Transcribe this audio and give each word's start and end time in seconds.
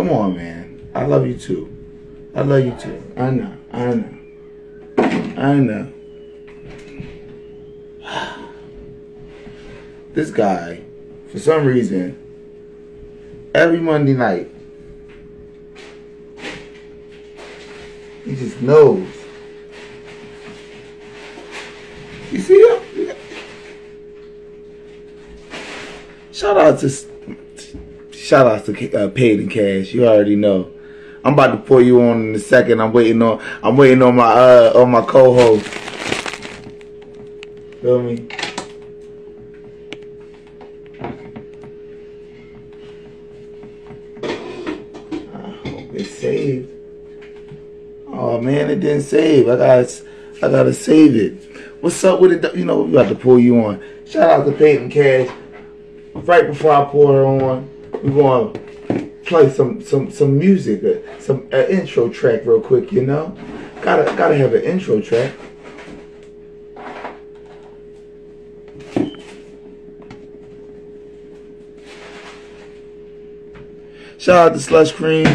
Come 0.00 0.12
on, 0.12 0.34
man. 0.34 0.88
I 0.94 1.04
love 1.04 1.26
you 1.26 1.36
too. 1.36 1.68
I 2.34 2.40
love 2.40 2.64
you 2.64 2.74
too. 2.80 3.02
I 3.18 3.28
know. 3.28 3.54
I 3.70 3.92
know. 3.92 4.08
I 5.36 5.54
know. 5.56 5.92
This 10.14 10.30
guy, 10.30 10.80
for 11.30 11.38
some 11.38 11.66
reason, 11.66 12.16
every 13.54 13.78
Monday 13.78 14.14
night, 14.14 14.50
he 18.24 18.34
just 18.36 18.62
knows. 18.62 19.06
You 22.32 22.40
see 22.40 22.58
him? 22.58 22.80
Shout 26.32 26.56
out 26.56 26.78
to 26.78 26.88
shout 28.30 28.46
out 28.46 28.64
to 28.64 28.72
uh, 28.72 29.08
Payd'N 29.08 29.50
Kash. 29.50 29.92
You 29.92 30.06
already 30.06 30.36
know. 30.36 30.70
I'm 31.24 31.32
about 31.32 31.50
to 31.50 31.56
pull 31.56 31.82
you 31.82 32.00
on 32.00 32.28
in 32.28 32.34
a 32.36 32.38
second. 32.38 32.80
I'm 32.80 32.92
waiting 32.92 33.20
on 33.22 33.42
I'm 33.60 33.76
waiting 33.76 34.02
on 34.02 34.14
my 34.14 34.24
uh 34.24 34.72
on 34.76 34.92
my 34.92 35.02
co-host. 35.02 35.66
Feel 37.82 38.02
me? 38.04 38.28
I 44.22 45.50
hope 45.64 45.92
it 45.92 46.04
saved. 46.04 46.70
Oh 48.06 48.40
man, 48.40 48.70
it 48.70 48.78
didn't 48.78 49.02
save. 49.02 49.48
I 49.48 49.56
got 49.56 50.02
I 50.36 50.48
gotta 50.48 50.72
save 50.72 51.16
it. 51.16 51.82
What's 51.82 52.04
up 52.04 52.20
with 52.20 52.44
it? 52.44 52.54
You 52.54 52.64
know, 52.64 52.82
we 52.82 52.92
got 52.92 53.08
to 53.08 53.16
pull 53.16 53.40
you 53.40 53.64
on. 53.64 53.82
Shout 54.06 54.30
out 54.30 54.44
to 54.44 54.52
Payd'N 54.52 54.88
Kash. 54.88 55.28
Right 56.14 56.46
before 56.46 56.72
I 56.72 56.84
pour 56.84 57.12
her 57.12 57.24
on, 57.24 57.68
we 58.02 58.10
going 58.10 58.52
to 58.52 58.60
play 59.24 59.50
some 59.50 59.80
some 59.80 60.10
some 60.10 60.38
music, 60.38 60.82
uh, 60.84 61.20
some 61.20 61.48
uh, 61.52 61.66
intro 61.66 62.08
track 62.08 62.44
real 62.44 62.60
quick. 62.60 62.92
You 62.92 63.06
know, 63.06 63.36
gotta 63.82 64.04
gotta 64.16 64.36
have 64.36 64.54
an 64.54 64.62
intro 64.62 65.00
track. 65.00 65.32
Shout 74.18 74.48
out 74.48 74.52
to 74.52 74.60
Slush 74.60 74.92
Cream. 74.92 75.26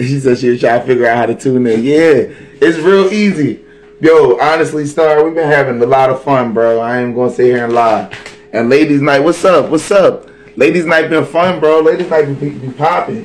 She 0.00 0.18
said 0.20 0.38
she 0.38 0.48
was 0.48 0.60
trying 0.60 0.80
to 0.80 0.86
figure 0.86 1.06
out 1.06 1.16
how 1.16 1.26
to 1.26 1.34
tune 1.34 1.66
in. 1.66 1.84
Yeah, 1.84 2.34
it's 2.60 2.78
real 2.78 3.12
easy. 3.12 3.64
Yo, 4.00 4.38
honestly, 4.40 4.86
Star, 4.86 5.24
we've 5.24 5.34
been 5.34 5.50
having 5.50 5.82
a 5.82 5.86
lot 5.86 6.08
of 6.10 6.22
fun, 6.22 6.54
bro. 6.54 6.80
I 6.80 7.00
ain't 7.02 7.14
gonna 7.14 7.30
sit 7.30 7.46
here 7.46 7.64
and 7.64 7.72
lie. 7.72 8.12
And 8.58 8.68
ladies' 8.68 9.00
night, 9.00 9.20
what's 9.20 9.44
up? 9.44 9.70
What's 9.70 9.88
up? 9.92 10.28
Ladies' 10.56 10.84
night 10.84 11.08
been 11.08 11.24
fun, 11.24 11.60
bro. 11.60 11.78
Ladies' 11.78 12.10
night 12.10 12.24
be, 12.40 12.50
be 12.50 12.72
popping. 12.72 13.24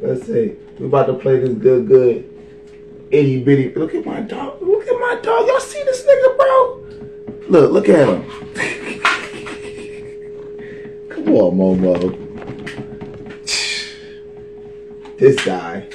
Let's 0.00 0.24
see. 0.24 0.56
We 0.78 0.86
about 0.86 1.08
to 1.08 1.12
play 1.12 1.40
this 1.40 1.52
good, 1.58 1.88
good 1.88 2.24
itty 3.10 3.44
bitty. 3.44 3.74
Look 3.74 3.94
at 3.94 4.06
my 4.06 4.22
dog. 4.22 4.62
Look 4.62 4.88
at 4.88 4.98
my 4.98 5.20
dog. 5.22 5.46
Y'all 5.46 5.60
see 5.60 5.82
this 5.84 6.06
nigga, 6.06 6.36
bro? 6.38 6.86
Look, 7.50 7.70
look 7.70 7.90
at 7.90 8.08
him. 8.08 8.24
Come 11.10 11.34
on, 11.34 11.58
Momo. 11.58 12.16
This 15.18 15.36
guy. 15.44 15.86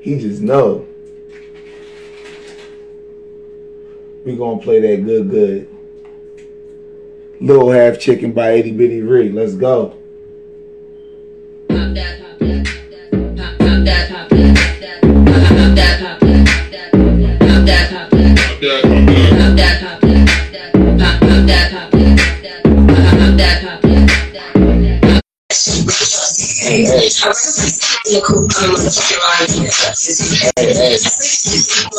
He 0.00 0.18
just 0.18 0.40
know. 0.40 0.86
We 4.24 4.34
gonna 4.36 4.60
play 4.60 4.80
that 4.80 5.04
good, 5.04 5.30
good. 5.30 5.68
Little 7.40 7.70
half 7.70 7.98
chicken 7.98 8.32
by 8.32 8.52
itty 8.52 8.72
bitty 8.72 9.02
Ree. 9.02 9.30
Let's 9.30 9.54
go. 9.54 9.96
Hey, 26.62 26.84
hey. 26.84 27.89
Coop, 28.24 28.50
I'm. 28.50 28.50
So 28.50 28.72
it's 28.72 28.86
it's 28.86 30.08
it's 30.08 30.20
it's 30.20 31.90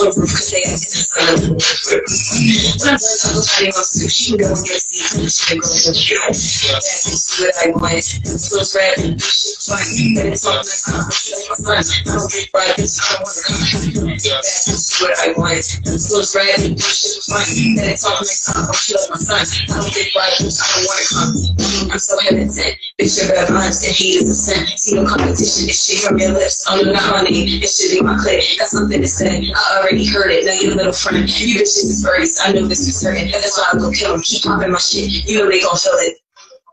hesitant. 22.11 22.77
Bitch, 22.99 23.17
you're 23.17 23.33
bad 23.33 23.49
honest 23.49 23.85
and 23.87 23.95
hate 23.95 24.21
is 24.21 24.29
a 24.29 24.33
sin. 24.33 24.67
See 24.77 24.95
no 24.95 25.05
competition. 25.05 25.67
This 25.67 25.90
shit 25.91 26.07
from 26.07 26.17
your 26.17 26.33
lips. 26.33 26.65
Oh, 26.69 26.79
I'm 26.79 26.93
not 26.93 27.01
honey. 27.01 27.61
It 27.61 27.67
should 27.67 27.91
be 27.91 28.01
my 28.01 28.17
clip. 28.17 28.43
Got 28.57 28.67
something 28.67 29.01
to 29.01 29.07
say. 29.07 29.51
I 29.55 29.79
already 29.79 30.05
heard 30.05 30.31
it. 30.31 30.45
Now 30.45 30.53
you're 30.53 30.75
little 30.75 30.93
friend. 30.93 31.27
You 31.39 31.55
bitches 31.55 31.85
is 31.85 32.03
birds. 32.03 32.39
I 32.43 32.53
know 32.53 32.67
this 32.67 32.87
is 32.87 32.99
certain. 32.99 33.25
And 33.25 33.33
that's 33.33 33.57
why 33.57 33.69
I 33.73 33.77
go 33.77 33.91
kill 33.91 34.13
them. 34.13 34.21
Keep 34.21 34.43
popping 34.43 34.71
my 34.71 34.79
shit. 34.79 35.29
You 35.29 35.39
know 35.39 35.49
they 35.49 35.61
gon' 35.61 35.77
feel 35.77 35.93
it. 35.93 36.20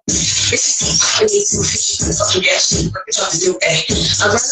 It's 0.08 0.80
just 0.80 1.20
I 1.20 1.28
need 1.28 1.44
to 1.44 1.60
fix 1.60 2.00
the 2.00 2.16
fucking 2.16 2.48
shit. 2.48 2.88
What 2.88 3.04
you 3.04 3.12
trying 3.12 3.28
to 3.28 3.40
do, 3.44 3.52
eh? 3.60 3.84
I'd 3.92 4.32
rather 4.32 4.48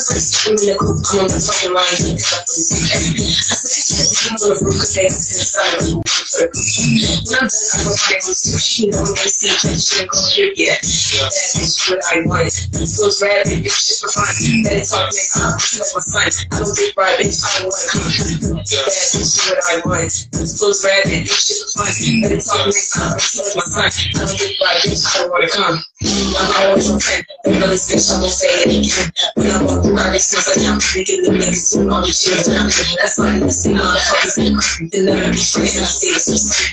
in 0.52 0.60
the 0.60 0.76
coop. 0.76 1.00
I'm 1.16 1.24
on 1.24 1.32
fucking 1.32 1.72
line. 1.72 1.96
than 1.96 2.20
pick 2.20 2.32
up 2.36 2.44
the 2.44 2.52
music, 2.52 2.92
eh? 2.92 3.24
I 3.24 3.56
said, 3.56 4.28
I'm 4.28 4.36
on 4.36 4.52
the 4.52 4.68
because 4.68 4.92
they 4.92 5.08
was 5.08 5.24
inside 5.32 5.72
of 5.72 5.80
the 5.80 5.92
roof. 5.96 6.16
When 6.36 6.52
I'm 6.52 7.24
done, 7.24 7.48
I'm 7.48 7.88
on 7.88 7.96
sushi. 7.96 8.76
You 8.76 8.92
know, 8.92 9.00
I'm 9.00 9.16
gonna 9.16 9.24
that 9.24 9.80
shit 9.80 10.04
go 10.04 10.20
here, 10.36 10.52
yeah. 10.52 10.76
That 10.76 11.56
is 11.56 11.80
what 11.88 12.04
I 12.04 12.20
want. 12.28 12.52
So 12.52 13.08
it's 13.08 13.22
rad, 13.24 13.48
bitch, 13.48 13.72
shit 13.72 13.96
for. 14.04 14.12
That 14.12 14.76
is 14.76 14.92
all 14.92 15.08
next 15.08 15.32
time. 15.32 15.56
That's 15.56 15.96
my 15.96 16.04
son. 16.04 16.28
I 16.52 16.60
don't 16.60 16.76
think 16.76 16.92
right, 17.00 17.16
bitch. 17.16 17.40
I 17.40 17.64
come. 17.64 18.60
That 18.60 18.92
is 18.92 19.32
what 19.48 19.56
I 19.64 19.80
want. 19.88 20.12
So 20.12 20.68
it's 20.68 20.84
rad, 20.84 21.08
bitch, 21.08 21.32
shit 21.32 21.64
for. 21.72 21.88
That 21.88 22.36
is 22.36 22.52
all 22.52 22.68
next 22.68 22.92
time. 22.92 23.16
That's 23.16 23.56
my 23.56 23.64
son. 23.64 23.88
I 23.88 24.20
don't 24.20 24.36
think 24.36 24.60
right, 24.60 24.84
bitch. 24.84 25.04
I 25.08 25.24
don't 25.24 25.45
wanna. 25.54 25.78
I'm 26.02 26.68
always 26.68 26.90
on 26.90 26.98
track. 26.98 27.26
The 27.44 27.50
really 27.50 27.76
bitch, 27.76 28.12
I'm 28.12 28.20
gonna 28.20 28.30
say 28.30 28.48
it 28.48 28.66
again. 28.66 29.12
When 29.34 29.50
I 29.50 29.62
walk 29.62 29.82
through 29.84 29.94
my 29.94 30.16
since 30.18 30.48
I 30.48 30.70
am 30.70 30.80
thinking 30.80 31.22
the 31.22 31.30
niggas 31.30 31.72
doing 31.72 31.90
all 31.90 32.02
these 32.04 32.20
shit. 32.20 32.46
That's 32.46 33.18
why 33.18 33.28
I'm 33.28 33.50
see 33.50 33.72
motherfuckers. 33.72 34.90
Then 34.90 35.06
let 35.06 35.26
me 35.26 35.32
be 35.32 35.38
friends. 35.38 35.78
I 35.78 35.84
see 35.84 36.12
this. 36.12 36.26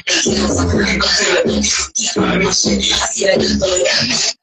They 0.06 0.38
can't 0.38 0.53
fuck 0.53 0.73
around. 0.73 1.01
I'm 1.01 1.13
feeling 1.17 1.63
Keep 1.95 2.17
on 2.17 2.44
my 2.44 2.51
shit. 2.51 2.79
I 2.79 3.07
see 3.09 3.25
that. 3.25 3.39
But 3.59 4.43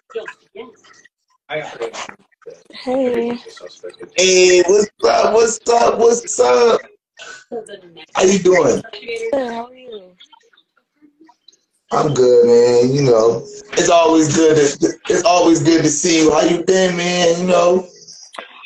Hey, 1.51 3.37
Hey, 4.15 4.61
what's 4.67 4.89
up? 5.03 5.33
What's 5.33 5.59
up? 5.69 5.99
What's 5.99 6.39
up? 6.39 6.81
The 7.51 8.05
How 8.15 8.23
you 8.23 8.39
doing? 8.39 8.81
good. 9.33 9.51
How 9.51 9.65
are 9.65 9.75
you? 9.75 10.15
I'm 11.91 12.13
good, 12.13 12.45
man. 12.45 12.95
You 12.95 13.01
know, 13.01 13.45
it's 13.73 13.89
always 13.89 14.33
good. 14.33 14.79
To, 14.79 14.93
It's 15.09 15.25
always 15.25 15.61
good 15.61 15.83
to 15.83 15.89
see 15.89 16.21
you. 16.21 16.31
How 16.31 16.39
you 16.43 16.63
been, 16.63 16.95
man? 16.95 17.41
You 17.41 17.47
know, 17.47 17.89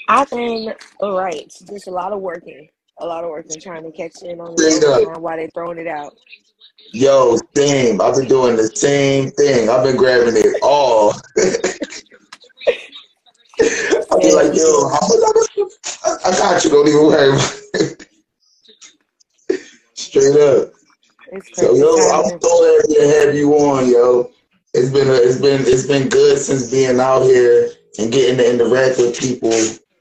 I've 0.08 0.30
been 0.30 0.72
all 1.00 1.18
right. 1.18 1.52
Just 1.68 1.88
a 1.88 1.92
lot 1.92 2.14
of 2.14 2.20
working, 2.22 2.70
a 3.00 3.06
lot 3.08 3.24
of 3.24 3.32
working, 3.32 3.60
trying 3.60 3.84
to 3.84 3.92
catch 3.98 4.22
in 4.22 4.40
on 4.40 4.60
straight 4.60 4.84
what's 4.84 4.86
up. 4.86 5.08
on 5.16 5.24
while 5.24 5.38
they 5.38 5.48
throwing 5.56 5.80
it 5.80 5.88
out. 5.88 6.16
Yo, 6.94 7.36
same. 7.56 8.00
I've 8.00 8.14
been 8.14 8.28
doing 8.28 8.56
the 8.58 8.68
same 8.76 9.32
thing. 9.32 9.70
I've 9.72 9.84
been 9.84 9.98
grabbing 9.98 10.38
it 10.38 10.62
all. 10.62 11.14
I'll 14.12 14.20
be 14.20 14.34
like, 14.34 14.54
yo, 14.54 14.66
too. 14.66 14.90
how 14.92 15.08
much 15.08 15.22
I, 16.04 16.18
I 16.26 16.32
got 16.32 16.64
you. 16.64 16.70
Don't 16.70 16.88
even 16.88 17.06
worry. 17.06 17.40
Straight 19.94 20.36
up. 20.40 20.72
So 21.54 21.74
yo, 21.76 21.96
I'm 22.12 22.40
so 22.40 22.80
happy 22.82 22.94
to 22.96 23.08
have 23.08 23.36
you 23.36 23.54
on, 23.54 23.90
yo. 23.90 24.32
It's 24.74 24.90
been 24.90 25.08
a, 25.08 25.14
it's 25.14 25.40
been 25.40 25.62
it's 25.62 25.88
been 25.88 26.10
good 26.10 26.38
since 26.38 26.70
being 26.70 27.00
out 27.00 27.24
here 27.24 27.72
and 27.98 28.12
getting 28.12 28.38
to 28.38 28.54
interact 28.54 28.98
with 28.98 29.18
people. 29.20 29.52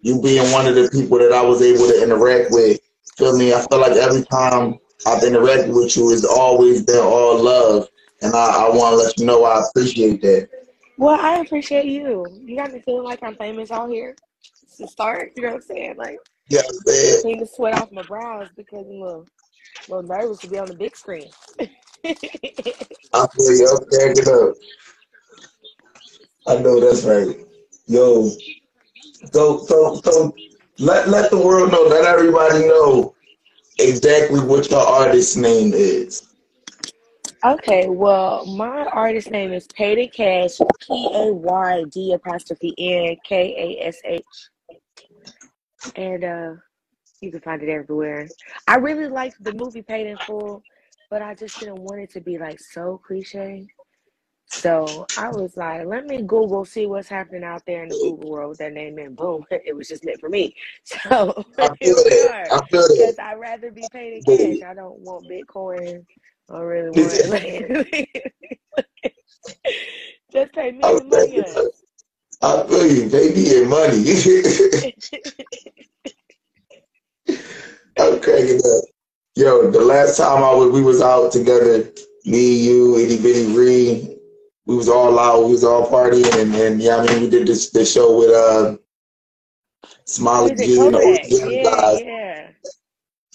You 0.02 0.20
being 0.20 0.50
one 0.52 0.66
of 0.66 0.74
the 0.74 0.90
people 0.92 1.18
that 1.18 1.32
I 1.32 1.42
was 1.42 1.62
able 1.62 1.86
to 1.86 2.02
interact 2.02 2.50
with. 2.50 2.80
Feel 3.16 3.38
me? 3.38 3.54
I 3.54 3.64
feel 3.66 3.80
like 3.80 3.92
every 3.92 4.24
time 4.24 4.78
I've 5.06 5.22
interacted 5.22 5.74
with 5.74 5.96
you, 5.96 6.12
it's 6.12 6.24
always 6.24 6.82
been 6.82 6.98
all 6.98 7.40
love, 7.40 7.88
and 8.20 8.34
I, 8.34 8.66
I 8.66 8.68
want 8.68 8.92
to 8.92 8.96
let 8.96 9.18
you 9.18 9.26
know 9.26 9.44
I 9.44 9.62
appreciate 9.68 10.20
that. 10.22 10.48
Well, 10.96 11.18
I 11.20 11.40
appreciate 11.40 11.86
you. 11.86 12.24
You 12.44 12.56
got 12.56 12.72
me 12.72 12.80
feeling 12.80 13.04
like 13.04 13.22
I'm 13.22 13.36
famous 13.36 13.70
out 13.70 13.90
here 13.90 14.14
to 14.78 14.86
start. 14.88 15.32
You 15.36 15.42
know 15.42 15.48
what 15.50 15.56
I'm 15.56 15.62
saying? 15.62 15.96
Like, 15.96 16.18
Yeah, 16.48 16.62
man. 16.86 17.22
clean 17.22 17.40
the 17.40 17.46
sweat 17.46 17.74
off 17.80 17.90
my 17.92 18.02
brows 18.02 18.48
because 18.56 18.86
I'm 18.86 19.02
a 19.02 19.04
little, 19.04 19.26
little 19.88 20.02
nervous 20.04 20.38
to 20.40 20.48
be 20.48 20.58
on 20.58 20.66
the 20.66 20.74
big 20.74 20.96
screen. 20.96 21.28
I 23.12 23.26
feel 23.28 23.52
you. 23.56 23.68
I'm 23.68 23.84
cracking 23.86 24.28
up. 24.28 24.54
I 26.46 26.56
know 26.62 26.80
that's 26.80 27.04
right. 27.04 27.46
Yo, 27.86 28.28
so 29.32 29.64
so 29.64 30.00
so 30.04 30.34
let 30.78 31.08
let 31.08 31.30
the 31.30 31.38
world 31.38 31.72
know, 31.72 31.82
let 31.84 32.04
everybody 32.04 32.66
know 32.66 33.14
exactly 33.78 34.40
what 34.40 34.70
your 34.70 34.80
artist 34.80 35.36
name 35.36 35.72
is. 35.74 36.33
Okay, 37.44 37.88
well, 37.90 38.46
my 38.46 38.86
artist 38.86 39.30
name 39.30 39.52
is 39.52 39.66
Payd'N 39.66 40.08
Kash, 40.14 40.56
P 40.80 41.10
A 41.12 41.30
Y 41.30 41.84
D 41.92 42.14
apostrophe 42.14 42.74
N 42.78 43.16
K 43.22 43.78
A 43.82 43.86
S 43.86 43.98
H, 44.02 44.24
and 45.94 46.24
uh, 46.24 46.54
you 47.20 47.30
can 47.30 47.40
find 47.40 47.62
it 47.62 47.68
everywhere. 47.68 48.28
I 48.66 48.76
really 48.76 49.08
liked 49.08 49.44
the 49.44 49.52
movie 49.52 49.82
Paid 49.82 50.06
in 50.06 50.16
Full, 50.26 50.62
but 51.10 51.20
I 51.20 51.34
just 51.34 51.60
didn't 51.60 51.82
want 51.82 52.00
it 52.00 52.10
to 52.12 52.20
be 52.22 52.38
like 52.38 52.58
so 52.60 52.98
cliche. 53.04 53.66
So 54.46 55.06
I 55.18 55.30
was 55.30 55.54
like, 55.58 55.84
let 55.84 56.06
me 56.06 56.22
Google, 56.22 56.64
see 56.64 56.86
what's 56.86 57.08
happening 57.08 57.44
out 57.44 57.66
there 57.66 57.82
in 57.82 57.90
the 57.90 57.96
Google 57.96 58.30
world 58.30 58.48
with 58.50 58.58
that 58.60 58.72
name, 58.72 58.96
and 58.96 59.14
boom, 59.14 59.44
it 59.50 59.76
was 59.76 59.88
just 59.88 60.06
meant 60.06 60.20
for 60.20 60.30
me. 60.30 60.54
So 60.84 61.44
I 61.58 61.68
feel 61.76 61.96
it. 62.06 62.50
I 62.50 62.66
feel 62.70 62.88
that. 62.88 62.88
Because 62.88 63.18
I'd 63.18 63.38
rather 63.38 63.70
be 63.70 63.86
paid 63.92 64.14
in 64.14 64.22
cash. 64.22 64.66
I 64.66 64.72
don't 64.72 64.98
want 65.00 65.28
Bitcoin. 65.28 66.06
I 66.50 66.60
really 66.60 66.90
want 66.90 67.24
like, 67.28 67.70
just 70.32 70.52
pay 70.52 70.72
me 70.72 70.80
the 70.80 71.04
money 71.04 71.40
up. 71.40 71.64
I 72.42 72.66
feel 72.66 72.86
you, 72.86 73.08
baby, 73.08 73.56
and 73.56 73.70
money. 73.70 74.04
I'm 77.98 78.20
cracking 78.20 78.58
up. 78.58 78.84
Yo, 79.36 79.70
the 79.70 79.80
last 79.80 80.18
time 80.18 80.44
I 80.44 80.54
was 80.54 80.70
we 80.70 80.82
was 80.82 81.00
out 81.00 81.32
together, 81.32 81.90
me, 82.24 82.54
you, 82.54 82.98
itty 82.98 83.20
bitty 83.20 83.56
Ree, 83.56 84.16
we 84.66 84.76
was 84.76 84.88
all 84.88 85.18
out, 85.18 85.44
we 85.44 85.52
was 85.52 85.64
all 85.64 85.90
partying 85.90 86.32
and, 86.40 86.54
and 86.54 86.80
yeah, 86.80 86.96
I 86.96 87.06
mean 87.06 87.22
we 87.22 87.30
did 87.30 87.46
this 87.46 87.70
this 87.70 87.92
show 87.92 88.16
with 88.18 88.30
uh 88.30 88.76
Smiley 90.04 90.52
it? 90.52 90.58
G 90.58 90.86
and 90.86 90.94
the. 90.94 91.20
Yeah, 91.28 91.62
guys. 91.62 92.00
yeah. 92.00 92.23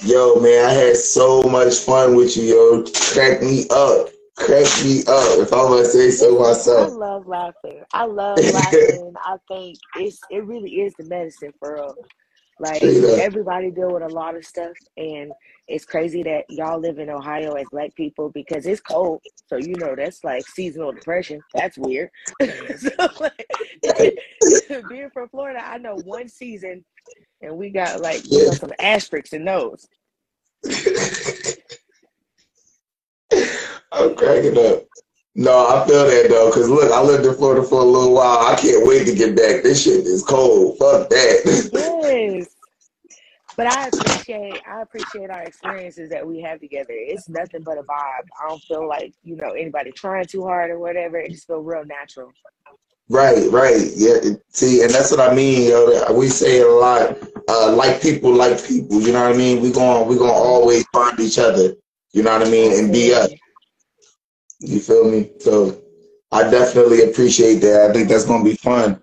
Yo, 0.03 0.35
man, 0.39 0.65
I 0.65 0.71
had 0.73 0.97
so 0.97 1.43
much 1.43 1.75
fun 1.79 2.15
with 2.15 2.37
you, 2.37 2.43
yo. 2.43 2.83
Crack 3.13 3.41
me 3.41 3.65
up. 3.69 4.09
Crack 4.37 4.67
me 4.83 5.01
up, 5.07 5.39
if 5.39 5.51
I 5.53 5.67
must 5.69 5.91
say 5.93 6.11
so 6.11 6.37
Listen, 6.37 6.73
I 6.75 6.87
myself. 6.87 6.89
love 6.89 7.27
laughing. 7.27 7.83
I 7.93 8.05
love 8.05 8.45
laughing. 8.47 9.13
I 9.17 9.37
think 9.49 9.81
it's 9.93 10.25
it 10.29 10.45
really 10.45 10.81
is 10.81 10.95
the 10.95 11.03
medicine 11.03 11.53
for 11.59 11.75
real. 11.75 11.97
Like 12.59 12.83
everybody 12.83 13.71
deal 13.71 13.93
with 13.93 14.03
a 14.03 14.09
lot 14.09 14.35
of 14.35 14.45
stuff, 14.45 14.73
and 14.97 15.31
it's 15.67 15.85
crazy 15.85 16.23
that 16.23 16.43
y'all 16.49 16.79
live 16.79 16.99
in 16.99 17.09
Ohio 17.09 17.53
as 17.53 17.67
black 17.71 17.95
people 17.95 18.29
because 18.29 18.65
it's 18.65 18.81
cold. 18.81 19.21
So 19.47 19.55
you 19.55 19.75
know 19.77 19.95
that's 19.95 20.25
like 20.25 20.45
seasonal 20.45 20.91
depression. 20.91 21.41
That's 21.53 21.77
weird. 21.77 22.09
so 22.77 22.89
like 23.21 23.47
being 24.89 25.09
from 25.13 25.29
Florida, 25.29 25.65
I 25.65 25.77
know 25.77 25.95
one 26.03 26.27
season, 26.27 26.83
and 27.41 27.55
we 27.55 27.69
got 27.69 28.01
like 28.01 28.29
you 28.29 28.47
know 28.47 28.51
some 28.51 28.73
asterisks 28.79 29.31
in 29.31 29.45
those. 29.45 29.87
I'm 33.91 34.15
cracking 34.15 34.57
up. 34.57 34.83
No, 35.39 35.67
I 35.67 35.87
feel 35.87 36.05
that 36.05 36.27
though, 36.27 36.51
cause 36.51 36.67
look, 36.67 36.91
I 36.91 37.01
lived 37.01 37.25
in 37.25 37.33
Florida 37.33 37.63
for 37.63 37.79
a 37.79 37.85
little 37.85 38.13
while. 38.13 38.39
I 38.39 38.55
can't 38.55 38.85
wait 38.85 39.05
to 39.05 39.15
get 39.15 39.37
back. 39.37 39.63
This 39.63 39.83
shit 39.83 40.05
is 40.05 40.21
cold. 40.21 40.77
Fuck 40.77 41.07
that. 41.09 41.69
Yes. 41.71 42.47
But 43.55 43.67
I 43.67 43.87
appreciate 43.87 44.61
I 44.69 44.81
appreciate 44.81 45.29
our 45.29 45.43
experiences 45.43 46.09
that 46.09 46.27
we 46.27 46.41
have 46.41 46.59
together. 46.59 46.91
It's 46.91 47.29
nothing 47.29 47.63
but 47.63 47.77
a 47.77 47.83
vibe. 47.83 48.25
I 48.37 48.49
don't 48.49 48.61
feel 48.63 48.85
like, 48.85 49.13
you 49.23 49.37
know, 49.37 49.51
anybody 49.51 49.93
trying 49.93 50.25
too 50.25 50.43
hard 50.43 50.71
or 50.71 50.79
whatever. 50.79 51.17
It 51.17 51.31
just 51.31 51.47
feel 51.47 51.61
real 51.61 51.85
natural. 51.85 52.33
right, 53.07 53.49
right. 53.49 53.79
Yeah. 53.95 54.17
See, 54.49 54.81
and 54.81 54.91
that's 54.91 55.09
what 55.09 55.21
I 55.21 55.33
mean, 55.33 55.69
yo. 55.69 56.11
We 56.11 56.27
say 56.27 56.57
it 56.57 56.67
a 56.67 56.69
lot. 56.69 57.17
Uh, 57.47 57.71
like 57.77 58.01
people, 58.01 58.33
like 58.33 58.61
people. 58.65 59.01
You 59.01 59.13
know 59.13 59.23
what 59.23 59.35
I 59.35 59.37
mean? 59.37 59.61
We 59.61 59.71
going 59.71 60.05
we 60.05 60.17
gonna 60.17 60.33
always 60.33 60.85
find 60.91 61.17
each 61.17 61.39
other. 61.39 61.75
You 62.11 62.23
know 62.23 62.37
what 62.37 62.45
I 62.45 62.51
mean? 62.51 62.77
And 62.77 62.91
be 62.91 63.13
us. 63.13 63.29
You 64.59 64.79
feel 64.79 65.09
me? 65.09 65.31
So 65.39 65.81
I 66.31 66.49
definitely 66.49 67.03
appreciate 67.03 67.55
that. 67.61 67.89
I 67.89 67.93
think 67.93 68.09
that's 68.09 68.25
gonna 68.25 68.43
be 68.43 68.55
fun. 68.55 68.99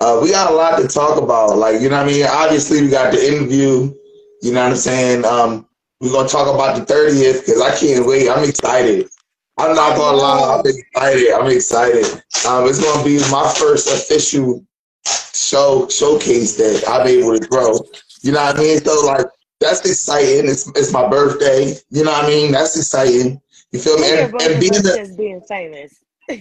Uh, 0.00 0.20
we 0.22 0.30
got 0.30 0.52
a 0.52 0.54
lot 0.54 0.78
to 0.78 0.86
talk 0.86 1.20
about. 1.20 1.56
Like, 1.58 1.80
you 1.80 1.88
know 1.88 1.96
what 1.96 2.08
I 2.08 2.12
mean? 2.12 2.26
Obviously, 2.26 2.82
we 2.82 2.88
got 2.88 3.12
the 3.12 3.26
interview. 3.26 3.92
You 4.42 4.52
know 4.52 4.62
what 4.62 4.70
I'm 4.72 4.76
saying? 4.76 5.24
Um, 5.24 5.66
we're 6.00 6.12
gonna 6.12 6.28
talk 6.28 6.52
about 6.52 6.76
the 6.76 6.92
30th 6.92 7.40
because 7.40 7.60
I 7.60 7.74
can't 7.76 8.06
wait. 8.06 8.28
I'm 8.28 8.48
excited. 8.48 9.08
I'm 9.58 9.74
not 9.74 9.96
gonna 9.96 10.16
lie. 10.16 10.54
I'm 10.54 10.66
excited. 10.66 11.32
I'm 11.32 11.50
excited. 11.50 12.04
Um, 12.46 12.68
it's 12.68 12.80
gonna 12.80 13.04
be 13.04 13.18
my 13.30 13.52
first 13.58 13.88
official 13.88 14.64
show 15.34 15.88
showcase 15.88 16.56
that 16.56 16.84
I'm 16.88 17.06
able 17.06 17.36
to 17.36 17.44
grow. 17.48 17.80
You 18.22 18.32
know 18.32 18.42
what 18.42 18.56
I 18.56 18.60
mean? 18.60 18.78
So 18.84 19.04
like 19.06 19.26
that's 19.58 19.80
exciting. 19.80 20.48
It's 20.48 20.68
it's 20.76 20.92
my 20.92 21.08
birthday. 21.08 21.74
You 21.90 22.04
know 22.04 22.12
what 22.12 22.26
I 22.26 22.28
mean? 22.28 22.52
That's 22.52 22.76
exciting. 22.76 23.40
You 23.72 23.80
feel 23.80 23.98
me? 23.98 24.10
And 24.10 24.34
And, 24.40 24.60
being 24.60 24.74
a 24.74 24.82
just 24.82 25.16
being 25.16 25.40
famous. 25.42 26.04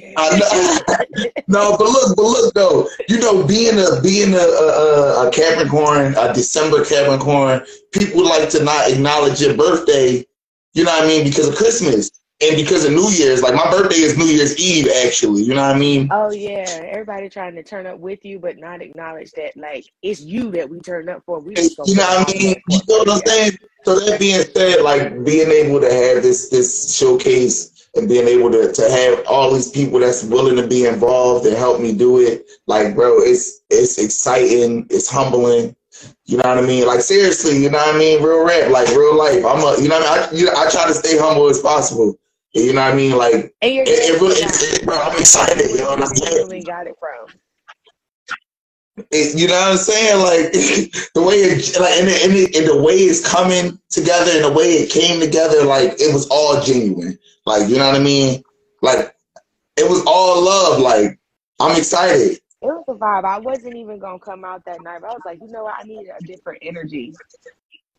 No, 1.48 1.77
but 1.77 1.88
look, 1.88 2.17
but 2.17 2.24
look 2.24 2.53
though, 2.53 2.89
you 3.07 3.19
know, 3.19 3.41
being 3.48 3.79
a 3.79 4.01
being 4.01 4.34
a, 4.34 4.38
a, 4.38 5.27
a 5.27 5.31
Capricorn, 5.31 6.13
a 6.17 6.34
December 6.34 6.84
Capricorn, 6.84 7.62
people 7.93 8.25
like 8.25 8.50
to 8.50 8.63
not 8.65 8.91
acknowledge 8.91 9.39
your 9.39 9.55
birthday. 9.55 10.25
You 10.74 10.84
know 10.84 10.91
what 10.91 11.05
I 11.05 11.07
mean? 11.07 11.24
Because 11.24 11.48
of 11.48 11.55
Christmas 11.55 12.12
and 12.41 12.56
because 12.56 12.86
of 12.86 12.91
New 12.91 13.10
Year's. 13.10 13.41
Like 13.41 13.56
my 13.56 13.70
birthday 13.72 13.98
is 13.98 14.17
New 14.17 14.25
Year's 14.25 14.58
Eve, 14.58 14.89
actually. 15.06 15.44
You 15.44 15.56
know 15.56 15.67
what 15.67 15.75
I 15.75 15.79
mean? 15.79 16.10
oh 16.12 16.32
yeah. 16.32 16.65
Everybody 16.91 17.29
trying 17.29 17.56
to 17.56 17.63
turn 17.63 17.88
up 17.88 18.00
with 18.00 18.24
you 18.24 18.39
but 18.39 18.58
not 18.58 18.82
acknowledge 18.82 19.32
that 19.32 19.58
like 19.58 19.86
it's 20.01 20.22
you 20.22 20.51
that 20.51 20.70
we 20.70 20.79
turned 20.79 21.10
up 21.10 21.24
for. 21.25 21.39
We 21.39 21.56
And 21.56 21.70
you 21.86 21.96
know 21.96 22.03
what 22.03 22.29
I 22.29 22.34
mean? 22.34 22.56
You 22.70 22.79
know 22.88 22.98
what 23.00 23.10
I'm 23.10 23.22
saying? 23.25 23.58
So 23.84 24.00
that 24.00 24.20
being 24.20 24.41
said, 24.41 24.82
like 24.82 25.24
being 25.24 25.50
able 25.50 25.79
to 25.79 25.91
have 25.91 26.24
this 26.24 26.50
this 26.50 26.96
showcase 26.96 27.89
and 27.96 28.08
being 28.08 28.27
able 28.27 28.51
to, 28.51 28.72
to 28.72 28.91
have 28.91 29.25
all 29.27 29.51
these 29.53 29.72
people 29.72 30.00
that's 30.00 30.24
willing 30.24 30.56
to 30.58 30.67
be 30.67 30.86
involved 30.86 31.46
and 31.48 31.58
help 31.58 31.82
me 31.82 31.94
do 31.94 32.20
it, 32.20 32.48
like 32.67 32.96
bro, 32.96 33.20
it's 33.22 33.62
it's 33.70 33.98
exciting, 33.98 34.86
it's 34.89 35.10
humbling. 35.10 35.75
You 36.25 36.38
know 36.38 36.48
what 36.48 36.60
I 36.60 36.62
mean? 36.62 36.86
Like 36.86 37.00
seriously, 37.00 37.58
you 37.58 37.72
know 37.72 37.79
what 37.79 37.96
I 37.96 37.98
mean? 37.98 38.22
Real 38.22 38.46
rap, 38.46 38.70
like 38.70 38.88
real 38.89 39.17
life. 39.17 39.44
I'm 39.44 39.63
a, 39.63 39.82
you 39.82 39.89
know 39.89 40.00
what 40.00 40.29
I 40.29 40.32
mean? 40.32 40.48
I, 40.48 40.53
you 40.53 40.56
I 40.56 40.70
try 40.70 40.86
to 40.86 40.94
stay 40.94 41.17
humble 41.17 41.50
as 41.50 41.60
possible. 41.60 42.20
You 42.57 42.73
know 42.73 42.81
what 42.83 42.93
I 42.93 42.97
mean? 42.97 43.17
Like 43.17 43.55
And 43.61 43.73
you're 43.73 43.85
it, 43.85 44.15
it 44.15 44.21
really, 44.21 44.21
for 44.21 44.35
it's, 44.35 44.61
that. 44.61 44.63
it, 44.63 44.85
bro, 44.85 44.97
I'm 44.99 45.19
excited. 45.19 45.69
You 45.71 45.79
know 45.79 45.89
where 45.89 45.91
what 45.91 45.99
I'm 46.01 46.03
you 46.03 46.15
saying? 46.15 46.47
genuinely 46.47 46.63
got 46.63 46.87
it 46.87 46.95
from. 46.99 47.39
It, 49.11 49.39
you 49.39 49.47
know 49.47 49.53
what 49.55 49.71
I'm 49.71 49.77
saying? 49.77 50.19
Like 50.21 50.51
the 51.15 51.21
way 51.23 51.35
it, 51.35 51.79
like 51.79 51.93
and 51.99 52.07
the, 52.07 52.23
and, 52.23 52.33
the, 52.33 52.57
and 52.59 52.67
the 52.67 52.83
way 52.83 52.95
it's 52.95 53.27
coming 53.27 53.79
together 53.89 54.31
and 54.33 54.45
the 54.45 54.53
way 54.53 54.65
it 54.65 54.91
came 54.91 55.19
together, 55.19 55.63
like 55.65 55.93
it 55.99 56.13
was 56.13 56.27
all 56.29 56.61
genuine. 56.61 57.19
Like 57.45 57.69
you 57.69 57.77
know 57.77 57.87
what 57.87 57.95
I 57.95 58.03
mean? 58.03 58.43
Like 58.81 59.15
it 59.77 59.89
was 59.89 60.03
all 60.07 60.43
love. 60.43 60.81
Like 60.81 61.19
I'm 61.59 61.77
excited. 61.77 62.39
It 62.61 62.67
was 62.67 62.85
a 62.89 62.93
vibe. 62.95 63.25
I 63.25 63.39
wasn't 63.39 63.75
even 63.77 63.99
gonna 63.99 64.19
come 64.19 64.43
out 64.45 64.65
that 64.65 64.81
night. 64.81 65.03
I 65.03 65.13
was 65.13 65.21
like, 65.25 65.39
you 65.41 65.49
know 65.49 65.63
what? 65.65 65.75
I 65.79 65.83
need 65.83 66.07
a 66.09 66.23
different 66.25 66.59
energy. 66.63 67.15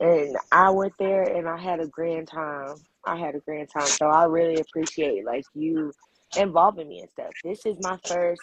And 0.01 0.37
I 0.53 0.71
went 0.71 0.93
there 0.99 1.23
and 1.23 1.49
I 1.49 1.59
had 1.59 1.81
a 1.81 1.87
grand 1.87 2.29
time. 2.29 2.77
I 3.05 3.17
had 3.17 3.35
a 3.35 3.41
grand 3.41 3.69
time. 3.71 3.87
So 3.87 4.07
I 4.07 4.25
really 4.25 4.61
appreciate 4.61 5.25
like 5.25 5.45
you 5.55 5.93
involving 6.37 6.89
me 6.89 7.01
and 7.01 7.11
stuff. 7.11 7.33
This 7.43 7.67
is 7.67 7.77
my 7.81 7.99
first 8.07 8.41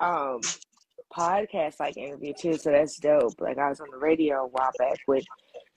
um 0.00 0.40
podcast 1.16 1.80
like 1.80 1.96
interview 1.96 2.32
too, 2.38 2.54
so 2.54 2.70
that's 2.70 2.98
dope. 2.98 3.40
Like 3.40 3.58
I 3.58 3.68
was 3.68 3.80
on 3.80 3.88
the 3.90 3.98
radio 3.98 4.44
a 4.44 4.48
while 4.48 4.70
back 4.78 4.98
with 5.06 5.24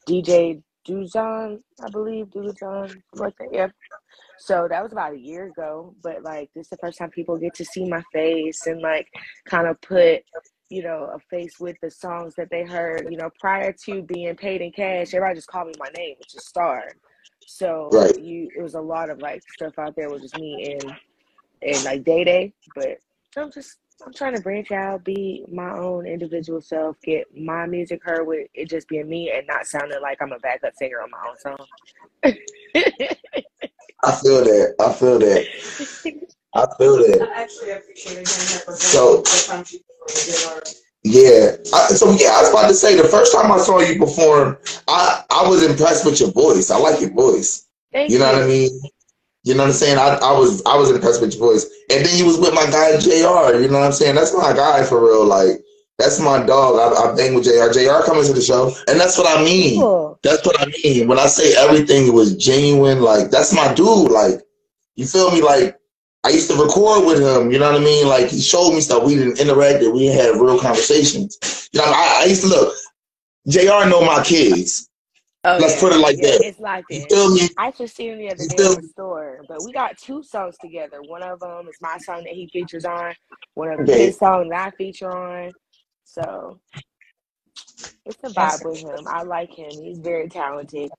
DJ 0.08 0.62
Duzon, 0.86 1.62
I 1.84 1.90
believe 1.90 2.32
Duzon, 2.32 3.02
like 3.14 3.38
that. 3.38 3.50
Yeah. 3.52 3.68
So 4.40 4.68
that 4.70 4.82
was 4.82 4.92
about 4.92 5.14
a 5.14 5.20
year 5.20 5.46
ago, 5.46 5.96
but 6.02 6.24
like 6.24 6.50
this 6.56 6.66
is 6.66 6.70
the 6.70 6.78
first 6.78 6.98
time 6.98 7.12
people 7.12 7.38
get 7.38 7.54
to 7.56 7.66
see 7.66 7.88
my 7.88 8.02
face 8.12 8.66
and 8.66 8.82
like 8.82 9.08
kind 9.46 9.68
of 9.68 9.80
put 9.82 10.24
you 10.72 10.82
know 10.84 11.12
a 11.14 11.20
face 11.30 11.60
with 11.60 11.76
the 11.82 11.92
songs 11.92 12.34
that 12.36 12.50
they 12.50 12.64
heard. 12.64 13.12
You 13.12 13.18
know, 13.18 13.30
prior 13.40 13.74
to 13.86 14.02
being 14.04 14.36
paid 14.36 14.62
in 14.62 14.72
cash, 14.72 15.14
everybody 15.14 15.36
just 15.36 15.48
called 15.48 15.68
me 15.68 15.74
my 15.78 15.90
name, 15.98 16.16
which 16.18 16.34
is 16.36 16.46
Star. 16.46 16.86
So 17.46 17.90
Right. 17.92 18.18
you, 18.18 18.50
it 18.56 18.62
was 18.62 18.76
a 18.76 18.82
lot 18.82 19.10
of 19.10 19.20
like 19.20 19.44
stuff 19.52 19.78
out 19.78 19.96
there 19.96 20.10
with 20.10 20.22
just 20.22 20.38
me 20.38 20.78
and 20.80 20.94
and 21.62 21.84
like 21.84 22.04
Day 22.06 22.24
Day, 22.24 22.54
but 22.74 23.00
I'm 23.38 23.52
just 23.52 23.80
I'm 24.06 24.14
trying 24.14 24.34
to 24.36 24.42
branch 24.42 24.72
out, 24.72 25.04
be 25.04 25.46
my 25.52 25.72
own 25.78 26.08
individual 26.08 26.62
self, 26.62 26.96
get 27.04 27.28
my 27.38 27.66
music 27.66 28.02
heard 28.04 28.26
with 28.26 28.48
it 28.54 28.70
just 28.70 28.88
being 28.88 29.10
me 29.10 29.32
and 29.32 29.46
not 29.46 29.68
sounding 29.68 30.02
like 30.02 30.22
I'm 30.22 30.32
a 30.32 30.40
backup 30.40 30.74
singer 30.76 31.02
on 31.02 31.12
my 31.12 31.30
own 31.30 31.38
song. 31.38 31.68
I 34.04 34.12
feel 34.14 34.44
that. 34.44 34.76
I 34.80 34.94
feel 34.94 35.20
that. 35.20 35.46
I 36.54 36.66
feel 36.78 36.98
that. 36.98 37.22
I 37.34 37.42
actually 37.42 37.72
appreciate 37.72 38.20
it. 38.20 38.28
So- 38.28 39.22
the 39.22 39.46
country 39.50 39.80
for 40.08 40.64
Yeah. 41.04 41.56
I, 41.74 41.88
so 41.88 42.12
yeah, 42.12 42.30
I 42.36 42.42
was 42.42 42.50
about 42.52 42.68
to 42.68 42.74
say 42.74 42.96
the 42.96 43.08
first 43.08 43.34
time 43.34 43.52
I 43.52 43.58
saw 43.58 43.80
you 43.80 43.98
perform, 43.98 44.58
I 44.88 45.24
I 45.30 45.48
was 45.48 45.64
impressed 45.64 46.06
with 46.06 46.20
your 46.20 46.32
voice. 46.32 46.70
I 46.70 46.78
like 46.78 47.00
your 47.00 47.12
voice. 47.12 47.68
Thank 47.94 48.12
You 48.12 48.20
know 48.20 48.32
what 48.32 48.44
I 48.44 48.48
mean? 48.48 48.70
You 49.44 49.56
know 49.56 49.64
what 49.64 49.70
I'm 49.70 49.74
saying? 49.74 49.98
I, 49.98 50.16
I 50.22 50.32
was 50.38 50.62
I 50.66 50.78
was 50.78 50.92
impressed 50.92 51.22
with 51.22 51.34
your 51.36 51.52
voice. 51.54 51.66
And 51.90 52.06
then 52.06 52.18
you 52.18 52.26
was 52.26 52.38
with 52.38 52.54
my 52.54 52.66
guy 52.70 52.98
JR, 53.00 53.58
you 53.60 53.68
know 53.70 53.80
what 53.80 53.86
I'm 53.86 53.92
saying? 53.92 54.16
That's 54.16 54.34
my 54.34 54.54
guy 54.54 54.84
for 54.84 55.02
real. 55.04 55.26
Like 55.26 55.62
that's 55.98 56.20
my 56.20 56.44
dog. 56.46 56.76
I, 56.80 57.12
I 57.12 57.16
bang 57.16 57.34
with 57.36 57.46
JR. 57.46 57.72
JR 57.72 58.04
coming 58.06 58.26
to 58.26 58.34
the 58.34 58.42
show. 58.42 58.74
And 58.88 59.00
that's 59.00 59.18
what 59.18 59.28
I 59.28 59.44
mean. 59.44 59.80
Cool. 59.82 60.20
That's 60.24 60.46
what 60.46 60.60
I 60.60 60.72
mean. 60.84 61.08
When 61.08 61.20
I 61.20 61.28
say 61.28 61.56
everything 61.56 62.14
was 62.14 62.36
genuine, 62.36 63.02
like 63.02 63.30
that's 63.32 63.54
my 63.54 63.74
dude. 63.74 64.12
Like, 64.12 64.42
you 64.96 65.06
feel 65.08 65.32
me? 65.32 65.42
Like 65.42 65.78
I 66.26 66.30
used 66.30 66.50
to 66.52 66.58
record 66.62 67.06
with 67.06 67.20
him, 67.22 67.52
you 67.52 67.60
know 67.60 67.72
what 67.72 67.82
I 67.82 67.84
mean? 67.84 68.08
Like 68.08 68.30
he 68.30 68.42
showed 68.42 68.74
me 68.74 68.82
stuff. 68.82 69.04
We 69.06 69.16
didn't 69.16 69.40
interact, 69.40 69.84
we 69.84 70.08
had 70.08 70.36
real 70.36 70.60
conversations. 70.60 71.70
You 71.74 71.82
know, 71.82 71.88
I, 71.88 72.22
I 72.24 72.26
used 72.26 72.42
to 72.44 72.48
look, 72.50 72.76
JR 73.50 73.90
know 73.90 74.02
my 74.06 74.24
kids. 74.24 74.90
Oh, 75.46 75.60
Let's 75.60 75.74
yeah. 75.74 75.82
put 75.82 75.94
it 75.94 76.00
like 76.00 76.18
yeah, 76.18 76.24
that. 76.24 76.42
It's 76.42 76.60
like 76.60 76.86
You 76.90 77.02
feel 77.10 77.34
me? 77.34 77.50
I 77.58 77.72
just 77.72 77.96
seen 77.96 78.14
him 78.14 78.20
the 78.20 78.32
other 78.32 78.48
day 78.48 78.68
in 78.68 78.76
the 78.76 78.82
store, 78.84 79.46
but 79.48 79.64
we 79.64 79.74
got 79.74 79.98
two 79.98 80.24
songs 80.24 80.58
together. 80.58 81.04
One 81.04 81.24
of 81.24 81.40
them 81.40 81.68
is 81.70 81.78
my 81.82 81.98
song 82.00 82.24
that 82.26 82.34
he 82.34 82.50
features 82.52 82.86
on. 82.86 83.16
One 83.56 83.72
of 83.72 83.78
them 83.80 83.90
Okay. 83.90 83.98
his 83.98 84.18
song 84.18 84.50
that 84.50 84.68
I 84.68 84.72
feature 84.78 85.12
on. 85.12 85.54
So 86.06 86.60
it's 88.06 88.24
a 88.24 88.30
vibe 88.30 88.64
with 88.64 88.80
him. 88.82 89.08
I 89.08 89.24
like 89.24 89.54
him. 89.54 89.82
He's 89.82 90.00
very 90.00 90.30
talented. 90.30 90.92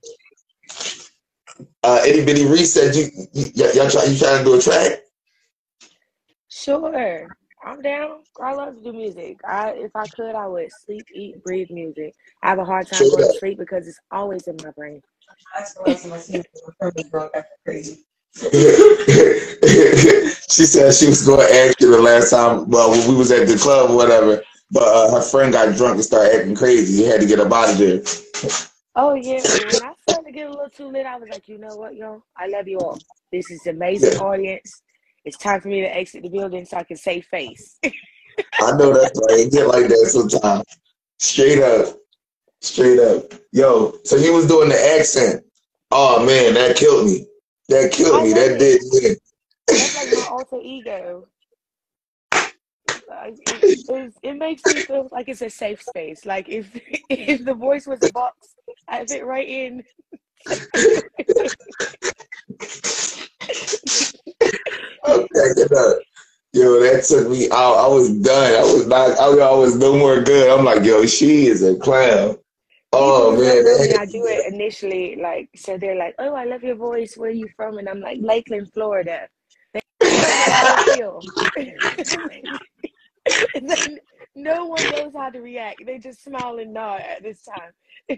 Uh 1.84 2.00
Itty 2.06 2.24
Bitty 2.24 2.46
Reese 2.46 2.74
said 2.74 2.94
you, 2.94 3.08
you 3.34 3.46
y'all 3.74 3.90
try 3.90 4.04
you 4.04 4.18
trying 4.18 4.38
to 4.38 4.44
do 4.44 4.58
a 4.58 4.60
track? 4.62 5.00
Sure, 6.54 7.34
I'm 7.64 7.80
down. 7.80 8.20
I 8.38 8.52
love 8.52 8.76
to 8.76 8.82
do 8.82 8.92
music. 8.92 9.38
I 9.42 9.70
if 9.70 9.96
I 9.96 10.06
could, 10.08 10.34
I 10.34 10.46
would 10.46 10.70
sleep, 10.70 11.06
eat, 11.14 11.42
breathe 11.42 11.70
music. 11.70 12.14
I 12.42 12.50
have 12.50 12.58
a 12.58 12.64
hard 12.64 12.86
time 12.86 13.08
going 13.08 13.24
up. 13.24 13.30
to 13.30 13.38
sleep 13.38 13.58
because 13.58 13.88
it's 13.88 13.98
always 14.10 14.46
in 14.46 14.56
my 14.58 14.70
brain. 14.72 15.00
That's 15.56 15.72
the 15.72 15.82
last 15.82 16.02
time 16.02 16.12
I 16.12 16.18
seen 16.18 16.40
it. 16.40 17.10
broke 17.10 17.34
after 17.34 17.48
crazy. 17.64 18.04
she 20.50 20.64
said 20.64 20.92
she 20.92 21.06
was 21.06 21.26
going 21.26 21.40
to 21.40 21.54
ask 21.54 21.80
you 21.80 21.90
the 21.90 22.02
last 22.02 22.30
time, 22.30 22.68
well, 22.68 22.90
when 22.90 23.08
we 23.08 23.14
was 23.14 23.30
at 23.30 23.46
the 23.48 23.56
club 23.56 23.90
or 23.90 23.96
whatever, 23.96 24.42
but 24.70 24.82
uh, 24.82 25.10
her 25.10 25.22
friend 25.22 25.54
got 25.54 25.74
drunk 25.76 25.94
and 25.94 26.04
started 26.04 26.38
acting 26.38 26.54
crazy. 26.54 27.02
You 27.02 27.10
had 27.10 27.22
to 27.22 27.26
get 27.26 27.40
up 27.40 27.50
out 27.52 27.70
of 27.70 27.78
there. 27.78 28.02
Oh 28.94 29.14
yeah, 29.14 29.42
when 29.70 29.82
I 29.82 29.94
started 30.02 30.26
to 30.26 30.32
get 30.32 30.48
a 30.48 30.50
little 30.50 30.68
too 30.68 30.88
lit, 30.88 31.06
I 31.06 31.16
was 31.16 31.30
like, 31.30 31.48
you 31.48 31.56
know 31.56 31.76
what, 31.76 31.96
yo, 31.96 32.22
I 32.36 32.48
love 32.48 32.68
you 32.68 32.78
all. 32.78 32.98
This 33.32 33.50
is 33.50 33.66
amazing 33.66 34.18
audience. 34.18 34.82
It's 35.24 35.36
time 35.36 35.60
for 35.60 35.68
me 35.68 35.80
to 35.80 35.96
exit 35.96 36.22
the 36.22 36.28
building 36.28 36.64
so 36.64 36.78
I 36.78 36.84
can 36.84 36.96
save 36.96 37.24
face. 37.26 37.78
I 37.84 38.72
know 38.72 38.92
that's 38.92 39.20
right. 39.28 39.40
It 39.40 39.52
get 39.52 39.68
like 39.68 39.88
that 39.88 40.08
sometimes. 40.08 40.64
Straight 41.18 41.62
up. 41.62 41.96
Straight 42.60 42.98
up. 42.98 43.32
Yo, 43.52 43.94
so 44.04 44.18
he 44.18 44.30
was 44.30 44.46
doing 44.46 44.68
the 44.68 44.96
accent. 44.98 45.44
Oh 45.90 46.24
man, 46.24 46.54
that 46.54 46.76
killed 46.76 47.06
me. 47.06 47.26
That 47.68 47.92
killed 47.92 48.24
me. 48.24 48.32
That 48.32 48.52
it. 48.52 48.58
did 48.58 48.82
yeah. 48.92 49.14
That's 49.66 49.96
like 49.96 50.12
my 50.12 50.26
alter 50.30 50.60
ego. 50.62 51.26
Like, 53.08 53.34
it, 53.38 53.88
it, 53.88 54.14
it 54.22 54.34
makes 54.34 54.64
me 54.64 54.82
feel 54.82 55.08
like 55.12 55.28
it's 55.28 55.42
a 55.42 55.50
safe 55.50 55.82
space. 55.82 56.24
Like 56.24 56.48
if 56.48 56.70
if 57.08 57.44
the 57.44 57.54
voice 57.54 57.86
was 57.86 58.02
a 58.02 58.12
box, 58.12 58.54
I 58.88 59.04
fit 59.06 59.24
right 59.24 59.46
in. 59.46 59.84
I'm 65.04 65.26
cracking 65.28 65.76
up. 65.76 65.98
Yo, 66.52 66.80
that 66.80 67.04
took 67.04 67.30
me 67.30 67.48
out. 67.50 67.76
I 67.76 67.88
was 67.88 68.10
done. 68.10 68.54
I 68.54 68.62
was 68.62 68.86
not 68.86 69.18
I, 69.18 69.24
I 69.24 69.54
was 69.54 69.76
no 69.76 69.96
more 69.96 70.20
good. 70.20 70.50
I'm 70.50 70.64
like, 70.64 70.84
yo, 70.84 71.06
she 71.06 71.46
is 71.46 71.62
a 71.62 71.76
clown. 71.76 72.36
Oh 72.92 73.32
man, 73.32 73.64
I 73.98 74.04
do 74.04 74.26
it 74.26 74.52
initially, 74.52 75.16
like 75.16 75.48
so 75.56 75.78
they're 75.78 75.96
like, 75.96 76.14
"Oh, 76.18 76.34
I 76.34 76.44
love 76.44 76.62
your 76.62 76.74
voice. 76.74 77.16
Where 77.16 77.30
are 77.30 77.32
you 77.32 77.48
from?" 77.56 77.78
And 77.78 77.88
I'm 77.88 78.00
like, 78.00 78.18
"Lakeland, 78.20 78.70
Florida." 78.74 79.28
Feel. 80.94 81.20
No 84.34 84.64
one 84.64 84.82
knows 84.90 85.12
how 85.14 85.28
to 85.28 85.40
react. 85.40 85.84
They 85.84 85.98
just 85.98 86.24
smile 86.24 86.58
and 86.58 86.72
nod 86.72 87.02
at 87.02 87.22
this 87.22 87.44
time. 87.44 87.72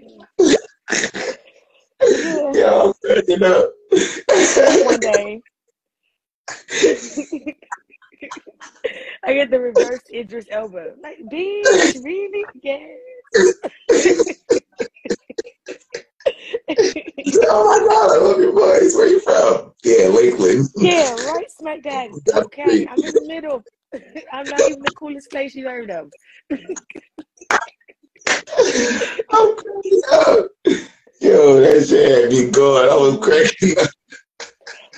yeah. 2.55 2.83
I'm 2.83 2.93
cracking 3.05 3.43
up. 3.43 3.73
One 4.85 5.01
day, 5.01 5.43
I 9.25 9.33
get 9.33 9.51
the 9.51 9.61
reverse 9.61 10.03
Idris 10.13 10.47
Elba. 10.51 10.95
Like, 11.03 11.19
bitch, 11.31 12.03
really? 12.03 12.45
Yes. 12.63 12.99
oh 17.47 17.65
my 17.65 17.79
god, 17.89 18.11
I 18.11 18.19
love 18.19 18.39
your 18.39 18.53
voice. 18.53 18.95
Where 18.95 19.09
you 19.09 19.21
from? 19.21 19.73
Yeah, 19.85 20.09
Lakeland. 20.09 20.69
yeah, 20.77 21.15
right 21.15 21.51
smack 21.51 21.83
dab. 21.83 22.11
Okay. 22.35 22.87
I'm 22.89 23.03
in 23.05 23.15
the 23.15 23.23
middle. 23.23 23.65
I'm 24.33 24.49
not 24.49 24.67
even 24.67 24.83
the 24.83 24.91
coolest 24.91 25.31
place 25.31 25.55
you 25.55 25.67
heard 25.69 25.91
of. 25.91 26.11
I'm 29.31 29.57
up. 30.13 30.49
Yo, 31.21 31.61
that 31.61 31.87
shit 31.89 32.23
had 32.23 32.31
me 32.31 32.51
going. 32.51 32.91
I 32.91 32.95
was 32.95 33.17
up. 33.79 33.91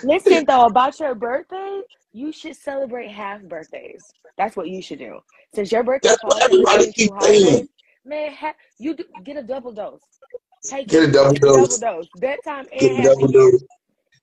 Listen 0.03 0.45
though, 0.47 0.67
about 0.67 0.99
your 1.01 1.15
birthday, 1.15 1.81
you 2.13 2.33
should 2.33 2.57
celebrate 2.57 3.09
half 3.11 3.43
birthdays. 3.43 4.13
That's 4.39 4.57
what 4.57 4.69
you 4.69 4.83
should 4.83 4.99
do. 4.99 5.21
Since 5.55 5.73
your 5.73 5.83
birthday 5.83 6.11
That's 6.11 6.21
falls 6.21 6.41
everybody 6.43 6.93
keep 6.93 7.09
two 7.09 7.15
holidays, 7.15 7.69
man, 8.05 8.33
ha- 8.33 8.55
you 8.79 8.95
do, 8.95 9.05
get 9.25 9.37
a 9.37 9.43
double 9.43 9.73
dose. 9.73 10.03
Take 10.67 10.89
Get 10.89 11.09
a 11.09 11.13
double 11.13 11.33
Get 11.35 11.43
a 11.45 11.53
double 11.53 11.79
dose. 11.79 11.79
dose. 11.79 12.09
Bedtime 12.17 12.67
and 12.73 12.81
Get 12.81 12.99
a 12.99 13.03
double 13.03 13.29
year. 13.29 13.53
dose. 13.53 13.63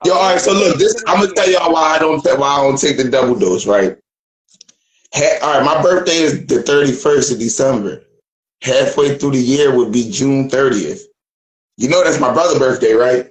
Yo, 0.04 0.12
all 0.12 0.32
right. 0.32 0.40
So 0.40 0.52
look, 0.52 0.78
this 0.78 1.02
I'm 1.06 1.20
gonna 1.20 1.34
tell 1.34 1.50
y'all 1.50 1.72
why 1.72 1.94
I 1.96 1.98
don't 1.98 2.22
why 2.38 2.48
I 2.48 2.62
don't 2.62 2.78
take 2.78 2.96
the 2.96 3.04
double 3.10 3.34
dose. 3.34 3.66
Right. 3.66 3.96
Ha- 5.14 5.38
all 5.42 5.58
right. 5.60 5.64
My 5.64 5.82
birthday 5.82 6.18
is 6.18 6.46
the 6.46 6.56
31st 6.56 7.32
of 7.32 7.38
December. 7.38 8.04
Halfway 8.62 9.18
through 9.18 9.32
the 9.32 9.38
year 9.38 9.74
would 9.74 9.92
be 9.92 10.10
June 10.10 10.48
30th. 10.48 11.02
You 11.76 11.88
know 11.88 12.04
that's 12.04 12.20
my 12.20 12.32
brother's 12.32 12.58
birthday, 12.58 12.92
right? 12.92 13.30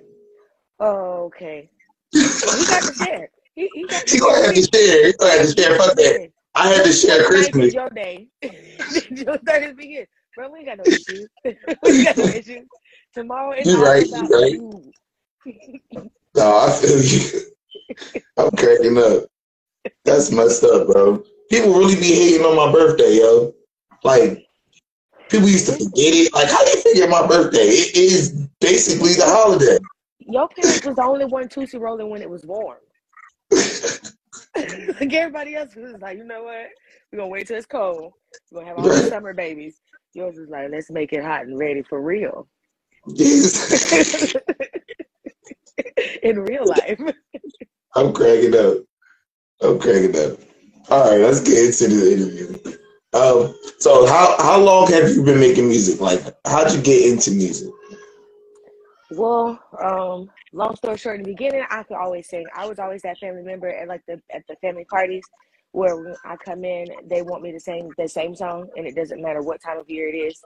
Oh, 0.80 1.26
okay. 1.26 1.70
He 2.14 2.66
got 2.66 2.84
to 2.84 2.94
share. 2.94 3.30
He, 3.56 3.68
he 3.74 3.88
got 3.88 4.10
He 4.10 4.20
gonna 4.20 4.46
have 4.46 4.56
to 4.56 4.62
share. 4.62 5.08
He 5.08 5.14
gonna 5.14 5.32
have 5.32 5.46
to 5.48 5.62
share. 5.62 5.78
Fuck 5.78 5.96
that. 5.96 6.32
I 6.56 6.70
had 6.70 6.86
to 6.86 6.92
share 6.92 7.24
Christmas. 7.26 7.56
9th 7.56 7.68
is 7.68 7.74
your 7.74 7.90
day. 7.90 8.28
30th 8.44 9.76
begin. 9.76 10.06
Bro, 10.36 10.52
we 10.52 10.60
ain't 10.60 10.68
got 10.68 10.78
no 10.80 10.86
issues. 10.86 11.30
we 11.84 12.04
got 12.04 12.18
no 12.18 12.28
issues. 12.28 12.68
Tomorrow 13.14 13.54
is 13.54 13.68
You 13.68 13.84
right. 13.84 14.08
You 14.08 14.28
right. 14.28 14.60
No, 16.36 16.58
I 16.58 16.72
feel 16.72 17.00
you. 17.00 17.42
I'm 18.38 18.50
cracking 18.52 18.98
up. 18.98 19.26
That's 20.04 20.32
messed 20.32 20.64
up, 20.64 20.88
bro. 20.88 21.24
People 21.52 21.74
really 21.74 21.96
be 21.96 22.16
hating 22.16 22.44
on 22.44 22.56
my 22.56 22.72
birthday, 22.72 23.20
yo. 23.20 23.54
Like, 24.04 24.48
people 25.30 25.48
used 25.48 25.68
to 25.68 25.74
forget 25.74 25.92
it. 25.96 26.34
Like, 26.34 26.50
how 26.50 26.64
do 26.66 26.72
you 26.72 26.82
forget 26.82 27.10
my 27.10 27.28
birthday? 27.28 27.60
It 27.60 27.96
is 27.96 28.32
basically 28.60 29.14
the 29.14 29.26
holiday. 29.26 29.78
Your 30.28 30.48
parents 30.50 30.86
was 30.86 30.96
the 30.96 31.04
only 31.04 31.26
one 31.26 31.50
Tootsie 31.50 31.78
rolling 31.78 32.10
when 32.10 32.22
it 32.22 32.30
was 32.30 32.46
warm. 32.46 32.78
like 33.52 35.14
everybody 35.14 35.56
else 35.56 35.76
was 35.76 35.96
like, 36.02 36.18
you 36.18 36.24
know 36.24 36.44
what? 36.44 36.68
We're 37.12 37.20
gonna 37.20 37.30
wait 37.30 37.48
till 37.48 37.58
it's 37.58 37.66
cold. 37.66 38.14
We're 38.52 38.62
gonna 38.62 38.70
have 38.70 38.78
all 38.78 38.90
the 38.90 39.10
summer 39.10 39.34
babies. 39.34 39.82
Yours 40.14 40.38
was 40.38 40.50
like, 40.50 40.70
let's 40.72 40.92
make 40.92 41.12
it 41.14 41.24
hot 41.24 41.46
and 41.46 41.58
ready 41.58 41.82
for 41.82 42.02
real. 42.02 42.48
In 46.24 46.40
real 46.40 46.66
life. 46.66 47.00
I'm 47.96 48.14
cracking 48.14 48.56
up. 48.56 48.78
I'm 49.62 49.80
cracking 49.80 50.16
up. 50.18 50.40
All 50.90 51.10
right, 51.12 51.20
let's 51.20 51.42
get 51.42 51.58
into 51.58 51.88
the 51.88 52.14
interview. 52.14 52.54
Um, 53.14 53.56
so 53.80 54.06
how 54.06 54.36
how 54.40 54.60
long 54.60 54.88
have 54.88 55.10
you 55.10 55.24
been 55.24 55.40
making 55.40 55.68
music? 55.68 56.02
Like, 56.02 56.22
how'd 56.46 56.74
you 56.74 56.82
get 56.82 57.12
into 57.12 57.32
music? 57.32 57.70
Well, 59.18 59.60
um, 59.82 60.30
long 60.54 60.76
story 60.76 60.98
short, 60.98 61.18
in 61.18 61.24
the 61.24 61.32
beginning, 61.32 61.66
I 61.70 61.84
could 61.84 61.98
always 61.98 62.30
sing. 62.30 62.46
I 62.56 62.66
was 62.66 62.80
always 62.80 63.02
that 63.04 63.20
family 63.20 63.44
member 63.44 63.70
at 63.70 63.88
like 63.88 64.02
the 64.08 64.22
at 64.34 64.44
the 64.48 64.56
family 64.58 64.86
parties 64.86 65.24
where 65.72 66.16
I 66.26 66.36
come 66.38 66.64
in, 66.64 66.88
they 67.08 67.22
want 67.22 67.44
me 67.44 67.52
to 67.52 67.60
sing 67.60 67.92
the 67.98 68.08
same 68.08 68.36
song, 68.36 68.70
and 68.78 68.88
it 68.88 68.96
doesn't 68.96 69.22
matter 69.22 69.42
what 69.42 69.62
time 69.62 69.80
of 69.80 69.90
year 69.90 70.10
it 70.10 70.18
is. 70.18 70.42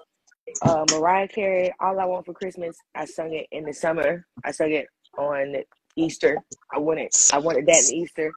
Uh, 0.61 0.85
Mariah 0.89 1.27
Carey, 1.27 1.73
"All 1.79 1.99
I 1.99 2.05
Want 2.05 2.25
for 2.25 2.33
Christmas." 2.33 2.77
I 2.95 3.05
sung 3.05 3.33
it 3.33 3.47
in 3.51 3.65
the 3.65 3.73
summer. 3.73 4.25
I 4.43 4.51
sung 4.51 4.71
it 4.71 4.87
on 5.17 5.55
Easter. 5.95 6.37
I 6.73 6.79
wanted 6.79 7.11
I 7.31 7.39
wanted 7.39 7.65
that 7.67 7.83
in 7.83 7.95
Easter. 7.95 8.33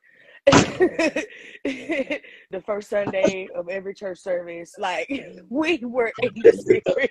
the 0.46 1.26
first 2.64 2.90
Sunday 2.90 3.48
of 3.54 3.68
every 3.68 3.94
church 3.94 4.18
service, 4.18 4.74
like 4.78 5.08
we 5.48 5.78
were 5.84 6.12
in 6.22 6.42
the 6.42 6.52
spirit 6.52 7.10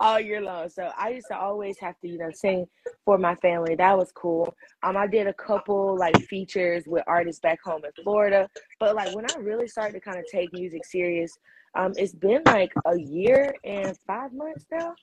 all 0.00 0.18
year 0.18 0.40
long. 0.40 0.68
So 0.70 0.90
I 0.98 1.10
used 1.10 1.28
to 1.30 1.38
always 1.38 1.78
have 1.80 1.98
to, 2.00 2.08
you 2.08 2.18
know, 2.18 2.30
sing 2.32 2.66
for 3.04 3.18
my 3.18 3.34
family. 3.36 3.74
That 3.76 3.96
was 3.96 4.10
cool. 4.12 4.54
Um, 4.82 4.96
I 4.96 5.06
did 5.06 5.26
a 5.26 5.34
couple 5.34 5.96
like 5.98 6.18
features 6.22 6.84
with 6.86 7.04
artists 7.06 7.40
back 7.40 7.60
home 7.64 7.82
in 7.84 7.92
Florida, 8.02 8.48
but 8.80 8.96
like 8.96 9.14
when 9.14 9.26
I 9.30 9.36
really 9.38 9.68
started 9.68 9.94
to 9.94 10.00
kind 10.00 10.18
of 10.18 10.24
take 10.32 10.52
music 10.52 10.84
serious, 10.86 11.32
um, 11.76 11.92
it's 11.96 12.14
been 12.14 12.42
like 12.46 12.72
a 12.86 12.98
year 12.98 13.54
and 13.64 13.96
five 14.06 14.32
months 14.32 14.66
now. 14.72 14.94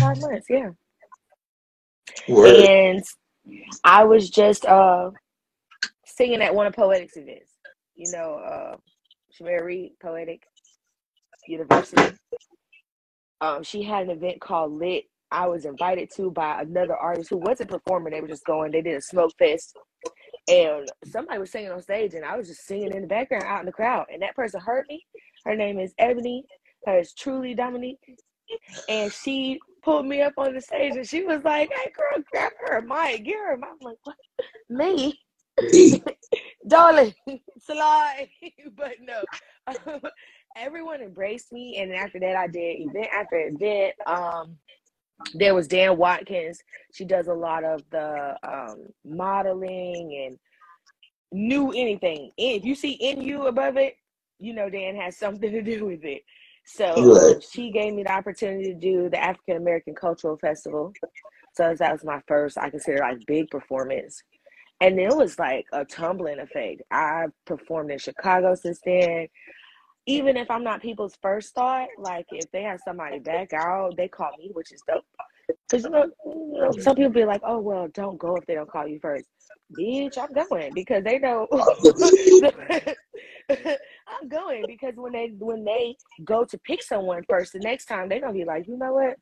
Five 0.00 0.20
months, 0.20 0.46
yeah. 0.50 0.70
Word. 2.28 2.56
And 2.56 3.02
I 3.84 4.04
was 4.04 4.28
just 4.30 4.66
uh 4.66 5.10
singing 6.04 6.42
at 6.42 6.54
one 6.54 6.66
of 6.66 6.74
Poetic's 6.74 7.16
events. 7.16 7.52
You 7.94 8.12
know, 8.12 8.34
uh 8.34 8.76
Shamira 9.32 9.64
Reed, 9.64 9.92
Poetic 10.02 10.42
University. 11.46 12.14
Um, 13.40 13.62
she 13.62 13.82
had 13.82 14.04
an 14.04 14.10
event 14.10 14.40
called 14.40 14.72
Lit. 14.72 15.04
I 15.32 15.46
was 15.48 15.64
invited 15.64 16.10
to 16.16 16.30
by 16.30 16.62
another 16.62 16.96
artist 16.96 17.30
who 17.30 17.38
wasn't 17.38 17.70
performing. 17.70 18.12
They 18.12 18.20
were 18.20 18.28
just 18.28 18.44
going. 18.46 18.72
They 18.72 18.82
did 18.82 18.96
a 18.96 19.00
smoke 19.02 19.32
fest, 19.38 19.76
and 20.48 20.90
somebody 21.04 21.38
was 21.38 21.50
singing 21.52 21.70
on 21.72 21.82
stage, 21.82 22.14
and 22.14 22.24
I 22.24 22.36
was 22.36 22.48
just 22.48 22.66
singing 22.66 22.92
in 22.94 23.02
the 23.02 23.08
background 23.08 23.44
out 23.44 23.60
in 23.60 23.66
the 23.66 23.72
crowd. 23.72 24.06
And 24.12 24.22
that 24.22 24.36
person 24.36 24.60
heard 24.60 24.86
me. 24.88 25.04
Her 25.44 25.56
name 25.56 25.78
is 25.80 25.94
Ebony. 25.98 26.44
Her 26.86 26.98
is 26.98 27.12
truly 27.14 27.54
Dominique, 27.54 27.98
and 28.88 29.12
she 29.12 29.60
pulled 29.82 30.06
me 30.06 30.22
up 30.22 30.34
on 30.38 30.54
the 30.54 30.60
stage, 30.60 30.96
and 30.96 31.08
she 31.08 31.24
was 31.24 31.44
like, 31.44 31.70
"Hey, 31.72 31.92
girl, 31.92 32.24
grab 32.32 32.52
her 32.66 32.78
a 32.78 32.82
mic, 32.82 33.24
give 33.24 33.36
her." 33.38 33.56
mic." 33.56 33.70
I'm 33.70 33.78
like, 33.80 33.98
"What? 34.04 34.16
Me?" 34.70 35.20
darling, 36.68 37.14
Salai. 37.68 38.30
but 38.76 38.96
no, 39.00 39.22
everyone 40.56 41.00
embraced 41.02 41.52
me, 41.52 41.76
and 41.78 41.92
after 41.92 42.20
that, 42.20 42.36
I 42.36 42.46
did 42.48 42.80
event 42.80 43.08
after 43.14 43.38
event. 43.38 43.94
Um, 44.06 44.58
there 45.34 45.54
was 45.54 45.68
Dan 45.68 45.96
Watkins. 45.96 46.60
She 46.92 47.04
does 47.04 47.28
a 47.28 47.34
lot 47.34 47.64
of 47.64 47.82
the 47.90 48.36
um, 48.42 48.86
modeling 49.04 50.26
and 50.26 50.38
knew 51.32 51.70
anything. 51.72 52.32
If 52.36 52.64
you 52.64 52.74
see 52.74 52.98
NU 53.00 53.46
above 53.46 53.76
it, 53.76 53.96
you 54.38 54.54
know 54.54 54.70
Dan 54.70 54.96
has 54.96 55.16
something 55.16 55.50
to 55.52 55.62
do 55.62 55.86
with 55.86 56.04
it. 56.04 56.22
So 56.64 57.14
Right. 57.14 57.36
she 57.40 57.70
gave 57.70 57.94
me 57.94 58.02
the 58.04 58.12
opportunity 58.12 58.64
to 58.72 58.74
do 58.74 59.08
the 59.10 59.22
African 59.22 59.56
American 59.56 59.94
Cultural 59.94 60.36
Festival. 60.38 60.92
So 61.54 61.74
that 61.74 61.92
was 61.92 62.04
my 62.04 62.20
first, 62.28 62.58
I 62.58 62.70
consider 62.70 62.98
like 62.98 63.26
big 63.26 63.50
performance. 63.50 64.22
And 64.80 64.98
it 64.98 65.14
was 65.14 65.38
like 65.38 65.66
a 65.72 65.84
tumbling 65.84 66.38
effect. 66.38 66.82
I 66.90 67.26
performed 67.46 67.90
in 67.90 67.98
Chicago 67.98 68.54
since 68.54 68.80
then. 68.84 69.28
Even 70.06 70.36
if 70.36 70.50
I'm 70.50 70.64
not 70.64 70.82
people's 70.82 71.16
first 71.22 71.54
thought, 71.54 71.88
like 71.98 72.26
if 72.32 72.50
they 72.52 72.62
have 72.62 72.80
somebody 72.80 73.18
back 73.18 73.52
out, 73.52 73.96
they 73.96 74.08
call 74.08 74.30
me, 74.38 74.50
which 74.52 74.72
is 74.72 74.82
dope. 74.88 75.04
Because 75.68 75.84
you 75.84 75.90
know, 75.90 76.06
you 76.24 76.60
know, 76.60 76.72
some 76.72 76.96
people 76.96 77.12
be 77.12 77.24
like, 77.24 77.42
"Oh 77.44 77.58
well, 77.58 77.88
don't 77.88 78.18
go 78.18 78.36
if 78.36 78.46
they 78.46 78.54
don't 78.54 78.70
call 78.70 78.88
you 78.88 78.98
first. 79.00 79.26
Bitch, 79.78 80.18
I'm 80.18 80.32
going 80.32 80.72
because 80.74 81.04
they 81.04 81.18
know. 81.18 81.46
I'm 83.50 84.28
going 84.28 84.64
because 84.66 84.94
when 84.96 85.12
they 85.12 85.32
when 85.38 85.64
they 85.64 85.96
go 86.24 86.44
to 86.44 86.58
pick 86.58 86.82
someone 86.82 87.22
first, 87.28 87.52
the 87.52 87.60
next 87.60 87.86
time 87.86 88.08
they're 88.08 88.20
gonna 88.20 88.32
be 88.32 88.44
like, 88.44 88.66
you 88.66 88.76
know 88.76 88.94
what? 88.94 89.16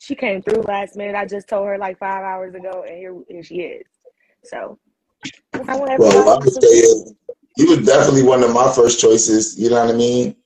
She 0.00 0.14
came 0.14 0.42
through 0.42 0.62
last 0.62 0.96
minute. 0.96 1.14
I 1.14 1.24
just 1.24 1.48
told 1.48 1.66
her 1.66 1.78
like 1.78 1.98
five 1.98 2.22
hours 2.22 2.54
ago, 2.54 2.84
and 2.86 2.96
here, 2.98 3.14
here 3.28 3.42
she 3.42 3.56
is. 3.56 3.86
So 4.44 4.78
I 5.68 5.76
want 5.76 5.90
everybody 5.90 6.30
would 6.30 6.52
to 6.54 6.96
say 7.56 7.64
was 7.64 7.86
definitely 7.86 8.22
one 8.22 8.42
of 8.42 8.52
my 8.52 8.72
first 8.72 9.00
choices. 9.00 9.58
You 9.58 9.70
know 9.70 9.84
what 9.84 9.94
I 9.94 9.98
mean? 9.98 10.36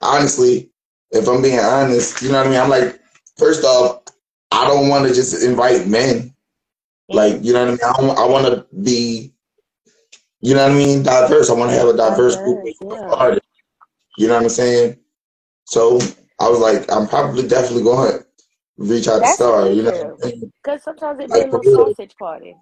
Honestly, 0.00 0.70
if 1.10 1.28
I'm 1.28 1.42
being 1.42 1.58
honest, 1.58 2.22
you 2.22 2.30
know 2.30 2.38
what 2.38 2.46
I 2.46 2.50
mean. 2.50 2.60
I'm 2.60 2.68
like, 2.68 3.00
first 3.36 3.64
off, 3.64 4.02
I 4.50 4.66
don't 4.66 4.88
want 4.88 5.06
to 5.06 5.14
just 5.14 5.44
invite 5.44 5.86
men. 5.86 6.34
Like, 7.08 7.42
you 7.42 7.52
know 7.52 7.64
what 7.64 7.80
I 7.82 8.02
mean? 8.02 8.10
I, 8.10 8.22
I 8.22 8.26
want 8.26 8.46
to 8.46 8.66
be, 8.82 9.32
you 10.40 10.54
know 10.54 10.62
what 10.62 10.72
I 10.72 10.74
mean, 10.74 11.02
diverse. 11.02 11.50
I 11.50 11.54
want 11.54 11.70
to 11.70 11.76
have 11.76 11.88
a 11.88 11.96
diverse 11.96 12.36
group 12.36 12.66
of 12.82 13.12
artists. 13.12 13.48
You 14.18 14.28
know 14.28 14.34
what 14.34 14.42
I'm 14.42 14.48
saying? 14.48 14.98
So 15.64 16.00
I 16.40 16.48
was 16.48 16.58
like, 16.58 16.90
I'm 16.90 17.06
probably 17.06 17.46
definitely 17.46 17.84
going 17.84 18.12
to 18.12 18.26
reach 18.78 19.08
out 19.08 19.20
to 19.20 19.26
Star. 19.28 19.68
You 19.68 19.82
know 19.82 19.90
weird. 19.90 20.06
what 20.06 20.12
I'm 20.12 20.30
saying? 20.30 20.52
Because 20.62 20.82
sometimes 20.82 21.20
it 21.20 21.28
be 21.28 21.40
Like, 21.40 21.52
a 21.52 21.56
little 21.56 21.86
sausage 21.86 22.14
party. 22.18 22.56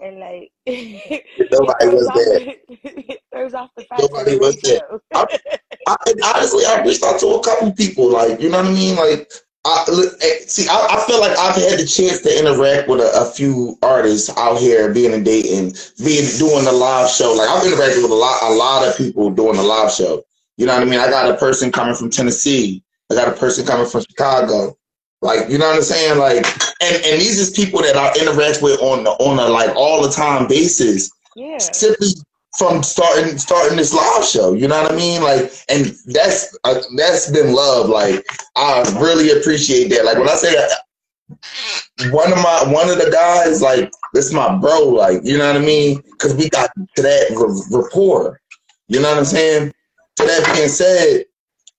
And 0.00 0.20
like 0.20 0.52
Nobody 0.66 1.88
was 1.88 2.06
off 2.06 2.14
there. 2.14 2.54
throws 3.32 3.54
off 3.54 3.70
the 3.76 3.84
facts 3.84 4.04
of 4.04 4.10
Nobody 4.12 4.38
was 4.38 4.60
there. 4.60 5.00
I, 5.12 5.96
and 6.06 6.20
honestly, 6.22 6.64
I 6.66 6.82
reached 6.84 7.02
out 7.02 7.18
to 7.20 7.26
a 7.28 7.42
couple 7.42 7.72
people, 7.72 8.10
like 8.10 8.40
you 8.40 8.48
know 8.48 8.58
what 8.58 8.66
I 8.66 8.72
mean. 8.72 8.96
Like, 8.96 9.30
I 9.64 9.84
eh, 10.22 10.38
see, 10.46 10.68
I, 10.68 10.86
I 10.90 11.06
feel 11.06 11.20
like 11.20 11.36
I've 11.36 11.56
had 11.56 11.80
the 11.80 11.86
chance 11.86 12.20
to 12.22 12.38
interact 12.38 12.88
with 12.88 13.00
a, 13.00 13.10
a 13.22 13.30
few 13.32 13.76
artists 13.82 14.30
out 14.36 14.58
here, 14.58 14.92
being 14.92 15.12
in 15.12 15.24
Dayton, 15.24 15.74
being 16.04 16.28
doing 16.38 16.64
the 16.64 16.72
live 16.72 17.10
show. 17.10 17.32
Like, 17.32 17.48
I've 17.48 17.64
interacted 17.64 18.02
with 18.02 18.12
a 18.12 18.14
lot, 18.14 18.42
a 18.42 18.54
lot 18.54 18.86
of 18.86 18.96
people 18.96 19.30
doing 19.30 19.56
the 19.56 19.62
live 19.62 19.92
show. 19.92 20.22
You 20.56 20.66
know 20.66 20.74
what 20.74 20.82
I 20.82 20.86
mean? 20.86 21.00
I 21.00 21.08
got 21.10 21.30
a 21.30 21.36
person 21.36 21.72
coming 21.72 21.94
from 21.94 22.10
Tennessee. 22.10 22.82
I 23.10 23.14
got 23.14 23.28
a 23.28 23.32
person 23.32 23.66
coming 23.66 23.86
from 23.86 24.02
Chicago. 24.02 24.76
Like, 25.20 25.48
you 25.48 25.58
know 25.58 25.66
what 25.66 25.76
I'm 25.76 25.82
saying? 25.82 26.18
Like, 26.18 26.46
and 26.80 26.96
and 27.04 27.20
these 27.20 27.40
is 27.40 27.50
people 27.50 27.82
that 27.82 27.96
I 27.96 28.12
interact 28.20 28.62
with 28.62 28.80
on 28.80 29.04
the 29.04 29.10
on 29.10 29.38
a 29.38 29.48
like 29.48 29.74
all 29.74 30.02
the 30.02 30.10
time 30.10 30.46
basis 30.46 31.10
yeah. 31.34 31.58
simply 31.58 32.08
from 32.56 32.82
starting 32.82 33.36
starting 33.38 33.76
this 33.76 33.92
live 33.92 34.24
show. 34.24 34.52
You 34.52 34.68
know 34.68 34.82
what 34.82 34.92
I 34.92 34.96
mean? 34.96 35.22
Like, 35.22 35.52
and 35.68 35.94
that's 36.06 36.56
uh, 36.64 36.80
that's 36.96 37.30
been 37.30 37.52
love. 37.52 37.88
Like, 37.88 38.24
I 38.56 38.82
really 39.00 39.38
appreciate 39.38 39.88
that. 39.90 40.04
Like 40.04 40.18
when 40.18 40.28
I 40.28 40.34
say 40.34 40.54
that, 40.54 42.12
one 42.12 42.32
of 42.32 42.38
my 42.38 42.64
one 42.72 42.88
of 42.88 42.98
the 42.98 43.10
guys, 43.10 43.60
like 43.60 43.90
this 44.14 44.26
is 44.26 44.34
my 44.34 44.56
bro. 44.56 44.88
Like, 44.88 45.20
you 45.24 45.38
know 45.38 45.46
what 45.46 45.60
I 45.60 45.64
mean? 45.64 46.00
Because 46.02 46.34
we 46.34 46.48
got 46.50 46.70
to 46.96 47.02
that 47.02 47.34
r- 47.36 47.78
rapport. 47.78 48.40
You 48.88 49.00
know 49.00 49.10
what 49.10 49.18
I'm 49.18 49.24
saying? 49.24 49.72
To 50.16 50.24
that 50.24 50.52
being 50.54 50.68
said, 50.68 51.24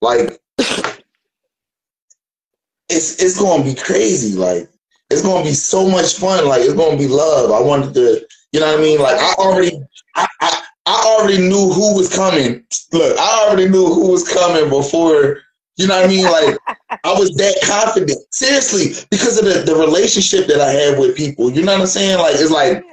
like 0.01 0.39
it's 2.89 3.21
it's 3.21 3.39
gonna 3.39 3.63
be 3.63 3.75
crazy. 3.75 4.37
Like 4.37 4.69
it's 5.09 5.21
gonna 5.21 5.43
be 5.43 5.53
so 5.53 5.87
much 5.87 6.15
fun. 6.15 6.47
Like 6.47 6.61
it's 6.61 6.73
gonna 6.73 6.97
be 6.97 7.07
love. 7.07 7.51
I 7.51 7.61
wanted 7.61 7.93
to, 7.93 8.25
you 8.51 8.59
know 8.59 8.67
what 8.67 8.79
I 8.79 8.81
mean? 8.81 8.99
Like 8.99 9.19
I 9.19 9.33
already, 9.37 9.81
I, 10.15 10.27
I, 10.41 10.63
I 10.85 11.15
already 11.19 11.37
knew 11.37 11.71
who 11.71 11.95
was 11.95 12.13
coming. 12.13 12.63
Look, 12.91 13.17
I 13.17 13.47
already 13.47 13.69
knew 13.69 13.85
who 13.85 14.11
was 14.11 14.27
coming 14.27 14.69
before. 14.69 15.41
You 15.77 15.87
know 15.87 15.95
what 15.95 16.05
I 16.05 16.07
mean? 16.07 16.25
Like 16.25 16.57
I 17.03 17.13
was 17.13 17.31
that 17.35 17.57
confident. 17.63 18.19
Seriously, 18.31 19.05
because 19.09 19.37
of 19.37 19.45
the, 19.45 19.71
the 19.71 19.79
relationship 19.79 20.47
that 20.47 20.59
I 20.59 20.71
had 20.71 20.99
with 20.99 21.15
people. 21.15 21.51
You 21.51 21.63
know 21.63 21.73
what 21.73 21.81
I'm 21.81 21.87
saying? 21.87 22.17
Like 22.17 22.35
it's 22.35 22.51
like 22.51 22.83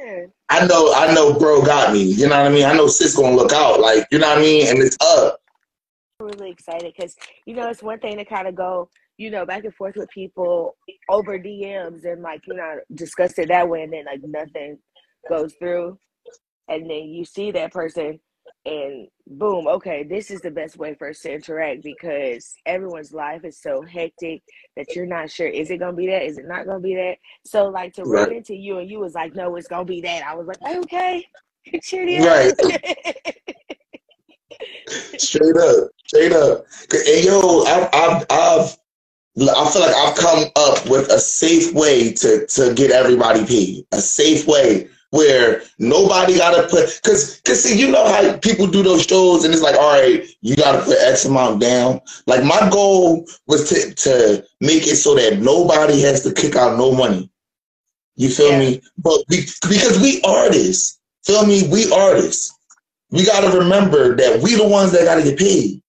I 0.48 0.64
know, 0.66 0.92
I 0.94 1.12
know, 1.12 1.36
bro 1.36 1.62
got 1.62 1.92
me. 1.92 2.02
You 2.02 2.28
know 2.28 2.36
what 2.36 2.46
I 2.46 2.54
mean? 2.54 2.64
I 2.64 2.72
know 2.74 2.86
sis 2.86 3.16
gonna 3.16 3.34
look 3.34 3.52
out. 3.52 3.80
Like 3.80 4.06
you 4.10 4.18
know 4.18 4.28
what 4.28 4.38
I 4.38 4.42
mean? 4.42 4.68
And 4.68 4.78
it's 4.78 4.96
up. 5.00 5.40
really 6.20 6.50
excited 6.50 6.92
because 6.96 7.16
you 7.46 7.54
know 7.54 7.68
it's 7.68 7.82
one 7.82 7.98
thing 7.98 8.16
to 8.18 8.24
kind 8.24 8.46
of 8.46 8.54
go 8.54 8.88
you 9.16 9.30
know 9.30 9.46
back 9.46 9.64
and 9.64 9.74
forth 9.74 9.96
with 9.96 10.10
people 10.10 10.76
over 11.08 11.38
DMs 11.38 12.04
and 12.04 12.22
like 12.22 12.46
you 12.46 12.54
know 12.54 12.78
discuss 12.94 13.38
it 13.38 13.48
that 13.48 13.68
way 13.68 13.82
and 13.82 13.92
then 13.92 14.04
like 14.04 14.20
nothing 14.22 14.78
goes 15.28 15.54
through. 15.58 15.98
And 16.68 16.90
then 16.90 17.04
you 17.04 17.24
see 17.24 17.50
that 17.52 17.72
person 17.72 18.18
and 18.64 19.08
boom 19.26 19.66
okay 19.66 20.04
this 20.04 20.30
is 20.30 20.40
the 20.40 20.50
best 20.50 20.76
way 20.76 20.94
for 20.94 21.08
us 21.10 21.20
to 21.20 21.32
interact 21.32 21.82
because 21.82 22.54
everyone's 22.64 23.12
life 23.12 23.44
is 23.44 23.60
so 23.60 23.82
hectic 23.82 24.42
that 24.76 24.94
you're 24.94 25.06
not 25.06 25.30
sure 25.30 25.46
is 25.48 25.70
it 25.70 25.78
gonna 25.78 25.92
be 25.92 26.06
that 26.06 26.22
is 26.22 26.38
it 26.38 26.46
not 26.46 26.66
gonna 26.66 26.80
be 26.80 26.94
that? 26.94 27.16
So 27.44 27.66
like 27.66 27.92
to 27.94 28.04
run 28.04 28.32
into 28.32 28.54
you 28.54 28.78
and 28.78 28.90
you 28.90 28.98
was 29.00 29.14
like 29.14 29.34
no 29.34 29.54
it's 29.56 29.68
gonna 29.68 29.84
be 29.84 30.00
that. 30.02 30.24
I 30.26 30.34
was 30.34 30.46
like 30.46 30.62
okay 30.62 31.24
cheer 31.82 32.06
Right. 32.24 32.54
Straight 35.18 35.56
up, 35.56 35.88
straight 36.06 36.32
up. 36.32 36.64
And 36.92 37.24
yo, 37.24 37.62
I've, 37.64 37.88
I've, 37.92 38.26
I've, 38.30 38.76
I 39.38 39.70
feel 39.70 39.82
like 39.82 39.94
I've 39.94 40.16
come 40.16 40.44
up 40.56 40.88
with 40.88 41.10
a 41.10 41.18
safe 41.18 41.72
way 41.74 42.12
to 42.14 42.46
to 42.46 42.74
get 42.74 42.90
everybody 42.90 43.44
paid. 43.44 43.86
A 43.92 44.00
safe 44.00 44.46
way 44.46 44.88
where 45.10 45.62
nobody 45.78 46.36
gotta 46.36 46.66
put 46.68 47.00
cause 47.04 47.40
cause 47.44 47.62
see 47.62 47.78
you 47.78 47.90
know 47.90 48.06
how 48.06 48.36
people 48.38 48.66
do 48.66 48.82
those 48.82 49.04
shows 49.06 49.44
and 49.44 49.52
it's 49.54 49.62
like 49.62 49.76
all 49.76 49.92
right 50.00 50.26
you 50.40 50.56
gotta 50.56 50.82
put 50.82 50.98
X 51.00 51.24
amount 51.26 51.60
down. 51.60 52.00
Like 52.26 52.44
my 52.44 52.68
goal 52.70 53.26
was 53.46 53.68
to 53.70 53.94
to 53.94 54.44
make 54.60 54.86
it 54.86 54.96
so 54.96 55.14
that 55.14 55.38
nobody 55.40 56.00
has 56.00 56.22
to 56.24 56.32
kick 56.32 56.56
out 56.56 56.78
no 56.78 56.92
money. 56.92 57.30
You 58.16 58.30
feel 58.30 58.52
Yeah. 58.52 58.58
me? 58.58 58.82
But 58.98 59.20
we, 59.28 59.42
because 59.68 60.00
we 60.00 60.22
artists, 60.22 60.98
feel 61.24 61.44
me? 61.46 61.68
We 61.68 61.90
artists. 61.92 62.52
We 63.10 63.24
gotta 63.24 63.56
remember 63.56 64.16
that 64.16 64.40
we 64.42 64.54
the 64.54 64.66
ones 64.66 64.92
that 64.92 65.04
gotta 65.04 65.22
get 65.22 65.38
paid. 65.38 65.82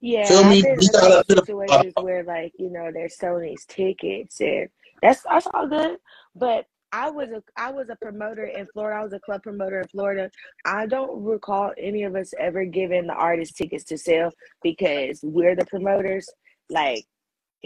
Yeah, 0.00 0.26
Feel 0.28 0.44
me? 0.44 0.58
I've 0.58 0.62
been 0.62 0.80
in 0.80 1.24
situations 1.24 1.94
where 1.98 2.24
like, 2.24 2.52
you 2.58 2.70
know, 2.70 2.90
they're 2.92 3.08
selling 3.10 3.48
these 3.50 3.66
tickets 3.66 4.40
and 4.40 4.68
that's 5.02 5.22
that's 5.24 5.48
all 5.54 5.68
good. 5.68 5.98
But 6.36 6.66
I 6.92 7.10
was 7.10 7.30
a 7.30 7.42
I 7.56 7.70
was 7.72 7.88
a 7.90 7.96
promoter 7.96 8.46
in 8.46 8.66
Florida. 8.72 9.00
I 9.00 9.04
was 9.04 9.12
a 9.12 9.20
club 9.20 9.42
promoter 9.42 9.80
in 9.82 9.88
Florida. 9.88 10.30
I 10.64 10.86
don't 10.86 11.22
recall 11.24 11.72
any 11.78 12.04
of 12.04 12.16
us 12.16 12.32
ever 12.38 12.64
giving 12.64 13.08
the 13.08 13.14
artists 13.14 13.56
tickets 13.56 13.84
to 13.86 13.98
sell 13.98 14.32
because 14.62 15.20
we're 15.22 15.56
the 15.56 15.66
promoters. 15.66 16.28
Like 16.70 17.04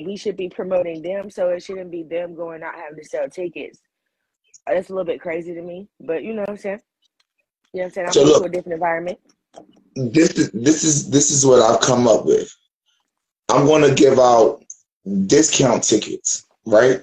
we 0.04 0.16
should 0.16 0.36
be 0.36 0.48
promoting 0.48 1.02
them, 1.02 1.30
so 1.30 1.50
it 1.50 1.62
shouldn't 1.62 1.90
be 1.90 2.02
them 2.02 2.34
going 2.34 2.62
out 2.62 2.74
having 2.74 2.98
to 2.98 3.04
sell 3.08 3.28
tickets. 3.28 3.80
That's 4.66 4.90
a 4.90 4.92
little 4.92 5.04
bit 5.06 5.20
crazy 5.20 5.54
to 5.54 5.62
me, 5.62 5.88
but 6.00 6.24
you 6.24 6.34
know 6.34 6.42
what 6.42 6.50
I'm 6.50 6.56
saying? 6.56 6.80
You 7.72 7.80
know 7.80 7.84
what 7.84 7.86
I'm 7.86 7.92
saying? 7.92 8.06
I'm 8.08 8.12
So 8.14 8.20
used 8.22 8.38
to 8.38 8.42
look- 8.42 8.48
a 8.48 8.52
different 8.52 8.74
environment. 8.74 9.18
This 9.96 10.30
is 10.38 10.50
this 10.50 10.84
is 10.84 11.10
this 11.10 11.30
is 11.30 11.46
what 11.46 11.60
I've 11.60 11.80
come 11.80 12.08
up 12.08 12.26
with. 12.26 12.54
I'm 13.48 13.66
gonna 13.66 13.94
give 13.94 14.18
out 14.18 14.64
discount 15.26 15.84
tickets, 15.84 16.46
right? 16.66 17.02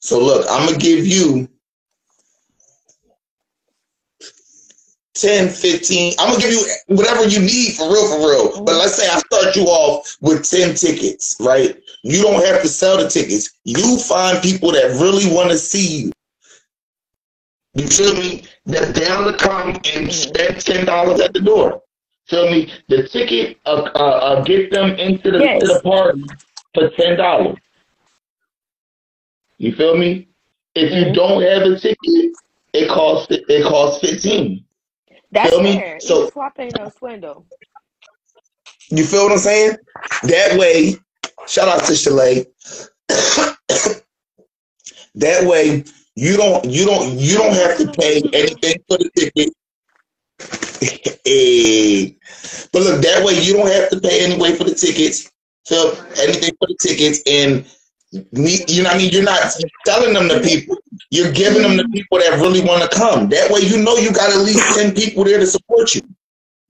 So 0.00 0.18
look, 0.18 0.46
I'm 0.50 0.66
gonna 0.66 0.78
give 0.78 1.06
you 1.06 1.48
10, 5.14 5.48
15. 5.48 6.14
I'm 6.18 6.30
gonna 6.30 6.40
give 6.42 6.50
you 6.52 6.66
whatever 6.88 7.24
you 7.28 7.40
need 7.40 7.74
for 7.74 7.86
real, 7.92 8.08
for 8.08 8.18
real. 8.18 8.64
But 8.64 8.74
let's 8.74 8.94
say 8.94 9.08
I 9.08 9.18
start 9.18 9.54
you 9.54 9.62
off 9.64 10.16
with 10.20 10.48
10 10.48 10.74
tickets, 10.74 11.36
right? 11.40 11.80
You 12.02 12.20
don't 12.22 12.44
have 12.44 12.62
to 12.62 12.68
sell 12.68 12.98
the 12.98 13.08
tickets. 13.08 13.50
You 13.64 13.98
find 13.98 14.42
people 14.42 14.72
that 14.72 14.98
really 15.00 15.32
want 15.32 15.50
to 15.50 15.56
see 15.56 16.02
you. 16.06 16.12
You 17.74 17.86
feel 17.86 18.14
me? 18.14 18.44
That's 18.66 18.98
down 18.98 19.24
to 19.24 19.36
come 19.38 19.80
and 19.94 20.12
spend 20.12 20.60
ten 20.60 20.84
dollars 20.86 21.20
at 21.20 21.32
the 21.32 21.40
door. 21.40 21.83
Feel 22.26 22.50
me? 22.50 22.72
The 22.88 23.06
ticket 23.08 23.58
uh, 23.66 23.90
uh, 23.94 23.98
uh 23.98 24.44
get 24.44 24.70
them 24.70 24.92
into 24.92 25.30
the 25.30 25.40
Yes. 25.40 25.60
to 25.62 25.66
the 25.68 25.80
party 25.82 26.24
for 26.74 26.90
ten 26.90 27.16
dollars. 27.18 27.58
You 29.58 29.72
feel 29.74 29.96
me? 29.96 30.28
If 30.74 30.92
you 30.92 31.04
Mhm. 31.06 31.14
don't 31.14 31.42
have 31.42 31.62
a 31.62 31.78
ticket, 31.78 32.32
it 32.72 32.88
costs 32.88 33.28
it 33.30 33.64
costs 33.64 34.00
fifteen. 34.00 34.64
That's 35.32 35.50
Feel 35.50 35.62
me? 35.62 35.74
fair. 35.74 36.00
So- 36.00 36.24
So, 36.26 36.30
swap 36.30 36.58
ain't 36.58 36.74
no 36.76 36.88
swindle. 36.88 37.46
You 38.90 39.04
feel 39.04 39.24
what 39.24 39.32
I'm 39.32 39.38
saying? 39.38 39.76
That 40.24 40.58
way, 40.58 40.96
shout 41.46 41.68
out 41.68 41.84
to 41.86 41.92
Shelay. 41.92 42.46
that 45.16 45.44
way, 45.46 45.84
you 46.16 46.36
don't 46.36 46.64
you 46.66 46.84
don't 46.86 47.18
you 47.18 47.36
don't 47.36 47.54
have 47.54 47.76
to 47.78 47.88
pay 48.00 48.22
anything 48.32 48.76
for 48.88 48.98
the 48.98 49.10
ticket. 49.16 49.52
Hey. 50.80 52.16
But 52.72 52.82
look, 52.82 53.02
that 53.02 53.24
way 53.24 53.40
you 53.40 53.52
don't 53.52 53.68
have 53.68 53.88
to 53.90 54.00
pay 54.00 54.24
anyway 54.24 54.56
for 54.56 54.64
the 54.64 54.74
tickets. 54.74 55.30
Feel 55.66 55.96
anything 56.16 56.50
for 56.58 56.66
the 56.66 56.76
tickets, 56.82 57.22
and 57.24 57.64
you 58.10 58.82
know 58.82 58.88
what 58.88 58.94
I 58.96 58.98
mean. 58.98 59.12
You're 59.12 59.22
not 59.22 59.54
selling 59.86 60.12
them 60.12 60.28
to 60.28 60.40
people. 60.40 60.76
You're 61.10 61.32
giving 61.32 61.62
them 61.62 61.76
to 61.78 61.88
people 61.88 62.18
that 62.18 62.38
really 62.40 62.60
want 62.60 62.82
to 62.82 62.88
come. 62.96 63.28
That 63.28 63.50
way, 63.50 63.60
you 63.60 63.82
know 63.82 63.96
you 63.96 64.12
got 64.12 64.30
at 64.30 64.40
least 64.40 64.76
ten 64.76 64.92
people 64.92 65.24
there 65.24 65.38
to 65.38 65.46
support 65.46 65.94
you. 65.94 66.02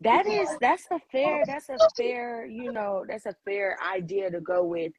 That 0.01 0.27
is 0.27 0.49
that's 0.61 0.85
a 0.91 1.01
fair 1.11 1.45
that's 1.47 1.71
a 1.71 1.79
fair 1.97 2.45
you 2.45 2.71
know 2.71 3.05
that's 3.09 3.25
a 3.25 3.35
fair 3.45 3.79
idea 3.95 4.31
to 4.31 4.41
go 4.41 4.63
with. 4.63 4.93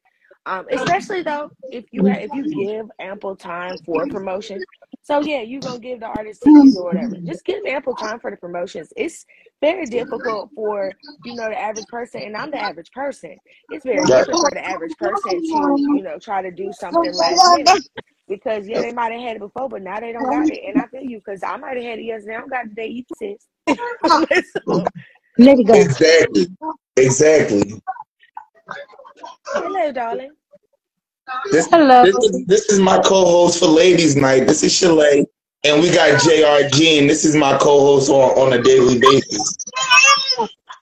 Um, 0.46 0.64
especially 0.70 1.22
though 1.22 1.50
if 1.72 1.86
you 1.92 2.06
if 2.06 2.32
you 2.32 2.44
give 2.48 2.86
ample 3.00 3.34
time 3.34 3.78
for 3.84 4.06
promotion. 4.06 4.62
So 5.02 5.20
yeah, 5.20 5.40
you 5.42 5.60
gonna 5.60 5.80
give 5.80 6.00
the 6.00 6.06
artist 6.06 6.42
or 6.44 6.84
whatever. 6.84 7.16
Just 7.26 7.44
give 7.44 7.64
ample 7.66 7.94
time 7.94 8.20
for 8.20 8.30
the 8.30 8.36
promotions. 8.36 8.92
It's 8.96 9.26
very 9.60 9.86
difficult 9.86 10.50
for 10.54 10.92
you 11.24 11.34
know 11.34 11.48
the 11.48 11.58
average 11.58 11.88
person, 11.88 12.22
and 12.22 12.36
I'm 12.36 12.52
the 12.52 12.60
average 12.60 12.92
person. 12.92 13.36
It's 13.70 13.84
very 13.84 14.06
Yeah. 14.06 14.20
difficult 14.20 14.48
for 14.50 14.54
the 14.54 14.64
average 14.66 14.96
person 14.98 15.42
to 15.42 15.76
you 15.96 16.02
know 16.02 16.18
try 16.20 16.42
to 16.42 16.50
do 16.52 16.72
something 16.72 17.12
last 17.12 17.48
minute 17.48 17.82
because 18.28 18.68
yeah 18.68 18.80
they 18.80 18.92
might 18.92 19.10
have 19.12 19.20
had 19.22 19.36
it 19.36 19.40
before, 19.40 19.68
but 19.68 19.82
now 19.82 19.98
they 19.98 20.12
don't 20.12 20.30
got 20.30 20.48
it. 20.48 20.60
And 20.64 20.78
I 20.78 20.86
feel 20.86 21.02
you 21.02 21.18
because 21.18 21.42
I 21.42 21.56
might 21.56 21.76
have 21.76 21.84
had 21.84 21.98
it 21.98 22.04
yesterday. 22.04 22.36
I 22.36 22.40
don't 22.40 22.50
got 22.50 22.66
it 22.66 22.68
today. 22.68 22.86
You 22.86 23.04
sis. 23.12 23.48
so, 24.68 24.84
Let 25.38 25.58
it 25.58 25.66
go. 25.66 25.74
Exactly. 25.74 26.46
Exactly. 26.96 27.82
Hello, 29.46 29.92
darling. 29.92 30.32
This, 31.50 31.66
Hello. 31.70 32.04
this, 32.04 32.16
is, 32.16 32.46
this 32.46 32.66
is 32.70 32.78
my 32.78 32.98
co-host 32.98 33.58
for 33.58 33.66
Ladies 33.66 34.16
Night. 34.16 34.46
This 34.46 34.62
is 34.62 34.72
Shelay, 34.72 35.24
and 35.64 35.82
we 35.82 35.90
got 35.90 36.20
JRG, 36.20 37.00
and 37.00 37.10
this 37.10 37.24
is 37.24 37.34
my 37.34 37.56
co-host 37.58 38.10
on, 38.10 38.30
on 38.38 38.58
a 38.58 38.62
daily 38.62 38.98
basis. 38.98 39.56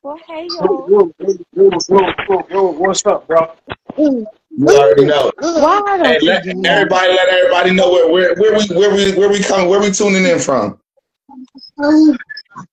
Well, 0.02 0.18
hey 0.26 0.48
y'all. 0.50 0.86
Yo, 0.90 1.12
yo, 1.18 1.38
yo, 1.54 1.70
yo, 1.88 2.12
yo, 2.28 2.46
yo, 2.50 2.70
what's 2.72 3.06
up, 3.06 3.26
bro? 3.26 3.54
You 3.96 4.26
already 4.68 5.06
know. 5.06 5.32
Why 5.38 5.98
Hey, 6.04 6.18
let 6.20 6.46
everybody 6.46 7.08
let 7.14 7.28
everybody 7.28 7.70
know 7.70 7.90
where, 7.90 8.10
where 8.10 8.34
where 8.34 8.58
we 8.58 8.66
where 8.76 8.94
we 8.94 9.12
where 9.14 9.28
we 9.30 9.42
come 9.42 9.68
where 9.68 9.80
we 9.80 9.90
tuning 9.90 10.24
in 10.24 10.38
from. 10.38 10.78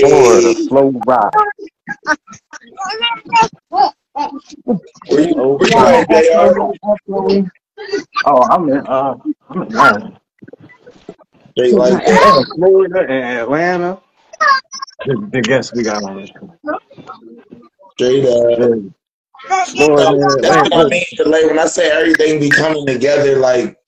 Florida, 0.00 0.54
slow 0.54 0.90
ride. 1.06 1.30
where 5.08 5.20
you 5.22 5.34
where 5.36 5.70
you 5.70 5.84
Yeah, 5.84 6.04
JR? 6.04 6.60
Oh, 8.24 8.42
I'm 8.50 8.68
in, 8.70 8.86
uh, 8.86 9.16
I'm 9.50 9.62
in 9.62 9.68
Atlanta. 9.68 10.20
Straight 11.52 11.76
like 11.76 12.04
that. 12.04 12.30
Florida 12.54 13.00
and 13.00 13.38
Atlanta. 13.40 14.00
The, 15.04 15.28
the 15.32 15.42
guests 15.42 15.74
we 15.74 15.84
got 15.84 16.04
on 16.04 16.20
this. 16.20 16.30
Straight 17.92 18.26
up. 18.26 18.80
Yeah, 19.48 19.64
Florida 19.64 20.38
That's 20.40 20.70
what 20.70 20.86
I 20.86 20.88
mean. 20.88 21.04
Shelay. 21.14 21.46
When 21.46 21.58
I 21.58 21.66
say 21.66 21.90
everything 21.90 22.40
be 22.40 22.50
coming 22.50 22.86
together, 22.86 23.38
like, 23.38 23.78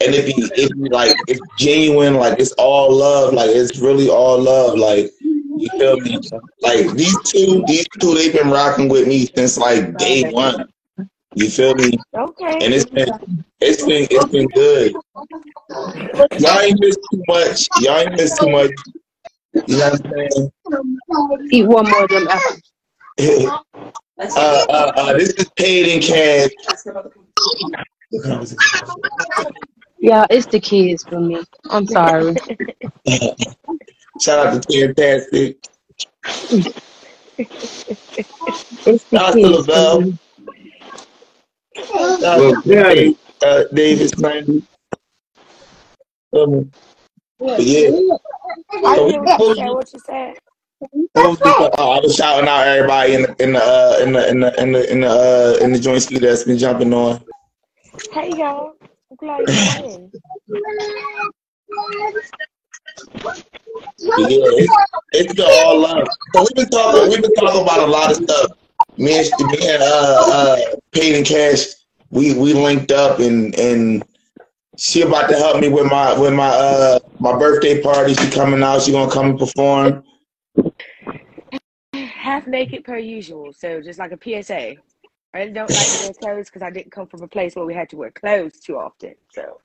and 0.00 0.14
if 0.14 0.36
you 0.36 0.48
if 0.56 0.70
you 0.76 0.88
like, 0.90 1.16
it's 1.26 1.40
genuine, 1.56 2.14
like 2.14 2.38
it's 2.38 2.52
all 2.52 2.94
love, 2.94 3.32
like 3.32 3.50
it's 3.50 3.78
really 3.78 4.08
all 4.08 4.38
love, 4.40 4.78
like 4.78 5.12
you 5.20 5.68
feel 5.70 5.98
me? 6.00 6.18
Like 6.60 6.90
these 6.92 7.18
two, 7.22 7.64
these 7.66 7.86
two, 7.98 8.14
they've 8.14 8.32
been 8.32 8.50
rocking 8.50 8.88
with 8.88 9.08
me 9.08 9.26
since 9.26 9.56
like 9.56 9.96
day 9.96 10.30
one. 10.30 10.68
You 11.34 11.50
feel 11.50 11.74
me? 11.74 11.92
Okay. 12.14 12.58
And 12.64 12.74
it's 12.74 12.84
been 12.84 13.44
it's 13.60 13.84
been 13.84 14.06
it's 14.10 14.24
been 14.26 14.48
good. 14.48 14.94
Y'all 16.38 16.60
ain't 16.60 16.78
missed 16.80 17.00
too 17.10 17.22
much. 17.28 17.68
Y'all 17.80 17.98
ain't 17.98 18.12
missed 18.12 18.40
too 18.40 18.50
much. 18.50 18.70
You 19.66 19.78
know 19.78 19.90
what 19.90 20.06
I'm 20.06 20.30
saying? 20.30 21.50
Eat 21.50 21.66
one 21.66 21.88
more 21.88 22.04
of 22.04 22.10
them 22.10 22.28
apples. 22.28 22.62
uh, 24.18 24.66
uh, 24.68 24.92
uh, 24.96 25.12
this 25.14 25.30
is 25.30 25.48
paid 25.56 25.86
in 25.88 26.00
cash. 26.02 26.50
Yeah, 29.98 30.26
it's 30.30 30.46
the 30.46 30.60
kids 30.60 31.04
for 31.04 31.20
me. 31.20 31.42
I'm 31.70 31.86
sorry. 31.86 32.34
Shout 34.20 34.46
out 34.46 34.62
to 34.62 34.94
Fantastic. 34.94 35.58
It's 38.86 39.04
the 39.10 39.18
Shout 39.18 39.22
out 39.30 39.40
to 39.42 39.42
kids 39.42 39.68
Lavelle. 39.68 40.00
for 40.00 40.06
me. 40.06 40.18
Shout 41.76 42.22
out 42.24 42.38
Well, 42.40 42.62
to 42.62 42.62
yeah. 42.64 42.94
Dave, 42.94 43.16
uh, 43.42 43.64
Davis 43.74 44.16
90. 44.18 44.62
Um, 46.34 46.70
yeah. 47.40 47.90
I 48.84 48.96
So 48.96 49.08
hear 49.08 49.20
we 49.20 49.26
what 49.26 49.92
you 49.92 50.00
close 50.00 50.04
said. 50.06 50.34
What 50.78 50.90
you 50.92 51.08
said? 51.16 51.22
Close 51.22 51.38
this 51.38 51.60
up. 51.60 51.74
Oh, 51.78 51.92
I 51.92 52.00
was 52.00 52.14
shouting 52.14 52.48
out 52.48 52.66
everybody 52.66 53.14
in 53.14 53.22
the 53.22 53.42
in 53.42 53.52
the 53.52 53.62
uh, 53.62 53.98
in 54.02 54.12
the 54.12 54.28
in 54.28 54.40
the 54.40 54.62
in 54.62 54.72
the 54.72 54.92
in 54.92 55.00
the 55.00 55.08
uh, 55.08 55.64
in 55.64 55.72
the 55.72 55.78
joint 55.78 56.02
ski 56.02 56.18
that's 56.18 56.44
been 56.44 56.58
jumping 56.58 56.92
on. 56.92 57.24
Hey 58.12 58.36
y'all. 58.36 58.74
I'm 59.10 59.16
glad 59.16 59.40
you're 59.48 59.84
in. 59.84 60.12
Yeah, 63.98 64.14
it's, 64.18 64.72
it's 65.12 65.34
the 65.34 65.44
all 65.44 65.80
love. 65.80 66.08
So 66.32 66.40
we've 66.40 66.54
been 66.54 66.68
talking 66.68 67.10
we've 67.10 67.22
been 67.22 67.34
talking 67.34 67.62
about 67.62 67.80
a 67.80 67.86
lot 67.86 68.10
of 68.10 68.16
stuff. 68.16 68.52
Me 68.96 69.18
and 69.18 69.50
me 69.50 69.58
and 69.68 69.82
uh 69.82 70.24
uh 70.32 70.56
Payd'N 70.92 71.24
Kash, 71.24 71.66
we 72.10 72.34
we 72.34 72.52
linked 72.52 72.92
up 72.92 73.18
and 73.18 73.54
and 73.56 74.04
she 74.78 75.02
about 75.02 75.28
to 75.28 75.36
help 75.36 75.60
me 75.60 75.68
with 75.68 75.86
my 75.86 76.18
with 76.18 76.34
my 76.34 76.48
uh 76.48 76.98
my 77.18 77.36
birthday 77.38 77.82
party. 77.82 78.14
She 78.14 78.30
coming 78.30 78.62
out. 78.62 78.82
She 78.82 78.92
gonna 78.92 79.10
come 79.10 79.30
and 79.30 79.38
perform. 79.38 80.04
Half 82.26 82.46
naked 82.48 82.84
per 82.84 82.98
usual. 82.98 83.52
So 83.52 83.80
just 83.80 83.98
like 84.00 84.12
a 84.12 84.18
PSA. 84.42 84.74
I 85.32 85.38
really 85.38 85.52
don't 85.52 85.72
like 85.72 85.86
to 85.92 85.98
wear 85.98 86.12
clothes 86.14 86.46
because 86.46 86.62
I 86.62 86.70
didn't 86.70 86.90
come 86.90 87.06
from 87.06 87.22
a 87.22 87.28
place 87.28 87.54
where 87.54 87.64
we 87.64 87.74
had 87.74 87.88
to 87.90 87.96
wear 87.96 88.10
clothes 88.10 88.58
too 88.58 88.76
often. 88.78 89.14
So 89.32 89.60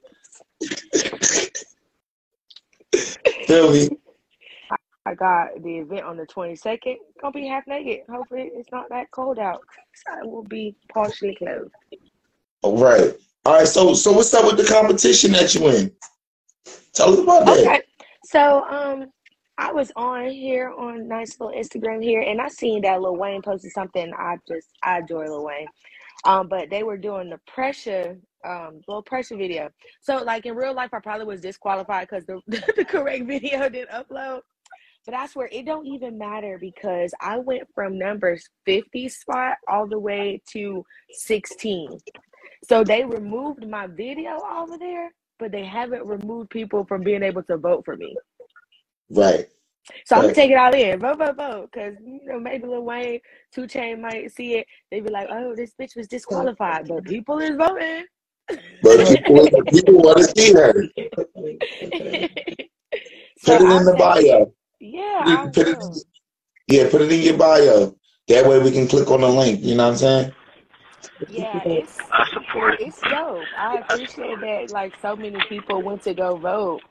me? 3.49 3.89
I 5.05 5.15
got 5.15 5.63
the 5.63 5.77
event 5.79 6.03
on 6.03 6.17
the 6.17 6.27
22nd. 6.27 6.97
Gonna 7.19 7.31
be 7.31 7.47
half 7.47 7.65
naked. 7.65 8.01
Hopefully 8.07 8.51
it's 8.53 8.71
not 8.71 8.87
that 8.89 9.09
cold 9.09 9.39
out. 9.39 9.61
I 10.07 10.23
will 10.23 10.43
be 10.43 10.75
partially 10.93 11.35
clothed. 11.35 11.71
All 12.61 12.77
right. 12.77 13.11
All 13.45 13.53
right. 13.53 13.67
So, 13.67 13.95
so 13.95 14.11
what's 14.11 14.31
up 14.35 14.45
with 14.45 14.57
the 14.57 14.71
competition 14.71 15.31
that 15.31 15.55
you 15.55 15.67
in? 15.69 15.91
Tell 16.93 17.13
us 17.13 17.19
about 17.19 17.45
that. 17.47 17.59
Okay. 17.59 17.81
So 18.25 18.63
um 18.65 19.11
I 19.61 19.71
was 19.71 19.91
on 19.95 20.27
here 20.31 20.73
on 20.75 21.07
nice 21.07 21.39
little 21.39 21.55
Instagram 21.55 22.03
here 22.03 22.21
and 22.21 22.41
I 22.41 22.47
seen 22.47 22.81
that 22.81 22.99
Lil 22.99 23.15
Wayne 23.15 23.43
posted 23.43 23.71
something. 23.73 24.11
I 24.17 24.37
just 24.47 24.69
I 24.81 24.99
adore 24.99 25.29
Lil 25.29 25.45
Wayne. 25.45 25.67
Um, 26.25 26.47
but 26.47 26.71
they 26.71 26.81
were 26.81 26.97
doing 26.97 27.29
the 27.29 27.39
pressure 27.47 28.17
um 28.43 28.81
little 28.87 29.03
pressure 29.03 29.37
video. 29.37 29.69
So 30.01 30.17
like 30.23 30.47
in 30.47 30.55
real 30.55 30.73
life 30.73 30.89
I 30.93 30.99
probably 30.99 31.27
was 31.27 31.41
disqualified 31.41 32.09
because 32.09 32.25
the, 32.25 32.41
the 32.75 32.85
correct 32.85 33.27
video 33.27 33.69
didn't 33.69 33.91
upload. 33.91 34.41
But 35.05 35.13
I 35.13 35.27
swear 35.27 35.49
it 35.51 35.67
don't 35.67 35.85
even 35.85 36.17
matter 36.17 36.57
because 36.59 37.13
I 37.21 37.37
went 37.37 37.67
from 37.75 37.99
numbers 37.99 38.43
50 38.65 39.09
spot 39.09 39.57
all 39.69 39.87
the 39.87 39.99
way 39.99 40.41
to 40.53 40.83
16. 41.11 41.99
So 42.67 42.83
they 42.83 43.05
removed 43.05 43.67
my 43.67 43.87
video 43.87 44.37
of 44.51 44.79
there, 44.79 45.11
but 45.39 45.51
they 45.51 45.65
haven't 45.65 46.05
removed 46.05 46.49
people 46.49 46.85
from 46.85 47.03
being 47.03 47.23
able 47.23 47.43
to 47.43 47.57
vote 47.57 47.83
for 47.85 47.95
me. 47.95 48.15
Right. 49.11 49.47
So 50.05 50.15
I'm 50.15 50.23
gonna 50.23 50.33
take 50.33 50.51
it 50.51 50.57
all 50.57 50.73
in, 50.73 50.99
vote, 50.99 51.17
vote, 51.19 51.37
vote, 51.37 51.69
because 51.73 51.95
you 52.05 52.21
know 52.25 52.39
maybe 52.39 52.67
Lil 52.67 52.83
Wayne, 52.83 53.19
2 53.53 53.63
Chainz 53.63 53.99
might 53.99 54.31
see 54.31 54.55
it. 54.57 54.67
They 54.91 55.01
be 55.01 55.09
like, 55.09 55.27
"Oh, 55.31 55.55
this 55.55 55.73
bitch 55.79 55.95
was 55.97 56.07
disqualified," 56.07 56.87
but 56.87 57.05
people 57.05 57.39
is 57.39 57.57
voting. 57.57 58.05
But 58.81 59.07
people, 59.07 59.49
people 59.69 59.95
want 60.01 60.19
to 60.19 60.25
see 60.25 60.53
her. 60.53 60.73
so 63.37 63.55
Put 63.57 63.61
it 63.61 63.71
I'll 63.71 63.81
in 63.81 63.85
the 63.85 63.95
take 63.95 64.15
it. 64.15 64.27
bio. 64.27 64.53
Yeah, 64.79 65.21
I 65.25 65.49
Put 65.53 65.67
it, 65.67 65.79
yeah, 66.67 66.89
put 66.89 67.01
it 67.01 67.11
in 67.11 67.21
your 67.21 67.37
bio. 67.37 67.95
That 68.27 68.47
way 68.47 68.59
we 68.59 68.71
can 68.71 68.87
click 68.87 69.09
on 69.11 69.21
the 69.21 69.29
link. 69.29 69.61
You 69.61 69.75
know 69.75 69.85
what 69.85 69.91
I'm 69.91 69.97
saying? 69.97 70.35
Yeah, 71.27 71.63
it's 71.65 71.97
it's 72.79 73.03
dope. 73.03 73.51
I 73.57 73.79
appreciate 73.79 74.41
that. 74.41 74.69
Like 74.71 74.95
so 75.01 75.15
many 75.15 75.43
people 75.43 75.81
went 75.83 76.03
to 76.03 76.13
go 76.13 76.37
vote. 76.37 76.81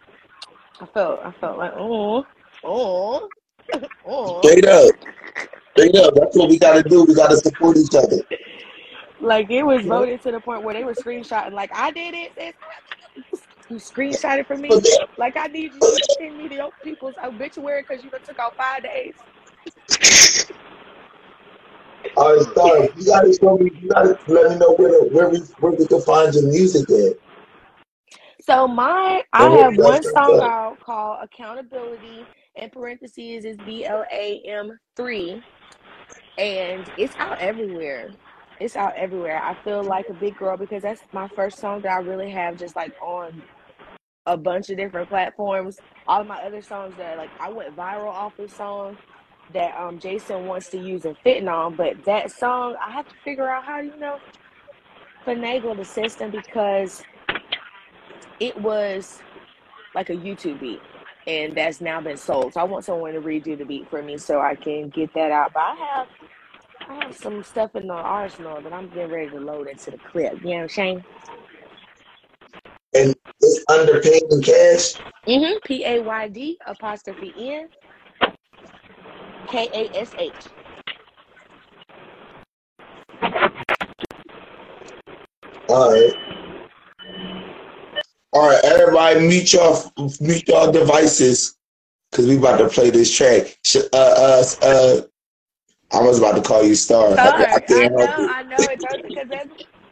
I 0.81 0.87
felt 0.87 1.21
I 1.23 1.33
felt 1.41 1.59
like 1.59 1.73
oh 1.77 2.25
oh 2.65 3.29
oh 4.07 4.41
Straight 4.41 4.67
up. 4.67 4.95
Straight 5.77 5.95
up. 5.97 6.15
That's 6.15 6.37
what 6.37 6.49
we 6.49 6.59
got 6.59 6.83
to 6.83 6.89
do. 6.89 7.05
We 7.05 7.15
got 7.15 7.31
to 7.31 7.37
support 7.37 7.77
each 7.77 7.95
other. 7.95 8.19
like 9.21 9.51
it 9.51 9.63
was 9.63 9.85
voted 9.85 10.23
to 10.23 10.33
the 10.33 10.41
point 10.41 10.63
where 10.63 10.75
they 10.75 10.85
were 10.85 10.95
screenshotting. 10.95 11.53
Like 11.53 11.71
I 11.75 11.91
did 11.91 12.15
it. 12.15 12.33
sis. 12.35 12.55
You 13.69 13.77
screenshot 13.77 14.39
it 14.39 14.47
for 14.47 14.57
me. 14.57 14.71
Like 15.19 15.37
I 15.37 15.47
need 15.47 15.75
you 15.75 15.81
to 15.81 16.03
send 16.19 16.39
me 16.39 16.49
the 16.49 16.61
old 16.61 16.73
people's 16.83 17.15
obituary 17.23 17.85
because 17.87 18.03
you 18.03 18.11
took 18.25 18.39
out 18.39 18.57
five 18.57 18.83
days. 18.83 19.15
All 22.17 22.37
right, 22.37 22.55
sorry. 22.55 22.89
You 22.97 23.07
got 23.07 23.21
to 23.21 23.33
show 23.41 23.59
me. 23.59 23.71
You 23.81 23.89
got 23.91 24.03
to 24.03 24.33
let 24.33 24.51
me 24.51 24.57
know 24.57 24.73
where 24.75 25.03
where 25.05 25.29
we 25.29 25.39
where 25.59 25.73
we 25.73 25.87
can 25.87 26.01
find 26.01 26.35
your 26.35 26.45
music 26.49 26.91
at. 26.91 27.30
So 28.43 28.67
my 28.67 29.23
I 29.33 29.51
have 29.51 29.77
one 29.77 30.03
song 30.03 30.41
out 30.43 30.79
called 30.81 31.19
Accountability. 31.23 32.27
In 32.57 32.71
parentheses 32.71 33.45
is 33.45 33.57
B 33.59 33.85
L 33.85 34.05
A 34.13 34.43
M 34.47 34.79
three, 34.97 35.43
and 36.39 36.91
it's 36.97 37.15
out 37.19 37.39
everywhere. 37.39 38.11
It's 38.61 38.77
out 38.77 38.95
everywhere. 38.97 39.43
I 39.43 39.55
feel 39.65 39.83
like 39.83 40.09
a 40.09 40.15
big 40.15 40.37
girl 40.37 40.57
because 40.57 40.83
that's 40.83 41.03
my 41.13 41.29
first 41.29 41.59
song 41.59 41.83
that 41.83 41.93
I 41.93 42.01
really 42.01 42.31
have 42.31 42.59
just 42.59 42.77
like 42.77 42.95
on 43.01 43.43
a 44.27 44.37
bunch 44.37 44.71
of 44.71 44.77
different 44.77 45.09
platforms. 45.09 45.79
All 46.07 46.21
of 46.21 46.27
my 46.27 46.43
other 46.43 46.63
songs 46.63 46.95
that 46.99 47.19
like 47.19 47.31
I 47.41 47.51
went 47.51 47.77
viral 47.77 48.09
off 48.09 48.37
this 48.37 48.55
song 48.55 48.99
that 49.53 49.77
um 49.79 49.99
Jason 49.99 50.47
wants 50.47 50.69
to 50.71 50.79
use 50.79 51.05
and 51.05 51.17
fitting 51.25 51.49
on, 51.49 51.77
but 51.77 52.05
that 52.05 52.31
song 52.31 52.77
I 52.85 52.91
have 52.91 53.09
to 53.09 53.15
figure 53.25 53.49
out 53.49 53.65
how 53.65 53.81
to 53.81 53.87
you 53.87 53.97
know 53.97 54.19
finagle 55.27 55.77
the 55.77 55.85
system 55.85 56.31
because 56.31 57.03
it 58.41 58.59
was 58.61 59.21
like 59.95 60.11
a 60.11 60.17
YouTube 60.17 60.61
beat, 60.61 60.81
and 61.27 61.55
that's 61.57 61.81
now 61.81 62.01
been 62.01 62.17
sold. 62.17 62.55
So 62.55 62.61
I 62.61 62.65
want 62.65 62.85
someone 62.85 63.13
to 63.13 63.21
redo 63.21 63.57
the 63.57 63.65
beat 63.65 63.89
for 63.89 64.03
me 64.03 64.19
so 64.19 64.41
I 64.41 64.55
can 64.55 64.89
get 64.89 65.13
that 65.15 65.31
out. 65.31 65.53
But 65.53 65.61
I 65.61 65.75
have 65.75 66.09
I 66.89 67.05
have 67.05 67.17
some 67.17 67.43
stuff 67.45 67.77
in 67.77 67.87
the 67.87 67.95
arsenal 67.95 68.61
that 68.63 68.73
I'm 68.73 68.89
getting 68.89 69.13
ready 69.13 69.31
to 69.31 69.39
load 69.39 69.69
into 69.69 69.93
the 69.93 69.99
clip. 69.99 70.41
You 70.43 70.51
know 70.51 70.55
what 70.57 70.63
I'm 70.63 70.69
saying? 70.69 71.05
And 72.95 73.15
it's 73.41 73.65
underpaid 73.69 74.23
in 74.31 74.43
cash. 74.43 74.95
Mm-hmm. 75.27 75.59
P 75.65 75.85
A 75.85 76.03
Y 76.03 76.29
D 76.29 76.59
apostrophe 76.67 77.33
N 77.39 77.69
K 79.49 79.69
A 79.73 79.97
S 79.97 80.13
H. 80.19 80.33
All 85.69 85.93
right. 85.93 86.40
All 88.33 88.49
right, 88.49 88.65
everybody, 88.65 89.27
mute 89.27 89.53
your 89.53 89.77
mute 90.21 90.47
your 90.47 90.71
devices 90.71 91.57
because 92.11 92.29
we 92.29 92.37
about 92.37 92.59
to 92.59 92.69
play 92.69 92.91
this 92.91 93.13
track. 93.13 93.59
Uh, 93.75 93.81
uh, 93.93 94.45
uh, 94.63 95.01
I 95.93 96.01
was 96.01 96.19
about 96.19 96.37
to 96.37 96.43
call 96.43 96.63
you 96.63 96.77
Star. 96.77 97.19
I, 97.19 97.29
I 97.29 97.55
I 97.55 97.61
can't 97.61 97.93
know. 97.93 98.07
I 98.07 98.43
know 98.45 98.67
it 98.69 98.81
does 98.81 99.01
because 99.03 99.29
that's 99.29 99.49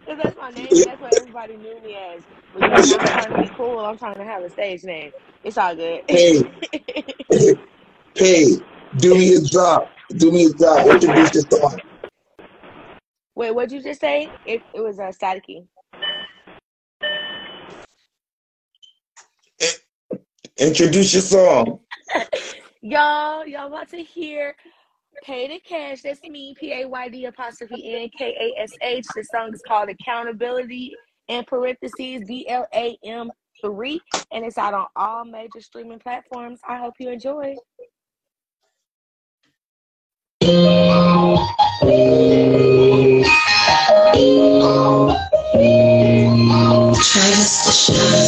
that's 0.07 0.37
my 0.37 0.51
name. 0.51 0.68
That's 0.85 1.01
what 1.01 1.14
everybody 1.14 1.57
knew 1.57 1.81
me 1.83 1.96
as. 1.96 2.22
But 2.55 2.62
you 2.62 2.68
know, 2.68 2.77
I'm 2.77 3.07
trying 3.09 3.33
to 3.33 3.42
be 3.42 3.51
cool. 3.57 3.81
I'm 3.81 3.98
trying 3.98 4.14
to 4.14 4.24
have 4.24 4.44
a 4.44 4.51
stage 4.51 4.85
name. 4.85 5.11
It's 5.42 5.59
all 5.59 5.74
good. 5.74 6.03
Hey, 6.07 6.44
hey, 8.14 8.46
do 8.98 9.14
me 9.16 9.35
a 9.35 9.40
drop. 9.40 9.90
Do 10.16 10.31
me 10.31 10.46
a 10.46 10.53
drop. 10.53 10.87
Introduce 10.87 11.35
your 11.35 11.44
song. 11.51 11.81
Wait, 13.35 13.51
what'd 13.53 13.72
you 13.72 13.83
just 13.83 14.01
say? 14.01 14.31
It 14.46 14.62
it 14.74 14.81
was 14.81 15.01
uh, 15.01 15.11
staticky. 15.11 15.66
Introduce 20.59 21.14
your 21.14 21.23
song. 21.23 21.81
Y'all, 22.81 23.47
y'all 23.47 23.66
about 23.66 23.88
to 23.90 24.03
hear 24.03 24.55
Pay 25.25 25.49
the 25.49 25.61
Cash. 25.61 26.03
That's 26.03 26.23
me, 26.23 26.55
P 26.59 26.73
A 26.73 26.88
Y 26.88 27.09
D 27.09 27.25
apostrophe 27.25 27.94
N 27.94 28.09
K 28.16 28.37
A 28.57 28.62
S 28.62 28.71
H. 28.81 29.05
The 29.16 29.25
song 29.25 29.53
is 29.53 29.61
called 29.66 29.88
Accountability 29.88 30.94
in 31.27 31.44
parentheses 31.44 32.23
B 32.27 32.47
L 32.49 32.66
A 32.73 32.97
M 33.05 33.33
3. 33.61 34.01
And 34.33 34.44
it's 34.44 34.59
out 34.59 34.75
on 34.75 34.87
all 34.94 35.25
major 35.25 35.61
streaming 35.61 35.99
platforms. 35.99 36.61
I 36.68 36.79
hope 36.79 36.94
you 37.01 37.11
enjoy. 37.11 37.57
Tries 46.94 47.64
to 47.64 47.73
shine 47.73 47.97
my 47.99 48.16
boat. 48.16 48.27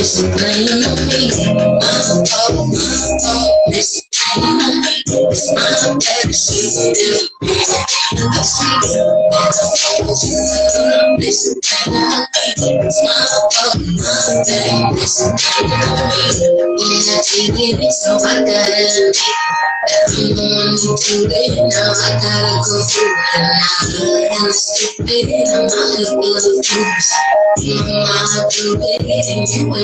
my. 0.00 0.06
Listen, 0.06 0.32
I 0.32 0.64
know 0.64 0.96
me. 0.96 1.28
My 1.76 2.24
fault, 2.24 2.68
my 2.68 3.18
fault. 3.20 3.68
Listen, 3.68 4.02
I 4.24 4.40
know 4.40 4.80
me. 4.80 5.28
It's 5.28 5.52
my 5.52 5.60
bad 5.60 6.32
shit. 6.32 7.30
I 7.40 8.40
see, 8.40 8.64
I 8.64 10.00
lose 10.00 10.20
the 10.20 10.80
love. 10.80 11.20
Listen, 11.20 11.60
I 11.70 12.24
know 12.56 12.68
me. 12.68 12.80
It's 12.80 12.98
my 13.04 13.12
fault, 13.28 13.76
my 13.76 14.44
bad. 14.46 14.94
Listen, 14.94 15.36
I 15.36 15.68
know 15.68 16.76
me. 16.76 16.88
Yeah, 17.06 17.20
take 17.20 17.60
it, 17.60 17.92
so 17.92 18.16
I 18.16 18.40
gotta 18.40 19.12
I'm 19.80 20.38
on 20.38 20.76
to 20.76 20.92
it 21.28 21.56
now. 21.56 21.92
I 21.92 22.20
gotta 22.20 22.52
go 22.64 22.76
through 22.84 23.04
it 23.04 23.36
now. 23.36 24.44
I'm 24.44 24.52
stupid. 24.52 25.28
I'm. 25.54 25.70
Mama 27.60 28.48
do 28.50 28.78
it, 28.80 29.02
and 29.28 29.48
you 29.48 29.68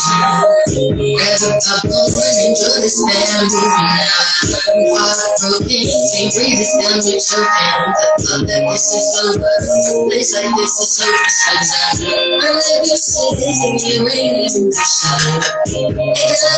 Grab 1.15 1.39
a 1.39 1.61
couple 1.63 2.11
and 2.11 2.39
enjoy 2.51 2.83
this 2.83 2.99
family. 2.99 3.63
Now, 3.63 4.59
heartbroken, 4.99 5.87
can't 6.11 6.35
breathe 6.35 6.59
this 6.59 6.75
down 6.83 6.99
your 7.07 7.21
throat. 7.23 7.47
I 7.47 7.95
thought 8.19 8.43
that 8.43 8.63
this 8.67 8.91
is 8.91 9.07
over. 9.23 9.47
A 9.47 10.11
place 10.11 10.35
like 10.35 10.51
this 10.57 10.75
is 10.81 10.91
so 10.99 11.07
precise. 11.07 11.71
I 12.03 12.59
let 12.59 12.87
you 12.87 12.97
sit 12.97 13.39
in 13.39 13.79
your 13.79 14.11
rain 14.11 14.43
shine. 14.85 15.41
And 15.41 16.01
I 16.01 16.57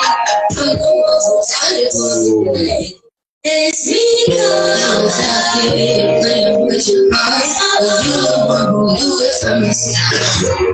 I'm 0.51 0.77
the 0.77 0.89
one 0.93 1.21
who's 1.25 1.47
tired 1.49 1.91
for 1.91 2.13
the 2.19 2.63
night. 2.65 2.93
It's 3.45 3.87
me, 3.87 3.99
cause 4.27 5.19
I 5.19 5.59
keep 5.59 6.21
playing 6.21 6.65
with 6.65 6.87
your 6.87 7.13
heart. 7.13 7.43
But 7.79 8.05
you 8.05 8.15
the 8.23 8.39
one 8.47 8.67
who 8.71 8.81
knew 8.95 9.19
it 9.19 9.35
from 9.41 9.61
the 9.61 9.73
start. 9.73 10.73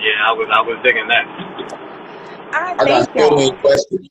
yeah, 0.00 0.24
I 0.24 0.32
was 0.32 0.48
I 0.52 0.60
was 0.62 0.78
digging 0.84 1.08
that. 1.08 1.26
I 2.52 2.76
I 2.78 2.84
got 2.84 3.10
so 3.16 3.30
many 3.30 3.50
questions. 3.56 4.08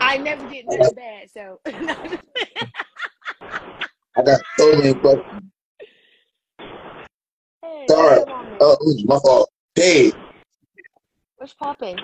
I 0.00 0.16
never 0.16 0.48
did 0.48 0.66
nothing 0.66 0.90
bad, 0.96 1.30
so 1.30 1.60
I 1.66 2.18
got 4.24 4.40
so 4.58 4.72
many 4.76 4.94
questions. 4.94 5.42
hey, 7.62 7.86
Sorry. 7.90 8.24
come. 8.24 8.56
Oh, 8.60 8.76
oops, 8.88 9.04
my 9.04 9.18
fault. 9.18 9.50
Hey, 9.74 10.12
What's 11.36 11.52
popping? 11.52 11.98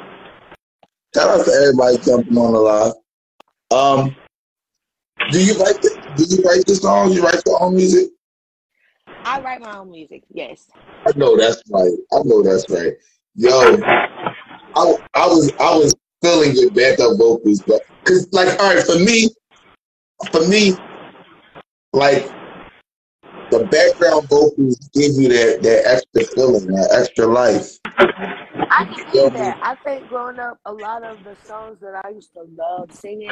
shout 1.14 1.30
out 1.30 1.46
to 1.46 1.52
everybody 1.52 1.96
jumping 1.98 2.36
on 2.36 2.52
the 2.52 2.60
live. 2.60 2.92
Um, 3.70 4.14
do 5.30 5.44
you 5.44 5.54
like 5.54 5.80
the, 5.80 6.14
do 6.16 6.24
you 6.24 6.42
write 6.42 6.64
the 6.66 6.74
songs? 6.74 7.14
You 7.14 7.22
write 7.22 7.42
your 7.46 7.62
own 7.62 7.74
music? 7.74 8.10
I 9.24 9.40
write 9.40 9.60
my 9.60 9.78
own 9.78 9.90
music. 9.90 10.22
Yes. 10.30 10.68
I 11.06 11.12
know 11.16 11.36
that's 11.36 11.62
right. 11.70 11.92
I 12.12 12.22
know 12.24 12.42
that's 12.42 12.68
right. 12.68 12.92
Yo, 13.34 13.50
I, 13.50 14.96
I 15.14 15.26
was 15.26 15.50
I 15.58 15.74
was 15.76 15.94
feeling 16.22 16.52
your 16.54 16.70
backup 16.70 17.18
vocals, 17.18 17.62
but 17.62 17.82
cause 18.04 18.28
like 18.32 18.58
all 18.60 18.74
right 18.74 18.84
for 18.84 18.98
me, 18.98 19.28
for 20.30 20.46
me, 20.46 20.72
like 21.92 22.30
the 23.50 23.64
background 23.70 24.28
vocals 24.28 24.88
give 24.92 25.12
you 25.16 25.28
that 25.28 25.62
that 25.62 25.82
extra 25.86 26.34
feeling, 26.34 26.66
that 26.66 26.90
extra 26.92 27.26
life. 27.26 27.78
I 27.96 28.84
can 28.84 29.12
see 29.12 29.28
that. 29.28 29.58
I 29.62 29.74
think 29.76 30.08
growing 30.08 30.38
up, 30.38 30.58
a 30.64 30.72
lot 30.72 31.02
of 31.02 31.22
the 31.24 31.36
songs 31.44 31.78
that 31.80 32.02
I 32.04 32.10
used 32.10 32.32
to 32.34 32.44
love 32.56 32.92
singing, 32.92 33.30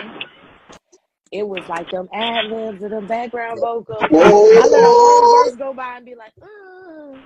it 1.32 1.48
was 1.48 1.66
like 1.68 1.90
them 1.90 2.08
ad 2.12 2.50
libs 2.50 2.82
and 2.82 2.92
them 2.92 3.06
background 3.06 3.58
vocals. 3.58 3.98
I 4.02 4.06
let 4.12 4.26
a 4.26 4.30
whoa, 4.30 5.44
verse 5.44 5.56
go 5.56 5.72
by 5.72 5.96
and 5.96 6.04
be 6.04 6.14
like, 6.14 6.32
mm. 6.36 7.22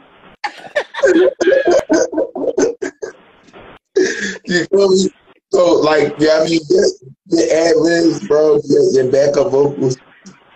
you 4.46 4.64
feel 4.66 4.88
me? 4.90 5.10
So 5.52 5.72
like 5.80 6.14
yeah, 6.18 6.40
I 6.40 6.44
mean 6.44 6.60
the, 6.68 7.14
the 7.26 7.52
ad 7.52 7.76
libs, 7.76 8.26
bro, 8.28 8.60
your, 8.64 8.92
your 8.92 9.10
backup 9.10 9.50
vocals, 9.50 9.96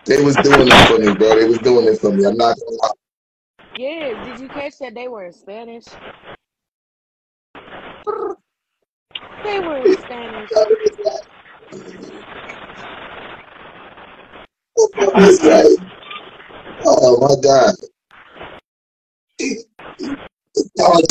they 0.05 0.23
was 0.23 0.37
doing 0.37 0.69
it 0.69 0.89
for 0.89 0.99
me, 0.99 1.15
bro. 1.15 1.35
They 1.37 1.49
was 1.49 1.59
doing 1.59 1.87
it 1.87 2.01
for 2.01 2.13
me. 2.13 2.25
I'm 2.25 2.37
not 2.37 2.57
gonna 2.57 2.77
lie. 2.83 2.91
yeah. 3.77 4.25
Did 4.25 4.41
you 4.41 4.49
catch 4.49 4.79
that 4.79 4.95
they 4.95 5.09
were 5.09 5.27
in 5.27 5.33
Spanish? 5.33 5.87
They 9.43 9.59
were 9.59 9.79
in 9.79 9.97
Spanish. 9.99 10.51
Oh 16.85 17.19
my 17.21 17.37
god, 17.43 17.75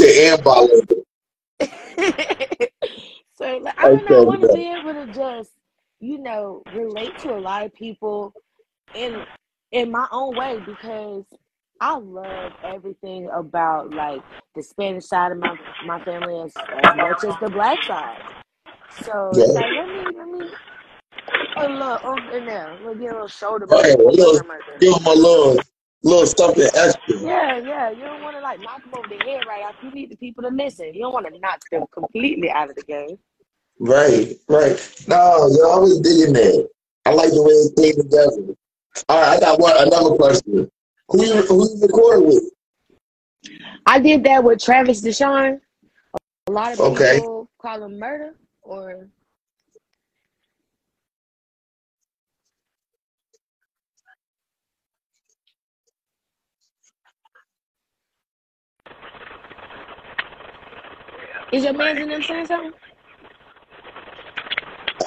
and 0.01 0.43
bilingual. 0.43 1.03
so 3.35 3.57
like, 3.57 3.75
I 3.77 3.89
don't 3.89 4.05
know. 4.05 4.17
I 4.17 4.21
want 4.21 4.41
to 4.43 4.49
be 4.49 4.67
able 4.71 4.93
to 4.93 5.07
just, 5.13 5.51
you 5.99 6.19
know, 6.19 6.63
relate 6.73 7.17
to 7.19 7.33
a 7.33 7.39
lot 7.39 7.65
of 7.65 7.73
people 7.73 8.33
in 8.95 9.25
in 9.71 9.91
my 9.91 10.07
own 10.11 10.35
way 10.35 10.59
because 10.65 11.25
I 11.79 11.97
love 11.97 12.53
everything 12.63 13.29
about 13.33 13.91
like 13.93 14.21
the 14.55 14.63
Spanish 14.63 15.05
side 15.05 15.31
of 15.31 15.39
my 15.39 15.55
my 15.85 15.99
family 16.03 16.41
as 16.41 16.53
as 16.83 16.95
much 16.95 17.23
as 17.23 17.35
the 17.41 17.49
black 17.49 17.83
side. 17.83 18.23
So 18.91 19.37
Yeah. 19.37 19.53
like 19.53 19.71
let 19.73 19.87
me 19.89 20.05
let 20.17 20.27
me 20.27 20.51
a 21.57 21.67
little 21.67 21.99
oomph 22.11 22.33
in 22.33 22.45
there. 22.45 22.77
Let 22.85 22.95
me 22.97 23.01
get 23.03 23.11
a 23.11 23.13
little 23.13 23.27
shoulder 23.27 23.65
Right, 23.65 23.93
a 23.93 23.97
little, 23.97 24.15
shoulder 24.15 24.43
murder. 24.47 24.63
give 24.79 24.93
them 24.93 25.05
a 25.07 25.13
little, 25.13 25.59
little 26.03 26.25
something 26.25 26.63
extra. 26.75 27.17
Yeah, 27.19 27.57
yeah. 27.57 27.89
You 27.91 28.01
don't 28.03 28.21
want 28.23 28.35
to 28.37 28.41
like 28.41 28.59
knock 28.61 28.83
them 28.83 28.93
over 28.97 29.07
the 29.07 29.23
head 29.23 29.45
right 29.47 29.63
off. 29.63 29.75
You 29.83 29.91
need 29.91 30.11
the 30.11 30.15
people 30.17 30.43
to 30.43 30.49
listen. 30.49 30.93
You 30.93 31.01
don't 31.01 31.13
want 31.13 31.31
to 31.33 31.39
knock 31.39 31.59
them 31.71 31.85
completely 31.91 32.49
out 32.49 32.69
of 32.69 32.75
the 32.75 32.83
game. 32.83 33.17
Right, 33.79 34.35
right. 34.49 35.03
No, 35.07 35.47
yo, 35.57 35.71
I 35.71 35.79
was 35.79 35.99
digging 36.01 36.33
that. 36.33 36.69
I 37.05 37.13
like 37.13 37.29
the 37.31 37.41
way 37.41 37.51
it 37.53 37.75
came 37.77 37.95
together. 38.03 38.55
All 39.07 39.21
right, 39.21 39.37
I 39.37 39.39
got 39.39 39.59
one 39.59 39.75
another 39.77 40.15
question. 40.15 40.69
Who 41.09 41.25
you 41.25 41.41
who 41.43 41.69
you 41.69 41.81
recorded 41.81 42.25
with? 42.27 42.43
I 43.85 43.99
did 43.99 44.23
that 44.25 44.43
with 44.43 44.61
Travis 44.61 45.01
Deshawn. 45.01 45.61
A 46.47 46.51
lot 46.51 46.73
of 46.73 46.79
Okay. 46.79 47.19
people 47.19 47.49
call 47.61 47.83
him 47.83 47.97
murder 47.97 48.35
or 48.63 49.07
Is 61.51 61.63
your 61.63 61.73
man's 61.73 61.99
in 61.99 62.09
them 62.09 62.21
saying 62.21 62.45
something? 62.47 62.71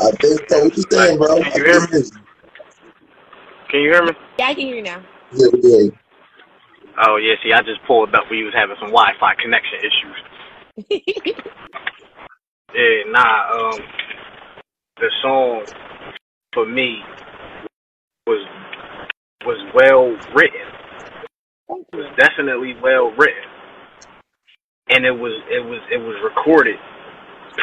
I 0.01 0.11
think 0.21 0.41
so. 0.49 0.65
What 0.65 0.77
you 0.77 0.85
saying, 0.91 1.19
bro? 1.19 1.43
Can 1.43 1.53
you 1.55 1.65
hear 1.65 1.81
me? 1.81 2.03
Can 3.71 3.81
you 3.81 3.91
hear 3.93 4.05
me? 4.05 4.13
Yeah, 4.39 4.47
I 4.47 4.55
can 4.55 4.67
hear 4.67 4.77
you 4.77 4.83
now. 4.83 5.03
Yeah, 5.33 5.47
yeah. 5.63 5.89
Oh 6.99 7.17
yeah, 7.17 7.35
see, 7.43 7.53
I 7.53 7.61
just 7.63 7.83
pulled 7.87 8.15
up. 8.15 8.25
We 8.31 8.45
was 8.45 8.55
having 8.55 8.77
some 8.81 8.91
Wi-Fi 8.91 9.35
connection 9.43 9.79
issues. 9.81 11.43
Yeah, 12.75 13.03
nah. 13.09 13.53
Um, 13.53 13.81
the 14.97 15.11
song 15.21 15.67
for 16.55 16.65
me 16.65 17.01
was 18.27 18.47
was 19.45 19.59
well 19.75 20.09
written. 20.35 20.67
Thank 21.69 21.87
you. 21.93 21.99
Was 21.99 22.17
definitely 22.17 22.75
well 22.83 23.11
written, 23.11 23.45
and 24.91 25.05
it 25.07 25.13
was 25.13 25.33
it 25.51 25.65
was 25.65 25.81
it 25.91 25.99
was 25.99 26.17
recorded 26.25 26.77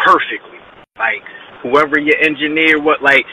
perfectly. 0.06 0.60
Like 0.98 1.24
whoever 1.64 2.00
your 2.00 2.18
engineer, 2.22 2.82
what 2.82 3.02
like 3.02 3.26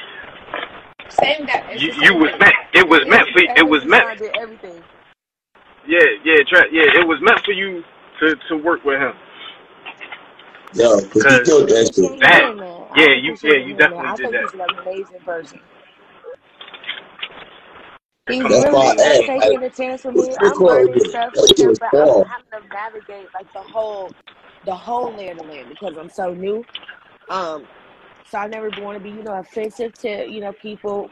Same 1.08 1.46
that. 1.46 1.66
It's 1.70 1.82
you, 1.82 1.92
the 1.92 2.04
you 2.04 2.14
was 2.16 2.30
thing. 2.30 2.40
meant. 2.40 2.54
It 2.74 2.88
was 2.88 3.00
meant 3.06 3.28
for. 3.32 3.40
It 3.40 3.68
was 3.68 3.84
meant. 3.86 4.18
Did 4.18 4.36
everything. 4.36 4.82
Yeah, 5.86 6.00
yeah, 6.24 6.42
tra- 6.48 6.70
yeah. 6.72 7.00
It 7.00 7.06
was 7.06 7.18
meant 7.22 7.40
for 7.44 7.52
you 7.52 7.82
to 8.20 8.34
to 8.48 8.56
work 8.62 8.84
with 8.84 9.00
him. 9.00 9.14
Yo, 10.74 11.00
cause 11.08 11.22
he 11.24 11.40
killed 11.44 11.68
that 11.70 11.92
shit. 11.94 12.20
That, 12.20 12.42
hearing 12.42 12.58
that. 12.58 12.88
I 12.90 13.00
yeah, 13.00 13.14
you, 13.22 13.36
yeah, 13.42 13.66
you 13.66 13.76
definitely 13.76 14.16
did 14.16 14.30
think 14.30 14.32
that. 14.32 14.42
he's 14.42 14.60
an 14.60 14.78
amazing 14.82 15.20
person. 15.24 15.60
He's 18.28 18.50
That's 18.50 18.56
really 18.56 18.96
is 18.96 19.20
taking 19.26 19.62
a 19.62 19.70
chance 19.70 20.04
with 20.04 20.16
me. 20.16 20.36
I'm 20.38 20.64
learning 20.64 21.00
stuff 21.00 21.34
with 21.38 21.56
shit 21.58 21.68
him, 21.68 21.70
was 21.70 21.78
but 21.78 21.90
I'm 21.98 22.16
having 22.22 22.46
to 22.52 22.68
navigate 22.72 23.28
like 23.34 23.52
the 23.52 23.62
whole, 23.62 24.10
the 24.64 24.74
whole 24.74 25.14
land 25.14 25.40
of 25.40 25.46
land 25.46 25.68
because 25.68 25.96
I'm 25.96 26.10
so 26.10 26.34
new. 26.34 26.64
Um, 27.30 27.68
so 28.28 28.38
I 28.38 28.48
never 28.48 28.70
want 28.70 28.98
to 28.98 29.04
be, 29.04 29.10
you 29.10 29.22
know, 29.22 29.34
offensive 29.34 29.94
to, 30.00 30.28
you 30.28 30.40
know, 30.40 30.52
people 30.52 31.10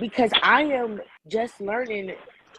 because 0.00 0.32
I 0.42 0.62
am 0.64 1.00
just 1.28 1.60
learning 1.60 2.12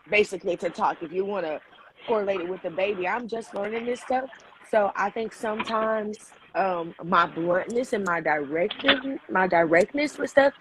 basically 0.09 0.57
to 0.57 0.69
talk. 0.69 1.01
If 1.01 1.11
you 1.11 1.25
want 1.25 1.45
to 1.45 1.59
correlate 2.07 2.41
it 2.41 2.47
with 2.49 2.61
the 2.61 2.69
baby, 2.69 3.07
I'm 3.07 3.27
just 3.27 3.55
learning 3.55 3.85
this 3.85 4.01
stuff. 4.01 4.25
So 4.69 4.91
I 4.95 5.09
think 5.09 5.33
sometimes 5.33 6.17
um 6.55 6.95
my 7.03 7.25
bluntness 7.25 7.93
and 7.93 8.05
my 8.05 8.21
directive 8.21 8.99
my 9.29 9.47
directness 9.47 10.17
with 10.17 10.29
stuff 10.29 10.53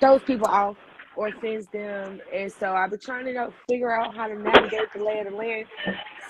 throws 0.00 0.22
people 0.24 0.46
off 0.48 0.76
or 1.16 1.28
offends 1.28 1.66
them. 1.68 2.20
And 2.32 2.52
so 2.52 2.74
I've 2.74 2.90
been 2.90 3.00
trying 3.00 3.26
to 3.26 3.32
know, 3.32 3.52
figure 3.68 3.92
out 3.92 4.16
how 4.16 4.28
to 4.28 4.38
navigate 4.38 4.92
the 4.94 5.04
lay 5.04 5.20
of 5.20 5.30
the 5.30 5.36
land 5.36 5.66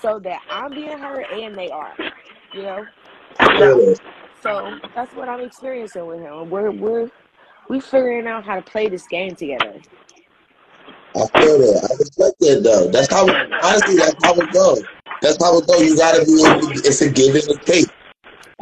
so 0.01 0.19
that 0.23 0.39
I'm 0.49 0.73
being 0.73 0.97
heard 0.99 1.25
and 1.31 1.57
they 1.57 1.69
are, 1.69 1.95
you 2.53 2.63
know? 2.63 2.85
That. 3.39 3.99
So 4.41 4.77
that's 4.95 5.13
what 5.13 5.29
I'm 5.29 5.41
experiencing 5.41 6.05
with 6.05 6.19
him. 6.19 6.49
We're, 6.49 6.71
we're, 6.71 7.09
we 7.69 7.79
figuring 7.79 8.27
out 8.27 8.45
how 8.45 8.55
to 8.55 8.61
play 8.61 8.89
this 8.89 9.07
game 9.07 9.35
together. 9.35 9.73
I 11.15 11.27
feel 11.39 11.59
that. 11.59 11.89
I 11.89 11.93
respect 11.99 12.39
that 12.39 12.61
though. 12.63 12.89
That's 12.89 13.11
how 13.11 13.25
honestly 13.61 13.97
that's 13.97 14.15
how 14.23 14.33
it 14.35 14.51
goes. 14.51 14.83
That's 15.21 15.37
how 15.41 15.57
it 15.59 15.67
goes. 15.67 15.83
You 15.85 15.95
gotta 15.97 16.25
be 16.25 16.33
it's 16.83 17.01
a 17.01 17.09
give 17.09 17.35
and 17.35 17.49
a 17.49 17.57
take. 17.65 17.87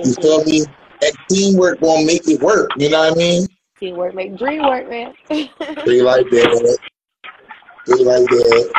You 0.04 0.14
hmm 0.14 0.22
feel 0.22 0.44
me? 0.44 0.64
That 1.02 1.16
teamwork 1.30 1.82
won't 1.82 2.06
make 2.06 2.28
it 2.28 2.42
work. 2.42 2.72
You 2.78 2.90
know 2.90 3.00
what 3.00 3.14
I 3.14 3.16
mean? 3.16 3.48
Teamwork 3.82 4.14
make 4.14 4.38
dream 4.38 4.62
work, 4.62 4.88
man. 4.88 5.14
Be 5.86 6.02
like 6.04 6.30
that. 6.30 6.78
Be 7.88 8.04
like 8.04 8.28
that. 8.30 8.74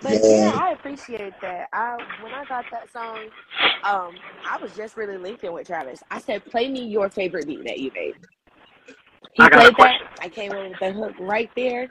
But 0.00 0.22
yeah, 0.22 0.52
I 0.54 0.70
appreciate 0.72 1.34
that. 1.40 1.68
I 1.72 1.96
when 2.22 2.32
I 2.32 2.44
got 2.44 2.66
that 2.70 2.92
song, 2.92 3.18
um, 3.82 4.14
I 4.48 4.58
was 4.58 4.76
just 4.76 4.96
really 4.96 5.18
linking 5.18 5.52
with 5.52 5.66
Travis. 5.66 6.00
I 6.12 6.20
said, 6.20 6.44
"Play 6.44 6.68
me 6.68 6.86
your 6.86 7.10
favorite 7.10 7.46
beat 7.48 7.64
that 7.64 7.80
you 7.80 7.90
made." 7.92 8.14
He 9.32 9.42
I 9.42 9.48
got 9.48 9.66
a 9.66 9.74
played 9.74 9.76
that. 9.78 10.00
I 10.20 10.28
came 10.28 10.52
in 10.52 10.70
with 10.70 10.78
the 10.78 10.92
hook 10.92 11.14
right 11.18 11.50
there. 11.56 11.90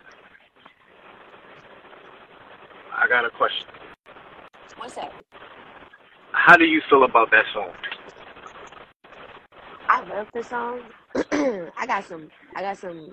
I 2.96 3.08
got 3.10 3.26
a 3.26 3.30
question. 3.32 3.68
What's 4.78 4.96
that? 4.96 5.12
How 6.32 6.56
do 6.56 6.64
you 6.64 6.82
feel 6.89 7.04
about 7.04 7.32
that 7.32 7.44
song? 7.54 7.72
I 9.89 10.02
love 10.08 10.28
the 10.34 10.44
song. 10.44 10.82
I 11.32 11.86
got 11.88 12.05
some. 12.05 12.30
I 12.55 12.61
got 12.61 12.78
some 12.78 13.11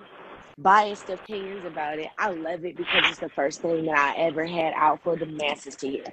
biased 0.59 1.09
opinions 1.09 1.65
about 1.65 1.99
it. 1.99 2.09
I 2.17 2.31
love 2.31 2.65
it 2.65 2.77
because 2.77 3.03
it's 3.09 3.19
the 3.19 3.29
first 3.29 3.61
thing 3.61 3.85
that 3.85 3.97
I 3.97 4.15
ever 4.17 4.45
had 4.45 4.73
out 4.75 5.01
for 5.03 5.17
the 5.17 5.25
masses 5.25 5.75
to 5.77 5.89
hear. 5.89 6.05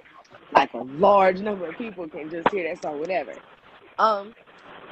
Like 0.52 0.72
a 0.74 0.78
large 0.78 1.40
number 1.40 1.68
of 1.68 1.76
people 1.78 2.08
can 2.08 2.30
just 2.30 2.50
hear 2.52 2.68
that 2.68 2.82
song, 2.82 3.00
whatever. 3.00 3.34
Um, 3.98 4.34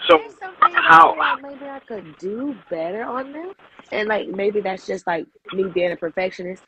So 0.09 0.19
I 0.63 0.71
how? 0.75 1.15
maybe 1.43 1.67
I 1.67 1.81
could 1.81 2.17
do 2.19 2.57
better 2.71 3.05
on 3.05 3.33
them, 3.33 3.53
and 3.93 4.09
like 4.09 4.29
maybe 4.29 4.61
that's 4.61 4.87
just 4.87 5.07
like 5.07 5.27
me 5.53 5.65
being 5.65 5.93
a 5.93 5.97
perfectionist. 5.97 6.63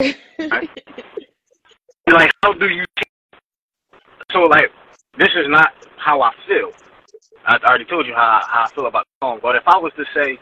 Like, 2.10 2.30
how 2.44 2.52
do 2.54 2.68
you? 2.68 2.84
So 4.32 4.40
like, 4.42 4.70
this 5.18 5.28
is 5.36 5.46
not 5.48 5.72
how 5.98 6.22
I 6.22 6.32
feel. 6.48 6.70
I 7.46 7.56
already 7.64 7.84
told 7.84 8.06
you 8.06 8.14
how 8.14 8.40
how 8.46 8.64
I 8.64 8.74
feel 8.74 8.86
about 8.86 9.06
the 9.20 9.26
song. 9.26 9.40
But 9.42 9.56
if 9.56 9.62
I 9.66 9.78
was 9.78 9.92
to 9.96 10.04
say, 10.14 10.38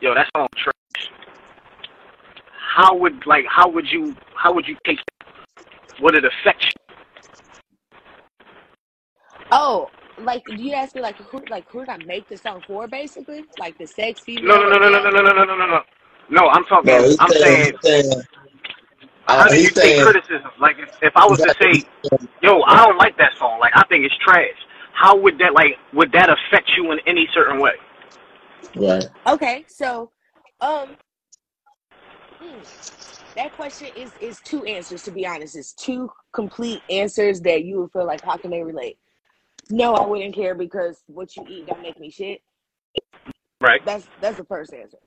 yo, 0.00 0.14
that 0.14 0.28
song 0.36 0.48
trash, 0.56 1.10
how 2.76 2.96
would 2.96 3.26
like 3.26 3.44
how 3.48 3.68
would 3.68 3.86
you 3.90 4.14
how 4.34 4.52
would 4.54 4.66
you 4.66 4.76
take? 4.84 4.98
It? 4.98 5.04
Would 6.00 6.14
it 6.14 6.24
affect 6.24 6.64
you? 6.64 6.94
Oh, 9.50 9.90
like 10.20 10.44
do 10.46 10.54
you 10.54 10.74
asked 10.74 10.94
me 10.94 11.00
like 11.00 11.16
who 11.16 11.42
like 11.50 11.68
who 11.70 11.80
did 11.80 11.88
I 11.88 11.96
make 11.98 12.28
the 12.28 12.36
song 12.36 12.62
for? 12.66 12.86
Basically, 12.86 13.44
like 13.58 13.76
the 13.78 13.86
sex 13.86 14.20
No, 14.28 14.56
female 14.56 14.60
no, 14.60 14.68
no, 14.68 14.78
no, 14.78 14.88
no, 14.90 15.10
no, 15.10 15.10
no, 15.10 15.32
no, 15.32 15.44
no, 15.44 15.56
no, 15.56 15.66
no. 15.66 15.80
No, 16.30 16.48
I'm 16.48 16.64
talking. 16.64 16.92
he's 17.04 17.16
I'm 17.18 17.30
saying 17.30 17.72
saying, 17.82 18.22
how 19.26 19.40
uh, 19.40 19.48
do 19.48 19.56
you 19.56 19.62
he's 19.62 19.72
take 19.72 20.02
criticism? 20.02 20.50
Like, 20.60 20.76
if, 20.78 20.88
if 21.02 21.12
I 21.16 21.26
was 21.26 21.38
to 21.40 21.54
say, 21.60 21.84
yo, 22.42 22.62
I 22.62 22.84
don't 22.84 22.98
like 22.98 23.16
that 23.18 23.36
song. 23.38 23.58
Like, 23.60 23.72
I 23.74 23.84
think 23.88 24.04
it's 24.04 24.16
trash. 24.18 24.48
How 24.98 25.16
would 25.16 25.38
that 25.38 25.54
like 25.54 25.76
would 25.92 26.10
that 26.12 26.28
affect 26.28 26.70
you 26.76 26.90
in 26.92 26.98
any 27.06 27.28
certain 27.32 27.60
way? 27.60 27.72
right. 28.76 29.06
Okay, 29.26 29.64
so 29.68 30.10
um, 30.60 30.96
hmm, 32.40 32.58
that 33.36 33.54
question 33.54 33.88
is 33.96 34.10
is 34.20 34.40
two 34.40 34.64
answers. 34.64 35.04
To 35.04 35.12
be 35.12 35.26
honest, 35.26 35.56
it's 35.56 35.72
two 35.72 36.10
complete 36.32 36.82
answers 36.90 37.40
that 37.42 37.64
you 37.64 37.80
would 37.80 37.92
feel 37.92 38.06
like 38.06 38.24
how 38.24 38.36
can 38.36 38.50
they 38.50 38.62
relate? 38.62 38.98
No, 39.70 39.94
I 39.94 40.06
wouldn't 40.06 40.34
care 40.34 40.54
because 40.54 41.02
what 41.06 41.36
you 41.36 41.44
eat 41.48 41.66
don't 41.66 41.82
make 41.82 42.00
me 42.00 42.10
shit. 42.10 42.42
Right. 43.60 43.84
That's 43.84 44.08
that's 44.20 44.38
the 44.38 44.44
first 44.44 44.72
answer. 44.74 44.98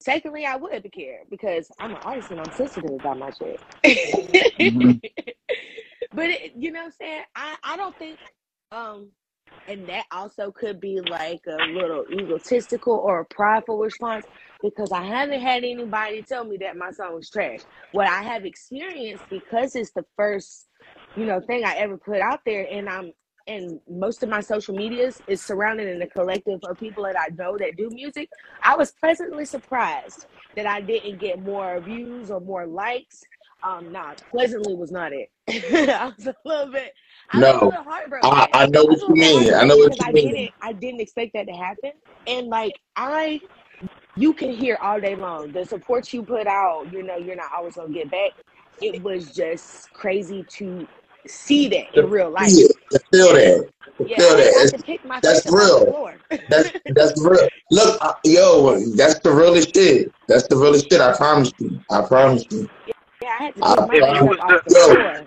Secondly, 0.00 0.46
I 0.46 0.56
would 0.56 0.90
care 0.92 1.20
because 1.30 1.70
I'm 1.78 1.90
an 1.92 1.98
artist 2.04 2.30
and 2.30 2.40
I'm 2.40 2.52
sensitive 2.52 2.90
about 2.90 3.18
my 3.18 3.30
shit. 3.30 3.60
hmm 4.58 4.92
but 6.12 6.30
it, 6.30 6.52
you 6.56 6.72
know 6.72 6.80
what 6.80 6.86
I'm 6.86 6.92
saying? 6.92 7.22
I, 7.36 7.56
I 7.62 7.76
don't 7.76 7.96
think 7.98 8.18
um 8.72 9.08
and 9.68 9.86
that 9.86 10.06
also 10.10 10.50
could 10.50 10.80
be 10.80 11.00
like 11.00 11.42
a 11.46 11.64
little 11.66 12.04
egotistical 12.10 12.94
or 12.94 13.20
a 13.20 13.24
prideful 13.26 13.78
response 13.78 14.24
because 14.62 14.90
I 14.90 15.02
haven't 15.02 15.40
had 15.40 15.62
anybody 15.62 16.22
tell 16.22 16.44
me 16.44 16.56
that 16.58 16.76
my 16.76 16.90
song 16.90 17.14
was 17.14 17.30
trash. 17.30 17.60
What 17.92 18.08
I 18.08 18.22
have 18.22 18.44
experienced 18.44 19.24
because 19.28 19.76
it's 19.76 19.92
the 19.92 20.04
first, 20.16 20.68
you 21.16 21.26
know, 21.26 21.40
thing 21.40 21.64
I 21.64 21.74
ever 21.74 21.98
put 21.98 22.20
out 22.20 22.40
there 22.44 22.66
and 22.70 22.88
I'm 22.88 23.12
and 23.46 23.80
most 23.88 24.22
of 24.22 24.28
my 24.28 24.40
social 24.40 24.74
medias 24.74 25.22
is 25.26 25.40
surrounded 25.40 25.88
in 25.88 26.02
a 26.02 26.06
collective 26.06 26.60
of 26.64 26.78
people 26.78 27.04
that 27.04 27.16
I 27.18 27.34
know 27.34 27.56
that 27.56 27.76
do 27.76 27.88
music. 27.90 28.28
I 28.62 28.76
was 28.76 28.92
pleasantly 28.92 29.46
surprised 29.46 30.26
that 30.54 30.66
I 30.66 30.82
didn't 30.82 31.18
get 31.18 31.42
more 31.42 31.80
views 31.80 32.30
or 32.30 32.40
more 32.40 32.66
likes. 32.66 33.22
Um, 33.62 33.90
nah, 33.90 34.12
pleasantly 34.30 34.74
was 34.74 34.92
not 34.92 35.12
it. 35.12 35.30
I 35.48 36.12
was 36.14 36.26
a 36.26 36.34
little 36.44 36.70
bit, 36.72 36.92
I 37.30 37.40
No. 37.40 37.72
I, 38.22 38.48
I 38.52 38.66
know 38.66 38.84
what 38.84 39.00
you 39.08 39.14
mean. 39.14 39.54
I 39.54 39.64
know 39.64 39.76
what 39.76 39.98
you 39.98 40.06
I 40.06 40.12
mean. 40.12 40.34
didn't, 40.34 40.50
I 40.62 40.72
didn't 40.72 41.00
expect 41.00 41.32
that 41.34 41.46
to 41.46 41.52
happen. 41.52 41.92
And 42.26 42.48
like 42.48 42.72
I, 42.96 43.40
you 44.16 44.32
can 44.34 44.50
hear 44.50 44.78
all 44.80 45.00
day 45.00 45.14
long 45.14 45.52
the 45.52 45.64
support 45.64 46.12
you 46.12 46.22
put 46.22 46.46
out. 46.46 46.92
You 46.92 47.02
know, 47.02 47.16
you're 47.16 47.36
not 47.36 47.50
always 47.56 47.76
gonna 47.76 47.92
get 47.92 48.10
back. 48.10 48.32
It 48.80 49.02
was 49.02 49.34
just 49.34 49.92
crazy 49.92 50.44
to 50.50 50.86
see 51.26 51.68
that 51.68 51.94
To 51.94 52.00
in 52.00 52.10
real 52.10 52.30
life. 52.30 52.52
it, 52.56 52.76
to 52.90 53.00
feel 53.12 53.32
that, 53.34 53.70
to 53.98 54.08
Yeah, 54.08 54.16
feel 54.16 54.36
that. 54.36 54.46
had 54.46 54.62
It's, 54.64 54.72
to 54.72 54.78
pick 54.84 55.04
my 55.04 55.20
that's 55.20 55.40
face 55.40 55.46
up 55.46 55.54
off 55.58 55.78
the 55.78 55.84
real. 55.84 56.14
That's 56.48 56.70
that's 56.88 57.20
real. 57.24 57.48
Look, 57.70 57.98
uh, 58.00 58.14
yo, 58.24 58.80
that's 58.96 59.18
the 59.20 59.30
realest 59.30 59.74
shit. 59.74 60.12
That's 60.26 60.46
the 60.48 60.56
realest 60.56 60.90
shit. 60.90 61.00
I 61.00 61.14
promise 61.16 61.52
you. 61.58 61.80
I 61.90 62.02
promise 62.02 62.44
you. 62.50 62.68
Yeah, 63.20 63.28
I 63.38 63.44
had 63.44 63.54
to 63.56 63.62
I 63.62 63.74
pick 63.74 63.86
my 63.86 63.96
If 63.96 64.02
face 64.02 64.20
you 64.20 64.26
up 64.26 64.30
was 64.30 64.38
off 64.40 64.64
the 64.64 64.74
yo. 64.74 65.26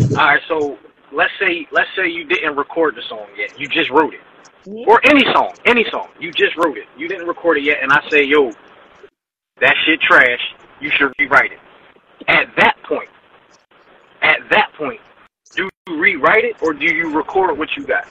All 0.00 0.06
right, 0.16 0.40
so 0.48 0.78
let's 1.12 1.32
say 1.38 1.66
let's 1.70 1.88
say 1.96 2.08
you 2.08 2.24
didn't 2.24 2.56
record 2.56 2.94
the 2.96 3.02
song 3.08 3.26
yet. 3.36 3.58
You 3.58 3.68
just 3.68 3.90
wrote 3.90 4.14
it, 4.14 4.20
Mhm. 4.66 4.86
or 4.86 5.00
any 5.04 5.24
song, 5.32 5.52
any 5.66 5.84
song. 5.90 6.08
You 6.18 6.32
just 6.32 6.56
wrote 6.56 6.76
it. 6.76 6.86
You 6.96 7.08
didn't 7.08 7.26
record 7.26 7.58
it 7.58 7.64
yet, 7.64 7.78
and 7.82 7.92
I 7.92 8.00
say, 8.10 8.22
yo, 8.24 8.50
that 9.60 9.74
shit 9.86 10.00
trash. 10.00 10.40
You 10.80 10.90
should 10.90 11.12
rewrite 11.18 11.52
it. 11.52 11.60
At 12.28 12.54
that 12.56 12.76
point, 12.82 13.08
at 14.22 14.38
that 14.50 14.72
point, 14.74 15.00
do 15.54 15.68
you 15.88 15.96
rewrite 16.00 16.44
it 16.44 16.56
or 16.62 16.72
do 16.72 16.84
you 16.84 17.14
record 17.16 17.56
what 17.56 17.68
you 17.76 17.84
got? 17.84 18.06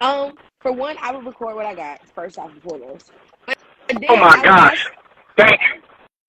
Um, 0.00 0.32
for 0.60 0.72
one, 0.72 0.96
I 1.02 1.12
would 1.14 1.24
record 1.26 1.54
what 1.56 1.66
I 1.66 1.74
got 1.74 2.00
first 2.14 2.38
off 2.38 2.50
foremost. 2.62 3.12
But 3.46 3.58
Oh 4.08 4.16
my 4.16 4.28
I 4.38 4.42
gosh. 4.42 4.86
Thank 5.36 5.60
you. 5.60 5.82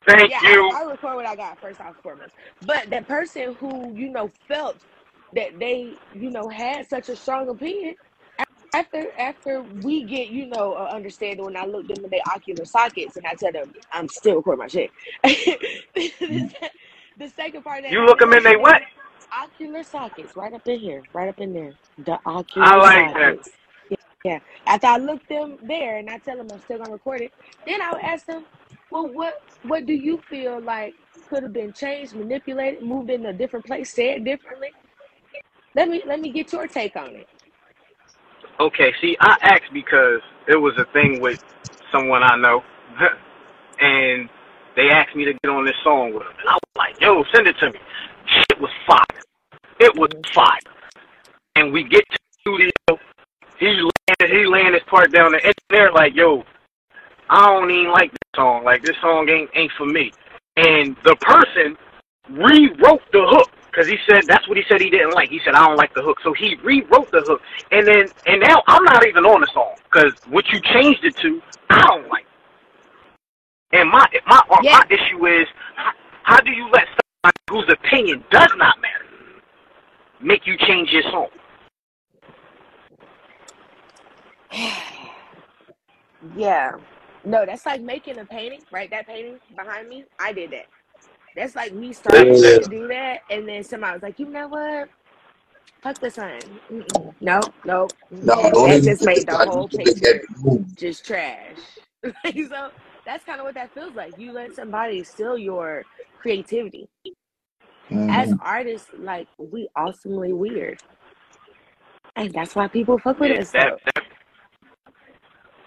Thank 0.10 0.32
yeah, 0.32 0.42
you. 0.44 0.72
I, 0.74 0.82
I 0.82 0.92
record 0.92 1.16
what 1.16 1.26
I 1.26 1.36
got 1.36 1.60
first 1.60 1.80
off 1.80 1.88
and 1.88 1.96
foremost. 1.98 2.34
But 2.66 2.90
that 2.90 3.08
person 3.08 3.54
who 3.56 3.94
you 3.94 4.10
know 4.10 4.30
felt 4.48 4.78
that 5.36 5.60
they 5.60 5.94
you 6.14 6.32
know 6.32 6.50
had 6.50 6.90
such 6.90 7.10
a 7.10 7.16
strong 7.16 7.50
opinion 7.50 7.96
after 8.74 9.08
after 9.18 9.62
we 9.84 10.04
get 10.04 10.30
you 10.30 10.48
know 10.48 10.74
uh, 10.74 10.90
understanding 10.92 11.46
when 11.46 11.58
I 11.58 11.66
look 11.66 11.88
them 11.88 12.04
in 12.04 12.10
their 12.10 12.22
ocular 12.34 12.66
sockets 12.66 13.18
and 13.18 13.26
I 13.26 13.34
tell 13.34 13.52
them 13.52 13.74
I'm 13.92 14.08
still 14.08 14.38
recording 14.38 14.60
my 14.60 14.68
shit. 14.68 14.92
the, 17.18 17.30
second 17.36 17.64
part 17.64 17.84
that 17.84 17.92
You 17.92 18.06
look 18.06 18.20
them 18.20 18.34
in 18.34 18.44
they 18.44 18.56
what? 18.56 18.82
ocular 19.32 19.84
sockets 19.84 20.36
right 20.36 20.54
up 20.54 20.68
in 20.68 20.80
here, 20.80 21.04
right 21.14 21.30
up 21.30 21.40
in 21.40 21.54
there. 21.54 21.74
The 22.00 22.20
ocular 22.26 22.68
I 22.68 22.76
like 22.76 23.14
that. 23.14 23.46
sockets. 23.46 23.50
Yeah. 24.26 24.40
After 24.68 24.88
I 24.88 24.98
look 24.98 25.26
them 25.28 25.58
there 25.64 25.98
and 25.98 26.10
I 26.10 26.18
tell 26.18 26.38
them 26.38 26.48
I'm 26.52 26.60
still 26.60 26.80
gonna 26.80 26.92
record 26.92 27.22
it, 27.22 27.34
then 27.66 27.82
I 27.82 27.94
would 27.94 28.02
ask 28.02 28.26
them, 28.26 28.44
well, 28.92 29.08
what 29.08 29.42
what 29.64 29.86
do 29.86 29.94
you 29.94 30.20
feel 30.30 30.62
like 30.62 30.94
could 31.30 31.44
have 31.44 31.54
been 31.54 31.74
changed, 31.74 32.16
manipulated, 32.16 32.82
moved 32.84 33.10
in 33.10 33.26
a 33.26 33.34
different 33.34 33.66
place, 33.66 33.94
said 33.94 34.26
differently? 34.26 34.70
Let 35.76 35.90
me 35.90 36.02
let 36.06 36.20
me 36.20 36.32
get 36.32 36.52
your 36.52 36.68
take 36.68 36.96
on 36.96 37.16
it. 37.16 37.28
Okay, 38.60 38.92
see, 39.00 39.16
I 39.22 39.38
asked 39.42 39.72
because 39.74 40.22
it 40.48 40.58
was 40.58 40.74
a 40.78 40.86
thing 40.92 41.22
with 41.22 41.42
someone 41.92 42.24
I 42.24 42.36
know, 42.36 42.62
and 43.80 44.30
they 44.76 44.90
asked 44.90 45.16
me 45.16 45.26
to 45.26 45.34
get 45.34 45.50
on 45.50 45.66
this 45.66 45.76
song 45.84 46.14
with 46.14 46.24
them, 46.24 46.34
and 46.40 46.50
I 46.50 46.54
was 46.54 46.76
like, 46.76 47.00
"Yo, 47.00 47.24
send 47.34 47.48
it 47.48 47.56
to 47.60 47.72
me." 47.72 47.80
Shit 48.26 48.60
was 48.60 48.72
fire. 48.88 49.22
It 49.80 49.96
was 49.96 50.10
fire. 50.34 50.60
And 51.56 51.72
we 51.72 51.84
get 51.84 52.04
to 52.12 52.18
the 52.18 52.42
studio. 52.42 53.00
He 53.60 53.68
landed, 53.68 54.38
he 54.38 54.46
laying 54.46 54.74
his 54.74 54.84
part 54.90 55.12
down 55.12 55.32
there, 55.32 55.42
and 55.46 55.54
they're 55.70 55.92
like, 55.92 56.16
"Yo, 56.16 56.44
I 57.30 57.46
don't 57.48 57.72
even 57.72 57.92
like 57.92 58.12
this 58.12 58.30
song. 58.36 58.64
Like 58.64 58.84
this 58.84 58.96
song 59.02 59.30
ain't 59.30 59.50
ain't 59.56 59.72
for 59.78 59.86
me." 59.86 60.12
And 60.58 60.96
the 61.04 61.16
person 61.18 61.78
rewrote 62.30 63.02
the 63.12 63.26
hook 63.28 63.50
because 63.72 63.88
he 63.88 63.98
said 64.08 64.24
that's 64.28 64.48
what 64.48 64.58
he 64.58 64.64
said 64.68 64.82
he 64.82 64.90
didn't 64.90 65.14
like. 65.14 65.30
He 65.30 65.40
said 65.46 65.54
I 65.56 65.68
don't 65.68 65.78
like 65.78 65.94
the 65.94 66.02
hook, 66.02 66.18
so 66.24 66.34
he 66.34 66.56
rewrote 66.64 67.12
the 67.12 67.22
hook. 67.22 67.42
And 67.72 67.88
then 67.88 68.08
and 68.26 68.42
now 68.42 68.64
I'm 68.68 68.84
not 68.84 69.06
even 69.06 69.26
on 69.26 69.42
the 69.42 69.48
song 69.54 69.76
because 69.86 70.14
what 70.30 70.46
you 70.50 70.60
changed 70.62 71.04
it 71.06 71.16
to, 71.18 71.42
I 71.70 71.82
don't 71.84 72.08
like. 72.10 72.26
And 73.72 73.90
my 73.90 74.06
my 74.28 74.42
Yeah. 74.62 74.80
my 74.80 74.86
issue 74.90 75.26
is 75.28 75.48
how, 75.76 75.92
how 76.24 76.40
do 76.42 76.52
you 76.52 76.70
let 76.72 76.86
somebody 76.88 77.38
whose 77.50 77.70
opinion 77.70 78.24
does 78.32 78.52
not 78.58 78.82
matter 78.82 79.06
make 80.22 80.48
you 80.48 80.58
change 80.58 80.92
your 80.92 81.04
song? 81.04 81.28
Yeah. 86.36 86.72
No, 87.26 87.46
that's 87.46 87.66
like 87.66 87.82
making 87.82 88.20
a 88.20 88.26
painting, 88.26 88.62
right? 88.72 88.90
That 88.92 89.08
painting 89.08 89.40
behind 89.56 89.90
me, 89.90 90.06
I 90.20 90.34
did 90.34 90.52
that. 90.52 90.68
That's 91.36 91.56
like 91.56 91.74
me 91.74 91.94
starting 91.94 92.44
Yeah. 92.44 92.60
to 92.60 92.66
do 92.66 92.88
that, 92.90 93.22
and 93.30 93.48
then 93.48 93.64
somebody 93.64 93.94
was 93.96 94.04
like, 94.04 94.20
you 94.20 94.28
know 94.28 94.48
what? 94.50 94.90
Fuck 95.84 96.00
the 96.02 96.12
sun. 96.12 96.42
Mm-mm. 96.72 97.16
No, 97.22 97.54
no. 97.66 97.94
No, 98.12 98.36
don't 98.52 98.70
That 98.70 98.84
just 98.84 99.04
put 99.14 99.16
made 99.16 99.28
the 99.28 99.38
the 99.38 99.38
whole 99.38 99.70
you 99.74 99.80
can 99.80 100.00
make 100.02 100.02
picture 100.02 100.22
just 100.78 101.06
trash. 101.06 101.58
Like, 102.24 102.36
so 102.50 102.72
that's 103.06 103.26
kind 103.26 103.40
of 103.42 103.46
what 103.46 103.56
that 103.56 103.74
feels 103.74 103.96
like. 103.96 104.18
You 104.18 104.32
let 104.34 104.56
somebody 104.56 105.04
steal 105.04 105.38
your 105.38 105.86
creativity. 106.20 106.88
As 108.10 108.32
Mhm. 108.32 108.40
artists, 108.40 108.90
like 108.98 109.28
we 109.38 109.70
awesomely 109.76 110.34
weird, 110.34 110.80
and 112.16 112.34
that's 112.34 112.56
why 112.56 112.68
people 112.68 113.00
fuck 113.00 113.20
with 113.20 113.32
Yeah, 113.32 113.38
us. 113.38 113.52
that 113.54 113.74
So 113.74 113.80
that 113.96 114.04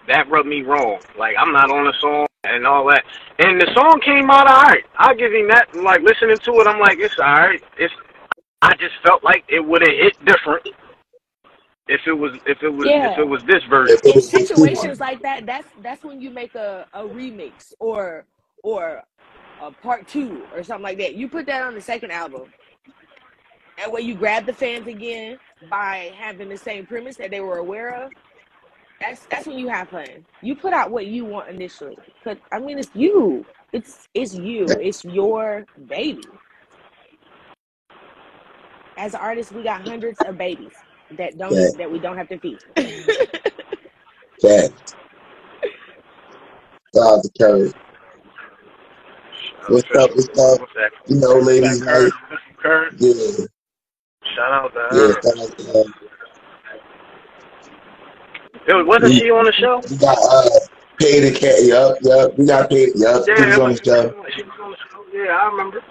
that 0.07 0.29
rubbed 0.29 0.47
me 0.47 0.61
wrong. 0.61 0.99
Like 1.17 1.35
I'm 1.39 1.51
not 1.51 1.71
on 1.71 1.85
the 1.85 1.93
song 1.99 2.27
and 2.43 2.67
all 2.67 2.85
that. 2.87 3.03
And 3.39 3.59
the 3.59 3.71
song 3.73 4.01
came 4.01 4.29
out 4.29 4.47
alright. 4.47 4.83
I'll 4.97 5.15
give 5.15 5.31
him 5.33 5.47
that. 5.49 5.73
Like 5.75 6.01
listening 6.01 6.37
to 6.37 6.51
it, 6.59 6.67
I'm 6.67 6.79
like, 6.79 6.99
it's 6.99 7.17
alright. 7.19 7.63
It's 7.77 7.93
I 8.61 8.75
just 8.75 8.93
felt 9.05 9.23
like 9.23 9.43
it 9.49 9.59
would 9.59 9.81
have 9.81 9.95
hit 9.95 10.25
different 10.25 10.67
if 11.87 12.01
it 12.07 12.13
was 12.13 12.33
if 12.45 12.63
it 12.63 12.69
was 12.69 12.87
yeah. 12.87 13.11
if 13.11 13.19
it 13.19 13.27
was 13.27 13.43
this 13.43 13.63
version. 13.69 13.97
In 14.05 14.15
was 14.15 14.29
just 14.29 14.31
two 14.31 14.55
situations 14.55 14.99
like 14.99 15.21
that, 15.21 15.45
that's 15.45 15.67
that's 15.81 16.03
when 16.03 16.21
you 16.21 16.29
make 16.29 16.55
a, 16.55 16.87
a 16.93 17.01
remix 17.01 17.73
or 17.79 18.25
or 18.63 19.03
a 19.61 19.71
part 19.71 20.07
two 20.07 20.43
or 20.55 20.63
something 20.63 20.83
like 20.83 20.97
that. 20.99 21.15
You 21.15 21.27
put 21.27 21.45
that 21.47 21.61
on 21.61 21.75
the 21.75 21.81
second 21.81 22.11
album, 22.11 22.43
and 23.77 23.91
when 23.91 24.05
you 24.05 24.15
grab 24.15 24.45
the 24.45 24.53
fans 24.53 24.87
again 24.87 25.37
by 25.69 26.13
having 26.15 26.49
the 26.49 26.57
same 26.57 26.85
premise 26.85 27.17
that 27.17 27.31
they 27.31 27.41
were 27.41 27.57
aware 27.57 27.93
of, 28.05 28.11
that's 29.03 29.25
that's 29.25 29.47
when 29.47 29.59
you 29.59 29.67
have 29.67 29.89
fun. 29.89 30.25
You 30.41 30.55
put 30.55 30.73
out 30.73 30.91
what 30.91 31.07
you 31.07 31.25
want 31.25 31.49
initially, 31.49 31.97
but 32.23 32.37
I 32.51 32.59
mean 32.59 32.79
it's 32.79 32.89
you. 32.93 33.45
It's 33.71 34.07
it's 34.13 34.33
you. 34.33 34.65
It's 34.69 35.03
your 35.03 35.65
baby. 35.87 36.23
As 38.97 39.15
artists, 39.15 39.51
we 39.51 39.63
got 39.63 39.87
hundreds 39.87 40.19
of 40.21 40.37
babies 40.37 40.73
that 41.17 41.37
don't 41.37 41.51
Yeah, 41.53 41.69
that 41.77 41.91
we 41.91 41.99
don't 41.99 42.17
have 42.17 42.29
to 42.29 42.39
feed. 42.39 42.59
yeah. 42.77 44.67
Shout 46.95 47.03
out 47.03 47.23
to 47.23 47.29
Curry. 47.39 47.71
Shout 49.33 49.63
out 49.63 49.71
What's 49.71 49.95
up? 49.95 50.09
What's 50.11 50.29
up? 50.39 50.59
what's? 50.59 50.73
You 51.07 51.15
know, 51.19 51.39
ladies' 51.39 51.81
Kurt? 51.81 52.03
night. 52.03 52.37
Kurt? 52.57 52.93
Yeah, 52.97 53.45
Shout 54.35 54.51
out 54.51 54.73
to 54.73 54.87
yeah. 54.91 55.07
her. 55.07 55.21
Shout 55.21 55.39
out 55.39 55.57
to 55.57 55.63
her. 55.65 56.12
It 58.67 58.87
wasn't 58.87 59.11
We 59.11 59.19
she 59.19 59.29
on 59.31 59.45
the 59.45 59.51
show? 59.53 59.81
we 59.89 59.97
got 59.97 60.17
uh 60.17 60.49
paid 60.99 61.21
the 61.21 61.31
cat. 61.37 61.63
Yup, 61.63 61.97
yup. 62.01 62.37
We 62.37 62.45
got 62.45 62.69
paid. 62.69 62.89
Yup. 62.95 63.25
She 63.25 63.31
Yeah, 63.31 63.45
was 63.45 63.57
on 63.59 63.69
was, 63.69 63.79
the 63.79 63.85
show. 63.85 64.25
she 64.35 64.43
was 64.43 64.53
on 64.61 64.71
the 64.71 64.77
show. 64.77 65.03
Yeah, 65.13 65.31
I 65.35 65.47
remember. 65.47 65.81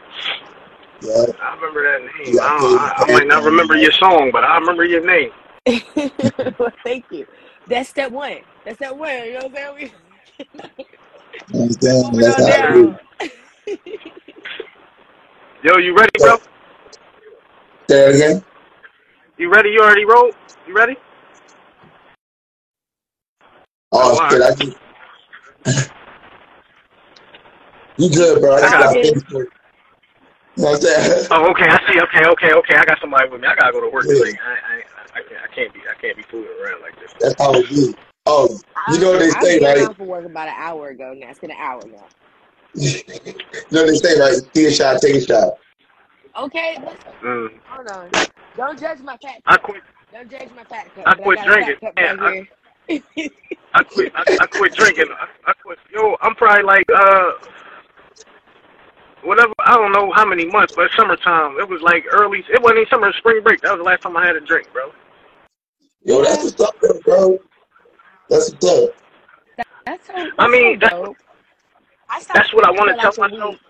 Yup. 1.02 1.36
I 1.42 1.54
remember 1.56 1.82
that 1.82 2.00
We 2.26 2.32
name. 2.32 2.38
I, 2.40 2.48
got 2.48 2.56
don't, 2.56 2.60
paid 2.60 2.78
I, 2.78 3.04
I 3.06 3.12
might 3.12 3.26
not 3.26 3.44
remember 3.44 3.76
your 3.76 3.92
song, 3.92 4.30
but 4.32 4.44
I 4.44 4.58
remember 4.58 4.84
your 4.84 5.04
name. 5.04 5.30
well, 5.66 6.72
thank 6.84 7.04
you. 7.10 7.26
That's 7.66 7.88
step 7.90 8.10
one. 8.12 8.38
That's 8.64 8.76
step 8.76 8.96
one. 8.96 9.10
You 9.26 9.34
know 9.34 9.48
what 9.48 9.58
I'm 9.60 9.78
saying? 9.78 9.92
You 11.52 11.60
understand? 11.60 12.14
That's 12.20 12.36
how 12.36 12.46
down. 12.46 12.98
Yo, 15.62 15.76
you 15.78 15.94
ready, 15.96 16.10
bro? 16.18 16.38
say 17.88 18.08
it 18.08 18.14
again. 18.16 18.44
You 19.38 19.50
ready? 19.52 19.70
You 19.70 19.80
already 19.80 20.04
wrote? 20.04 20.34
You 20.66 20.74
ready? 20.74 20.96
Oh 23.92 24.14
Oh, 24.14 24.18
all 24.20 24.20
shit! 24.28 24.40
right. 24.40 24.42
I 24.42 24.54
just 24.54 24.78
you 27.98 28.10
good, 28.10 28.40
bro? 28.40 28.56
I 28.56 28.62
I 28.62 28.68
just 28.68 28.78
got. 28.78 28.80
got 28.80 28.96
I 28.96 29.00
finished. 29.00 29.26
You 30.56 30.64
know 30.64 30.70
what 30.72 30.76
I'm 30.76 30.82
saying? 30.82 31.28
Oh, 31.30 31.50
okay. 31.50 31.66
I 31.68 31.78
see. 31.92 32.00
Okay, 32.00 32.24
okay, 32.26 32.52
okay. 32.54 32.76
I 32.76 32.84
got 32.84 33.00
somebody 33.00 33.28
with 33.30 33.40
me. 33.40 33.48
I 33.48 33.56
gotta 33.56 33.72
go 33.72 33.80
to 33.82 33.90
work 33.90 34.08
Yeah, 34.08 34.14
today. 34.14 34.34
I, 34.44 34.52
I, 34.52 34.74
I 35.18 35.22
can't. 35.28 35.42
I 35.44 35.54
can't 35.54 35.74
be. 35.74 35.80
I 35.90 35.94
can't 36.00 36.16
be 36.16 36.24
fooling 36.30 36.48
around 36.62 36.82
like 36.82 36.96
this. 37.00 37.12
that's 37.20 37.34
how 37.40 37.54
it 37.54 37.70
is. 37.70 37.94
Oh, 38.26 38.58
you 38.86 38.98
I 38.98 39.00
know 39.00 39.12
what 39.12 39.20
they 39.20 39.30
I've 39.30 39.48
say, 39.48 39.60
been 39.60 39.64
right? 39.64 39.78
off 39.78 39.96
for 39.98 40.04
work 40.06 40.26
about 40.26 40.48
an 40.48 40.54
hour 40.58 40.88
ago 40.90 41.14
now. 41.16 41.30
It's 41.30 41.40
been 41.40 41.50
an 41.52 41.58
hour 41.60 41.86
now. 41.86 42.08
you 42.74 42.92
know 43.72 43.84
what 43.84 43.88
they 43.88 43.96
say, 43.96 44.20
right? 44.20 44.36
See 44.56 44.66
a 44.66 44.72
shot, 44.72 45.00
take 45.02 45.16
a 45.16 45.20
shot. 45.20 45.54
Okay, 46.44 46.78
listen. 46.82 47.14
Mm. 47.24 47.48
Hold 47.68 47.88
on. 47.88 48.16
Don't 48.56 48.78
judge 48.80 49.00
my 49.00 49.16
fat 49.18 49.42
I 49.46 49.56
quit. 49.58 49.82
Don't 50.12 50.30
judge 50.30 50.50
my 50.54 50.64
fat 50.64 50.94
I 51.06 51.14
cup. 51.14 51.18
I 51.24 51.30
quit 51.30 51.32
got 51.32 51.48
a 51.48 51.54
fat 51.54 51.74
drinking. 51.74 51.76
cup 51.80 51.94
Man, 51.96 52.16
I, 52.20 52.32
here. 52.32 52.48
I 53.74 53.82
quit. 53.84 54.12
I, 54.14 54.24
I 54.40 54.46
quit 54.46 54.74
drinking. 54.74 55.06
I, 55.18 55.50
I 55.50 55.52
quit. 55.54 55.78
Yo, 55.92 56.16
I'm 56.22 56.34
probably 56.34 56.64
like 56.64 56.86
uh, 56.94 57.32
whatever. 59.24 59.52
I 59.60 59.74
don't 59.76 59.92
know 59.92 60.12
how 60.12 60.26
many 60.26 60.46
months, 60.46 60.72
but 60.76 60.90
summertime. 60.96 61.58
It 61.58 61.68
was 61.68 61.82
like 61.82 62.04
early. 62.12 62.44
It 62.52 62.62
wasn't 62.62 62.80
even 62.80 62.90
summer. 62.90 63.12
Spring 63.14 63.42
break. 63.42 63.62
That 63.62 63.72
was 63.72 63.80
the 63.80 63.84
last 63.84 64.02
time 64.02 64.16
I 64.16 64.26
had 64.26 64.36
a 64.36 64.40
drink, 64.40 64.68
bro. 64.72 64.92
Yo, 66.04 66.22
that's 66.22 66.38
yeah, 66.38 66.44
what's 66.44 66.60
up, 66.60 66.74
though, 66.82 67.00
bro. 67.04 67.38
That's 68.30 68.50
what's 68.52 68.66
up. 68.66 68.90
that, 69.56 69.66
that's 69.86 70.06
so 70.06 70.14
I 70.38 70.48
mean, 70.48 70.78
that's. 70.80 70.94
I 72.10 72.22
that's 72.34 72.52
what 72.54 72.66
I 72.66 72.70
want 72.70 72.90
to 72.90 72.96
tell 73.00 73.12
a 73.16 73.20
myself. 73.20 73.52
week. 73.52 73.60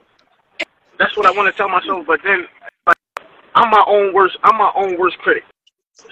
That's 0.99 1.17
what 1.17 1.27
I 1.27 1.31
want 1.33 1.53
to 1.53 1.57
tell 1.57 1.69
myself. 1.69 2.07
But 2.07 2.21
then, 2.25 2.47
like, 2.87 2.97
I'm 3.55 3.71
my 3.71 3.85
own 3.87 4.15
worst. 4.15 4.39
I'm 4.45 4.57
my 4.59 4.73
own 4.77 4.99
worst 4.99 5.19
critic. 5.19 5.45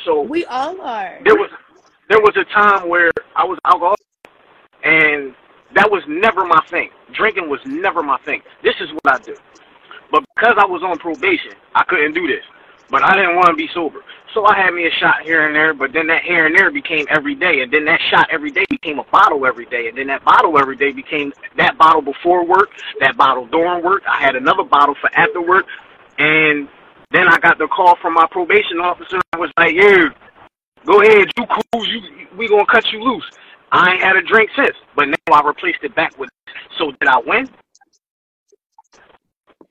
So 0.04 0.22
We 0.22 0.44
all 0.46 0.80
are. 0.80 1.20
there 1.24 1.36
was 1.36 1.50
there 2.10 2.20
was 2.20 2.36
a 2.36 2.44
time 2.52 2.88
where 2.88 3.12
I 3.36 3.44
was 3.44 3.58
alcoholic, 3.64 4.00
and 4.84 5.34
that 5.74 5.90
was 5.90 6.02
never 6.08 6.44
my 6.44 6.60
thing. 6.68 6.90
Drinking 7.14 7.48
was 7.48 7.60
never 7.64 8.02
my 8.02 8.18
thing. 8.26 8.42
This 8.64 8.74
is 8.80 8.90
what 8.90 9.14
I 9.14 9.18
do. 9.24 9.36
But 10.10 10.24
because 10.34 10.56
I 10.58 10.66
was 10.66 10.82
on 10.82 10.98
probation, 10.98 11.52
I 11.74 11.84
couldn't 11.84 12.14
do 12.14 12.26
this. 12.26 12.44
But 12.90 13.04
I 13.04 13.14
didn't 13.14 13.36
want 13.36 13.46
to 13.50 13.54
be 13.54 13.68
sober. 13.72 14.00
So 14.34 14.44
I 14.46 14.56
had 14.56 14.74
me 14.74 14.86
a 14.86 14.90
shot 14.90 15.22
here 15.22 15.46
and 15.46 15.54
there, 15.54 15.72
but 15.72 15.92
then 15.92 16.08
that 16.08 16.24
here 16.24 16.46
and 16.46 16.56
there 16.58 16.72
became 16.72 17.06
every 17.08 17.36
day. 17.36 17.62
And 17.62 17.72
then 17.72 17.84
that 17.84 18.00
shot 18.10 18.26
every 18.32 18.50
day 18.50 18.64
became 18.68 18.98
a 18.98 19.04
bottle 19.04 19.46
every 19.46 19.66
day. 19.66 19.88
And 19.88 19.96
then 19.96 20.08
that 20.08 20.24
bottle 20.24 20.58
every 20.58 20.76
day 20.76 20.90
became 20.90 21.32
that 21.56 21.78
bottle 21.78 22.02
before 22.02 22.44
work, 22.44 22.70
that 22.98 23.16
bottle 23.16 23.46
during 23.46 23.84
work. 23.84 24.02
I 24.08 24.20
had 24.20 24.34
another 24.34 24.64
bottle 24.64 24.96
for 25.00 25.08
after 25.14 25.40
work. 25.40 25.66
And 26.18 26.68
Then 27.12 27.26
I 27.28 27.38
got 27.38 27.58
the 27.58 27.66
call 27.66 27.96
from 28.00 28.14
my 28.14 28.26
probation 28.30 28.78
officer. 28.80 29.18
I 29.32 29.38
was 29.38 29.50
like, 29.58 29.74
"Yeah, 29.74 30.10
go 30.86 31.02
ahead, 31.02 31.28
you 31.36 31.46
cool. 31.46 31.86
You 31.86 32.02
we 32.38 32.48
gonna 32.48 32.66
cut 32.66 32.84
you 32.92 33.02
loose." 33.02 33.24
I 33.72 33.92
ain't 33.94 34.02
had 34.02 34.16
a 34.16 34.22
drink 34.22 34.50
since, 34.56 34.76
but 34.96 35.06
now 35.08 35.16
I 35.34 35.46
replaced 35.46 35.80
it 35.82 35.94
back 35.94 36.18
with. 36.18 36.30
So 36.78 36.92
did 37.00 37.08
I 37.08 37.18
win? 37.20 37.48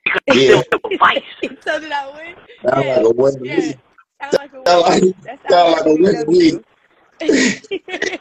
Because 0.06 0.22
it's 0.28 0.42
Yeah. 0.42 0.62
still 0.64 0.64
a 0.74 0.98
vice. 1.00 1.24
so 1.66 1.80
did 1.80 1.92
I 1.92 2.10
win? 2.16 2.36
Sound 2.66 2.86
Yeah, 2.86 2.96
like 2.96 3.06
a 3.06 3.12
win 3.16 3.40
to 3.40 3.46
yeah. 3.46 3.62
me. 3.68 3.76
Sound 4.22 4.36
like 4.38 4.54
a 4.54 4.64
Sound 4.68 4.82
like 4.82 5.04
win. 5.04 5.14
Sound 5.26 5.40
sounds 5.50 5.72
like 5.74 5.86
a 5.86 5.96
win 5.96 6.20
to 6.20 6.32
me. 6.32 6.60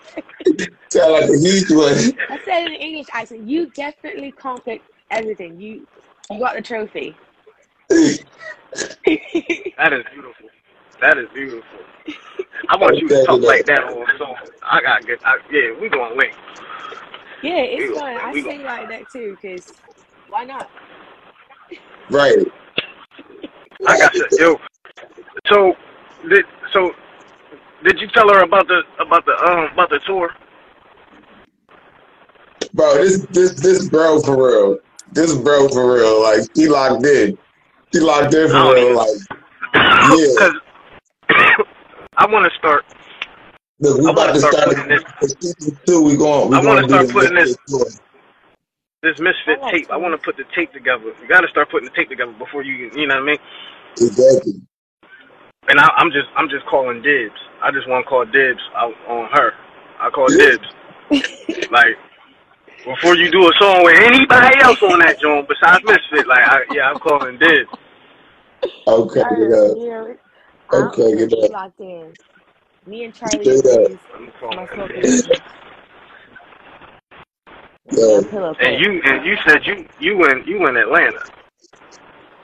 Sound 0.91 1.13
like 1.13 1.31
a 1.31 1.39
huge 1.39 1.71
one. 1.71 2.19
I 2.29 2.39
said 2.45 2.67
in 2.67 2.73
English 2.75 3.09
accent. 3.13 3.49
You 3.49 3.71
definitely 3.71 4.33
conquered 4.33 4.81
everything. 5.11 5.61
You 5.61 5.87
you 6.31 6.39
got 6.41 6.57
the 6.57 6.63
trophy. 6.63 7.17
That 9.79 9.93
is 9.93 10.05
beautiful. 10.13 10.49
That 11.01 11.19
is 11.19 11.27
beautiful. 11.35 11.81
I 12.69 12.77
want 12.77 12.97
you 12.99 13.09
to 13.09 13.15
Okay, 13.15 13.27
talk 13.27 13.41
then. 13.41 13.49
like 13.49 13.67
that 13.67 13.85
on 13.85 14.19
song. 14.19 14.35
I 14.63 14.81
got 14.83 15.07
good. 15.07 15.19
I, 15.25 15.39
yeah, 15.51 15.81
we 15.81 15.89
going 15.89 16.17
link. 16.19 16.35
yeah, 17.43 17.57
We 17.77 17.87
it's 17.87 17.95
gon' 17.95 17.99
fun. 17.99 18.17
I 18.17 18.33
we 18.33 18.43
sing 18.43 18.59
gon' 18.59 18.67
like 18.67 18.89
that 18.89 19.11
too, 19.11 19.37
cause 19.41 19.73
why 20.29 20.45
not? 20.45 20.69
Right. 22.11 22.37
I 23.87 23.99
got 23.99 24.15
you. 24.15 24.27
Yo, 24.39 24.57
so 25.47 25.75
did 26.29 26.45
so 26.73 26.91
did 27.85 27.99
you 28.01 28.09
tell 28.09 28.29
her 28.29 28.41
about 28.43 28.67
the 28.69 28.83
about 29.01 29.25
the 29.25 29.33
um 29.33 29.73
about 29.73 29.91
the 29.91 30.01
tour? 30.07 30.31
Bro, 32.75 32.95
this 32.99 33.27
this 33.31 33.53
this 33.55 33.89
bro 33.89 34.21
for 34.21 34.37
real. 34.49 34.79
This 35.13 35.35
bro 35.37 35.69
for 35.69 35.95
real. 35.95 36.23
Like 36.23 36.43
he 36.55 36.69
locked 36.69 37.05
in. 37.07 37.39
He 37.93 38.01
locked 38.01 38.35
in 38.35 38.49
for 38.51 38.75
real. 38.75 38.97
Like 38.97 39.09
yeah. 39.75 40.51
Because 42.19 42.29
I 42.29 42.33
want 42.33 42.51
to 42.51 42.59
start. 42.59 42.85
Look, 43.81 43.99
we 43.99 44.07
I 44.07 44.11
about 44.11 44.17
want 44.17 44.29
to 44.29 44.33
to 44.35 44.41
start 44.41 44.55
start 44.55 44.69
putting 44.69 44.89
this. 44.89 45.05
the 45.21 45.37
season 45.41 45.79
two. 45.87 46.03
We 46.03 46.17
going 46.17 46.51
we 46.51 46.57
I 46.57 46.61
want 46.61 46.81
to 46.81 46.87
to 46.87 46.89
start 46.89 47.07
this 47.07 47.13
putting 47.13 47.35
this 47.35 47.57
Mysfit 47.69 48.01
this 49.03 49.21
Mysfit 49.21 49.61
like 49.61 49.73
tape. 49.75 49.91
I 49.91 49.97
want 49.97 50.21
to 50.21 50.25
put 50.25 50.37
the 50.37 50.45
tape 50.55 50.73
together. 50.73 51.15
You 51.21 51.29
got 51.29 51.43
to 51.43 51.49
start 51.49 51.71
putting 51.71 51.89
the 51.89 51.95
tape 51.95 52.09
together 52.09 52.33
before 52.33 52.63
you. 52.63 52.91
You 52.95 53.07
know 53.07 53.15
what 53.15 53.23
I 53.23 53.27
mean? 53.27 53.39
Exactly. 53.93 54.55
And 55.69 55.79
I, 55.79 55.89
I'm 55.97 56.11
just 56.11 56.29
I'm 56.37 56.49
just 56.49 56.67
calling 56.67 57.03
dibs. 57.03 57.39
I 57.63 57.71
just 57.71 57.89
want 57.89 58.05
to 58.05 58.09
call 58.09 58.25
dibs 58.25 58.61
out 58.75 58.95
on 59.09 59.29
her. 59.33 59.53
I 60.01 60.11
call 60.11 60.27
dibs. 60.29 60.67
Like 61.71 61.97
before 62.85 63.17
you 63.17 63.31
do 63.31 63.49
a 63.49 63.53
song 63.59 63.85
with 63.85 64.01
anybody 64.01 64.59
else 64.63 64.83
on 64.83 64.99
that 65.01 65.21
joint 65.21 65.49
besides 65.49 65.85
Mysfit, 65.85 66.27
like 66.27 66.41
I, 66.41 66.65
yeah, 66.73 66.91
I'm 66.91 66.99
calling 66.99 67.39
dibs. 67.39 67.71
Okay, 68.87 69.23
I 70.71 70.77
get 70.77 70.81
up. 70.81 70.81
hear 70.81 70.87
it. 70.87 70.93
I'm 70.93 70.93
Okay, 70.93 71.17
get 71.17 71.33
completely 71.33 71.45
up. 71.45 71.51
locked 71.51 71.81
in. 71.81 72.17
Me 72.87 73.05
and 73.05 73.15
Charlie 73.15 73.45
Straight 73.45 73.67
up. 73.67 73.93
is 73.93 73.99
I'm 74.15 74.33
my 74.51 74.67
calling 74.67 74.67
smoking 74.67 75.03
dibs. 75.03 75.23
gun. 75.27 75.41
Yo, 77.91 78.21
Damn 78.21 78.25
pillow 78.25 78.55
And 78.61 78.81
you 78.81 79.01
and 79.05 79.25
you 79.25 79.37
said 79.47 79.67
you 79.67 79.87
you 80.01 80.25
in 80.27 80.45
you 80.47 80.67
in 80.69 80.77
Atlanta. 80.77 81.21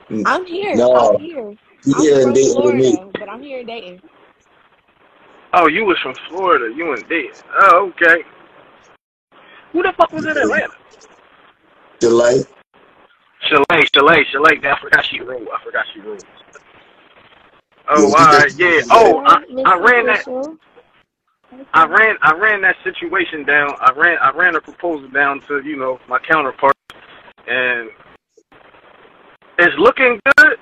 Mm. 0.09 0.23
I'm 0.25 0.45
here. 0.45 0.87
I'm 0.93 1.13
no, 1.13 1.17
here. 1.17 1.55
you 1.85 1.93
I'm 1.93 2.01
here 2.01 2.21
in 2.21 2.21
from 2.21 2.33
Dayton 2.33 2.63
with 2.63 2.75
me. 2.75 2.97
Florida, 2.97 3.11
but 3.19 3.29
I'm 3.29 3.41
here 3.41 3.59
in 3.59 3.65
Dayton. 3.67 4.01
Oh, 5.53 5.67
you 5.67 5.85
was 5.85 5.97
from 5.99 6.15
Florida. 6.29 6.73
You 6.75 6.93
in 6.93 7.01
Dayton. 7.07 7.41
Oh, 7.61 7.91
okay. 7.91 8.23
Who 9.71 9.83
the 9.83 9.93
fuck 9.97 10.11
was 10.11 10.25
in 10.25 10.37
Atlanta? 10.37 10.73
Delay. 11.99 12.43
Shelay, 13.49 13.83
Shelay, 13.95 14.23
Shelay. 14.33 14.65
I 14.65 14.79
forgot 14.81 15.05
she 15.05 15.21
wrote. 15.21 15.47
I 15.53 15.63
forgot 15.63 15.85
she 15.93 16.01
wrote. 16.01 16.23
Oh, 17.87 18.09
Yeah, 18.09 18.15
all 18.15 18.31
she 18.31 18.37
right, 18.37 18.47
just 18.47 18.59
yeah. 18.59 18.95
Oh, 18.95 19.23
I, 19.25 19.43
I 19.65 19.77
ran 19.79 20.05
that. 20.07 20.25
I 21.73 21.85
ran 21.85 22.17
I 22.21 22.33
ran 22.33 22.61
that 22.61 22.75
situation 22.83 23.43
down. 23.45 23.75
I 23.79 23.91
ran 23.95 24.17
I 24.21 24.31
ran 24.31 24.55
a 24.55 24.61
proposal 24.61 25.09
down 25.09 25.41
to 25.47 25.61
you 25.63 25.77
know 25.77 25.99
my 26.07 26.19
counterpart, 26.19 26.75
and 27.47 27.89
it's 29.59 29.77
looking 29.77 30.19
good. 30.37 30.57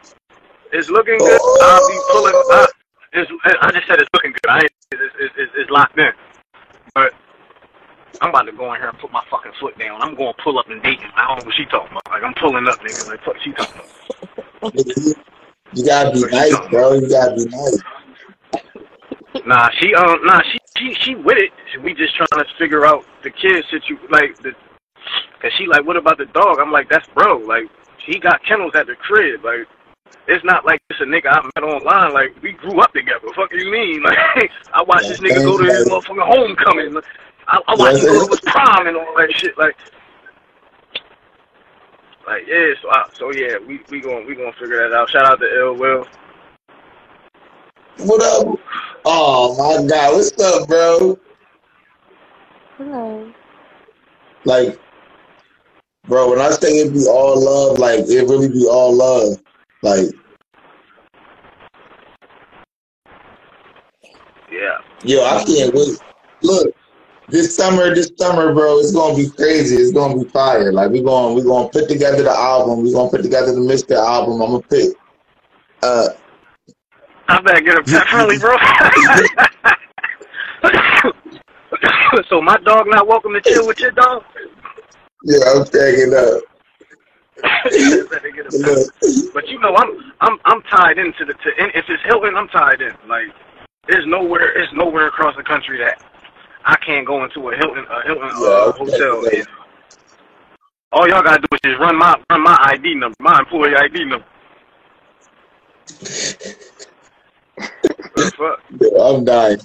It's 0.71 0.89
looking 0.89 1.17
good. 1.17 1.39
I'll 1.61 1.87
be 1.87 1.99
pulling. 2.11 2.33
I, 2.33 2.67
it's, 3.13 3.31
I 3.61 3.71
just 3.71 3.87
said 3.87 3.99
it's 3.99 4.09
looking 4.13 4.31
good. 4.31 4.49
I 4.49 4.57
ain't, 4.57 4.71
it's, 4.91 5.15
it's, 5.19 5.33
it's, 5.37 5.51
it's 5.55 5.69
locked 5.69 5.97
in. 5.99 6.11
But 6.95 7.13
I'm 8.21 8.29
about 8.29 8.43
to 8.43 8.51
go 8.51 8.73
in 8.73 8.79
here 8.79 8.89
and 8.89 8.97
put 8.97 9.11
my 9.11 9.23
fucking 9.29 9.51
foot 9.59 9.77
down. 9.77 10.01
I'm 10.01 10.15
going 10.15 10.33
to 10.33 10.43
pull 10.43 10.57
up 10.57 10.69
and 10.69 10.81
Dayton. 10.81 11.09
I 11.15 11.27
don't 11.27 11.39
know 11.39 11.45
what 11.45 11.55
she 11.55 11.65
talking 11.65 11.91
about. 11.91 12.09
Like 12.09 12.23
I'm 12.23 12.33
pulling 12.35 12.67
up, 12.67 12.79
nigga. 12.79 13.07
Like 13.07 13.23
fuck, 13.23 13.35
she 13.43 13.51
talking 13.53 13.81
about. 14.61 15.25
You 15.73 15.81
you 15.81 15.85
gotta 15.85 16.11
be 16.11 16.25
nice, 16.25 16.55
bro. 16.69 16.93
You 16.93 17.09
gotta 17.09 17.35
be 17.35 17.45
nice. 17.45 17.79
Nah, 19.45 19.69
she 19.79 19.93
um 19.95 20.19
nah 20.23 20.41
she 20.43 20.59
she 20.77 20.93
she 20.93 21.15
with 21.15 21.37
it. 21.37 21.51
We 21.83 21.93
just 21.93 22.15
trying 22.15 22.43
to 22.43 22.45
figure 22.57 22.85
out 22.85 23.05
the 23.23 23.31
kids 23.31 23.65
kid 23.71 23.81
situ 23.81 23.97
like 24.09 24.37
the 24.43 24.53
cause 25.41 25.51
she 25.57 25.65
like 25.65 25.85
what 25.85 25.97
about 25.97 26.17
the 26.17 26.25
dog? 26.27 26.59
I'm 26.59 26.71
like 26.71 26.89
that's 26.89 27.07
bro. 27.09 27.37
Like 27.37 27.65
he 28.05 28.19
got 28.19 28.43
kennels 28.45 28.75
at 28.75 28.85
the 28.85 28.95
crib. 28.95 29.43
Like 29.43 29.67
it's 30.27 30.45
not 30.45 30.65
like 30.65 30.81
it's 30.89 31.01
a 31.01 31.05
nigga 31.05 31.27
I 31.27 31.41
met 31.55 31.63
online. 31.63 32.13
Like 32.13 32.41
we 32.41 32.51
grew 32.51 32.79
up 32.79 32.93
together. 32.93 33.27
Fuck 33.35 33.51
you 33.53 33.71
mean? 33.71 34.03
Like 34.35 34.51
I 34.73 34.83
watched 34.83 35.09
this 35.09 35.19
nigga 35.19 35.43
go 35.43 35.57
to 35.57 35.65
his 35.65 35.87
motherfucking 35.87 36.27
homecoming. 36.27 37.01
I, 37.47 37.59
I 37.67 37.75
watched 37.75 38.03
him 38.03 38.13
go 38.13 38.27
to 38.27 38.31
his 38.31 38.39
prom 38.41 38.87
and 38.87 38.95
all 38.95 39.15
that 39.17 39.31
shit. 39.33 39.57
Like 39.57 39.75
like 42.27 42.47
yeah. 42.47 42.73
So 42.81 42.89
I, 42.91 43.05
so 43.13 43.31
yeah, 43.31 43.57
we 43.65 43.81
we 43.89 44.01
gonna 44.01 44.25
we 44.25 44.35
gonna 44.35 44.53
figure 44.53 44.77
that 44.87 44.95
out. 44.95 45.09
Shout 45.09 45.25
out 45.25 45.39
to 45.39 45.59
Ill 45.59 45.75
Will. 45.75 46.05
What 47.99 48.21
up? 48.23 48.59
Oh 49.05 49.55
my 49.57 49.87
god, 49.87 50.13
what's 50.15 50.41
up, 50.41 50.67
bro? 50.67 51.19
Hello. 52.77 53.31
Like, 54.45 54.79
bro, 56.07 56.29
when 56.31 56.39
I 56.39 56.49
say 56.49 56.69
it 56.69 56.93
be 56.93 57.05
all 57.07 57.39
love, 57.43 57.79
like 57.79 57.99
it 57.99 58.27
really 58.27 58.49
be 58.49 58.65
all 58.69 58.93
love. 58.93 59.37
Like, 59.81 60.07
Yeah. 64.51 64.77
yo, 65.03 65.23
I 65.23 65.43
can't 65.43 65.73
wait. 65.73 65.99
Look, 66.41 66.75
this 67.33 67.55
summer, 67.55 67.93
this 67.95 68.11
summer, 68.15 68.53
bro, 68.53 68.77
it's 68.77 68.91
gonna 68.91 69.15
be 69.15 69.27
crazy. 69.27 69.75
It's 69.75 69.91
gonna 69.91 70.23
be 70.23 70.29
fire. 70.29 70.71
Like 70.71 70.91
we're 70.91 71.01
going 71.01 71.35
we're 71.35 71.43
gonna 71.43 71.67
put 71.67 71.89
together 71.89 72.21
the 72.21 72.29
album. 72.29 72.83
We're 72.83 72.93
gonna 72.93 73.09
put 73.09 73.23
together 73.23 73.55
the 73.55 73.59
Mister 73.59 73.95
album. 73.95 74.39
I'm 74.39 74.51
gonna 74.51 74.61
pick. 74.61 74.95
Uh, 75.81 76.09
I 77.27 77.41
better 77.41 77.61
get 77.61 77.79
a 77.79 77.83
pet 77.83 78.07
friendly, 78.07 78.37
bro. 78.37 78.55
so 82.29 82.39
my 82.39 82.55
dog 82.57 82.85
not 82.85 83.07
welcome 83.07 83.33
to 83.33 83.41
chill 83.41 83.65
with 83.65 83.79
your 83.79 83.91
dog? 83.91 84.23
yeah, 85.23 85.39
I'm 85.55 85.65
cracking 85.65 86.13
up. 86.13 86.43
Better 88.11 88.29
get 88.29 88.45
a 88.45 88.51
pet. 88.51 88.61
Look, 88.61 89.33
But 89.33 89.47
you 89.47 89.59
know, 89.59 89.75
I'm 89.75 90.13
I'm 90.21 90.37
I'm 90.45 90.61
tied 90.63 90.99
into 90.99 91.25
the. 91.25 91.33
To, 91.33 91.51
and 91.59 91.71
if 91.73 91.85
it's 91.89 92.03
Hilton, 92.03 92.35
I'm 92.35 92.47
tied 92.49 92.81
in. 92.81 92.93
Like, 93.07 93.29
there's 93.87 94.05
nowhere, 94.05 94.51
there's 94.53 94.71
nowhere 94.73 95.07
across 95.07 95.35
the 95.35 95.43
country 95.43 95.79
that 95.79 95.99
I 96.65 96.75
can't 96.85 97.05
go 97.05 97.23
into 97.23 97.49
a 97.49 97.55
Hilton, 97.55 97.85
a 97.89 98.05
Hilton 98.05 98.29
yeah, 98.39 98.47
uh, 98.47 98.71
hotel. 98.73 99.21
cracking 99.21 99.39
And 99.39 99.47
all 100.91 101.07
y'all 101.07 101.23
gotta 101.23 101.41
do 101.41 101.47
is 101.55 101.59
just 101.63 101.79
run 101.79 101.97
my 101.97 102.15
run 102.29 102.43
my 102.43 102.57
ID 102.61 102.95
number, 102.95 103.15
my 103.19 103.39
employee 103.39 103.75
ID 103.75 104.05
number. 104.05 104.25
The 108.15 108.31
fuck? 108.37 108.61
up. 108.95 109.15
I'm 109.15 109.25
dying. 109.25 109.59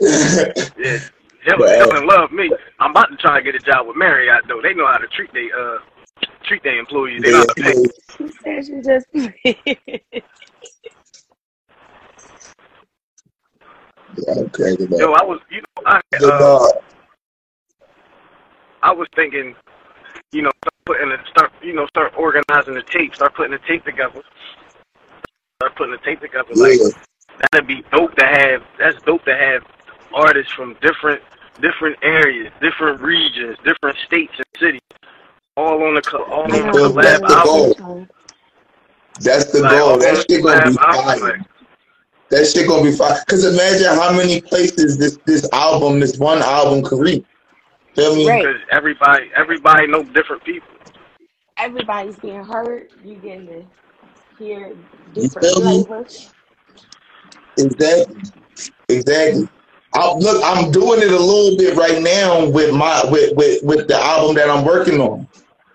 Yeah. 0.00 0.98
Hilton, 1.46 1.60
But, 1.60 1.68
uh, 1.68 1.76
Hilton 1.76 2.06
love 2.08 2.32
me. 2.32 2.50
I'm 2.80 2.90
about 2.90 3.06
to 3.10 3.16
try 3.18 3.36
and 3.36 3.44
get 3.44 3.54
a 3.54 3.60
job 3.60 3.86
with 3.86 3.96
Marriott 3.96 4.42
though. 4.48 4.60
They 4.60 4.74
know 4.74 4.86
how 4.86 4.98
to 4.98 5.06
treat 5.08 5.32
they 5.32 5.48
uh 5.56 5.78
treat 6.44 6.62
their 6.64 6.78
employees. 6.78 7.22
They 7.22 7.30
know 7.30 7.38
how 7.38 7.44
to 7.44 7.54
pay. 7.54 7.84
She 8.18 8.32
said 8.42 8.66
she 8.66 8.80
just 8.80 9.06
Yeah, 14.14 14.32
I'm 14.34 14.50
cracking 14.50 14.88
Yo. 14.90 15.12
I 15.12 15.24
was 15.24 15.40
you 15.50 15.60
know 15.60 15.82
I 15.86 16.00
Good 16.18 16.30
uh. 16.30 16.68
I 18.82 18.92
was 18.92 19.08
thinking, 19.16 19.54
you 20.32 20.42
know, 20.42 20.52
start 20.62 20.74
putting 20.84 21.08
the, 21.08 21.18
start 21.28 21.52
you 21.62 21.72
know 21.74 21.86
start 21.86 22.12
organizing 22.16 22.74
the 22.74 22.82
tape, 22.82 23.14
start 23.14 23.34
putting 23.34 23.52
the 23.52 23.58
tape 23.66 23.84
together, 23.84 24.22
start 25.60 25.74
putting 25.76 25.92
the 25.92 25.98
tape 25.98 26.20
together. 26.20 26.54
Like 26.54 26.80
that'd 27.52 27.66
be 27.66 27.82
dope 27.90 28.14
to 28.16 28.26
have. 28.26 28.62
That's 28.78 29.00
dope 29.02 29.24
to 29.24 29.34
have 29.36 29.64
artists 30.14 30.52
from 30.52 30.74
different 30.80 31.20
different 31.60 31.96
areas, 32.02 32.52
different 32.60 33.00
regions, 33.00 33.56
different 33.64 33.96
states 34.06 34.32
and 34.36 34.46
cities, 34.58 34.80
all 35.56 35.82
on 35.82 35.94
the 35.94 36.02
co- 36.02 36.24
all 36.24 36.44
on 36.44 36.50
the 36.50 36.56
Yeah, 36.58 36.70
Because 36.70 36.94
that's 36.94 37.20
the 37.20 37.34
album. 37.34 37.72
goal. 37.82 38.06
That's 39.20 39.44
the 39.52 39.60
Like 39.62 39.70
goal. 39.78 39.92
on 39.94 39.98
That 40.00 40.14
the 40.14 40.26
shit 40.34 40.42
gonna 40.44 40.70
be 40.70 40.76
fire. 40.76 41.46
Like, 42.30 42.40
That 42.40 42.46
shit 42.46 42.68
gonna 42.68 42.82
be 42.82 42.92
fine. 42.96 43.16
Cause 43.28 43.44
imagine 43.44 43.86
how 43.86 44.12
many 44.12 44.40
places 44.40 44.98
this 44.98 45.18
this 45.26 45.48
album, 45.52 46.00
this 46.00 46.18
one 46.18 46.42
album 46.42 46.82
could 46.82 47.00
reach. 47.00 47.24
Feel 47.94 48.14
me? 48.14 48.28
Right. 48.28 48.44
because 48.44 48.60
everybody 48.70 49.30
everybody 49.34 49.86
know 49.86 50.02
different 50.02 50.44
people. 50.44 50.68
Everybody's 51.56 52.16
being 52.16 52.44
hurt. 52.44 52.90
You 53.04 53.14
getting 53.16 53.46
the 53.46 53.64
hear 54.38 54.76
different 55.14 55.86
flavors. 55.86 56.32
Exactly. 57.58 58.22
Exactly. 58.88 59.48
I, 59.94 60.12
look, 60.14 60.42
I'm 60.44 60.70
doing 60.70 61.00
it 61.00 61.10
a 61.10 61.18
little 61.18 61.56
bit 61.56 61.74
right 61.74 62.02
now 62.02 62.48
with 62.50 62.74
my 62.74 63.02
with 63.10 63.34
with, 63.34 63.62
with 63.62 63.88
the 63.88 63.96
album 63.96 64.36
that 64.36 64.50
I'm 64.50 64.64
working 64.64 65.00
on. 65.00 65.26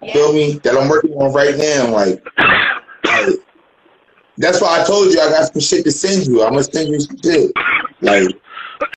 Yeah. 0.02 0.14
Feel 0.14 0.34
me? 0.34 0.54
That 0.60 0.78
I'm 0.78 0.90
working 0.90 1.14
on 1.14 1.34
right 1.34 1.58
now. 1.58 1.92
Like, 1.92 2.24
like 3.06 3.40
that's 4.42 4.62
why 4.62 4.82
I 4.82 4.86
told 4.86 5.14
you 5.14 5.20
I 5.20 5.30
got 5.30 5.54
some 5.54 5.62
shit 5.62 5.84
to 5.86 5.92
send 5.92 6.28
you. 6.28 6.44
I'm 6.44 6.52
gonna 6.52 6.64
send 6.64 6.90
you 6.90 7.00
some 7.00 7.18
shit. 7.22 7.52
Like, 8.02 8.28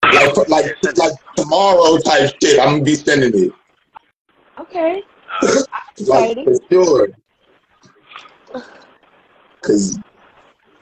like, 0.02 0.48
like, 0.48 0.96
like 0.96 1.12
tomorrow 1.36 1.98
type 1.98 2.32
shit. 2.42 2.58
I'm 2.60 2.74
gonna 2.74 2.84
be 2.84 2.94
sending 2.94 3.44
it. 3.44 3.52
Okay. 4.58 5.02
Like 6.08 6.36
for 6.42 6.56
sure. 6.72 7.08
Cause 9.62 9.96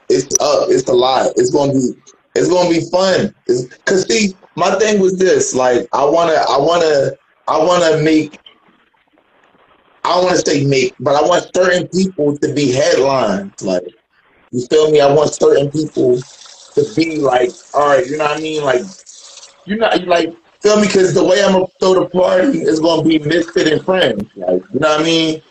it's 0.09 0.39
up. 0.41 0.69
It's 0.69 0.89
a 0.89 0.93
lot. 0.93 1.31
It's 1.37 1.51
gonna 1.51 1.73
be. 1.73 1.91
It's 2.33 2.49
gonna 2.49 2.69
be 2.69 2.81
fun. 2.89 3.35
It's, 3.45 3.77
Cause 3.85 4.07
see, 4.07 4.35
my 4.55 4.73
thing 4.79 4.99
was 4.99 5.19
this. 5.19 5.53
Like, 5.53 5.87
I 5.93 6.03
wanna. 6.03 6.33
I 6.33 6.57
wanna. 6.57 7.11
I 7.47 7.57
wanna 7.59 8.01
make. 8.01 8.39
I 10.03 10.19
want 10.19 10.37
to 10.37 10.51
say 10.51 10.65
make, 10.65 10.95
but 10.99 11.15
I 11.15 11.21
want 11.21 11.49
certain 11.55 11.87
people 11.87 12.35
to 12.37 12.53
be 12.53 12.71
headlines. 12.71 13.61
Like, 13.61 13.85
you 14.53 14.65
feel 14.67 14.91
me? 14.91 15.01
I 15.01 15.11
want 15.11 15.33
certain 15.33 15.71
people 15.71 16.17
to 16.21 16.93
be 16.95 17.17
like, 17.17 17.49
all 17.73 17.87
right, 17.87 18.05
you 18.05 18.17
know 18.17 18.25
what 18.25 18.37
I 18.37 18.41
mean? 18.41 18.63
Like, 18.63 18.83
you 19.65 19.77
know, 19.77 19.89
like, 20.05 20.33
feel 20.61 20.79
me? 20.79 20.85
Because 20.87 21.13
the 21.13 21.23
way 21.23 21.43
I'm 21.43 21.53
gonna 21.53 21.65
throw 21.79 21.95
the 21.95 22.05
party 22.07 22.59
is 22.61 22.79
gonna 22.79 23.03
be 23.03 23.17
Mysfit 23.19 23.71
and 23.71 23.83
friends. 23.83 24.29
Like, 24.35 24.61
you 24.71 24.79
know 24.79 24.89
what 24.89 25.01
I 25.01 25.03
mean? 25.03 25.41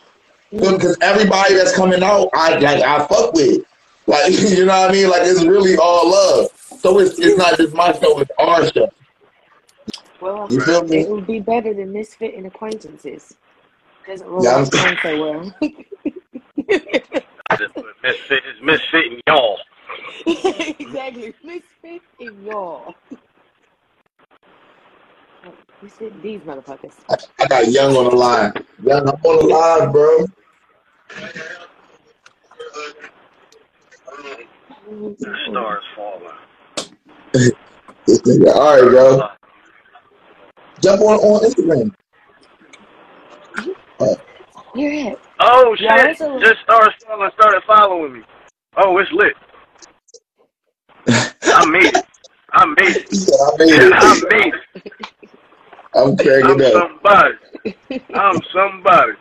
Because 0.52 0.96
everybody 1.00 1.54
that's 1.54 1.74
coming 1.74 2.02
out, 2.02 2.28
I 2.32 2.58
like, 2.58 2.82
I 2.82 3.06
fuck 3.06 3.34
with. 3.34 3.64
Like, 4.06 4.32
you 4.38 4.66
know 4.66 4.80
what 4.80 4.90
I 4.90 4.92
mean? 4.92 5.10
Like, 5.10 5.22
it's 5.24 5.44
really 5.44 5.76
all 5.76 6.10
love. 6.10 6.50
So 6.78 6.98
it's 7.00 7.18
it's 7.18 7.36
not 7.36 7.56
just 7.56 7.74
my 7.74 7.92
show; 7.92 8.20
it's 8.20 8.30
our 8.38 8.66
show. 8.72 8.88
Well, 10.20 10.46
You 10.50 10.60
feel 10.60 10.84
me? 10.84 11.00
it 11.00 11.08
would 11.08 11.26
be 11.26 11.40
better 11.40 11.74
than 11.74 11.92
Mysfit 11.92 12.36
and 12.36 12.46
acquaintances. 12.46 13.34
Doesn't 14.06 14.28
roll 14.28 14.44
Yeah, 14.44 14.64
so 14.64 15.20
well. 15.20 15.54
Mysfit 17.60 18.40
is 18.50 18.60
misfitting 18.62 19.20
y'all. 19.26 19.58
exactly. 20.26 21.34
Mysfit 21.44 22.00
and 22.20 22.46
y'all. 22.46 22.94
Misfit 25.82 26.22
these 26.22 26.40
motherfuckers. 26.40 26.94
I 27.40 27.46
got 27.46 27.68
Young 27.68 27.96
on 27.96 28.04
the 28.04 28.16
line. 28.16 28.52
Young, 28.82 29.08
I'm 29.08 29.14
on 29.14 29.48
the 29.48 29.54
line, 29.54 29.92
bro. 29.92 30.26
The 34.88 35.36
stars 35.50 35.82
falling. 35.96 36.28
This 37.32 37.52
nigga, 38.22 38.54
all 38.54 38.82
right, 38.82 38.90
bro. 38.90 39.28
Jump 40.80 41.00
on 41.02 41.18
on 41.18 41.50
Instagram. 41.50 41.94
You're 44.74 44.92
it. 44.92 45.18
Oh 45.42 45.76
shit! 45.76 45.88
that's 45.88 46.20
a 46.20 46.40
Just 46.40 46.62
started 46.62 46.94
following, 47.06 47.30
started 47.34 47.62
following 47.66 48.12
me. 48.14 48.20
Oh, 48.78 48.98
it's 48.98 49.10
lit. 49.12 49.34
I 51.52 51.64
made 51.66 51.94
it. 51.94 52.06
I 52.52 52.66
made 52.66 52.96
it. 52.96 53.06
he 53.10 53.18
said, 53.18 53.34
I 53.40 53.56
made 53.58 53.82
it. 53.82 53.94
I 53.94 54.14
made 54.30 54.54
it. 54.54 54.62
I'm 55.94 56.16
I'm 56.42 56.64
up. 56.64 56.66
somebody. 56.72 57.34
I'm 58.14 58.42
somebody. 58.54 59.12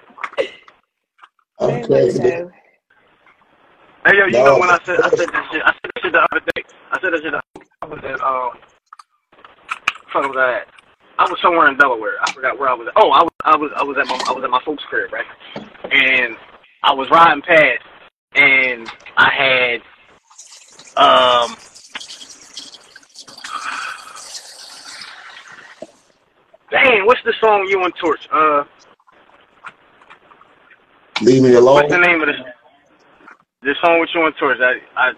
I'm 1.60 1.82
Very 1.88 1.88
cracking 1.88 2.22
up. 2.22 2.52
Hey 4.06 4.18
yo, 4.18 4.26
you 4.28 4.44
know 4.44 4.58
when 4.58 4.70
I 4.72 4.80
said 4.86 5.00
I 5.04 5.10
said 5.18 5.30
that 5.34 5.48
shit, 5.52 5.62
I 5.64 5.74
said 5.74 5.92
that 5.94 6.02
shit 6.04 6.14
the 6.14 6.20
other 6.32 6.42
day. 6.56 6.64
I 6.92 7.02
said 7.02 7.14
that 7.14 7.22
shit. 7.24 7.34
the- 7.34 7.42
I 7.84 7.88
was 7.88 8.00
at 8.04 8.22
um, 8.22 8.52
fuck 10.14 10.24
was 10.30 10.38
I 10.38 10.62
at? 10.62 10.68
I 11.22 11.30
was 11.30 11.40
somewhere 11.40 11.68
in 11.70 11.78
Delaware. 11.78 12.14
I 12.20 12.34
forgot 12.34 12.58
where 12.58 12.68
I 12.68 12.74
was. 12.74 12.88
At. 12.88 12.94
Oh, 12.96 13.12
I 13.12 13.22
was 13.22 13.32
I 13.46 13.56
was 13.56 13.72
I 13.76 13.84
was 13.84 13.96
at 14.00 14.08
my 14.08 14.20
I 14.28 14.32
was 14.32 14.44
at 14.44 14.50
my 14.50 14.60
folks' 14.66 14.84
crib, 14.90 15.14
right? 15.14 15.26
And 15.92 16.36
I 16.82 16.94
was 16.94 17.12
riding 17.12 17.44
past, 17.44 17.84
and 18.34 18.90
I 19.18 19.30
had 19.30 19.82
um. 20.98 21.56
Dang, 26.72 27.06
what's 27.06 27.22
the 27.24 27.34
song 27.40 27.68
you 27.70 27.84
and 27.84 27.94
Torch? 28.02 28.28
Uh, 28.34 28.64
Leave 31.22 31.44
me 31.44 31.54
alone. 31.54 31.76
what's 31.76 31.92
the 31.92 32.00
name 32.00 32.22
of 32.22 32.30
the 32.30 32.34
the 33.62 33.76
song 33.80 34.00
with 34.00 34.10
you 34.16 34.26
and 34.26 34.36
Torch? 34.38 34.58
I 34.60 34.80
I 34.96 35.14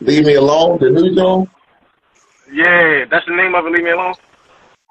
Leave 0.00 0.24
me 0.24 0.34
alone. 0.36 0.78
The 0.80 0.88
new 0.88 1.14
song. 1.14 1.50
Yeah, 2.52 3.04
that's 3.10 3.26
the 3.26 3.34
name 3.36 3.54
of 3.54 3.66
it. 3.66 3.72
Leave 3.72 3.84
me 3.84 3.90
alone. 3.90 4.14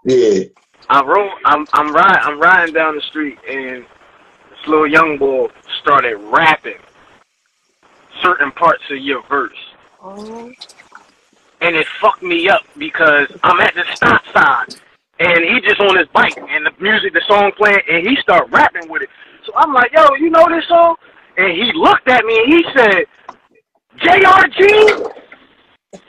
Yeah. 0.05 0.43
I 0.89 1.03
rode. 1.03 1.31
I'm 1.45 1.65
I'm 1.73 1.93
riding. 1.93 2.21
I'm 2.23 2.39
riding 2.39 2.73
down 2.73 2.95
the 2.95 3.01
street, 3.01 3.37
and 3.47 3.83
this 4.49 4.67
little 4.67 4.87
young 4.87 5.17
boy 5.17 5.47
started 5.81 6.17
rapping 6.17 6.79
certain 8.21 8.51
parts 8.51 8.83
of 8.91 8.97
your 8.97 9.23
verse, 9.27 9.57
Oh, 10.01 10.51
and 11.61 11.75
it 11.75 11.87
fucked 12.01 12.23
me 12.23 12.49
up 12.49 12.61
because 12.77 13.27
I'm 13.43 13.59
at 13.61 13.73
the 13.75 13.83
stop 13.95 14.21
sign, 14.33 14.67
and 15.19 15.43
he 15.43 15.61
just 15.61 15.79
on 15.79 15.97
his 15.97 16.07
bike, 16.09 16.37
and 16.37 16.65
the 16.65 16.71
music, 16.79 17.13
the 17.13 17.21
song 17.27 17.51
playing, 17.57 17.81
and 17.89 18.05
he 18.05 18.15
start 18.17 18.49
rapping 18.51 18.89
with 18.89 19.01
it. 19.03 19.09
So 19.45 19.53
I'm 19.55 19.73
like, 19.73 19.91
yo, 19.93 20.13
you 20.15 20.29
know 20.29 20.47
this 20.49 20.67
song? 20.67 20.95
And 21.37 21.51
he 21.51 21.71
looked 21.73 22.07
at 22.09 22.23
me 22.25 22.43
and 22.43 22.53
he 22.53 22.63
said, 22.73 23.05
JRG, 23.97 25.11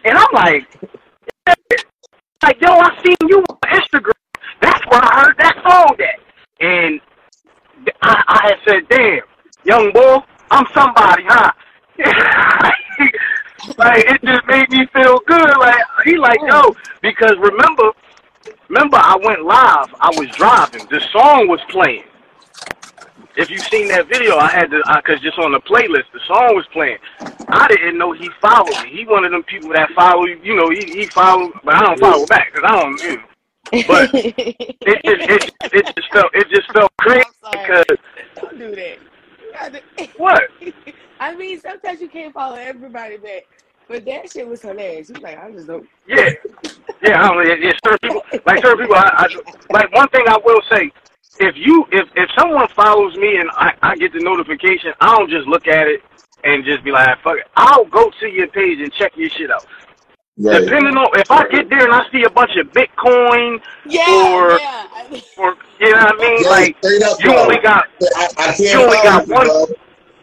and 0.05 0.19
I'm 0.19 0.29
like, 0.33 0.69
like, 1.47 2.61
yo, 2.61 2.69
I 2.71 3.03
seen 3.05 3.17
you 3.29 3.39
on 3.39 3.59
Instagram. 3.71 4.13
That's 4.61 4.87
where 4.87 5.01
I 5.03 5.25
heard 5.25 5.37
that 5.39 5.57
song 5.69 5.97
at. 6.01 6.21
And 6.61 7.01
I, 8.03 8.25
I 8.29 8.49
had 8.49 8.57
said, 8.67 8.89
damn, 8.89 9.21
young 9.65 9.93
boy, 9.93 10.19
I'm 10.51 10.67
somebody, 10.75 11.25
huh? 11.27 11.53
like, 13.79 14.05
it 14.07 14.23
just 14.25 14.47
made 14.47 14.69
me 14.71 14.87
feel 14.93 15.21
good. 15.27 15.57
Like, 15.59 15.83
he 16.05 16.17
like, 16.17 16.39
yo, 16.47 16.75
because 17.03 17.37
remember, 17.39 17.91
remember 18.69 18.97
I 18.97 19.17
went 19.23 19.45
live. 19.45 19.95
I 20.01 20.11
was 20.17 20.29
driving. 20.37 20.87
The 20.91 21.01
song 21.13 21.49
was 21.49 21.61
playing. 21.69 22.05
If 23.37 23.51
you've 23.51 23.63
seen 23.63 23.89
that 23.89 24.07
video, 24.09 24.37
I 24.37 24.49
had 24.49 24.71
to, 24.71 24.83
because 24.97 25.21
just 25.21 25.39
on 25.39 25.53
the 25.53 25.61
playlist, 25.61 26.05
the 26.13 26.21
song 26.27 26.55
was 26.55 26.67
playing. 26.73 26.99
I 27.49 27.67
didn't 27.67 27.99
know 27.99 28.13
he 28.13 28.29
followed 28.41 28.83
me. 28.85 28.91
He 28.91 29.05
one 29.05 29.25
of 29.25 29.33
them 29.33 29.43
people 29.43 29.71
that 29.71 29.91
follow, 29.97 30.25
you 30.25 30.39
you 30.43 30.55
know, 30.55 30.71
he, 30.71 31.01
he 31.01 31.07
followed, 31.07 31.53
but 31.65 31.75
I 31.75 31.81
don't 31.81 31.99
follow 31.99 32.27
back 32.27 32.53
because 32.53 32.71
I 32.71 32.81
don't, 32.81 33.03
you 33.03 33.17
know. 33.17 33.23
But 33.89 34.11
it 34.15 35.01
just, 35.05 35.31
it, 35.31 35.55
it 35.73 35.97
just 35.97 36.13
felt, 36.13 36.31
it 36.35 36.49
just 36.49 36.73
felt 36.73 36.93
crazy 37.01 37.25
because, 37.51 37.85
Don't 38.37 38.59
do 38.59 38.75
that. 38.75 38.99
What? 40.17 40.43
I 41.21 41.35
mean, 41.35 41.61
sometimes 41.61 42.01
you 42.01 42.09
can't 42.09 42.35
follow 42.35 42.57
everybody 42.57 43.17
back, 43.17 43.45
but 43.89 44.05
that 44.05 44.31
shit 44.31 44.47
was 44.47 44.63
hilarious. 44.63 45.09
He's 45.09 45.19
like, 45.19 45.39
I 45.39 45.51
just 45.51 45.67
don't. 45.67 45.89
Yeah, 46.07 46.31
yeah. 47.03 47.23
I 47.23 47.29
don't. 47.35 47.63
Yeah, 47.63 47.73
certain 47.85 47.99
people, 48.03 48.23
like 48.47 48.63
certain 48.63 48.79
people, 48.79 48.97
I, 48.97 49.27
I 49.27 49.73
like 49.73 49.93
one 49.93 50.09
thing 50.09 50.25
I 50.29 50.39
will 50.45 50.61
say. 50.71 50.91
If 51.41 51.57
you, 51.57 51.85
if 51.91 52.09
if 52.15 52.31
someone 52.39 52.69
follows 52.77 53.17
me 53.17 53.37
and 53.39 53.51
I, 53.53 53.75
I 53.83 53.97
get 53.97 54.13
the 54.13 54.21
notification, 54.21 54.93
I 55.01 55.17
don't 55.17 55.29
just 55.31 55.47
look 55.49 55.67
at 55.67 55.89
it 55.89 56.01
and 56.45 56.65
just 56.65 56.85
be 56.85 56.93
like, 56.93 57.09
"Ah, 57.09 57.19
fuck 57.25 57.39
it. 57.39 57.47
I'll 57.57 57.87
go 57.87 58.11
to 58.21 58.29
your 58.29 58.47
page 58.49 58.79
and 58.81 58.93
check 58.93 59.13
your 59.17 59.31
shit 59.31 59.51
out. 59.51 59.67
Right. 60.39 60.61
Depending 60.65 60.97
on 60.97 61.09
if 61.19 61.31
I 61.31 61.47
get 61.49 61.69
there 61.71 61.85
and 61.85 61.93
I 61.93 62.05
see 62.13 62.23
a 62.25 62.31
bunch 62.31 62.53
of 62.57 62.69
Bitcoin 62.69 63.61
Yeah, 63.87 64.05
or 64.13 64.61
yeah. 64.61 64.87
or 65.39 65.55
you 65.81 65.91
know 65.91 65.97
what 65.97 66.15
I 66.15 66.19
mean, 66.19 66.43
Yeah, 66.43 66.51
like 66.51 66.77
up, 67.05 67.25
you 67.25 67.37
only 67.37 67.59
got 67.59 67.85
I, 68.17 68.29
I 68.39 68.47
can't 68.55 68.61
you 68.61 68.81
only 68.81 68.97
got 68.99 69.27
you, 69.27 69.35
one 69.35 69.47
bro. 69.47 69.67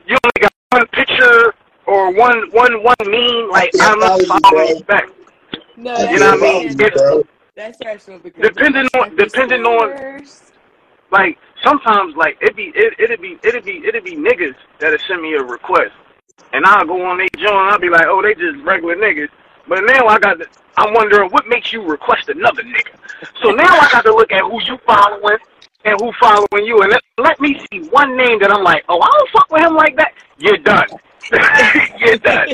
you 0.07 0.17
only 0.23 0.39
got 0.41 0.51
one 0.71 0.87
picture 0.87 1.53
or 1.87 2.13
one 2.13 2.49
one 2.51 2.83
one 2.83 2.95
meme. 3.05 3.49
Like 3.51 3.71
I 3.79 3.91
I'm 3.91 3.99
can't 3.99 4.21
you, 4.21 4.39
following 4.43 4.77
you 4.77 4.83
back. 4.85 5.05
No, 5.77 5.97
that's 5.97 6.13
You 6.13 6.19
know 6.19 6.31
what 6.31 6.39
I 6.39 6.59
mean? 6.59 6.79
you, 6.79 6.85
If 6.85 6.93
bro. 6.93 7.23
That's 7.55 7.77
special 7.77 8.19
because 8.19 8.41
depending 8.41 8.87
on 8.95 9.15
depending 9.15 9.63
on 9.65 9.97
Stars. 9.97 10.50
Like 11.11 11.37
sometimes 11.63 12.15
like 12.15 12.37
it'd 12.41 12.55
be 12.55 12.71
it 12.75 12.93
it'd 12.99 13.21
be 13.21 13.37
it'd 13.43 13.65
be 13.65 13.83
it'd 13.85 14.03
be 14.03 14.15
niggas 14.15 14.55
that'll 14.79 14.99
send 15.07 15.21
me 15.21 15.33
a 15.33 15.43
request 15.43 15.91
and 16.53 16.65
I'll 16.65 16.85
go 16.85 17.05
on 17.05 17.17
they 17.17 17.27
joint 17.37 17.71
I'll 17.71 17.79
be 17.79 17.89
like, 17.89 18.05
oh 18.07 18.21
they 18.21 18.33
just 18.33 18.63
regular 18.63 18.95
niggas. 18.95 19.29
But 19.67 19.81
now 19.85 20.07
I 20.07 20.19
got 20.19 20.39
to, 20.39 20.47
I'm 20.77 20.93
wondering 20.93 21.29
what 21.29 21.47
makes 21.47 21.71
you 21.71 21.83
request 21.83 22.29
another 22.29 22.63
nigga. 22.63 22.95
So 23.43 23.51
now 23.51 23.77
I 23.79 23.89
got 23.91 24.03
to 24.05 24.13
look 24.13 24.31
at 24.31 24.41
who 24.41 24.61
you 24.63 24.77
following 24.85 25.37
and 25.85 25.99
who 26.01 26.11
following 26.19 26.65
you 26.65 26.81
and 26.81 26.91
let, 26.91 27.01
let 27.17 27.39
me 27.39 27.59
see 27.71 27.87
one 27.89 28.17
name 28.17 28.39
that 28.39 28.51
I'm 28.51 28.63
like, 28.63 28.83
oh 28.89 28.99
I 28.99 29.07
don't 29.07 29.29
fuck 29.29 29.51
with 29.51 29.61
him 29.61 29.75
like 29.75 29.95
that. 29.97 30.13
You're 30.37 30.57
done. 30.57 30.87
You're 31.99 32.17
done. 32.17 32.47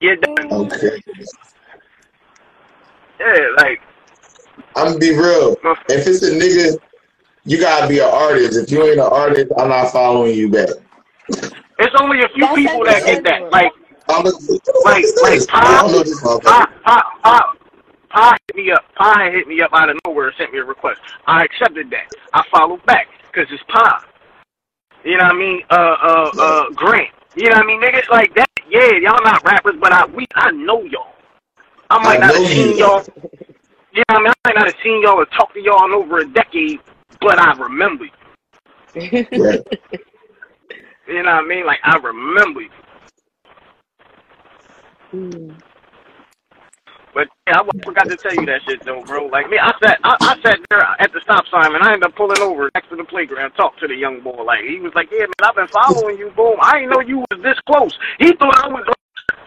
You're 0.00 0.16
done. 0.16 0.52
Okay. 0.52 1.00
Yeah, 3.20 3.36
like 3.58 3.80
I'm 4.76 4.98
be 4.98 5.10
real. 5.10 5.56
If 5.88 6.06
it's 6.06 6.22
a 6.22 6.30
nigga, 6.30 6.78
You 7.44 7.58
gotta 7.58 7.88
be 7.88 7.98
an 8.00 8.10
artist. 8.12 8.56
If 8.58 8.70
you 8.70 8.82
ain't 8.82 9.00
an 9.00 9.00
artist, 9.00 9.50
I'm 9.58 9.70
not 9.70 9.90
following 9.92 10.34
you 10.34 10.50
back. 10.50 10.68
It's 11.78 11.94
only 12.00 12.20
a 12.22 12.28
few 12.34 12.44
That's 12.44 12.54
people 12.54 12.84
that 12.84 13.04
get 13.06 13.24
that. 13.24 13.50
Like, 13.50 13.72
I'm 14.08 14.26
a, 14.26 14.30
like, 14.84 15.04
like 15.22 15.40
I 15.52 15.80
don't 15.80 15.92
know 15.92 15.98
Pop, 15.98 16.04
this 16.04 16.20
motherfucker. 16.22 16.42
Pop, 16.42 16.82
Pop, 16.84 17.22
Pop, 17.22 17.58
Pop 18.10 18.36
hit 18.46 18.56
me 18.56 18.70
up. 18.72 18.84
Pop 18.94 19.18
hit 19.32 19.48
me 19.48 19.62
up 19.62 19.70
out 19.72 19.88
of 19.88 19.96
nowhere 20.04 20.28
and 20.28 20.36
sent 20.36 20.52
me 20.52 20.58
a 20.58 20.64
request. 20.64 21.00
I 21.26 21.44
accepted 21.44 21.90
that. 21.90 22.12
I 22.34 22.42
followed 22.52 22.84
back 22.84 23.08
because 23.32 23.50
it's 23.50 23.62
Pop. 23.68 24.04
You 25.04 25.16
know 25.16 25.24
what 25.24 25.34
I 25.34 25.38
mean? 25.38 25.62
Uh, 25.70 25.74
uh, 25.74 26.30
uh, 26.38 26.70
Grant. 26.74 27.08
You 27.36 27.44
know 27.44 27.56
what 27.56 27.64
I 27.64 27.66
mean? 27.66 27.80
Niggas 27.80 28.08
like 28.10 28.34
that. 28.34 28.48
Yeah, 28.68 28.92
y'all 29.00 29.24
not 29.24 29.42
rappers, 29.44 29.76
but 29.80 29.92
I 29.92 30.04
we 30.06 30.26
I 30.34 30.50
know 30.50 30.82
y'all. 30.82 31.14
I 31.88 31.98
might 32.04 32.18
I 32.18 32.26
not 32.26 32.34
have 32.36 32.46
seen 32.46 32.76
y'all. 32.76 33.04
What 33.92 34.04
I 34.08 34.18
mean? 34.18 34.28
I 34.28 34.48
might 34.48 34.56
not 34.56 34.66
have 34.66 34.76
seen 34.82 35.02
y'all 35.02 35.20
or 35.20 35.26
talked 35.26 35.54
to 35.54 35.60
y'all 35.60 35.84
in 35.86 35.92
over 35.92 36.18
a 36.18 36.28
decade, 36.28 36.80
but 37.20 37.38
I 37.38 37.52
remember 37.58 38.04
you. 38.04 39.26
Right. 39.32 39.60
You 41.08 41.24
know 41.24 41.34
what 41.34 41.44
I 41.44 41.46
mean? 41.46 41.66
Like 41.66 41.80
I 41.82 41.96
remember 41.98 42.60
you. 42.60 42.70
Mm. 45.12 45.60
But 47.12 47.28
yeah, 47.48 47.58
I 47.58 47.64
forgot 47.84 48.08
to 48.08 48.16
tell 48.16 48.34
you 48.34 48.46
that 48.46 48.62
shit 48.68 48.84
though, 48.84 49.02
bro. 49.02 49.26
Like 49.26 49.50
me, 49.50 49.58
I 49.58 49.72
sat, 49.82 49.98
I, 50.04 50.16
I 50.20 50.40
sat 50.42 50.60
there 50.70 50.80
at 51.00 51.12
the 51.12 51.20
stop 51.22 51.44
sign, 51.50 51.74
and 51.74 51.82
I 51.82 51.94
ended 51.94 52.04
up 52.04 52.14
pulling 52.14 52.40
over 52.40 52.70
next 52.74 52.90
to 52.90 52.96
the 52.96 53.04
playground, 53.04 53.52
talked 53.52 53.80
to 53.80 53.88
the 53.88 53.96
young 53.96 54.20
boy. 54.20 54.44
Like 54.44 54.60
he 54.62 54.78
was 54.78 54.92
like, 54.94 55.08
"Yeah, 55.10 55.26
man, 55.26 55.42
I've 55.42 55.56
been 55.56 55.68
following 55.68 56.16
you, 56.16 56.30
boom. 56.36 56.56
I 56.62 56.78
didn't 56.78 56.90
know 56.90 57.00
you 57.00 57.24
was 57.30 57.42
this 57.42 57.58
close." 57.66 57.98
He 58.20 58.32
thought 58.34 58.56
I 58.64 58.68
was, 58.68 58.86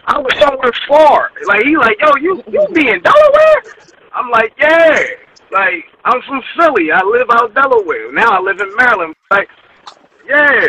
I 0.06 0.18
was 0.18 0.32
somewhere 0.38 0.72
far. 0.86 1.30
Like 1.46 1.62
he 1.64 1.76
like, 1.78 1.96
"Yo, 2.00 2.14
you, 2.20 2.42
you 2.48 2.68
be 2.74 2.90
in 2.90 3.00
Delaware?" 3.00 3.62
I'm 4.14 4.30
like, 4.30 4.52
"Yeah." 4.58 4.98
Like 5.52 5.84
I'm 6.04 6.20
from 6.22 6.42
Philly. 6.56 6.90
I 6.90 7.02
live 7.04 7.28
out 7.30 7.54
Delaware. 7.54 8.12
Now 8.12 8.38
I 8.38 8.40
live 8.40 8.60
in 8.60 8.74
Maryland. 8.76 9.14
Like, 9.30 9.48
yeah. 10.26 10.66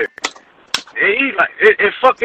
And 0.97 1.17
he 1.17 1.31
like, 1.37 1.49
it, 1.59 1.75
it 1.79 1.93
fucked 2.01 2.23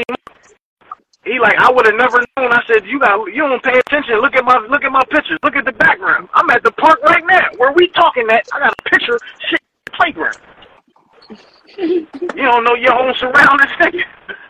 he 1.25 1.39
like, 1.39 1.57
I 1.59 1.71
would 1.71 1.87
have 1.87 1.97
never 1.97 2.19
known. 2.37 2.51
I 2.51 2.63
said, 2.67 2.87
you 2.87 2.99
got, 2.99 3.23
you 3.27 3.43
don't 3.43 3.63
pay 3.63 3.79
attention. 3.79 4.21
Look 4.21 4.35
at 4.35 4.45
my, 4.45 4.57
look 4.71 4.85
at 4.85 4.91
my 4.91 5.05
pictures. 5.11 5.39
Look 5.43 5.55
at 5.55 5.67
the 5.67 5.73
background. 5.73 6.29
I'm 6.35 6.49
at 6.51 6.63
the 6.63 6.73
park 6.73 6.99
right 7.03 7.23
now. 7.27 7.47
Where 7.59 7.73
we 7.73 7.89
talking 7.89 8.27
at? 8.31 8.49
I 8.53 8.59
got 8.59 8.73
a 8.73 8.91
picture. 8.91 9.19
Shit, 9.49 9.61
playground. 9.93 10.39
you 11.79 12.07
don't 12.35 12.65
know 12.65 12.75
your 12.75 12.95
own 12.95 13.15
surroundings, 13.15 13.71
nigga. 13.79 14.03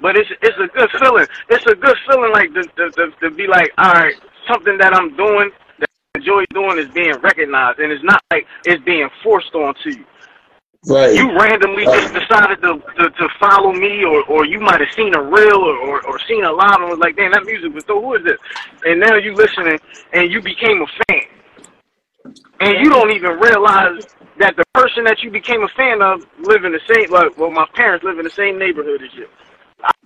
but 0.00 0.16
it's 0.16 0.30
it's 0.42 0.58
a 0.58 0.68
good 0.68 0.90
feeling. 0.98 1.26
It's 1.50 1.66
a 1.66 1.74
good 1.74 1.96
feeling, 2.08 2.32
like 2.32 2.52
to 2.54 2.62
to, 2.62 2.90
to, 2.90 3.10
to 3.20 3.30
be 3.30 3.46
like, 3.46 3.72
all 3.78 3.92
right, 3.92 4.14
something 4.48 4.78
that 4.78 4.94
I'm 4.94 5.16
doing 5.16 5.50
that 5.78 5.88
I 6.14 6.18
enjoy 6.18 6.44
doing 6.50 6.78
is 6.78 6.88
being 6.88 7.14
recognized, 7.20 7.78
and 7.78 7.92
it's 7.92 8.04
not 8.04 8.22
like 8.30 8.46
it's 8.64 8.82
being 8.84 9.08
forced 9.22 9.54
onto 9.54 9.90
you 9.90 10.04
Right. 10.86 11.14
you 11.14 11.34
randomly 11.38 11.84
just 11.86 12.12
decided 12.12 12.60
to, 12.60 12.78
to, 12.98 13.08
to 13.08 13.28
follow 13.40 13.72
me, 13.72 14.04
or, 14.04 14.22
or 14.24 14.44
you 14.44 14.60
might 14.60 14.80
have 14.80 14.92
seen 14.92 15.14
a 15.14 15.22
reel 15.22 15.56
or, 15.56 15.76
or, 15.78 16.06
or 16.06 16.18
seen 16.28 16.44
a 16.44 16.52
live 16.52 16.76
and 16.80 16.90
was 16.90 16.98
like, 16.98 17.16
damn, 17.16 17.32
that 17.32 17.44
music 17.46 17.72
was 17.72 17.84
so, 17.86 18.02
who 18.02 18.14
is 18.16 18.24
this? 18.24 18.38
And 18.84 19.00
now 19.00 19.16
you 19.16 19.34
listening 19.34 19.78
and 20.12 20.30
you 20.30 20.42
became 20.42 20.82
a 20.82 20.86
fan. 21.08 21.22
And 22.60 22.84
you 22.84 22.90
don't 22.90 23.10
even 23.12 23.38
realize 23.38 24.04
that 24.38 24.56
the 24.56 24.64
person 24.74 25.04
that 25.04 25.22
you 25.22 25.30
became 25.30 25.62
a 25.62 25.68
fan 25.68 26.02
of 26.02 26.26
live 26.40 26.64
in 26.64 26.72
the 26.72 26.80
same, 26.92 27.10
like, 27.10 27.36
well, 27.38 27.50
my 27.50 27.66
parents 27.74 28.04
live 28.04 28.18
in 28.18 28.24
the 28.24 28.30
same 28.30 28.58
neighborhood 28.58 29.02
as 29.02 29.14
you. 29.14 29.26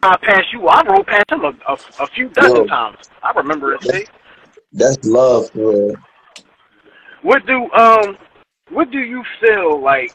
I, 0.03 0.09
I 0.13 0.17
passed 0.17 0.53
you, 0.53 0.67
I 0.69 0.83
rode 0.87 1.07
past 1.07 1.31
him 1.31 1.45
a, 1.45 1.49
a, 1.49 1.79
a 2.01 2.07
few 2.15 2.29
dozen 2.31 2.57
Yo. 2.57 2.67
times. 2.67 2.99
I 3.23 3.33
remember 3.33 3.75
it, 3.75 3.81
see? 3.83 4.07
That's 4.73 4.99
love 5.05 5.51
for 5.51 5.73
real. 5.73 5.97
What 7.23 7.47
do, 7.47 7.71
um, 7.73 8.17
what 8.71 8.91
do 8.91 8.99
you 8.99 9.23
feel 9.41 9.83
like 9.83 10.13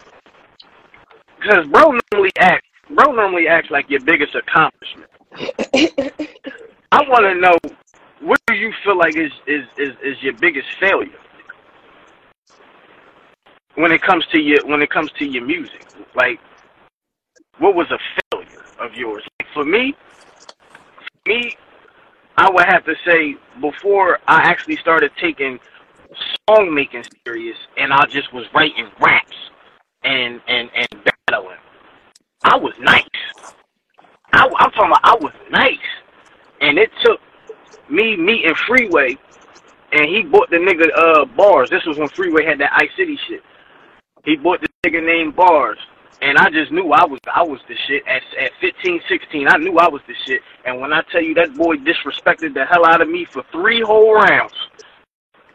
because 1.43 1.65
bro 1.67 1.97
normally 2.11 2.31
acts, 2.39 2.67
bro 2.95 3.11
normally 3.11 3.47
acts 3.47 3.69
like 3.69 3.89
your 3.89 3.99
biggest 4.01 4.35
accomplishment. 4.35 5.09
I 6.91 7.01
want 7.09 7.25
to 7.25 7.35
know 7.35 7.57
what 8.21 8.39
do 8.47 8.53
you 8.55 8.71
feel 8.83 8.97
like 8.97 9.15
is, 9.15 9.31
is 9.47 9.65
is 9.77 9.93
is 10.03 10.15
your 10.21 10.33
biggest 10.33 10.67
failure 10.79 11.09
when 13.75 13.91
it 13.91 14.01
comes 14.01 14.25
to 14.31 14.39
your 14.39 14.65
when 14.65 14.81
it 14.81 14.89
comes 14.89 15.11
to 15.19 15.25
your 15.25 15.45
music? 15.45 15.85
Like, 16.15 16.39
what 17.59 17.75
was 17.75 17.87
a 17.91 17.97
failure 18.31 18.63
of 18.79 18.93
yours? 18.93 19.23
For 19.53 19.63
me, 19.63 19.93
me, 21.27 21.55
I 22.37 22.49
would 22.49 22.65
have 22.65 22.83
to 22.85 22.95
say 23.05 23.35
before 23.61 24.19
I 24.27 24.41
actually 24.41 24.77
started 24.77 25.11
taking 25.21 25.59
song 26.49 26.73
making 26.73 27.03
serious, 27.25 27.57
and 27.77 27.93
I 27.93 28.05
just 28.05 28.33
was 28.33 28.45
writing 28.53 28.89
raps 28.99 29.35
and 30.03 30.41
and 30.47 30.69
and 30.75 30.87
battling. 31.27 31.57
I 32.43 32.57
was 32.57 32.73
nice. 32.79 33.05
I, 34.33 34.45
I'm 34.45 34.71
talking 34.71 34.87
about 34.87 34.99
I 35.03 35.15
was 35.21 35.33
nice, 35.51 35.77
and 36.61 36.77
it 36.77 36.89
took 37.03 37.19
me 37.89 38.17
meeting 38.17 38.55
Freeway, 38.67 39.17
and 39.91 40.05
he 40.05 40.23
bought 40.23 40.49
the 40.49 40.57
nigga 40.57 40.87
uh 40.97 41.25
bars. 41.37 41.69
This 41.69 41.85
was 41.85 41.97
when 41.97 42.09
Freeway 42.09 42.45
had 42.45 42.59
that 42.59 42.71
Ice 42.73 42.89
City 42.97 43.17
shit. 43.27 43.43
He 44.25 44.35
bought 44.35 44.61
the 44.61 44.69
nigga 44.85 45.05
named 45.05 45.35
Bars, 45.35 45.77
and 46.23 46.37
I 46.37 46.49
just 46.49 46.71
knew 46.71 46.91
I 46.91 47.05
was 47.05 47.19
I 47.33 47.43
was 47.43 47.59
the 47.67 47.75
shit. 47.87 48.03
At 48.07 48.23
at 48.39 48.51
15, 48.61 49.01
16, 49.09 49.47
I 49.49 49.57
knew 49.57 49.77
I 49.77 49.89
was 49.89 50.01
the 50.07 50.15
shit. 50.25 50.41
And 50.65 50.79
when 50.79 50.93
I 50.93 51.01
tell 51.11 51.21
you 51.21 51.33
that 51.35 51.55
boy 51.55 51.77
disrespected 51.77 52.53
the 52.53 52.65
hell 52.65 52.85
out 52.85 53.01
of 53.01 53.09
me 53.09 53.25
for 53.25 53.43
three 53.51 53.81
whole 53.81 54.15
rounds, 54.15 54.53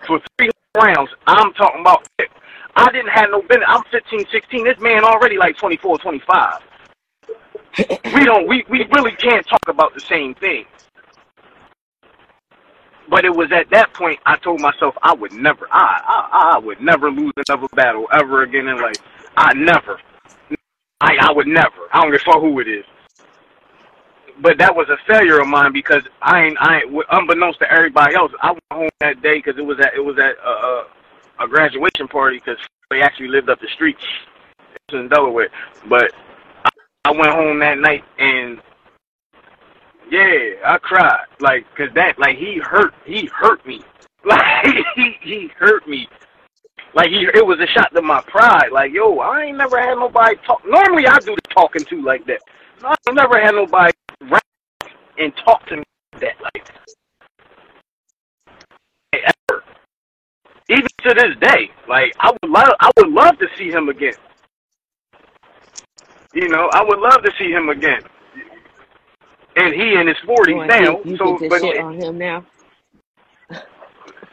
for 0.07 0.21
three 0.37 0.51
rounds, 0.77 1.11
I'm 1.27 1.53
talking 1.55 1.81
about. 1.81 2.07
I 2.77 2.93
didn't 2.93 3.11
have 3.11 3.31
no 3.31 3.43
business. 3.43 3.67
I'm 3.67 3.83
15, 3.91 4.25
16. 4.31 4.65
This 4.65 4.79
man 4.79 5.03
already 5.05 5.37
like 5.37 5.57
24, 5.57 5.99
25. 5.99 6.61
we 8.15 8.25
don't. 8.25 8.47
We 8.47 8.65
we 8.71 8.87
really 8.95 9.13
can't 9.17 9.47
talk 9.47 9.69
about 9.69 9.95
the 9.95 10.01
same 10.01 10.35
thing. 10.35 10.65
But 13.11 13.25
it 13.25 13.35
was 13.35 13.51
at 13.53 13.71
that 13.71 13.95
point 13.95 14.21
I 14.27 14.37
told 14.37 14.61
myself 14.61 14.95
I 15.03 15.15
would 15.15 15.33
never, 15.33 15.67
I, 15.73 16.01
I, 16.07 16.55
I 16.55 16.59
would 16.59 16.81
never 16.81 17.11
lose 17.11 17.33
another 17.49 17.69
battle 17.75 18.07
ever 18.13 18.43
again 18.43 18.69
in 18.69 18.77
life. 18.81 18.99
I 19.37 19.55
never, 19.55 19.99
I, 21.01 21.17
I 21.21 21.33
would 21.33 21.47
never. 21.47 21.71
I 21.93 22.03
don't 22.03 22.13
give 22.13 22.21
a 22.21 22.25
fuck 22.25 22.41
who 22.41 22.59
it 22.61 22.69
is. 22.69 22.85
But 24.41 24.59
that 24.59 24.75
was 24.75 24.89
a 24.89 24.97
failure 25.07 25.41
of 25.41 25.49
mine 25.49 25.73
because 25.73 26.03
I 26.23 26.45
ain't, 26.45 26.57
I 26.61 26.81
ain't, 26.83 27.05
unbeknownst 27.11 27.59
to 27.61 27.73
everybody 27.73 28.15
else, 28.15 28.33
I 28.41 28.53
went 28.53 28.63
home 28.73 28.89
that 29.01 29.21
day 29.23 29.39
because 29.39 29.59
it 29.59 29.65
was 29.65 29.81
at, 29.81 29.95
it 29.95 30.05
was 30.05 30.17
at 30.19 30.37
a, 30.45 30.49
a, 30.49 30.87
a 31.45 31.49
graduation 31.49 32.07
party 32.07 32.39
because 32.39 32.59
they 32.91 33.03
actually 33.03 33.29
lived 33.29 33.51
up 33.51 33.61
the 33.61 33.69
street. 33.75 33.97
In 34.91 35.09
Delaware, 35.09 35.51
but 35.87 36.13
I, 36.65 36.71
I 37.05 37.11
went 37.11 37.31
home 37.31 37.59
that 37.59 37.79
night 37.79 38.05
and 38.19 38.59
yeah, 40.11 40.55
I 40.65 40.79
cried. 40.79 41.27
Like, 41.41 41.67
cause 41.77 41.91
that, 41.95 42.19
like, 42.19 42.39
he 42.39 42.59
hurt, 42.59 42.95
he 43.05 43.27
hurt 43.27 43.65
me. 43.67 43.83
Like, 44.25 44.67
he, 44.97 45.17
he 45.23 45.51
hurt 45.57 45.87
me. 45.87 46.09
Like, 46.99 47.11
he, 47.11 47.29
it 47.33 47.47
was 47.47 47.61
a 47.61 47.67
shot 47.69 47.95
to 47.95 48.03
my 48.03 48.21
pride. 48.23 48.71
Like, 48.73 48.93
yo, 48.93 49.19
I 49.21 49.45
ain't 49.45 49.57
never 49.57 49.79
had 49.81 49.95
nobody 49.95 50.35
talk. 50.45 50.61
Normally, 50.67 51.07
I 51.07 51.17
do 51.21 51.37
the 51.37 51.55
talking 51.55 51.85
to 51.85 52.03
like 52.03 52.27
that. 52.27 52.41
I 52.83 52.97
ain't 53.09 53.15
never 53.15 53.41
had 53.41 53.53
nobody 53.53 53.93
rap 54.23 54.43
and 55.17 55.33
talk 55.45 55.65
to 55.69 55.77
me 55.77 55.85
like 56.15 56.21
that. 56.23 56.35
Like, 56.43 56.69
ever. 59.13 59.63
Even 60.71 60.89
to 61.05 61.15
this 61.15 61.37
day, 61.41 61.71
like, 61.89 62.13
I 62.19 62.33
would 62.33 62.51
love, 62.51 62.73
I 62.81 62.91
would 62.97 63.11
love 63.11 63.39
to 63.39 63.47
see 63.57 63.71
him 63.71 63.89
again. 63.89 64.15
You 66.35 66.49
know, 66.49 66.69
I 66.73 66.83
would 66.83 66.99
love 66.99 67.23
to 67.23 67.31
see 67.39 67.53
him 67.53 67.69
again 67.69 68.01
and 69.59 69.75
he 69.75 69.95
in 69.95 70.07
his 70.07 70.17
forties 70.25 70.57
now. 70.57 71.01
you 71.05 71.17
So, 71.17 71.39
but 71.49 71.61
shit 71.61 71.79
on 71.79 71.95
him 71.95 72.19
now? 72.19 72.45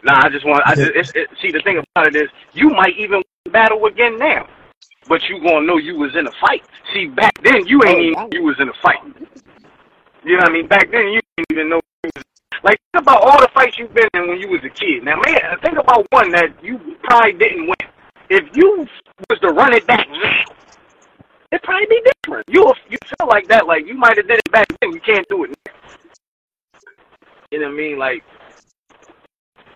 Nah, 0.04 0.22
I 0.24 0.30
just 0.30 0.46
want. 0.46 0.64
I 0.66 0.76
just 0.76 0.92
it's, 0.96 1.12
it, 1.16 1.30
see 1.42 1.52
the 1.52 1.62
thing 1.64 1.78
about 1.78 2.08
it 2.08 2.16
is 2.16 2.30
you 2.54 2.70
might 2.70 2.98
even 2.98 3.22
battle 3.52 3.86
again 3.86 4.18
now, 4.18 4.48
but 5.08 5.22
you 5.30 5.42
gonna 5.42 5.66
know 5.66 5.78
you 5.78 5.96
was 5.98 6.16
in 6.16 6.28
a 6.28 6.32
fight. 6.42 6.64
See, 6.94 7.08
back 7.08 7.34
then 7.44 7.66
you 7.68 7.82
ain't 7.86 8.16
Oh, 8.18 8.28
even 8.28 8.32
you 8.32 8.44
was 8.44 8.56
in 8.60 8.70
a 8.70 8.74
fight. 8.82 9.00
You 10.24 10.38
know 10.38 10.44
what 10.44 10.50
I 10.50 10.54
mean? 10.54 10.68
Back 10.68 10.92
then 10.92 11.08
you 11.14 11.22
didn't 11.38 11.52
even 11.52 11.70
know. 11.70 11.82
You 12.04 12.10
was, 12.16 12.24
like 12.64 12.80
think 12.94 13.04
about 13.04 13.22
all 13.22 13.40
the 13.40 13.50
fights 13.54 13.78
you've 13.78 13.94
been 13.94 14.10
in 14.14 14.28
when 14.28 14.40
you 14.40 14.50
was 14.50 14.62
a 14.64 14.70
kid. 14.70 15.04
Now, 15.04 15.22
man, 15.26 15.40
think 15.64 15.78
about 15.78 16.08
one 16.12 16.32
that 16.32 16.52
you 16.64 16.80
probably 17.04 17.34
didn't 17.34 17.68
win. 17.68 17.90
If 18.30 18.44
you 18.56 18.88
was 19.30 19.40
to 19.42 19.50
run 19.50 19.74
it 19.74 19.86
back 19.86 20.08
now, 20.10 20.44
it'd 21.52 21.64
probably 21.64 21.86
be 21.88 22.02
different. 22.24 22.46
You 22.50 22.74
you 22.90 22.98
feel 23.06 23.28
like 23.28 23.48
that, 23.50 23.68
like 23.68 23.86
you 23.86 23.94
might 23.96 24.18
have 24.18 24.28
did 24.28 24.40
it 24.40 24.52
back 24.52 24.68
then. 24.82 24.94
You 24.94 25.02
can't 25.02 25.28
do 25.30 25.44
it 25.44 25.50
now. 25.50 25.74
You 27.52 27.60
know 27.60 27.68
what 27.68 27.74
I 27.74 27.78
mean? 27.78 28.00
Like, 28.00 28.24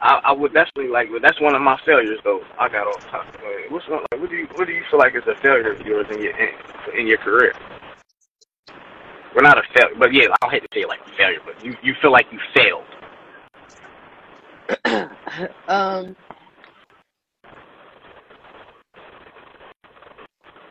I, 0.02 0.22
I 0.26 0.32
would 0.34 0.54
definitely 0.54 0.92
like. 0.92 1.10
That's 1.22 1.40
one 1.42 1.56
of 1.56 1.62
my 1.62 1.80
failures, 1.86 2.20
though. 2.24 2.42
I 2.60 2.70
got 2.70 2.88
off 2.88 3.02
topic. 3.12 3.42
What's 3.70 3.88
like, 3.90 4.02
what 4.20 4.30
do 4.30 4.36
you 4.36 4.48
what 4.56 4.68
do 4.68 4.74
you 4.74 4.84
feel 4.90 5.00
like 5.00 5.16
is 5.16 5.24
a 5.28 5.36
failure 5.42 5.74
of 5.74 5.86
yours 5.86 6.08
in 6.12 6.22
your 6.22 6.38
in, 6.38 6.50
in 7.00 7.08
your 7.08 7.18
career? 7.20 7.54
We're 9.36 9.44
not 9.44 9.58
a 9.58 9.64
failure, 9.74 9.96
but 10.00 10.14
yeah, 10.14 10.26
I 10.32 10.36
don't 10.42 10.52
hate 10.52 10.64
to 10.64 10.70
say 10.74 10.82
it 10.82 10.88
like 10.88 11.02
a 11.06 11.18
failure, 11.18 11.40
but 11.46 11.64
you 11.64 11.76
you 11.84 11.96
feel 12.02 12.12
like 12.12 12.28
you 12.32 12.40
failed. 12.54 12.86
um, 15.68 16.16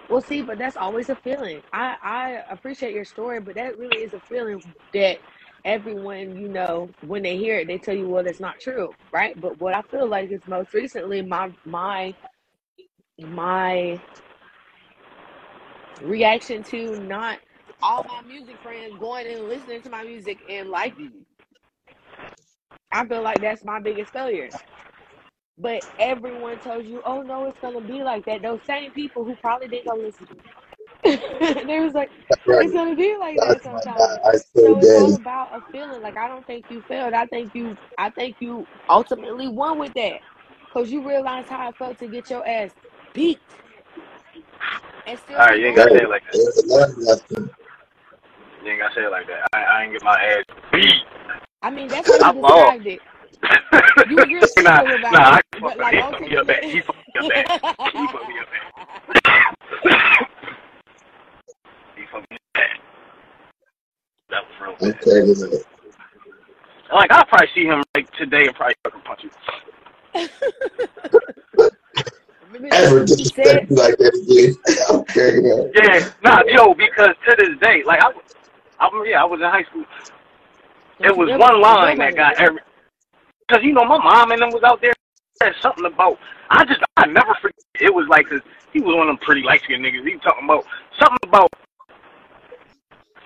Well, 0.08 0.22
see, 0.22 0.42
but 0.42 0.58
that's 0.58 0.76
always 0.76 1.10
a 1.10 1.16
feeling. 1.16 1.62
I 1.72 1.96
I 2.02 2.44
appreciate 2.52 2.94
your 2.94 3.04
story, 3.04 3.40
but 3.40 3.54
that 3.56 3.78
really 3.78 4.02
is 4.02 4.14
a 4.14 4.20
feeling 4.20 4.62
that 4.94 5.18
everyone 5.64 6.36
you 6.36 6.48
know 6.48 6.90
when 7.00 7.22
they 7.22 7.36
hear 7.38 7.58
it, 7.60 7.68
they 7.68 7.78
tell 7.78 7.96
you, 7.96 8.08
well, 8.08 8.24
that's 8.24 8.40
not 8.40 8.60
true, 8.60 8.96
right? 9.12 9.40
But 9.40 9.60
what 9.60 9.74
I 9.74 9.82
feel 9.82 10.08
like 10.08 10.30
is 10.32 10.42
most 10.46 10.74
recently 10.74 11.22
my 11.22 11.52
my 11.64 12.14
my 13.18 14.02
reaction 16.02 16.64
to 16.64 16.96
not 17.00 17.40
all 17.82 18.04
my 18.08 18.22
music 18.22 18.60
friends 18.62 18.96
going 18.98 19.26
and 19.28 19.48
listening 19.48 19.82
to 19.82 19.90
my 19.90 20.04
music 20.04 20.40
and 20.48 20.70
liking. 20.70 21.12
I 22.92 23.06
feel 23.06 23.22
like 23.22 23.40
that's 23.40 23.64
my 23.64 23.80
biggest 23.80 24.12
failure. 24.12 24.50
But 25.58 25.84
everyone 25.98 26.60
tells 26.60 26.86
you, 26.86 27.02
oh 27.06 27.22
no, 27.22 27.46
it's 27.46 27.58
gonna 27.60 27.80
be 27.82 28.02
like 28.02 28.26
that. 28.26 28.42
Those 28.42 28.60
same 28.66 28.92
people 28.92 29.24
who 29.24 29.36
probably 29.36 29.68
didn't 29.68 29.88
go 29.88 29.96
listen 29.96 30.26
to 30.28 30.34
me. 30.34 30.57
they 31.04 31.80
was 31.80 31.94
like, 31.94 32.10
right. 32.46 32.64
it's 32.64 32.72
gonna 32.74 32.96
be 32.96 33.16
like 33.18 33.36
that 33.36 33.62
That's 33.62 33.64
my 33.64 33.72
sometimes. 33.72 34.18
I 34.24 34.32
So 34.32 34.38
still 34.38 34.78
it's 34.78 34.90
all 34.96 35.14
about 35.14 35.48
a 35.54 35.62
feeling. 35.72 36.02
Like 36.02 36.16
I 36.16 36.28
don't 36.28 36.46
think 36.46 36.64
you 36.68 36.82
failed. 36.88 37.14
I 37.14 37.26
think 37.26 37.50
you 37.54 37.76
I 37.98 38.10
think 38.10 38.36
you 38.40 38.66
ultimately 38.88 39.48
won 39.48 39.78
with 39.78 39.94
that. 39.94 40.14
Cause 40.72 40.90
you 40.90 41.06
realized 41.06 41.48
how 41.48 41.68
it 41.68 41.76
felt 41.76 41.98
to 41.98 42.08
get 42.08 42.28
your 42.28 42.46
ass 42.46 42.72
beat 43.14 43.40
and 45.06 45.18
still 45.18 45.36
Alright, 45.38 45.58
you 45.58 45.66
ain't 45.66 45.76
gotta 45.76 45.90
say 45.90 46.02
it 46.02 46.10
like 46.10 46.22
that. 46.24 46.34
It's 46.34 46.62
a 46.62 46.66
learning 46.66 47.04
lesson. 47.04 47.50
You 48.64 48.70
ain't 48.70 48.80
gotta 48.80 48.94
say 48.94 49.04
it 49.04 49.10
like 49.10 49.26
that. 49.28 49.48
I, 49.54 49.62
I 49.62 49.82
ain't 49.84 49.92
get 49.92 50.02
my 50.02 50.20
ass 50.20 50.44
beat. 50.72 50.92
I 51.62 51.70
mean 51.70 51.88
that's 51.88 52.08
how 52.08 52.28
I 52.28 52.32
you 52.34 52.40
ball. 52.40 52.70
described 52.72 52.86
it. 52.86 53.00
You 54.10 54.16
was 54.16 54.28
real 54.56 54.64
nah, 54.64 54.82
about 54.82 55.12
nah, 55.14 55.30
I 55.30 55.38
it. 55.38 55.44
can 55.52 55.62
fuck 55.62 55.78
like 55.78 55.94
He 55.94 56.00
fucked 56.00 56.20
me 56.20 56.36
up 56.36 56.46
bad. 56.46 56.64
He 56.64 56.80
fucked 56.80 56.98
me 57.14 57.20
up 57.20 57.28
bad. 57.28 57.46
He 57.94 58.06
fucked 58.08 58.28
me 58.28 58.34
up 58.40 58.48
bad. 59.24 60.26
he 62.18 62.26
fucked 62.26 62.30
me 62.30 62.36
up 62.36 62.42
bad. 62.54 62.78
That 64.30 64.42
was 64.44 64.54
real 64.60 64.76
I'm 64.80 64.90
bad. 64.92 65.00
cracking. 65.02 65.64
Like 66.92 67.10
I'll 67.12 67.24
probably 67.26 67.48
see 67.54 67.64
him 67.64 67.82
like 67.94 68.10
today 68.12 68.46
and 68.46 68.54
probably 68.56 68.74
fucking 68.84 69.00
punch 69.02 69.24
you. 69.24 69.30
Ever 72.72 73.00
he 73.00 73.06
disrespect 73.06 73.70
you 73.70 73.76
like 73.76 73.96
that 73.98 74.14
again? 74.14 74.54
I'm 74.88 75.04
cracking 75.04 75.52
up. 75.52 75.66
Yeah, 75.74 76.10
nah, 76.22 76.42
yo, 76.46 76.72
because 76.74 77.14
to 77.28 77.36
this 77.38 77.58
day, 77.60 77.82
like 77.84 78.00
I, 78.00 78.08
was- 78.08 78.34
I 78.80 78.88
yeah, 79.06 79.22
I 79.22 79.24
was 79.26 79.40
in 79.40 79.46
high 79.46 79.64
school. 79.64 79.84
It 81.00 81.14
was 81.16 81.28
one 81.38 81.60
line 81.60 81.98
that 81.98 82.16
got 82.16 82.40
every, 82.40 82.60
cause 83.50 83.60
you 83.62 83.72
know 83.72 83.84
my 83.84 83.98
mom 83.98 84.32
and 84.32 84.40
them 84.42 84.50
was 84.50 84.62
out 84.64 84.80
there. 84.80 84.92
Said 85.42 85.52
something 85.62 85.84
about. 85.84 86.18
I 86.50 86.64
just 86.64 86.80
I 86.96 87.06
never 87.06 87.34
forget. 87.40 87.54
It 87.80 87.94
was 87.94 88.06
like 88.08 88.28
'cause 88.28 88.40
he 88.72 88.80
was 88.80 88.96
one 88.96 89.08
of 89.08 89.16
them 89.18 89.24
pretty 89.24 89.42
light 89.42 89.60
skinned 89.62 89.84
niggas. 89.84 90.04
He 90.06 90.14
was 90.16 90.22
talking 90.24 90.44
about 90.44 90.64
something 90.98 91.18
about 91.28 91.48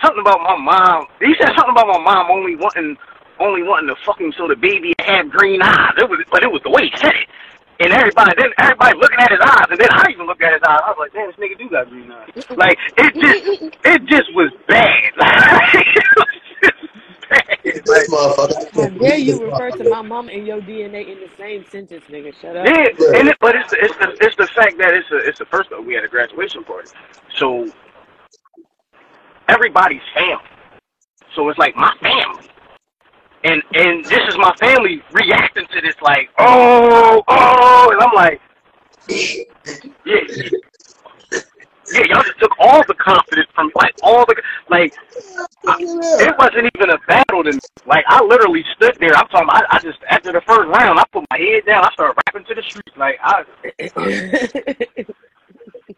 something 0.03 0.21
about 0.21 0.43
my 0.43 0.57
mom. 0.59 1.07
He 1.21 1.35
said 1.39 1.55
something 1.57 1.73
about 1.73 1.87
my 1.87 1.99
mom 1.99 2.31
only 2.31 2.57
wanting 2.57 2.97
only 3.41 3.63
wanting 3.63 3.89
to 3.89 3.97
fucking 4.05 4.33
so 4.37 4.47
the 4.47 4.57
baby 4.57 4.93
have 5.01 5.31
green 5.31 5.63
eyes. 5.63 5.95
It 5.99 6.09
was, 6.09 6.21
but 6.31 6.43
it 6.43 6.53
was 6.53 6.63
the 6.63 6.71
way 6.71 6.91
he 6.91 6.97
said 6.99 7.15
it. 7.15 7.29
And 7.81 7.93
everybody, 7.93 8.33
then 8.39 8.51
everybody 8.59 8.97
looking 8.99 9.19
at 9.19 9.31
his 9.31 9.41
eyes, 9.41 9.67
and 9.71 9.81
then 9.81 9.89
I 9.91 10.07
even 10.11 10.27
looked 10.27 10.43
at 10.43 10.53
his 10.53 10.63
eyes. 10.63 10.81
I 10.85 10.91
was 10.91 10.99
like, 11.01 11.13
damn, 11.13 11.27
this 11.27 11.37
nigga 11.37 11.59
do 11.59 11.69
got 11.71 11.89
green 11.91 12.13
eyes. 12.13 12.29
Like 12.51 12.79
it 12.99 13.15
just, 13.15 13.77
it 13.85 14.05
just 14.07 14.35
was 14.35 14.53
bad. 14.69 15.13
Like, 15.19 15.87
just 16.63 16.77
bad. 17.31 17.59
This 17.65 18.09
motherfucker. 18.11 18.73
How 18.75 18.89
dare 18.91 19.17
you 19.17 19.45
refer 19.45 19.71
to 19.71 19.89
my 19.89 20.03
mom 20.03 20.29
and 20.29 20.47
your 20.47 20.61
DNA 20.61 21.09
in 21.11 21.19
the 21.21 21.31
same 21.39 21.65
sentence, 21.71 22.05
nigga? 22.11 22.35
Shut 22.41 22.57
up. 22.57 22.67
yeah, 22.67 23.19
and 23.19 23.29
it, 23.29 23.37
but 23.41 23.57
it's 23.57 23.71
the, 23.71 23.79
it's 23.81 23.97
the 23.97 24.17
it's 24.21 24.37
the 24.37 24.47
fact 24.49 24.79
that 24.79 24.95
it's 24.95 25.11
a, 25.11 25.17
it's 25.17 25.39
the 25.39 25.47
first 25.47 25.71
we 25.85 25.95
had 25.95 26.05
a 26.05 26.09
graduation 26.09 26.63
party, 26.63 26.91
so 27.37 27.73
everybody's 29.49 30.03
family. 30.15 30.45
So 31.35 31.49
it's 31.49 31.59
like 31.59 31.77
my 31.77 31.95
family. 32.01 32.49
And 33.45 33.63
and 33.75 34.05
this 34.05 34.21
is 34.29 34.37
my 34.39 34.55
family 34.61 35.03
reacting 35.13 35.67
to 35.67 35.81
this 35.81 35.95
like, 36.01 36.31
oh, 36.39 37.23
oh, 37.27 37.91
and 37.93 38.01
I'm 38.01 38.15
like, 38.15 38.41
yeah, 39.09 40.21
yeah, 41.93 42.03
y'all 42.09 42.23
just 42.23 42.39
took 42.39 42.53
all 42.61 42.83
the 42.87 42.95
confidence 42.95 43.49
from 43.55 43.71
like 43.75 43.95
all 44.03 44.25
the 44.27 44.41
like 44.71 44.95
I, 45.67 45.77
it 45.81 46.35
wasn't 46.39 46.71
even 46.77 46.91
a 46.91 46.99
battle 47.09 47.43
to 47.43 47.53
me. 47.53 47.59
Like 47.87 48.05
I 48.07 48.23
literally 48.25 48.65
stood 48.77 48.97
there. 49.01 49.17
I'm 49.17 49.27
talking. 49.29 49.49
I, 49.51 49.65
I 49.71 49.79
just 49.81 49.99
after 50.09 50.33
the 50.33 50.41
first 50.43 50.69
round, 50.69 50.99
I 51.01 51.05
put 51.13 51.25
my 51.31 51.39
head 51.39 51.65
down. 51.67 51.85
I 51.85 51.91
started 51.93 52.21
rapping 52.27 52.47
to 52.47 52.55
the 52.55 52.63
streets. 52.63 52.97
Like 52.97 53.19
I, 53.23 53.45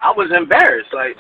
I 0.01 0.13
was 0.13 0.31
embarrassed. 0.31 0.93
Like, 0.93 1.17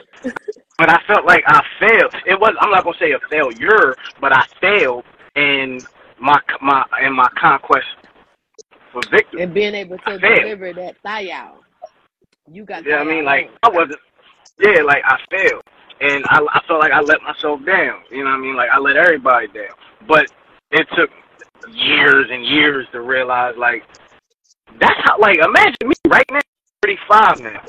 but 0.78 0.90
I 0.90 1.00
felt 1.06 1.26
like 1.26 1.44
I 1.46 1.62
failed. 1.80 2.14
It 2.26 2.38
was. 2.38 2.54
I'm 2.60 2.70
not 2.70 2.84
gonna 2.84 2.98
say 2.98 3.12
a 3.12 3.20
failure, 3.30 3.94
but 4.20 4.32
I 4.32 4.44
failed 4.60 5.04
in 5.36 5.80
my 6.20 6.40
my 6.60 6.84
in 7.02 7.12
my 7.14 7.28
conquest 7.38 7.86
for 8.92 9.02
victory. 9.10 9.42
and 9.42 9.54
being 9.54 9.74
able 9.74 9.98
to 9.98 10.18
deliver 10.18 10.72
that 10.72 10.96
thigh 11.02 11.30
out. 11.30 11.60
You 12.50 12.64
got 12.64 12.84
Yeah, 12.86 12.96
I 12.96 13.04
mean, 13.04 13.24
like. 13.24 13.50
I 13.62 13.68
wasn't. 13.68 13.98
Yeah, 14.60 14.82
like 14.82 15.02
I 15.04 15.18
failed, 15.30 15.62
and 16.00 16.24
I, 16.28 16.38
I 16.38 16.60
felt 16.68 16.80
like 16.80 16.92
I 16.92 17.00
let 17.00 17.20
myself 17.22 17.64
down. 17.66 18.02
You 18.10 18.22
know 18.22 18.30
what 18.30 18.36
I 18.36 18.40
mean? 18.40 18.56
Like 18.56 18.70
I 18.70 18.78
let 18.78 18.96
everybody 18.96 19.48
down. 19.48 19.74
But 20.06 20.26
it 20.70 20.86
took 20.96 21.10
years 21.72 22.26
and 22.30 22.44
years 22.44 22.86
to 22.92 23.00
realize, 23.00 23.54
like 23.58 23.82
that's 24.80 24.94
how. 25.04 25.18
Like 25.18 25.38
imagine 25.38 25.88
me 25.88 25.94
right 26.08 26.24
now, 26.30 26.40
35 26.84 27.40
now. 27.40 27.62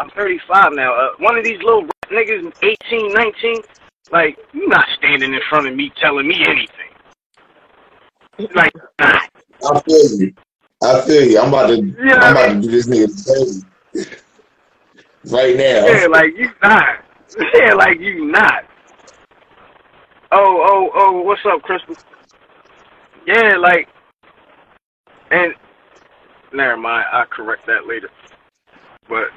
I'm 0.00 0.08
35 0.10 0.72
now. 0.72 0.94
Uh, 0.94 1.10
one 1.18 1.36
of 1.36 1.44
these 1.44 1.58
little 1.62 1.84
niggas, 2.10 2.50
18, 2.62 3.12
19. 3.12 3.62
Like 4.10 4.38
you're 4.54 4.66
not 4.66 4.86
standing 4.96 5.34
in 5.34 5.40
front 5.50 5.66
of 5.68 5.76
me 5.76 5.92
telling 6.00 6.26
me 6.26 6.42
anything. 6.46 6.70
Like, 8.54 8.72
nah. 8.98 9.20
I 9.70 9.80
feel 9.82 10.18
you. 10.18 10.34
I 10.82 11.00
feel 11.02 11.30
you. 11.30 11.38
I'm 11.38 11.48
about 11.48 11.66
to. 11.66 11.76
you 11.76 11.92
know 11.92 12.14
I'm 12.14 12.22
I 12.22 12.30
about 12.30 12.52
mean? 12.54 12.62
to 12.62 12.68
do 12.68 12.70
this 12.70 12.86
nigga 12.86 13.64
dirty 13.94 14.16
right 15.26 15.56
now. 15.56 15.86
Yeah, 15.86 16.06
like 16.06 16.34
you 16.34 16.50
not. 16.62 17.04
Yeah, 17.54 17.74
like 17.74 18.00
you 18.00 18.24
not. 18.24 18.64
Oh, 20.32 20.64
oh, 20.64 20.90
oh, 20.94 21.22
what's 21.22 21.42
up, 21.46 21.60
Crystal? 21.62 21.94
Yeah, 23.26 23.56
like, 23.56 23.88
and 25.30 25.54
never 26.52 26.76
mind. 26.76 27.04
I'll 27.12 27.26
correct 27.26 27.66
that 27.66 27.86
later. 27.86 28.08
But 29.08 29.28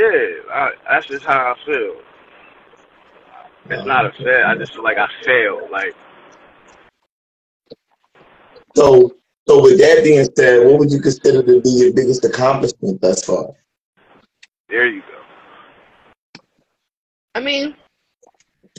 yeah, 0.00 0.08
I, 0.52 0.70
that's 0.90 1.06
just 1.06 1.24
how 1.24 1.54
I 1.54 1.64
feel. 1.64 1.96
It's 3.68 3.86
not 3.86 4.06
a 4.06 4.12
fail. 4.12 4.46
I 4.46 4.54
just 4.56 4.74
feel 4.74 4.84
like 4.84 4.98
I 4.98 5.08
failed. 5.24 5.70
Like, 5.70 5.94
So, 8.76 9.16
so 9.48 9.62
with 9.62 9.78
that 9.78 10.04
being 10.04 10.28
said, 10.36 10.66
what 10.66 10.78
would 10.78 10.90
you 10.92 11.00
consider 11.00 11.42
to 11.42 11.60
be 11.62 11.70
your 11.70 11.92
biggest 11.94 12.24
accomplishment 12.24 13.00
thus 13.00 13.24
far? 13.24 13.54
there 14.68 14.86
you 14.86 15.00
go. 15.00 16.40
I 17.34 17.40
mean, 17.40 17.74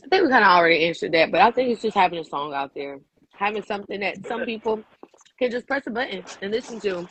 I 0.04 0.08
think 0.10 0.24
we 0.24 0.30
kind 0.30 0.44
of 0.44 0.50
already 0.50 0.86
answered 0.86 1.14
that, 1.14 1.32
but 1.32 1.42
I 1.42 1.50
think 1.52 1.70
it's 1.70 1.82
just 1.82 1.96
having 1.96 2.20
a 2.20 2.24
song 2.24 2.54
out 2.54 2.76
there, 2.76 3.00
having 3.34 3.64
something 3.64 4.00
that 4.02 4.24
some 4.28 4.46
people 4.46 4.84
can 5.40 5.50
just 5.50 5.68
press 5.68 5.88
a 5.88 5.92
button 5.92 6.24
and 6.42 6.52
listen 6.52 6.80
to. 6.82 7.08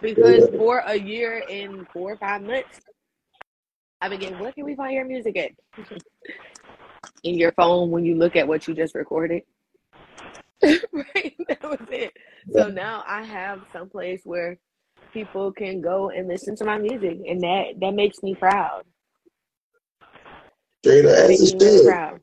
Because 0.00 0.48
for 0.56 0.78
a 0.86 0.94
year 0.94 1.44
and 1.48 1.86
four 1.92 2.12
or 2.12 2.16
five 2.16 2.42
months, 2.42 2.80
I've 4.00 4.10
been 4.10 4.20
getting, 4.20 4.38
where 4.38 4.52
can 4.52 4.64
we 4.64 4.74
find 4.74 4.94
your 4.94 5.04
music 5.04 5.36
at? 5.36 5.50
In 7.22 7.34
your 7.34 7.52
phone 7.52 7.90
when 7.90 8.04
you 8.04 8.14
look 8.14 8.34
at 8.34 8.48
what 8.48 8.66
you 8.66 8.74
just 8.74 8.94
recorded. 8.94 9.42
right? 10.62 11.36
That 11.48 11.62
was 11.62 11.80
it. 11.90 12.12
So 12.52 12.68
now 12.68 13.04
I 13.06 13.22
have 13.24 13.60
some 13.72 13.90
place 13.90 14.22
where 14.24 14.58
people 15.12 15.52
can 15.52 15.80
go 15.80 16.10
and 16.10 16.28
listen 16.28 16.56
to 16.56 16.64
my 16.64 16.78
music, 16.78 17.18
and 17.28 17.40
that 17.42 17.80
that 17.80 17.94
makes 17.94 18.22
me 18.22 18.34
proud. 18.34 18.84
Straight 20.82 21.04
up, 21.04 21.30
as 21.30 21.40
it 21.40 21.60
me 21.60 21.78
should. 21.78 21.86
proud. 21.86 22.20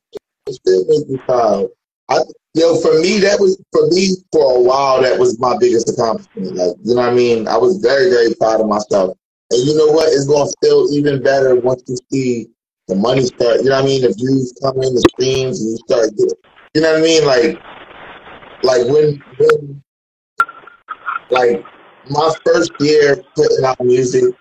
It 0.47 0.53
still 0.53 0.85
makes 0.87 1.09
me 1.09 1.17
proud. 1.17 1.67
I, 2.09 2.19
yo, 2.57 2.75
for 2.81 2.99
me, 2.99 3.19
that 3.19 3.39
was 3.39 3.61
for 3.71 3.87
me 3.89 4.15
for 4.31 4.57
a 4.57 4.59
while. 4.59 5.01
That 5.01 5.19
was 5.19 5.39
my 5.39 5.55
biggest 5.57 5.89
accomplishment. 5.89 6.55
Like, 6.55 6.75
you 6.83 6.95
know 6.95 7.01
what 7.01 7.11
I 7.11 7.13
mean? 7.13 7.47
I 7.47 7.57
was 7.57 7.77
very, 7.77 8.09
very 8.09 8.33
proud 8.35 8.61
of 8.61 8.67
myself. 8.67 9.15
And 9.51 9.65
you 9.65 9.77
know 9.77 9.87
what? 9.87 10.09
It's 10.09 10.25
gonna 10.25 10.49
feel 10.61 10.87
even 10.91 11.21
better 11.21 11.55
once 11.55 11.83
you 11.87 11.97
see 12.11 12.47
the 12.87 12.95
money 12.95 13.23
start. 13.23 13.57
You 13.61 13.69
know 13.69 13.75
what 13.77 13.83
I 13.83 13.87
mean? 13.87 14.01
The 14.01 14.13
views 14.13 14.57
come 14.61 14.81
in, 14.81 14.93
the 14.93 15.03
streams, 15.13 15.61
and 15.61 15.71
you 15.71 15.77
start 15.85 16.09
getting. 16.17 16.35
You 16.73 16.81
know 16.81 16.91
what 16.91 16.99
I 16.99 17.03
mean? 17.03 17.25
Like, 17.25 17.61
like 18.63 18.83
when 18.87 19.23
when 19.37 19.83
like 21.29 21.63
my 22.09 22.33
first 22.45 22.71
year 22.79 23.23
putting 23.35 23.63
out 23.63 23.79
music, 23.79 24.33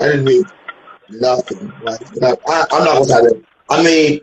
I 0.00 0.06
didn't 0.06 0.24
make 0.24 0.46
nothing. 1.10 1.72
Like, 1.82 2.00
I, 2.48 2.66
I'm 2.70 2.84
not 2.84 3.08
gonna 3.08 3.34
you. 3.34 3.44
I 3.70 3.82
made 3.82 4.22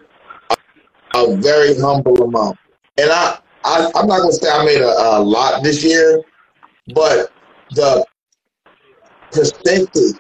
a 1.29 1.35
very 1.37 1.79
humble 1.79 2.23
amount. 2.23 2.57
And 2.97 3.11
I, 3.11 3.39
I 3.63 3.91
I'm 3.95 4.07
not 4.07 4.19
gonna 4.19 4.31
say 4.33 4.49
I 4.49 4.65
made 4.65 4.81
a, 4.81 5.17
a 5.17 5.19
lot 5.19 5.63
this 5.63 5.83
year, 5.83 6.21
but 6.93 7.31
the 7.71 8.05
percentage 9.31 10.19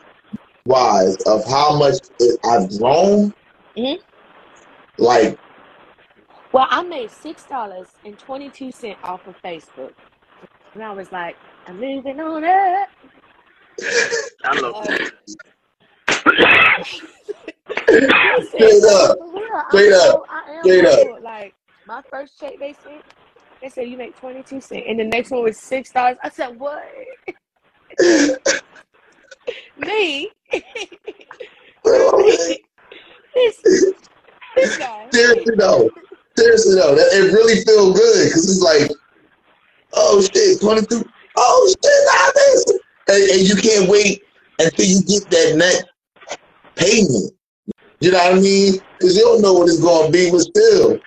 wise 0.65 1.17
of 1.25 1.45
how 1.45 1.77
much 1.77 1.95
it, 2.19 2.39
I've 2.45 2.69
grown, 2.79 3.33
hmm 3.75 3.95
like 4.97 5.37
Well, 6.53 6.67
I 6.69 6.83
made 6.83 7.11
six 7.11 7.45
dollars 7.45 7.87
and 8.05 8.17
twenty 8.17 8.49
two 8.49 8.71
cent 8.71 8.97
off 9.03 9.25
of 9.27 9.35
Facebook, 9.41 9.93
and 10.73 10.83
I 10.83 10.91
was 10.91 11.11
like, 11.11 11.35
I'm 11.67 11.79
moving 11.79 12.19
on 12.19 12.43
up. 12.43 12.89
I 14.43 14.55
know. 14.61 14.71
Like, 14.71 14.89
listen, 14.89 15.37
straight 17.81 18.83
up, 18.83 19.17
straight 19.69 19.93
up, 19.93 20.23
I 20.29 20.59
straight 20.61 20.85
up. 20.85 21.23
Like 21.23 21.53
my 21.87 22.01
first 22.09 22.39
check 22.39 22.59
they 22.59 22.73
sent, 22.73 23.03
they 23.61 23.69
said 23.69 23.87
you 23.87 23.97
make 23.97 24.17
twenty 24.19 24.43
two 24.43 24.61
cent, 24.61 24.85
and 24.87 24.99
the 24.99 25.05
next 25.05 25.31
one 25.31 25.43
was 25.43 25.57
six 25.57 25.91
dollars. 25.91 26.17
I 26.23 26.29
said, 26.29 26.59
what? 26.59 26.83
Me? 29.77 30.29
this 30.51 30.65
this 34.55 34.77
guy. 34.77 35.07
Seriously 35.11 35.55
though, 35.57 35.89
seriously 36.37 36.75
though, 36.75 36.95
that, 36.95 37.09
it 37.13 37.33
really 37.33 37.63
feel 37.63 37.93
good 37.93 38.25
because 38.27 38.49
it's 38.49 38.61
like, 38.61 38.91
oh 39.93 40.21
shit, 40.21 40.61
twenty 40.61 40.85
two. 40.85 41.03
Oh 41.35 41.67
shit, 41.69 42.05
nah, 42.11 42.31
this, 42.35 42.65
and, 43.07 43.23
and 43.31 43.41
you 43.47 43.55
can't 43.55 43.89
wait 43.89 44.21
until 44.59 44.85
you 44.85 45.01
get 45.03 45.29
that 45.31 45.55
next 45.55 45.85
payment. 46.81 47.33
You 47.99 48.11
know 48.11 48.17
what 48.17 48.35
I 48.35 48.39
mean? 48.39 48.73
Because 48.97 49.15
you 49.15 49.23
don't 49.23 49.41
know 49.41 49.53
what 49.53 49.69
it's 49.69 49.79
gonna 49.79 50.09
be, 50.09 50.31
but 50.31 50.39
still, 50.39 50.99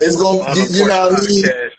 it's 0.00 0.16
gonna, 0.16 0.40
On 0.40 0.56
you, 0.56 0.64
you 0.70 0.86
know 0.86 1.10
what 1.10 1.22
I 1.22 1.26
mean? 1.26 1.44
podcast. 1.44 1.70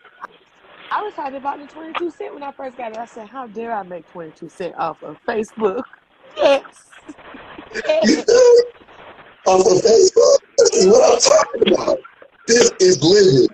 I 0.91 1.01
was 1.01 1.13
happy 1.13 1.37
about 1.37 1.57
the 1.59 1.67
22 1.67 2.11
cent 2.11 2.33
when 2.33 2.43
I 2.43 2.51
first 2.51 2.77
got 2.77 2.91
it. 2.91 2.97
I 2.97 3.05
said, 3.05 3.27
How 3.27 3.47
dare 3.47 3.73
I 3.73 3.83
make 3.83 4.09
22 4.11 4.49
cent 4.49 4.75
off 4.77 5.01
of 5.03 5.17
Facebook? 5.27 5.83
Yes. 6.37 6.63
Yes. 7.85 8.25
Off 9.45 9.65
of 9.67 9.81
Facebook. 9.81 10.37
This 10.57 10.69
is 10.75 10.87
what 10.87 11.13
I'm 11.13 11.19
talking 11.19 11.73
about. 11.73 11.97
This 12.47 12.71
is 12.79 13.03
living. 13.03 13.49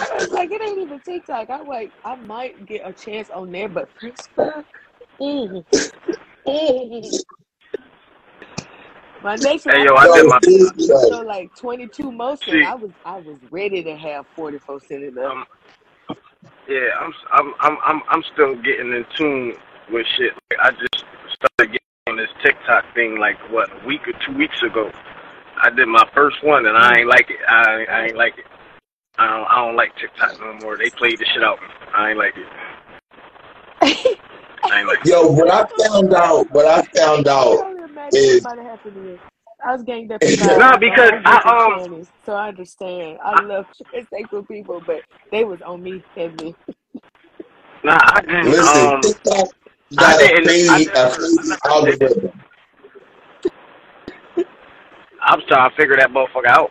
I 0.00 0.14
was 0.14 0.30
like, 0.30 0.52
It 0.52 0.62
ain't 0.62 0.78
even 0.78 1.00
TikTok. 1.00 1.50
I'm 1.50 1.66
like, 1.66 1.90
I 2.04 2.14
might 2.14 2.64
get 2.64 2.82
a 2.84 2.92
chance 2.92 3.28
on 3.30 3.50
there, 3.50 3.68
but 3.68 3.88
Facebook? 4.00 4.64
Mm. 5.20 5.64
Mm. 6.46 7.24
My 9.22 9.36
next 9.36 9.66
one, 9.66 9.74
Hey 9.74 9.82
I 9.82 9.84
yo, 9.84 9.94
I 9.96 10.06
thought 10.06 10.14
did 10.14 10.26
my 10.26 10.38
seriously 10.42 10.86
you 10.86 10.88
though. 10.88 11.10
know, 11.10 11.22
like 11.22 11.54
22 11.56 12.12
more 12.12 12.36
cent. 12.36 12.56
see. 12.56 12.62
I 12.62 12.74
was, 12.74 12.90
I 13.04 13.16
was 13.16 13.38
ready 13.50 13.82
to 13.82 13.96
have 13.96 14.26
44 14.36 14.80
cent 14.80 15.04
in 15.04 15.14
there. 15.14 15.30
Um, 15.30 15.44
yeah, 16.68 16.88
I'm 17.00 17.12
I'm 17.32 17.54
I'm 17.60 17.78
I'm 17.84 18.02
I'm 18.08 18.22
still 18.32 18.54
getting 18.56 18.92
in 18.92 19.04
tune 19.16 19.54
with 19.90 20.06
shit. 20.16 20.32
Like, 20.50 20.60
I 20.60 20.70
just 20.72 21.04
started 21.34 21.72
getting 21.72 21.78
on 22.08 22.16
this 22.16 22.30
TikTok 22.42 22.84
thing 22.94 23.18
like 23.18 23.36
what 23.50 23.70
a 23.82 23.86
week 23.86 24.02
or 24.08 24.12
two 24.26 24.36
weeks 24.36 24.62
ago. 24.62 24.90
I 25.62 25.70
did 25.70 25.88
my 25.88 26.08
first 26.14 26.42
one 26.44 26.66
and 26.66 26.76
I 26.76 26.98
ain't 27.00 27.08
like 27.08 27.30
it. 27.30 27.38
I 27.48 27.84
I 27.90 28.06
ain't 28.06 28.16
like 28.16 28.38
it. 28.38 28.44
I 29.18 29.28
don't, 29.28 29.46
I 29.50 29.56
don't 29.66 29.76
like 29.76 29.96
TikTok 29.96 30.38
no 30.40 30.54
more. 30.60 30.76
They 30.76 30.90
played 30.90 31.18
the 31.18 31.24
shit 31.26 31.42
out. 31.42 31.56
of 31.58 31.62
me. 31.62 31.68
I 31.94 32.10
ain't 32.10 32.18
like 32.18 32.34
it. 32.36 32.46
I 34.70 34.78
ain't 34.80 34.88
like 34.88 34.98
it. 35.00 35.06
Yo, 35.08 35.26
what 35.28 35.50
I 35.50 35.64
found 35.82 36.12
out, 36.14 36.50
what 36.50 36.66
I 36.66 36.82
found 36.98 37.28
out 37.28 37.75
can 38.12 38.22
only 38.22 38.28
imagine 38.28 38.30
is 38.38 38.42
what 38.42 38.42
might 38.42 38.58
have 38.58 38.66
happened 38.72 38.94
to 38.96 39.00
me. 39.00 39.20
I 39.64 39.72
was 39.72 39.82
ganged 39.84 40.12
up 40.12 40.24
inside 40.26 40.66
No, 40.70 40.76
because 40.78 41.12
hundreds 41.12 41.26
I 41.26 41.38
of 41.44 41.44
um 41.46 41.66
trannies, 41.66 42.08
so 42.24 42.32
I 42.34 42.48
understand. 42.48 43.18
I 43.24 43.34
I, 43.34 43.40
love 43.40 43.66
transsexual 43.94 44.48
people, 44.48 44.80
but 44.80 45.02
they 45.32 45.44
was 45.44 45.60
on 45.62 45.82
me 45.82 46.04
heavy. 46.16 46.56
nah 47.84 47.98
I 48.14 48.20
didn't 48.22 48.52
listen, 48.52 48.92
um 48.92 49.02
TikTok 49.02 49.48
I 49.98 50.14
got 50.14 50.22
a 50.22 50.28
didn't 50.28 50.50
I 50.68 50.78
crazy, 50.78 50.90
a 50.94 51.08
never 51.08 51.10
crazy 51.10 51.58
I 51.64 51.68
never 51.70 51.96
did 52.00 52.12
it. 52.12 52.18
algorithm. 52.18 52.42
I 55.22 55.36
was 55.36 55.44
trying 55.48 55.70
to 55.70 55.76
figure 55.76 55.96
that 55.96 56.10
motherfucker 56.10 56.48
out. 56.48 56.70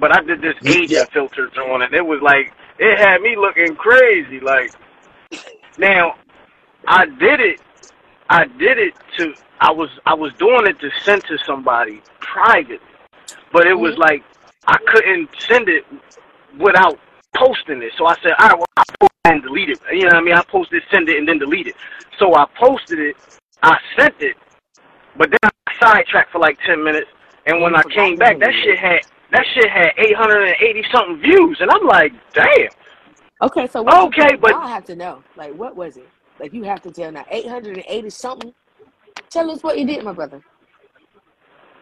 But 0.00 0.12
I 0.16 0.22
did 0.22 0.42
this 0.42 0.54
Yeah, 0.88 1.04
filter 1.12 1.48
on 1.72 1.82
it. 1.82 1.94
It 1.94 2.02
was 2.06 2.20
like 2.22 2.52
it 2.78 2.98
had 2.98 3.20
me 3.22 3.36
looking 3.36 3.76
crazy. 3.76 4.40
Like 4.40 4.72
now 5.78 6.14
I 6.86 7.06
did 7.06 7.40
it 7.40 7.60
I 8.30 8.44
did 8.46 8.78
it 8.78 8.94
to 9.18 9.32
I 9.64 9.72
was 9.72 9.88
I 10.04 10.12
was 10.12 10.30
doing 10.34 10.66
it 10.66 10.78
to 10.80 10.90
send 11.04 11.24
to 11.24 11.38
somebody 11.46 12.02
privately. 12.20 12.78
But 13.50 13.66
it 13.66 13.72
was 13.78 13.94
Mhm. 13.94 13.98
like 13.98 14.22
I 14.66 14.76
couldn't 14.86 15.30
send 15.48 15.70
it 15.70 15.86
without 16.58 16.98
posting 17.34 17.82
it. 17.82 17.92
So 17.96 18.04
I 18.06 18.14
said, 18.22 18.34
all 18.38 18.48
right, 18.48 18.58
well, 18.58 18.66
I 18.76 18.84
post 19.00 19.12
it 19.24 19.30
and 19.32 19.42
delete 19.42 19.70
it. 19.70 19.80
You 19.90 20.02
know 20.02 20.08
what 20.08 20.16
I 20.16 20.20
mean? 20.20 20.34
I 20.34 20.42
posted, 20.42 20.82
send 20.90 21.08
it, 21.08 21.16
and 21.18 21.26
then 21.26 21.38
delete 21.38 21.66
it. 21.66 21.76
So 22.18 22.34
I 22.34 22.44
posted 22.60 22.98
it, 23.00 23.16
I 23.62 23.78
sent 23.98 24.14
it, 24.20 24.36
but 25.16 25.30
then 25.30 25.50
I 25.66 25.72
sidetracked 25.80 26.30
for 26.30 26.40
like 26.40 26.58
10 26.66 26.84
minutes. 26.84 27.08
And 27.46 27.54
And 27.54 27.62
when 27.62 27.74
I 27.74 27.82
came 27.84 28.16
back, 28.16 28.38
that 28.40 28.52
shit 28.62 28.78
had 28.78 29.00
that 29.32 29.46
shit 29.54 29.70
had 29.70 29.92
880 29.96 30.84
something 30.92 31.18
views, 31.22 31.58
and 31.60 31.70
I'm 31.70 31.86
like, 31.86 32.12
damn. 32.34 32.68
Okay, 33.42 33.66
so 33.66 33.82
what 33.82 33.94
Okay, 34.08 34.36
but 34.36 34.54
I 34.54 34.68
have 34.68 34.84
to 34.86 34.94
know. 34.94 35.22
Like, 35.36 35.54
what 35.54 35.74
was 35.74 35.96
it? 35.96 36.08
Like, 36.38 36.52
you 36.52 36.64
have 36.64 36.82
to 36.82 36.90
tell 36.92 37.10
now. 37.10 37.24
880 37.30 38.10
something? 38.10 38.54
Tell 39.30 39.50
us 39.50 39.62
what 39.62 39.78
you 39.78 39.86
did, 39.86 40.04
my 40.04 40.12
brother. 40.12 40.42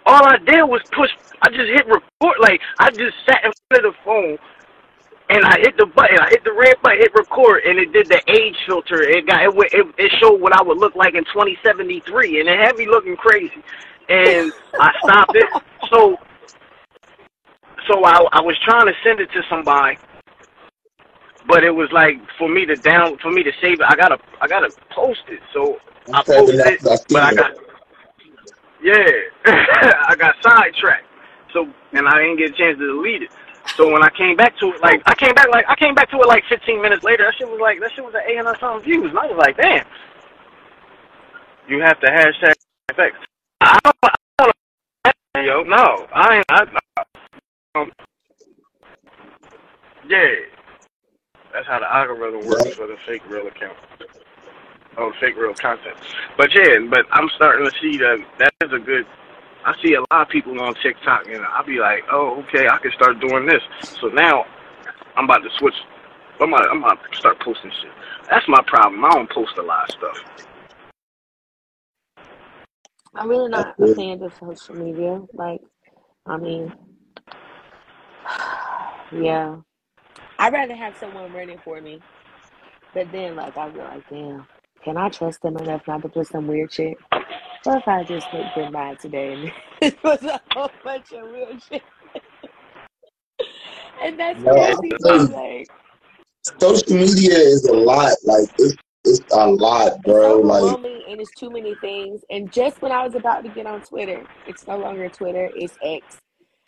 all 0.06 0.24
I 0.26 0.38
did 0.38 0.62
was 0.64 0.82
push. 0.92 1.10
I 1.42 1.48
just 1.50 1.70
hit 1.70 1.86
record. 1.86 2.38
Like 2.40 2.60
I 2.78 2.90
just 2.90 3.16
sat 3.26 3.44
in 3.44 3.52
front 3.70 3.86
of 3.86 3.94
the 3.94 3.98
phone 4.04 4.38
and 5.30 5.44
I 5.44 5.58
hit 5.60 5.76
the 5.78 5.86
button. 5.86 6.18
I 6.20 6.28
hit 6.30 6.44
the 6.44 6.52
red 6.52 6.76
button, 6.82 6.98
hit 7.00 7.12
record, 7.14 7.62
and 7.66 7.78
it 7.78 7.92
did 7.92 8.08
the 8.08 8.22
age 8.28 8.56
filter. 8.66 9.02
It 9.02 9.26
got 9.26 9.42
it. 9.44 9.54
It, 9.72 9.86
it 9.98 10.12
showed 10.20 10.40
what 10.40 10.54
I 10.54 10.62
would 10.62 10.78
look 10.78 10.96
like 10.96 11.14
in 11.14 11.24
2073, 11.26 12.40
and 12.40 12.48
it 12.48 12.58
had 12.60 12.76
me 12.76 12.86
looking 12.86 13.16
crazy. 13.16 13.62
And 14.08 14.52
I 14.80 14.92
stopped 15.04 15.36
it. 15.36 15.48
So 15.90 16.16
so 17.88 18.04
I 18.04 18.18
I 18.32 18.40
was 18.42 18.56
trying 18.64 18.86
to 18.86 18.94
send 19.04 19.20
it 19.20 19.30
to 19.32 19.42
somebody, 19.50 19.98
but 21.48 21.64
it 21.64 21.70
was 21.70 21.88
like 21.92 22.16
for 22.38 22.48
me 22.48 22.66
to 22.66 22.76
down 22.76 23.18
for 23.18 23.30
me 23.32 23.42
to 23.42 23.52
save 23.60 23.80
it. 23.80 23.86
I 23.88 23.96
gotta 23.96 24.18
I 24.40 24.48
gotta 24.48 24.70
post 24.94 25.22
it. 25.28 25.40
So 25.54 25.78
I 26.12 26.22
posted 26.22 26.60
that 26.60 26.72
it, 26.72 26.80
I 26.86 26.96
but 27.08 27.22
I 27.22 27.34
got 27.34 27.52
yeah, 28.82 29.06
I 30.08 30.16
got 30.18 30.34
sidetracked. 30.42 31.06
So 31.52 31.68
and 31.92 32.08
I 32.08 32.18
didn't 32.18 32.38
get 32.38 32.50
a 32.50 32.54
chance 32.54 32.78
to 32.78 32.86
delete 32.86 33.22
it. 33.22 33.30
So 33.76 33.90
when 33.92 34.02
I 34.02 34.10
came 34.10 34.36
back 34.36 34.58
to 34.58 34.72
it, 34.72 34.80
like 34.82 35.02
I 35.06 35.14
came 35.14 35.34
back 35.34 35.48
like 35.50 35.64
I 35.68 35.76
came 35.76 35.94
back 35.94 36.10
to 36.10 36.16
it 36.16 36.26
like 36.26 36.44
15 36.48 36.82
minutes 36.82 37.04
later. 37.04 37.24
That 37.24 37.34
shit 37.38 37.48
was 37.48 37.60
like 37.60 37.80
that 37.80 37.92
shit 37.92 38.04
was 38.04 38.14
at 38.14 38.28
800 38.28 38.58
something 38.58 38.84
views, 38.84 39.10
and 39.10 39.18
I 39.18 39.26
was 39.26 39.36
like, 39.38 39.56
damn. 39.56 39.86
You 41.68 41.80
have 41.80 42.00
to 42.00 42.06
hashtag 42.08 42.54
effects. 42.90 43.18
I 43.60 43.78
don't, 43.84 43.96
I 44.02 44.14
don't 44.38 45.46
yo. 45.46 45.62
No, 45.62 46.06
I 46.12 46.36
ain't. 46.38 46.44
I, 46.50 46.66
um, 47.76 47.92
yeah, 50.08 50.26
that's 51.52 51.66
how 51.66 51.78
the 51.78 51.94
algorithm 51.94 52.46
works 52.46 52.74
for 52.74 52.86
the 52.86 52.96
fake 53.06 53.22
real 53.28 53.46
account. 53.46 53.76
Oh, 54.98 55.12
fake 55.20 55.36
real 55.36 55.54
content. 55.54 55.96
But 56.36 56.50
yeah, 56.54 56.78
but 56.90 57.06
I'm 57.12 57.28
starting 57.36 57.64
to 57.64 57.72
see 57.80 57.96
that 57.98 58.18
that 58.38 58.52
is 58.62 58.72
a 58.72 58.78
good. 58.78 59.06
I 59.64 59.74
see 59.82 59.94
a 59.94 60.00
lot 60.00 60.22
of 60.22 60.28
people 60.28 60.60
on 60.60 60.74
TikTok, 60.82 61.26
and 61.28 61.44
I'll 61.44 61.64
be 61.64 61.78
like, 61.78 62.02
oh, 62.10 62.42
okay, 62.42 62.66
I 62.68 62.78
can 62.78 62.90
start 62.92 63.20
doing 63.20 63.46
this. 63.46 63.62
So 64.00 64.08
now 64.08 64.44
I'm 65.16 65.24
about 65.24 65.38
to 65.38 65.50
switch. 65.58 65.74
I'm 66.40 66.52
about, 66.52 66.68
I'm 66.70 66.82
about 66.82 66.98
to 67.10 67.16
start 67.16 67.38
posting 67.40 67.70
shit. 67.70 67.90
That's 68.28 68.46
my 68.48 68.60
problem. 68.66 69.04
I 69.04 69.10
don't 69.10 69.30
post 69.30 69.56
a 69.58 69.62
lot 69.62 69.88
of 69.88 69.94
stuff. 69.96 70.18
I'm 73.14 73.28
really 73.28 73.50
not 73.50 73.74
a 73.78 73.94
fan 73.94 74.22
of 74.22 74.32
social 74.40 74.74
media. 74.74 75.20
Like, 75.34 75.60
I 76.26 76.36
mean, 76.38 76.72
yeah. 79.12 79.56
I'd 80.38 80.52
rather 80.52 80.74
have 80.74 80.96
someone 80.98 81.32
running 81.32 81.58
for 81.64 81.80
me. 81.80 82.00
But 82.94 83.12
then, 83.12 83.36
like, 83.36 83.56
I 83.56 83.70
feel 83.70 83.84
like, 83.84 84.10
damn, 84.10 84.46
can 84.84 84.96
I 84.96 85.08
trust 85.08 85.42
them 85.42 85.56
enough 85.58 85.82
not 85.86 86.02
to 86.02 86.08
put 86.08 86.26
some 86.26 86.46
weird 86.46 86.72
shit? 86.72 86.96
What 87.64 87.78
if 87.78 87.88
I 87.88 88.02
just 88.04 88.26
looked 88.34 88.56
in 88.56 88.72
mine 88.72 88.96
today 88.96 89.32
and 89.34 89.52
it 89.80 90.02
was 90.02 90.22
a 90.24 90.40
whole 90.52 90.70
bunch 90.84 91.12
of 91.12 91.30
weird 91.30 91.62
shit? 91.62 91.82
And 94.02 94.18
that's 94.18 94.42
No, 94.42 94.52
I'm 94.56 94.76
crazy 94.76 95.32
Like, 95.32 95.68
social 96.60 96.96
media 96.96 97.36
is 97.38 97.64
a 97.66 97.72
lot. 97.72 98.12
Like 98.24 98.48
it's 98.58 98.76
it's 99.04 99.20
a 99.32 99.46
lot, 99.46 99.92
it's 99.92 100.02
bro. 100.04 100.40
Like 100.40 100.78
and 101.08 101.20
it's 101.20 101.30
too 101.32 101.50
many 101.50 101.74
things. 101.76 102.22
And 102.30 102.50
just 102.52 102.82
when 102.82 102.90
I 102.90 103.04
was 103.04 103.14
about 103.14 103.44
to 103.44 103.50
get 103.50 103.66
on 103.66 103.80
Twitter, 103.80 104.26
it's 104.48 104.66
no 104.66 104.76
longer 104.78 105.08
Twitter, 105.08 105.50
it's 105.54 105.76
X. 105.84 106.18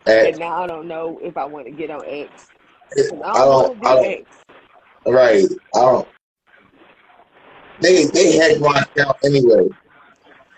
at, 0.07 0.27
And 0.27 0.39
now 0.39 0.63
I 0.63 0.67
don't 0.69 0.87
know 0.87 1.19
if 1.23 1.37
I 1.37 1.45
want 1.45 1.67
to 1.67 1.73
get 1.73 1.91
on 1.91 2.05
X. 2.07 2.49
I 2.93 3.03
'Cause 3.11 3.21
I 3.25 3.33
don't 3.35 3.77
don't 3.79 3.87
I 3.87 3.95
don't 3.95 4.05
X. 4.07 4.37
right. 5.07 5.49
I 5.75 5.81
don't 5.81 6.09
they 7.81 8.05
they 8.07 8.37
hacked 8.37 8.61
my 8.61 8.81
account 8.81 9.17
anyway. 9.25 9.69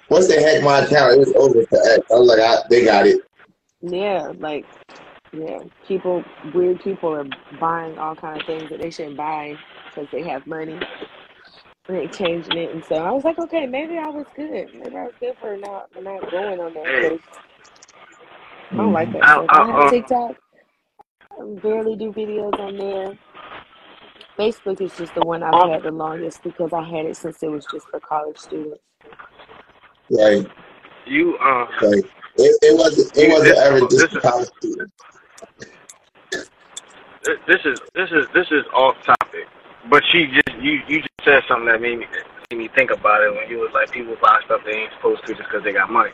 Once 0.08 0.28
they 0.28 0.42
hacked 0.42 0.64
my 0.64 0.80
account, 0.80 1.14
it 1.14 1.18
was 1.18 1.32
over 1.34 1.64
for 1.66 1.78
X. 1.90 2.10
I 2.10 2.14
was 2.14 2.28
like, 2.28 2.40
I, 2.40 2.56
they 2.70 2.84
got 2.84 3.06
it. 3.06 3.20
Yeah, 3.80 4.32
like, 4.38 4.64
yeah, 5.32 5.58
people, 5.86 6.24
weird 6.54 6.80
people 6.80 7.12
are 7.14 7.26
buying 7.60 7.98
all 7.98 8.14
kind 8.14 8.40
of 8.40 8.46
things 8.46 8.70
that 8.70 8.80
they 8.80 8.90
shouldn't 8.90 9.16
buy 9.16 9.56
because 9.88 10.08
they 10.12 10.22
have 10.22 10.46
money. 10.46 10.78
and 11.88 12.12
changing 12.12 12.56
it. 12.56 12.74
And 12.74 12.84
so 12.84 12.96
I 12.96 13.10
was 13.10 13.24
like, 13.24 13.38
okay, 13.38 13.66
maybe 13.66 13.98
I 13.98 14.08
was 14.08 14.26
good. 14.34 14.68
Maybe 14.74 14.96
I 14.96 15.04
was 15.04 15.14
good 15.20 15.36
for 15.40 15.56
not 15.56 15.88
not 16.02 16.30
going 16.30 16.60
on 16.60 16.74
that. 16.74 16.86
Hey, 16.86 17.18
I 18.70 18.76
don't 18.76 18.92
like 18.92 19.12
that 19.12 19.22
mm. 19.22 19.24
I, 19.24 19.34
stuff. 19.34 19.46
I 19.48 19.66
have 19.66 19.74
uh, 19.74 19.90
TikTok. 19.90 20.36
I 21.32 21.60
barely 21.60 21.96
do 21.96 22.12
videos 22.12 22.58
on 22.58 22.76
there. 22.76 23.18
Facebook 24.38 24.80
is 24.80 24.94
just 24.96 25.14
the 25.14 25.22
one 25.22 25.42
I've 25.42 25.70
had 25.70 25.82
the 25.82 25.90
longest 25.90 26.42
because 26.42 26.72
I 26.72 26.82
had 26.82 27.06
it 27.06 27.16
since 27.16 27.42
it 27.42 27.50
was 27.50 27.66
just 27.72 27.88
for 27.88 28.00
college 28.00 28.38
students. 28.38 28.80
Right, 30.10 30.46
you, 31.06 31.36
uh, 31.38 31.66
right. 31.82 32.04
It, 32.38 32.58
it 32.62 32.76
wasn't. 32.76 33.16
It 33.16 33.28
you, 33.28 33.32
wasn't 33.32 33.48
this, 33.48 33.58
ever 33.58 33.80
this 33.80 34.00
just 34.00 34.12
for 34.12 34.18
is, 34.18 34.22
college 34.22 34.48
students. 34.58 34.92
this 37.46 37.60
is, 37.64 37.80
this 37.94 38.10
is, 38.10 38.26
this 38.34 38.46
is 38.50 38.64
off 38.74 38.96
topic. 39.04 39.46
But 39.88 40.02
she 40.12 40.26
just, 40.26 40.58
you, 40.60 40.80
you 40.88 40.98
just 40.98 41.10
said 41.24 41.42
something 41.48 41.66
that 41.66 41.80
made 41.80 41.98
me, 41.98 42.06
made 42.50 42.58
me 42.58 42.68
think 42.76 42.90
about 42.90 43.22
it 43.22 43.34
when 43.34 43.48
you 43.48 43.58
was 43.58 43.70
like, 43.72 43.90
people 43.90 44.16
buy 44.20 44.40
stuff 44.44 44.60
they 44.64 44.72
ain't 44.72 44.92
supposed 44.96 45.24
to 45.26 45.34
just 45.34 45.48
because 45.48 45.64
they 45.64 45.72
got 45.72 45.90
money. 45.90 46.10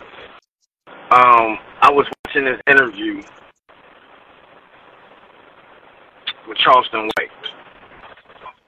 Um, 1.11 1.59
I 1.81 1.90
was 1.90 2.07
watching 2.24 2.44
this 2.44 2.61
interview 2.66 3.23
with 6.49 6.59
Charleston 6.59 7.09
White, 7.16 7.22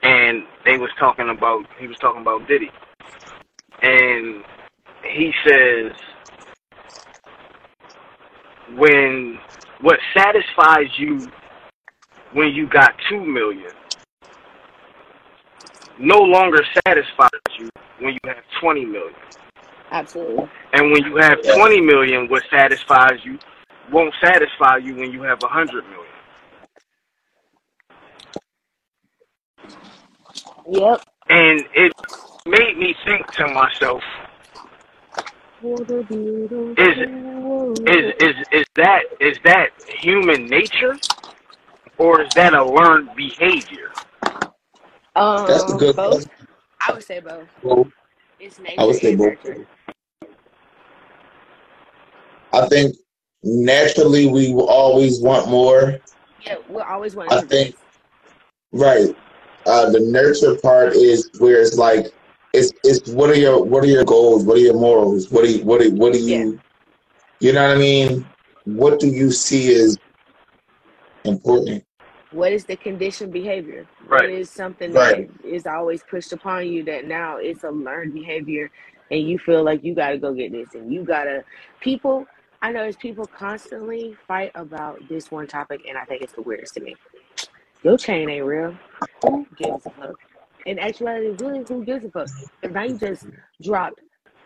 and 0.05 0.43
they 0.65 0.77
was 0.77 0.89
talking 0.99 1.29
about, 1.29 1.65
he 1.79 1.87
was 1.87 1.97
talking 1.97 2.21
about 2.21 2.47
Diddy, 2.47 2.69
and 3.81 4.43
he 5.03 5.31
says 5.45 5.91
when 8.77 9.39
what 9.81 9.99
satisfies 10.15 10.87
you 10.97 11.29
when 12.33 12.49
you 12.49 12.67
got 12.67 12.93
two 13.09 13.23
million 13.23 13.71
no 15.99 16.19
longer 16.19 16.59
satisfies 16.85 17.29
you 17.59 17.69
when 17.99 18.13
you 18.13 18.19
have 18.25 18.43
20 18.59 18.85
million. 18.85 19.13
Absolutely. 19.91 20.49
And 20.73 20.91
when 20.91 21.05
you 21.05 21.15
have 21.17 21.39
Yeah. 21.43 21.55
20 21.55 21.81
million, 21.81 22.27
what 22.27 22.43
satisfies 22.49 23.23
you 23.23 23.39
won't 23.91 24.13
satisfy 24.21 24.77
you 24.77 24.95
when 24.95 25.11
you 25.11 25.21
have 25.21 25.41
a 25.43 25.47
100 25.47 25.85
million. 25.85 26.04
Yep. 30.69 31.01
And 31.29 31.65
it 31.75 31.93
made 32.47 32.77
me 32.77 32.95
think 33.05 33.25
to 33.37 33.47
myself, 33.47 34.01
What 35.61 35.89
a 35.91 36.03
beautiful 36.03 36.75
is 36.77 36.97
is 37.87 38.13
is 38.19 38.35
is 38.51 38.65
that 38.77 39.01
is 39.19 39.37
that 39.45 39.69
human 40.01 40.49
nature 40.49 40.99
or 41.97 42.21
is 42.21 42.29
that 42.35 42.53
a 42.53 42.65
learned 42.65 43.15
behavior? 43.15 43.91
That's 45.47 45.69
a 45.71 45.75
Um, 45.75 45.77
good 45.77 45.95
both. 45.95 46.03
question. 46.03 46.31
I 46.81 46.93
would 46.93 47.03
say 47.03 47.19
both. 47.21 47.49
Well, 47.61 47.87
It's 48.39 48.59
I 48.77 48.85
would 48.85 48.95
say 48.97 49.15
both. 49.15 49.37
nurture. 49.45 49.67
I 52.53 52.67
think 52.69 52.95
naturally 53.43 54.27
we 54.27 54.53
will 54.53 54.69
always 54.69 55.21
want 55.21 55.49
more. 55.49 55.99
Yeah, 56.45 56.55
we're 56.69 56.83
always 56.83 57.15
wanting 57.15 57.33
I 57.33 57.41
to 57.41 57.47
think 57.49 57.75
right. 58.73 59.15
Uh, 59.65 59.89
the 59.91 59.99
nurture 60.01 60.57
part 60.57 60.93
is 60.95 61.31
where 61.39 61.61
it's 61.61 61.77
like 61.77 62.07
it's 62.53 62.73
it's 62.83 63.09
what 63.11 63.29
are 63.29 63.35
your 63.37 63.63
what 63.63 63.83
are 63.83 63.87
your 63.87 64.05
goals? 64.05 64.45
What 64.45 64.57
are 64.57 64.61
your 64.61 64.75
morals? 64.75 65.31
What 65.31 65.45
do 65.45 65.51
you 65.53 65.65
what 65.65 65.81
do 65.81 65.91
what 65.95 66.13
do 66.13 66.19
Yeah. 66.19 66.45
you 66.45 66.61
you 67.41 67.53
know 67.53 67.67
what 67.67 67.77
I 67.77 67.79
mean? 67.79 68.29
What 68.65 68.99
do 68.99 69.07
you 69.07 69.31
see 69.31 69.73
as 69.75 69.97
important? 71.25 71.83
What 72.31 72.51
is 72.51 72.65
the 72.65 72.75
conditioned 72.77 73.33
behavior? 73.33 73.87
Right. 74.07 74.29
is 74.29 74.49
something 74.51 74.93
that 74.93 74.99
Right. 74.99 75.29
is 75.43 75.65
always 75.65 76.03
pushed 76.03 76.33
upon 76.33 76.67
you 76.67 76.83
that 76.85 77.05
now 77.07 77.37
it's 77.37 77.63
a 77.63 77.69
learned 77.71 78.13
behavior 78.13 78.71
and 79.11 79.27
you 79.27 79.39
feel 79.39 79.63
like 79.63 79.83
you 79.83 79.95
got 79.95 80.09
to 80.11 80.17
go 80.17 80.33
get 80.33 80.51
this 80.51 80.75
and 80.75 80.91
you 80.93 81.03
got 81.03 81.25
to. 81.25 81.43
People, 81.79 82.25
I 82.61 82.71
notice 82.71 82.97
people 82.97 83.25
constantly 83.27 84.15
fight 84.27 84.51
about 84.55 85.07
this 85.09 85.31
one 85.31 85.47
topic 85.47 85.81
and 85.87 85.97
I 85.97 86.05
think 86.05 86.23
it's 86.23 86.33
the 86.33 86.41
weirdest 86.41 86.75
to 86.75 86.81
me. 86.81 86.97
Your 87.85 87.99
chain 87.99 88.27
ain't 88.31 88.43
real. 88.43 88.75
Who 89.21 89.45
gives 89.57 89.85
a 89.85 89.91
fuck? 89.91 90.15
In 90.65 90.79
actuality, 90.79 91.35
really, 91.39 91.63
who 91.67 91.85
gives 91.85 92.03
a 92.03 92.09
fuck? 92.09 92.27
If 92.63 92.71
now 92.71 92.81
you 92.81 92.97
just 92.97 93.27
dropped 93.61 94.01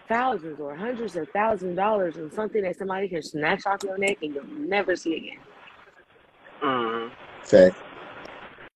thousands 0.09 0.59
or 0.59 0.75
hundreds 0.75 1.15
of 1.15 1.25
thousands 1.29 1.71
of 1.71 1.77
dollars 1.77 2.17
on 2.17 2.29
something 2.33 2.61
that 2.63 2.77
somebody 2.77 3.07
can 3.07 3.23
snatch 3.23 3.65
off 3.65 3.81
your 3.81 3.97
neck 3.97 4.17
and 4.21 4.35
you'll 4.35 4.43
never 4.45 4.97
see 4.97 5.15
again. 5.15 5.37
Mm, 6.61 7.11
Fact. 7.43 7.77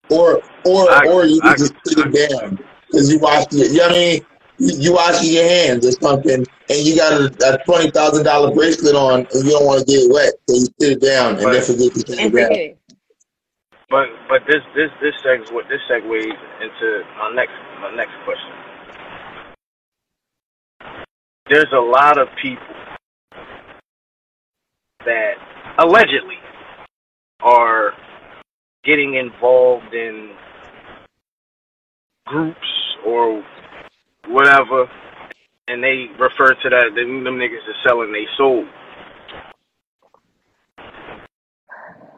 Or 0.09 0.41
or 0.65 0.89
I 0.89 1.07
or 1.07 1.25
you 1.25 1.41
I 1.43 1.55
can 1.55 1.57
just 1.57 1.73
sit 1.85 1.97
it 1.97 2.29
down 2.29 2.57
because 2.87 3.11
you 3.11 3.19
wash 3.19 3.43
your 3.51 3.65
you 3.67 3.79
know 3.79 3.87
what 3.87 3.91
I 3.91 3.95
mean 3.95 4.25
you, 4.59 4.71
you 4.77 4.93
washing 4.93 5.33
your 5.33 5.43
hands 5.43 5.85
or 5.85 5.91
something 5.91 6.45
and 6.69 6.79
you 6.79 6.95
got 6.95 7.11
a, 7.11 7.53
a 7.53 7.63
twenty 7.65 7.91
thousand 7.91 8.23
dollar 8.23 8.55
bracelet 8.55 8.95
on 8.95 9.27
and 9.33 9.43
you 9.43 9.51
don't 9.51 9.65
want 9.65 9.85
to 9.85 9.85
get 9.85 10.09
wet 10.09 10.33
so 10.47 10.55
you 10.55 10.67
sit 10.79 10.91
it 10.93 11.01
down 11.01 11.35
and 11.35 11.39
then 11.39 11.53
but 11.53 11.63
forget 11.65 11.93
to 11.93 11.99
sit 11.99 12.19
And 12.19 12.33
it 12.33 12.49
down. 12.49 12.77
But 13.93 14.09
but 14.27 14.41
this 14.47 14.63
this 14.73 14.89
this 15.03 15.13
segues 15.23 15.53
this 15.69 15.79
segues 15.87 16.33
into 16.61 17.03
my 17.19 17.31
next 17.35 17.53
my 17.79 17.95
next 17.95 18.13
question. 18.25 18.51
There's 21.47 21.71
a 21.71 21.79
lot 21.79 22.17
of 22.17 22.27
people 22.41 22.65
that 25.05 25.33
allegedly 25.77 26.39
are 27.41 27.93
getting 28.83 29.13
involved 29.13 29.93
in 29.93 30.31
groups 32.25 32.57
or 33.05 33.43
whatever, 34.27 34.89
and 35.67 35.83
they 35.83 36.07
refer 36.17 36.55
to 36.55 36.69
that 36.69 36.95
them, 36.95 37.23
them 37.23 37.37
niggas 37.37 37.69
is 37.69 37.75
selling 37.85 38.11
their 38.11 38.25
soul. 38.37 38.65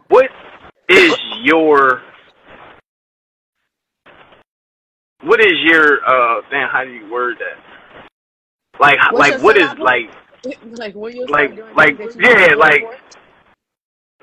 What 0.08 0.30
is 0.88 1.25
your 1.46 2.02
what 5.24 5.40
is 5.42 5.54
your 5.64 6.00
uh 6.08 6.42
damn 6.52 6.70
how 6.70 6.84
do 6.86 6.92
you 6.92 7.12
word 7.12 7.38
that? 7.40 7.60
Like 8.80 9.00
What's 9.10 9.30
like 9.30 9.42
what 9.44 9.58
is 9.58 9.70
point? 9.70 9.80
like 9.80 10.12
Like 10.78 10.96
when 10.96 11.16
you 11.16 11.28
like 11.28 11.52
like 11.76 11.98
things 11.98 12.16
that 12.16 12.24
you 12.26 12.50
yeah 12.50 12.56
like 12.56 12.84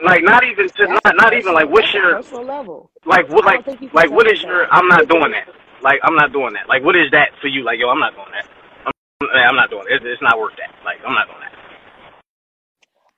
like 0.04 0.22
not 0.24 0.44
even 0.44 0.68
to 0.68 0.86
not 0.88 1.16
not 1.16 1.34
even 1.34 1.54
like 1.54 1.70
what's 1.70 1.92
your 1.94 2.16
personal 2.16 2.44
level. 2.44 2.90
like 3.06 3.28
what 3.30 3.44
like 3.44 3.56
don't 3.56 3.64
think 3.66 3.80
you 3.82 3.88
can 3.90 3.96
like 3.96 4.10
what 4.10 4.26
is 4.28 4.42
your. 4.42 4.66
I'm 4.72 4.88
not 4.88 5.08
doing 5.08 5.32
that. 5.32 5.48
Like 5.82 6.00
I'm 6.04 6.16
not 6.16 6.32
doing 6.32 6.54
that. 6.54 6.68
Like 6.68 6.84
what 6.84 6.96
is 6.96 7.10
that 7.12 7.30
for 7.40 7.48
you? 7.48 7.64
Like 7.64 7.78
yo, 7.80 7.88
I'm 7.90 8.00
not 8.00 8.14
doing 8.14 8.32
that. 8.32 8.46
I'm, 8.86 9.28
I'm 9.50 9.56
not 9.56 9.70
doing 9.70 9.84
it. 9.88 9.94
It's, 9.96 10.04
it's 10.06 10.22
not 10.22 10.38
worth 10.38 10.54
that. 10.58 10.74
Like 10.84 10.98
I'm 11.06 11.14
not 11.14 11.28
doing 11.28 11.40
that. 11.40 11.51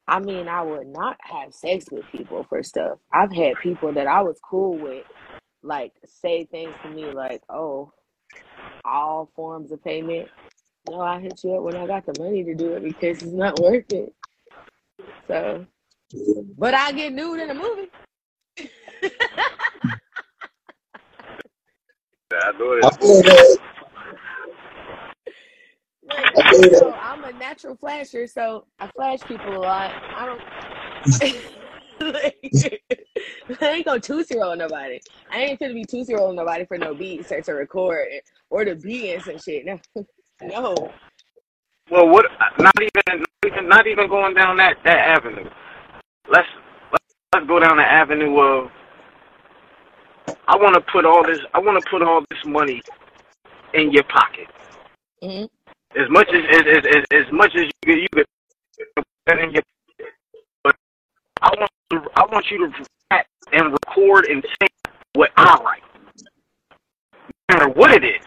I 0.06 0.20
mean, 0.20 0.48
I 0.48 0.62
would 0.62 0.86
not 0.88 1.16
have 1.22 1.54
sex 1.54 1.86
with 1.90 2.04
people 2.12 2.44
for 2.48 2.62
stuff. 2.62 2.98
I've 3.12 3.32
had 3.32 3.54
people 3.62 3.92
that 3.94 4.06
I 4.06 4.22
was 4.22 4.38
cool 4.42 4.76
with, 4.78 5.04
like, 5.62 5.92
say 6.04 6.44
things 6.44 6.74
to 6.82 6.90
me 6.90 7.06
like, 7.06 7.42
oh, 7.48 7.92
all 8.84 9.30
forms 9.34 9.72
of 9.72 9.82
payment. 9.82 10.28
No, 10.90 11.00
I 11.00 11.20
hit 11.20 11.42
you 11.44 11.56
up 11.56 11.62
when 11.62 11.76
I 11.76 11.86
got 11.86 12.06
the 12.06 12.14
money 12.22 12.44
to 12.44 12.54
do 12.54 12.74
it 12.74 12.82
because 12.82 13.22
it's 13.22 13.32
not 13.32 13.58
worth 13.60 13.90
it. 13.92 14.14
So, 15.28 15.66
but 16.58 16.74
I 16.74 16.92
get 16.92 17.12
nude 17.12 17.40
in 17.40 17.50
a 17.50 17.54
movie. 17.54 17.90
I 22.32 22.52
do 22.58 22.72
I 22.82 22.90
it. 22.90 22.96
feel 23.00 23.22
that. 23.22 23.58
I 26.36 26.42
feel 26.50 26.70
so 26.72 26.92
that. 26.92 27.03
Natural 27.46 27.76
flasher, 27.76 28.26
so 28.26 28.64
I 28.80 28.86
flash 28.86 29.18
people 29.20 29.54
a 29.54 29.60
lot. 29.60 29.90
I 30.16 30.24
don't. 30.24 32.14
like, 32.14 32.36
I 33.60 33.68
ain't 33.68 33.84
gonna 33.84 34.00
tootsie 34.00 34.38
roll 34.38 34.56
nobody. 34.56 34.98
I 35.30 35.40
ain't 35.42 35.60
gonna 35.60 35.74
be 35.74 35.84
tootsie 35.84 36.14
rolling 36.14 36.36
nobody 36.36 36.64
for 36.64 36.78
no 36.78 36.94
beats 36.94 37.30
or 37.30 37.42
to 37.42 37.52
record 37.52 38.08
or 38.48 38.64
to 38.64 38.74
be 38.74 39.12
in 39.12 39.20
some 39.20 39.38
shit. 39.38 39.66
No, 40.42 40.74
no. 40.74 40.92
Well, 41.90 42.08
what? 42.08 42.24
Not 42.58 42.72
even 42.80 42.90
not 43.06 43.28
even 43.46 43.68
not 43.68 43.86
even 43.86 44.08
going 44.08 44.34
down 44.34 44.56
that 44.56 44.78
that 44.84 44.96
avenue. 44.96 45.50
Let's 46.32 46.48
let's, 46.92 47.04
let's 47.34 47.46
go 47.46 47.60
down 47.60 47.76
the 47.76 47.84
avenue 47.84 48.40
of 48.40 48.70
I 50.48 50.56
want 50.56 50.74
to 50.76 50.80
put 50.90 51.04
all 51.04 51.22
this 51.22 51.40
I 51.52 51.58
want 51.58 51.82
to 51.82 51.90
put 51.90 52.00
all 52.00 52.22
this 52.30 52.40
money 52.46 52.80
in 53.74 53.92
your 53.92 54.04
pocket. 54.04 54.48
hmm 55.22 55.44
As 55.96 56.10
much 56.10 56.28
as 56.28 56.42
as 56.50 56.62
as, 56.66 56.84
as, 56.96 57.04
as 57.12 57.32
much 57.32 57.54
as 57.54 57.62
you 57.62 57.70
could, 57.84 57.98
you 57.98 58.08
could 58.12 58.26
put 59.26 59.38
in 59.38 59.52
your 59.52 59.62
but 60.62 60.74
I 61.40 61.50
want 61.56 61.70
to, 61.90 62.10
I 62.16 62.26
want 62.32 62.50
you 62.50 62.58
to 62.66 62.84
write 63.10 63.26
and 63.52 63.72
record 63.72 64.26
and 64.26 64.44
say 64.60 64.68
what 65.14 65.30
I 65.36 65.56
write, 65.62 65.82
no 67.48 67.56
matter 67.56 67.68
what 67.68 67.92
it 67.92 68.04
is. 68.04 68.24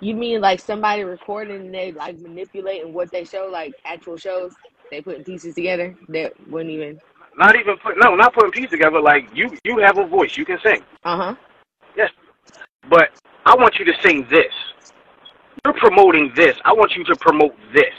You 0.00 0.14
mean 0.14 0.40
like 0.40 0.60
somebody 0.60 1.02
recording 1.02 1.56
and 1.56 1.74
they 1.74 1.90
like 1.90 2.18
manipulating 2.20 2.92
what 2.92 3.10
they 3.10 3.24
show, 3.24 3.48
like 3.50 3.74
actual 3.84 4.16
shows? 4.16 4.54
They 4.90 5.00
putting 5.00 5.24
pieces 5.24 5.54
together 5.54 5.96
that 6.08 6.32
wouldn't 6.48 6.70
even. 6.70 7.00
Not 7.36 7.56
even 7.56 7.76
put 7.78 7.96
no, 7.98 8.14
not 8.14 8.32
putting 8.32 8.52
pieces 8.52 8.70
together. 8.70 9.00
Like 9.00 9.28
you, 9.34 9.50
you 9.64 9.78
have 9.78 9.98
a 9.98 10.06
voice. 10.06 10.36
You 10.36 10.44
can 10.44 10.58
sing. 10.62 10.82
Uh 11.04 11.16
huh. 11.16 11.34
Yes, 11.96 12.10
but 12.88 13.10
I 13.44 13.54
want 13.56 13.78
you 13.78 13.84
to 13.86 13.92
sing 14.02 14.26
this. 14.30 14.52
You're 15.64 15.74
promoting 15.74 16.32
this. 16.36 16.56
I 16.64 16.72
want 16.74 16.92
you 16.96 17.04
to 17.04 17.16
promote 17.16 17.54
this. 17.74 17.94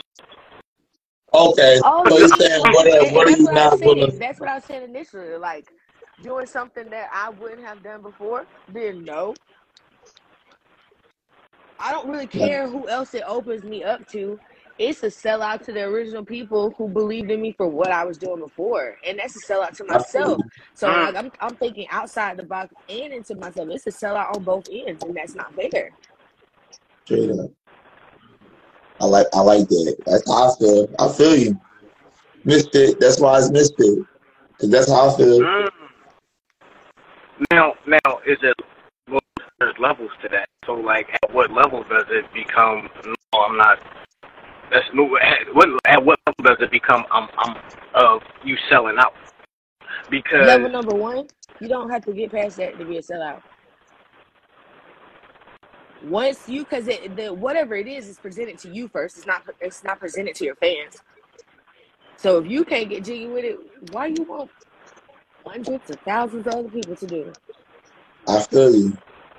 Okay, 1.34 1.80
Oh 1.82 2.08
so 2.08 2.18
you're 2.18 2.28
saying 2.28 2.62
what 2.70 2.86
are, 2.88 3.14
what 3.14 3.28
are 3.28 3.30
that's 3.30 3.42
you 3.42 3.46
what 3.46 3.54
I 3.56 3.64
was 3.64 3.74
not 3.74 3.78
saying. 3.78 3.96
willing? 3.96 4.20
That's 4.20 4.40
what 4.40 4.48
I 4.50 4.56
was 4.56 4.64
saying 4.64 4.84
initially. 4.84 5.36
Like 5.38 5.66
doing 6.22 6.46
something 6.46 6.90
that 6.90 7.08
I 7.12 7.30
wouldn't 7.30 7.64
have 7.66 7.82
done 7.82 8.02
before. 8.02 8.46
Then 8.68 9.04
no, 9.04 9.38
I 11.78 11.92
don't 11.92 12.08
really 12.08 12.26
care 12.28 12.68
who 12.68 12.88
else 12.88 13.14
it 13.14 13.24
opens 13.26 13.64
me 13.64 13.84
up 13.84 14.06
to. 14.08 14.40
It's 14.78 15.02
a 15.04 15.10
sell 15.10 15.42
out 15.42 15.64
to 15.64 15.72
the 15.72 15.82
original 15.84 16.24
people 16.24 16.74
who 16.78 16.88
believed 16.88 17.30
in 17.30 17.40
me 17.42 17.52
for 17.52 17.68
what 17.68 17.92
I 17.92 18.04
was 18.04 18.18
doing 18.18 18.40
before, 18.40 18.96
and 19.06 19.18
that's 19.18 19.36
a 19.36 19.40
sell 19.40 19.62
out 19.62 19.74
to 19.76 19.84
myself. 19.84 20.42
So 20.74 20.92
Mm. 20.92 20.98
like 20.98 21.16
I'm 21.16 21.32
I'm 21.40 21.56
thinking 21.56 21.86
outside 21.90 22.38
the 22.38 22.44
box 22.44 22.74
and 22.88 23.12
into 23.14 23.36
myself. 23.36 23.68
It's 23.70 23.86
a 23.86 23.92
sell 23.92 24.16
out 24.16 24.36
on 24.36 24.44
both 24.44 24.66
ends, 24.72 25.04
and 25.04 25.16
that's 25.16 25.34
not 25.34 25.54
fair. 25.54 25.92
Straight 27.10 27.30
up. 27.30 27.50
I 29.00 29.04
like 29.04 29.26
I 29.34 29.40
like 29.40 29.66
that. 29.66 29.96
That's 30.06 30.30
how 30.30 30.52
I 30.52 30.56
feel. 30.60 30.88
I 31.00 31.08
feel 31.08 31.36
you. 31.36 31.60
Mysfit. 32.46 33.00
That's 33.00 33.18
why 33.18 33.38
it's 33.38 33.50
misfit. 33.50 34.06
Cause 34.60 34.70
that's 34.70 34.88
how 34.88 35.10
I 35.10 35.16
feel. 35.16 35.40
Mm. 35.40 35.68
Now, 37.50 37.74
now, 37.84 38.20
is 38.24 38.38
it? 38.42 38.54
Well, 39.08 39.18
there's 39.58 39.74
levels 39.80 40.12
to 40.22 40.28
that. 40.28 40.48
So, 40.64 40.74
like, 40.74 41.08
at 41.24 41.34
what 41.34 41.50
level 41.50 41.82
does 41.82 42.04
it 42.10 42.32
become? 42.32 42.88
No, 43.04 43.40
I'm 43.40 43.56
not. 43.56 43.80
That's 44.70 44.86
no. 44.94 45.16
At 45.16 45.52
what 45.52 45.68
at 45.86 46.04
what 46.04 46.20
level 46.28 46.44
does 46.44 46.64
it 46.64 46.70
become? 46.70 47.04
I'm 47.10 47.28
I'm 47.38 47.56
of 47.94 48.22
you 48.44 48.56
selling 48.68 48.98
out 48.98 49.14
because 50.10 50.46
Level 50.46 50.68
number 50.68 50.94
one, 50.94 51.26
you 51.58 51.66
don't 51.66 51.90
have 51.90 52.04
to 52.04 52.12
get 52.12 52.30
past 52.30 52.58
that 52.58 52.78
to 52.78 52.84
be 52.84 52.98
a 52.98 53.02
sellout. 53.02 53.42
Once 56.04 56.48
you, 56.48 56.64
because 56.64 56.88
it, 56.88 57.16
the 57.16 57.32
whatever 57.32 57.74
it 57.74 57.86
is, 57.86 58.08
is 58.08 58.18
presented 58.18 58.58
to 58.58 58.70
you 58.70 58.88
first. 58.88 59.18
It's 59.18 59.26
not. 59.26 59.42
It's 59.60 59.84
not 59.84 60.00
presented 60.00 60.34
to 60.36 60.44
your 60.44 60.56
fans. 60.56 61.02
So 62.16 62.38
if 62.38 62.50
you 62.50 62.64
can't 62.64 62.88
get 62.88 63.04
jiggy 63.04 63.26
with 63.26 63.44
it, 63.44 63.58
why 63.92 64.06
you 64.06 64.24
want 64.24 64.50
hundreds 65.46 65.90
of 65.90 65.98
thousands 66.00 66.46
of 66.46 66.54
other 66.54 66.68
people 66.68 66.96
to 66.96 67.06
do? 67.06 67.22
it? 67.22 67.38
I 68.28 68.42
feel 68.42 68.74
you. 68.74 68.98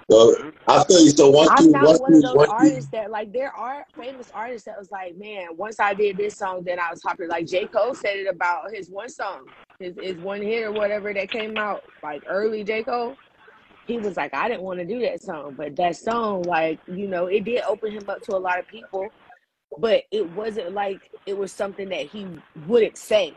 So 0.10 0.52
I 0.68 0.84
feel 0.84 1.02
you. 1.02 1.12
So 1.12 1.30
once 1.30 1.52
I'm 1.52 1.66
you 1.66 1.72
not 1.72 1.84
once 1.88 2.00
one 2.00 2.14
of 2.14 2.22
those 2.22 2.38
once 2.38 2.52
you 2.60 2.72
artists 2.72 2.90
that 2.92 3.12
like 3.12 3.34
there 3.34 3.52
are 3.52 3.86
famous 4.00 4.30
artists 4.34 4.66
that 4.66 4.78
was 4.78 4.92
like, 4.92 5.18
man, 5.18 5.50
once 5.58 5.80
I 5.80 5.94
did 5.94 6.18
this 6.18 6.38
song, 6.38 6.64
then 6.64 6.80
I 6.80 6.92
was 6.92 7.02
popular. 7.02 7.30
Like 7.30 7.48
J. 7.48 7.68
Cole 7.68 7.96
said 7.96 8.18
it 8.18 8.28
about 8.28 8.72
his 8.72 8.90
one 8.90 9.10
song, 9.10 9.46
his 9.80 9.96
his 10.00 10.18
one 10.18 10.42
hit 10.42 10.64
or 10.64 10.72
whatever 10.72 11.14
that 11.14 11.30
came 11.32 11.58
out 11.58 11.82
like 12.04 12.24
early 12.28 12.64
J. 12.64 12.84
Cole. 12.84 13.16
He 13.92 13.98
was 13.98 14.16
like, 14.16 14.34
I 14.34 14.48
didn't 14.48 14.64
want 14.64 14.80
to 14.80 14.86
do 14.86 15.02
that 15.02 15.22
song, 15.22 15.54
but 15.58 15.76
that 15.76 15.98
song, 15.98 16.44
like, 16.44 16.80
you 16.88 17.10
know, 17.10 17.26
it 17.26 17.44
did 17.44 17.62
open 17.64 17.92
him 17.92 18.10
up 18.10 18.22
to 18.22 18.36
a 18.36 18.40
lot 18.40 18.58
of 18.58 18.66
people, 18.66 19.10
but 19.78 20.04
it 20.12 20.30
wasn't 20.32 20.72
like 20.72 21.12
it 21.26 21.38
was 21.38 21.52
something 21.52 21.90
that 21.90 22.08
he 22.08 22.26
wouldn't 22.68 22.98
say. 22.98 23.34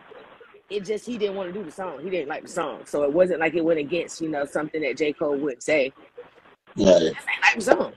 It 0.70 0.85
just 0.85 1.06
he 1.06 1.18
didn't 1.18 1.35
want 1.35 1.52
to 1.52 1.59
do 1.59 1.64
the 1.64 1.72
song. 1.72 2.01
He 2.05 2.09
didn't 2.09 2.28
like 2.28 2.44
the 2.44 2.48
song, 2.48 2.82
so 2.86 3.02
it 3.02 3.12
wasn't 3.12 3.40
like 3.40 3.55
it 3.55 3.64
went 3.64 3.81
against, 3.81 4.20
you 4.20 4.28
know, 4.28 4.44
something 4.44 4.81
that 4.82 4.97
J. 4.97 5.12
Cole 5.12 5.36
would 5.36 5.60
say. 5.60 5.93
Just 6.76 7.02
like 7.02 7.56
the 7.56 7.60
song. 7.60 7.93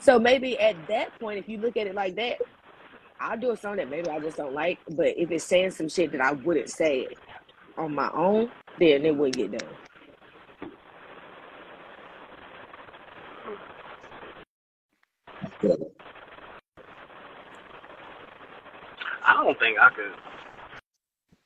So 0.00 0.18
maybe 0.18 0.58
at 0.58 0.74
that 0.88 1.16
point, 1.20 1.38
if 1.38 1.48
you 1.48 1.58
look 1.58 1.76
at 1.76 1.86
it 1.86 1.94
like 1.94 2.16
that, 2.16 2.38
I'll 3.20 3.38
do 3.38 3.52
a 3.52 3.56
song 3.56 3.76
that 3.76 3.88
maybe 3.88 4.08
I 4.10 4.18
just 4.18 4.38
don't 4.38 4.54
like. 4.54 4.80
But 4.90 5.16
if 5.16 5.30
it's 5.30 5.44
saying 5.44 5.70
some 5.70 5.88
shit 5.88 6.10
that 6.12 6.20
I 6.20 6.32
wouldn't 6.32 6.68
say 6.68 7.06
on 7.78 7.94
my 7.94 8.10
own, 8.12 8.50
then 8.80 9.06
it 9.06 9.16
wouldn't 9.16 9.36
get 9.36 9.58
done. 9.58 9.70
I. 15.72 15.76
I 19.24 19.44
don't 19.44 19.58
think 19.58 19.78
I 19.78 19.90
could. 19.90 20.12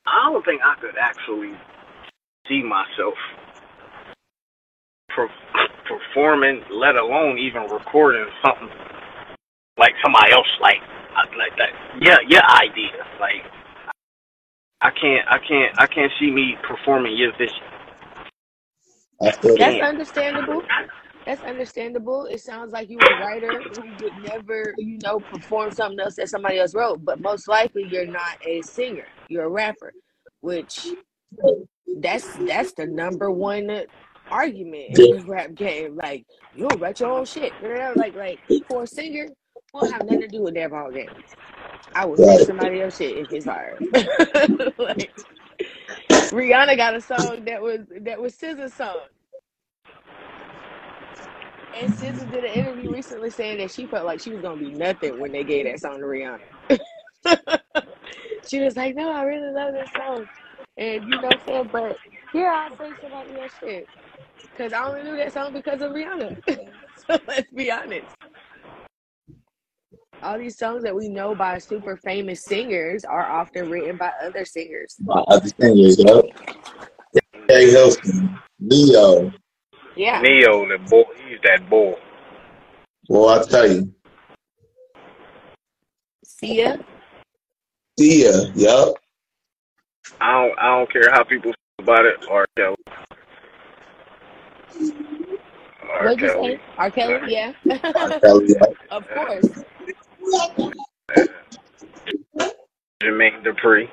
I 0.06 0.30
don't 0.32 0.44
think 0.44 0.62
I 0.64 0.76
could 0.80 0.96
actually 1.00 1.54
see 2.48 2.62
myself 2.62 3.14
per, 5.10 5.28
performing, 5.88 6.62
let 6.72 6.96
alone 6.96 7.38
even 7.38 7.62
recording 7.70 8.26
something 8.44 8.70
like 9.78 9.92
somebody 10.04 10.32
else 10.32 10.48
like 10.60 10.78
I- 11.16 11.36
like 11.36 11.56
that. 11.58 11.70
Yeah, 12.02 12.18
your 12.28 12.42
idea. 12.44 12.92
Like 13.20 13.44
I 14.80 14.90
can't, 14.90 15.26
I 15.28 15.38
can't, 15.38 15.74
I 15.80 15.86
can't 15.86 16.12
see 16.20 16.30
me 16.30 16.56
performing 16.68 17.16
your 17.16 17.32
vision. 17.38 17.56
That's 19.20 19.82
understandable. 19.82 20.62
That's 21.30 21.44
understandable. 21.44 22.26
It 22.26 22.40
sounds 22.40 22.72
like 22.72 22.90
you 22.90 22.98
were 23.00 23.12
a 23.12 23.14
writer 23.14 23.64
who 23.70 23.94
would 24.00 24.16
never, 24.18 24.74
you 24.78 24.98
know, 24.98 25.20
perform 25.20 25.70
something 25.70 26.00
else 26.00 26.16
that 26.16 26.28
somebody 26.28 26.58
else 26.58 26.74
wrote. 26.74 27.04
But 27.04 27.20
most 27.20 27.48
likely, 27.48 27.84
you're 27.84 28.06
not 28.08 28.36
a 28.42 28.62
singer. 28.62 29.06
You're 29.28 29.44
a 29.44 29.50
rapper, 29.50 29.94
which 30.40 30.96
that's 31.94 32.36
that's 32.46 32.74
the 32.74 32.86
number 32.86 33.30
one 33.30 33.70
argument 34.30 34.98
in 35.06 35.26
rap 35.26 35.54
game. 35.54 35.96
Like 35.96 36.26
you 36.52 36.68
don't 36.68 36.80
write 36.80 37.00
your 37.00 37.10
own 37.10 37.26
shit. 37.26 37.54
You 37.62 37.74
know, 37.74 37.94
like 37.96 38.16
like 38.16 38.40
for 38.68 38.84
a 38.84 38.88
singer, 38.88 39.28
won't 39.74 39.92
have 39.92 40.04
nothing 40.06 40.22
to 40.22 40.28
do 40.28 40.42
with 40.42 40.54
their 40.54 40.70
ball 40.70 40.92
game. 40.92 41.10
I 41.94 42.06
will 42.06 42.18
sing 42.18 42.40
Right. 42.40 42.42
somebody 42.42 42.82
else 42.82 42.96
shit 42.98 43.18
if 43.18 43.32
it's 43.32 43.46
hard. 43.46 43.78
like 44.78 45.12
Rihanna 46.32 46.76
got 46.76 46.96
a 46.96 47.02
song 47.02 47.46
that 47.46 47.62
was 47.62 47.80
that 48.02 48.20
was 48.20 48.36
SZA's 48.36 48.74
song. 48.74 49.00
And 51.76 51.92
SZA 51.92 52.32
did 52.32 52.44
an 52.44 52.52
interview 52.52 52.90
recently 52.92 53.30
saying 53.30 53.58
that 53.58 53.70
she 53.70 53.86
felt 53.86 54.04
like 54.04 54.20
she 54.20 54.30
was 54.30 54.40
gonna 54.42 54.60
be 54.60 54.70
nothing 54.70 55.18
when 55.20 55.32
they 55.32 55.44
gave 55.44 55.66
that 55.66 55.80
song 55.80 55.98
to 55.98 56.04
Rihanna. 56.04 56.40
she 58.48 58.60
was 58.60 58.76
like, 58.76 58.96
"No, 58.96 59.10
I 59.10 59.22
really 59.22 59.52
love 59.52 59.72
this 59.74 59.88
song," 59.96 60.28
and 60.76 61.04
you 61.04 61.10
know 61.10 61.22
what 61.22 61.34
I'm 61.34 61.46
saying. 61.46 61.70
But 61.72 61.96
here 62.32 62.48
I 62.48 62.68
say 62.70 62.90
somebody 63.00 63.40
else 63.40 63.52
shit 63.60 63.88
because 64.42 64.72
I 64.72 64.84
only 64.88 65.02
knew 65.04 65.16
that 65.16 65.32
song 65.32 65.52
because 65.52 65.80
of 65.80 65.92
Rihanna. 65.92 66.42
so 67.06 67.18
let's 67.26 67.50
be 67.52 67.70
honest. 67.70 68.06
All 70.22 70.38
these 70.38 70.58
songs 70.58 70.82
that 70.82 70.94
we 70.94 71.08
know 71.08 71.34
by 71.34 71.58
super 71.58 71.96
famous 71.96 72.44
singers 72.44 73.04
are 73.04 73.30
often 73.30 73.70
written 73.70 73.96
by 73.96 74.12
other 74.22 74.44
singers. 74.44 74.96
My 75.00 75.20
other 75.28 75.48
singers, 75.58 75.98
yo. 75.98 76.28
Harry 77.48 77.72
Leo. 78.60 79.32
Yeah. 79.96 80.20
Ne-Yo, 80.22 80.68
the 80.68 80.78
bull, 80.88 81.04
he's 81.26 81.38
that 81.44 81.68
bull. 81.68 81.96
Well, 83.08 83.28
I 83.28 83.42
tell 83.44 83.70
you, 83.70 83.92
See 86.24 86.62
ya. 86.62 86.76
See 87.98 88.24
ya. 88.24 88.32
yup. 88.54 88.94
I 90.20 90.32
don't, 90.32 90.58
I 90.58 90.78
don't 90.78 90.90
care 90.90 91.10
how 91.10 91.22
people 91.24 91.52
feel 91.52 91.84
about 91.84 92.06
it. 92.06 92.24
R. 92.30 92.46
Kelly, 92.56 92.76
R. 95.82 96.04
What'd 96.04 96.20
you 96.20 96.26
Kelly, 96.28 96.54
say? 96.54 96.60
R. 96.78 96.90
Kelly? 96.90 97.32
Yeah. 97.32 97.52
I 97.70 98.18
tell 98.20 98.42
you, 98.42 98.56
yup. 98.58 98.74
of 98.90 99.08
course. 99.08 99.48
Jermaine 103.02 103.42
Dupri. 103.44 103.88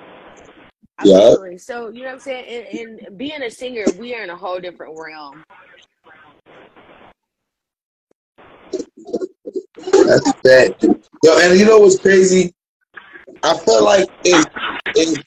Absolutely. 0.99 1.57
So 1.57 1.89
you 1.89 2.01
know 2.01 2.07
what 2.07 2.13
I'm 2.13 2.19
saying? 2.19 2.67
And, 2.71 3.01
and 3.09 3.17
being 3.17 3.43
a 3.43 3.51
singer, 3.51 3.85
we 3.99 4.15
are 4.15 4.23
in 4.23 4.29
a 4.29 4.35
whole 4.35 4.59
different 4.59 4.97
realm. 4.97 5.43
That's 9.77 10.33
that. 10.43 10.75
Yo, 11.23 11.39
and 11.39 11.59
you 11.59 11.65
know 11.65 11.79
what's 11.79 11.99
crazy? 11.99 12.53
I 13.43 13.57
feel 13.57 13.83
like 13.83 14.09
it's, 14.23 14.45
it's 14.95 15.23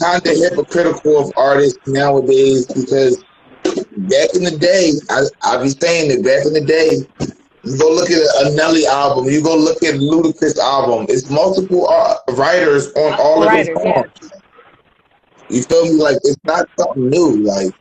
kind 0.00 0.26
of 0.26 0.36
hypocritical 0.36 1.18
of 1.18 1.32
artists 1.36 1.78
nowadays 1.86 2.66
because 2.66 3.22
back 3.62 4.34
in 4.34 4.42
the 4.42 4.56
day, 4.58 4.92
I, 5.10 5.22
I 5.42 5.62
be 5.62 5.68
saying 5.68 6.08
that 6.10 6.24
back 6.24 6.46
in 6.46 6.52
the 6.52 6.64
day, 6.64 7.06
you 7.62 7.78
go 7.78 7.90
look 7.90 8.10
at 8.10 8.20
a 8.46 8.54
Nelly 8.54 8.86
album, 8.86 9.26
you 9.26 9.42
go 9.42 9.56
look 9.56 9.82
at 9.82 9.94
Ludacris 9.94 10.58
album, 10.58 11.06
it's 11.08 11.30
multiple 11.30 11.88
uh, 11.88 12.16
writers 12.32 12.92
on 12.94 13.14
all 13.18 13.42
of 13.42 13.50
his 13.52 13.68
Writers, 13.68 13.78
yeah. 13.84 14.02
You 15.54 15.62
feel 15.62 15.84
me? 15.84 16.02
Like 16.02 16.16
it's 16.24 16.36
not 16.44 16.68
something 16.76 17.10
new. 17.10 17.36
Like 17.44 17.72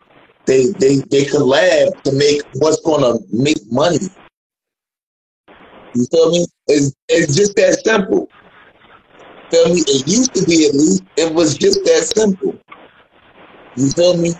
they 0.45 0.67
they 0.77 0.97
they 1.09 1.25
collab 1.25 2.03
to 2.03 2.11
make 2.11 2.43
what's 2.59 2.79
gonna 2.81 3.17
make 3.31 3.57
money. 3.71 3.97
You 5.95 6.05
feel 6.11 6.31
me? 6.33 6.45
It's 6.67 6.93
it's 7.09 7.35
just 7.35 7.55
that 7.55 7.83
simple. 7.83 8.29
Feel 9.49 9.73
me? 9.73 9.81
It 9.87 10.07
used 10.07 10.35
to 10.35 10.45
be 10.45 10.67
at 10.67 10.75
least. 10.75 11.03
It 11.17 11.33
was 11.33 11.57
just 11.57 11.83
that 11.85 12.03
simple. 12.03 12.59
You 13.75 13.89
feel 13.89 14.17
me? 14.17 14.33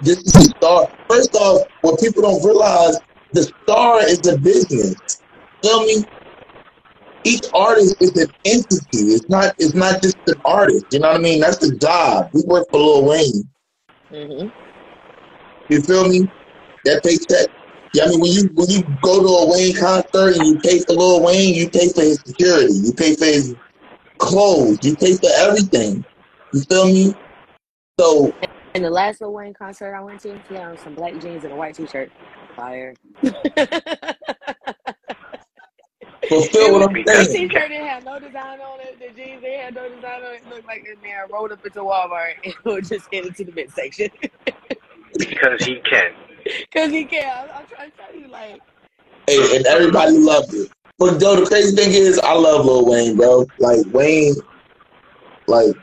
This 0.00 0.18
is 0.18 0.32
the 0.32 0.54
star. 0.58 0.86
First 1.08 1.34
off, 1.34 1.66
what 1.80 2.00
people 2.00 2.22
don't 2.22 2.44
realize, 2.44 3.00
the 3.32 3.42
star 3.42 3.98
is 4.04 4.24
a 4.28 4.38
business. 4.38 4.94
Feel 5.60 5.84
me? 5.86 6.04
Each 7.24 7.44
artist 7.54 7.96
is 8.00 8.16
an 8.16 8.32
entity. 8.44 9.12
It's 9.12 9.28
not. 9.28 9.54
It's 9.58 9.74
not 9.74 10.02
just 10.02 10.16
an 10.26 10.40
artist. 10.44 10.86
You 10.90 11.00
know 11.00 11.08
what 11.08 11.20
I 11.20 11.22
mean? 11.22 11.40
That's 11.40 11.58
the 11.58 11.76
job. 11.76 12.30
We 12.32 12.42
work 12.46 12.66
for 12.70 12.80
Lil 12.80 13.04
Wayne. 13.06 13.48
hmm 14.10 14.46
You 15.68 15.82
feel 15.82 16.08
me? 16.08 16.28
That 16.84 17.02
paycheck 17.04 17.48
Yeah, 17.92 18.04
I 18.04 18.08
mean, 18.08 18.20
when 18.20 18.32
you 18.32 18.50
when 18.54 18.70
you 18.70 18.82
go 19.02 19.20
to 19.20 19.26
a 19.28 19.52
Wayne 19.52 19.76
concert 19.76 20.36
and 20.36 20.46
you 20.46 20.58
pay 20.60 20.80
for 20.80 20.94
Lil 20.94 21.22
Wayne, 21.22 21.54
you 21.54 21.68
pay 21.68 21.92
for 21.92 22.00
his 22.00 22.22
security, 22.26 22.72
you 22.72 22.92
pay 22.94 23.14
for 23.16 23.26
his 23.26 23.54
clothes, 24.18 24.78
you 24.82 24.96
pay 24.96 25.14
for 25.16 25.28
everything. 25.36 26.04
You 26.54 26.62
feel 26.62 26.86
me? 26.86 27.12
So 27.98 28.32
And 28.74 28.84
the 28.84 28.90
last 28.90 29.20
Lil 29.20 29.34
Wayne 29.34 29.52
concert 29.52 29.94
I 29.94 30.00
went 30.00 30.22
to, 30.22 30.40
he 30.48 30.54
had 30.54 30.64
on 30.64 30.78
some 30.78 30.94
black 30.94 31.18
jeans 31.18 31.44
and 31.44 31.52
a 31.52 31.56
white 31.56 31.74
t-shirt. 31.74 32.10
Fire. 32.56 32.94
fulfill 36.30 36.68
It 36.68 36.72
what 36.72 36.82
I'm 36.88 36.94
the 36.94 37.02
Because 37.02 37.28
t-shirt 37.28 37.68
didn't 37.68 37.86
have 37.88 38.04
no 38.04 38.18
design 38.18 38.60
on 38.60 38.80
it. 38.80 38.98
The 39.00 39.08
jeans 39.20 39.42
they 39.42 39.58
had 39.58 39.74
no 39.74 39.88
design 39.88 40.22
on 40.22 40.34
it. 40.34 40.42
It 40.42 40.48
looked 40.48 40.66
like 40.66 40.84
this 40.84 40.96
man 41.02 41.26
rolled 41.30 41.52
up 41.52 41.64
into 41.64 41.80
Walmart 41.80 42.34
and 42.44 42.54
was 42.64 42.88
just 42.88 43.10
getting 43.10 43.28
into 43.28 43.44
the 43.44 43.52
midsection. 43.52 44.10
because 45.18 45.64
he 45.64 45.80
can. 45.90 46.12
Cause 46.72 46.90
he 46.90 47.04
can. 47.04 47.30
I'm, 47.30 47.50
I'm 47.50 47.66
trying 47.66 47.90
to 47.90 47.96
tell 47.96 48.16
you, 48.16 48.28
like, 48.28 48.62
Hey, 49.26 49.56
and 49.56 49.66
everybody 49.66 50.12
loved 50.16 50.54
it. 50.54 50.70
But 50.98 51.18
though 51.18 51.36
the 51.36 51.46
crazy 51.46 51.76
thing 51.76 51.90
is, 51.92 52.18
I 52.18 52.32
love 52.32 52.64
Lil 52.64 52.86
Wayne, 52.86 53.16
bro. 53.16 53.46
Like 53.58 53.80
Wayne, 53.92 54.34
like 55.46 55.74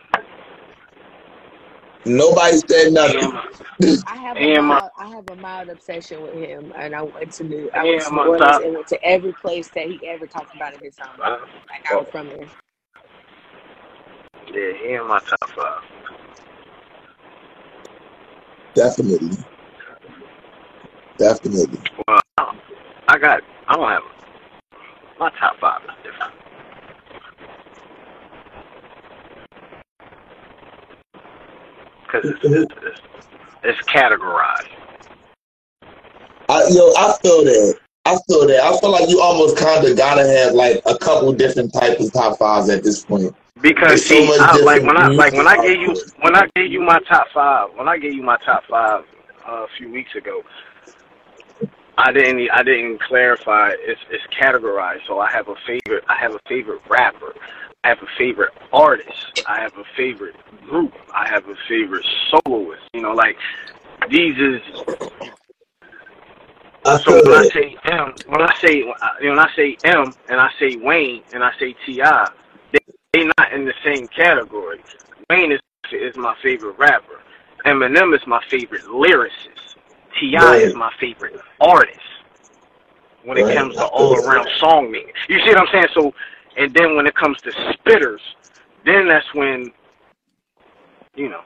nobody 2.07 2.57
said 2.57 2.93
nothing. 2.93 3.31
I 4.07 4.17
have 4.17 4.37
a 4.37 4.61
mild, 4.61 4.91
I 4.97 5.07
have 5.09 5.29
a 5.29 5.35
mild 5.35 5.69
obsession 5.69 6.21
with 6.21 6.33
him, 6.35 6.73
and 6.77 6.95
I 6.95 7.03
went 7.03 7.31
to 7.33 7.43
New, 7.43 7.69
I 7.73 7.83
went 7.83 8.01
to 8.03 8.11
New 8.13 8.19
Orleans 8.21 8.57
and 8.63 8.73
went 8.75 8.87
to 8.87 9.03
every 9.03 9.33
place 9.33 9.69
that 9.75 9.87
he 9.87 10.07
ever 10.07 10.27
talked 10.27 10.55
about 10.55 10.73
in 10.73 10.81
his 10.81 10.95
song. 10.95 11.09
Uh, 11.23 11.37
Like 11.69 11.91
I 11.91 11.95
was 11.95 12.07
from 12.11 12.29
there. 12.29 12.47
yeah, 14.53 14.73
he 14.81 14.93
in 14.93 15.07
my 15.07 15.19
top 15.19 15.49
five. 15.55 15.83
Definitely, 18.75 19.37
definitely. 21.17 21.79
Well, 22.07 22.21
I 23.07 23.17
got. 23.17 23.41
I 23.67 23.75
don't 23.75 23.89
have 23.89 24.03
my 25.19 25.29
top 25.39 25.57
five 25.59 25.81
is 25.83 25.89
different. 26.03 26.33
Because 32.07 32.29
it's, 32.29 32.39
it's, 32.43 32.73
it's, 32.83 33.01
it's 33.63 33.81
categorized. 33.89 34.69
I, 36.49 36.63
yo, 36.69 36.93
I 36.97 37.17
feel 37.21 37.43
that. 37.43 37.79
I 38.05 38.17
feel 38.27 38.47
that. 38.47 38.63
I 38.63 38.79
feel 38.79 38.91
like 38.91 39.09
you 39.09 39.19
almost 39.19 39.57
kind 39.57 39.85
of 39.85 39.97
gotta 39.97 40.25
have 40.25 40.53
like 40.53 40.81
a 40.85 40.97
couple 40.97 41.31
different 41.33 41.73
types 41.73 42.05
of 42.05 42.13
top 42.13 42.39
fives 42.39 42.69
at 42.69 42.83
this 42.83 43.03
point. 43.03 43.35
Because 43.61 43.89
There's 43.89 44.05
so 44.05 44.33
see, 44.33 44.39
I, 44.39 44.55
like 44.57 44.83
when 44.83 44.97
I 44.97 45.07
like 45.07 45.33
when 45.33 45.47
I 45.47 45.57
gave 45.57 45.81
you 45.81 45.95
when 46.21 46.35
I 46.35 46.47
gave 46.55 46.71
you 46.71 46.81
my 46.81 46.99
top 47.09 47.27
five 47.33 47.69
when 47.75 47.89
I 47.89 47.97
gave 47.97 48.13
you 48.13 48.23
my 48.23 48.37
top 48.45 48.63
five 48.69 49.03
uh, 49.47 49.51
a 49.51 49.67
few 49.77 49.91
weeks 49.91 50.15
ago, 50.15 50.41
I 51.97 52.13
didn't 52.13 52.49
I 52.51 52.63
didn't 52.63 53.01
clarify. 53.01 53.71
It's 53.79 53.99
it's 54.09 54.23
categorized. 54.27 55.05
So 55.07 55.19
I 55.19 55.29
have 55.31 55.49
a 55.49 55.55
favorite. 55.65 56.05
I 56.07 56.15
have 56.15 56.33
a 56.33 56.39
favorite 56.47 56.81
rapper. 56.87 57.33
I 57.87 57.91
have 57.91 58.03
a 58.03 58.17
favorite 58.17 58.51
artist. 58.73 59.39
I 59.47 59.61
have 59.61 59.71
a 59.77 59.83
favorite 59.95 60.35
group. 60.69 60.91
I 61.15 61.25
have 61.29 61.47
a 61.47 61.55
favorite 61.69 62.05
soloist. 62.29 62.83
You 62.93 62.99
know, 63.01 63.13
like 63.13 63.37
these 64.09 64.35
is 64.37 64.61
I 66.83 66.97
so 67.05 67.13
when 67.23 67.33
I 67.33 67.47
say 67.53 67.77
M, 67.85 68.13
when 68.27 68.41
I 68.41 68.53
say 68.61 68.83
uh, 69.01 69.07
you 69.21 69.29
know, 69.29 69.35
when 69.37 69.39
I 69.39 69.49
say 69.55 69.77
M 69.85 70.13
and 70.27 70.37
I 70.37 70.49
say 70.59 70.75
Wayne 70.75 71.23
and 71.33 71.41
I 71.41 71.51
say 71.61 71.73
T.I., 71.85 72.29
they 72.73 72.79
they 73.13 73.23
not 73.23 73.53
in 73.53 73.63
the 73.63 73.73
same 73.85 74.05
category. 74.09 74.83
Wayne 75.29 75.53
is 75.53 75.61
is 75.93 76.17
my 76.17 76.35
favorite 76.43 76.77
rapper. 76.77 77.21
Eminem 77.65 78.13
is 78.13 78.27
my 78.27 78.43
favorite 78.49 78.83
lyricist. 78.83 79.77
T.I. 80.19 80.41
Right. 80.41 80.63
is 80.65 80.75
my 80.75 80.91
favorite 80.99 81.39
artist. 81.61 81.99
When 83.23 83.37
it 83.37 83.43
Right. 83.43 83.55
comes 83.55 83.75
to 83.75 83.85
all 83.85 84.13
around 84.17 84.49
song 84.59 84.91
meaning, 84.91 85.13
you 85.29 85.39
see 85.39 85.51
what 85.51 85.59
I'm 85.59 85.67
saying? 85.71 85.87
So, 85.93 86.13
and 86.57 86.73
then 86.73 86.95
when 86.95 87.07
it 87.07 87.15
comes 87.15 87.37
to 87.41 87.51
spitters, 87.51 88.19
then 88.85 89.07
that's 89.07 89.33
when 89.33 89.71
you 91.15 91.29
know 91.29 91.41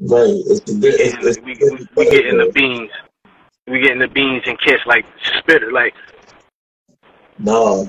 Right. 0.00 0.34
It's 0.46 0.66
we 0.70 0.88
it's, 0.88 1.40
we, 1.42 1.52
it's 1.52 1.70
we 1.96 2.04
we 2.04 2.10
get 2.10 2.26
in 2.26 2.38
the 2.38 2.50
beans. 2.52 2.90
We 3.68 3.80
get 3.80 3.92
in 3.92 3.98
the 4.00 4.08
beans 4.08 4.42
and 4.46 4.58
kiss 4.60 4.80
like 4.86 5.06
spitter, 5.38 5.72
like 5.72 5.94
No. 7.38 7.88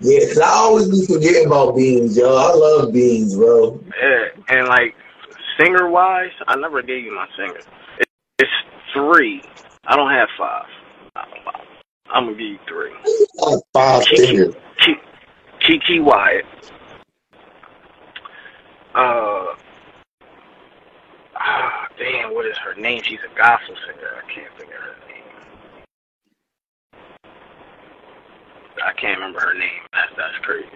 Yeah, 0.00 0.20
'cause 0.20 0.38
I 0.38 0.48
always 0.48 0.88
be 0.88 1.06
forgetting 1.06 1.46
about 1.46 1.76
beans, 1.76 2.16
yo. 2.16 2.34
I 2.36 2.54
love 2.54 2.92
beans, 2.92 3.36
bro. 3.36 3.82
Yeah, 4.00 4.28
and 4.48 4.68
like 4.68 4.94
singer 5.58 5.90
wise, 5.90 6.30
I 6.48 6.56
never 6.56 6.80
gave 6.80 7.04
you 7.04 7.14
my 7.14 7.26
singer. 7.36 7.60
It's 8.38 8.50
three. 8.94 9.42
I 9.86 9.96
don't 9.96 10.10
have 10.10 10.28
five. 10.38 10.66
I'm 12.12 12.24
gonna 12.24 12.32
give 12.32 12.40
you 12.40 12.58
three. 12.66 12.92
Like 13.38 13.60
five 13.74 14.02
Keke, 14.04 14.16
singers. 14.16 14.54
Keke, 15.70 16.02
Wyatt. 16.02 16.44
Uh, 18.92 19.54
ah, 21.36 21.86
damn, 21.96 22.34
what 22.34 22.44
is 22.44 22.58
her 22.58 22.74
name? 22.74 23.00
She's 23.04 23.20
a 23.20 23.38
gospel 23.38 23.76
singer. 23.86 24.08
I 24.16 24.32
can't 24.32 24.52
think 24.58 24.70
of 24.70 24.80
her 24.80 24.96
name. 25.06 25.22
I 28.84 28.92
can't 28.94 29.20
remember 29.20 29.38
her 29.38 29.54
name. 29.54 29.82
That's 29.92 30.10
that's 30.16 30.38
crazy. 30.42 30.66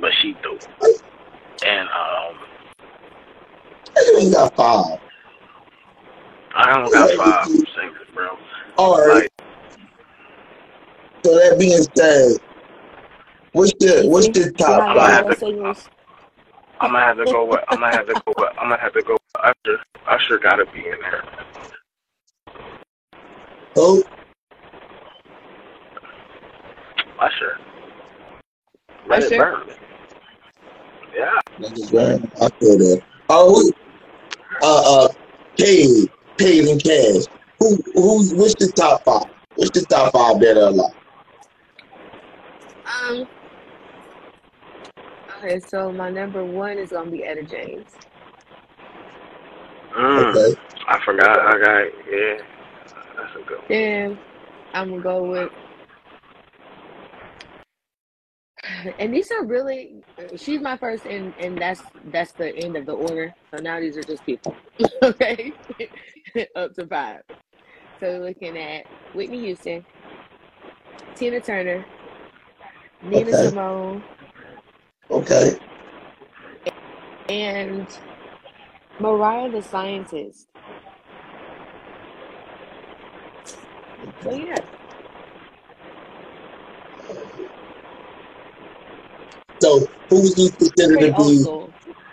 But 0.00 0.12
she 0.22 0.34
dope. 0.42 0.62
And 1.66 1.88
um, 1.88 2.38
I 3.96 4.16
ain't 4.18 4.32
got 4.32 4.56
five. 4.56 4.98
I 6.54 6.72
don't 6.72 6.90
got 6.90 7.10
five 7.10 7.48
singers, 7.48 8.08
bro. 8.14 8.30
All 8.78 8.96
right. 9.06 9.30
Like, 9.38 9.45
So 11.26 11.34
that 11.34 11.58
being 11.58 11.82
said, 11.96 12.38
what's 13.50 13.72
the 13.80 14.06
what's 14.06 14.28
the 14.28 14.52
top 14.52 14.80
how 14.80 14.90
I'm 14.90 15.24
five? 15.24 15.40
to. 15.40 15.90
I'm 16.78 16.92
gonna 16.92 17.04
have 17.04 17.16
to 17.16 17.24
go 17.24 17.44
with. 17.46 17.64
I'm 17.66 17.80
gonna 17.80 17.96
have 17.96 18.06
to 18.06 18.14
go 18.14 18.32
with. 18.38 18.50
I'm 18.60 18.68
gonna 18.68 18.80
have 18.80 18.92
to 18.92 19.02
go 19.02 19.14
with 19.14 19.44
Usher. 19.66 19.78
Usher 20.06 20.38
gotta 20.38 20.66
be 20.66 20.86
in 20.86 21.00
there. 21.00 21.24
Oh, 23.74 24.04
Usher. 27.18 27.58
Let 29.08 29.24
it 29.24 29.36
burn. 29.36 29.68
Yeah. 31.12 31.40
niggas, 31.58 31.92
man. 31.92 32.30
I 32.40 32.48
feel 32.60 32.78
that. 32.78 33.02
Oh, 33.30 33.72
uh, 34.62 35.06
uh, 35.06 35.08
paid, 35.58 36.08
Payd'N 36.38 36.78
Kash. 36.78 37.24
Who, 37.58 37.76
who's, 37.94 38.32
what's 38.32 38.54
the 38.54 38.70
top 38.76 39.02
five? 39.02 39.26
What's 39.56 39.72
the 39.72 39.84
top 39.86 40.12
five 40.12 40.38
that 40.38 40.56
are 40.56 40.68
alive? 40.68 40.94
Um. 42.86 43.26
Okay, 45.38 45.60
so 45.60 45.92
my 45.92 46.10
number 46.10 46.44
one 46.44 46.78
is 46.78 46.90
gonna 46.90 47.10
be 47.10 47.24
Etta 47.24 47.42
James. 47.42 47.90
Mm, 49.96 50.36
Okay. 50.36 50.60
I 50.88 51.00
forgot. 51.04 51.38
I 51.40 51.58
got. 51.58 51.84
Yeah. 52.10 52.38
That's 53.16 53.34
a 53.34 53.48
good 53.48 53.58
one. 53.58 53.66
Then 53.68 54.18
I'm 54.74 54.90
gonna 54.90 55.02
go 55.02 55.30
with, 55.30 55.50
and 58.98 59.12
these 59.14 59.30
are 59.30 59.44
really. 59.44 60.02
She's 60.36 60.60
my 60.60 60.76
first, 60.76 61.06
and 61.06 61.34
and 61.40 61.58
that's 61.58 61.82
that's 62.12 62.32
the 62.32 62.54
end 62.56 62.76
of 62.76 62.86
the 62.86 62.92
order. 62.92 63.34
So 63.54 63.62
now 63.62 63.80
these 63.80 63.96
are 63.96 64.02
just 64.02 64.24
people. 64.24 64.54
okay, 65.02 65.52
up 66.56 66.74
to 66.74 66.86
five. 66.86 67.22
So 68.00 68.18
we're 68.18 68.26
looking 68.28 68.58
at 68.58 68.84
Whitney 69.14 69.40
Houston, 69.40 69.84
Tina 71.14 71.40
Turner, 71.40 71.84
Nina 73.02 73.32
Okay. 73.32 73.36
Simone, 73.36 74.04
Okay. 75.10 75.58
and 77.28 77.88
Mariah 78.98 79.50
the 79.50 79.62
Scientist. 79.62 80.48
So 84.22 84.32
yeah, 84.32 84.56
So 89.62 89.88
who 90.10 90.22
would 90.22 90.38
you 90.38 90.50
consider 90.58 90.98
to 90.98 91.12
be 91.16 91.46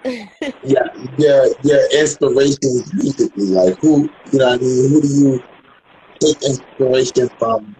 yeah, 0.64 0.88
your 1.18 1.47
your 1.64 1.81
inspirations 1.99 2.93
musically? 2.95 3.47
Like 3.47 3.76
who 3.81 4.14
you 4.31 4.39
know 4.39 4.47
what 4.47 4.55
I 4.55 4.64
mean? 4.64 4.89
Who 4.91 5.01
do 5.01 5.07
you 5.07 5.45
take 6.22 6.38
inspiration 6.43 7.30
from 7.39 7.76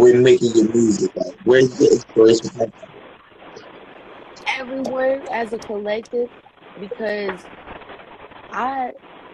when 0.00 0.22
making 0.24 0.52
your 0.54 0.68
music? 0.72 1.12
Like 1.16 1.34
where's 1.44 1.78
the 1.78 1.86
inspiration 1.92 2.50
from? 2.50 2.72
Everyone 4.46 5.24
as 5.32 5.52
a 5.52 5.60
collective, 5.60 6.30
because 6.78 7.48
I 8.52 8.92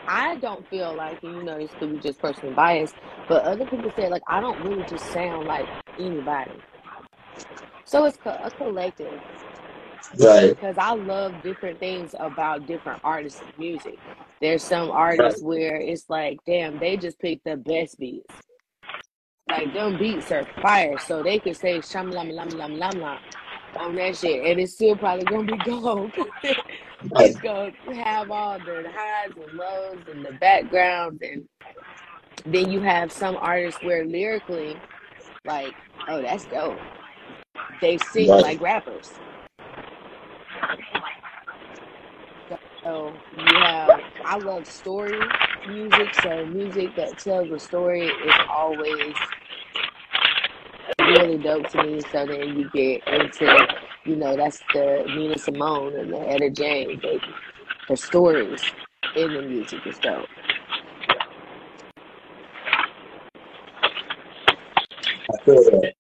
I 0.09 0.37
don't 0.37 0.69
feel 0.71 0.95
like 0.97 1.21
you 1.23 1.45
know 1.45 1.59
this 1.59 1.75
could 1.75 1.93
be 1.93 1.99
just 1.99 2.21
personal 2.21 2.55
bias, 2.55 2.95
but 3.29 3.45
other 3.45 3.67
people 3.67 3.91
say 3.91 4.09
like 4.11 4.23
I 4.29 4.41
don't 4.41 4.63
really 4.63 4.85
just 4.85 5.11
sound 5.13 5.47
like 5.47 5.71
anybody. 5.99 6.65
So 7.85 8.05
it's 8.07 8.19
co- 8.19 8.39
a 8.43 8.51
collective 8.53 9.23
Right. 10.19 10.57
because 10.59 10.77
I 10.79 10.95
love 10.95 11.43
different 11.43 11.81
things 11.81 12.15
about 12.19 12.67
different 12.67 13.01
artists' 13.05 13.43
music. 13.59 14.01
There's 14.41 14.65
some 14.67 14.91
artists 14.91 15.43
where 15.43 15.77
it's 15.77 16.11
like, 16.11 16.41
damn, 16.47 16.79
they 16.79 16.97
just 16.99 17.19
pick 17.21 17.43
the 17.45 17.57
best 17.57 17.99
beats. 17.99 18.47
Like 19.49 19.73
them 19.75 19.97
beats 19.99 20.33
are 20.33 20.47
fire, 20.61 20.99
so 20.99 21.23
they 21.23 21.39
could 21.39 21.57
say 21.57 21.81
sham 21.81 22.11
lam 22.11 22.31
lam 22.31 22.49
lam 22.51 22.79
lam 22.79 22.99
lam 23.01 23.19
on 23.79 23.95
that 23.97 24.17
shit, 24.17 24.45
and 24.45 24.61
it's 24.61 24.75
still 24.75 24.97
probably 24.97 25.25
gonna 25.25 25.45
be 25.45 25.57
gold. 25.65 26.13
It's 27.19 27.39
gonna 27.39 27.73
have 28.05 28.31
all 28.31 28.59
the 28.59 28.85
highs 28.95 29.33
and 29.37 29.59
lows 29.59 29.99
and 30.13 30.25
the 30.25 30.33
background, 30.33 31.23
and 31.23 31.49
then 32.45 32.71
you 32.71 32.81
have 32.81 33.13
some 33.13 33.37
artists 33.37 33.83
where 33.83 34.05
lyrically, 34.05 34.77
like, 35.45 35.75
oh, 36.09 36.23
that's 36.23 36.45
dope. 36.47 36.79
They 37.81 37.99
sing 37.99 38.31
Right. 38.31 38.43
like 38.43 38.61
rappers. 38.61 39.11
So 42.83 43.13
you 43.37 43.55
have, 43.61 44.01
I 44.25 44.39
love 44.39 44.67
story 44.67 45.21
music. 45.69 46.15
So 46.23 46.47
music 46.47 46.97
that 46.97 47.19
tells 47.19 47.51
a 47.51 47.59
story 47.59 48.07
is 48.07 48.35
always 48.51 49.15
really 51.01 51.39
dope 51.39 51.69
to 51.71 51.83
me. 51.83 52.01
So 52.13 52.27
then 52.27 52.59
you 52.59 52.71
get 52.71 53.07
into, 53.09 53.67
you 54.05 54.17
know, 54.17 54.37
that's 54.37 54.61
the 54.73 55.05
Nina 55.15 55.39
Simone 55.39 55.97
and 55.97 56.13
the 56.13 56.21
Etta 56.29 56.51
James, 56.51 57.01
baby. 57.01 57.21
The 57.89 57.97
stories 57.97 58.63
in 59.17 59.35
the 59.35 59.43
music 59.43 59.87
is 59.87 59.99
dope. 59.99 60.27
I 65.33 65.39
feel 65.45 65.63
that. 65.65 65.95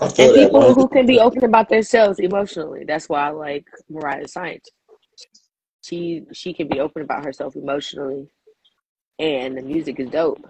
I 0.00 0.08
feel 0.08 0.26
And 0.26 0.34
that. 0.34 0.50
people 0.50 0.74
who 0.74 0.88
can 0.88 1.06
be 1.06 1.20
open 1.20 1.44
about 1.44 1.68
themselves 1.68 2.18
emotionally. 2.18 2.84
That's 2.86 3.08
why 3.08 3.28
I 3.28 3.30
like 3.30 3.66
Mariah 3.88 4.28
Science. 4.28 4.70
She 5.84 6.24
she 6.32 6.52
can 6.52 6.68
be 6.68 6.80
open 6.80 7.02
about 7.02 7.24
herself 7.24 7.56
emotionally, 7.56 8.28
and 9.18 9.56
the 9.56 9.62
music 9.62 9.98
is 10.00 10.10
dope. 10.10 10.44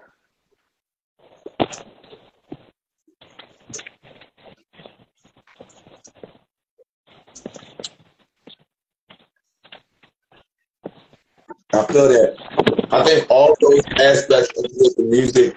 I 11.72 11.84
feel 11.86 12.08
that. 12.08 12.36
I 12.90 13.04
think 13.04 13.26
all 13.30 13.54
those 13.60 13.82
aspects 14.00 14.50
of 14.56 14.64
the 14.96 15.04
music 15.04 15.56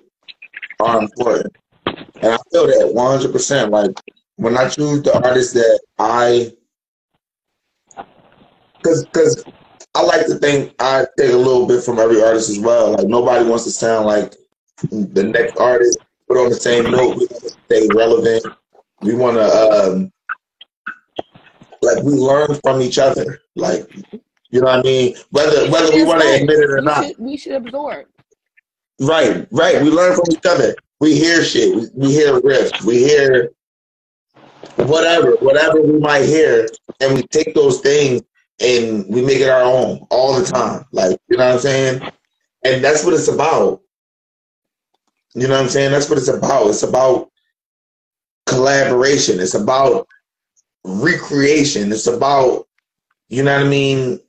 are 0.82 1.00
important. 1.00 1.56
And 1.86 2.34
I 2.34 2.38
feel 2.52 2.68
that 2.68 2.92
100%. 2.94 3.70
Like, 3.70 3.92
when 4.36 4.58
I 4.58 4.68
choose 4.70 5.02
the 5.04 5.16
artist 5.26 5.54
that 5.54 5.80
I, 5.98 6.52
because 8.78 9.44
I 9.94 10.04
like 10.04 10.26
to 10.28 10.36
think 10.36 10.74
I 10.80 11.06
take 11.18 11.32
a 11.34 11.38
little 11.38 11.68
bit 11.68 11.84
from 11.84 12.00
every 12.00 12.22
artist 12.22 12.50
as 12.50 12.60
well. 12.60 12.92
Like, 12.94 13.08
nobody 13.08 13.48
wants 13.48 13.66
to 13.66 13.72
sound 13.72 14.06
like 14.06 14.36
the 14.90 15.24
next 15.24 15.58
artist, 15.58 15.98
but 16.28 16.38
on 16.38 16.50
the 16.50 16.56
same 16.56 16.90
note, 16.90 17.18
we 17.18 17.26
want 17.28 17.44
to 17.44 17.50
stay 17.50 17.88
relevant. 17.94 18.46
We 19.02 19.16
want 19.16 19.36
to, 19.38 19.44
um, 19.44 20.12
like, 21.82 22.04
we 22.04 22.14
learn 22.14 22.58
from 22.64 22.82
each 22.82 23.00
other. 23.00 23.40
Like, 23.56 23.94
you 24.50 24.62
know 24.62 24.68
what 24.68 24.80
I 24.80 24.84
mean? 24.84 25.16
Whether 25.32 25.70
whether 25.70 25.94
we 25.94 26.04
want 26.04 26.22
to 26.22 26.36
admit 26.36 26.60
it 26.60 26.70
or 26.70 26.78
We 26.78 26.82
not. 26.82 27.06
should 27.06 27.18
we 27.20 27.38
should 27.38 27.54
absorb. 27.54 28.06
Right, 29.00 29.48
right. 29.52 29.82
We 29.82 29.90
learn 29.90 30.16
from 30.16 30.26
each 30.32 30.46
other. 30.46 30.76
We 31.00 31.16
hear 31.18 31.44
shit. 31.44 31.76
We, 31.76 31.88
we 31.96 32.14
hear 32.14 32.40
riffs. 32.40 32.84
We 32.84 33.00
hear 33.00 33.50
whatever, 34.76 35.32
whatever 35.38 35.82
we 35.82 36.00
might 36.00 36.26
hear, 36.26 36.68
and 37.00 37.16
we 37.16 37.24
take 37.24 37.54
those 37.56 37.82
things 37.82 38.22
and 38.62 39.06
we 39.08 39.22
make 39.22 39.40
it 39.40 39.50
our 39.50 39.64
own 39.64 40.06
all 40.10 40.40
the 40.40 40.46
time. 40.46 40.86
Like, 40.92 41.20
you 41.30 41.38
know 41.38 41.46
what 41.46 41.56
I'm 41.56 41.60
saying? 41.60 42.12
And 42.64 42.84
that's 42.84 43.04
what 43.04 43.14
it's 43.14 43.28
about. 43.28 43.82
You 45.34 45.48
know 45.48 45.56
what 45.56 45.64
I'm 45.64 45.70
saying? 45.70 45.92
That's 45.92 46.10
what 46.10 46.18
it's 46.18 46.28
about. 46.28 46.68
It's 46.68 46.84
about 46.84 47.30
collaboration. 48.46 49.40
It's 49.40 49.56
about 49.56 50.08
recreation. 50.84 51.92
It's 51.92 52.08
about, 52.08 52.68
you 53.30 53.44
know 53.44 53.56
what 53.56 53.66
I 53.66 53.70
mean? 53.70 54.20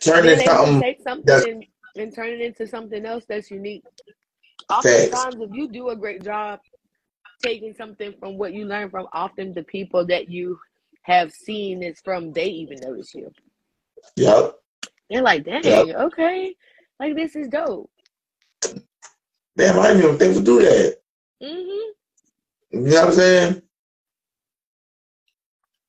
Turning 0.00 0.38
something 0.40 0.80
take 0.82 1.00
something 1.02 1.50
and, 1.50 1.64
and 1.96 2.14
turn 2.14 2.28
it 2.28 2.40
into 2.40 2.66
something 2.66 3.06
else 3.06 3.24
that's 3.26 3.50
unique. 3.50 3.84
facts. 4.68 5.14
Oftentimes, 5.14 5.36
if 5.40 5.50
you 5.54 5.68
do 5.68 5.88
a 5.90 5.96
great 5.96 6.22
job 6.22 6.60
taking 7.42 7.74
something 7.74 8.12
from 8.18 8.36
what 8.36 8.52
you 8.52 8.66
learn 8.66 8.90
from, 8.90 9.06
often 9.12 9.54
the 9.54 9.62
people 9.62 10.04
that 10.06 10.28
you 10.28 10.58
have 11.04 11.32
seen 11.32 11.82
is 11.82 12.00
from, 12.04 12.32
they 12.32 12.46
even 12.46 12.78
notice 12.80 13.14
you. 13.14 13.30
Yep. 14.16 14.54
They're 15.10 15.22
like, 15.22 15.44
dang, 15.44 15.64
Yep. 15.64 15.96
okay, 15.96 16.54
like 16.98 17.14
this 17.14 17.36
is 17.36 17.48
dope. 17.48 17.90
Damn, 19.56 19.78
I 19.78 19.88
didn't 19.88 20.02
even 20.02 20.18
think 20.18 20.36
to 20.36 20.42
do 20.42 20.60
that. 20.60 20.96
Mm-hmm. 21.42 22.78
You 22.78 22.80
know 22.80 23.00
what 23.00 23.04
I'm 23.08 23.12
saying? 23.12 23.62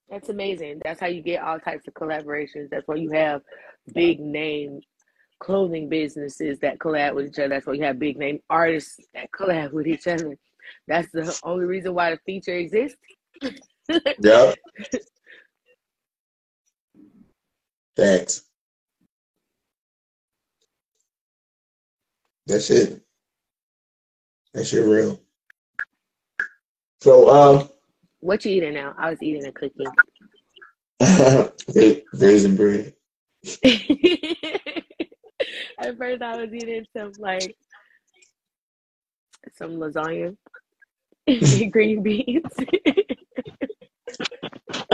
That's 0.09 0.29
amazing. 0.29 0.81
That's 0.83 0.99
how 0.99 1.07
you 1.07 1.21
get 1.21 1.41
all 1.41 1.59
types 1.59 1.87
of 1.87 1.93
collaborations. 1.93 2.69
That's 2.69 2.87
why 2.87 2.95
you 2.95 3.11
have 3.11 3.41
big 3.93 4.19
name 4.19 4.81
clothing 5.39 5.89
businesses 5.89 6.59
that 6.59 6.79
collab 6.79 7.15
with 7.15 7.27
each 7.27 7.39
other. 7.39 7.49
That's 7.49 7.65
why 7.65 7.73
you 7.73 7.83
have 7.83 7.99
big 7.99 8.17
name 8.17 8.39
artists 8.49 8.99
that 9.13 9.29
collab 9.31 9.71
with 9.71 9.87
each 9.87 10.07
other. 10.07 10.37
That's 10.87 11.11
the 11.11 11.37
only 11.43 11.65
reason 11.65 11.93
why 11.93 12.11
the 12.11 12.19
feature 12.25 12.55
exists. 12.55 12.97
Yep. 13.89 14.55
Thanks. 17.95 18.41
That's 22.47 22.69
it. 22.69 23.01
That 24.53 24.65
shit 24.65 24.85
real. 24.85 25.19
So, 27.01 27.29
um, 27.29 27.69
What 28.19 28.43
you 28.45 28.51
eating 28.51 28.73
now? 28.73 28.93
I 28.97 29.09
was 29.09 29.21
eating 29.21 29.45
a 29.45 29.51
cookie. 29.51 29.85
raisin 32.13 32.55
bread. 32.55 32.93
At 35.79 35.97
first, 35.97 36.21
I 36.21 36.41
was 36.41 36.53
eating 36.53 36.85
some 36.95 37.11
like 37.19 37.55
some 39.57 39.71
lasagna, 39.77 40.35
green 41.71 42.01
beans. 42.01 42.43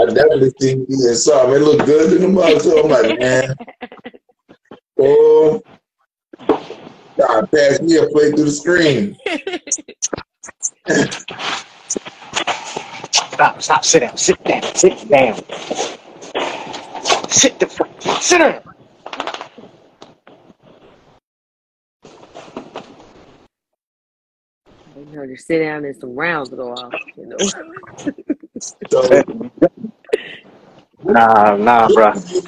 I 0.01 0.05
definitely 0.05 0.51
seen 0.59 0.85
you 0.89 1.07
and 1.07 1.17
saw 1.17 1.45
him. 1.45 1.53
It 1.53 1.59
looked 1.59 1.85
good 1.85 2.13
in 2.13 2.21
the 2.23 2.27
mouth 2.27 2.63
too. 2.63 2.75
I'm 2.75 2.89
like, 2.89 3.19
man, 3.19 3.55
oh, 4.99 5.61
God, 7.19 7.51
pass 7.51 7.81
me 7.81 7.97
a 7.97 8.07
plate 8.07 8.35
through 8.35 8.45
the 8.45 8.51
screen. 8.51 9.15
Stop, 13.11 13.61
stop, 13.61 13.85
sit 13.85 13.99
down, 13.99 14.17
sit 14.17 14.43
down, 14.43 14.63
sit 14.75 15.09
down. 15.09 15.35
Sit 17.29 17.59
the 17.59 17.67
fuck, 17.67 18.01
sit 18.21 18.39
down. 18.39 18.63
you 24.95 25.05
know, 25.17 25.27
to 25.27 25.37
sit 25.37 25.59
down 25.59 25.85
and 25.85 25.95
some 25.95 26.15
rounds 26.15 26.49
go 26.49 26.71
off. 26.71 26.93
You 27.17 27.27
know. 27.27 27.37
So, 28.61 29.23
Nah, 31.03 31.55
nah, 31.55 31.87
what 31.87 31.93
bro. 31.93 32.13
you, 32.29 32.41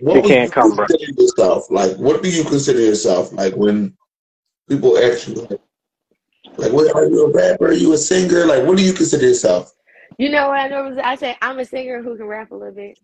what 0.00 0.24
would 0.24 0.36
you 0.36 0.48
can't 0.48 0.52
come, 0.52 0.74
bro. 0.74 0.86
consider 0.88 1.12
yourself? 1.22 1.70
Like, 1.70 1.96
what 1.96 2.22
do 2.22 2.30
you 2.30 2.44
consider 2.44 2.80
yourself? 2.80 3.32
Like, 3.32 3.54
when 3.56 3.96
people 4.68 4.96
ask 4.98 5.28
you, 5.28 5.34
like, 5.34 5.60
like 6.56 6.72
what, 6.72 6.94
are 6.94 7.06
you 7.06 7.26
a 7.26 7.30
rapper? 7.32 7.66
Are 7.66 7.72
you 7.72 7.92
a 7.92 7.98
singer? 7.98 8.46
Like, 8.46 8.64
what 8.66 8.78
do 8.78 8.84
you 8.84 8.92
consider 8.92 9.26
yourself? 9.26 9.72
You 10.18 10.30
know 10.30 10.48
what 10.48 10.60
I 10.60 10.68
normally 10.68 11.00
I 11.02 11.14
say? 11.16 11.36
I'm 11.42 11.58
a 11.58 11.64
singer 11.64 12.02
who 12.02 12.16
can 12.16 12.26
rap 12.26 12.50
a 12.50 12.54
little 12.54 12.74
bit. 12.74 12.98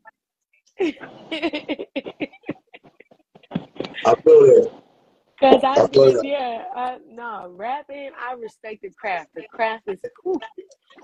I 4.04 4.14
feel 4.14 4.40
that. 4.46 4.70
Cause 5.40 5.60
I 5.64 5.82
just 5.92 6.22
yeah, 6.22 6.64
I, 6.74 6.98
no 7.10 7.52
rapping. 7.56 8.10
I 8.18 8.34
respect 8.34 8.82
the 8.82 8.90
craft. 8.90 9.30
The 9.34 9.44
craft 9.44 9.84
is 9.88 10.00
cool. 10.22 10.40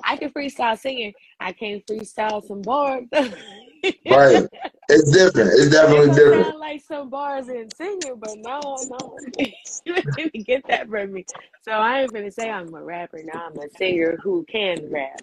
I 0.05 0.17
can 0.17 0.31
freestyle 0.31 0.79
singing. 0.79 1.15
I 1.41 1.53
can't 1.53 1.85
freestyle 1.87 2.43
some 2.47 2.63
bars. 2.63 3.07
Right. 4.09 4.49
It's 4.89 5.11
different. 5.13 5.51
It's 5.55 5.71
definitely 5.71 6.09
gonna 6.09 6.17
different. 6.17 6.47
sound 6.47 6.59
like 6.61 6.83
some 6.83 7.11
bars 7.11 7.49
and 7.49 7.73
singing, 7.73 8.17
but 8.19 8.39
no, 8.39 8.85
no, 8.91 9.19
you 9.85 9.97
didn't 10.17 10.47
get 10.47 10.65
that 10.69 10.89
from 10.89 11.13
me. 11.13 11.27
So 11.63 11.73
I 11.73 12.03
ain't 12.03 12.15
gonna 12.15 12.31
say 12.33 12.51
I'm 12.51 12.75
a 12.75 12.83
rapper. 12.83 13.23
Now 13.25 13.49
I'm 13.49 13.59
a 13.59 13.71
singer 13.71 14.19
who 14.23 14.45
can 14.51 14.91
rap. 14.91 15.23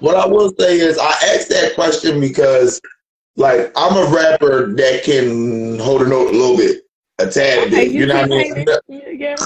What 0.00 0.16
I 0.16 0.26
will 0.26 0.52
say 0.58 0.78
is, 0.80 0.98
I 0.98 1.10
asked 1.10 1.50
that 1.50 1.74
question 1.74 2.20
because, 2.20 2.80
like, 3.36 3.72
I'm 3.76 3.96
a 3.96 4.10
rapper 4.14 4.72
that 4.74 5.04
can 5.04 5.78
hold 5.78 6.02
a 6.02 6.08
note 6.08 6.28
a 6.30 6.38
little 6.38 6.56
bit, 6.56 6.82
a 7.20 7.30
tad 7.30 7.58
Okay, 7.66 7.70
bit. 7.70 7.90
you 7.92 8.00
You 8.00 8.06
know 8.06 8.14
what 8.14 8.24
I 8.24 8.28
mean? 8.28 8.66
Yeah. 8.88 9.36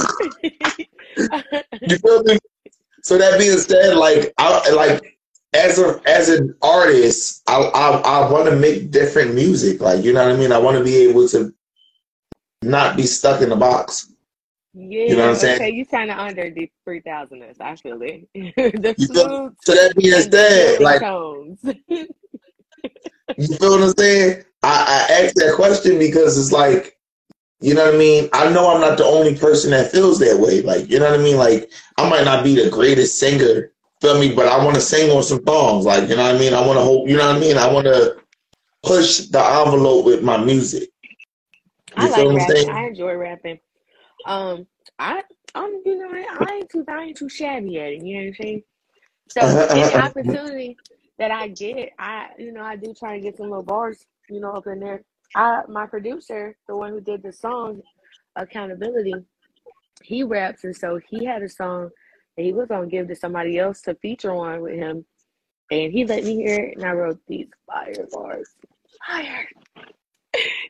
You 1.87 1.99
feel 1.99 2.23
me? 2.23 2.39
So 3.03 3.19
that 3.19 3.39
being 3.39 3.59
said, 3.59 3.97
like, 3.97 4.33
I 4.39 4.71
like 4.73 5.19
as 5.53 5.79
a 5.79 6.01
as 6.07 6.29
an 6.29 6.55
artist, 6.63 7.43
I 7.47 7.57
I, 7.57 7.91
I 8.27 8.31
want 8.33 8.49
to 8.51 8.57
make 8.57 8.91
different 8.91 9.35
music. 9.35 9.81
Like 9.81 10.05
you 10.05 10.13
know 10.13 10.25
what 10.25 10.35
I 10.35 10.37
mean. 10.37 10.53
I 10.53 10.59
want 10.59 10.79
to 10.79 10.85
be 10.85 10.97
able 11.09 11.29
to 11.29 11.53
not 12.63 12.97
be 12.97 13.03
stuck 13.05 13.43
in 13.43 13.51
the 13.51 13.57
box. 13.57 14.11
Yeah, 14.77 15.05
You 15.05 15.17
know 15.17 15.23
what 15.27 15.31
I'm 15.31 15.37
saying? 15.37 15.55
okay, 15.57 15.71
you 15.71 15.87
kind 15.87 16.11
of 16.11 16.19
under 16.19 16.51
the 16.51 16.69
three 16.85 17.01
thousanders. 17.01 17.57
I 17.61 17.77
feel 17.77 18.01
it. 18.03 18.27
the 18.35 18.95
You 18.99 19.07
feel? 19.09 19.53
So 19.63 19.73
that 19.75 19.95
being 19.97 20.21
said, 20.21 20.81
like 20.81 21.01
you 23.39 23.57
feel 23.57 23.71
what 23.71 23.83
I'm 23.83 23.95
saying? 23.97 24.45
I, 24.63 25.07
I 25.09 25.13
asked 25.25 25.37
that 25.37 25.55
question 25.55 25.99
because 25.99 26.39
it's 26.39 26.53
like, 26.53 26.99
you 27.65 27.75
know 27.75 27.87
what 27.87 27.95
I 27.95 27.99
mean. 27.99 28.29
I 28.33 28.51
know 28.53 28.75
I'm 28.75 28.81
not 28.81 28.99
the 28.99 29.05
only 29.05 29.37
person 29.37 29.71
that 29.73 29.93
feels 29.93 30.19
that 30.21 30.39
way. 30.39 30.63
Like 30.63 30.91
you 30.91 30.99
know 30.99 31.11
what 31.11 31.21
I 31.21 31.23
mean. 31.23 31.37
Like 31.39 31.73
I 31.99 32.09
might 32.09 32.25
not 32.25 32.45
be 32.45 32.55
the 32.57 32.71
greatest 32.71 33.19
singer, 33.19 33.73
feel 34.01 34.19
me, 34.21 34.35
but 34.35 34.47
I 34.47 34.63
want 34.65 34.77
to 34.77 34.83
sing 34.83 35.11
on 35.11 35.23
some 35.23 35.43
songs. 35.47 35.87
Like 35.87 36.09
you 36.09 36.17
know 36.17 36.25
what 36.25 36.37
I 36.37 36.39
mean. 36.39 36.55
I 36.55 36.67
want 36.67 36.79
to 36.79 36.85
hope. 36.85 37.09
You 37.09 37.17
know 37.17 37.27
what 37.27 37.37
I 37.37 37.41
mean. 37.41 37.59
I 37.59 37.73
want 37.73 37.87
to 37.87 38.17
push 38.85 39.21
the 39.29 39.41
envelope 39.41 40.07
with 40.07 40.23
my 40.23 40.39
music. 40.39 40.91
I 41.97 42.07
You 42.07 42.09
like 42.09 42.29
feel 42.29 42.33
what 42.33 42.35
I'm 42.35 42.41
rapping. 42.41 42.69
I 42.69 42.87
enjoy 42.87 43.15
rapping. 43.15 43.61
Um, 44.27 44.67
I, 44.99 45.23
I'm, 45.55 45.81
you 45.85 45.99
know, 45.99 46.09
I, 46.11 46.27
I 46.41 46.55
ain't 46.57 46.71
too, 46.71 46.85
I 46.89 47.03
ain't 47.05 47.17
too 47.17 47.29
shabby 47.29 47.79
at 47.81 47.93
it. 47.93 48.03
You 48.05 48.15
know 48.17 48.21
what 48.23 48.29
I'm 48.29 48.35
saying? 48.35 48.63
So 49.29 49.43
Uh-huh, 49.43 49.67
any 49.75 49.95
uh-huh. 49.95 49.97
opportunity 49.97 50.79
that 51.19 51.31
I 51.31 51.49
get, 51.49 51.93
I, 51.99 52.29
you 52.39 52.53
know, 52.53 52.63
I 52.63 52.77
do 52.77 52.95
try 52.95 53.15
and 53.15 53.23
get 53.23 53.37
some 53.37 53.51
little 53.51 53.65
bars, 53.65 54.07
you 54.29 54.41
know, 54.41 54.53
up 54.53 54.67
in 54.67 54.81
there. 54.81 55.03
I, 55.35 55.63
my 55.69 55.87
producer, 55.87 56.57
the 56.69 56.77
one 56.77 56.91
who 56.91 57.01
did 57.01 57.23
the 57.23 57.33
song, 57.33 57.83
accountability, 58.37 59.15
he 60.03 60.23
raps, 60.23 60.65
and 60.65 60.77
so 60.77 61.01
he 61.09 61.25
had 61.25 61.43
a 61.43 61.49
song 61.49 61.91
that 62.37 62.43
he 62.43 62.53
was 62.53 62.69
gonna 62.69 62.87
give 62.87 63.09
to 63.09 63.17
somebody 63.17 63.59
else 63.59 63.81
to 63.83 63.95
feature 63.97 64.33
on 64.33 64.61
with 64.61 64.75
him, 64.75 65.05
and 65.71 65.93
he 65.93 66.05
let 66.05 66.25
me 66.25 66.37
hear 66.37 66.61
it, 66.61 66.77
and 66.77 66.85
I 66.85 66.93
wrote 66.93 67.21
these 67.27 67.49
fire 67.67 68.07
bars, 68.13 68.51
fire. 69.07 69.49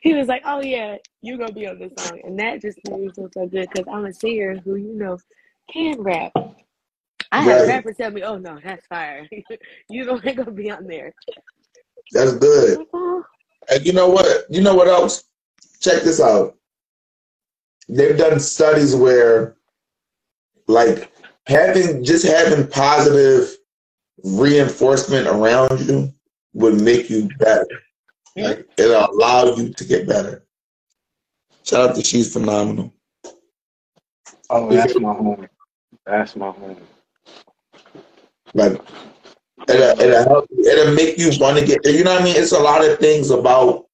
He 0.03 0.13
was 0.13 0.27
like, 0.27 0.43
"Oh 0.45 0.61
yeah, 0.61 0.97
you 1.23 1.39
gonna 1.39 1.51
be 1.51 1.65
on 1.65 1.79
this 1.79 1.91
song," 1.97 2.19
and 2.23 2.37
that 2.39 2.61
just 2.61 2.77
made 2.87 2.99
me 2.99 3.09
feel 3.09 3.29
so 3.33 3.47
good 3.47 3.67
because 3.67 3.91
I'm 3.91 4.05
a 4.05 4.13
singer 4.13 4.57
who 4.63 4.75
you 4.75 4.93
know 4.93 5.17
can 5.73 5.99
rap. 6.01 6.31
I 7.31 7.41
had 7.41 7.67
rappers 7.67 7.97
tell 7.97 8.11
me, 8.11 8.21
"Oh 8.21 8.37
no, 8.37 8.59
that's 8.63 8.85
fire. 8.85 9.27
you 9.89 10.05
don't 10.05 10.23
ain't 10.23 10.37
gonna 10.37 10.51
be 10.51 10.69
on 10.69 10.85
there." 10.85 11.11
That's 12.11 12.33
good. 12.33 12.77
like, 12.77 12.87
"Oh, 12.93 13.23
And 13.69 13.85
you 13.85 13.93
know 13.93 14.09
what? 14.09 14.45
You 14.49 14.61
know 14.61 14.75
what 14.75 14.87
else? 14.87 15.23
Check 15.79 16.03
this 16.03 16.19
out. 16.21 16.55
They've 17.87 18.17
done 18.17 18.39
studies 18.39 18.95
where, 18.95 19.55
like, 20.67 21.11
having 21.47 22.03
just 22.03 22.25
having 22.25 22.67
positive 22.67 23.55
reinforcement 24.23 25.27
around 25.27 25.81
you 25.81 26.11
would 26.53 26.81
make 26.81 27.09
you 27.09 27.29
better. 27.37 27.67
Like, 28.35 28.67
it'll 28.77 29.05
allow 29.11 29.55
you 29.55 29.73
to 29.73 29.85
get 29.85 30.07
better. 30.07 30.45
Shout 31.63 31.89
out 31.89 31.95
to 31.95 32.03
She's 32.03 32.33
Phenomenal. 32.33 32.93
Oh, 34.49 34.69
that's 34.71 34.99
my 34.99 35.13
home. 35.13 35.47
That's 36.05 36.35
my 36.35 36.51
home. 36.51 36.77
Like, 38.53 38.79
it'll, 39.67 39.83
uh, 39.83 39.95
it'll 39.99 40.23
help. 40.23 40.47
It'll 40.57 40.93
make 40.93 41.17
you 41.17 41.31
want 41.39 41.57
to 41.59 41.65
get. 41.65 41.85
You 41.85 42.03
know 42.03 42.13
what 42.13 42.21
I 42.21 42.25
mean? 42.25 42.35
It's 42.37 42.51
a 42.51 42.59
lot 42.59 42.87
of 42.87 42.99
things 42.99 43.29
about 43.31 43.85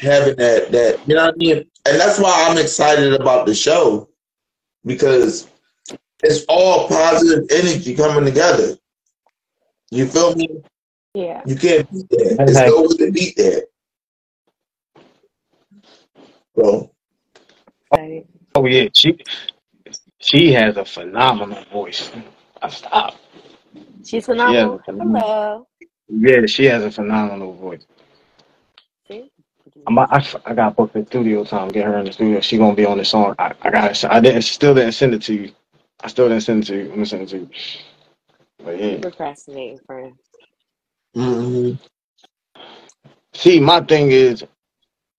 having 0.00 0.36
that. 0.36 0.70
That 0.72 1.00
you 1.06 1.14
know 1.14 1.26
what 1.26 1.34
I 1.34 1.36
mean. 1.36 1.56
And 1.86 1.98
that's 2.00 2.18
why 2.18 2.46
I'm 2.48 2.58
excited 2.58 3.14
about 3.14 3.46
the 3.46 3.54
show 3.54 4.08
because 4.84 5.48
it's 6.22 6.44
all 6.48 6.88
positive 6.88 7.46
energy 7.50 7.94
coming 7.94 8.24
together. 8.24 8.76
You 9.90 10.06
feel 10.06 10.34
me? 10.34 10.48
yeah." 11.14 11.42
You 11.46 11.56
can't 11.56 11.90
beat 11.90 12.08
that. 12.10 12.36
There's 12.38 12.56
no 12.56 12.82
way 12.82 13.06
to 13.06 13.12
beat 13.12 13.36
that. 13.36 13.66
So 16.56 16.90
Oh 18.54 18.66
yeah, 18.66 18.88
she 18.94 19.18
she 20.18 20.52
has 20.52 20.76
a 20.76 20.84
phenomenal 20.84 21.64
voice. 21.72 22.10
I 22.62 22.68
stop. 22.68 23.16
She's 24.04 24.26
phenomenal. 24.26 24.80
phenomenal. 24.84 25.24
Hello. 25.24 25.68
Yeah, 26.08 26.46
she 26.46 26.66
has 26.66 26.84
a 26.84 26.90
phenomenal 26.90 27.54
voice. 27.54 27.86
See? 29.08 29.30
I'm, 29.86 29.98
I, 29.98 30.26
I 30.46 30.54
got 30.54 30.76
booked 30.76 30.94
the 30.94 31.06
studio 31.06 31.44
time. 31.44 31.68
Get 31.68 31.86
her 31.86 31.98
in 31.98 32.06
the 32.06 32.12
studio. 32.12 32.40
She 32.40 32.58
gonna 32.58 32.74
be 32.76 32.86
on 32.86 32.98
the 32.98 33.06
song. 33.06 33.34
I, 33.38 33.54
I 33.62 33.70
got. 33.70 34.04
I 34.06 34.20
didn't. 34.20 34.42
Still 34.42 34.74
didn't 34.74 34.92
send 34.92 35.14
it 35.14 35.22
to 35.24 35.34
you. 35.34 35.52
I 36.02 36.08
still 36.08 36.28
didn't 36.28 36.44
send 36.44 36.64
it 36.64 36.66
to 36.68 36.76
you. 36.76 36.82
I'm 36.84 36.90
gonna 36.90 37.06
send 37.06 37.22
it 37.24 37.28
to 37.30 37.38
you. 37.38 37.50
But 38.64 38.80
yeah. 38.80 39.02
procrastinating, 39.02 39.80
friend. 39.86 40.14
mhm. 41.16 41.78
See, 43.34 43.60
my 43.60 43.80
thing 43.82 44.12
is 44.12 44.44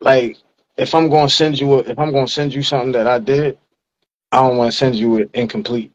like 0.01 0.37
if 0.77 0.95
I'm 0.95 1.09
gonna 1.09 1.29
send 1.29 1.59
you 1.59 1.75
a, 1.75 1.79
if 1.79 1.99
I'm 1.99 2.11
gonna 2.13 2.27
send 2.27 2.53
you 2.53 2.63
something 2.63 2.93
that 2.93 3.07
I 3.07 3.19
did, 3.19 3.57
I 4.31 4.37
don't 4.47 4.57
want 4.57 4.71
to 4.71 4.77
send 4.77 4.95
you 4.95 5.17
it 5.17 5.31
incomplete 5.33 5.91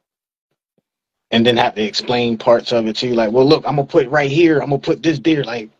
and 1.36 1.46
then 1.46 1.58
have 1.58 1.76
to 1.76 1.84
explain 1.84 2.38
parts 2.38 2.72
of 2.72 2.88
it 2.88 2.96
to 2.98 3.08
you. 3.08 3.14
Like, 3.14 3.32
well, 3.32 3.46
look, 3.46 3.64
I'm 3.68 3.76
gonna 3.76 3.86
put 3.88 4.08
right 4.08 4.30
here. 4.32 4.60
I'm 4.60 4.70
gonna 4.70 4.80
put 4.80 5.04
this 5.04 5.20
there. 5.20 5.44
Like, 5.44 5.70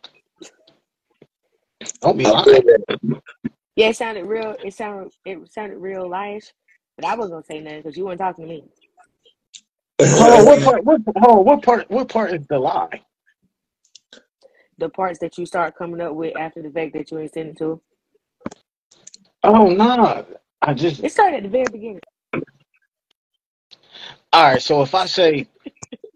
don't 2.03 2.19
be 2.19 2.27
lying. 2.29 2.65
Yeah, 3.77 3.89
it 3.89 3.97
sounded 3.97 4.27
real. 4.27 4.57
It 4.63 4.75
sounded 4.75 5.13
it 5.25 5.39
sounded 5.53 5.79
real 5.79 6.09
life, 6.09 6.53
but 6.97 7.07
I 7.07 7.15
wasn't 7.17 7.35
gonna 7.35 7.45
say 7.45 7.61
nothing 7.61 7.83
because 7.83 7.97
you 7.97 8.05
weren't 8.07 8.21
talking 8.21 8.45
to 8.47 8.51
me. 8.51 8.65
Hold 10.19 10.33
on, 10.33 10.45
what 10.47 10.61
part? 10.63 10.85
What, 10.85 11.03
hold 11.19 11.41
on, 11.41 11.45
what 11.47 11.63
part? 11.63 11.91
What 11.91 12.09
part 12.09 12.35
is 12.35 12.47
the 12.49 12.59
lie? 12.59 13.03
The 14.79 14.89
parts 14.91 15.21
that 15.21 15.39
you 15.39 15.47
start 15.47 15.77
coming 15.77 16.01
up 16.01 16.15
with 16.15 16.37
after 16.37 16.63
the 16.63 16.71
fact 16.71 16.95
that 16.95 17.11
you 17.11 17.19
ain't 17.19 17.33
sending 17.35 17.57
to. 17.57 17.81
Oh 19.45 19.69
no, 19.71 20.27
I 20.63 20.75
just 20.75 21.03
It 21.03 21.13
started 21.13 21.39
at 21.39 21.43
the 21.45 21.49
very 21.51 21.69
beginning. 21.71 22.01
All 24.37 24.53
right. 24.53 24.63
So 24.63 24.83
if 24.83 24.95
I 24.95 25.07
say, 25.07 25.49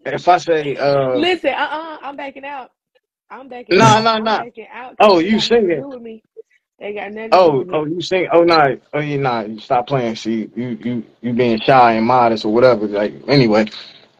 if 0.05 0.27
I 0.27 0.37
say, 0.37 0.75
uh, 0.77 1.17
Listen, 1.17 1.51
uh, 1.51 1.57
uh-uh, 1.57 1.97
I'm 2.03 2.17
backing 2.17 2.45
out. 2.45 2.71
I'm 3.29 3.49
backing 3.49 3.79
no, 3.79 3.85
out. 3.85 4.03
no, 4.03 4.19
I'm 4.19 4.23
no. 4.23 4.37
backing 4.37 4.67
out. 4.71 4.95
Oh, 4.99 5.19
you 5.19 5.39
singing? 5.39 5.87
with 5.89 6.01
me. 6.01 6.23
They 6.79 6.93
got 6.93 7.11
nothing 7.13 7.29
Oh, 7.31 7.65
oh, 7.71 7.85
you 7.85 8.01
sing? 8.01 8.27
Oh 8.33 8.43
no, 8.43 8.77
oh 8.93 8.99
you 8.99 9.17
not? 9.19 9.49
You 9.49 9.59
stop 9.59 9.87
playing. 9.87 10.15
See, 10.17 10.49
you 10.55 10.77
you 10.83 11.05
you 11.21 11.33
being 11.33 11.59
shy 11.61 11.93
and 11.93 12.05
modest 12.05 12.45
or 12.45 12.53
whatever. 12.53 12.87
Like 12.87 13.13
anyway, 13.27 13.67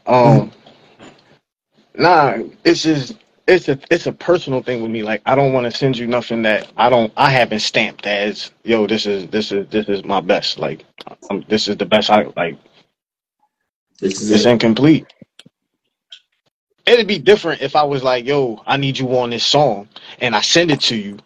um, 0.08 0.52
nah, 1.96 2.38
it's 2.66 2.84
just 2.84 3.18
it's 3.48 3.70
a 3.70 3.80
it's 3.92 4.08
a 4.08 4.14
personal 4.14 4.64
thing 4.64 4.82
with 4.82 4.92
me. 4.92 5.04
Like 5.04 5.22
I 5.26 5.36
don't 5.36 5.54
want 5.54 5.66
to 5.72 5.78
send 5.78 5.98
you 5.98 6.08
nothing 6.08 6.44
that 6.44 6.72
I 6.78 6.90
don't 6.90 7.14
I 7.18 7.32
haven't 7.32 7.62
stamped 7.62 8.08
as 8.08 8.52
yo. 8.64 8.88
This 8.88 9.06
is 9.06 9.28
this 9.30 9.52
is 9.52 9.68
this 9.70 9.90
is 9.90 10.06
my 10.06 10.22
best. 10.22 10.60
Like 10.60 10.86
um, 11.30 11.46
this 11.50 11.68
is 11.68 11.78
the 11.78 11.86
best. 11.86 12.10
I 12.12 12.24
like. 12.38 12.58
This 14.02 14.22
is 14.22 14.32
It's 14.32 14.46
it. 14.46 14.48
incomplete. 14.48 15.08
It'd 16.86 17.08
be 17.08 17.20
different 17.20 17.62
if 17.62 17.76
I 17.76 17.84
was 17.84 18.04
like, 18.04 18.26
yo, 18.26 18.62
I 18.68 18.78
need 18.78 19.00
you 19.00 19.18
on 19.18 19.30
this 19.30 19.46
song, 19.46 19.88
and 20.20 20.36
I 20.36 20.42
send 20.42 20.72
it 20.72 20.82
to 20.84 20.96
you, 20.98 21.20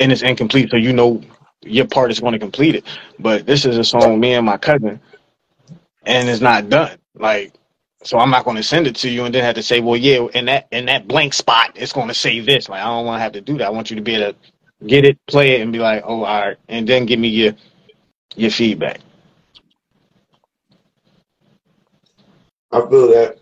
and 0.00 0.12
it's 0.12 0.22
incomplete, 0.22 0.70
so 0.70 0.76
you 0.78 0.92
know 0.92 1.22
your 1.62 1.86
part 1.86 2.10
is 2.12 2.20
going 2.20 2.34
to 2.34 2.40
complete 2.40 2.76
it. 2.76 2.84
But 3.18 3.46
this 3.46 3.66
is 3.66 3.78
a 3.78 3.84
song 3.84 4.20
me 4.20 4.34
and 4.34 4.46
my 4.46 4.58
cousin, 4.58 5.00
and 6.04 6.28
it's 6.28 6.40
not 6.42 6.68
done. 6.70 6.98
Like, 7.14 7.54
so 8.04 8.18
I'm 8.18 8.30
not 8.30 8.44
going 8.44 8.58
to 8.58 8.64
send 8.64 8.86
it 8.88 8.96
to 8.96 9.10
you, 9.10 9.24
and 9.24 9.34
then 9.34 9.44
have 9.44 9.56
to 9.56 9.64
say, 9.64 9.80
well, 9.80 9.96
yeah, 9.98 10.26
in 10.34 10.46
that 10.46 10.68
in 10.72 10.86
that 10.86 11.08
blank 11.08 11.34
spot, 11.34 11.72
it's 11.76 11.92
going 11.94 12.08
to 12.08 12.14
say 12.14 12.40
this. 12.40 12.68
Like, 12.68 12.82
I 12.82 12.86
don't 12.86 13.06
want 13.06 13.18
to 13.18 13.22
have 13.24 13.32
to 13.32 13.42
do 13.42 13.58
that. 13.58 13.66
I 13.68 13.70
want 13.70 13.90
you 13.90 13.96
to 13.96 14.02
be 14.02 14.16
able 14.16 14.34
to 14.34 14.86
get 14.86 15.06
it, 15.06 15.18
play 15.28 15.56
it, 15.56 15.62
and 15.62 15.72
be 15.72 15.80
like, 15.80 16.04
oh, 16.06 16.24
all 16.24 16.40
right, 16.48 16.58
and 16.68 16.88
then 16.88 17.06
give 17.06 17.20
me 17.20 17.28
your 17.28 17.54
your 18.36 18.50
feedback. 18.50 19.00
I 22.74 22.80
feel 22.90 23.08
that. 23.10 23.38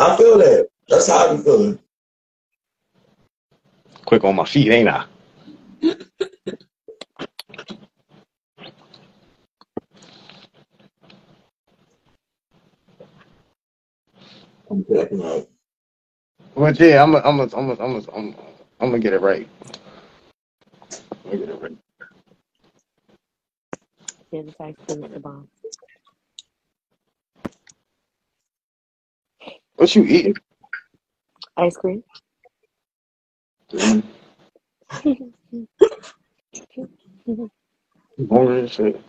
I 0.00 0.16
feel 0.18 0.38
that. 0.38 0.68
That's 0.88 1.08
how 1.08 1.28
I 1.30 1.36
be 1.36 1.42
feeling. 1.42 1.80
Quick 4.06 4.24
on 4.24 4.36
my 4.36 4.46
feet, 4.46 4.70
ain't 4.72 4.88
I? 4.88 5.06
I'm 14.70 14.84
checking 14.92 15.22
out. 15.24 15.48
But 16.56 16.80
yeah, 16.80 17.02
I'm 17.02 17.14
a, 17.14 17.18
I'm 17.20 17.40
a, 17.40 17.44
I'm 17.56 17.70
a, 17.70 17.74
I'm 17.74 17.96
a, 17.96 18.12
I'm, 18.16 18.36
I'm 18.80 18.90
gonna 18.90 19.00
get 19.00 19.14
it 19.14 19.20
right. 19.22 19.48
I'm 21.24 21.32
gonna 21.32 21.38
get 21.38 21.50
it 21.50 21.62
right. 21.62 21.78
Yeah, 24.32 24.42
the 24.42 24.54
ice 24.64 24.76
cream 24.86 25.04
at 25.04 25.12
the 25.12 25.20
bomb. 25.20 25.48
What 29.78 29.94
you 29.94 30.02
eating? 30.02 30.34
Ice 31.56 31.76
cream. 31.76 32.02
Hungry 38.28 38.62
as 38.62 38.72
shit. 38.72 39.00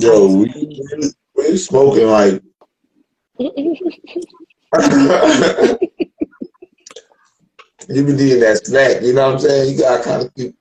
Yo, 0.00 0.38
we, 0.38 0.52
we, 0.56 1.10
we 1.36 1.56
smoking 1.56 2.08
like 2.08 2.42
you 3.38 3.48
be 7.88 8.12
needing 8.12 8.40
that 8.40 8.62
snack. 8.64 9.02
You 9.02 9.12
know 9.12 9.26
what 9.26 9.34
I'm 9.34 9.40
saying? 9.40 9.72
You 9.74 9.80
gotta 9.80 10.02
kind 10.02 10.22
of 10.22 10.34
keep 10.34 10.56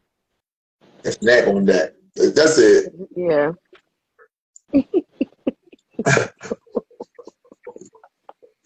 a 1.05 1.11
snack 1.11 1.47
on 1.47 1.65
that. 1.65 1.95
That's 2.15 2.59
it. 2.59 2.93
yeah. 3.15 3.53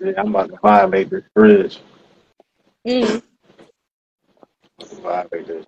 Yeah, 0.06 0.22
I'm 0.22 0.28
about 0.28 0.50
to 0.50 0.58
violate 0.62 1.10
this 1.10 1.24
bridge. 1.34 1.80
Mm. 2.88 3.24
Violate 5.02 5.48
this. 5.48 5.66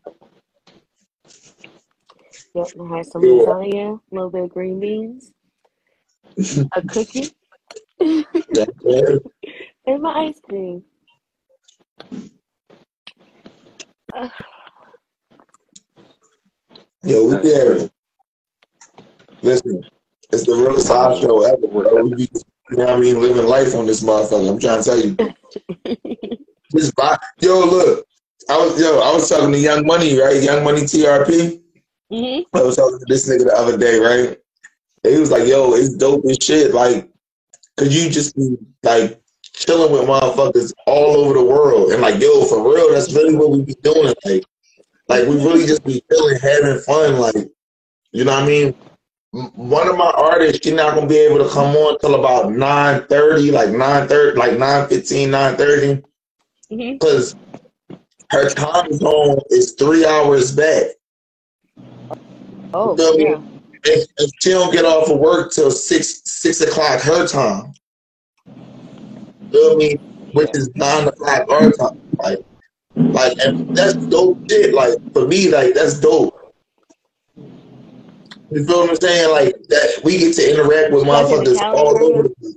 Yep, 2.54 2.68
I 2.80 2.98
had 2.98 3.06
some 3.08 3.24
lasagna, 3.24 4.00
a 4.00 4.16
little 4.16 4.30
bit 4.30 4.44
of 4.44 4.50
green 4.50 4.80
beans, 4.80 5.32
a 6.76 6.82
cookie, 6.84 7.30
and 8.00 10.02
my 10.04 10.28
ice 10.28 10.40
cream. 10.48 10.84
Uh, 14.16 14.30
Yo, 17.04 17.26
we 17.26 17.36
there. 17.38 17.90
Listen, 19.42 19.84
it's 20.32 20.46
the 20.46 20.54
realest 20.54 20.90
live 20.90 21.20
show 21.20 21.44
ever, 21.44 21.68
bro. 21.68 22.04
We 22.04 22.16
be, 22.16 22.30
you 22.70 22.78
know 22.78 22.86
what 22.86 22.96
I 22.96 23.00
mean, 23.00 23.22
living 23.22 23.46
life 23.46 23.76
on 23.76 23.86
this 23.86 24.04
motherfucker. 24.04 24.50
I'm 24.50 24.60
trying 24.60 24.84
to 24.84 24.90
tell 24.90 25.00
you. 25.00 26.38
This 26.72 26.92
vibe. 26.92 27.18
Yo, 27.40 27.60
look. 27.62 28.06
I 28.50 28.58
was 28.58 28.80
yo, 28.80 29.00
I 29.00 29.14
was 29.14 29.30
talking 29.30 29.54
to 29.54 29.58
Young 29.58 29.86
Money, 29.86 30.20
right? 30.20 30.42
Young 30.44 30.64
Money 30.66 30.82
TRP. 30.82 31.62
mhm. 32.12 32.44
I 32.54 32.62
was 32.62 32.76
talking 32.76 33.00
to 33.00 33.06
this 33.08 33.30
nigga 33.30 33.46
the 33.46 33.54
other 33.56 33.78
day, 33.78 34.00
right? 34.00 34.38
And 35.04 35.14
he 35.14 35.20
was 35.20 35.32
like, 35.32 35.48
yo, 35.48 35.74
it's 35.76 35.96
dope 35.96 36.26
as 36.30 36.38
shit. 36.42 36.74
Like, 36.74 37.10
could 37.78 37.94
you 37.94 38.10
just 38.10 38.36
be 38.36 38.58
like 38.84 39.22
chilling 39.44 39.94
with 39.94 40.02
motherfuckers 40.10 40.74
all 40.88 41.16
over 41.18 41.34
the 41.36 41.46
world? 41.46 41.92
And 41.94 42.02
like, 42.02 42.20
yo, 42.22 42.44
for 42.46 42.62
real, 42.74 42.92
that's 42.94 43.14
really 43.14 43.36
what 43.36 43.52
we 43.52 43.62
be 43.64 43.76
doing. 43.82 44.14
Like, 44.26 44.44
like 45.08 45.28
we 45.28 45.36
really 45.36 45.66
just 45.66 45.86
be 45.86 46.04
chilling, 46.12 46.40
having 46.40 46.80
fun. 46.80 47.18
Like, 47.18 47.50
you 48.12 48.26
know 48.26 48.34
what 48.34 48.44
I 48.44 48.48
mean? 48.48 48.76
One 49.32 49.88
of 49.90 49.98
my 49.98 50.10
artists, 50.16 50.60
she's 50.64 50.74
not 50.74 50.96
gonna 50.96 51.08
be 51.08 51.18
able 51.18 51.38
to 51.46 51.50
come 51.54 51.76
on 51.76 52.00
till 52.00 52.16
about 52.16 52.52
nine 52.54 53.04
thirty, 53.08 53.52
like 53.52 53.70
nine 53.70 54.08
thirty, 54.08 54.38
like 54.38 54.52
9.15, 54.54 55.30
9.30, 55.30 56.04
Mhm. 56.72 57.00
because 57.00 57.36
her 58.32 58.50
time 58.50 58.92
zone 58.94 59.40
is 59.50 59.74
three 59.74 60.06
hours 60.06 60.52
back. 60.54 60.88
Oh, 62.74 62.96
me? 63.18 63.26
yeah. 63.26 63.42
if, 63.84 64.08
if 64.18 64.32
she 64.40 64.52
don't 64.52 64.72
get 64.72 64.86
off 64.86 65.10
of 65.10 65.20
work 65.20 65.52
till 65.52 65.72
six 65.72 66.22
six 66.26 66.62
o'clock 66.62 67.02
her 67.02 67.28
time. 67.28 67.74
Feel 69.52 69.76
me? 69.78 69.96
Which 70.34 70.50
is 70.54 70.70
nine 70.76 71.08
o'clock 71.08 71.50
our 71.50 71.72
time. 71.72 72.02
Like, 72.20 72.40
like, 72.96 73.38
and 73.40 73.76
that's 73.76 73.94
dope 73.94 74.40
shit. 74.50 74.74
Like 74.74 74.94
for 75.14 75.28
me, 75.28 75.50
like 75.50 75.74
that's 75.74 76.00
dope. 76.00 76.37
You 78.52 78.66
feel 78.66 78.80
what 78.82 78.90
I'm 78.92 78.96
saying? 79.02 79.32
Like 79.32 79.56
that 79.70 80.02
we 80.04 80.18
get 80.20 80.36
to 80.36 80.52
interact 80.52 80.94
with 80.94 81.06
That's 81.06 81.32
in 81.32 81.44
the 81.44 81.52
motherfuckers 81.52 81.62
all 81.74 82.04
over 82.04 82.24
the 82.24 82.30
place. 82.36 82.56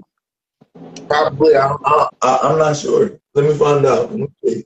Probably, 1.09 1.57
I, 1.57 1.75
I, 1.85 2.09
I, 2.23 2.39
I'm 2.45 2.59
not 2.59 2.77
sure. 2.77 3.13
Let 3.35 3.45
me 3.47 3.59
find 3.59 3.85
out. 3.87 4.11
Let 4.11 4.21
me 4.21 4.29
see. 4.45 4.65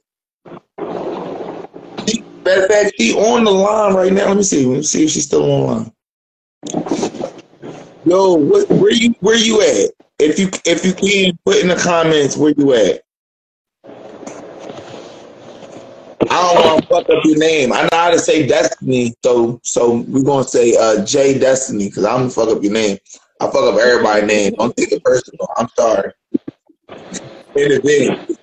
She- 2.08 2.24
Matter 2.44 2.64
of 2.64 2.68
fact, 2.70 2.92
she 2.98 3.14
on 3.14 3.44
the 3.44 3.50
line 3.50 3.94
right 3.94 4.12
now. 4.12 4.26
Let 4.28 4.36
me 4.36 4.42
see. 4.42 4.66
Let 4.66 4.76
me 4.76 4.82
see 4.82 5.04
if 5.04 5.10
she's 5.10 5.24
still 5.24 5.50
on 5.50 5.60
the 5.60 5.66
line. 5.66 5.92
Yo, 8.04 8.34
what, 8.34 8.68
where 8.68 8.92
you 8.92 9.14
where 9.20 9.36
you 9.38 9.62
at? 9.62 9.90
If 10.18 10.38
you 10.38 10.50
if 10.66 10.84
you 10.84 10.92
can 10.92 11.38
put 11.46 11.56
in 11.56 11.68
the 11.68 11.76
comments 11.76 12.36
where 12.36 12.52
you 12.56 12.74
at. 12.74 13.03
I 16.30 16.54
don't 16.54 16.64
want 16.64 16.82
to 16.82 16.88
fuck 16.88 17.10
up 17.10 17.24
your 17.24 17.38
name. 17.38 17.72
I 17.72 17.82
know 17.82 17.88
how 17.92 18.10
to 18.10 18.18
say 18.18 18.46
Destiny, 18.46 19.14
so 19.24 19.60
so 19.62 20.00
we're 20.08 20.22
gonna 20.22 20.44
say 20.44 20.76
uh 20.76 21.04
J 21.04 21.38
Destiny 21.38 21.88
because 21.88 22.04
I'm 22.04 22.18
gonna 22.18 22.30
fuck 22.30 22.48
up 22.48 22.62
your 22.62 22.72
name. 22.72 22.98
I 23.40 23.46
fuck 23.46 23.56
up 23.56 23.78
everybody's 23.78 24.26
name. 24.26 24.54
Don't 24.58 24.76
take 24.76 24.92
it 24.92 25.02
personal. 25.04 25.48
I'm 25.56 25.68
sorry. 25.76 26.12
In 27.56 27.72
advance. 27.72 28.38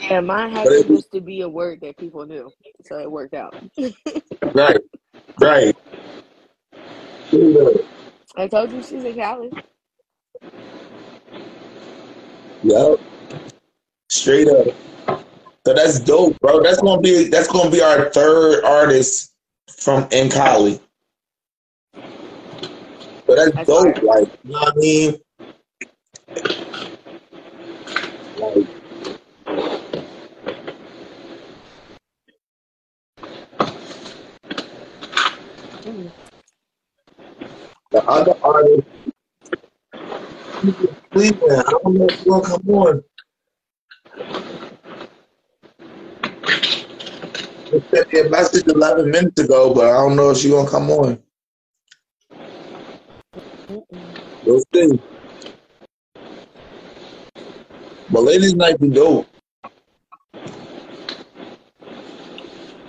Yeah, 0.00 0.20
mine 0.20 0.52
happened 0.52 0.74
it 0.74 0.88
was 0.88 1.02
just 1.02 1.12
to 1.12 1.20
be 1.20 1.40
a 1.40 1.48
word 1.48 1.80
that 1.80 1.96
people 1.96 2.26
knew, 2.26 2.50
so 2.84 2.98
it 2.98 3.10
worked 3.10 3.34
out. 3.34 3.54
right, 4.54 4.80
right. 5.40 5.76
I 8.36 8.46
told 8.46 8.70
you 8.70 8.82
she's 8.82 9.04
in 9.04 9.14
Cali. 9.14 9.50
Yep, 12.62 13.00
straight 14.08 14.48
up. 14.48 14.66
So 15.66 15.74
that's 15.74 15.98
dope, 15.98 16.38
bro. 16.38 16.62
That's 16.62 16.80
gonna 16.80 17.00
be 17.00 17.24
that's 17.24 17.48
gonna 17.48 17.72
be 17.72 17.82
our 17.82 18.08
third 18.12 18.62
artist 18.64 19.32
from 19.68 20.06
in 20.12 20.30
Cali. 20.30 20.78
So 23.26 23.34
that's 23.34 23.50
That's 23.52 23.66
dope. 23.68 23.96
Like, 24.04 24.28
you 24.44 24.52
know 24.52 24.60
what 24.60 24.74
I 24.76 24.76
mean? 24.76 25.16
Like, 28.36 28.68
Mm. 35.84 36.12
the 37.90 38.04
other 38.04 38.34
artist, 38.44 38.86
Cleveland. 41.12 41.64
I 41.66 41.70
don't 41.82 41.94
know 41.96 42.06
if 42.06 42.14
she's 42.18 42.24
gonna 42.24 42.44
come 42.46 42.70
on. 42.70 43.04
She 47.65 47.65
sent 47.82 48.12
me 48.12 48.20
a 48.20 48.28
message 48.28 48.66
11 48.66 49.10
minutes 49.10 49.40
ago, 49.40 49.74
but 49.74 49.86
I 49.86 49.92
don't 49.92 50.16
know 50.16 50.30
if 50.30 50.38
she's 50.38 50.50
gonna 50.50 50.68
come 50.68 50.90
on. 50.90 51.22
We'll 54.44 54.62
see. 54.72 55.00
But 58.10 58.22
ladies 58.22 58.54
night 58.54 58.78
be 58.80 58.88
dope. 58.88 59.26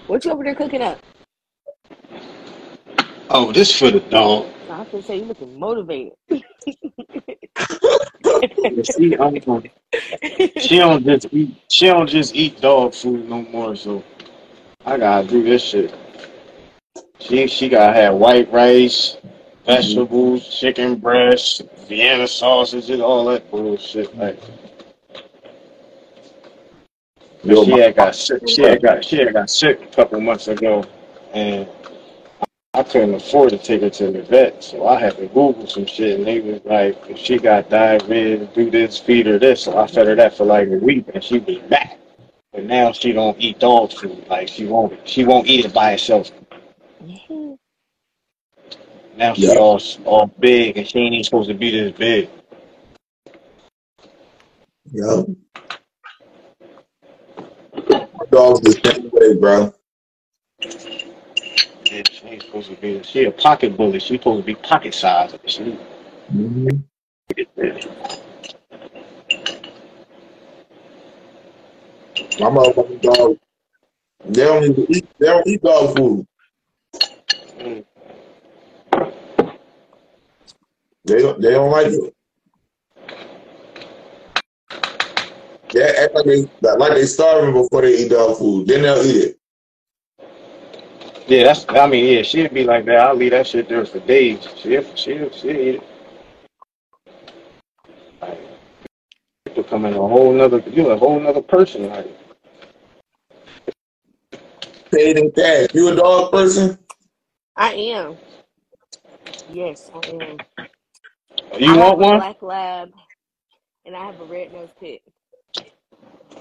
What 0.08 0.24
you 0.24 0.32
over 0.32 0.44
there 0.44 0.56
cooking 0.56 0.82
up? 0.82 1.00
Oh, 3.30 3.52
this 3.52 3.78
for 3.78 3.92
the 3.92 4.00
dog. 4.00 4.48
I 4.70 4.80
was 4.80 4.88
gonna 4.90 5.04
say 5.04 5.18
you 5.18 5.26
looking 5.26 5.60
motivated. 5.60 6.14
She, 8.84 9.16
um, 9.18 9.64
she 10.60 10.78
don't 10.78 11.04
just 11.06 11.28
eat. 11.32 11.56
She 11.70 11.88
don't 11.88 12.08
just 12.08 12.36
eat 12.36 12.62
dog 12.62 12.94
food 12.94 13.28
no 13.28 13.42
more. 13.44 13.76
So 13.76 14.04
I 14.88 14.98
gotta 14.98 15.28
do 15.28 15.44
this 15.44 15.62
shit. 15.62 15.94
She 17.20 17.46
she 17.48 17.68
gotta 17.68 17.92
have 17.92 18.16
white 18.16 18.50
rice, 18.54 19.18
vegetables, 19.66 20.48
chicken 20.48 20.96
breast, 20.96 21.64
Vienna 21.90 22.26
sausages, 22.26 22.90
and 22.90 23.02
all 23.02 23.26
that 23.26 23.52
bullshit. 23.52 24.18
Like 24.18 24.40
Yo, 27.44 27.66
she 27.66 27.72
had 27.80 27.98
got 27.98 28.16
sick. 28.16 28.48
She 28.48 28.62
had 28.62 28.82
got 28.82 29.04
she 29.04 29.18
had 29.18 29.34
got 29.34 29.50
sick 29.50 29.82
a 29.82 29.88
couple 29.88 30.22
months 30.22 30.48
ago, 30.48 30.86
and 31.34 31.68
I 32.74 32.84
couldn't 32.84 33.16
afford 33.16 33.50
to 33.50 33.58
take 33.58 33.82
her 33.82 33.90
to 33.90 34.10
the 34.10 34.22
vet, 34.22 34.64
so 34.64 34.88
I 34.88 35.02
had 35.02 35.18
to 35.18 35.28
Google 35.28 35.68
some 35.68 35.86
shit, 35.86 36.18
and 36.18 36.26
they 36.26 36.40
was 36.40 36.62
like, 36.64 36.98
if 37.10 37.18
she 37.18 37.40
got 37.40 37.70
diarrhea, 37.70 38.46
do 38.56 38.72
this, 38.72 38.98
feed 38.98 39.26
her 39.26 39.38
this. 39.38 39.64
So 39.64 39.78
I 39.78 39.86
fed 39.88 40.08
her 40.08 40.16
that 40.16 40.38
for 40.38 40.46
like 40.46 40.70
a 40.70 40.78
week, 40.78 41.08
and 41.14 41.22
she 41.22 41.40
was 41.40 41.58
back. 41.70 42.00
But 42.58 42.66
now 42.66 42.92
she 42.92 43.14
don't 43.14 43.40
eat 43.40 43.60
dog 43.60 43.94
food. 43.94 44.28
Like 44.30 44.50
she 44.50 44.66
won't, 44.66 45.08
she 45.08 45.26
won't 45.26 45.48
eat 45.48 45.68
it 45.68 45.76
by 45.76 45.92
herself. 45.92 46.32
Now 49.18 49.34
she 49.36 49.54
yeah, 49.54 49.60
all 49.60 49.82
all 50.06 50.28
big, 50.40 50.78
and 50.78 50.88
she 50.88 51.00
ain't 51.00 51.14
even 51.14 51.24
supposed 51.26 51.50
to 51.50 51.56
be 51.56 51.72
this 51.72 51.94
big. 51.98 52.30
yeah. 54.94 55.24
My 58.14 58.26
dog's 58.32 58.62
the 58.62 58.74
same 58.86 59.10
way, 59.14 59.36
bro. 59.36 59.74
Yeah, 61.86 62.04
she 62.12 62.28
ain't 62.28 62.44
supposed 62.44 62.70
to 62.72 62.78
be. 62.78 63.04
She 63.04 63.26
a 63.26 63.32
pocket 63.32 63.78
bully. 63.78 64.00
She 64.00 64.18
supposed 64.18 64.42
to 64.44 64.48
be 64.48 64.56
pocket 64.56 64.94
size. 64.96 65.36
She, 65.48 65.80
hmm 66.32 66.78
My 72.40 72.50
motherfucking 72.50 73.02
dog, 73.02 73.38
they 74.26 74.44
don't 74.44 74.64
even 74.64 74.86
eat, 74.90 75.10
they 75.20 75.28
don't 75.28 75.48
eat 75.48 75.62
dog 75.62 75.96
food. 75.96 76.28
They 81.06 81.22
don't, 81.22 81.42
they 81.42 81.52
don't 81.52 81.72
like 81.72 81.88
it. 81.88 82.14
They 85.74 85.84
act 85.84 86.16
like 86.16 86.26
they, 86.26 86.50
like 86.62 86.94
they 86.94 87.06
starving 87.06 87.54
before 87.54 87.82
they 87.82 88.06
eat 88.06 88.12
dog 88.12 88.38
food. 88.38 88.68
Then 88.68 88.84
they'll 88.84 89.04
eat 89.04 89.16
it. 89.16 89.40
yeah, 91.28 91.44
that's. 91.44 91.66
I 91.70 91.88
mean, 91.88 92.18
yeah, 92.18 92.22
she'd 92.24 92.54
be 92.54 92.64
like 92.64 92.86
that. 92.86 93.00
I'll 93.00 93.16
leave 93.16 93.32
that 93.32 93.48
shit 93.48 93.70
there 93.70 93.86
for 93.86 94.00
days. 94.02 94.48
She, 94.58 94.80
she, 94.96 95.30
she 95.34 95.50
eat 95.50 95.76
it. 95.76 95.84
becoming 99.56 99.94
a 99.94 99.98
whole 99.98 100.34
nother. 100.34 100.64
You're 100.68 100.94
a 100.94 100.98
whole 100.98 101.20
nother 101.20 101.42
person. 101.42 101.90
Like 101.90 102.08
Payd'N 104.92 105.32
Kash. 105.32 105.70
You 105.74 105.90
a 105.90 105.96
dog 105.96 106.32
person? 106.32 106.80
I 107.58 107.74
am. 107.74 108.18
Yes, 109.48 109.90
I 109.94 110.00
am. 110.00 110.46
Oh, 111.52 111.60
you 111.60 111.76
I 111.76 111.78
want 111.78 111.98
have 111.98 112.00
a 112.00 112.06
one? 112.06 112.26
black 112.26 112.42
lab 112.42 112.92
and 113.86 113.96
I 113.96 114.06
have 114.06 114.20
a 114.22 114.26
red 114.26 114.54
nose 114.54 114.70
pit. 114.80 115.02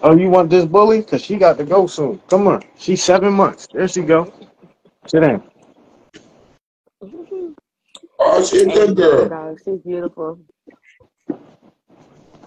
Oh, 0.02 0.16
you 0.16 0.30
want 0.30 0.50
this 0.50 0.66
bully? 0.66 1.02
Cause 1.04 1.22
she 1.22 1.36
got 1.36 1.58
to 1.58 1.64
go 1.64 1.86
soon. 1.86 2.20
Come 2.28 2.48
on, 2.48 2.62
she's 2.78 3.02
seven 3.04 3.32
months. 3.34 3.68
There 3.72 3.88
she 3.88 4.02
go. 4.02 4.32
Sit 5.06 5.20
down. 5.20 5.44
Oh, 8.20 8.44
she 8.44 8.62
a 8.62 8.66
Hey, 8.66 8.72
good 8.72 8.96
girl. 8.96 9.30
dog, 9.30 9.58
she's 9.64 9.80
beautiful. 9.80 10.40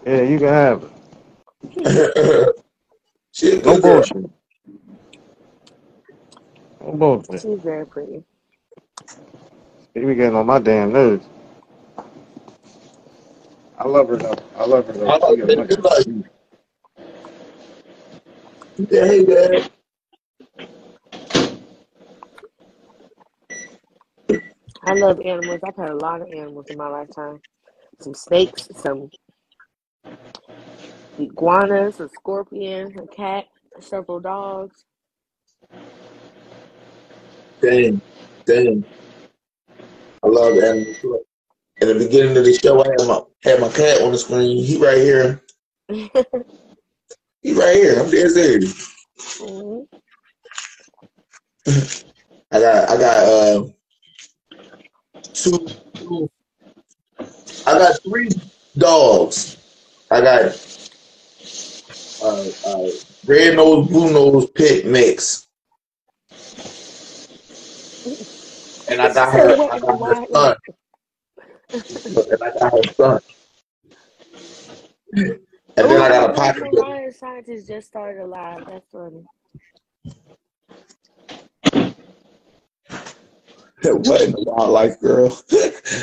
Yeah, 0.06 0.22
you 0.24 0.40
can 0.40 0.48
have 0.50 0.84
it. 1.86 2.56
she 3.34 3.52
a 3.58 3.62
No 3.64 3.78
good 3.78 3.84
girl. 3.84 4.06
bullshit. 4.06 4.30
No 6.82 6.94
bullshit. 6.94 7.44
She's 7.44 7.62
very 7.64 7.88
pretty. 7.88 8.24
She 9.96 10.06
be 10.06 10.16
getting 10.16 10.36
on 10.36 10.48
my 10.48 10.60
damn 10.60 10.94
nerves. 10.94 11.26
I 13.78 13.88
love 13.88 14.10
her 14.10 14.18
though. 14.18 14.36
I 14.58 14.66
love 14.66 14.88
her 14.88 14.94
I 15.06 15.14
though. 15.14 15.18
like 15.18 15.40
She 15.40 15.42
a 15.42 15.48
that. 15.48 15.58
much. 15.58 15.70
Good 15.70 15.84
life. 15.84 16.06
Yeah, 18.90 19.06
hey, 19.08 19.22
man. 19.26 19.70
I 24.84 24.94
love 24.94 25.20
animals. 25.26 25.62
I've 25.66 25.76
had 25.78 25.92
a 25.92 25.96
lot 25.98 26.22
of 26.22 26.30
animals 26.30 26.68
in 26.70 26.78
my 26.78 26.90
lifetime. 26.90 27.42
Some 28.02 28.16
snakes, 28.16 28.70
some 28.74 29.12
iguanas, 31.20 32.00
a 32.00 32.10
scorpion, 32.10 32.98
a 33.00 33.08
cat, 33.08 33.46
several 33.82 34.20
dogs. 34.22 34.86
Dang, 37.62 38.02
dang. 38.46 38.86
I 40.24 40.28
love 40.28 40.58
animals. 40.58 40.98
In 41.82 41.88
the 41.88 41.96
beginning 41.96 42.38
of 42.38 42.46
the 42.46 42.54
show, 42.54 42.84
I 42.84 42.88
had 42.90 43.08
my 43.08 43.22
had 43.44 43.62
my 43.62 43.70
cat 43.70 44.02
on 44.02 44.12
the 44.12 44.18
screen. 44.18 44.64
He 44.64 44.78
right 44.78 44.98
here. 44.98 45.42
He 47.42 47.54
right 47.54 47.76
here. 47.76 48.00
I'm 48.02 48.12
dead 48.12 48.32
serious. 48.32 48.96
Mhm. 49.40 49.88
I 52.52 52.60
got 52.60 52.90
I 52.90 52.98
got 52.98 53.18
uh 53.28 53.64
two, 55.34 55.68
two 55.94 56.30
I 57.68 57.74
got 57.78 58.02
three 58.04 58.30
dogs. 58.78 59.58
I 60.12 60.22
got 60.22 60.42
uh, 62.24 62.50
uh 62.68 62.90
red 63.28 63.56
nose, 63.56 63.88
blue 63.88 64.12
nose 64.12 64.50
pit 64.52 64.86
mix. 64.86 65.49
And 68.90 69.02
I 69.02 69.14
got 69.14 69.34
her 69.34 69.58
I 69.72 69.80
got 69.80 70.00
her 70.02 70.16
son. 70.34 70.56
And 72.16 72.44
I 72.44 72.52
got 72.60 72.74
her 72.74 72.84
son. 73.00 73.20
And 75.78 75.92
then 75.92 76.02
I 76.02 76.10
got 76.10 76.30
a 76.30 76.34
Oh, 76.34 76.36
pocket 76.36 76.64
Michael 76.64 76.76
dog. 76.76 76.88
Ryan 76.90 77.14
scientist 77.14 77.68
just 77.68 77.88
started 77.88 78.22
alive. 78.22 78.64
That's 78.68 78.88
funny. 78.92 79.26
What 83.84 84.22
in 84.22 84.32
the 84.32 84.44
wildlife 84.44 85.00
girl? 85.02 85.30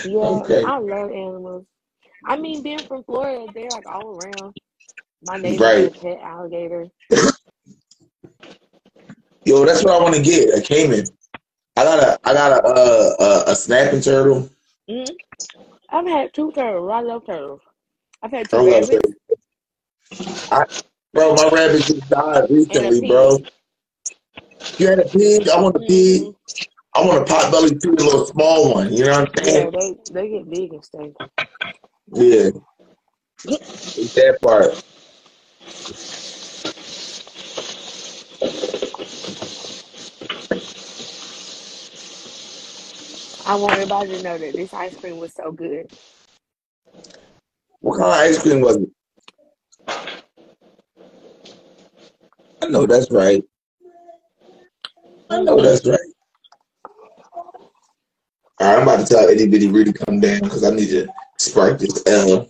Yeah, 0.04 0.44
okay. 0.44 0.64
I 0.64 0.78
love 0.78 1.10
animals. 1.10 1.66
I 2.24 2.36
mean, 2.36 2.62
being 2.62 2.84
from 2.86 3.04
Florida, 3.04 3.48
they're 3.54 3.72
like 3.72 3.86
all 3.86 4.10
around. 4.10 4.54
My 5.22 5.38
neighbor 5.38 5.68
Right. 5.68 5.74
had 5.74 5.86
a 5.86 5.92
pet 5.92 6.18
alligator. 6.22 6.88
Yo, 9.44 9.64
that's 9.64 9.84
what 9.84 9.94
I 9.94 10.02
want 10.02 10.14
to 10.16 10.22
get. 10.22 10.56
A 10.58 10.62
caiman. 10.62 11.06
I 11.76 11.84
got 11.84 11.98
a 12.00 12.20
I 12.28 12.32
got 12.34 12.52
a 12.52 12.66
uh, 12.66 13.14
a, 13.20 13.50
a 13.52 13.54
snapping 13.56 14.00
turtle. 14.00 14.48
hmm 14.88 15.12
I've 15.90 16.06
had 16.06 16.34
two 16.34 16.52
turtles. 16.52 16.90
I 16.92 17.00
love 17.02 17.26
turtles. 17.26 17.60
I've 18.22 18.32
had 18.32 18.48
two 18.50 18.66
rabbits. 18.66 19.12
I, 20.50 20.64
bro, 21.12 21.34
my 21.34 21.48
rabbit 21.50 21.86
just 21.86 22.08
died 22.08 22.50
recently, 22.50 23.00
bro. 23.06 23.38
You 24.78 24.88
had 24.88 25.00
a 25.00 25.08
pig? 25.08 25.48
I 25.48 25.60
want 25.60 25.76
a 25.76 25.80
pig. 25.80 26.22
hmm 26.22 26.30
I 26.94 27.04
want 27.04 27.22
a 27.22 27.26
pot 27.26 27.52
belly 27.52 27.76
too, 27.76 27.90
a 27.90 28.02
little 28.02 28.26
small 28.26 28.72
one. 28.74 28.92
You 28.92 29.04
know 29.04 29.20
what 29.20 29.28
I'm 29.38 29.44
Yeah, 29.44 29.70
saying? 29.70 29.70
they 29.70 29.96
they 30.12 30.28
get 30.30 30.50
big 30.50 30.72
and 30.72 30.84
stuff. 30.84 31.10
Yeah, 32.14 32.50
that 34.14 34.38
part. 34.42 34.82
I 43.46 43.54
want 43.56 43.74
everybody 43.74 44.10
to 44.10 44.22
know 44.22 44.38
that 44.38 44.56
this 44.56 44.74
ice 44.74 44.96
cream 44.96 45.18
was 45.18 45.32
so 45.32 45.52
good. 45.52 45.88
What 47.80 47.98
kind 47.98 48.10
of 48.10 48.18
ice 48.18 48.42
cream 48.42 48.60
was 48.60 48.76
it? 48.76 48.88
I 52.62 52.68
know 52.68 52.86
that's 52.86 53.10
right. 53.10 53.44
I 55.30 55.42
know 55.42 55.60
that's 55.60 55.86
right. 55.86 56.00
All 58.60 58.68
right, 58.68 58.76
I'm 58.78 58.82
about 58.82 59.06
to 59.06 59.14
tell 59.14 59.28
itty 59.28 59.46
bitty 59.48 59.68
Rudy 59.68 59.92
come 59.92 60.20
down 60.20 60.40
because 60.40 60.64
I 60.64 60.70
need 60.70 60.88
to 60.88 61.08
spark 61.38 61.78
this 61.78 62.02
L. 62.06 62.48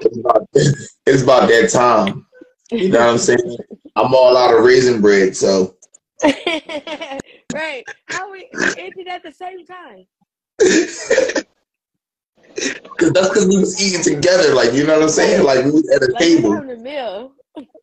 It's 0.00 0.18
about, 0.18 0.48
it's 0.54 1.22
about 1.22 1.48
that 1.48 1.70
time. 1.70 2.26
You 2.72 2.90
know 2.90 3.00
what 3.00 3.08
I'm 3.10 3.18
saying? 3.18 3.58
I'm 3.96 4.14
all 4.14 4.36
out 4.36 4.54
of 4.54 4.64
raisin 4.64 5.00
bread, 5.00 5.36
so 5.36 5.76
right. 7.52 7.86
How 8.06 8.30
we 8.32 8.48
ended 8.76 9.08
at 9.08 9.22
the 9.22 9.32
same 9.32 9.64
time. 9.66 10.06
Cause 12.98 13.12
that's 13.12 13.28
because 13.28 13.46
we 13.48 13.58
was 13.58 13.80
eating 13.80 14.02
together, 14.02 14.54
like 14.54 14.72
you 14.72 14.86
know 14.86 14.94
what 14.94 15.02
I'm 15.04 15.08
saying? 15.08 15.44
Like 15.44 15.64
we 15.64 15.70
was 15.72 15.88
at 15.90 16.02
a 16.02 16.14
Like 16.14 16.24
table, 16.24 16.50
having 16.50 16.70
a 16.70 16.76
meal. 16.76 17.32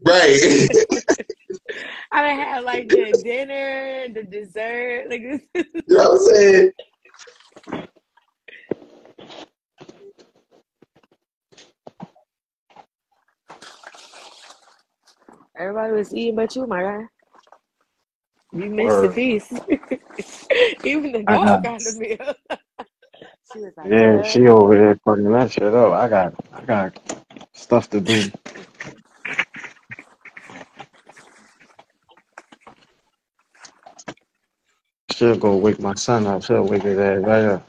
right? 0.06 0.40
I 2.12 2.22
done 2.22 2.38
had 2.40 2.64
like 2.64 2.90
the 2.92 3.14
dinner, 3.24 4.08
the 4.14 4.24
dessert, 4.24 5.10
like 5.10 5.22
this. 5.24 5.42
you 5.88 5.98
know 5.98 6.12
what 6.12 6.12
I'm 6.12 6.36
saying? 6.36 6.72
Everybody 15.58 15.94
was 15.94 16.14
eating 16.14 16.36
but 16.36 16.56
you, 16.56 16.68
my 16.68 16.82
guy. 16.82 17.06
You 18.56 18.72
missed 18.72 19.02
the 19.02 19.10
Word. 19.10 19.12
feast. 19.12 19.54
Even 20.84 21.14
the 21.14 21.24
I 21.28 21.38
dog 21.38 21.40
got. 21.40 21.64
got 21.64 21.84
the 21.86 21.94
meal. 21.94 22.18
she 23.54 23.60
was 23.62 23.74
like, 23.78 23.92
Yeah, 23.92 23.98
"What?" 23.98 24.24
she 24.24 24.48
over 24.48 24.78
there 24.78 24.96
fucking 25.06 25.32
that 25.32 25.52
shit 25.52 25.76
up. 25.76 25.94
I 25.94 26.10
got. 26.10 26.36
I 26.54 26.62
got 26.66 27.00
stuff 27.54 27.90
to 27.92 28.02
do. 28.02 28.32
She'll 35.12 35.38
go 35.38 35.58
wake 35.58 35.80
my 35.80 35.96
son 35.96 36.28
up. 36.28 36.44
She'll 36.44 36.64
wake 36.68 36.84
his 36.84 37.00
ass 37.00 37.20
right 37.24 37.46
up. 37.46 37.68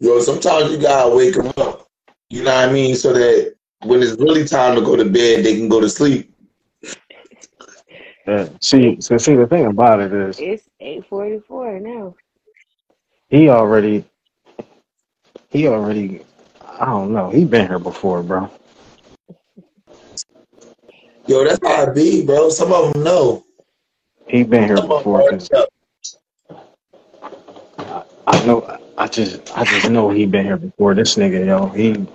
Yo, 0.00 0.20
sometimes 0.20 0.72
you 0.72 0.78
gotta 0.78 1.14
wake 1.14 1.34
them 1.34 1.52
up. 1.58 1.86
You 2.30 2.44
know 2.44 2.54
what 2.54 2.68
I 2.70 2.72
mean? 2.72 2.96
So 2.96 3.12
that 3.14 3.56
when 3.84 4.02
it's 4.02 4.20
really 4.20 4.46
time 4.46 4.76
to 4.76 4.82
go 4.82 4.96
to 4.96 5.04
bed, 5.06 5.44
they 5.44 5.56
can 5.56 5.68
go 5.68 5.80
to 5.80 5.88
sleep. 5.90 6.29
Yeah. 8.30 8.48
See, 8.60 9.00
so 9.00 9.18
see, 9.18 9.34
the 9.34 9.48
thing 9.48 9.66
about 9.66 10.00
it 10.00 10.12
is, 10.12 10.38
It's 10.38 10.62
eight 10.78 11.04
forty 11.06 11.40
four 11.40 11.80
now. 11.80 12.14
he 13.28 13.48
already, 13.48 14.04
he 15.50 15.66
already, 15.66 16.24
I 16.78 16.84
don't 16.84 17.12
know, 17.12 17.30
he 17.30 17.44
been 17.44 17.66
here 17.66 17.80
before, 17.80 18.22
bro. 18.22 18.48
Yo, 21.26 21.42
that's 21.44 21.58
how 21.66 21.90
it 21.90 21.94
be, 21.96 22.24
bro. 22.24 22.50
Some 22.50 22.72
of 22.72 22.92
them 22.92 23.02
know. 23.02 23.44
He 24.28 24.44
been 24.44 24.62
here 24.64 24.76
Some 24.76 24.88
before 24.88 25.22
already 25.22 25.38
because 25.38 25.50
know. 25.50 25.66
I 28.28 28.46
know, 28.46 28.78
I 28.96 29.08
just, 29.08 29.58
I 29.58 29.64
just 29.64 29.90
know 29.90 30.10
he 30.10 30.24
been 30.26 30.44
here 30.44 30.56
before. 30.56 30.94
This 30.94 31.16
nigga, 31.16 31.44
yo, 31.46 31.66
he, 31.70 32.06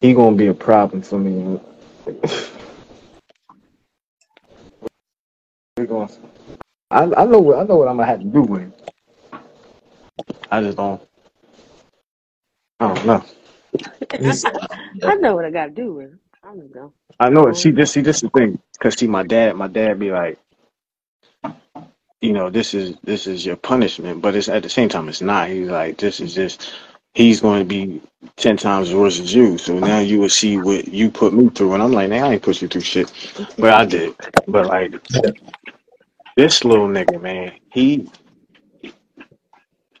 he 0.00 0.14
gonna 0.14 0.36
be 0.36 0.46
a 0.46 0.54
problem 0.54 1.02
for 1.02 1.18
me. 1.18 1.60
We 5.82 5.88
going 5.88 6.10
I, 6.90 7.04
I 7.04 7.26
know, 7.26 7.40
what- 7.40 7.58
I 7.60 7.64
know 7.64 7.76
what 7.76 7.88
I'm 7.88 7.96
gonna 7.98 8.06
have 8.08 8.20
to 8.20 8.26
do 8.26 8.42
with 8.42 8.62
him. 8.62 8.74
I 10.50 10.62
just 10.62 10.76
don't, 10.78 11.02
I 12.80 12.94
don't 12.94 13.06
know. 13.06 13.24
I 15.04 15.16
know 15.16 15.36
what 15.36 15.44
I 15.46 15.50
gotta 15.50 15.72
do 15.72 15.94
with 15.94 16.12
it. 16.14 16.18
I'm 16.44 16.56
gonna 16.58 16.68
go. 16.68 16.94
I 17.20 17.30
know 17.30 17.48
it. 17.48 17.56
See, 17.56 17.70
this, 17.72 17.92
see, 17.92 18.02
this 18.02 18.18
is 18.18 18.22
the 18.22 18.30
thing. 18.30 18.60
Cause 18.80 18.98
see, 18.98 19.06
my 19.08 19.22
dad, 19.24 19.56
my 19.56 19.68
dad 19.68 19.98
be 20.00 20.10
like, 20.12 20.38
you 22.20 22.32
know, 22.32 22.50
this 22.50 22.74
is 22.74 22.96
this 23.04 23.26
is 23.26 23.46
your 23.46 23.56
punishment, 23.56 24.22
but 24.22 24.36
it's 24.36 24.48
at 24.48 24.62
the 24.64 24.70
same 24.70 24.88
time, 24.90 25.08
it's 25.08 25.22
not. 25.22 25.48
He's 25.50 25.68
like, 25.68 25.98
this 25.98 26.20
is 26.20 26.34
just 26.34 26.72
he's 27.14 27.40
going 27.40 27.60
to 27.60 27.66
be 27.66 28.02
ten 28.36 28.56
times 28.56 28.94
worse 28.94 29.18
than 29.18 29.26
you. 29.26 29.58
So 29.58 29.78
now 29.78 30.00
you 30.00 30.20
will 30.20 30.28
see 30.30 30.58
what 30.58 30.88
you 30.88 31.10
put 31.10 31.34
me 31.34 31.48
through, 31.50 31.74
and 31.74 31.82
I'm 31.82 31.92
like, 31.92 32.10
man, 32.10 32.24
I 32.24 32.32
ain't 32.34 32.42
put 32.42 32.62
you 32.62 32.68
through 32.68 32.82
shit, 32.82 33.12
but 33.58 33.72
I 33.74 33.84
did. 33.86 34.14
But 34.48 34.66
like 34.66 34.94
this 36.36 36.64
little 36.64 36.88
nigga, 36.88 37.20
man, 37.20 37.52
he. 37.72 38.08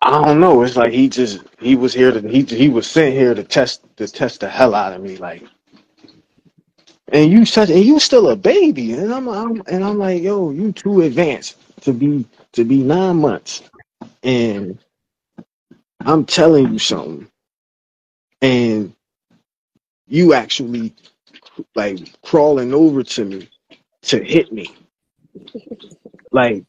I 0.02 0.10
don't 0.24 0.40
know. 0.40 0.62
It's 0.62 0.76
like 0.76 0.92
he 0.92 1.08
just 1.08 1.40
he 1.60 1.76
was 1.76 1.94
here 1.94 2.12
to 2.12 2.28
he 2.28 2.42
he 2.42 2.68
was 2.68 2.88
sent 2.90 3.14
here 3.14 3.34
to 3.34 3.44
test 3.44 3.84
to 3.98 4.08
test 4.08 4.40
the 4.40 4.48
hell 4.48 4.74
out 4.74 4.92
of 4.94 5.02
me, 5.02 5.16
like. 5.18 5.42
And 7.12 7.30
you 7.30 7.46
such 7.46 7.70
and 7.70 7.84
you 7.84 8.00
still 8.00 8.30
a 8.30 8.36
baby, 8.36 8.94
and 8.94 9.12
I'm, 9.14 9.28
I'm 9.28 9.62
and 9.68 9.84
I'm 9.84 9.98
like, 9.98 10.22
yo, 10.22 10.50
you 10.50 10.72
too 10.72 11.02
advanced 11.02 11.56
to 11.82 11.92
be 11.92 12.26
to 12.52 12.64
be 12.64 12.82
nine 12.82 13.16
months, 13.16 13.62
and 14.22 14.78
I'm 16.06 16.24
telling 16.26 16.72
you 16.72 16.78
something, 16.80 17.28
and 18.42 18.94
you 20.08 20.34
actually 20.34 20.94
like 21.76 22.00
crawling 22.22 22.74
over 22.74 23.02
to 23.04 23.24
me 23.26 23.50
to 24.04 24.22
hit 24.24 24.52
me, 24.52 24.66
like 26.32 26.64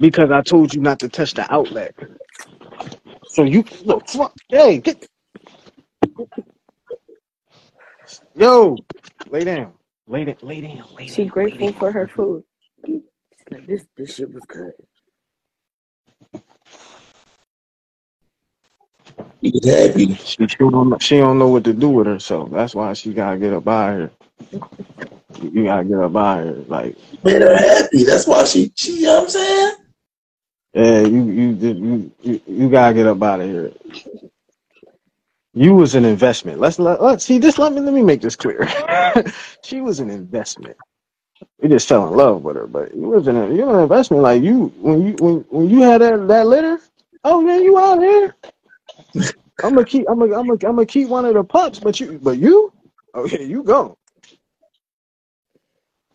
because 0.00 0.30
I 0.32 0.42
told 0.42 0.74
you 0.74 0.80
not 0.82 1.00
to 1.00 1.08
touch 1.10 1.34
the 1.34 1.52
outlet. 1.52 1.94
So 3.28 3.44
you 3.44 3.64
look, 3.84 4.08
fuck, 4.08 4.34
hey, 4.50 4.78
get, 4.78 5.06
yo, 8.36 8.84
lay 9.30 9.44
down, 9.44 9.74
lay 10.08 10.24
down, 10.26 10.36
lay 10.42 10.60
down, 10.62 10.86
lay 10.96 11.08
She 11.08 11.24
down, 11.24 11.32
lay 11.48 11.58
grateful 11.58 11.72
for 11.74 11.92
her 11.92 12.08
food. 12.08 12.44
Like, 13.50 13.66
this 13.66 13.86
this 13.96 14.16
shit 14.16 14.32
was 14.34 14.44
good. 14.46 14.72
He 19.42 19.50
was 19.52 19.66
happy. 19.66 20.14
She, 20.16 20.46
she 20.48 20.56
don't 20.58 20.90
know, 20.90 20.98
she 21.00 21.18
don't 21.18 21.38
know 21.38 21.48
what 21.48 21.64
to 21.64 21.74
do 21.74 21.90
with 21.90 22.06
herself. 22.06 22.50
That's 22.50 22.74
why 22.74 22.92
she 22.94 23.14
gotta 23.14 23.38
get 23.38 23.54
up 23.54 23.68
out 23.68 23.96
here. 23.96 24.12
You 25.42 25.64
gotta 25.64 25.84
get 25.84 25.98
up 26.00 26.16
out 26.16 26.44
here, 26.44 26.64
like. 26.68 26.96
Made 27.24 27.42
her 27.42 27.56
happy. 27.56 28.04
That's 28.04 28.26
why 28.26 28.44
she, 28.44 28.72
she 28.76 29.00
you 29.00 29.02
know 29.06 29.14
what 29.16 29.24
I'm 29.24 29.30
saying? 29.30 29.74
Yeah, 30.74 31.00
you 31.02 31.24
you 31.24 31.54
did- 31.54 31.78
you 31.78 32.12
you, 32.22 32.42
you 32.46 32.70
gotta 32.70 32.94
get 32.94 33.06
up 33.08 33.22
out 33.22 33.40
of 33.40 33.48
here. 33.48 33.72
You 35.54 35.74
was 35.74 35.96
an 35.96 36.04
investment. 36.06 36.60
Let's 36.60 36.78
let 36.78 37.02
let's 37.02 37.24
see 37.24 37.38
this. 37.38 37.58
Let 37.58 37.72
me 37.74 37.80
let 37.82 37.94
me 37.94 38.02
make 38.02 38.22
this 38.22 38.36
clear. 38.36 38.68
she 39.64 39.80
was 39.82 40.00
an 40.00 40.10
investment. 40.10 40.76
You 41.62 41.68
just 41.70 41.88
fell 41.88 42.08
in 42.08 42.14
love 42.16 42.44
with 42.44 42.56
her, 42.56 42.66
but 42.68 42.94
you 42.94 43.02
was 43.08 43.28
an 43.28 43.56
you're 43.56 43.74
an 43.76 43.82
investment. 43.82 44.22
Like 44.22 44.42
you 44.42 44.66
when 44.78 45.06
you 45.06 45.14
when 45.14 45.36
when 45.50 45.70
you 45.70 45.82
had 45.82 46.02
that 46.02 46.28
that 46.28 46.46
litter. 46.46 46.80
Oh 47.24 47.42
man, 47.42 47.62
you 47.62 47.78
out 47.78 48.00
here. 48.00 48.34
I'm 49.62 49.74
gonna 49.74 49.84
keep. 49.84 50.06
I'm 50.10 50.18
gonna. 50.20 50.38
I'm 50.38 50.46
gonna. 50.48 50.68
I'm 50.68 50.76
gonna 50.76 50.86
keep 50.86 51.08
one 51.08 51.24
of 51.26 51.34
the 51.34 51.44
pups. 51.44 51.80
But 51.80 52.00
you. 52.00 52.18
But 52.22 52.38
you. 52.38 52.72
Oh, 53.14 53.24
okay, 53.24 53.44
you 53.44 53.62
go. 53.64 53.98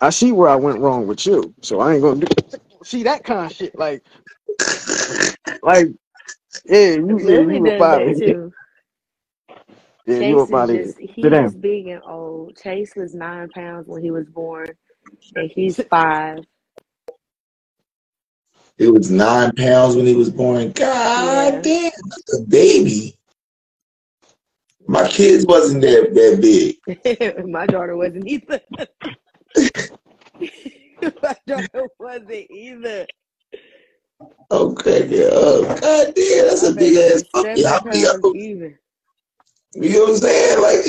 I 0.02 0.10
see 0.12 0.32
where 0.32 0.50
I 0.50 0.56
went 0.56 0.80
wrong 0.80 1.08
with 1.08 1.26
you, 1.26 1.54
so 1.62 1.80
I 1.82 1.94
ain't 1.94 2.04
gonna 2.04 2.22
do. 2.26 2.28
See 2.84 3.04
that 3.04 3.24
kind 3.24 3.48
of 3.48 3.54
shit, 3.54 3.78
like, 3.78 4.04
like, 5.64 5.88
yeah, 6.66 6.96
you, 6.96 7.20
yeah, 7.24 7.42
you 7.42 7.62
does 7.62 7.68
up 7.68 7.82
out 7.82 8.04
of 8.04 8.08
that 8.08 8.18
here. 8.18 8.24
too. 8.24 8.54
Yeah, 10.08 10.20
Chase 10.20 10.22
you 10.22 10.42
up 10.42 10.54
is 10.54 10.54
out 10.54 10.70
just 10.70 11.00
he 11.00 11.24
Sit 11.24 11.32
down. 11.32 11.56
big 11.62 11.88
and 11.88 12.04
old. 12.08 12.58
Chase 12.58 12.94
was 12.96 13.16
nine 13.16 13.50
pounds 13.50 13.88
when 13.88 14.04
he 14.04 14.12
was 14.12 14.28
born, 14.28 14.70
and 15.36 15.52
he's 15.52 15.82
five. 15.90 16.46
He 18.78 18.88
was 18.88 19.10
nine 19.10 19.54
pounds 19.54 19.96
when 19.96 20.06
he 20.06 20.16
was 20.16 20.30
born. 20.30 20.72
God 20.72 21.54
Yeah. 21.54 21.62
damn, 21.62 21.92
that's 22.10 22.40
a 22.40 22.42
baby. 22.42 23.16
My 24.88 25.08
kids 25.08 25.46
wasn't 25.46 25.82
that 25.82 26.14
that 26.14 26.42
big. 26.42 27.46
My 27.50 27.66
daughter 27.66 27.96
wasn't 27.96 28.28
either. 28.28 28.60
My 31.22 31.36
daughter 31.48 31.88
wasn't 32.00 32.50
either. 32.52 33.08
Okay, 34.52 35.08
yeah. 35.08 35.30
Oh, 35.32 35.64
God 35.82 36.14
damn, 36.16 36.48
that's 36.48 36.64
a 36.64 36.74
big 36.74 36.96
ass 36.98 37.24
was 37.34 37.34
puppy. 37.34 37.64
How 37.64 37.82
many 37.86 38.06
of 38.06 38.24
even. 38.36 38.78
You 39.74 39.90
know 39.90 40.00
what 40.02 40.10
I'm 40.12 40.18
saying? 40.18 40.62
Like, 40.62 40.86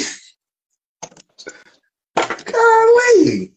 golly. 2.52 3.52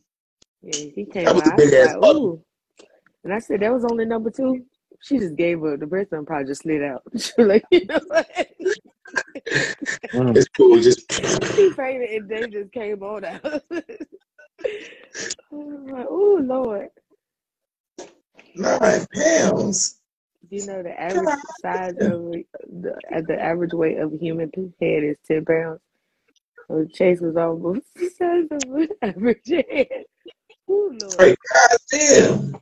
Yeah, 0.61 0.89
he 0.95 1.06
came 1.06 1.26
That 1.26 1.35
was 1.35 1.43
out. 1.43 1.53
a 1.53 1.53
I 1.53 1.57
big 1.57 1.73
ass 1.73 1.93
puppy. 1.99 2.39
And 3.24 3.34
I 3.34 3.40
said, 3.40 3.62
that 3.62 3.74
was 3.74 3.86
only 3.86 4.06
number 4.06 4.32
two. 4.32 4.66
She 5.02 5.20
just 5.20 5.36
gave 5.38 5.64
up. 5.66 5.80
The 5.80 5.88
breast 5.88 6.14
and 6.14 6.28
probably 6.28 6.48
just 6.48 6.64
slid 6.64 6.84
out. 6.84 7.04
She 7.20 7.34
was 7.38 7.48
like, 7.48 7.66
you 7.72 7.86
know 7.88 8.02
what? 8.08 8.28
It's 10.36 10.50
cool. 10.58 10.80
Just 10.82 11.08
She 11.56 11.72
fainted 11.72 12.12
and 12.12 12.30
they 12.30 12.48
just 12.48 12.72
came 12.74 13.04
on 13.04 13.26
out. 13.26 13.41
I'm 15.52 15.88
like, 15.88 16.08
ooh, 16.12 16.40
Lord. 16.41 16.90
nine 18.56 19.06
pounds. 19.16 20.00
You 20.50 20.64
know 20.64 20.84
the 20.84 21.00
average 21.00 21.36
size 21.44 21.96
of 22.02 22.44
the 22.68 22.94
uh, 23.16 23.22
the 23.28 23.40
average 23.41 23.74
weight 23.74 24.00
of 24.00 24.14
a 24.14 24.18
human 24.18 24.52
head 24.82 25.04
is 25.04 25.18
ten 25.28 25.46
pounds. 25.46 25.82
So 26.70 26.86
Chase 26.94 27.22
was 27.22 27.38
almost 27.38 27.88
the 27.96 28.10
size 28.10 28.48
of 28.52 28.64
an 28.76 28.90
average 29.02 29.48
head. 29.48 29.88
Ooh, 30.70 30.91
Lord. 31.02 31.20
Like, 31.20 31.38
God 31.54 31.78
damn. 31.91 32.62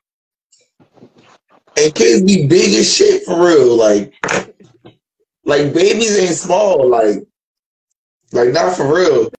And 1.77 1.93
kids 1.93 2.23
be 2.23 2.47
big 2.47 2.73
as 2.75 2.91
shit 2.91 3.23
for 3.23 3.45
real. 3.45 3.75
Like, 3.75 4.13
like 5.45 5.73
babies 5.73 6.17
ain't 6.17 6.35
small. 6.35 6.89
Like, 6.89 7.17
like 8.31 8.49
not 8.49 8.75
for 8.75 8.93
real. 8.93 9.29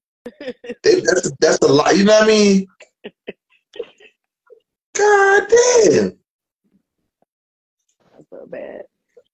They, 0.82 1.00
that's 1.00 1.32
that's 1.40 1.58
a 1.58 1.66
lot. 1.66 1.96
You 1.96 2.04
know 2.04 2.12
what 2.14 2.24
I 2.24 2.26
mean? 2.26 2.66
God 4.94 5.48
damn. 5.48 6.18
I 8.14 8.22
feel 8.30 8.46
bad. 8.46 8.82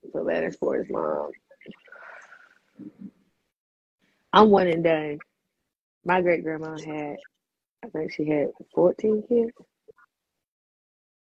I 0.05 0.10
feel 0.12 0.24
bad 0.24 0.56
for 0.56 0.78
his 0.78 0.86
mom. 0.90 1.31
I'm 4.32 4.51
one 4.51 4.66
and 4.68 4.82
done. 4.85 5.18
My 6.05 6.20
great 6.20 6.43
grandma 6.43 6.76
had, 6.78 7.16
I 7.85 7.89
think 7.89 8.12
she 8.12 8.28
had 8.28 8.48
14 8.74 9.22
kids, 9.28 9.52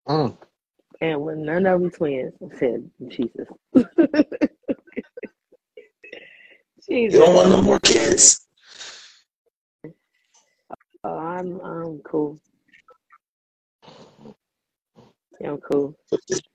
Mm. 0.08 0.38
And 1.04 1.22
when 1.22 1.44
none 1.44 1.66
of 1.66 1.82
them 1.82 1.92
twins, 1.92 2.34
I 2.42 2.58
said, 2.58 2.90
Jesus. 3.10 3.48
Jesus. 6.90 7.14
You 7.14 7.20
don't 7.20 7.36
want 7.36 7.50
no 7.50 7.62
more 7.62 7.80
kids. 7.82 8.48
Oh, 11.04 11.18
I'm 11.18 11.60
I'm 11.60 12.00
cool. 12.06 12.40
Yeah, 15.42 15.52
I'm 15.52 15.58
cool. 15.58 15.94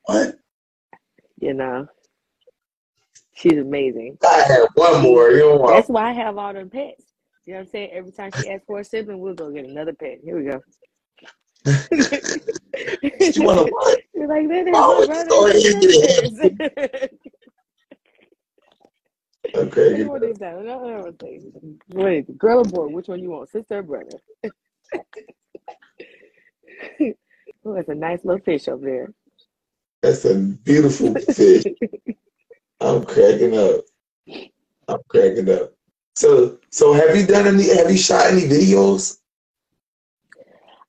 What? 0.05 0.37
You 1.39 1.53
know, 1.53 1.87
she's 3.35 3.59
amazing. 3.59 4.17
I 4.27 4.45
had 4.49 4.67
one 4.75 5.03
more. 5.03 5.31
You 5.31 5.41
don't 5.41 5.61
want. 5.61 5.77
That's 5.77 5.91
why 5.91 6.09
I 6.09 6.13
have 6.13 6.39
all 6.39 6.55
them 6.55 6.71
pets. 6.71 7.05
You 7.45 7.53
know 7.53 7.59
what 7.61 7.67
I'm 7.67 7.71
saying? 7.71 7.91
Every 7.93 8.13
time 8.13 8.31
she 8.33 8.49
asks 8.49 8.65
for 8.67 8.81
a 8.81 8.85
sibling, 8.85 9.19
we'll 9.21 9.35
go 9.35 9.51
get 9.51 9.67
another 9.67 9.93
pet. 9.93 10.21
Here 10.25 10.39
we 10.39 10.51
go. 10.51 10.63
You 11.65 13.43
want 13.43 13.59
to 13.59 13.73
what? 13.73 14.01
You're 14.15 14.29
like, 14.29 14.49
that 14.49 14.67
is 14.67 14.73
Why 14.73 14.81
my 14.81 14.99
would 14.99 15.09
you 15.09 15.29
go 15.29 15.47
brother. 15.47 15.49
ahead 15.49 15.65
and 15.65 16.39
get 16.39 16.73
a 16.75 17.11
Okay. 19.55 20.05
What 20.05 20.23
is 20.25 20.39
that? 20.39 20.57
Another 20.57 21.13
thing. 21.13 21.79
What 21.89 22.13
is 22.13 22.29
it? 22.29 22.39
Girl 22.39 22.61
or 22.61 22.65
boy? 22.65 22.87
Which 22.89 23.09
one 23.09 23.21
you 23.21 23.31
want? 23.31 23.51
Sister 23.51 23.79
or 23.79 23.83
brother? 23.83 24.19
oh, 27.65 27.75
that's 27.75 27.89
a 27.89 27.95
nice 27.95 28.25
little 28.25 28.43
fish 28.43 28.69
over 28.69 28.85
there. 28.85 29.13
That's 30.03 30.25
a 30.25 30.35
beautiful 30.35 31.15
fish. 31.15 31.65
I'm 32.81 33.05
cracking 33.05 33.57
up. 33.57 33.81
I'm 34.89 35.01
cracking 35.09 35.51
up. 35.51 35.73
So, 36.15 36.59
so 36.71 36.93
have 36.93 37.17
you 37.17 37.27
done 37.27 37.47
any? 37.47 37.69
Have 37.77 37.91
you 37.91 37.97
shot 37.99 38.27
any 38.27 38.43
videos? 38.43 39.19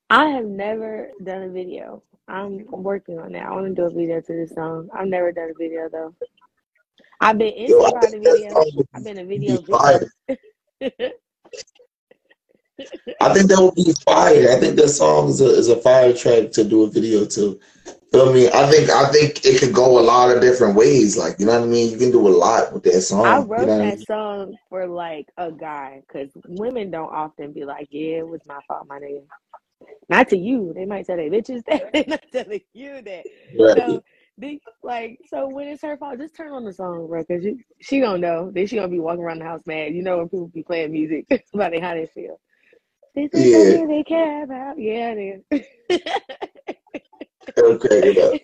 I 0.09 0.25
have 0.29 0.45
never 0.45 1.09
done 1.23 1.43
a 1.43 1.49
video. 1.49 2.03
I'm 2.27 2.65
working 2.69 3.19
on 3.19 3.31
that. 3.33 3.45
I 3.45 3.51
want 3.51 3.67
to 3.67 3.73
do 3.75 3.83
a 3.83 3.89
video 3.89 4.21
to 4.21 4.33
this 4.33 4.53
song. 4.55 4.89
I've 4.93 5.07
never 5.07 5.31
done 5.31 5.51
a 5.51 5.57
video 5.57 5.89
though. 5.89 6.15
I've 7.21 7.37
been 7.37 7.53
Yo, 7.65 7.83
I 7.83 7.91
inspired 7.91 8.11
to 8.11 8.19
video. 8.19 8.65
I've 8.93 9.03
been 9.03 9.19
a 9.19 9.25
video. 9.25 9.63
I 13.21 13.33
think 13.33 13.49
that 13.49 13.59
would 13.61 13.75
be 13.75 13.93
fire. 14.05 14.51
I 14.51 14.59
think 14.59 14.77
that 14.77 14.89
song 14.89 15.29
is 15.29 15.41
a 15.41 15.45
is 15.47 15.67
a 15.69 15.77
fire 15.77 16.13
track 16.13 16.51
to 16.53 16.63
do 16.63 16.83
a 16.83 16.89
video 16.89 17.25
to. 17.25 17.59
Feel 18.11 18.33
me? 18.33 18.47
I 18.49 18.65
think 18.71 18.89
I 18.89 19.05
think 19.11 19.45
it 19.45 19.59
could 19.59 19.73
go 19.73 19.99
a 19.99 20.01
lot 20.01 20.35
of 20.35 20.41
different 20.41 20.75
ways. 20.75 21.17
Like 21.17 21.39
you 21.39 21.45
know 21.45 21.59
what 21.59 21.67
I 21.67 21.71
mean. 21.71 21.91
You 21.91 21.97
can 21.97 22.11
do 22.11 22.27
a 22.27 22.29
lot 22.29 22.73
with 22.73 22.83
that 22.83 23.03
I 23.31 23.41
song. 23.41 23.51
You 23.57 23.65
wrote 23.65 23.67
know 23.67 23.77
what 23.77 23.85
I 23.87 23.91
that 23.91 23.97
mean? 23.97 24.05
song 24.05 24.57
for 24.69 24.87
like 24.87 25.27
a 25.37 25.51
guy 25.51 26.01
because 26.07 26.31
women 26.47 26.89
don't 26.91 27.13
often 27.13 27.53
be 27.53 27.65
like, 27.65 27.87
"Yeah, 27.91 28.19
it 28.19 28.27
was 28.27 28.41
my 28.47 28.59
fault, 28.67 28.87
my 28.87 28.99
nigga." 28.99 29.23
Not 30.09 30.29
to 30.29 30.37
you. 30.37 30.73
They 30.75 30.85
might 30.85 31.05
tell 31.07 31.17
their 31.17 31.29
bitches 31.31 31.63
that. 31.67 31.89
They're 31.93 32.05
not 32.07 32.23
telling 32.31 32.61
you 32.73 33.01
that. 33.03 33.25
Right. 33.59 33.77
So 33.77 34.03
They, 34.37 34.61
like, 34.83 35.19
so 35.27 35.47
when 35.49 35.67
it's 35.69 35.83
her 35.83 35.97
fault, 35.97 36.19
just 36.19 36.35
turn 36.35 36.53
on 36.53 36.65
the 36.65 36.73
song, 36.73 37.07
bro, 37.07 37.23
because 37.27 37.43
she, 37.43 37.55
she 37.81 37.99
don't 38.01 38.21
know. 38.21 38.51
Then 38.53 38.67
she 38.67 38.75
gonna 38.77 38.89
be 38.89 38.99
walking 38.99 39.23
around 39.23 39.39
the 39.39 39.45
house 39.45 39.63
mad. 39.67 39.93
You 39.95 40.03
know 40.03 40.17
when 40.19 40.29
people 40.29 40.47
be 40.49 40.63
playing 40.63 40.91
music 40.93 41.25
about 41.55 41.77
how 41.81 41.95
they 41.95 42.07
feel. 42.07 42.39
This 43.15 43.33
is 43.33 43.49
Yeah. 43.51 43.51
something 43.51 43.87
they 43.87 44.03
care 44.03 44.43
about. 44.43 44.79
Yeah, 44.79 45.13
it 45.17 45.45
is. 45.51 45.61
I'm 47.57 47.79
cracking 47.79 48.19
up. 48.21 48.41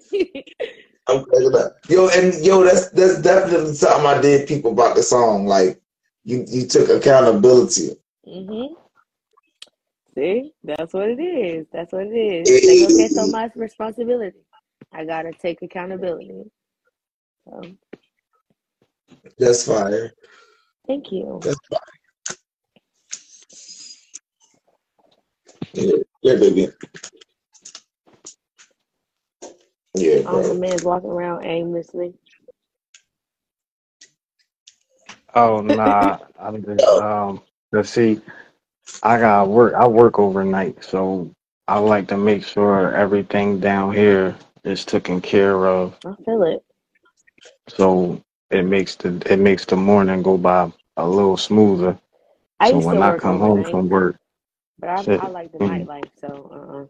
I'm 1.08 1.26
cracking 1.26 1.56
up. 1.56 1.78
Yo, 1.90 2.10
and 2.10 2.34
yo, 2.46 2.64
that's 2.64 2.90
that's 2.92 3.22
definitely 3.22 3.74
something 3.76 4.06
I 4.08 4.22
did 4.22 4.48
people 4.48 4.72
about 4.74 4.96
the 4.96 5.04
song. 5.04 5.48
Like 5.48 5.82
you 6.24 6.46
you 6.48 6.68
took 6.68 6.90
accountability. 6.90 7.92
hmm 8.26 8.74
See, 10.18 10.54
that's 10.64 10.94
what 10.94 11.10
it 11.10 11.20
is. 11.20 11.68
That's 11.74 11.92
what 11.92 12.04
it 12.08 12.16
is. 12.16 12.46
They 12.66 12.78
gonna 12.78 12.96
catch 12.96 13.18
on 13.18 13.32
my 13.32 13.50
responsibility. 13.56 14.40
I 14.94 15.06
gotta 15.06 15.34
take 15.34 15.62
accountability. 15.62 16.44
So, 17.48 17.62
That's 19.38 19.66
fire. 19.68 20.12
thank 20.88 21.12
you. 21.12 21.40
That's 21.42 21.60
fire. 21.70 21.80
Yeah, 25.74 25.98
yeah, 26.22 26.36
baby. 26.36 26.70
Yeah, 29.96 30.22
All 30.26 30.42
the 30.44 30.54
bro. 30.54 30.54
man's 30.56 30.84
walking 30.84 31.10
around 31.10 31.46
aimlessly. 31.46 32.14
Oh 35.36 35.62
nah, 35.62 36.20
I'm 36.40 36.64
just 36.64 36.86
um. 36.96 37.42
Let's 37.72 37.90
see, 37.90 38.22
I 39.04 39.20
got 39.20 39.50
work. 39.50 39.74
I 39.74 39.88
work 39.88 40.20
overnight, 40.20 40.84
so 40.84 41.30
I 41.68 41.80
like 41.80 42.08
to 42.10 42.18
make 42.18 42.44
sure 42.44 42.94
everything 42.96 43.60
down 43.60 43.94
here 43.94 44.36
is 44.64 44.86
taken 44.86 45.22
care 45.22 45.68
of. 45.68 45.96
I 46.06 46.16
feel 46.26 46.44
it. 46.44 46.64
So 47.70 48.22
it 48.52 48.64
makes 48.64 48.96
the 48.96 49.22
it 49.32 49.40
makes 49.40 49.66
the 49.66 49.76
morning 49.76 50.22
go 50.24 50.38
by 50.38 50.72
a 50.98 51.08
little 51.08 51.38
smoother. 51.38 51.98
I 52.60 52.68
So 52.68 52.70
used 52.70 52.80
when 52.80 52.92
to 52.92 53.02
I 53.02 53.04
work 53.04 53.14
come 53.14 53.40
home 53.40 53.52
overnight, 53.58 53.64
from 53.64 53.90
work, 53.90 54.16
but 54.80 54.90
I, 54.90 55.00
shit. 55.00 55.20
I 55.20 55.28
like 55.28 55.52
the 55.52 55.60
Mm. 55.60 55.62
nightlife. 55.62 56.10
So, 56.20 56.50
uh, 56.52 56.86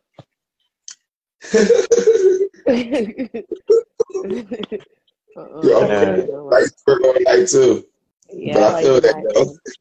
uh-uh. 1.53 2.63
uh-uh. 5.35 5.61
Yo, 5.61 5.81
I'm 5.83 5.87
Yeah. 5.87 5.95
cracking 5.95 6.33
up. 6.33 6.51
I 6.51 6.59
used 6.59 6.77
to 6.77 6.83
work 6.87 7.01
all 7.03 7.13
night 7.21 7.47
too, 7.47 7.85
Yeah, 8.31 8.51
but 8.51 8.63
I 8.63 8.65
I 8.65 8.67
like 8.69 8.73
feel 8.73 8.93
the 8.93 9.01
that 9.01 9.15
though. 9.33 9.43
nightlife. 9.43 9.67
I 9.67 9.71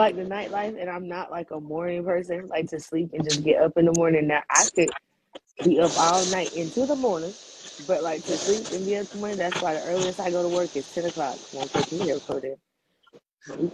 like 0.00 0.16
the 0.16 0.22
nightlife, 0.24 0.80
and 0.80 0.90
I'm 0.90 1.08
not 1.08 1.30
like 1.30 1.50
a 1.52 1.60
morning 1.60 2.04
person. 2.04 2.48
Like 2.48 2.68
to 2.70 2.80
sleep 2.80 3.10
and 3.14 3.24
just 3.24 3.42
get 3.44 3.62
up 3.62 3.72
in 3.76 3.86
the 3.86 3.92
morning. 3.92 4.28
Now 4.28 4.42
I 4.50 4.66
could 4.74 4.90
be 5.64 5.80
up 5.80 5.92
all 5.96 6.24
night 6.26 6.52
into 6.54 6.86
the 6.86 6.96
morning, 6.96 7.36
but 7.80 8.02
like 8.02 8.26
to 8.26 8.38
sleep 8.38 8.68
and 8.72 8.86
be 8.86 8.96
up 8.96 9.02
in 9.02 9.08
the 9.12 9.18
morning. 9.18 9.38
That's 9.38 9.60
why 9.60 9.74
the 9.74 9.82
earliest 9.82 10.20
I 10.20 10.30
go 10.30 10.42
to 10.42 10.48
work 10.50 10.72
is 10.74 10.86
ten 10.94 11.06
o'clock. 11.06 11.40
Won't 11.52 11.72
take 11.72 11.92
me 11.92 12.02
here 12.04 12.20
for 12.26 12.42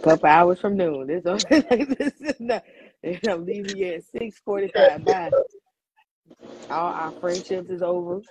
couple 0.03 0.29
hours 0.29 0.59
from 0.59 0.77
noon. 0.77 1.07
This 1.07 1.25
like 1.71 1.97
this 1.97 2.13
is 2.21 2.35
not. 2.39 2.63
And 3.03 3.19
I'm 3.25 3.45
leaving 3.45 3.83
at 3.83 4.03
six 4.05 4.39
forty-five. 4.45 5.05
Bye. 5.05 5.33
All 6.69 6.87
our 6.93 7.13
friendships 7.21 7.69
is 7.69 7.83
over. 7.83 8.21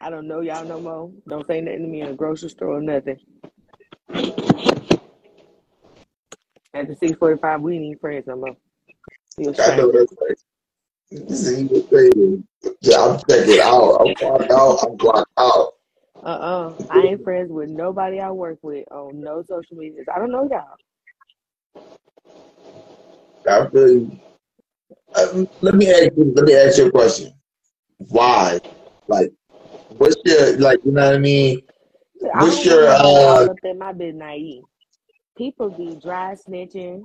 I 0.00 0.10
don't 0.10 0.28
know 0.28 0.40
y'all 0.42 0.64
no 0.66 0.80
more. 0.80 1.12
Don't 1.28 1.46
say 1.46 1.60
nothing 1.62 1.82
to 1.82 1.88
me 1.88 2.02
in 2.02 2.08
a 2.10 2.14
grocery 2.14 2.50
store 2.50 2.78
or 2.78 2.82
nothing. 2.82 3.18
At 6.76 6.88
the 6.88 6.94
six 6.94 7.16
forty-five, 7.16 7.62
we 7.62 7.76
ain't 7.76 7.84
even 7.84 7.98
friends 7.98 8.26
no 8.26 8.36
more. 8.36 8.56
I 9.40 9.76
know 9.76 9.90
that's 9.90 10.12
right. 10.20 10.38
See 11.30 11.62
you 11.62 11.86
crazy. 11.88 12.44
Yeah, 12.82 13.02
I'm 13.02 13.20
checking 13.26 13.60
out. 13.62 13.96
I'm 13.96 14.12
blocked 14.20 14.50
out. 14.50 14.78
I'm 14.82 14.96
blocked 14.96 15.30
out. 15.38 15.72
Uh-uh. 16.22 16.74
I 16.90 17.02
ain't 17.04 17.24
friends 17.24 17.50
with 17.50 17.70
nobody 17.70 18.20
I 18.20 18.30
work 18.30 18.58
with 18.60 18.84
on 18.90 19.22
no 19.22 19.42
social 19.42 19.78
medias. 19.78 20.06
I 20.14 20.18
don't 20.18 20.30
know 20.30 20.46
y'all. 20.50 20.76
I 23.48 23.70
feel 23.70 23.88
you. 23.88 24.20
Um, 25.14 25.48
let 25.62 25.76
me 25.76 25.88
ask 25.90 26.10
you. 26.14 26.32
Let 26.36 26.44
me 26.44 26.54
ask 26.54 26.76
you 26.76 26.88
a 26.88 26.90
question. 26.90 27.32
Why? 28.10 28.60
Like, 29.08 29.32
what's 29.96 30.16
your 30.26 30.58
like? 30.58 30.84
You 30.84 30.92
know 30.92 31.06
what 31.06 31.14
I 31.14 31.18
mean? 31.18 31.62
I 32.34 32.40
What's 32.40 32.56
don't 32.56 32.66
your 32.66 32.88
uh? 32.88 33.44
up 33.50 33.56
in 33.64 33.78
my 33.78 33.92
business 33.92 34.18
naive. 34.18 34.64
People 35.36 35.68
be 35.68 35.98
dry 36.02 36.34
snitching. 36.34 37.04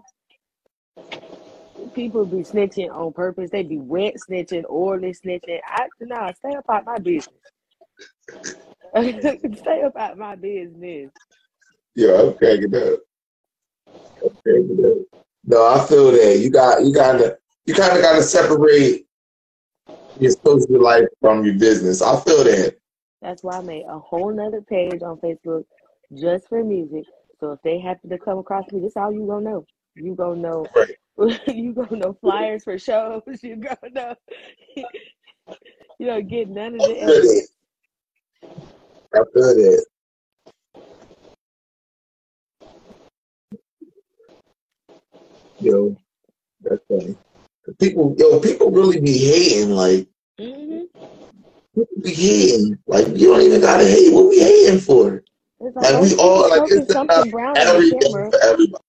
People 1.93 2.25
be 2.25 2.37
snitching 2.37 2.89
on 2.89 3.11
purpose. 3.11 3.49
They 3.51 3.63
be 3.63 3.77
wet 3.77 4.15
snitching, 4.15 4.63
oily 4.69 5.13
snitching. 5.13 5.59
I 5.65 5.87
nah, 5.99 6.31
stay 6.33 6.55
up 6.55 6.65
out 6.69 6.85
my 6.85 6.97
business. 6.99 7.27
stay 9.59 9.81
up 9.83 9.97
out 9.97 10.17
my 10.17 10.35
business. 10.35 11.11
Yeah, 11.95 12.21
I'm 12.21 12.33
cracking 12.35 12.75
up. 12.75 12.99
I'm 14.23 14.37
cracking 14.43 14.85
up. 14.85 15.21
No, 15.43 15.65
I 15.67 15.85
feel 15.85 16.11
that 16.11 16.39
you 16.39 16.49
got 16.49 16.85
you 16.85 16.93
gotta 16.93 17.37
you 17.65 17.73
kind 17.73 17.97
of 17.97 18.01
gotta 18.01 18.23
separate 18.23 19.05
your 20.19 20.31
social 20.45 20.81
life 20.81 21.07
from 21.19 21.43
your 21.43 21.55
business. 21.55 22.01
I 22.01 22.17
feel 22.21 22.43
that. 22.45 22.77
That's 23.21 23.43
why 23.43 23.57
I 23.57 23.61
made 23.61 23.85
a 23.87 23.99
whole 23.99 24.33
nother 24.33 24.61
page 24.61 25.01
on 25.01 25.17
Facebook 25.17 25.65
just 26.13 26.47
for 26.47 26.63
music. 26.63 27.05
So 27.41 27.53
if 27.53 27.61
they 27.63 27.79
happen 27.79 28.09
to 28.11 28.19
come 28.19 28.37
across 28.37 28.71
me, 28.71 28.81
this 28.81 28.95
all 28.95 29.11
you 29.11 29.25
gonna 29.25 29.49
know. 29.49 29.65
You 29.95 30.15
gonna 30.15 30.39
know. 30.39 30.65
Right. 30.75 30.95
you 31.47 31.73
gonna 31.73 31.97
know 31.97 32.13
flyers 32.21 32.63
for 32.63 32.77
shows. 32.77 33.23
You 33.41 33.55
gonna 33.57 33.91
know. 33.93 34.15
you 34.77 36.05
don't 36.05 36.27
get 36.27 36.49
none 36.49 36.75
of 36.75 36.81
I 36.81 36.85
the 36.85 36.97
feel 36.99 37.07
that. 37.07 37.17
evidence. 37.17 37.51
I 39.13 39.19
feel 39.33 39.55
that. 39.55 39.85
Yo, 45.59 45.95
that's 46.61 46.81
funny. 46.87 47.15
People, 47.79 48.15
yo, 48.17 48.39
people 48.39 48.71
really 48.71 48.99
be 49.01 49.17
hating. 49.17 49.71
Like, 49.71 50.07
hmm 50.39 50.83
people 51.75 51.97
be 52.03 52.13
hating. 52.13 52.77
Like, 52.87 53.07
you 53.09 53.27
don't 53.33 53.41
even 53.41 53.61
gotta 53.61 53.85
hate. 53.85 54.13
What 54.13 54.29
we 54.29 54.39
hating 54.39 54.79
for? 54.79 55.23
It's 55.63 55.75
like, 55.75 55.93
Like, 55.93 56.01
we 56.01 56.15
all 56.15 56.49
like 56.49 56.71
it's 56.71 56.91
something 56.91 57.29
brown 57.29 57.57
on 57.57 57.67
everything 57.67 58.01
for 58.01 58.29
everybody. 58.43 58.83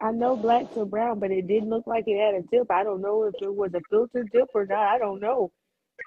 I 0.00 0.12
know 0.12 0.36
blacks 0.36 0.76
are 0.76 0.84
brown, 0.84 1.18
but 1.20 1.30
it 1.30 1.46
didn't 1.46 1.70
look 1.70 1.86
like 1.86 2.04
it 2.06 2.18
had 2.20 2.34
a 2.34 2.42
tip. 2.48 2.70
I 2.70 2.84
don't 2.84 3.00
know 3.00 3.24
if 3.24 3.34
it 3.40 3.54
was 3.54 3.72
a 3.74 3.80
filtered 3.90 4.30
tip 4.32 4.48
or 4.54 4.66
not. 4.66 4.78
I 4.78 4.98
don't 4.98 5.20
know 5.20 5.50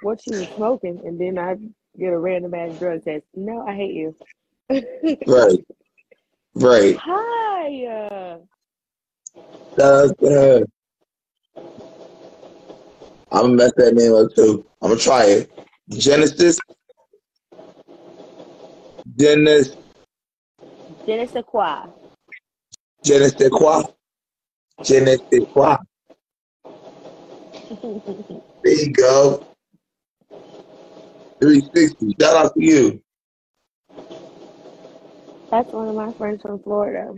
what 0.03 0.21
she 0.21 0.31
was 0.31 0.47
smoking. 0.55 1.01
And 1.05 1.19
then 1.19 1.37
I 1.39 1.55
get 1.99 2.13
a 2.13 2.19
random 2.19 2.53
ass 2.53 2.71
drug 2.79 3.03
test. 3.03 3.25
No, 3.35 3.65
I 3.67 3.75
hate 3.75 3.93
you. 3.93 4.15
Right, 5.25 5.59
right. 6.55 6.97
Hi. 7.01 7.85
Uh, 7.85 8.37
That's 9.75 10.11
uh, 10.23 10.61
I'm 13.31 13.41
gonna 13.41 13.53
mess 13.55 13.71
that 13.77 13.95
name 13.95 14.13
up 14.13 14.33
too. 14.35 14.65
I'm 14.81 14.89
gonna 14.89 14.99
try 14.99 15.25
it. 15.25 15.51
Genesis, 15.89 16.59
Genesis, 19.17 19.75
Genesis 21.05 21.43
Qua. 21.45 21.87
Genesis 23.03 23.49
quoi? 23.49 23.83
Genesis 24.83 25.45
quoi? 25.53 25.77
There 28.63 28.73
you 28.73 28.91
go. 28.91 29.45
360. 31.39 32.15
Shout 32.19 32.35
out 32.35 32.53
to 32.53 32.63
you. 32.63 33.01
That's 35.49 35.71
one 35.71 35.87
of 35.87 35.95
my 35.95 36.11
friends 36.13 36.41
from 36.41 36.61
Florida. 36.61 37.13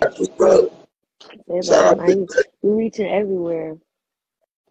That's 0.00 0.18
what's 0.20 0.40
up. 0.40 0.88
They're 1.48 1.62
Shout 1.62 1.98
like, 1.98 2.10
out 2.10 2.10
I, 2.10 2.14
to 2.14 2.44
we 2.62 2.70
reaching 2.84 3.06
everywhere. 3.06 3.76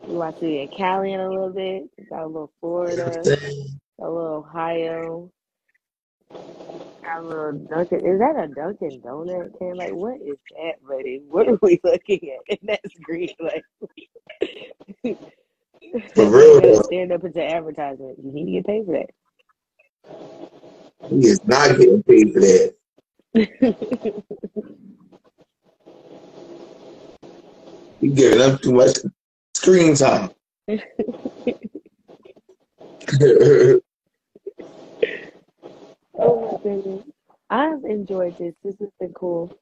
We 0.07 0.15
want 0.15 0.39
to 0.39 0.45
in 0.45 0.67
Cali 0.69 1.13
in 1.13 1.19
a 1.19 1.29
little 1.29 1.49
bit. 1.49 1.89
Got 2.09 2.23
a 2.23 2.27
little 2.27 2.51
Florida, 2.59 3.21
a 3.99 4.07
little 4.07 4.45
Ohio, 4.47 5.31
a 6.31 7.21
little 7.21 7.53
Dunkin'. 7.53 8.05
Is 8.05 8.19
that 8.19 8.35
a 8.37 8.47
Dunkin' 8.47 9.01
Donut 9.01 9.57
can? 9.57 9.75
Like, 9.75 9.93
what 9.93 10.19
is 10.21 10.37
that, 10.57 10.85
buddy? 10.87 11.21
What 11.27 11.47
are 11.47 11.59
we 11.61 11.79
looking 11.83 12.19
at? 12.31 12.39
And 12.49 12.59
that's 12.63 12.93
green. 13.03 13.29
Like, 13.39 13.63
For 16.13 16.23
you 16.23 16.29
real 16.29 16.61
though, 16.61 16.81
stand 16.81 17.11
up 17.11 17.23
into 17.23 17.43
advertisement. 17.43 18.17
You 18.23 18.31
need 18.31 18.45
to 18.45 18.51
get 18.51 18.67
paid 18.67 18.85
for 18.85 18.93
that. 18.93 19.09
he 21.09 21.27
is 21.27 21.43
not 21.45 21.77
getting 21.77 22.03
paid 22.03 22.33
for 22.33 22.39
that. 22.41 22.75
He 28.01 28.09
giving 28.09 28.41
up 28.41 28.61
too 28.61 28.73
much 28.73 28.97
screen 29.55 29.95
time. 29.95 30.29
Oh 36.19 36.51
my 36.51 36.63
goodness. 36.63 37.03
I've 37.49 37.83
enjoyed 37.83 38.37
this. 38.37 38.55
This 38.63 38.75
has 38.79 38.89
been 38.99 39.13
cool. 39.13 39.55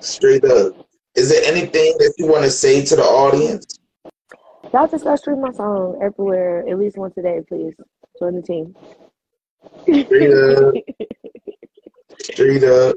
Straight 0.00 0.44
up. 0.44 0.74
Is 1.14 1.30
there 1.30 1.42
anything 1.44 1.96
that 1.98 2.14
you 2.18 2.26
want 2.26 2.44
to 2.44 2.50
say 2.50 2.84
to 2.84 2.96
the 2.96 3.02
audience? 3.02 3.78
Y'all 4.72 4.88
just 4.88 5.04
gotta 5.04 5.16
stream 5.16 5.40
my 5.40 5.52
song 5.52 5.98
everywhere, 6.02 6.68
at 6.68 6.78
least 6.78 6.98
once 6.98 7.14
a 7.16 7.22
day, 7.22 7.40
please. 7.48 7.74
Join 8.18 8.34
the 8.36 8.42
team. 8.42 8.74
Straight 9.82 10.32
up, 10.32 10.74
straight 12.22 12.64
up. 12.64 12.96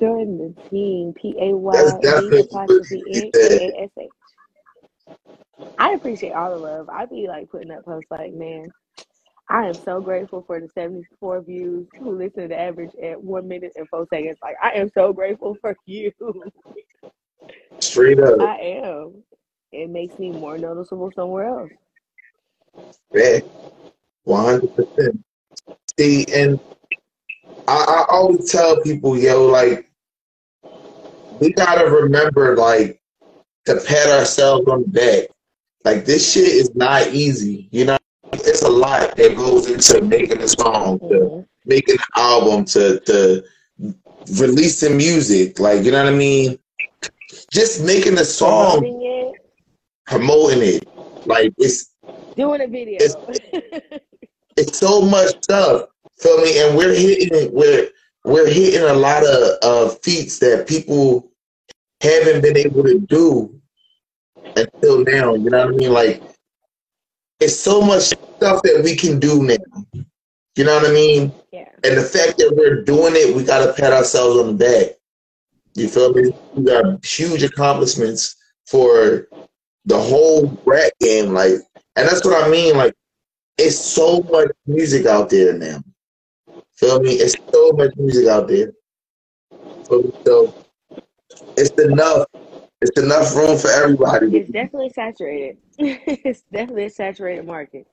Join 0.00 0.38
the 0.38 0.54
team. 0.70 1.12
P 1.14 1.34
A 1.40 1.56
Y 1.56 1.72
That's 1.72 1.94
D 1.94 2.00
definitely 2.02 2.38
what 2.50 2.68
apostrophe 2.68 3.02
you 3.06 3.22
N 3.22 3.32
K 3.40 3.48
said. 3.48 3.52
A 3.58 3.82
S 3.82 3.90
H. 3.98 5.16
I 5.78 5.92
appreciate 5.92 6.32
all 6.32 6.50
the 6.50 6.56
love. 6.58 6.88
I 6.88 7.06
be 7.06 7.26
like 7.28 7.50
putting 7.50 7.70
up 7.70 7.84
posts 7.84 8.10
like, 8.10 8.32
man, 8.34 8.66
I 9.50 9.66
am 9.68 9.74
so 9.74 10.00
grateful 10.00 10.42
for 10.46 10.60
the 10.60 10.68
74 10.68 11.42
views 11.42 11.88
who 11.98 12.16
listen 12.18 12.42
to 12.42 12.48
the 12.48 12.60
average 12.60 12.92
at 13.02 13.22
one 13.22 13.48
minute 13.48 13.72
and 13.76 13.88
four 13.88 14.06
seconds. 14.12 14.38
Like, 14.42 14.56
I 14.62 14.72
am 14.72 14.90
so 14.94 15.12
grateful 15.12 15.56
for 15.60 15.76
you. 15.86 16.12
Straight 17.80 18.20
up. 18.20 18.40
I 18.40 18.56
am. 18.56 19.22
It 19.72 19.90
makes 19.90 20.18
me 20.18 20.32
more 20.32 20.58
noticeable 20.58 21.12
somewhere 21.14 21.46
else. 21.48 21.70
Yeah, 23.14 23.40
one 24.24 24.44
hundred 24.44 24.74
percent. 24.76 25.24
See, 25.98 26.26
and 26.34 26.60
I, 27.66 27.74
I 27.74 28.06
always 28.10 28.50
tell 28.50 28.80
people, 28.82 29.18
yo, 29.18 29.46
like 29.46 29.90
we 31.40 31.52
gotta 31.52 31.90
remember, 31.90 32.56
like, 32.56 33.00
to 33.66 33.76
pat 33.86 34.08
ourselves 34.08 34.68
on 34.68 34.82
the 34.82 34.88
back. 34.88 35.28
Like 35.84 36.04
this 36.04 36.32
shit 36.32 36.48
is 36.48 36.74
not 36.74 37.08
easy. 37.08 37.68
You 37.72 37.86
know, 37.86 37.97
it's 38.58 38.66
a 38.66 38.68
lot 38.68 39.16
that 39.16 39.36
goes 39.36 39.70
into 39.70 40.04
making 40.04 40.42
a 40.42 40.48
song, 40.48 40.98
to 40.98 41.06
hmm 41.06 41.40
making 41.64 41.96
an 41.96 42.22
album, 42.22 42.64
to 42.64 42.98
to 43.00 43.44
releasing 44.38 44.96
music. 44.96 45.60
Like, 45.60 45.84
you 45.84 45.90
know 45.90 46.02
what 46.02 46.12
I 46.12 46.16
mean? 46.16 46.58
Just 47.52 47.84
making 47.84 48.14
a 48.18 48.24
song, 48.24 48.78
Promoting 48.78 49.02
it, 49.02 49.40
promoting 50.06 50.62
it. 50.62 50.88
Like 51.26 51.52
it's 51.58 51.94
doing 52.36 52.62
a 52.62 52.66
video. 52.66 52.96
it's 53.00 53.16
it's 54.56 54.78
so 54.78 55.02
much 55.02 55.36
stuff. 55.42 55.88
Feel 56.18 56.40
me? 56.40 56.58
And 56.60 56.76
we're 56.76 56.94
hitting 56.94 57.52
we're 57.52 57.90
we're 58.24 58.48
hitting 58.48 58.82
a 58.82 58.94
lot 58.94 59.24
of 59.24 59.58
uh, 59.62 59.88
feats 60.02 60.38
that 60.38 60.66
people 60.66 61.30
haven't 62.00 62.40
been 62.40 62.56
able 62.56 62.82
to 62.82 62.98
do 62.98 63.60
until 64.56 65.04
now. 65.04 65.34
You 65.34 65.50
know 65.50 65.66
what 65.66 65.74
I 65.74 65.76
mean? 65.76 65.92
Like 65.92 66.22
it's 67.40 67.58
so 67.58 67.80
much 67.80 68.02
stuff 68.02 68.62
that 68.62 68.80
we 68.82 68.96
can 68.96 69.18
do 69.18 69.42
now. 69.42 70.04
You 70.56 70.64
know 70.64 70.74
what 70.74 70.90
I 70.90 70.92
mean? 70.92 71.32
yeah. 71.52 71.68
And 71.84 71.96
the 71.96 72.02
fact 72.02 72.38
that 72.38 72.52
we're 72.56 72.82
doing 72.82 73.14
it, 73.14 73.34
we 73.34 73.44
gotta 73.44 73.72
pat 73.72 73.92
ourselves 73.92 74.38
on 74.38 74.46
the 74.48 74.64
back. 74.64 74.96
You 75.74 75.88
feel 75.88 76.12
me? 76.12 76.32
We 76.54 76.64
got 76.64 77.04
huge 77.04 77.44
accomplishments 77.44 78.34
for 78.66 79.28
the 79.84 79.98
whole 79.98 80.60
rap 80.64 80.92
game. 81.00 81.32
Like, 81.32 81.52
and 81.96 82.08
that's 82.08 82.24
what 82.24 82.44
I 82.44 82.48
mean. 82.48 82.76
Like, 82.76 82.94
it's 83.56 83.78
so 83.78 84.22
much 84.30 84.48
music 84.66 85.06
out 85.06 85.30
there 85.30 85.52
now. 85.56 85.80
Feel 86.74 87.00
me? 87.00 87.12
It's 87.12 87.36
so 87.52 87.72
much 87.72 87.92
music 87.96 88.26
out 88.28 88.48
there. 88.48 88.72
So 89.88 90.54
it's 91.56 91.70
enough. 91.80 92.26
It's 92.80 93.00
enough 93.00 93.34
room 93.34 93.58
for 93.58 93.70
everybody. 93.70 94.36
It's 94.36 94.50
definitely 94.50 94.90
saturated. 94.90 95.58
it's 95.78 96.42
definitely 96.52 96.84
a 96.84 96.90
saturated 96.90 97.44
market. 97.44 97.88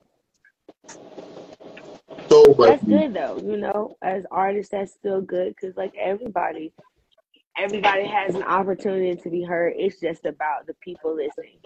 So 2.30 2.56
much. 2.58 2.70
That's 2.70 2.84
good 2.84 3.14
though, 3.16 3.42
you 3.44 3.58
know, 3.58 3.98
as 4.04 4.26
artists, 4.30 4.72
that's 4.72 4.94
still 4.94 5.22
good 5.22 5.56
because 5.56 5.76
like 5.76 5.94
everybody, 6.00 6.72
everybody 7.58 8.06
has 8.06 8.36
an 8.36 8.44
opportunity 8.44 9.16
to 9.16 9.30
be 9.32 9.44
heard. 9.44 9.74
It's 9.76 10.00
just 10.00 10.26
about 10.26 10.68
the 10.68 10.76
people 10.84 11.16
listening. 11.16 11.58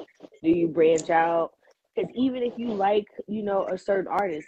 Do 0.41 0.49
you 0.49 0.69
branch 0.69 1.09
out? 1.09 1.51
Because 1.95 2.09
even 2.15 2.41
if 2.41 2.53
you 2.57 2.73
like, 2.73 3.07
you 3.27 3.43
know, 3.43 3.67
a 3.67 3.77
certain 3.77 4.07
artist, 4.07 4.47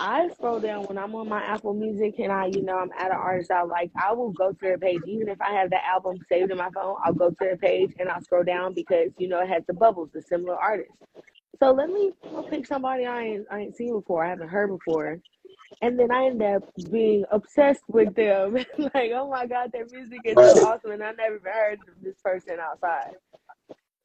I 0.00 0.30
scroll 0.30 0.60
down 0.60 0.84
when 0.84 0.96
I'm 0.96 1.14
on 1.14 1.28
my 1.28 1.42
Apple 1.42 1.74
Music 1.74 2.14
and 2.18 2.32
I, 2.32 2.46
you 2.46 2.62
know, 2.62 2.78
I'm 2.78 2.90
at 2.98 3.10
an 3.10 3.18
artist 3.18 3.50
I 3.50 3.62
like. 3.64 3.90
I 4.02 4.14
will 4.14 4.32
go 4.32 4.50
to 4.50 4.58
their 4.58 4.78
page, 4.78 5.02
even 5.06 5.28
if 5.28 5.38
I 5.42 5.52
have 5.52 5.68
that 5.70 5.84
album 5.84 6.16
saved 6.26 6.50
in 6.50 6.56
my 6.56 6.70
phone. 6.70 6.96
I'll 7.04 7.12
go 7.12 7.28
to 7.28 7.36
their 7.38 7.58
page 7.58 7.92
and 7.98 8.08
I'll 8.08 8.22
scroll 8.22 8.42
down 8.42 8.72
because 8.72 9.10
you 9.18 9.28
know 9.28 9.40
it 9.40 9.48
has 9.48 9.62
the 9.66 9.74
bubbles, 9.74 10.08
the 10.14 10.22
similar 10.22 10.56
artists. 10.56 10.94
So 11.58 11.72
let 11.72 11.90
me 11.90 12.12
pick 12.48 12.66
somebody 12.66 13.04
I 13.04 13.22
ain't 13.22 13.46
I 13.50 13.60
ain't 13.60 13.76
seen 13.76 13.92
before, 13.92 14.24
I 14.24 14.30
haven't 14.30 14.48
heard 14.48 14.70
before, 14.70 15.20
and 15.82 15.98
then 15.98 16.10
I 16.10 16.24
end 16.28 16.42
up 16.42 16.62
being 16.90 17.24
obsessed 17.30 17.84
with 17.88 18.14
them. 18.14 18.54
like, 18.78 19.12
oh 19.14 19.28
my 19.30 19.44
god, 19.44 19.70
their 19.70 19.84
music 19.92 20.22
is 20.24 20.34
so 20.34 20.66
awesome, 20.66 20.92
and 20.92 21.02
I 21.02 21.12
never 21.12 21.36
even 21.36 21.52
heard 21.52 21.74
of 21.74 22.02
this 22.02 22.16
person 22.24 22.56
outside. 22.58 23.16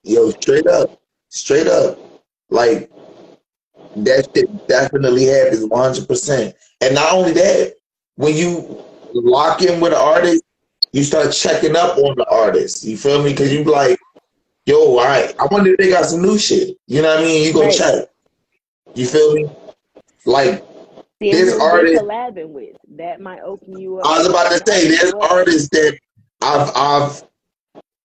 Yo, 0.04 0.30
straight 0.32 0.68
up. 0.68 1.02
Straight 1.30 1.68
up. 1.68 1.98
Like, 2.50 2.92
that 3.96 4.28
shit 4.36 4.68
definitely 4.68 5.26
happens 5.26 5.64
100%. 5.66 6.54
And 6.82 6.96
not 6.96 7.14
only 7.14 7.32
that, 7.34 7.76
when 8.16 8.36
you 8.36 8.84
lock 9.14 9.62
in 9.62 9.80
with 9.80 9.94
an 9.94 10.00
artist, 10.00 10.44
you 10.92 11.04
start 11.04 11.32
checking 11.34 11.76
up 11.76 11.98
on 11.98 12.16
the 12.16 12.26
artist. 12.30 12.84
You 12.84 12.98
feel 12.98 13.22
me? 13.24 13.32
Because 13.32 13.52
you 13.54 13.64
like, 13.64 13.98
yo, 14.66 14.98
all 14.98 15.04
right, 15.06 15.34
I 15.40 15.46
wonder 15.52 15.72
if 15.72 15.78
they 15.78 15.90
got 15.90 16.06
some 16.06 16.22
new 16.22 16.38
shit. 16.38 16.78
You 16.88 17.02
know 17.02 17.10
what 17.10 17.20
I 17.20 17.24
mean? 17.24 17.46
You 17.46 17.54
go 17.54 17.62
Right. 17.64 17.74
check. 17.74 18.10
You 18.94 19.06
feel 19.06 19.34
me? 19.34 19.50
Like, 20.26 20.64
See, 21.22 21.32
There's 21.32 21.54
and 21.54 21.62
who 21.62 21.68
they 21.68 21.74
artists- 21.74 22.02
collabing 22.04 22.50
with 22.50 22.76
that 22.98 23.22
might 23.22 23.42
open 23.42 23.78
you 23.80 24.00
up. 24.00 24.06
I 24.06 24.18
was 24.18 24.28
about 24.28 24.52
to 24.52 24.62
say, 24.72 24.88
there's 24.90 25.14
artists 25.14 25.70
that 25.70 25.98
I've, 26.42 26.72
I've, 26.76 27.24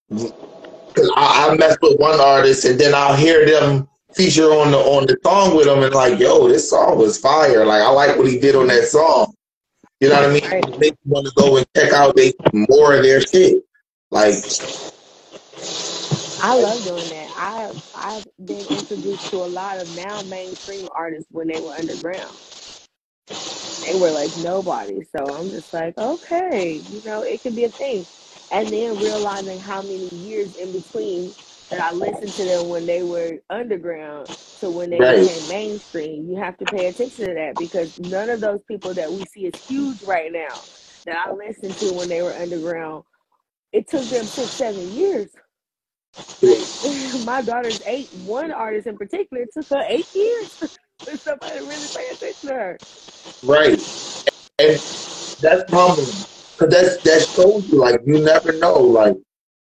because 0.09 1.11
I, 1.17 1.49
I 1.51 1.55
mess 1.57 1.77
with 1.83 1.99
one 1.99 2.21
artist 2.21 2.65
and 2.65 2.79
then 2.79 2.95
I'll 2.95 3.17
hear 3.17 3.45
them 3.47 3.89
feature 4.15 4.53
on 4.53 4.71
the 4.73 4.79
on 4.79 5.07
the 5.07 5.19
song 5.25 5.57
with 5.57 5.67
him 5.67 5.83
and 5.83 5.95
like, 5.95 6.19
yo, 6.19 6.49
this 6.49 6.71
song 6.71 6.99
was 6.99 7.19
fire. 7.19 7.65
Like, 7.67 7.83
I 7.83 7.91
like 7.91 8.17
what 8.17 8.29
he 8.29 8.39
did 8.39 8.57
on 8.57 8.69
that 8.69 8.85
song. 8.85 9.35
You 10.01 10.09
know 10.09 10.17
what 10.17 10.31
I 10.31 10.33
mean? 10.33 10.79
Makes 10.79 10.99
want 11.07 11.27
to 11.27 11.33
go 11.37 11.57
and 11.59 11.67
check 11.77 11.93
out 11.93 12.17
they 12.17 12.33
more 12.53 12.95
of 12.95 13.03
their 13.03 13.21
shit. 13.21 13.63
Like, 14.11 14.35
I 16.41 16.55
love 16.55 16.85
doing 16.85 17.11
that. 17.11 17.31
I 17.37 17.71
I've 17.95 18.25
been 18.39 18.67
introduced 18.69 19.29
to 19.31 19.39
a 19.39 19.47
lot 19.47 19.79
of 19.79 19.91
now 19.91 20.23
mainstream 20.23 20.89
artists 20.95 21.29
when 21.31 21.49
they 21.49 21.61
were 21.61 21.75
underground. 21.75 22.39
They 23.83 23.95
were 23.95 24.13
like 24.13 24.37
nobody. 24.37 25.03
So 25.17 25.35
I'm 25.35 25.51
just 25.51 25.73
like, 25.73 25.97
okay, 25.99 26.83
you 26.89 27.03
know, 27.05 27.23
it 27.23 27.43
could 27.43 27.57
be 27.57 27.65
a 27.65 27.73
thing. 27.73 28.07
And 28.51 28.73
then 28.73 28.99
realizing 28.99 29.61
how 29.61 29.83
many 29.83 30.09
years 30.13 30.53
in 30.59 30.73
between 30.73 31.35
that 31.71 31.81
I 31.81 31.93
listened 31.93 32.35
to 32.37 32.45
them 32.45 32.69
when 32.69 32.87
they 32.87 33.03
were 33.03 33.39
underground 33.51 34.29
to 34.61 34.71
when 34.71 34.91
they 34.91 34.99
Right. 34.99 35.27
became 35.27 35.47
mainstream. 35.49 36.29
You 36.31 36.37
have 36.39 36.59
to 36.59 36.67
pay 36.67 36.87
attention 36.89 37.27
to 37.27 37.35
that 37.35 37.59
because 37.59 37.91
none 37.99 38.31
of 38.31 38.41
those 38.41 38.63
people 38.65 38.95
that 38.95 39.13
we 39.13 39.25
see 39.27 39.47
as 39.47 39.55
huge 39.69 40.03
right 40.03 40.33
now 40.33 40.65
that 41.07 41.17
I 41.27 41.33
listened 41.33 41.77
to 41.79 41.93
when 41.93 42.09
they 42.09 42.23
were 42.23 42.37
underground, 42.37 43.05
it 43.73 43.89
took 43.89 44.09
them 44.11 44.27
six, 44.27 44.57
seven 44.57 44.95
years. 44.97 45.31
my 47.25 47.43
daughter's 47.43 47.81
eight. 47.87 48.13
One 48.13 48.51
artist 48.53 48.87
in 48.87 48.99
particular 48.99 49.47
took 49.53 49.67
her 49.71 49.85
eight 49.89 50.09
years 50.15 50.57
for 51.05 51.19
somebody 51.27 51.59
to 51.61 51.65
really 51.65 51.89
pay 51.97 52.09
attention 52.13 52.49
to 52.49 52.55
her. 52.55 52.81
right. 53.43 53.81
And 54.59 54.81
that's 55.41 55.65
humbling. 55.73 56.27
Cause 56.59 56.69
that's 56.71 56.99
that 57.05 57.23
shows 57.35 57.65
you 57.71 57.79
like 57.79 58.01
you 58.07 58.19
never 58.21 58.53
know. 58.53 58.75
Like, 58.81 59.17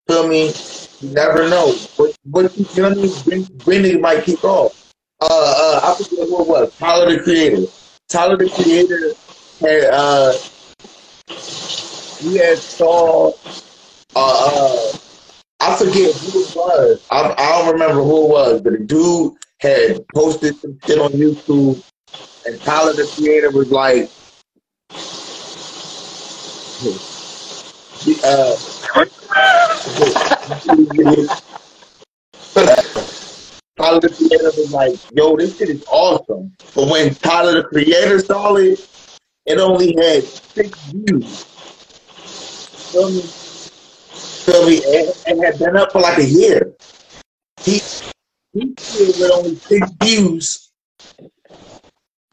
feel 0.08 0.28
me? 0.28 0.52
You 1.06 1.12
never 1.12 1.48
know. 1.48 1.72
What 1.96 2.16
what 2.24 2.56
you 2.58 2.82
know? 2.82 2.90
When, 3.24 3.42
when 3.64 3.84
it 3.84 4.00
might 4.00 4.24
kick 4.24 4.42
off. 4.42 4.92
Uh 5.20 5.26
uh 5.30 5.80
I 5.84 6.02
forget 6.02 6.28
what 6.28 6.40
it 6.40 6.48
was. 6.48 6.76
Tyler 6.78 7.16
the 7.16 7.22
Creator. 7.22 7.66
Tyler 8.08 8.36
the 8.36 8.50
Creator 8.50 9.14
had 9.60 9.84
uh 9.92 10.32
he 12.18 12.38
had 12.38 12.58
saw 12.58 13.32
uh 14.16 14.16
uh 14.16 14.92
I 15.60 15.76
forget 15.76 16.14
who 16.16 16.40
it 16.40 16.56
was. 16.56 17.06
I, 17.10 17.34
I 17.38 17.62
don't 17.62 17.72
remember 17.72 18.02
who 18.02 18.24
it 18.24 18.30
was, 18.30 18.60
but 18.60 18.72
a 18.72 18.78
dude 18.78 19.34
had 19.60 20.04
posted 20.08 20.56
some 20.56 20.78
shit 20.84 20.98
on 20.98 21.12
YouTube 21.12 21.80
and 22.46 22.60
Tyler 22.62 22.94
the 22.94 23.08
Creator 23.16 23.50
was 23.52 23.70
like 23.70 24.10
uh 28.24 28.56
Tyler 33.76 34.00
the 34.00 34.08
Creator 34.08 34.52
was 34.56 34.70
like, 34.70 34.94
yo, 35.12 35.36
this 35.36 35.58
shit 35.58 35.68
is 35.68 35.84
awesome. 35.90 36.52
But 36.74 36.88
when 36.88 37.14
Tyler 37.16 37.54
the 37.54 37.64
Creator 37.64 38.20
saw 38.20 38.56
it, 38.56 38.88
it 39.44 39.58
only 39.58 39.94
had 39.96 40.24
six 40.24 40.78
views. 40.90 41.44
Feel 42.92 43.10
me? 43.10 43.20
Feel 43.22 44.66
me? 44.66 44.76
It 44.76 45.44
had 45.44 45.58
been 45.58 45.76
up 45.76 45.92
for 45.92 46.00
like 46.00 46.18
a 46.18 46.24
year. 46.24 46.72
He 47.64 47.80
he 48.52 48.66
did 48.66 49.18
with 49.18 49.30
only 49.32 49.56
six 49.56 49.90
views, 50.02 50.70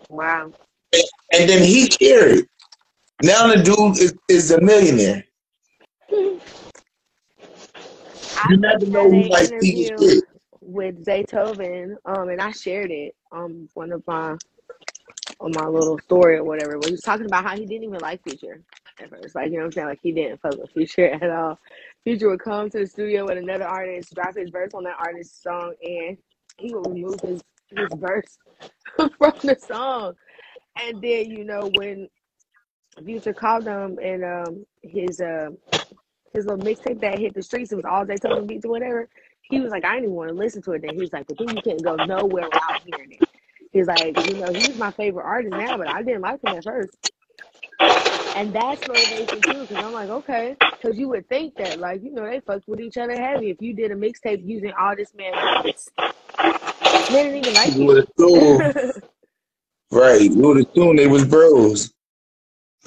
Wow. 0.09 0.53
and 0.93 1.49
then 1.49 1.63
he 1.63 1.91
it. 1.99 2.47
Now 3.21 3.47
the 3.47 3.61
dude 3.61 3.97
is, 3.97 4.15
is 4.29 4.51
a 4.51 4.61
millionaire. 4.61 5.23
I 8.35 8.49
You 8.49 8.57
never 8.57 8.85
know 8.85 9.09
who 9.09 9.23
an 9.23 9.29
might 9.29 9.51
see 9.61 9.75
your 9.83 9.91
interview 9.91 9.97
shit. 9.97 10.23
with 10.61 11.05
Zaytoven, 11.05 11.95
um, 12.05 12.29
and 12.29 12.41
I 12.41 12.51
shared 12.51 12.91
it 12.91 13.15
on 13.31 13.69
one 13.73 13.91
of 13.91 14.03
my 14.07 14.35
on 15.39 15.51
my 15.55 15.67
little 15.67 15.99
story 15.99 16.37
or 16.37 16.43
whatever. 16.43 16.77
But 16.77 16.87
he 16.87 16.91
was 16.93 17.01
talking 17.01 17.25
about 17.25 17.43
how 17.45 17.55
he 17.55 17.65
didn't 17.65 17.83
even 17.85 17.99
like 17.99 18.21
Future 18.23 18.61
at 19.01 19.09
first. 19.09 19.35
Like, 19.35 19.47
you 19.51 19.53
know 19.53 19.59
what 19.59 19.65
I'm 19.65 19.71
saying? 19.73 19.87
Like 19.87 19.99
he 20.01 20.11
didn't 20.11 20.41
fuck 20.41 20.57
with 20.57 20.71
Future 20.71 21.07
at 21.21 21.29
all. 21.29 21.59
Future 22.03 22.29
would 22.29 22.39
come 22.39 22.69
to 22.69 22.79
the 22.79 22.87
studio 22.87 23.25
with 23.25 23.37
another 23.37 23.65
artist, 23.65 24.13
drop 24.13 24.35
his 24.37 24.49
verse 24.49 24.71
on 24.73 24.83
that 24.83 24.97
artist's 24.99 25.41
song, 25.43 25.73
and 25.83 26.17
he 26.57 26.73
would 26.73 26.87
remove 26.89 27.19
his 27.21 27.41
his 27.69 27.89
verse 27.95 28.37
from 29.17 29.33
the 29.43 29.57
song. 29.59 30.13
And 30.81 31.01
then, 31.01 31.29
you 31.31 31.43
know, 31.45 31.69
when 31.75 32.07
Future 33.03 33.33
called 33.33 33.65
him 33.65 33.97
and 34.01 34.23
um 34.23 34.65
his 34.83 35.19
uh 35.19 35.49
his 36.33 36.45
little 36.45 36.63
mixtape 36.63 36.99
that 37.01 37.19
hit 37.19 37.33
the 37.33 37.43
streets, 37.43 37.71
it 37.71 37.75
was 37.75 37.85
all 37.85 38.05
him 38.05 38.47
beats 38.47 38.65
or 38.65 38.69
whatever. 38.69 39.07
He 39.43 39.59
was 39.59 39.71
like, 39.71 39.85
I 39.85 39.95
didn't 39.95 40.05
even 40.05 40.15
want 40.15 40.29
to 40.29 40.35
listen 40.35 40.61
to 40.63 40.71
it. 40.73 40.81
Then 40.81 40.95
he 40.95 41.01
was 41.01 41.13
like, 41.13 41.27
but 41.27 41.37
then 41.37 41.55
you 41.55 41.61
couldn't 41.61 41.83
go 41.83 41.95
nowhere 41.95 42.45
without 42.45 42.81
hearing 42.85 43.11
it. 43.11 43.29
He's 43.71 43.87
like, 43.87 44.27
you 44.27 44.37
know, 44.37 44.51
he's 44.53 44.77
my 44.77 44.91
favorite 44.91 45.23
artist 45.23 45.51
now, 45.51 45.77
but 45.77 45.87
I 45.87 46.01
didn't 46.03 46.21
like 46.21 46.43
him 46.43 46.55
at 46.55 46.63
first. 46.63 47.11
And 48.35 48.53
that's 48.53 48.87
motivation 48.87 49.41
too, 49.41 49.61
because 49.61 49.77
I'm 49.77 49.93
like, 49.93 50.09
okay, 50.09 50.55
because 50.59 50.97
you 50.97 51.09
would 51.09 51.27
think 51.27 51.55
that, 51.55 51.79
like, 51.79 52.03
you 52.03 52.11
know, 52.11 52.25
they 52.25 52.39
fucked 52.39 52.67
with 52.67 52.79
each 52.79 52.97
other 52.97 53.13
heavy. 53.13 53.49
If 53.49 53.61
you 53.61 53.73
did 53.73 53.91
a 53.91 53.95
mixtape 53.95 54.47
using 54.47 54.71
all 54.79 54.95
this 54.95 55.13
man's 55.13 55.65
hits, 55.65 55.89
they 57.09 57.23
didn't 57.23 57.37
even 57.37 57.53
like 57.53 57.75
You 57.75 58.05
you. 58.17 58.93
right? 59.91 60.21
You 60.21 60.37
would 60.37 60.67
assume 60.67 60.95
they 60.95 61.07
was 61.07 61.25
bros. 61.25 61.93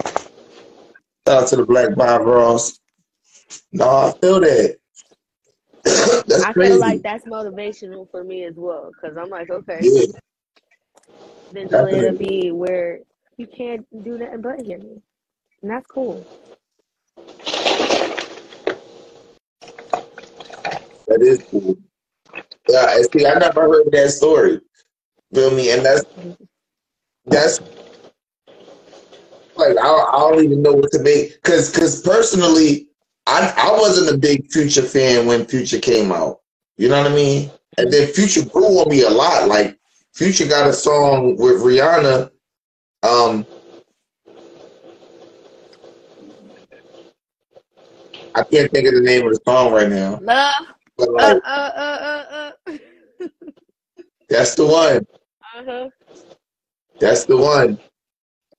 Shout 0.04 1.42
out 1.42 1.48
to 1.48 1.56
the 1.56 1.66
Black 1.66 1.94
Bob 1.96 2.22
Ross. 2.22 2.78
No, 3.72 3.88
I 3.88 4.12
feel 4.20 4.40
that. 4.40 4.76
That's 5.84 6.44
I 6.44 6.52
crazy. 6.52 6.70
feel 6.70 6.80
like 6.80 7.02
that's 7.02 7.24
motivational 7.26 8.10
for 8.10 8.24
me 8.24 8.44
as 8.44 8.54
well, 8.56 8.90
because 8.90 9.16
I'm 9.16 9.30
like, 9.30 9.50
okay, 9.50 9.80
yeah, 9.82 10.06
eventually 11.50 11.92
it'll 11.98 12.12
definitely. 12.12 12.26
be 12.26 12.50
where 12.52 13.00
you 13.36 13.46
can't 13.46 13.86
do 14.04 14.18
nothing 14.18 14.40
but 14.40 14.60
hear 14.60 14.78
me, 14.78 15.00
and 15.62 15.70
that's 15.70 15.86
cool. 15.86 16.26
That 21.06 21.22
is 21.22 21.44
cool. 21.50 21.76
Yeah, 22.68 23.00
see, 23.12 23.26
I 23.26 23.38
never 23.38 23.62
heard 23.68 23.92
that 23.92 24.10
story. 24.10 24.60
Feel 25.32 25.50
me? 25.52 25.70
And 25.70 25.84
that's 25.84 26.04
that's 27.26 27.60
like 29.56 29.76
I, 29.78 29.88
I 29.88 30.18
don't 30.18 30.42
even 30.44 30.62
know 30.62 30.72
what 30.72 30.90
to 30.92 30.98
make 31.00 31.34
because 31.34 31.72
because 31.72 32.02
personally 32.02 32.85
I 33.26 33.52
I 33.56 33.72
wasn't 33.72 34.14
a 34.14 34.18
big 34.18 34.50
Future 34.50 34.82
fan 34.82 35.26
when 35.26 35.46
Future 35.46 35.80
came 35.80 36.12
out. 36.12 36.40
You 36.76 36.88
know 36.88 37.02
what 37.02 37.10
I 37.10 37.14
mean? 37.14 37.50
And 37.78 37.92
then 37.92 38.06
Future 38.08 38.44
grew 38.44 38.64
on 38.80 38.88
me 38.88 39.02
a 39.02 39.10
lot. 39.10 39.48
Like 39.48 39.78
Future 40.14 40.46
got 40.46 40.68
a 40.68 40.72
song 40.72 41.36
with 41.36 41.60
Rihanna. 41.62 42.30
Um, 43.02 43.46
I 48.34 48.42
can't 48.42 48.70
think 48.70 48.86
of 48.86 48.94
the 48.94 49.00
name 49.00 49.26
of 49.26 49.32
the 49.32 49.40
song 49.46 49.72
right 49.72 49.88
now, 49.88 50.18
Love, 50.22 50.54
but 50.98 51.08
uh, 51.08 51.12
like 51.12 51.42
uh, 51.44 51.70
uh, 51.76 52.52
uh, 52.66 52.72
uh. 52.72 53.28
that's 54.28 54.54
the 54.54 54.66
one. 54.66 55.06
uh-huh. 55.56 55.88
That's 56.98 57.24
the 57.24 57.36
one. 57.36 57.78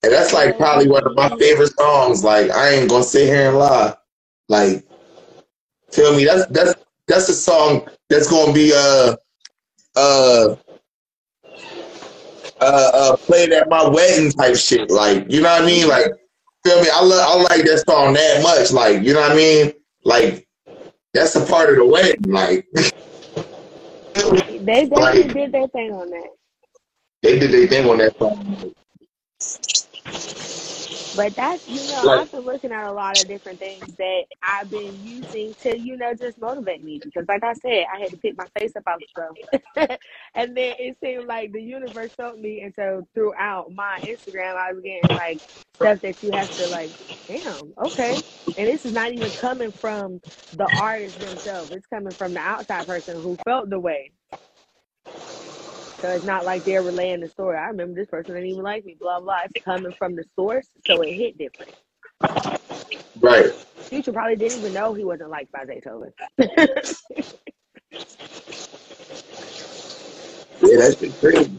And 0.03 0.13
that's 0.13 0.33
like 0.33 0.57
probably 0.57 0.87
one 0.87 1.05
of 1.05 1.15
my 1.15 1.29
favorite 1.37 1.75
songs. 1.77 2.23
Like 2.23 2.51
I 2.51 2.69
ain't 2.69 2.89
gonna 2.89 3.03
sit 3.03 3.27
here 3.27 3.49
and 3.49 3.57
lie. 3.57 3.95
Like, 4.49 4.85
feel 5.91 6.15
me? 6.15 6.25
That's 6.25 6.45
that's 6.47 6.73
that's 7.07 7.29
a 7.29 7.33
song 7.33 7.87
that's 8.09 8.29
gonna 8.29 8.53
be 8.53 8.71
uh 8.73 9.15
uh 9.95 10.55
uh 12.61 12.91
uh 12.93 13.15
played 13.17 13.51
at 13.51 13.69
my 13.69 13.87
wedding 13.87 14.31
type 14.31 14.55
shit. 14.55 14.89
Like, 14.89 15.25
you 15.29 15.41
know 15.41 15.49
what 15.49 15.63
I 15.63 15.65
mean? 15.65 15.87
Like, 15.87 16.05
feel 16.65 16.81
me? 16.81 16.89
I 16.91 17.01
love 17.03 17.25
I 17.27 17.55
like 17.55 17.65
that 17.65 17.83
song 17.87 18.13
that 18.13 18.41
much. 18.43 18.71
Like, 18.71 19.03
you 19.03 19.13
know 19.13 19.21
what 19.21 19.31
I 19.31 19.35
mean? 19.35 19.73
Like, 20.03 20.47
that's 21.13 21.35
a 21.35 21.45
part 21.45 21.69
of 21.69 21.75
the 21.77 21.85
wedding. 21.85 22.21
Like, 22.23 22.67
They 24.13 24.85
definitely 24.85 24.95
like 25.23 25.33
did 25.33 25.51
their 25.51 25.67
thing 25.69 25.91
on 25.93 26.09
that. 26.09 26.29
they 27.21 27.39
did 27.39 27.51
their 27.51 27.67
thing 27.67 27.89
on 27.89 27.97
that 27.99 28.17
song. 28.17 28.73
But 31.17 31.35
that's, 31.37 31.63
you 31.67 31.85
know, 31.85 32.03
Like, 32.03 32.21
I've 32.21 32.31
been 32.31 32.45
looking 32.45 32.71
at 32.73 32.87
a 32.87 32.93
lot 32.93 33.19
of 33.19 33.27
different 33.27 33.59
things 33.59 33.95
that 33.99 34.23
I've 34.43 34.71
been 34.71 35.03
using 35.03 35.55
to, 35.63 35.77
you 35.77 35.97
know, 35.97 36.15
just 36.15 36.39
motivate 36.39 36.85
me. 36.85 37.01
Because, 37.03 37.25
like 37.29 37.43
I 37.43 37.55
said, 37.55 37.85
I 37.93 38.01
had 38.01 38.13
to 38.13 38.17
pick 38.19 38.37
my 38.37 38.47
face 38.59 38.77
up 38.77 38.85
out 38.87 39.01
the 39.01 39.07
stuff. 39.09 39.99
and 40.35 40.57
then 40.57 40.75
it 40.79 40.97
seemed 41.03 41.27
like 41.27 41.53
the 41.53 41.61
universe 41.63 42.13
felt 42.17 42.39
me. 42.39 42.61
And 42.63 42.73
so 42.77 43.07
throughout 43.15 43.73
my 43.73 43.99
Instagram, 44.07 44.57
I 44.57 44.73
was 44.73 44.83
getting 44.83 45.13
like 45.13 45.41
stuff 45.77 45.99
that 46.03 46.23
you 46.23 46.31
have 46.33 46.49
to, 46.59 46.69
like, 46.69 46.93
damn, 47.29 47.73
okay. 47.83 48.23
And 48.57 48.69
this 48.69 48.85
is 48.85 48.93
not 48.93 49.13
even 49.13 49.33
coming 49.33 49.73
from 49.81 50.21
the 50.53 50.69
artist 50.77 51.19
themselves, 51.19 51.73
it's 51.73 51.87
coming 51.87 52.15
from 52.17 52.35
the 52.35 52.41
outside 52.41 52.87
person 52.87 53.15
who 53.15 53.39
felt 53.45 53.69
the 53.69 53.79
way. 53.79 54.13
So 56.01 56.09
it's 56.09 56.25
not 56.25 56.45
like 56.45 56.63
they're 56.63 56.83
relaying 56.83 57.21
the 57.21 57.29
story. 57.29 57.57
I 57.57 57.67
remember 57.67 57.95
this 57.99 58.09
person 58.09 58.35
didn't 58.35 58.49
even 58.49 58.63
like 58.63 58.85
me, 58.85 58.95
blah, 58.99 59.19
blah. 59.19 59.39
It's 59.45 59.65
coming 59.65 59.91
from 59.97 60.15
the 60.15 60.23
source, 60.35 60.67
so 60.85 61.01
it 61.01 61.13
hit 61.13 61.37
different. 61.37 61.73
right. 63.19 63.51
Future 63.77 64.11
probably 64.13 64.35
didn't 64.35 64.59
even 64.59 64.73
know 64.73 64.93
he 64.93 65.03
wasn't 65.03 65.29
liked 65.29 65.51
by 65.51 65.65
Zaytoven. 65.65 66.11
Yeah, 70.61 70.77
that 70.77 70.97
shit 70.99 71.13
crazy. 71.19 71.51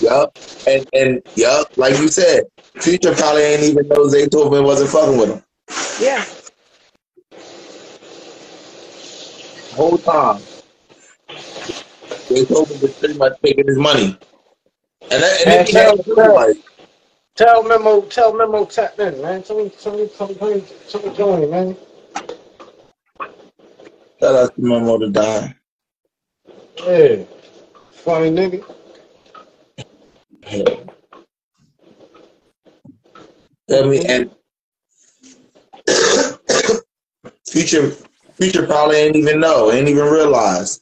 Yup. 0.00 0.32
And 0.66 0.88
and 0.94 1.22
yup, 1.36 1.66
like 1.76 1.98
you 1.98 2.08
said, 2.08 2.44
Future 2.78 3.12
probably 3.14 3.42
ain't 3.42 3.62
even 3.64 3.88
know 3.88 4.06
Zaytoven 4.06 4.64
wasn't 4.64 4.90
fucking 4.90 5.18
with 5.18 5.30
him. 5.30 5.42
yeah. 6.00 6.24
Whole 9.74 9.98
time. 9.98 10.42
Zaytoven 12.30 12.80
was 12.80 12.94
pretty 12.98 13.18
much 13.18 13.40
taking 13.42 13.66
his 13.66 13.76
money. 13.76 14.16
And 15.10 15.22
that, 15.22 15.40
and 15.40 15.48
Man, 15.50 15.66
tell, 15.66 15.98
tell, 15.98 16.34
like 16.34 16.56
tell 17.34 17.62
Memo, 17.64 18.02
tell 18.02 18.32
Memo 18.32 18.64
tap 18.64 18.98
in, 19.00 19.20
man. 19.20 19.42
Tell 19.42 19.56
me, 19.56 19.70
tell 19.70 19.96
me, 19.96 20.08
tell 20.16 20.28
me, 20.28 20.34
tell 20.34 20.54
me, 20.54 20.64
tell 20.88 21.02
me, 21.02 21.16
tell 21.16 21.36
me, 21.40 21.46
man. 21.46 21.76
shout 24.20 24.34
out 24.36 24.54
to 24.54 24.60
Memo 24.60 24.98
to 24.98 25.10
die. 25.10 25.56
Yeah, 26.86 27.24
funny 27.90 28.30
nigga. 28.30 28.64
I 33.72 33.82
mean, 33.82 34.06
and 34.06 34.30
Future 37.48 37.90
Future 38.34 38.66
probably 38.66 38.96
ain't 38.96 39.16
even 39.16 39.40
know, 39.40 39.72
ain't 39.72 39.88
even 39.88 40.04
realize. 40.06 40.80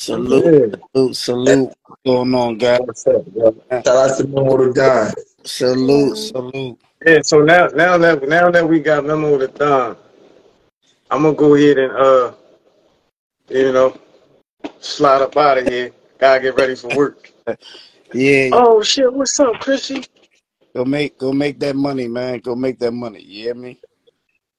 Salute, 0.00 0.80
salute, 0.94 1.16
salute. 1.16 1.72
What's 1.86 2.02
going 2.06 2.32
on, 2.32 2.56
guys? 2.56 2.78
What's 2.84 3.04
up, 3.08 3.26
bro? 3.26 3.52
Shout 3.70 3.86
out 3.88 4.16
to 4.18 4.26
Memo 4.28 4.56
to 4.56 4.72
die. 4.72 5.12
Salute, 5.44 6.16
salute. 6.16 6.78
Yeah. 7.04 7.18
So 7.22 7.40
now, 7.42 7.66
now 7.66 7.98
that 7.98 8.28
now 8.28 8.48
that 8.48 8.66
we 8.66 8.78
got 8.78 9.04
Memo 9.04 9.38
to 9.38 9.48
Don, 9.48 9.96
I'm 11.10 11.22
gonna 11.22 11.34
go 11.34 11.56
ahead 11.56 11.78
and 11.78 11.92
uh, 11.96 12.32
you 13.48 13.72
know, 13.72 13.98
slide 14.78 15.20
up 15.20 15.36
out 15.36 15.58
of 15.58 15.66
here. 15.66 15.90
Gotta 16.18 16.42
get 16.42 16.54
ready 16.56 16.74
for 16.74 16.94
work. 16.96 17.32
Yeah, 18.14 18.48
Oh 18.54 18.82
shit! 18.82 19.12
What's 19.12 19.38
up, 19.38 19.60
Chrissy? 19.60 20.02
go 20.74 20.82
make 20.82 21.18
go 21.18 21.30
make 21.30 21.60
that 21.60 21.76
money, 21.76 22.08
man. 22.08 22.38
Go 22.38 22.54
make 22.54 22.78
that 22.78 22.92
money. 22.92 23.20
You 23.20 23.44
hear 23.44 23.54
me? 23.54 23.78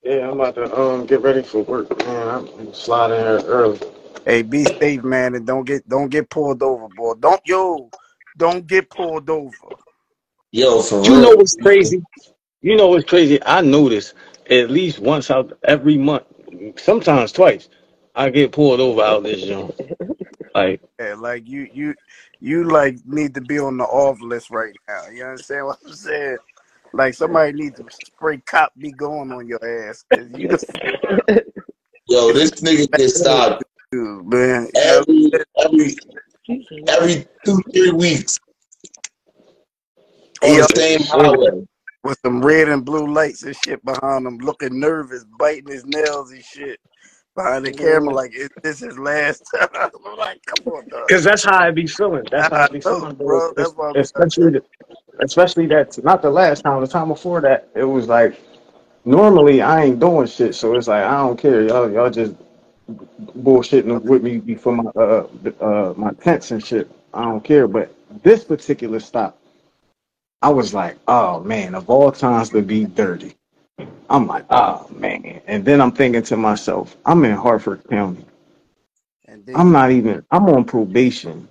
Yeah, 0.03 0.29
I'm 0.29 0.39
about 0.39 0.53
to 0.53 0.79
um 0.79 1.07
get 1.07 1.21
ready 1.21 1.41
for 1.41 1.63
work, 1.63 1.97
man. 2.05 2.47
I'm 2.59 2.73
sliding 2.75 3.17
here 3.17 3.41
early. 3.47 3.79
Hey, 4.25 4.43
be 4.43 4.65
safe, 4.65 5.03
man, 5.03 5.35
and 5.35 5.47
don't 5.47 5.65
get 5.65 5.87
don't 5.89 6.09
get 6.09 6.29
pulled 6.29 6.63
over, 6.63 6.87
boy. 6.89 7.15
Don't 7.15 7.41
yo, 7.45 7.91
don't 8.37 8.67
get 8.67 8.89
pulled 8.89 9.29
over. 9.29 9.55
Yo, 10.51 10.81
for 10.81 11.03
You 11.05 11.21
know 11.21 11.31
what's 11.35 11.55
crazy? 11.55 12.03
You 12.61 12.75
know 12.75 12.87
what's 12.89 13.05
crazy? 13.05 13.39
I 13.43 13.61
notice 13.61 14.13
at 14.49 14.69
least 14.71 14.99
once 14.99 15.31
out 15.31 15.57
every 15.63 15.97
month, 15.97 16.23
sometimes 16.77 17.31
twice, 17.31 17.69
I 18.15 18.29
get 18.29 18.51
pulled 18.51 18.79
over 18.79 19.01
out 19.01 19.23
this 19.23 19.43
joint. 19.43 19.75
Like, 20.55 20.81
Yeah, 20.99 21.15
like 21.15 21.47
you 21.47 21.69
you 21.73 21.95
you 22.39 22.65
like 22.65 22.97
need 23.05 23.33
to 23.35 23.41
be 23.41 23.59
on 23.59 23.77
the 23.77 23.85
off 23.85 24.21
list 24.21 24.49
right 24.49 24.75
now. 24.87 25.07
You 25.07 25.25
understand 25.25 25.67
what 25.67 25.79
I'm 25.85 25.93
saying? 25.93 26.37
Like 26.93 27.13
somebody 27.13 27.53
needs 27.53 27.77
to 27.79 27.85
spray 27.89 28.39
cop 28.39 28.73
be 28.77 28.91
going 28.91 29.31
on 29.31 29.47
your 29.47 29.63
ass. 29.89 30.05
you 30.11 30.47
the 30.49 31.45
Yo, 32.07 32.33
this 32.33 32.51
nigga 32.61 32.91
get 32.91 33.09
stopped 33.11 33.63
dude, 33.91 34.25
man. 34.25 34.67
Every 34.75 35.31
every 35.63 35.95
every 36.87 37.27
two, 37.45 37.61
three 37.73 37.91
weeks 37.91 38.39
on 40.41 40.57
the 40.57 40.63
same 40.75 41.01
highway. 41.01 41.65
with 42.03 42.17
some 42.23 42.41
red 42.41 42.69
and 42.69 42.85
blue 42.85 43.11
lights 43.11 43.43
and 43.43 43.55
shit 43.55 43.83
behind 43.83 44.25
him, 44.25 44.37
looking 44.37 44.79
nervous, 44.79 45.25
biting 45.37 45.67
his 45.67 45.85
nails 45.85 46.31
and 46.31 46.43
shit. 46.43 46.79
behind 47.35 47.65
the 47.65 47.71
mm-hmm. 47.71 47.85
camera 47.85 48.13
like 48.13 48.33
is 48.35 48.49
this 48.63 48.79
his 48.79 48.97
last 48.97 49.43
time? 49.55 49.69
I'm 49.73 50.17
like, 50.17 50.39
come 50.45 50.73
on, 50.73 50.87
dog. 50.87 51.07
Cause 51.09 51.23
that's 51.23 51.43
how 51.43 51.57
I 51.57 51.71
be 51.71 51.87
feeling. 51.87 52.25
That's 52.31 52.49
how 52.49 52.61
I 52.61 52.65
I 52.65 52.67
be 52.67 52.79
know, 52.79 52.99
feeling, 52.99 53.15
bro. 53.15 53.53
bro. 53.53 53.53
That's 53.55 53.71
why 53.71 53.87
I'm 53.87 53.93
trying 53.93 53.93
to 53.93 53.99
Especially, 54.01 54.51
the, 54.51 54.63
especially 55.23 55.67
that 55.67 56.03
not 56.03 56.21
the 56.21 56.29
last 56.29 56.63
time. 56.63 56.81
The 56.81 56.87
time 56.87 57.07
before 57.07 57.41
that, 57.41 57.69
it 57.75 57.83
was 57.83 58.07
like 58.07 58.39
normally 59.03 59.61
I 59.61 59.85
ain't 59.85 59.99
doing 59.99 60.27
shit, 60.27 60.55
so 60.55 60.75
it's 60.75 60.87
like 60.87 61.03
I 61.03 61.17
don't 61.17 61.37
care. 61.37 61.63
Y'all, 61.63 61.91
y'all 61.91 62.09
just 62.09 62.35
bullshitting 62.89 64.01
with 64.03 64.23
me 64.23 64.39
before 64.39 64.73
my 64.75 64.91
uh 64.95 65.27
uh 65.61 65.93
my 65.97 66.11
tents 66.13 66.51
and 66.51 66.65
shit. 66.65 66.91
I 67.13 67.23
don't 67.25 67.43
care. 67.43 67.67
But 67.67 67.93
this 68.23 68.43
particular 68.45 68.99
stop, 68.99 69.39
I 70.41 70.49
was 70.49 70.73
like, 70.73 70.97
oh 71.07 71.41
man, 71.41 71.75
of 71.75 71.89
all 71.89 72.11
times 72.11 72.51
to 72.51 72.61
be 72.61 72.85
dirty. 72.85 73.35
I'm 74.09 74.27
like, 74.27 74.45
oh 74.51 74.87
man. 74.95 75.41
And 75.47 75.65
then 75.65 75.81
I'm 75.81 75.91
thinking 75.93 76.23
to 76.23 76.37
myself, 76.37 76.97
I'm 77.05 77.25
in 77.25 77.35
Harford 77.35 77.83
County. 77.89 78.25
and 79.27 79.45
then 79.45 79.59
I'm 79.59 79.71
not 79.71 79.91
even. 79.91 80.25
I'm 80.31 80.49
on 80.49 80.65
probation 80.65 81.47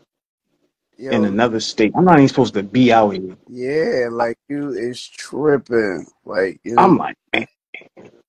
in 1.10 1.24
another 1.26 1.60
state. 1.60 1.92
I'm 1.96 2.04
not 2.04 2.18
even 2.18 2.28
supposed 2.28 2.54
to 2.54 2.62
be 2.64 2.92
out 2.92 3.10
here. 3.10 3.36
yeah, 3.48 4.08
like 4.10 4.38
you 4.48 4.70
is 4.70 5.06
tripping. 5.06 6.06
Like 6.24 6.60
you 6.64 6.78
know, 6.78 6.84
I'm 6.84 6.98
like, 6.98 7.16
man, 7.34 7.46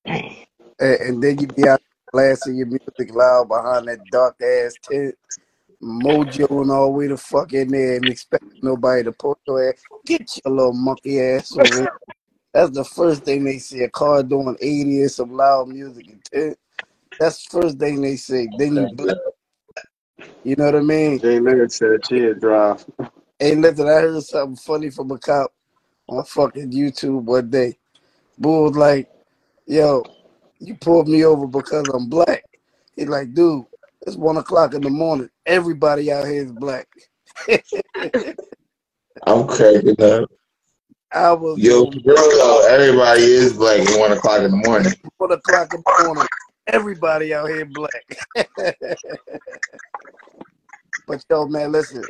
man. 0.06 0.36
and, 0.80 0.96
and 1.02 1.24
then 1.24 1.40
you 1.40 1.48
be 1.48 1.68
out 1.68 1.82
blasting 2.12 2.56
your 2.56 2.68
music 2.68 3.14
loud 3.14 3.48
behind 3.48 3.88
that 3.88 4.10
dark 4.10 4.42
ass 4.42 4.76
tent, 4.84 5.16
mojo 5.82 6.62
and 6.62 6.72
all 6.72 6.92
the 6.92 6.98
way 6.98 7.08
the 7.08 7.18
fuck 7.18 7.54
in 7.54 7.70
there 7.70 7.98
and 7.98 8.10
expect 8.10 8.44
nobody 8.62 9.04
to 9.04 9.12
pull 9.12 9.40
your 9.48 9.70
ass. 9.70 9.82
Get 10.06 10.40
your 10.44 10.54
little 10.54 10.74
monkey 10.74 11.22
ass 11.22 11.56
over 11.58 11.82
here. 11.82 11.92
That's 12.54 12.72
the 12.72 12.84
first 12.84 13.24
thing 13.24 13.44
they 13.44 13.60
see. 13.60 13.84
A 13.84 13.90
car 13.90 14.24
doing 14.24 14.58
80 14.60 15.02
and 15.02 15.12
some 15.12 15.34
loud 15.34 15.68
music 15.68 16.08
and 16.08 16.26
tent. 16.26 16.58
That's 17.20 17.46
the 17.46 17.62
first 17.62 17.78
thing 17.78 18.02
they 18.02 18.16
say. 18.16 18.48
Then 18.58 18.76
you. 18.98 19.16
You 20.44 20.56
know 20.56 20.66
what 20.66 20.76
I 20.76 20.80
mean? 20.80 21.20
Jay 21.20 21.40
Leonard 21.40 21.72
said 21.72 22.04
cheer 22.04 22.34
drive. 22.34 22.86
Hey, 23.38 23.56
listen, 23.56 23.88
I 23.88 23.92
heard 23.92 24.24
something 24.24 24.56
funny 24.56 24.90
from 24.90 25.12
a 25.12 25.18
cop 25.18 25.52
on 26.08 26.24
fucking 26.24 26.72
YouTube 26.72 27.24
one 27.24 27.50
day. 27.50 27.78
Bull 28.38 28.64
was 28.64 28.78
like, 28.78 29.10
yo, 29.68 30.04
you 30.60 30.76
pulled 30.76 31.08
me 31.08 31.26
over 31.26 31.48
because 31.48 31.88
I'm 31.90 32.10
black. 32.10 32.44
He's 32.96 33.08
like, 33.08 33.34
dude, 33.34 33.66
it's 34.06 34.16
one 34.16 34.38
o'clock 34.38 34.74
in 34.74 34.82
the 34.82 34.90
morning. 34.90 35.30
Everybody 35.46 36.12
out 36.12 36.28
here 36.28 36.44
is 36.44 36.52
black. 36.52 36.88
I'm 39.26 39.48
cracking 39.48 40.02
up. 40.02 40.30
I 41.12 41.34
was 41.34 41.60
Yo, 41.60 41.90
bro, 41.90 42.62
everybody 42.68 43.24
is 43.24 43.54
black 43.54 43.80
at 43.80 44.00
one 44.00 44.12
o'clock 44.12 44.42
in 44.42 44.52
the 44.52 44.58
morning. 44.58 44.92
one 45.18 45.32
o'clock 45.32 45.74
in 45.74 45.82
the 45.84 46.04
morning. 46.04 46.28
Everybody 46.68 47.34
out 47.34 47.50
here 47.50 47.66
black. 47.66 48.06
but 51.08 51.26
yo, 51.30 51.48
man, 51.48 51.72
listen, 51.72 52.06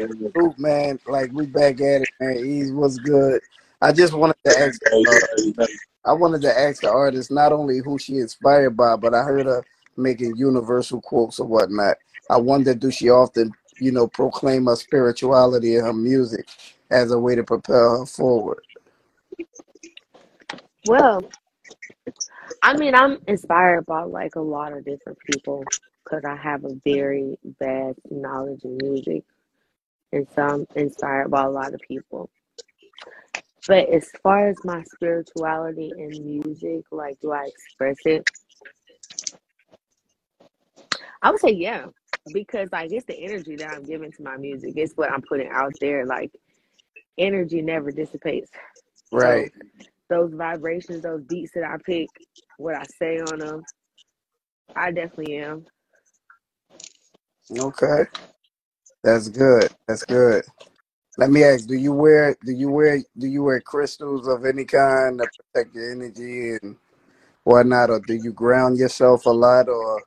man, 0.58 1.00
like 1.08 1.32
we 1.32 1.46
back 1.46 1.76
at 1.76 2.02
it, 2.02 2.10
man. 2.20 2.38
Ease 2.38 2.74
was 2.74 2.98
good. 3.00 3.42
I 3.82 3.92
just 3.94 4.14
wanted 4.14 4.38
to 4.46 4.60
ask. 4.60 4.82
Uh, 4.92 5.66
I 6.06 6.14
wanted 6.14 6.42
to 6.42 6.60
ask 6.60 6.82
the 6.82 6.90
artist 6.90 7.32
not 7.32 7.52
only 7.52 7.80
who 7.80 7.98
she 8.00 8.18
inspired 8.18 8.76
by, 8.78 8.96
but 8.96 9.14
I 9.14 9.24
heard 9.24 9.46
her 9.46 9.64
making 9.98 10.36
universal 10.38 11.02
quotes 11.02 11.40
or 11.40 11.48
whatnot. 11.48 11.98
I 12.30 12.38
wonder, 12.38 12.74
do 12.74 12.92
she 12.92 13.10
often, 13.10 13.54
you 13.80 13.92
know, 13.92 14.08
proclaim 14.08 14.66
her 14.66 14.76
spirituality 14.76 15.76
in 15.76 15.84
her 15.86 15.94
music 15.94 16.48
as 16.90 17.12
a 17.12 17.20
way 17.20 17.36
to 17.36 17.44
propel 17.44 18.00
her 18.00 18.06
forward? 18.06 18.64
Well, 20.86 21.22
I 22.62 22.76
mean, 22.76 22.96
I'm 22.96 23.20
inspired 23.28 23.86
by 23.86 24.04
like 24.04 24.36
a 24.36 24.42
lot 24.42 24.74
of 24.74 24.86
different 24.86 25.20
people 25.20 25.64
because 26.04 26.24
I 26.26 26.36
have 26.36 26.66
a 26.66 26.76
very 26.84 27.38
vast 27.60 28.00
knowledge 28.10 28.64
of 28.64 28.72
music, 28.72 29.24
and 30.12 30.28
so 30.36 30.42
I'm 30.42 30.68
inspired 30.76 31.30
by 31.32 31.44
a 31.44 31.50
lot 31.50 31.74
of 31.74 31.82
people. 31.82 32.30
But 33.68 33.90
as 33.90 34.10
far 34.24 34.50
as 34.50 34.64
my 34.66 34.84
spirituality 34.84 35.96
in 35.98 36.26
music, 36.26 36.86
like, 36.92 37.20
do 37.22 37.32
I 37.34 37.46
express 37.48 38.00
it? 38.06 38.26
I 41.22 41.32
would 41.32 41.42
say 41.42 41.52
yeah, 41.52 41.88
because 42.32 42.70
like 42.72 42.92
it's 42.92 43.06
the 43.06 43.20
energy 43.20 43.58
that 43.58 43.70
I'm 43.72 43.86
giving 43.86 44.12
to 44.14 44.24
my 44.24 44.38
music. 44.38 44.74
It's 44.78 44.94
what 44.96 45.12
I'm 45.12 45.24
putting 45.24 45.50
out 45.52 45.76
there. 45.82 46.06
Like, 46.06 46.32
energy 47.18 47.62
never 47.62 47.92
dissipates. 47.92 48.52
So 49.18 49.44
Right. 49.44 49.52
those 50.10 50.34
vibrations, 50.34 51.04
those 51.04 51.24
beats 51.24 51.54
that 51.56 51.64
I 51.66 51.78
pick, 51.86 52.12
what 52.58 52.76
I 52.76 52.88
say 53.00 53.20
on 53.20 53.40
them, 53.40 53.68
I 54.76 54.92
definitely 54.92 55.38
am. 55.38 55.66
Okay. 57.52 58.06
That's 59.04 59.30
good. 59.30 59.70
That's 59.88 60.06
good. 60.06 60.44
Let 61.20 61.32
me 61.32 61.44
ask: 61.44 61.68
Do 61.68 61.76
you 61.76 61.94
wear 61.94 62.38
do 62.46 62.54
you 62.54 62.72
wear 62.72 63.00
do 63.18 63.28
you 63.28 63.44
wear 63.44 63.62
crystals 63.62 64.28
of 64.30 64.46
any 64.46 64.66
kind 64.66 65.20
to 65.20 65.30
protect 65.54 65.76
your 65.76 65.92
energy 65.92 66.58
and 66.62 66.78
whatnot, 67.44 67.92
or 67.92 68.00
do 68.02 68.16
you 68.16 68.34
ground 68.34 68.78
yourself 68.80 69.26
a 69.28 69.32
lot, 69.32 69.70
or 69.70 70.04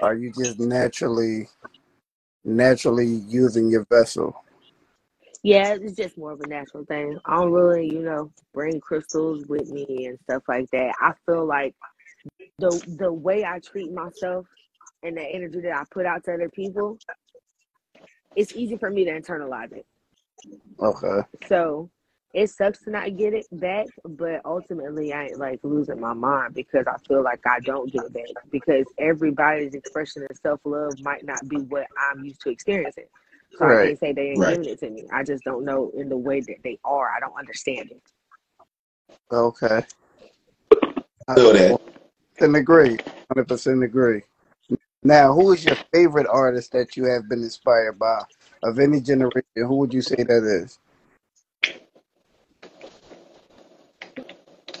are 0.00 0.14
you 0.16 0.32
just 0.32 0.60
naturally 0.60 1.48
naturally 2.44 3.06
using 3.06 3.70
your 3.70 3.86
vessel? 3.90 4.36
Yeah, 5.44 5.76
it's 5.80 5.96
just 5.96 6.18
more 6.18 6.32
of 6.32 6.42
a 6.42 6.48
natural 6.48 6.84
thing. 6.86 7.18
I 7.24 7.36
don't 7.38 7.52
really, 7.52 7.86
you 7.86 8.02
know, 8.02 8.32
bring 8.54 8.80
crystals 8.80 9.46
with 9.48 9.70
me 9.70 10.06
and 10.06 10.18
stuff 10.24 10.44
like 10.48 10.70
that. 10.72 10.94
I 11.00 11.12
feel 11.26 11.46
like 11.46 11.74
the 12.58 12.70
the 12.98 13.12
way 13.12 13.44
I 13.44 13.60
treat 13.60 13.92
myself 13.92 14.46
and 15.04 15.16
the 15.16 15.22
energy 15.22 15.60
that 15.62 15.76
I 15.76 15.84
put 15.92 16.06
out 16.06 16.24
to 16.24 16.34
other 16.34 16.50
people, 16.50 16.98
it's 18.36 18.54
easy 18.56 18.76
for 18.78 18.90
me 18.90 19.04
to 19.06 19.12
internalize 19.12 19.72
it. 19.72 19.86
Okay. 20.80 21.20
So 21.48 21.90
it 22.34 22.50
sucks 22.50 22.82
to 22.84 22.90
not 22.90 23.16
get 23.16 23.32
it 23.34 23.46
back, 23.52 23.86
but 24.04 24.42
ultimately 24.44 25.12
I 25.12 25.26
ain't 25.26 25.38
like 25.38 25.60
losing 25.62 26.00
my 26.00 26.12
mind 26.12 26.54
because 26.54 26.86
I 26.86 26.96
feel 27.08 27.22
like 27.22 27.40
I 27.46 27.60
don't 27.60 27.90
get 27.90 28.04
it 28.04 28.12
back 28.12 28.28
because 28.50 28.86
everybody's 28.98 29.74
expression 29.74 30.26
of 30.28 30.36
self 30.36 30.60
love 30.64 30.98
might 31.00 31.24
not 31.24 31.48
be 31.48 31.56
what 31.56 31.86
I'm 31.96 32.24
used 32.24 32.42
to 32.42 32.50
experiencing. 32.50 33.06
So 33.58 33.64
I 33.64 33.76
can't 33.76 33.98
say 33.98 34.12
they 34.12 34.30
ain't 34.32 34.40
Right. 34.40 34.50
giving 34.50 34.66
it 34.68 34.78
to 34.80 34.90
me. 34.90 35.04
I 35.12 35.22
just 35.24 35.44
don't 35.44 35.64
know 35.64 35.90
in 35.96 36.08
the 36.08 36.16
way 36.16 36.40
that 36.42 36.62
they 36.62 36.78
are. 36.84 37.10
I 37.10 37.20
don't 37.20 37.38
understand 37.38 37.90
it. 37.90 38.02
Okay. 39.32 39.80
I 41.28 41.34
Feel 41.34 41.52
that. 41.54 41.80
100% 42.38 42.58
agree. 42.58 42.98
100% 43.34 43.84
agree. 43.84 44.22
Now, 45.02 45.32
who 45.32 45.52
is 45.52 45.64
your 45.64 45.76
favorite 45.92 46.26
artist 46.28 46.72
that 46.72 46.96
you 46.96 47.04
have 47.04 47.28
been 47.28 47.42
inspired 47.42 47.98
by 47.98 48.22
of 48.62 48.78
any 48.78 49.00
generation? 49.00 49.42
Who 49.56 49.76
would 49.76 49.94
you 49.94 50.02
say 50.02 50.16
that 50.16 50.64
is? 50.64 50.78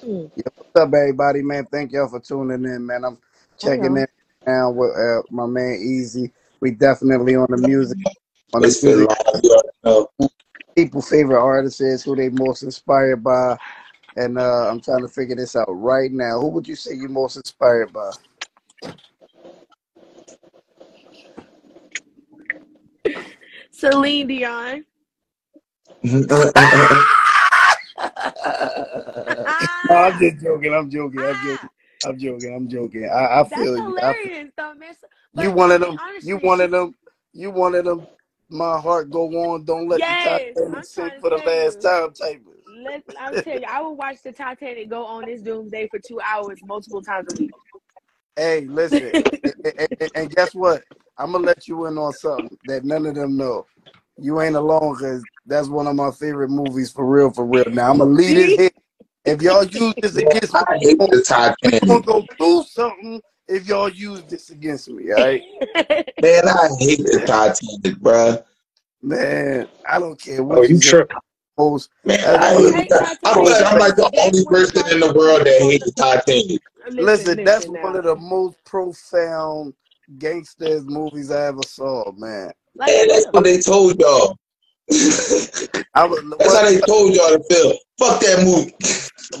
Hmm. 0.00 0.26
Yo, 0.36 0.42
what's 0.56 0.76
up, 0.76 0.92
everybody, 0.94 1.42
man? 1.42 1.66
Thank 1.70 1.92
y'all 1.92 2.08
for 2.08 2.20
tuning 2.20 2.64
in, 2.64 2.86
man. 2.86 3.04
I'm 3.04 3.18
checking 3.58 3.84
y'all. 3.84 3.96
in 3.96 4.06
now 4.46 4.70
with 4.70 4.90
uh, 4.96 5.22
my 5.30 5.46
man 5.46 5.80
Easy. 5.80 6.32
We 6.60 6.70
definitely 6.72 7.36
on 7.36 7.46
the 7.50 7.56
music, 7.56 7.98
on 8.54 8.62
the 8.62 8.68
It's 8.68 8.80
been 8.80 8.98
music. 8.98 9.08
live. 9.08 9.42
You 9.42 9.50
already 9.50 9.68
know. 9.84 10.08
People' 10.76 11.02
favorite 11.02 11.40
artist 11.40 11.80
is 11.80 12.02
who 12.02 12.14
they 12.16 12.28
most 12.28 12.62
inspired 12.62 13.24
by, 13.24 13.56
and 14.16 14.38
uh, 14.38 14.68
I'm 14.68 14.80
trying 14.80 15.02
to 15.02 15.08
figure 15.08 15.36
this 15.36 15.56
out 15.56 15.68
right 15.68 16.12
now. 16.12 16.40
Who 16.40 16.48
would 16.48 16.68
you 16.68 16.76
say 16.76 16.94
you 16.94 17.08
most 17.08 17.36
inspired 17.36 17.92
by? 17.92 18.10
Celine 23.76 24.26
Dion. 24.26 24.84
no, 26.02 26.52
I'm 29.90 30.18
just 30.18 30.42
joking. 30.42 30.72
I'm 30.74 30.90
joking. 30.90 31.26
I'm 31.26 31.40
joking. 31.42 31.70
I'm 32.04 32.18
joking. 32.18 32.54
I'm 32.54 32.68
joking. 32.68 33.10
I, 33.12 33.40
I 33.40 33.44
That's 33.50 33.62
feel 33.62 33.78
you. 33.78 33.94
I 34.02 34.14
feel, 34.14 34.48
though, 34.56 34.74
man. 34.74 34.94
you 35.34 35.50
But 35.50 35.56
one 35.56 35.72
of 35.72 35.80
mean, 35.80 35.90
them. 35.90 36.00
You 36.22 36.38
honestly, 36.38 36.38
one 36.38 36.60
she 36.60 36.64
of 36.64 36.70
them. 36.70 36.94
You 37.34 37.50
one 37.50 37.74
of 37.74 37.84
them. 37.84 38.06
My 38.48 38.78
heart 38.80 39.10
go 39.10 39.26
on. 39.52 39.64
Don't 39.64 39.88
let 39.88 40.00
the 40.00 40.06
Yes, 40.08 40.56
Titanic 40.56 40.84
sink 40.84 41.12
for 41.20 41.30
the 41.30 41.36
last 41.36 41.76
you. 41.76 41.82
time 41.82 42.10
typers. 42.10 42.54
Let 42.84 43.02
I'm 43.20 43.38
tell 43.40 43.58
you, 43.60 43.66
I 43.68 43.82
would 43.82 43.92
watch 43.92 44.22
the 44.22 44.32
Titanic 44.32 44.88
go 44.88 45.04
on 45.04 45.26
this 45.26 45.42
doomsday 45.42 45.88
for 45.88 45.98
two 45.98 46.20
hours 46.20 46.60
multiple 46.64 47.02
times 47.02 47.26
a 47.30 47.34
week. 47.34 47.52
Hey, 48.36 48.62
listen. 48.66 49.14
and, 49.64 49.88
and- 50.00 50.10
and 50.14 50.36
guess 50.36 50.54
what? 50.54 50.84
I'm 51.18 51.32
gonna 51.32 51.44
let 51.44 51.66
you 51.68 51.86
in 51.86 51.98
on 51.98 52.12
something 52.12 52.58
that 52.64 52.84
none 52.84 53.06
of 53.06 53.14
them 53.14 53.36
know. 53.36 53.66
You 54.18 54.40
ain't 54.40 54.56
alone 54.56 54.94
because 54.94 55.26
that's 55.46 55.68
one 55.68 55.86
of 55.86 55.94
my 55.96 56.10
favorite 56.10 56.50
movies 56.50 56.90
for 56.92 57.06
real, 57.06 57.30
for 57.32 57.44
real. 57.46 57.64
Now 57.70 57.90
I'm 57.90 57.98
gonna 57.98 58.10
lead 58.10 58.36
it 58.36 58.60
here. 58.60 58.70
If 59.24 59.42
y'all 59.42 59.64
use 59.64 59.94
this 60.02 60.16
against 60.18 60.54
me, 60.54 60.60
I 60.68 60.78
hate 60.80 60.98
the 60.98 61.22
we 61.62 61.72
gonna 61.86 62.02
Titanic. 62.02 62.04
go 62.04 62.26
through 62.38 62.64
something 62.64 63.20
if 63.48 63.66
y'all 63.66 63.88
use 63.88 64.22
this 64.24 64.50
against 64.50 64.88
me. 64.90 65.12
All 65.12 65.18
right, 65.20 65.42
Man, 66.20 66.48
I 66.48 66.68
hate 66.78 66.98
the 66.98 67.22
Titanic, 67.26 68.00
bro. 68.00 68.42
man. 69.02 69.68
I 69.88 69.98
don't 69.98 70.20
care 70.20 70.42
Oh, 70.50 70.62
what 70.62 70.68
you 70.68 70.76
you 70.76 70.80
say. 70.80 71.04
Trip. 71.56 71.88
Man, 72.04 72.18
that's 72.22 72.38
I 72.42 72.54
one 72.54 72.62
you 72.62 72.68
of 72.68 72.74
hate 72.74 72.88
the 72.88 72.94
the 72.98 72.98
hate 72.98 73.20
Titanic. 73.22 73.22
I'm 73.24 73.44
like, 73.44 73.66
I'm 73.66 73.78
like 73.78 73.96
the 73.96 74.10
only 74.20 74.42
that's 74.42 74.44
one 74.44 74.56
of 74.56 74.74
person 74.74 74.88
in 74.92 75.00
the 75.00 75.12
world 75.14 75.40
that 75.46 75.60
most 75.60 75.70
hates 75.72 75.84
the 75.84 75.92
Titanic. 75.92 76.62
listen, 76.88 77.04
listen. 77.04 77.44
That's 77.44 77.66
listen 77.66 77.82
one 77.82 77.96
of 77.96 78.04
the 78.04 78.16
most 78.16 78.56
profound 78.64 79.74
gangsters 80.18 80.84
movies 80.84 81.30
I 81.30 81.46
ever 81.46 81.64
saw, 81.64 82.12
man. 82.12 82.52
Like 82.76 82.90
And 82.90 83.10
that's 83.10 83.26
what? 83.26 83.34
what 83.34 83.44
they 83.44 83.60
told 83.60 83.98
y'all. 84.00 84.36
I 85.94 86.04
was 86.04 86.22
That's 86.38 86.54
how 86.54 86.64
they 86.64 86.80
told 86.80 87.14
y'all 87.14 87.28
to 87.38 87.42
feel. 87.50 87.72
Fuck 87.98 88.20
that 88.20 88.44
movie. 88.44 88.74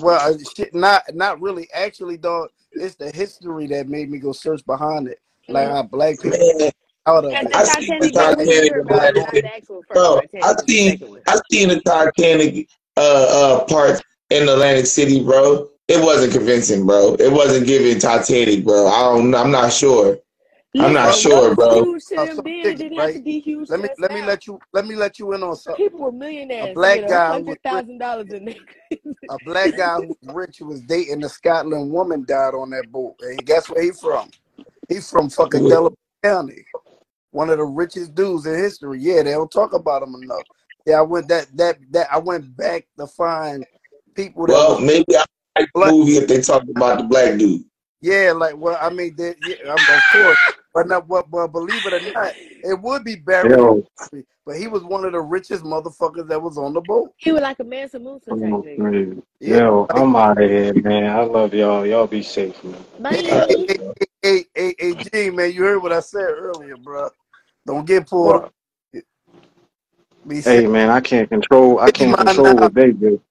well 0.02 0.34
uh, 0.34 0.38
shit, 0.56 0.74
not 0.74 1.02
not 1.14 1.40
really. 1.40 1.68
Actually, 1.72 2.16
dog, 2.16 2.48
it's 2.72 2.96
the 2.96 3.10
history 3.10 3.66
that 3.68 3.88
made 3.88 4.10
me 4.10 4.18
go 4.18 4.32
search 4.32 4.64
behind 4.66 5.08
it. 5.08 5.20
Like 5.48 5.68
Mhm. 5.68 5.72
how 5.72 5.82
black 5.84 6.20
people 6.20 6.72
Man, 7.06 7.14
out 7.14 7.26
of 7.26 7.40
it. 7.42 7.54
I 7.54 7.64
seen 7.64 7.94
the 8.00 8.08
Titanic 8.08 8.16
that 8.18 8.34
was 8.36 8.38
Titanic 8.38 8.50
newer 8.50 8.80
and 8.80 8.88
about 8.88 8.88
Black 8.88 9.14
it, 9.16 9.16
not 9.16 9.34
Panther. 9.34 9.42
the 9.42 9.54
actual 9.54 9.84
first 9.88 10.10
Bro, 10.10 10.12
Titanic, 10.12 10.32
I 10.42 10.54
it 10.58 10.58
was 10.58 10.70
the 10.70 10.78
seen. 10.78 11.00
I 11.28 11.40
seen 11.50 11.68
the 11.70 11.80
Titanic 11.82 12.68
uh 12.96 13.60
uh 13.60 13.64
part 13.66 14.02
in 14.30 14.48
Atlantic 14.48 14.86
City, 14.86 15.24
bro. 15.24 15.68
It 15.88 16.02
wasn't 16.04 16.32
convincing, 16.32 16.86
bro. 16.86 17.14
It 17.20 17.32
wasn't 17.32 17.66
giving 17.66 17.98
Titanic, 18.00 18.64
bro. 18.64 18.86
I 18.88 19.00
don't 19.14 19.34
I'm 19.34 19.50
not 19.50 19.72
sure. 19.72 20.18
I'm 20.78 20.92
not 20.94 21.14
Listen, 21.14 21.14
sure, 21.14 21.54
bro. 21.54 21.80
huge 21.80 22.04
to 22.06 22.18
Uh, 22.18 22.26
them 22.26 22.36
so 22.36 22.42
then, 22.42 22.54
it 22.54 22.76
check 22.76 22.80
it, 22.80 22.88
didn't 22.88 22.98
have 22.98 23.12
to 23.12 23.20
right? 23.20 23.22
be 23.22 23.40
huge 23.40 23.70
Let 23.70 23.80
me 23.80 23.88
us 23.90 23.98
let 23.98 24.12
me 24.12 24.22
now. 24.22 24.26
let 24.26 24.46
you 24.46 24.60
let 24.72 24.86
me 24.86 24.96
let 24.96 25.18
you 25.18 25.32
in 25.34 25.42
on 25.42 25.56
something. 25.56 25.84
People 25.86 26.00
were 26.00 26.12
A 26.60 26.68
millionaires 26.68 26.78
to 26.80 26.88
black 26.88 26.90
get 26.90 27.04
a 27.04 27.08
guy 27.08 27.34
who 27.34 27.44
was 27.44 27.58
thousand 27.64 27.98
dollars 27.98 28.32
in 28.32 28.46
there. 28.46 28.54
a 29.28 29.38
black 29.40 29.76
guy 29.76 29.96
who 29.96 30.04
was 30.08 30.18
rich 30.34 30.58
who 30.58 30.66
was 30.66 30.82
dating 30.82 31.24
a 31.24 31.28
Scotland 31.28 31.92
woman 31.92 32.24
died 32.26 32.54
on 32.54 32.70
that 32.70 32.90
boat. 32.92 33.16
And 33.20 33.44
guess 33.46 33.68
where 33.70 33.82
he 33.82 33.92
from? 33.92 34.30
He's 34.88 35.10
from 35.10 35.30
fucking 35.30 35.66
Delaware 35.66 35.96
County. 36.24 36.66
One 37.36 37.50
of 37.50 37.58
the 37.58 37.64
richest 37.64 38.14
dudes 38.14 38.46
in 38.46 38.54
history. 38.54 38.98
Yeah, 38.98 39.22
they 39.22 39.32
don't 39.32 39.50
talk 39.50 39.74
about 39.74 40.02
him 40.02 40.14
enough. 40.14 40.46
Yeah, 40.86 41.00
I 41.00 41.02
went 41.02 41.28
that 41.28 41.54
that 41.58 41.76
that 41.90 42.08
I 42.10 42.16
went 42.16 42.56
back 42.56 42.86
to 42.98 43.06
find 43.06 43.66
people 44.14 44.46
that 44.46 44.54
Well, 44.54 44.80
maybe 44.80 45.04
I 45.14 45.18
like 45.18 45.26
the 45.58 45.66
black. 45.74 45.92
movie 45.92 46.16
if 46.16 46.28
they 46.28 46.40
talk 46.40 46.62
about 46.62 46.96
the 46.96 47.04
black 47.04 47.38
dude. 47.38 47.62
Yeah, 48.00 48.32
like 48.32 48.56
well, 48.56 48.78
I 48.80 48.88
mean, 48.88 49.16
they, 49.16 49.34
yeah, 49.42 49.56
um, 49.68 49.80
of 49.86 50.00
course, 50.12 50.38
but 50.72 50.88
not 50.88 51.06
but, 51.06 51.30
but 51.30 51.48
believe 51.48 51.84
it 51.84 51.92
or 51.92 52.00
not, 52.00 52.32
it 52.62 52.80
would 52.80 53.04
be 53.04 53.16
buried 53.16 53.50
Yo. 53.50 53.86
But 54.46 54.56
he 54.56 54.66
was 54.66 54.82
one 54.82 55.04
of 55.04 55.12
the 55.12 55.20
richest 55.20 55.62
motherfuckers 55.62 56.28
that 56.28 56.40
was 56.40 56.56
on 56.56 56.72
the 56.72 56.80
boat. 56.80 57.12
he 57.18 57.32
was 57.32 57.42
like 57.42 57.60
a 57.60 57.64
Mansa 57.64 57.98
Musa 57.98 58.30
type 58.30 58.40
I'm 58.40 58.62
nigga. 58.62 58.80
crazy. 58.80 59.22
Yeah, 59.40 59.56
Yo, 59.58 59.80
like 59.82 60.02
I'm 60.02 60.16
out 60.16 60.42
of 60.42 60.48
here, 60.48 60.72
man. 60.72 61.10
I 61.14 61.20
love 61.24 61.52
y'all. 61.52 61.84
Y'all 61.84 62.06
be 62.06 62.22
safe, 62.22 62.64
man. 62.64 62.82
hey, 63.10 63.22
hey, 63.22 63.28
Bye. 63.28 63.46
hey, 63.68 63.78
hey, 63.98 64.06
hey, 64.22 64.44
hey, 64.54 64.74
hey, 64.78 64.94
G, 64.94 65.30
man, 65.30 65.52
you 65.52 65.62
heard 65.62 65.82
what 65.82 65.92
I 65.92 66.00
said 66.00 66.28
earlier, 66.30 66.76
bro. 66.76 67.10
Don't 67.66 67.86
get 67.86 68.08
pulled 68.08 68.36
What? 68.36 68.44
up. 68.44 68.54
Hey, 70.44 70.66
safe. 70.66 70.68
man, 70.68 70.90
I 70.90 71.00
can't 71.00 71.28
control. 71.28 71.80
I 71.80 71.90
can't 71.90 72.16
control 72.16 72.56
hour, 72.58 72.58
what 72.58 72.74
they 72.74 72.92
do. 72.92 73.22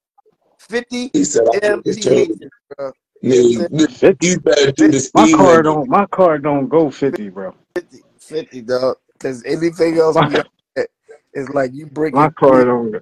50 0.60 1.14
He 1.14 1.26
said 1.26 1.48
I 1.49 1.60
think 1.60 1.82
it's 1.86 2.06
bro. 2.78 2.91
You 3.22 3.64
you, 3.72 3.88
better 4.44 4.74
do 4.74 4.88
the 4.90 4.99
50, 4.99 5.10
My 5.14 5.28
speed 5.28 5.30
car 5.30 5.64
don't. 5.64 5.90
My 5.90 6.06
car 6.07 6.40
don't 6.40 6.70
go 6.70 6.91
fifty, 6.91 7.30
bro. 7.30 7.56
50, 7.76 7.99
50, 8.20 8.62
dog. 8.64 8.98
Because 9.14 9.44
anything 9.45 9.98
else 9.99 10.18
My 10.18 10.22
beyond 10.22 10.45
like 11.53 11.72
you 11.74 11.88
break. 11.88 12.14
my 12.14 12.30
breaking 12.30 12.32
car 12.32 12.66
three. 12.66 12.66
don't. 12.66 12.95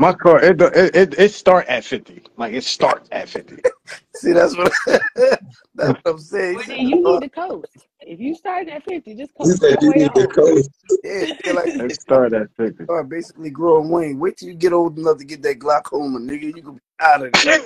Go- 0.00 0.06
My 0.06 0.14
car 0.14 0.42
it 0.44 0.62
it 0.62 0.96
it, 0.96 1.20
it 1.20 1.32
start 1.32 1.68
at 1.68 1.84
fifty. 1.84 2.22
Like 2.38 2.54
it 2.54 2.64
starts 2.64 3.08
at 3.12 3.28
fifty. 3.30 3.58
See, 4.14 4.32
that's 4.32 4.56
what 4.56 4.72
that's 4.86 5.40
what 5.76 6.00
I'm 6.06 6.18
saying. 6.18 6.58
He 6.58 6.64
Well, 6.64 6.64
then 6.66 6.88
you 6.88 7.02
need 7.04 7.20
to 7.22 7.30
coast. 7.30 7.86
If 8.00 8.20
you 8.20 8.34
start 8.34 8.68
at 8.68 8.84
fifty, 8.84 9.14
just 9.14 9.34
He 9.42 9.50
coast 9.50 9.62
said 9.62 9.78
you 9.82 9.94
need 9.94 10.14
to 10.14 10.26
home. 10.26 10.28
coast. 10.28 10.70
yeah, 11.04 11.26
yeah, 11.44 11.52
like 11.52 11.72
It 11.78 11.92
start 11.92 12.34
at 12.34 12.48
fifty. 12.56 12.86
are 12.88 13.04
basically 13.04 13.50
growing 13.50 13.90
wing. 13.90 14.20
Wait 14.20 14.38
till 14.38 14.48
you 14.48 14.54
get 14.56 14.74
old 14.74 14.98
enough 14.98 15.18
to 15.18 15.24
get 15.26 15.42
that 15.42 15.60
glaucoma, 15.60 16.20
nigga. 16.20 16.56
You 16.56 16.62
can 16.62 16.74
be 16.74 16.80
out 17.00 17.26
of 17.26 17.32
there. 17.34 17.60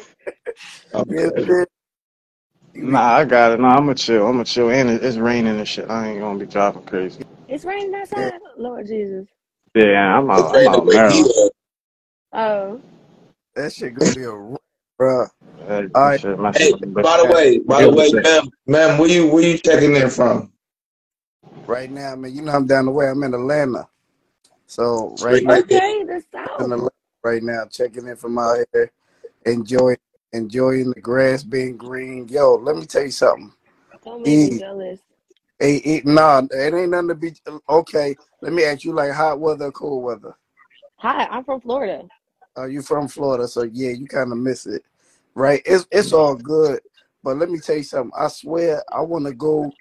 Okay. 0.95 1.49
understand? 1.49 1.69
You 2.75 2.87
be, 2.89 2.93
Nah, 2.93 3.17
I 3.19 3.25
got 3.27 3.53
it. 3.53 3.61
Nah, 3.61 3.71
I'm 3.77 3.85
gonna 3.87 3.95
chill. 3.97 4.27
I'm 4.27 4.35
gonna 4.35 4.45
chill. 4.47 4.71
And 4.71 4.91
it, 4.91 5.05
it's 5.05 5.19
raining 5.19 5.59
and 5.59 5.69
shit. 5.69 5.91
I 5.91 6.09
ain't 6.11 6.21
gonna 6.21 6.39
be 6.39 6.47
driving 6.47 6.85
crazy. 6.85 7.25
It's 7.49 7.65
raining 7.65 7.95
yeah, 8.17 8.31
outside. 8.31 8.41
Lord 8.59 8.87
Jesus. 8.89 9.27
Yeah, 9.75 10.19
I'm 10.19 10.31
It's 10.37 10.53
out. 10.53 10.57
I'm 10.57 10.69
out 10.69 10.89
Maryland. 10.89 11.33
At. 12.35 12.41
Oh, 12.41 12.81
that 13.55 13.73
shit 13.73 13.95
gonna 13.95 14.15
be 14.15 14.25
a 14.25 14.33
wreck, 14.35 14.61
bro. 14.99 15.27
Hey, 15.67 15.89
All 15.95 16.05
that 16.05 16.11
right, 16.11 16.21
shit 16.21 16.39
messing 16.39 16.69
Hey, 16.69 16.73
up. 16.73 16.81
By 17.03 17.19
the 17.19 17.27
way, 17.27 17.59
by 17.59 17.83
the 17.83 17.91
way, 17.91 18.11
ma'am, 18.13 18.51
ma'am, 18.67 18.99
where 18.99 19.09
you 19.09 19.29
where 19.29 19.43
you 19.45 19.59
checking 19.59 19.97
in 19.97 20.11
from? 20.11 20.53
Right 21.67 21.91
now, 21.91 22.15
man, 22.17 22.35
you 22.35 22.43
know 22.43 22.53
I'm 22.53 22.67
down 22.67 22.87
the 22.87 22.93
way. 22.93 23.09
I'm 23.09 23.23
in 23.23 23.35
Atlanta, 23.35 23.89
so 24.67 25.17
right 25.21 25.43
Straight 25.43 25.45
now 25.45 25.59
okay. 25.61 26.05
The 26.05 26.15
in 26.15 26.23
South. 26.33 26.61
Atlanta 26.73 26.91
right 27.23 27.43
now, 27.43 27.65
checking 27.71 28.07
in 28.09 28.17
from 28.17 28.39
out 28.39 28.59
here, 28.73 28.93
enjoying 29.47 29.97
enjoying 30.33 30.91
the 30.91 31.01
grass 31.01 31.43
being 31.43 31.77
green. 31.77 32.29
Yo, 32.29 32.57
let 32.57 32.77
me 32.77 32.87
tell 32.87 33.05
you 33.05 33.11
something. 33.11 33.53
Don't 34.05 34.23
make 34.23 34.39
me 34.39 34.53
E, 34.53 34.59
jealous. 34.59 35.01
a, 35.63 35.77
e, 35.89 36.03
nah, 36.05 36.43
it 36.51 36.75
ain't 36.75 36.91
nothing 36.91 37.09
to 37.09 37.15
be. 37.15 37.35
Okay, 37.69 38.17
let 38.43 38.53
me 38.53 38.65
ask 38.65 38.85
you, 38.85 38.93
like 38.93 39.13
hot 39.13 39.41
weather, 39.41 39.67
or 39.67 39.73
cold 39.73 40.05
weather. 40.05 40.35
Hi, 40.97 41.27
I'm 41.27 41.45
from 41.45 41.61
Florida. 41.61 42.03
Uh, 42.57 42.67
you 42.67 42.83
from 42.83 43.09
Florida, 43.09 43.49
so 43.49 43.65
yeah, 43.65 43.91
you 43.91 44.07
kind 44.07 44.31
of 44.33 44.39
miss 44.39 44.67
it, 44.67 44.85
right? 45.35 45.63
It's 45.67 45.87
it's 45.91 46.13
all 46.13 46.37
good, 46.37 46.81
but 47.23 47.37
let 47.37 47.51
me 47.51 47.59
tell 47.59 47.77
you 47.77 47.83
something. 47.83 48.13
I 48.19 48.29
swear, 48.29 48.83
I 48.93 49.01
want 49.01 49.27
to 49.27 49.33
go. 49.33 49.73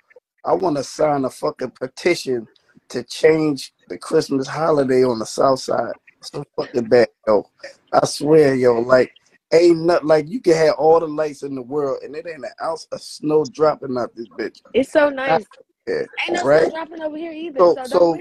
I 0.45 0.53
want 0.53 0.77
to 0.77 0.83
sign 0.83 1.25
a 1.25 1.29
fucking 1.29 1.71
petition 1.71 2.47
to 2.89 3.03
change 3.03 3.73
the 3.89 3.97
Christmas 3.97 4.47
holiday 4.47 5.03
on 5.03 5.19
the 5.19 5.25
South 5.25 5.59
Side. 5.59 5.93
So 6.21 6.43
fucking 6.57 6.85
bad, 6.85 7.09
yo. 7.27 7.47
I 7.93 8.05
swear, 8.05 8.55
yo, 8.55 8.79
like 8.81 9.13
ain't 9.53 9.81
nothing 9.81 10.07
like 10.07 10.27
you 10.27 10.41
can 10.41 10.55
have 10.55 10.75
all 10.75 10.99
the 10.99 11.07
lights 11.07 11.43
in 11.43 11.53
the 11.55 11.61
world, 11.61 11.99
and 12.03 12.15
it 12.15 12.25
ain't 12.27 12.43
an 12.43 12.51
ounce 12.63 12.87
of 12.91 13.01
snow 13.01 13.45
dropping 13.45 13.97
out 13.97 14.15
this 14.15 14.27
bitch. 14.29 14.61
It's 14.73 14.91
so 14.91 15.09
nice. 15.09 15.45
here, 15.85 16.09
Ain't 16.27 16.33
no 16.33 16.39
snow 16.41 16.49
right? 16.49 16.71
dropping 16.71 17.01
over 17.01 17.17
here 17.17 17.31
either, 17.31 17.59
So 17.59 17.75
so 17.75 17.87
don't 17.87 17.89
so. 17.89 18.17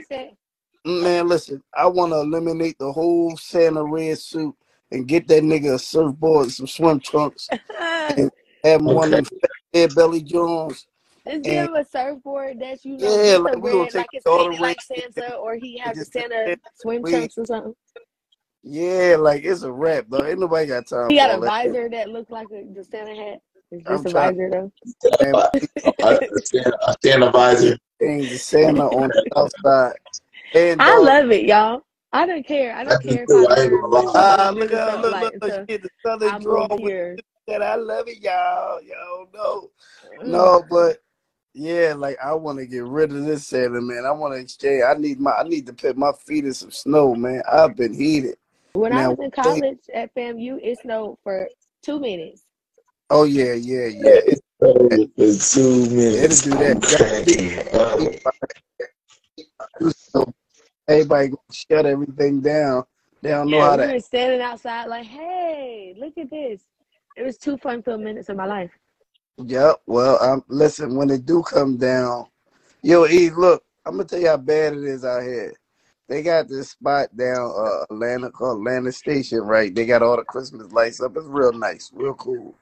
Man, 0.85 1.29
listen, 1.29 1.63
I 1.75 1.87
want 1.87 2.13
to 2.13 2.21
eliminate 2.21 2.79
the 2.79 2.93
whole 2.93 3.37
Santa 3.37 3.85
red 3.85 4.19
suit 4.19 4.57
and 4.91 5.09
get 5.09 5.29
that 5.29 5.45
nigga 5.45 5.75
a 5.75 5.79
surfboard 5.79 6.45
and 6.45 6.53
some 6.53 6.67
swim 6.67 7.01
trunks 7.01 7.53
and 8.17 8.31
have 8.65 8.81
him 8.81 8.87
one 8.87 9.15
Okay. 9.15 9.21
of 9.21 9.31
them 9.73 9.95
belly 9.95 10.23
Jones. 10.23 10.87
Just 11.29 11.45
give 11.45 11.53
And 11.53 11.69
him 11.69 11.75
a 11.77 11.85
surfboard 11.85 12.59
that's 12.61 12.85
you 12.85 12.99
know 12.99 13.17
yeah, 13.17 13.39
like 13.45 13.63
we 13.63 13.71
gonna 13.71 13.87
red, 13.87 13.93
take 13.93 13.95
like 13.95 14.09
it's 14.13 14.27
all 14.27 14.45
the 14.45 14.51
painted 14.51 14.61
red 14.61 14.77
like 14.77 14.81
Santa, 14.81 15.35
or 15.37 15.57
he 15.57 15.79
has 15.79 15.97
have 15.97 15.99
the 15.99 16.05
just 16.05 16.13
Santa 16.13 16.53
swim 16.75 17.05
We 17.05 17.13
trunks 17.13 17.39
or 17.39 17.47
something. 17.47 17.75
yeah, 18.65 19.17
like 19.19 19.45
it's 19.45 19.63
a 19.63 19.73
wrap, 19.73 20.07
though. 20.09 20.25
Ain't 20.25 20.41
nobody 20.41 20.67
got 20.69 20.87
time 20.89 21.09
He 21.09 21.17
got 21.17 21.31
a 21.31 21.35
all 21.35 21.41
that. 21.41 21.53
visor 21.53 21.89
that 21.91 22.11
looks 22.11 22.31
like 22.31 22.49
a, 22.53 22.65
the 22.75 22.85
Santa 22.85 23.15
hat. 23.15 23.41
It's 23.71 23.87
I'm 23.87 24.07
a 24.07 24.11
trying, 24.11 24.33
visor 24.35 24.51
though. 24.51 24.73
man. 25.21 25.37
We 25.37 25.43
I 26.03 26.19
stand, 26.45 26.75
I 26.87 26.93
stand 26.95 27.23
the 28.31 28.39
Santa 28.39 28.85
on 28.85 29.11
the 29.11 29.23
south 29.37 29.53
side. 29.65 29.95
And 30.55 30.83
I 30.83 30.91
dog, 30.91 31.05
love 31.05 31.31
it, 31.31 31.45
y'all. 31.47 31.83
I 32.13 32.27
don't 32.27 32.47
care. 32.47 32.75
I 32.75 32.81
I 32.81 32.85
don't 32.85 33.03
do 33.03 33.09
care 33.09 33.23
if 33.25 33.31
I. 33.31 33.35
I 33.35 33.39
ain't 33.39 33.49
learn 33.49 33.71
gonna 33.81 33.87
what 33.89 34.05
lie. 34.05 34.13
ah, 34.15 34.51
what 34.51 34.57
look 34.59 34.71
niggas 34.71 34.75
at 34.75 34.89
sound 34.89 35.03
look 35.03 35.13
like 35.13 35.23
look 35.23 35.43
look 35.43 35.53
until 35.69 35.79
the 35.79 35.91
southern 36.05 36.29
I 36.29 36.39
draw 36.39 36.67
with 36.71 36.81
here. 36.81 37.17
that. 37.49 37.63
I 37.63 37.75
love 37.77 38.09
it, 38.09 38.19
y'all. 38.23 38.81
Y'all 38.83 39.29
know. 39.33 39.71
Mm. 40.23 40.27
No, 40.27 40.65
but 40.69 40.99
yeah, 41.55 41.95
like 41.97 42.19
I 42.23 42.35
want 42.35 42.59
to 42.59 42.67
get 42.67 42.85
rid 42.85 43.13
of 43.13 43.25
this 43.25 43.47
Santa, 43.47 43.81
man. 43.81 44.05
I 44.07 44.11
want 44.11 44.35
to 44.35 44.41
exchange. 44.41 44.83
I 44.87 44.95
need 44.95 45.21
my 45.21 45.33
I 45.33 45.43
need 45.45 45.67
to 45.67 45.73
put 45.73 45.97
my 45.97 46.13
feet 46.27 46.45
in 46.45 46.53
some 46.55 46.71
snow, 46.71 47.15
man. 47.15 47.43
I've 47.51 47.77
been 47.77 47.95
heated. 47.95 48.37
When 48.75 48.93
I 48.93 49.09
was 49.09 49.19
in 49.19 49.25
one 49.25 49.31
thing- 49.31 49.43
college 49.45 49.79
at 49.95 50.15
FAMU, 50.15 50.59
it 50.63 50.79
snowed 50.83 51.19
for 51.23 51.49
two 51.83 51.99
minutes. 52.01 52.45
oh 53.11 53.25
yeah, 53.25 53.53
yeah, 53.55 53.87
yeah. 53.87 54.21
It, 54.27 54.41
So, 54.63 54.73
for 54.73 54.89
two 54.89 55.85
it'll 55.85 55.97
minutes. 55.97 56.43
do 56.43 56.51
that. 56.51 58.33
Okay. 60.89 61.03
So 61.09 61.15
everybody 61.15 61.29
gonna 61.29 61.39
shut 61.53 61.87
everything 61.87 62.41
down. 62.41 62.85
They 63.23 63.31
don't 63.31 63.51
know 63.51 63.59
Yeah, 63.59 63.63
how 63.63 63.77
we 63.77 63.79
to. 63.79 63.93
were 63.93 64.01
standing 64.01 64.41
outside 64.41 64.87
like, 64.87 65.07
hey, 65.07 65.95
look 65.99 66.19
at 66.19 66.31
this. 66.31 66.63
It 67.17 67.23
was 67.23 67.39
two 67.39 67.57
fun 67.59 67.83
filled 67.83 68.03
minutes 68.03 68.29
of 68.29 68.37
my 68.37 68.47
life. 68.47 68.73
Yep. 69.39 69.83
Well, 69.87 70.23
um, 70.23 70.45
listen, 70.49 70.97
when 70.97 71.11
it 71.11 71.27
do 71.27 71.43
come 71.43 71.77
down, 71.77 72.27
yo, 72.83 73.07
E, 73.07 73.31
look, 73.31 73.65
I'm 73.87 73.95
gonna 73.95 74.05
tell 74.05 74.21
you 74.21 74.29
how 74.29 74.37
bad 74.39 74.75
it 74.75 74.85
is 74.85 75.05
out 75.05 75.23
here. 75.23 75.55
They 76.09 76.23
got 76.23 76.49
this 76.49 76.71
spot 76.71 77.17
down 77.17 77.53
uh, 77.57 77.85
Atlanta 77.91 78.31
called 78.31 78.59
Atlantic 78.59 78.95
Station, 78.95 79.41
right? 79.41 79.75
They 79.75 79.87
got 79.87 80.03
all 80.03 80.17
the 80.17 80.25
Christmas 80.25 80.73
lights 80.73 81.01
up. 81.01 81.17
It's 81.17 81.27
real 81.27 81.53
nice, 81.53 81.91
real 81.95 82.15
cool. 82.15 82.55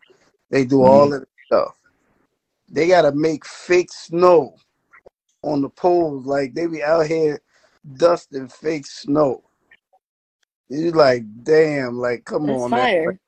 They 0.50 0.64
do 0.64 0.82
all 0.84 1.12
of 1.12 1.20
the 1.20 1.26
stuff. 1.46 1.78
They 2.68 2.88
gotta 2.88 3.12
make 3.12 3.46
fake 3.46 3.92
snow 3.92 4.56
on 5.42 5.62
the 5.62 5.70
poles, 5.70 6.26
like 6.26 6.54
they 6.54 6.66
be 6.66 6.82
out 6.82 7.06
here 7.06 7.40
dusting 7.96 8.48
fake 8.48 8.86
snow. 8.86 9.44
You 10.68 10.92
like, 10.92 11.24
damn, 11.44 11.98
like 11.98 12.24
come 12.24 12.48
That's 12.48 12.64
on, 12.64 12.74
man, 12.74 12.90
fire. 12.90 13.18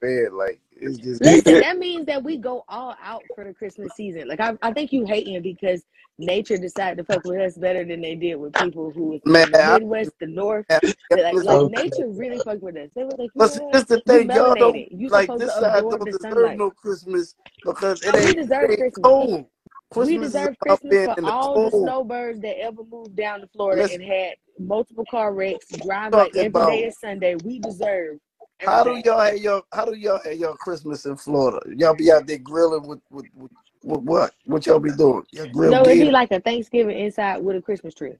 bad, 0.00 0.32
like 0.32 0.60
it's 0.72 0.98
just 0.98 1.22
Listen, 1.22 1.60
that 1.60 1.78
means 1.78 2.06
that 2.06 2.24
we 2.24 2.38
go 2.38 2.64
all 2.68 2.96
out 3.02 3.26
for 3.34 3.44
the 3.44 3.54
Christmas 3.54 3.94
season. 3.94 4.28
Like 4.28 4.40
I, 4.40 4.56
I 4.62 4.72
think 4.72 4.92
you 4.92 5.06
hating 5.06 5.42
because 5.42 5.82
nature 6.18 6.58
decided 6.58 6.98
to 6.98 7.04
fuck 7.04 7.24
with 7.24 7.40
us 7.40 7.56
better 7.58 7.84
than 7.84 8.02
they 8.02 8.14
did 8.16 8.36
with 8.36 8.54
people 8.56 8.92
who 8.92 9.10
was 9.10 9.22
Man, 9.24 9.46
in 9.46 9.50
the 9.50 9.58
I- 9.58 9.64
Midwest, 9.64 10.14
the 10.20 10.26
North. 10.28 10.66
Yeah, 10.70 11.16
Like, 11.16 11.42
like 11.42 11.62
Okay. 11.62 11.64
nature 11.64 12.08
really 12.08 12.40
fucked 12.40 12.62
with 12.62 12.76
us. 12.76 12.90
They 12.94 13.04
were 13.04 13.16
like, 13.18 13.32
you 13.34 13.40
But 13.40 13.52
know 13.52 13.52
see, 13.52 13.62
this 13.72 13.84
the 13.86 14.00
thing, 14.00 14.32
y'all 14.32 14.56
don't. 14.56 14.86
You 14.92 15.10
like 15.10 15.36
this 15.36 15.54
to 15.54 15.56
side 15.56 15.88
absorb 15.88 15.90
don't 15.90 16.04
the 16.04 16.12
deserve 16.12 16.18
sunlight. 16.20 16.56
no 16.56 16.70
Christmas 16.70 17.36
because 17.64 18.02
it 18.02 18.14
oh, 18.14 18.20
We 18.20 18.34
ain't, 18.34 18.36
deserve 18.36 18.70
it 18.70 18.80
ain't 18.80 18.86
Christmas. 18.94 19.02
cold. 19.02 19.46
We 19.94 20.04
Christmas 20.04 20.26
is 20.26 20.32
deserve 20.32 20.58
Christmas 20.58 21.04
for 21.04 21.30
all 21.30 21.64
the 21.64 21.70
snowbirds 21.70 22.40
that 22.40 22.58
ever 22.60 22.82
moved 22.90 23.16
down 23.16 23.40
to 23.40 23.46
Florida 23.48 23.82
Listen, 23.82 24.02
and 24.02 24.10
had 24.10 24.34
multiple 24.58 25.04
car 25.10 25.32
wrecks, 25.32 25.66
drive 25.68 26.12
like 26.12 26.36
every 26.36 26.46
about 26.46 26.70
day 26.70 26.84
is 26.84 26.98
Sunday. 26.98 27.36
We 27.36 27.60
deserve 27.60 28.18
how 28.60 28.84
do 28.84 29.00
y'all 29.04 29.20
have 29.20 29.36
your 29.36 29.62
how 29.72 29.84
do 29.84 29.94
y'all 29.94 30.20
have 30.24 30.34
your 30.34 30.56
Christmas 30.56 31.04
in 31.06 31.16
Florida? 31.16 31.60
Y'all 31.76 31.94
be 31.94 32.10
out 32.10 32.26
there 32.26 32.38
grilling 32.38 32.86
with 32.86 33.00
with, 33.10 33.26
with, 33.34 33.50
with 33.82 34.00
what? 34.00 34.32
What 34.44 34.66
y'all 34.66 34.78
be 34.78 34.92
doing? 34.92 35.22
Y'all 35.32 35.46
grill 35.46 35.70
No, 35.70 35.82
it'd 35.82 36.00
be 36.06 36.10
like 36.10 36.32
a 36.32 36.40
Thanksgiving 36.40 36.98
inside 36.98 37.38
with 37.38 37.56
a 37.56 37.62
Christmas 37.62 37.94
tree. 37.94 38.14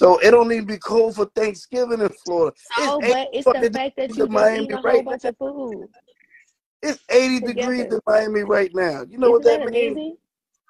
So 0.00 0.18
it 0.18 0.30
don't 0.30 0.52
even 0.52 0.66
be 0.66 0.78
cold 0.78 1.16
for 1.16 1.26
Thanksgiving 1.36 2.00
in 2.00 2.08
Florida. 2.24 2.56
So, 2.78 2.98
It's 2.98 3.08
but 3.08 3.28
it's 3.32 3.44
the 3.44 3.70
fact 3.70 3.96
that 3.96 4.16
you 4.16 4.26
Miami 4.26 4.64
eating 4.64 4.76
a 4.76 4.76
whole 4.76 4.84
right 4.84 5.04
bunch 5.04 5.24
now. 5.24 5.30
of 5.30 5.36
food 5.38 5.88
It's 6.82 6.98
80 7.08 7.40
degrees 7.40 7.84
in 7.84 8.00
Miami 8.06 8.42
right 8.42 8.70
now. 8.74 9.02
You 9.08 9.18
know 9.18 9.30
what 9.30 9.46
Isn't 9.46 9.60
that 9.60 9.64
that 9.66 9.72
means? 9.72 10.16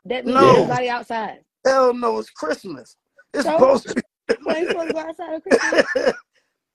Amazing? 0.04 0.24
That 0.24 0.26
means 0.26 0.40
No. 0.40 0.54
Yeah. 0.54 0.58
everybody 0.58 0.88
outside. 0.88 1.38
Hell 1.64 1.94
no, 1.94 2.18
it's 2.18 2.30
Christmas. 2.30 2.96
It's 3.32 3.44
So, 3.44 3.52
supposed 3.56 3.88
to 3.88 4.02
why 4.42 4.58
you 4.60 4.66
supposed 4.68 4.88
to 4.88 4.92
go 4.92 4.98
outside 5.00 5.34
on 5.34 5.40
Christmas? 5.40 5.84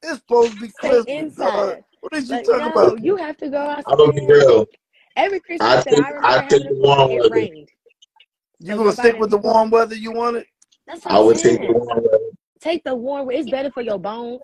It's 0.02 0.20
supposed 0.20 0.54
to 0.54 0.60
be 0.62 0.68
Stay 0.70 0.90
Christmas, 0.90 1.36
dog. 1.36 1.54
what 1.68 1.84
What 2.00 2.14
is 2.14 2.30
you 2.30 2.36
Like, 2.38 2.46
talking 2.46 2.62
no, 2.62 2.72
about? 2.72 3.04
you 3.04 3.16
have 3.18 3.38
to 3.38 3.50
go 3.50 3.58
I'm 3.58 3.76
outside, 3.76 3.98
gonna 3.98 4.14
be 4.14 4.22
man. 4.22 4.30
real. 4.30 4.66
Every 5.18 5.40
I 5.42 5.42
Christmas 5.42 5.84
that 5.86 5.94
take 5.94 6.06
I 6.06 6.10
remember 6.10 6.28
I 6.28 6.42
having 6.42 6.50
take 6.50 6.68
in 6.68 6.82
the 6.82 6.88
warm 6.88 7.12
it 7.12 7.22
weather. 7.22 7.30
rained. 7.30 7.70
You 8.60 8.68
So 8.72 8.78
gonna 8.78 8.92
stick 8.94 9.20
with 9.20 9.30
the 9.32 9.38
warm 9.38 9.70
weather 9.70 9.96
you 9.96 10.12
want 10.14 10.38
it? 10.38 10.48
that's 10.88 11.04
what 11.04 11.14
I 11.14 11.20
I'm 11.20 11.26
would 11.26 11.38
take 11.38 11.60
the 11.60 11.74
warm 11.74 11.88
weather. 12.04 12.20
Take 12.62 12.84
the 12.84 12.96
warm, 12.96 13.30
it's 13.32 13.50
better 13.50 13.72
for 13.72 13.82
your 13.82 14.00
bones. 14.00 14.42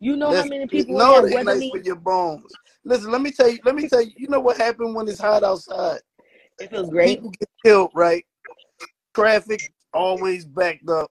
You 0.00 0.16
know 0.16 0.32
how 0.34 0.44
many 0.44 0.66
people 0.66 0.96
no, 0.98 1.14
have 1.14 1.24
it 1.24 1.28
ain't 1.28 1.46
weather 1.46 1.60
nice 1.60 1.68
for 1.70 1.78
your 1.78 1.96
bones. 1.96 2.52
Listen, 2.84 3.10
let 3.10 3.20
me 3.20 3.30
tell 3.30 3.48
you, 3.48 3.58
let 3.64 3.74
me 3.74 3.88
tell 3.88 4.02
you, 4.02 4.10
you 4.16 4.28
know 4.28 4.40
what 4.40 4.56
happened 4.56 4.94
when 4.94 5.08
it's 5.08 5.20
hot 5.20 5.44
outside? 5.44 6.00
It 6.60 6.70
feels 6.70 6.90
great. 6.90 7.18
People 7.18 7.30
get 7.30 7.48
killed, 7.64 7.90
right? 7.94 8.24
Traffic 9.14 9.62
always 9.94 10.44
backed 10.46 10.88
up. 10.88 11.10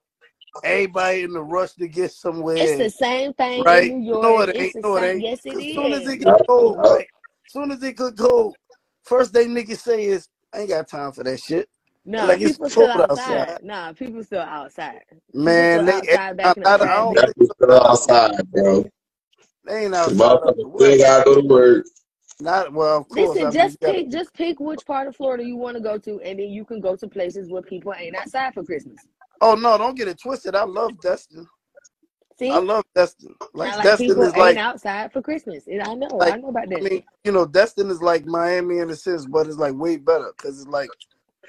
Everybody 0.63 1.23
in 1.23 1.33
the 1.33 1.43
rush 1.43 1.73
to 1.73 1.87
get 1.87 2.11
somewhere. 2.11 2.57
It's 2.57 2.75
the 2.75 2.89
same 2.89 3.33
thing 3.33 3.65
right? 3.65 3.69
in 3.69 3.87
New 3.87 3.99
No, 4.21 4.39
York. 4.39 4.41
it 4.41 4.55
It's 4.55 4.73
ain't. 4.73 4.73
the 4.73 4.83
No, 4.83 4.97
it 4.97 5.03
same. 5.03 5.17
ain't. 5.17 5.25
Yes, 5.25 5.45
it 5.45 5.59
As 5.59 5.67
soon 5.69 5.93
as 5.93 6.07
it 6.07 6.17
is. 6.17 6.19
get 6.19 6.27
Yup, 6.27 6.41
cold, 6.47 6.79
right? 6.79 7.07
As 7.47 7.53
soon 7.53 7.71
as 7.71 7.83
it 7.83 7.97
get 7.97 8.17
cold, 8.17 8.55
first 9.03 9.33
thing 9.33 9.49
niggas 9.49 9.79
say 9.79 10.05
is, 10.05 10.27
I 10.53 10.61
ain't 10.61 10.69
got 10.69 10.87
time 10.89 11.11
for 11.13 11.23
that 11.25 11.39
shit. 11.39 11.69
No, 12.05 12.35
Like 12.35 12.41
it's 12.41 12.59
people 12.59 12.69
still 12.69 12.89
outside. 12.91 13.49
outside. 13.49 13.59
Nah, 13.61 13.93
people 13.93 14.23
still 14.23 14.41
outside. 14.41 15.01
People 15.43 15.65
Man, 15.65 15.65
still 15.65 15.85
they 15.85 16.01
eh, 16.07 16.17
outside 16.17 16.37
I, 16.43 16.53
backing 16.53 16.63
I, 16.65 16.73
up 16.73 16.75
I 16.75 16.95
don't 17.01 17.15
traffic. 17.15 17.35
think 17.37 17.51
still 17.55 17.73
outside, 17.73 18.51
bro. 18.51 18.85
they 19.65 19.85
ain't 19.85 19.95
outside 19.95 20.43
of 20.43 20.57
the 20.57 20.67
motherfuckers 20.67 20.73
still 20.75 20.97
what? 20.97 20.99
gotta 20.99 21.25
go 21.25 21.41
to 21.41 21.47
work. 21.47 21.85
Not 22.41 22.73
well, 22.73 22.97
of 22.97 23.09
course. 23.09 23.35
Listen, 23.35 23.43
mean, 23.43 23.51
just 23.51 23.79
gotta 23.79 23.93
pick 23.93 24.09
just 24.09 24.33
pick 24.33 24.59
which 24.59 24.85
part 24.85 25.07
of 25.07 25.15
Florida 25.15 25.43
you 25.43 25.55
want 25.55 25.77
to 25.77 25.83
go 25.83 25.97
to, 25.99 26.19
and 26.21 26.39
then 26.39 26.49
you 26.49 26.65
can 26.65 26.79
go 26.79 26.95
to 26.95 27.07
places 27.07 27.51
where 27.51 27.61
people 27.61 27.93
ain't 27.95 28.15
outside 28.15 28.53
for 28.53 28.63
Christmas. 28.63 29.05
Oh 29.41 29.55
no, 29.55 29.77
don't 29.77 29.95
get 29.95 30.07
it 30.07 30.19
twisted. 30.19 30.55
I 30.55 30.63
love 30.63 30.99
Destin. 30.99 31.47
See? 32.39 32.49
I 32.49 32.57
love 32.57 32.83
Destin. 32.95 33.35
Like 33.53 33.75
like 33.75 33.83
Destin 33.83 34.19
is 34.19 34.27
ain't 34.29 34.37
like 34.37 34.57
outside 34.57 35.13
for 35.13 35.21
Christmas. 35.21 35.67
And 35.67 35.83
I 35.83 35.93
know, 35.93 36.07
like 36.15 36.33
I 36.33 36.37
know 36.37 36.49
about 36.49 36.63
I 36.63 36.79
that. 36.79 36.83
mean, 36.83 37.03
you 37.23 37.31
know, 37.31 37.45
Destin 37.45 37.91
is 37.91 38.01
like 38.01 38.25
Miami 38.25 38.79
in 38.79 38.89
a 38.89 38.95
sense, 38.95 39.27
but 39.27 39.45
it's 39.45 39.57
like 39.57 39.75
way 39.75 39.97
better 39.97 40.31
because 40.35 40.59
it's 40.59 40.69
like 40.69 40.89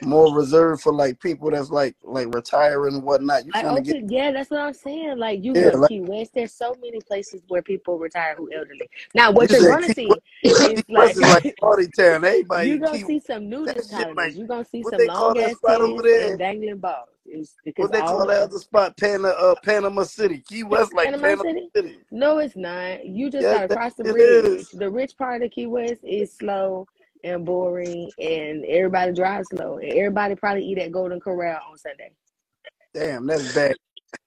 more 0.05 0.35
reserved 0.35 0.83
for 0.83 0.93
like 0.95 1.21
people 1.21 1.51
that's 1.51 1.71
like 1.71 1.97
like 2.05 2.35
retiring 2.35 2.95
and 2.97 3.05
whatnot. 3.05 3.47
You 3.47 3.55
kind 3.55 3.79
of 3.79 3.85
get 3.85 3.99
yeah, 4.09 4.33
that's 4.33 4.51
what 4.51 4.61
I'm 4.61 4.75
saying. 4.75 5.19
Like 5.19 5.45
you 5.45 5.55
yeah, 5.55 5.71
go 5.71 5.73
to 5.73 5.79
like 5.79 5.81
Key 5.81 6.03
West, 6.03 6.33
there's 6.35 6.55
so 6.55 6.77
many 6.83 7.01
places 7.03 7.43
where 7.49 7.63
people 7.63 7.99
retire 7.99 8.35
who 8.37 8.51
elderly. 8.53 8.91
Now, 9.15 9.31
what 9.33 9.51
you 9.51 9.57
you're 9.57 9.63
gonna 9.63 9.91
see 9.91 10.23
is 10.59 10.85
like 10.89 11.17
like 11.17 11.45
party 11.61 11.89
town. 11.89 12.25
Everybody 12.25 12.69
you 12.69 12.81
gonna 12.81 13.01
Key 13.01 13.01
see 13.01 13.21
some 13.21 13.49
nudist 13.51 13.77
That 13.77 13.87
shit 13.95 14.09
like 14.17 14.27
colonies. 14.27 14.37
You 14.37 14.47
gonna 14.47 14.65
see 14.65 14.85
some 14.85 15.07
long 15.07 15.39
ass 15.39 15.59
spot 15.59 15.81
over 15.83 16.03
titties 16.03 16.03
there. 16.03 16.29
and 16.29 16.39
dangling 16.39 16.79
balls. 16.79 17.09
It's 17.27 17.57
because 17.65 17.89
What 17.89 17.93
they 17.93 18.03
call 18.03 18.27
that 18.27 18.43
other 18.43 18.59
spot? 18.59 18.97
Pana, 18.99 19.29
uh, 19.29 19.57
Panama 19.65 20.05
City. 20.05 20.41
Key 20.49 20.65
West 20.65 20.95
like 20.95 21.13
Panama 21.13 21.21
Panama 21.21 21.45
City? 21.45 21.71
City. 21.77 21.99
No, 22.11 22.39
it's 22.39 22.57
not. 22.57 23.07
You 23.07 23.31
just 23.31 23.49
Yes, 23.49 23.51
gotta 23.51 23.69
cross 23.69 23.95
the 23.95 24.05
bridge. 24.05 24.41
is. 24.45 24.71
The 24.73 24.91
rich 24.91 25.17
part 25.19 25.43
of 25.43 25.51
Key 25.53 25.67
West 25.67 26.01
is 26.05 26.33
slow 26.33 26.87
and 27.25 27.45
boring, 27.45 28.11
and 28.19 28.65
everybody 28.67 29.13
drives 29.13 29.49
slow, 29.49 29.79
and 29.79 29.93
everybody 29.93 30.35
probably 30.35 30.65
eat 30.65 30.79
at 30.79 30.93
Golden 30.93 31.21
Corral 31.21 31.61
on 31.71 31.79
Sunday. 31.79 32.13
Damn, 32.95 33.27
that's 33.27 33.55
bad. 33.55 33.77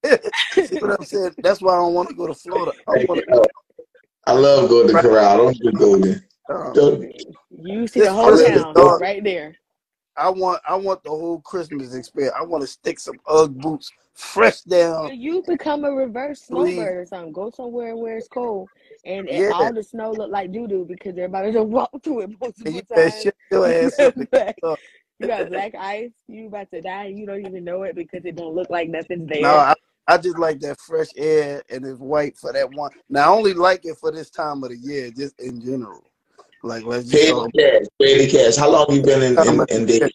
See 0.51 0.77
what 0.79 0.99
I'm 0.99 1.05
saying? 1.05 1.35
That's 1.39 1.61
why 1.61 1.73
I 1.73 1.77
don't 1.77 1.93
want 1.93 2.09
to 2.09 2.15
go 2.15 2.27
to 2.27 2.33
Florida. 2.33 2.73
I 2.87 2.93
Hey, 2.95 3.05
want 3.07 3.21
to 3.27 3.33
yo, 3.33 3.45
I 4.27 4.33
love 4.33 4.69
Golden 4.69 4.95
right. 4.95 5.03
Corral. 5.03 5.37
Don't 5.37 5.59
do 5.59 5.71
Golden. 5.71 6.23
Um, 6.49 7.09
You 7.51 7.87
see 7.87 7.99
the 7.99 8.05
this 8.05 8.13
whole 8.13 8.25
I 8.25 8.29
love 8.29 8.39
Christmas, 8.39 8.61
it. 8.61 8.73
town 8.75 8.99
right 8.99 9.23
there. 9.23 9.55
I 10.17 10.29
want 10.29 10.61
I 10.67 10.75
want 10.75 11.03
the 11.03 11.09
whole 11.09 11.39
Christmas 11.41 11.93
experience. 11.93 12.35
I 12.39 12.43
want 12.43 12.61
to 12.61 12.67
stick 12.67 12.99
some 12.99 13.19
UGG 13.27 13.57
boots 13.61 13.91
fresh 14.13 14.61
down. 14.61 15.11
You 15.13 15.43
become 15.47 15.83
a 15.83 15.91
reverse 15.91 16.43
snowbird 16.43 16.97
or 16.97 17.05
something. 17.05 17.33
Go 17.33 17.51
somewhere 17.51 17.95
where 17.95 18.17
it's 18.17 18.27
cold 18.27 18.69
and 19.05 19.27
it, 19.29 19.41
Yeah. 19.41 19.51
all 19.51 19.73
the 19.73 19.83
snow 19.83 20.11
look 20.11 20.31
like 20.31 20.51
doo 20.51 20.67
doo 20.67 20.85
because 20.87 21.11
everybody 21.17 21.51
done 21.51 21.71
walked 21.71 22.03
through 22.03 22.21
it 22.21 22.29
multiple 22.39 22.71
you 22.71 22.81
times. 22.81 23.25
your 23.51 23.67
ass 23.67 23.99
up 23.99 24.15
got 24.15 24.29
black, 24.31 24.63
you 25.19 25.27
got 25.27 25.49
black 25.49 25.75
ice. 25.75 26.11
You 26.27 26.47
about 26.47 26.71
to 26.71 26.81
die. 26.81 27.07
You 27.07 27.25
don't 27.25 27.45
even 27.45 27.63
know 27.63 27.83
it 27.83 27.95
because 27.95 28.25
it 28.25 28.35
don't 28.35 28.55
look 28.55 28.69
like 28.69 28.89
nothing's 28.89 29.27
No, 29.39 29.49
there. 29.49 29.57
I, 29.57 29.75
I 30.07 30.17
just 30.17 30.37
like 30.37 30.59
that 30.61 30.79
fresh 30.79 31.09
air 31.17 31.63
and 31.69 31.85
it's 31.85 31.99
white 31.99 32.37
for 32.37 32.53
that 32.53 32.71
one. 32.71 32.91
Now 33.09 33.33
I 33.33 33.35
only 33.37 33.53
like 33.53 33.85
it 33.85 33.97
for 33.97 34.11
this 34.11 34.29
time 34.29 34.63
of 34.63 34.69
the 34.69 34.77
year, 34.77 35.11
just 35.11 35.39
in 35.41 35.61
general. 35.61 36.03
Like 36.65 36.83
let's 36.83 37.07
just 37.07 37.23
pay 37.23 37.29
talk 37.29 37.51
the 37.53 37.61
cash. 37.61 37.85
Pay 38.01 38.25
the 38.25 38.31
cash. 38.31 38.55
How 38.55 38.71
long 38.71 38.87
you 38.89 39.03
been 39.03 39.21
in 39.21 39.35
time 39.35 39.61
in, 39.69 39.81
in 39.81 39.87
year. 39.87 39.99
Dayton? 39.99 40.09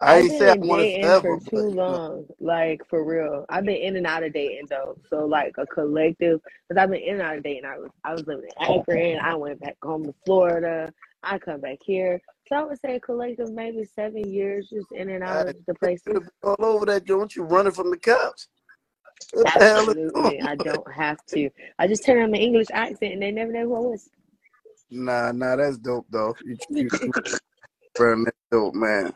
I 0.00 0.14
I've 0.14 0.20
ain't 0.20 0.28
been 0.28 0.38
say 0.38 0.48
I 0.48 0.54
in 0.54 0.60
want 0.62 0.82
it 0.82 1.02
Dayton 1.02 1.20
for 1.20 1.40
too 1.40 1.56
you 1.56 1.70
long, 1.70 2.26
like 2.40 2.80
for 2.88 3.04
real. 3.04 3.44
I've 3.50 3.66
been 3.66 3.76
in 3.76 3.96
and 3.96 4.06
out 4.06 4.22
of 4.22 4.32
Dayton 4.32 4.66
though, 4.70 4.96
so 5.10 5.26
like 5.26 5.52
a 5.58 5.66
collective. 5.66 6.40
Because 6.68 6.82
I've 6.82 6.90
been 6.90 7.02
in 7.02 7.14
and 7.14 7.22
out 7.22 7.36
of 7.36 7.42
Dayton. 7.42 7.68
I 7.68 7.78
was 7.78 7.90
I 8.02 8.12
was 8.14 8.26
living 8.26 8.44
in 8.44 8.80
Akron. 8.80 9.18
I 9.20 9.34
went 9.34 9.60
back 9.60 9.76
home 9.82 10.04
to 10.04 10.14
Florida. 10.24 10.90
I 11.22 11.38
come 11.38 11.60
back 11.60 11.78
here. 11.82 12.18
So 12.48 12.56
I 12.56 12.62
would 12.64 12.80
say 12.80 12.96
a 12.96 13.00
collective 13.00 13.52
maybe 13.52 13.84
seven 13.84 14.26
years, 14.32 14.70
just 14.70 14.90
in 14.92 15.10
and 15.10 15.22
out 15.22 15.48
I, 15.48 15.50
of 15.50 15.56
the 15.66 15.74
you 15.74 15.74
places. 15.74 16.30
all 16.42 16.56
over 16.60 16.86
that 16.86 17.04
joint. 17.04 17.36
You 17.36 17.42
running 17.42 17.72
from 17.72 17.90
the 17.90 17.98
cops. 17.98 18.48
What 19.32 19.52
the 19.52 19.64
hell 19.64 19.90
is 19.90 19.96
Absolutely, 19.98 20.40
I 20.40 20.54
don't 20.56 20.92
have 20.92 21.18
to. 21.26 21.50
I 21.78 21.86
just 21.88 22.06
turn 22.06 22.22
on 22.22 22.30
my 22.30 22.38
English 22.38 22.68
accent, 22.72 23.12
and 23.12 23.22
they 23.22 23.32
never 23.32 23.52
know 23.52 23.64
who 23.64 23.76
I 23.76 23.80
was. 23.80 24.08
Nah, 24.90 25.32
nah, 25.32 25.56
that's 25.56 25.78
dope 25.78 26.06
though. 26.10 26.36
You, 26.44 26.58
you, 26.76 26.90
you 27.04 27.14
bro, 27.96 28.24
that's 28.24 28.36
dope, 28.52 28.74
man. 28.74 29.12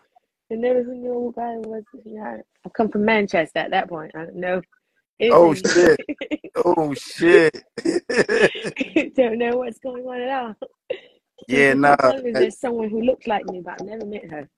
They 0.50 0.56
never 0.56 0.84
knew 0.84 1.32
who 1.36 1.42
I 1.42 1.56
was. 1.58 1.84
Yeah, 2.04 2.38
I 2.64 2.68
come 2.70 2.88
from 2.90 3.04
Manchester 3.04 3.58
at 3.60 3.70
that 3.72 3.88
point. 3.88 4.12
I 4.14 4.24
don't 4.26 4.36
know 4.36 4.62
Oh 5.30 5.54
anything. 5.54 5.72
shit. 5.74 6.00
Oh 6.64 6.94
shit. 6.94 7.64
don't 9.16 9.38
know 9.38 9.58
what's 9.58 9.78
going 9.80 10.04
on 10.06 10.20
at 10.22 10.30
all. 10.30 10.56
yeah, 11.48 11.74
nah. 11.74 11.96
keep 11.96 12.02
telling 12.02 12.24
me 12.24 12.32
that- 12.34 12.38
there's 12.38 12.58
someone 12.58 12.90
who 12.90 13.02
looks 13.02 13.26
like 13.26 13.46
me, 13.46 13.60
but 13.64 13.74
I've 13.74 13.82
never 13.82 14.04
met 14.06 14.30
her. 14.30 14.48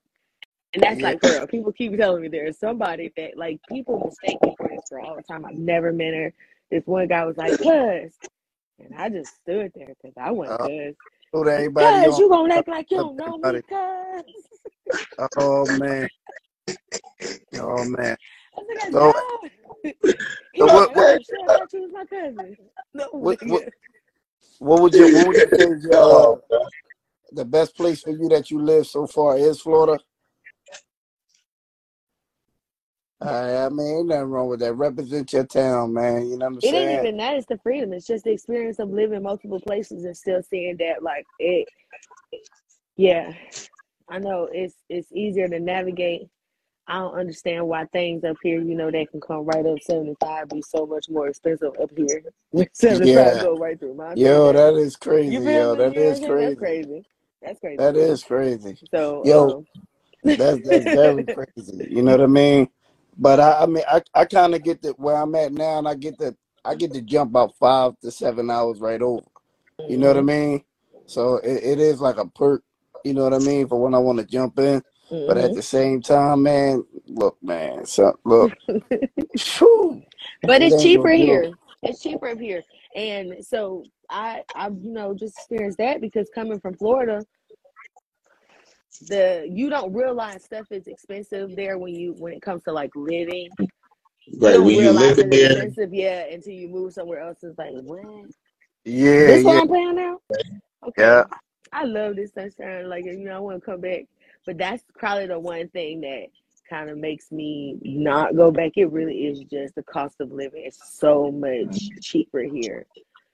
And 0.73 0.83
that's 0.83 1.01
Yeah. 1.01 1.03
like 1.03 1.23
real. 1.23 1.47
People 1.47 1.73
keep 1.73 1.97
telling 1.97 2.23
me 2.23 2.29
there's 2.29 2.59
somebody 2.59 3.11
that 3.17 3.37
like 3.37 3.61
people 3.69 3.99
mistake 4.05 4.41
me 4.43 4.55
for 4.57 4.69
this 4.69 4.85
girl 4.89 5.05
all 5.07 5.17
the 5.17 5.23
time. 5.23 5.45
I've 5.45 5.55
never 5.57 5.93
met 5.93 6.13
her. 6.15 6.33
This 6.71 6.85
one 6.87 7.07
guy 7.07 7.25
was 7.25 7.37
like, 7.37 7.57
"Cuz," 7.57 8.13
and 8.79 8.93
I 8.97 9.09
just 9.09 9.35
stood 9.35 9.71
there 9.75 9.87
because 9.87 10.13
I 10.19 10.31
wasn't 10.31 10.61
Uh, 10.61 10.67
cuz. 10.67 10.95
Told 11.33 11.47
everybody 11.49 12.05
Cuz, 12.05 12.05
on 12.05 12.19
you 12.19 12.29
gonna 12.29 12.55
act 12.55 12.67
like 12.69 12.91
you 12.91 12.97
don't 12.97 13.17
know 13.17 13.37
me, 13.37 13.61
cuz. 13.69 14.23
Oh 15.37 15.67
man. 15.69 16.09
Oh 17.57 17.85
man. 17.85 18.17
I 18.57 18.61
So 18.91 19.13
"No." 19.83 19.91
So 20.59 20.67
what 20.67 20.95
what 20.95 21.09
"Oh 21.09 21.19
shit, 21.21 21.39
I 21.45 21.49
thought 21.49 21.73
you 21.73 21.81
was 21.83 21.91
my 21.93 22.05
cousin." 22.05 22.57
No, 22.93 23.07
what 23.11 23.39
what, 23.45 23.63
what 24.59 24.81
would 24.81 24.95
you 24.95 25.09
what 25.09 25.27
would 25.27 25.39
you 25.39 25.49
say 25.55 25.65
is 25.65 25.87
Oh, 25.93 26.41
uh, 26.51 26.69
the 27.31 27.45
best 27.45 27.75
place 27.75 28.01
for 28.01 28.11
you 28.11 28.29
that 28.29 28.51
you 28.51 28.61
live 28.61 28.87
so 28.87 29.07
far 29.07 29.37
is 29.37 29.61
Florida? 29.61 30.03
I, 33.21 33.65
I 33.65 33.69
mean, 33.69 33.99
ain't 33.99 34.07
nothing 34.09 34.25
wrong 34.29 34.49
with 34.49 34.61
that. 34.61 34.73
Represent 34.75 35.33
your 35.33 35.45
town, 35.45 35.93
man. 35.93 36.27
You 36.27 36.37
know 36.37 36.47
what 36.47 36.55
I'm 36.55 36.61
It 36.61 36.75
ain't 36.75 36.91
even 36.91 37.17
that. 37.17 37.35
It's 37.37 37.47
the 37.47 37.59
freedom. 37.59 37.93
It's 37.93 38.07
just 38.07 38.25
the 38.25 38.31
experience 38.31 38.79
of 38.79 38.89
living 38.91 39.23
multiple 39.23 39.61
places 39.61 40.05
and 40.05 40.17
still 40.17 40.43
seeing 40.43 40.77
that, 40.77 41.03
like 41.03 41.25
it. 41.39 41.69
Yeah, 42.97 43.33
I 44.09 44.19
know 44.19 44.49
it's 44.51 44.75
it's 44.89 45.11
easier 45.13 45.47
to 45.49 45.59
navigate. 45.59 46.27
I 46.87 46.95
don't 46.99 47.19
understand 47.19 47.67
why 47.67 47.85
things 47.87 48.23
up 48.25 48.37
here, 48.43 48.61
you 48.61 48.75
know, 48.75 48.91
that 48.91 49.11
can 49.11 49.21
come 49.21 49.45
right 49.45 49.65
up 49.65 49.81
75 49.81 50.49
be 50.49 50.61
so 50.61 50.85
much 50.85 51.07
more 51.09 51.29
expensive 51.29 51.73
up 51.81 51.91
here. 51.97 52.23
75 52.73 53.39
Yeah. 53.39 53.39
go 53.39 53.57
right 53.57 53.79
through 53.79 53.95
my 53.95 54.15
Yo, 54.15 54.53
that 54.53 54.75
is 54.75 54.97
crazy, 54.97 55.31
You 55.31 55.41
feel 55.43 55.65
yo. 55.65 55.75
me? 55.75 55.77
That 55.77 55.95
You 55.95 56.01
know 56.01 56.07
what 56.07 56.13
is 56.13 56.19
I'm 56.19 56.21
saying? 56.21 56.37
That's 56.37 56.55
crazy. 56.55 56.57
crazy. 56.57 57.03
That's 57.41 57.59
crazy. 57.59 57.79
That 57.79 57.97
is 57.97 58.23
crazy. 58.23 58.79
So, 58.93 59.25
Yo, 59.25 59.57
um, 59.57 59.67
that's 60.23 60.59
that's 60.61 60.87
very 60.87 61.25
crazy. 61.27 61.87
You 61.89 62.03
know 62.03 62.11
what 62.11 62.21
I 62.21 62.27
mean? 62.27 62.69
But 63.17 63.39
I, 63.39 63.63
I 63.63 63.65
mean, 63.67 63.83
I, 63.89 64.01
I 64.15 64.25
kind 64.25 64.55
of 64.55 64.63
get 64.63 64.81
that 64.83 64.99
where 64.99 65.17
I'm 65.17 65.35
at 65.35 65.53
now, 65.53 65.79
and 65.79 65.87
I 65.87 65.95
get 65.95 66.17
that 66.19 66.35
I 66.65 66.75
get 66.75 66.93
to 66.93 67.01
jump 67.01 67.31
about 67.31 67.55
five 67.59 67.99
to 68.01 68.11
seven 68.11 68.51
hours 68.51 68.79
right 68.81 69.01
over. 69.01 69.25
You 69.87 69.97
know 69.97 70.07
what 70.07 70.17
I 70.17 70.21
mhm. 70.21 70.23
mean? 70.23 70.63
So 71.07 71.37
it, 71.37 71.63
it 71.63 71.79
is 71.79 72.01
like 72.01 72.17
a 72.17 72.27
perk. 72.27 72.63
You 73.03 73.13
know 73.13 73.23
what 73.23 73.33
I 73.35 73.39
mean 73.39 73.67
for 73.67 73.81
when 73.81 73.95
I 73.95 73.99
want 73.99 74.19
to 74.19 74.25
jump 74.25 74.59
in. 74.59 74.83
But 75.25 75.37
at 75.37 75.53
hmm 75.53 75.55
the 75.55 75.63
same 75.63 76.01
time, 76.01 76.43
man, 76.43 76.83
look, 77.07 77.37
man, 77.43 77.85
so 77.85 78.17
look, 78.25 78.53
But 80.43 80.61
it's 80.61 80.81
cheaper 80.81 81.11
here. 81.11 81.49
It's 81.83 82.01
cheaper 82.01 82.29
up 82.29 82.39
here. 82.39 82.63
And 82.95 83.35
so 83.45 83.85
I 84.09 84.43
I 84.55 84.69
you 84.69 84.91
know 84.93 85.13
just 85.15 85.37
experienced 85.37 85.79
that 85.79 86.01
because 86.01 86.29
coming 86.35 86.59
from 86.59 86.75
Florida, 86.77 87.25
the 88.99 89.47
you 89.49 89.69
don't 89.69 89.93
realize 89.93 90.43
stuff 90.43 90.67
is 90.71 90.87
expensive 90.87 91.55
there 91.55 91.77
when 91.77 91.93
you 91.93 92.13
when 92.17 92.33
it 92.33 92.41
comes 92.41 92.63
to 92.63 92.71
like 92.71 92.91
living. 92.95 93.49
Like 94.33 94.57
when 94.57 94.69
you 94.69 94.91
live 94.91 95.19
it's 95.19 95.29
there, 95.29 95.51
expensive, 95.51 95.93
yeah, 95.93 96.25
until 96.31 96.53
you 96.53 96.67
move 96.67 96.93
somewhere 96.93 97.19
else. 97.19 97.37
It's 97.43 97.57
like, 97.57 97.73
what? 97.73 98.31
Yeah, 98.83 99.25
This 99.25 99.43
what 99.43 99.61
I'm 99.61 99.67
paying 99.67 99.95
now? 99.95 100.19
Okay. 100.87 101.01
yeah. 101.01 101.23
I 101.71 101.83
love 101.83 102.15
this 102.15 102.33
sunshine. 102.33 102.87
Like, 102.87 103.05
you 103.05 103.25
know, 103.25 103.35
I 103.35 103.39
want 103.39 103.59
to 103.59 103.65
come 103.65 103.81
back. 103.81 104.05
But 104.45 104.57
that's 104.57 104.83
probably 104.97 105.27
the 105.27 105.39
one 105.39 105.67
thing 105.69 106.01
that 106.01 106.27
kind 106.69 106.89
of 106.89 106.97
makes 106.97 107.31
me 107.31 107.77
not 107.83 108.35
go 108.35 108.51
back. 108.51 108.73
It 108.75 108.91
really 108.91 109.25
is 109.25 109.39
just 109.41 109.75
the 109.75 109.83
cost 109.83 110.21
of 110.21 110.31
living. 110.31 110.63
It's 110.65 110.97
so 110.97 111.31
much 111.31 111.89
cheaper 112.01 112.41
here. 112.41 112.85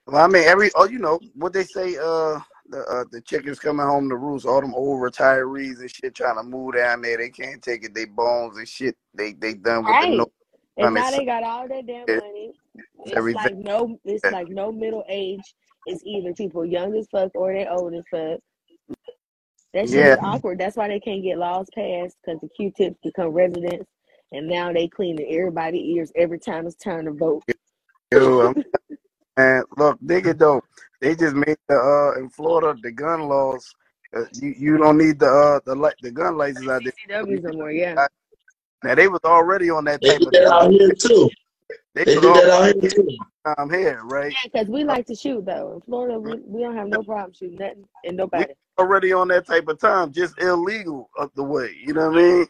Well, 0.07 0.23
I 0.23 0.27
mean, 0.27 0.43
every 0.43 0.71
oh, 0.75 0.85
you 0.85 0.99
know 0.99 1.19
what 1.35 1.53
they 1.53 1.63
say. 1.63 1.97
Uh, 2.01 2.39
the 2.71 2.79
uh, 2.85 3.05
the 3.11 3.21
chickens 3.21 3.59
coming 3.59 3.85
home 3.85 4.09
to 4.09 4.17
roost. 4.17 4.47
All 4.47 4.61
them 4.61 4.75
old 4.75 5.01
retirees 5.01 5.81
and 5.81 5.91
shit 5.91 6.15
trying 6.15 6.37
to 6.37 6.43
move 6.43 6.75
down 6.75 7.03
there. 7.03 7.17
They 7.17 7.29
can't 7.31 7.61
take 7.61 7.85
it. 7.85 7.95
They 7.95 8.05
bones 8.05 8.57
and 8.57 8.67
shit. 8.69 8.97
They 9.15 9.33
they 9.33 9.55
done 9.55 9.85
with 9.87 9.99
the 9.99 10.07
no 10.07 10.31
And 10.77 10.93
money. 10.93 10.95
now 10.95 11.11
they 11.11 11.25
got 11.25 11.43
all 11.43 11.67
that 11.67 11.87
damn 11.87 12.15
money. 12.15 12.53
It's 13.05 13.15
Everything. 13.17 13.33
like 13.33 13.55
no 13.55 13.99
it's 14.05 14.29
like 14.29 14.49
no 14.49 14.71
middle 14.71 15.05
age. 15.09 15.55
It's 15.85 16.03
either 16.05 16.33
people 16.33 16.65
young 16.65 16.95
as 16.97 17.07
fuck 17.11 17.31
or 17.35 17.53
they 17.53 17.67
old 17.67 17.93
as 17.95 18.05
fuck. 18.11 18.39
That 19.73 19.89
shit 19.89 20.05
Yeah, 20.05 20.07
is 20.07 20.17
awkward. 20.21 20.59
That's 20.59 20.77
why 20.77 20.87
they 20.87 20.99
can't 20.99 21.23
get 21.23 21.37
laws 21.37 21.67
passed 21.75 22.17
because 22.25 22.41
the 22.41 22.49
Q-tips 22.49 22.97
become 23.03 23.29
residents, 23.29 23.89
and 24.31 24.47
now 24.47 24.73
they 24.73 24.87
cleaning 24.87 25.27
everybody's 25.31 25.81
ears 25.97 26.11
every 26.15 26.39
time 26.39 26.67
it's 26.67 26.75
time 26.75 27.05
to 27.05 27.11
vote. 27.13 27.43
yo, 28.11 28.53
man. 29.37 29.63
Look, 29.77 29.99
it 30.27 30.39
though. 30.39 30.63
They 31.01 31.15
just 31.15 31.35
made 31.35 31.57
the 31.67 31.75
uh 31.77 32.19
in 32.19 32.29
Florida 32.29 32.79
the 32.81 32.91
gun 32.91 33.21
laws. 33.27 33.75
Uh, 34.15 34.25
you 34.33 34.53
you 34.57 34.77
don't 34.77 34.97
need 34.97 35.19
the 35.19 35.27
uh 35.27 35.59
the 35.65 35.75
li- 35.75 35.91
the 36.01 36.11
gun 36.11 36.37
license 36.37 36.69
out 36.69 36.83
there. 36.83 36.93
CCWs 37.09 37.43
no 37.43 37.53
more, 37.53 37.71
yeah. 37.71 37.95
Now 38.83 38.95
they 38.95 39.07
was 39.07 39.21
already 39.25 39.69
on 39.69 39.85
that 39.85 40.01
they 40.01 40.09
type 40.09 40.19
did 40.19 40.27
of 40.27 40.33
that 40.33 40.49
time. 40.49 40.53
out 40.53 40.71
here 40.71 40.91
too. 40.93 41.29
They 41.95 42.05
They 42.05 42.15
did 42.15 42.23
that 42.23 42.49
out 42.49 42.65
here 42.65 42.89
too. 42.91 43.17
time 43.57 43.69
here, 43.69 44.01
right? 44.03 44.31
Yeah, 44.31 44.49
because 44.51 44.67
we 44.67 44.83
like 44.83 45.05
to 45.07 45.15
shoot 45.15 45.45
though. 45.45 45.73
In 45.75 45.81
Florida, 45.81 46.19
we, 46.19 46.37
we 46.45 46.61
don't 46.61 46.75
have 46.75 46.87
no 46.87 47.03
problem 47.03 47.33
shooting 47.33 47.57
nothing 47.57 47.85
and 48.03 48.17
We 48.17 48.17
nobody. 48.17 48.53
already 48.79 49.13
on 49.13 49.27
that 49.29 49.45
type 49.47 49.67
of 49.67 49.79
time, 49.79 50.11
just 50.11 50.39
illegal 50.41 51.09
up 51.19 51.33
the 51.35 51.43
way. 51.43 51.75
You 51.85 51.93
know 51.93 52.09
what 52.09 52.17
I 52.19 52.21
mean? 52.21 52.47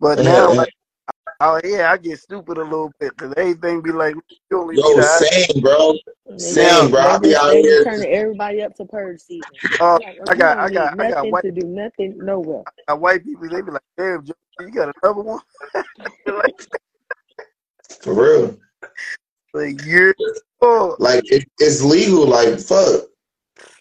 But 0.00 0.20
now, 0.20 0.52
like, 0.52 0.68
oh 1.42 1.60
yeah, 1.64 1.92
I 1.92 1.96
get 1.96 2.18
stupid 2.18 2.58
a 2.58 2.62
little 2.62 2.92
bit 2.98 3.16
because 3.16 3.34
everything 3.36 3.82
be 3.82 3.92
like, 3.92 4.14
you 4.14 4.60
only 4.60 4.76
Yo, 4.76 4.82
need 4.88 4.98
a 4.98 5.02
same, 5.02 5.60
bro. 5.60 5.94
And 6.26 6.40
Same, 6.40 6.90
bro. 6.90 7.00
I 7.00 7.18
they 7.18 7.28
be 7.28 7.36
out 7.36 7.52
here. 7.52 7.84
turning 7.84 8.12
everybody 8.12 8.62
up 8.62 8.74
to 8.76 8.84
purge 8.86 9.20
season. 9.20 9.50
Uh, 9.80 9.94
Like, 9.94 10.18
oh, 10.20 10.24
I 10.30 10.34
got, 10.34 10.58
I 10.58 10.70
got, 10.70 11.00
I 11.00 11.10
got 11.10 11.30
white, 11.30 11.42
to 11.42 11.52
do 11.52 11.66
nothing 11.66 12.16
nowhere. 12.18 12.62
I 12.66 12.92
got 12.92 13.00
white 13.00 13.24
people. 13.24 13.48
They 13.48 13.60
be 13.60 13.70
like, 13.70 13.82
damn, 13.98 14.24
you 14.60 14.70
got 14.70 14.94
another 15.02 15.22
one? 15.22 15.40
like, 16.26 16.54
For 18.00 18.14
real. 18.14 18.56
like, 19.52 19.84
yeah. 19.84 20.12
Oh, 20.62 20.96
Like 20.98 21.24
it, 21.26 21.44
it's 21.58 21.82
legal. 21.82 22.26
Like 22.26 22.58
fuck. 22.60 23.02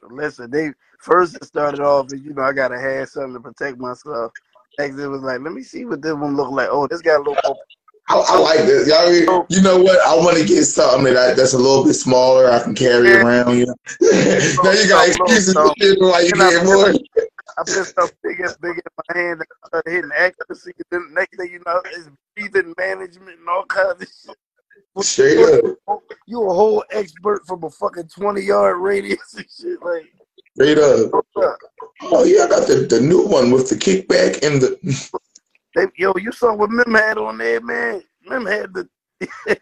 listen, 0.09 0.49
they 0.49 0.71
first 0.99 1.35
it 1.35 1.45
started 1.45 1.79
off 1.79 2.11
as 2.11 2.21
you 2.21 2.33
know 2.33 2.41
I 2.41 2.53
gotta 2.53 2.79
have 2.79 3.07
something 3.09 3.33
to 3.33 3.39
protect 3.39 3.77
myself. 3.77 4.31
It 4.79 5.07
was 5.07 5.21
like, 5.21 5.41
let 5.41 5.53
me 5.53 5.63
see 5.63 5.85
what 5.85 6.01
this 6.01 6.13
one 6.13 6.35
look 6.35 6.51
like. 6.51 6.69
Oh, 6.71 6.87
this 6.87 7.01
got 7.01 7.17
a 7.17 7.19
little 7.19 7.37
more. 7.45 7.57
I, 8.09 8.15
I 8.17 8.39
like 8.39 8.59
this. 8.59 8.87
Y'all, 8.87 8.97
Oh, 9.29 9.45
you 9.49 9.61
know 9.61 9.81
what? 9.81 9.99
I 10.05 10.15
want 10.15 10.37
to 10.37 10.45
get 10.45 10.63
something 10.65 11.13
that 11.13 11.37
that's 11.37 11.53
a 11.53 11.57
little 11.57 11.83
bit 11.83 11.93
smaller. 11.93 12.49
I 12.49 12.61
can 12.61 12.75
carry 12.75 13.13
around. 13.13 13.57
You 13.57 13.67
know. 13.67 13.75
now 14.01 14.71
you 14.71 14.89
got 14.89 15.07
excuses 15.07 15.53
so, 15.53 15.63
like 15.65 15.77
you 15.77 15.97
I 16.01 16.51
get 16.51 16.65
more. 16.65 16.89
I 17.57 17.63
put 17.63 17.85
stuff 17.85 18.11
big 18.23 18.39
and 18.39 18.55
big 18.61 18.77
in 18.77 18.81
my 19.07 19.19
hand 19.21 19.39
and 19.39 19.47
I 19.63 19.67
started 19.67 19.91
hitting 19.91 20.11
accuracy. 20.15 20.71
Then 20.89 21.07
the 21.09 21.13
next 21.13 21.37
thing 21.37 21.51
you 21.51 21.61
know, 21.65 21.81
it's 21.85 22.09
breathing 22.35 22.73
management 22.77 23.39
and 23.39 23.49
all 23.49 23.65
kinds 23.65 24.01
of 24.01 24.07
shit. 24.07 24.37
Straight 24.99 25.37
You 25.37 25.77
up. 25.87 26.01
you 26.27 26.49
a 26.49 26.53
whole 26.53 26.83
expert 26.91 27.45
from 27.47 27.63
a 27.63 27.69
fucking 27.69 28.09
twenty 28.09 28.41
yard 28.41 28.77
radius 28.77 29.33
and 29.37 29.45
shit. 29.49 29.81
Like, 29.81 30.11
Straight 30.55 30.77
up. 30.77 31.11
Oh, 31.13 31.55
oh 32.03 32.23
yeah, 32.25 32.43
I 32.43 32.49
got 32.49 32.67
the, 32.67 32.87
the 32.89 32.99
new 32.99 33.25
one 33.25 33.51
with 33.51 33.69
the 33.69 33.75
kickback 33.75 34.45
and 34.45 34.61
the 34.61 35.09
They, 35.75 35.87
yo, 35.95 36.13
you 36.17 36.31
saw 36.31 36.53
what 36.53 36.69
Mim 36.69 36.93
had 36.93 37.17
on 37.17 37.37
there, 37.37 37.61
man. 37.61 38.03
Mim 38.25 38.45
had 38.45 38.73
the. 38.73 38.89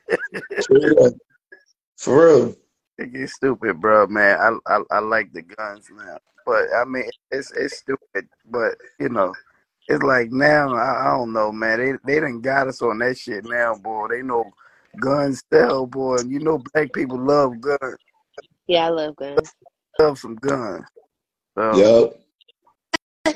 straight 0.59 0.97
up. 0.97 1.13
For 1.97 2.27
real. 2.27 2.55
It 2.97 3.13
gets 3.13 3.33
stupid, 3.33 3.79
bro, 3.79 4.07
man. 4.07 4.39
I, 4.39 4.73
I 4.73 4.81
I 4.91 4.99
like 4.99 5.31
the 5.31 5.41
guns 5.41 5.89
now, 5.95 6.17
but 6.45 6.65
I 6.75 6.83
mean 6.85 7.09
it's 7.31 7.51
it's 7.51 7.77
stupid. 7.77 8.27
But 8.45 8.75
you 8.99 9.09
know, 9.09 9.33
it's 9.87 10.03
like 10.03 10.31
now 10.31 10.73
I, 10.75 11.05
I 11.07 11.17
don't 11.17 11.31
know, 11.31 11.51
man. 11.51 11.79
They 11.79 12.13
they 12.13 12.19
done 12.19 12.41
got 12.41 12.67
us 12.67 12.81
on 12.81 12.97
that 12.99 13.17
shit 13.17 13.45
now, 13.45 13.75
boy. 13.75 14.07
They 14.09 14.21
know 14.21 14.51
guns 14.99 15.43
sell, 15.51 15.85
boy. 15.85 16.17
And 16.17 16.31
you 16.31 16.39
know 16.39 16.61
black 16.73 16.91
people 16.91 17.19
love 17.19 17.61
guns, 17.61 17.95
Yeah, 18.67 18.87
I 18.87 18.89
love 18.89 19.15
guns. 19.15 19.53
Love 19.99 20.17
some 20.17 20.35
guns. 20.35 20.85
So 21.57 21.75
Yup. 21.77 22.15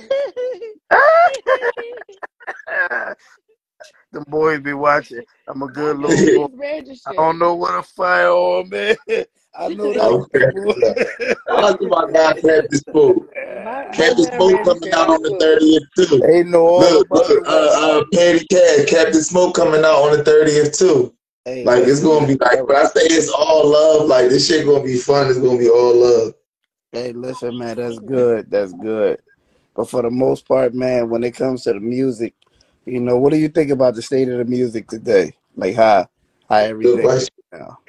the 4.11 4.22
boys 4.27 4.61
be 4.61 4.74
watching. 4.74 5.24
I'm 5.48 5.61
a 5.61 5.67
good 5.67 5.98
little 6.00 6.48
boy. 6.48 6.56
registered. 6.56 7.14
I 7.14 7.16
don't 7.16 7.38
know 7.38 7.56
what 7.56 7.77
a 7.77 7.83
firearm, 7.83 8.69
man. 8.69 8.95
I 9.56 9.67
know 9.69 9.93
that. 9.93 10.01
Okay. 10.01 11.35
I 11.50 11.61
like 11.61 11.82
my 11.82 12.09
guy 12.11 12.33
Captain 12.42 12.80
Smoke. 12.90 13.30
My, 13.64 13.64
my 13.64 13.85
Captain 13.93 14.25
Smoke 14.25 14.64
coming 14.64 14.93
out 14.93 15.09
on 15.09 15.22
the 15.22 15.38
thirtieth 15.40 15.83
too. 15.95 16.19
They 16.25 16.43
know 16.43 16.66
all 16.66 16.80
Look, 16.80 17.08
look, 17.11 17.48
uh, 17.48 18.00
uh, 18.00 18.03
Patty 18.11 18.45
Cat, 18.48 18.88
Captain 18.88 19.22
Smoke 19.22 19.53
coming 19.53 19.82
out 19.82 20.01
on 20.01 20.17
the 20.17 20.24
thirtieth 20.24 20.75
too. 20.75 21.14
Hey, 21.45 21.64
Like 21.66 21.83
it's 21.83 22.00
gonna 22.00 22.25
be 22.25 22.35
like, 22.35 22.66
but 22.66 22.77
I 22.77 22.85
say 22.85 23.01
it's 23.03 23.30
all 23.30 23.69
love. 23.69 24.08
Like 24.08 24.30
this 24.30 24.48
shit 24.48 24.66
gonna 24.66 24.83
be 24.83 24.98
fun. 24.98 25.30
It's 25.30 25.38
gonna 25.38 25.59
be 25.59 25.69
all 25.69 25.93
love. 25.95 26.33
Hey, 26.94 27.14
listen, 27.14 27.58
man. 27.60 27.78
That's 27.78 28.00
good. 28.00 28.52
That's 28.52 28.74
good. 28.74 29.22
But 29.76 29.90
for 29.90 30.04
the 30.04 30.12
most 30.12 30.48
part, 30.48 30.76
man, 30.76 31.10
when 31.10 31.24
it 31.26 31.36
comes 31.36 31.64
to 31.64 31.74
the 31.74 31.82
music, 31.82 32.36
you 32.86 33.02
know, 33.02 33.18
what 33.18 33.34
do 33.34 33.40
you 33.40 33.50
think 33.50 33.72
about 33.72 33.96
the 33.96 34.04
state 34.04 34.30
of 34.30 34.40
the 34.40 34.46
music 34.46 34.90
today? 34.90 35.34
Like 35.58 35.76
how 35.76 36.10
how 36.50 36.58
Good 36.82 37.00
everything 37.00 37.12
is 37.12 37.30
now. 37.54 37.80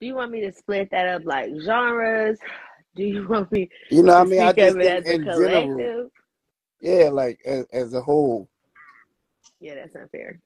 Do 0.00 0.06
you 0.06 0.14
want 0.14 0.32
me 0.32 0.42
to 0.42 0.52
split 0.52 0.90
that 0.92 1.08
up 1.08 1.22
like 1.24 1.50
genres? 1.62 2.38
Do 2.96 3.04
you 3.04 3.26
want 3.28 3.50
me 3.52 3.70
You 3.90 4.02
know, 4.02 4.14
what 4.14 4.22
I 4.22 4.24
mean, 4.24 4.42
I 4.42 4.52
speak 4.52 4.58
just 4.58 4.78
of 4.78 4.80
think 4.80 4.98
as 4.98 5.08
a 5.08 5.18
in 5.18 5.30
general, 5.30 5.92
collective? 5.98 6.10
yeah, 6.80 7.10
like 7.10 7.40
as, 7.46 7.66
as 7.72 7.94
a 7.94 8.02
whole, 8.02 8.48
Yeah, 9.60 9.76
that's 9.76 9.94
not 9.94 10.10
fair. 10.10 10.40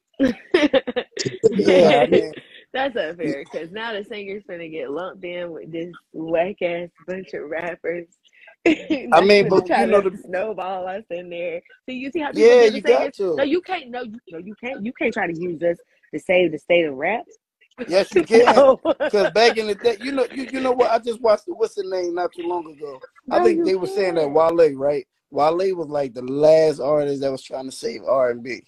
yeah. 1.50 2.02
I 2.02 2.06
mean, 2.06 2.34
that's 2.72 2.96
unfair 2.96 3.44
because 3.44 3.70
now 3.70 3.92
the 3.92 4.04
singer's 4.04 4.44
gonna 4.48 4.68
get 4.68 4.90
lumped 4.90 5.24
in 5.24 5.50
with 5.50 5.70
this 5.70 5.92
whack 6.12 6.62
ass 6.62 6.88
bunch 7.06 7.34
of 7.34 7.48
rappers. 7.50 8.06
I 8.66 9.20
mean, 9.22 9.48
but 9.48 9.68
you 9.68 9.86
know 9.86 10.00
to 10.00 10.10
the 10.10 10.18
snowball 10.18 10.86
us 10.86 11.04
in 11.10 11.28
there. 11.30 11.60
So 11.86 11.92
you 11.92 12.10
see 12.10 12.20
how 12.20 12.28
people 12.32 12.42
yeah, 12.42 12.64
you 12.64 12.80
got 12.80 13.14
singers? 13.14 13.36
No, 13.36 13.42
you 13.42 13.60
can't. 13.60 13.90
No, 13.90 14.02
you, 14.02 14.18
no, 14.30 14.38
you 14.38 14.54
can't. 14.54 14.84
You 14.84 14.92
can't 14.92 15.12
try 15.12 15.26
to 15.26 15.38
use 15.38 15.62
us 15.62 15.76
to 16.14 16.20
save 16.20 16.52
the 16.52 16.58
state 16.58 16.84
of 16.86 16.94
rap. 16.94 17.24
Yes, 17.88 18.14
you 18.14 18.22
can. 18.24 18.54
no, 18.54 18.76
Cause 18.76 19.30
back 19.32 19.56
in 19.56 19.66
the 19.66 19.74
day, 19.74 19.96
you 20.00 20.12
know, 20.12 20.26
you, 20.32 20.48
you 20.52 20.60
know 20.60 20.72
what? 20.72 20.90
I 20.90 20.98
just 20.98 21.20
watched 21.20 21.46
the 21.46 21.54
what's 21.54 21.74
the 21.74 21.84
name 21.84 22.14
not 22.14 22.32
too 22.32 22.46
long 22.46 22.70
ago. 22.70 23.00
I 23.30 23.42
think 23.42 23.64
they 23.64 23.74
were 23.74 23.86
saying 23.86 24.14
that. 24.14 24.30
Wale, 24.30 24.74
right? 24.76 25.06
Wale 25.30 25.74
was 25.74 25.88
like 25.88 26.14
the 26.14 26.22
last 26.22 26.80
artist 26.80 27.20
that 27.22 27.32
was 27.32 27.42
trying 27.42 27.66
to 27.66 27.72
save 27.72 28.04
R 28.04 28.30
and 28.30 28.42
B. 28.42 28.62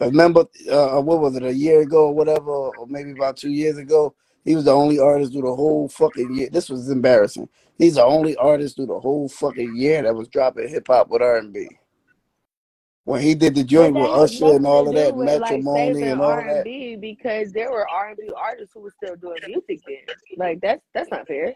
Remember, 0.00 0.46
uh, 0.70 1.00
what 1.00 1.20
was 1.20 1.36
it, 1.36 1.42
a 1.42 1.52
year 1.52 1.80
ago 1.80 2.06
or 2.06 2.14
whatever, 2.14 2.50
or 2.50 2.86
maybe 2.86 3.12
about 3.12 3.36
two 3.36 3.50
years 3.50 3.78
ago? 3.78 4.14
He 4.44 4.54
was 4.54 4.64
the 4.64 4.72
only 4.72 4.98
artist 4.98 5.32
through 5.32 5.42
the 5.42 5.54
whole 5.54 5.88
fucking 5.88 6.34
year. 6.34 6.48
This 6.50 6.68
was 6.68 6.88
embarrassing. 6.88 7.48
He's 7.78 7.96
the 7.96 8.04
only 8.04 8.36
artist 8.36 8.76
through 8.76 8.86
the 8.86 9.00
whole 9.00 9.28
fucking 9.28 9.76
year 9.76 10.02
that 10.02 10.14
was 10.14 10.28
dropping 10.28 10.68
hip 10.68 10.86
hop 10.86 11.08
with 11.08 11.22
R 11.22 11.38
and 11.38 11.52
B. 11.52 11.68
When 13.04 13.22
he 13.22 13.34
did 13.34 13.54
the 13.54 13.64
joint 13.64 13.94
with 13.94 14.10
Usher 14.10 14.56
and 14.56 14.66
all 14.66 14.88
of 14.88 14.94
that, 14.94 15.14
with 15.14 15.28
like 15.28 15.40
matrimony 15.40 15.94
saving 15.94 16.10
and 16.10 16.20
all 16.20 16.30
R 16.30 16.40
of 16.40 16.46
and 16.46 16.66
that. 16.66 17.00
Because 17.00 17.52
there 17.52 17.70
were 17.70 17.88
R 17.88 18.08
and 18.08 18.16
B 18.16 18.30
artists 18.36 18.74
who 18.74 18.80
were 18.80 18.92
still 19.02 19.16
doing 19.16 19.38
music 19.46 19.80
then. 19.86 20.14
Like 20.36 20.60
that's 20.60 20.82
that's 20.92 21.10
not 21.10 21.26
fair. 21.26 21.54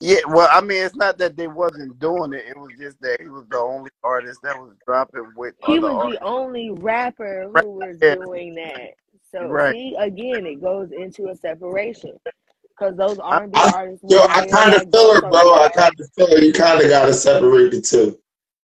Yeah, 0.00 0.18
well, 0.28 0.48
I 0.52 0.60
mean, 0.60 0.84
it's 0.84 0.94
not 0.94 1.18
that 1.18 1.36
they 1.36 1.48
wasn't 1.48 1.98
doing 1.98 2.34
it. 2.34 2.44
It 2.48 2.56
was 2.58 2.72
just 2.78 3.00
that 3.00 3.20
he 3.20 3.28
was 3.28 3.46
the 3.50 3.58
only 3.58 3.90
artist 4.04 4.40
that 4.42 4.58
was 4.58 4.74
dropping 4.86 5.32
with 5.36 5.54
He 5.66 5.78
was 5.78 6.02
the 6.02 6.22
only 6.24 6.70
rapper 6.70 7.48
who 7.52 7.72
was 7.72 7.98
Yeah, 8.02 8.14
doing 8.14 8.54
that. 8.56 8.94
So 9.32 9.48
right. 9.48 9.70
see, 9.70 9.96
again, 9.98 10.46
it 10.46 10.62
goes 10.62 10.90
into 10.92 11.28
a 11.30 11.34
separation 11.36 12.12
because 12.70 12.96
those 12.96 13.18
R 13.18 13.44
and 13.44 13.52
B 13.52 13.58
artists 13.64 14.04
yo, 14.08 14.20
I 14.28 14.46
kind 14.46 14.74
of 14.74 14.82
feel 14.92 15.12
it, 15.12 15.28
bro. 15.28 15.54
I 15.54 15.68
kind 15.70 15.92
of 15.98 16.10
feel 16.14 16.28
her. 16.28 16.38
You 16.44 16.52
kind 16.52 16.82
of 16.82 16.90
gotta 16.90 17.14
separate 17.14 17.72
the 17.72 17.80
two. 17.80 18.18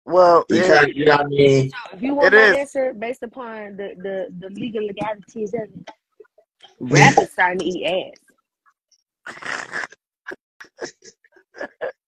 Well, 0.05 0.45
You 0.49 0.63
it, 0.63 0.83
of, 0.83 0.89
you 0.95 1.05
know 1.05 1.17
what 1.17 1.25
I 1.25 1.29
mean? 1.29 1.69
So 1.69 1.77
if 1.93 2.01
you 2.03 2.15
want 2.15 2.27
it 2.27 2.33
my 2.33 2.41
is. 2.41 2.57
answer 2.59 2.93
based 2.93 3.23
upon 3.23 3.77
the, 3.77 3.95
the, 3.97 4.27
the 4.39 4.49
legal 4.53 4.85
legalities 4.85 5.53
of 5.53 5.61
it, 5.61 5.89
rap 6.79 7.17
is 7.19 7.31
starting 7.31 7.59
to 7.59 7.65
eat 7.65 7.85
ass. 8.13 8.19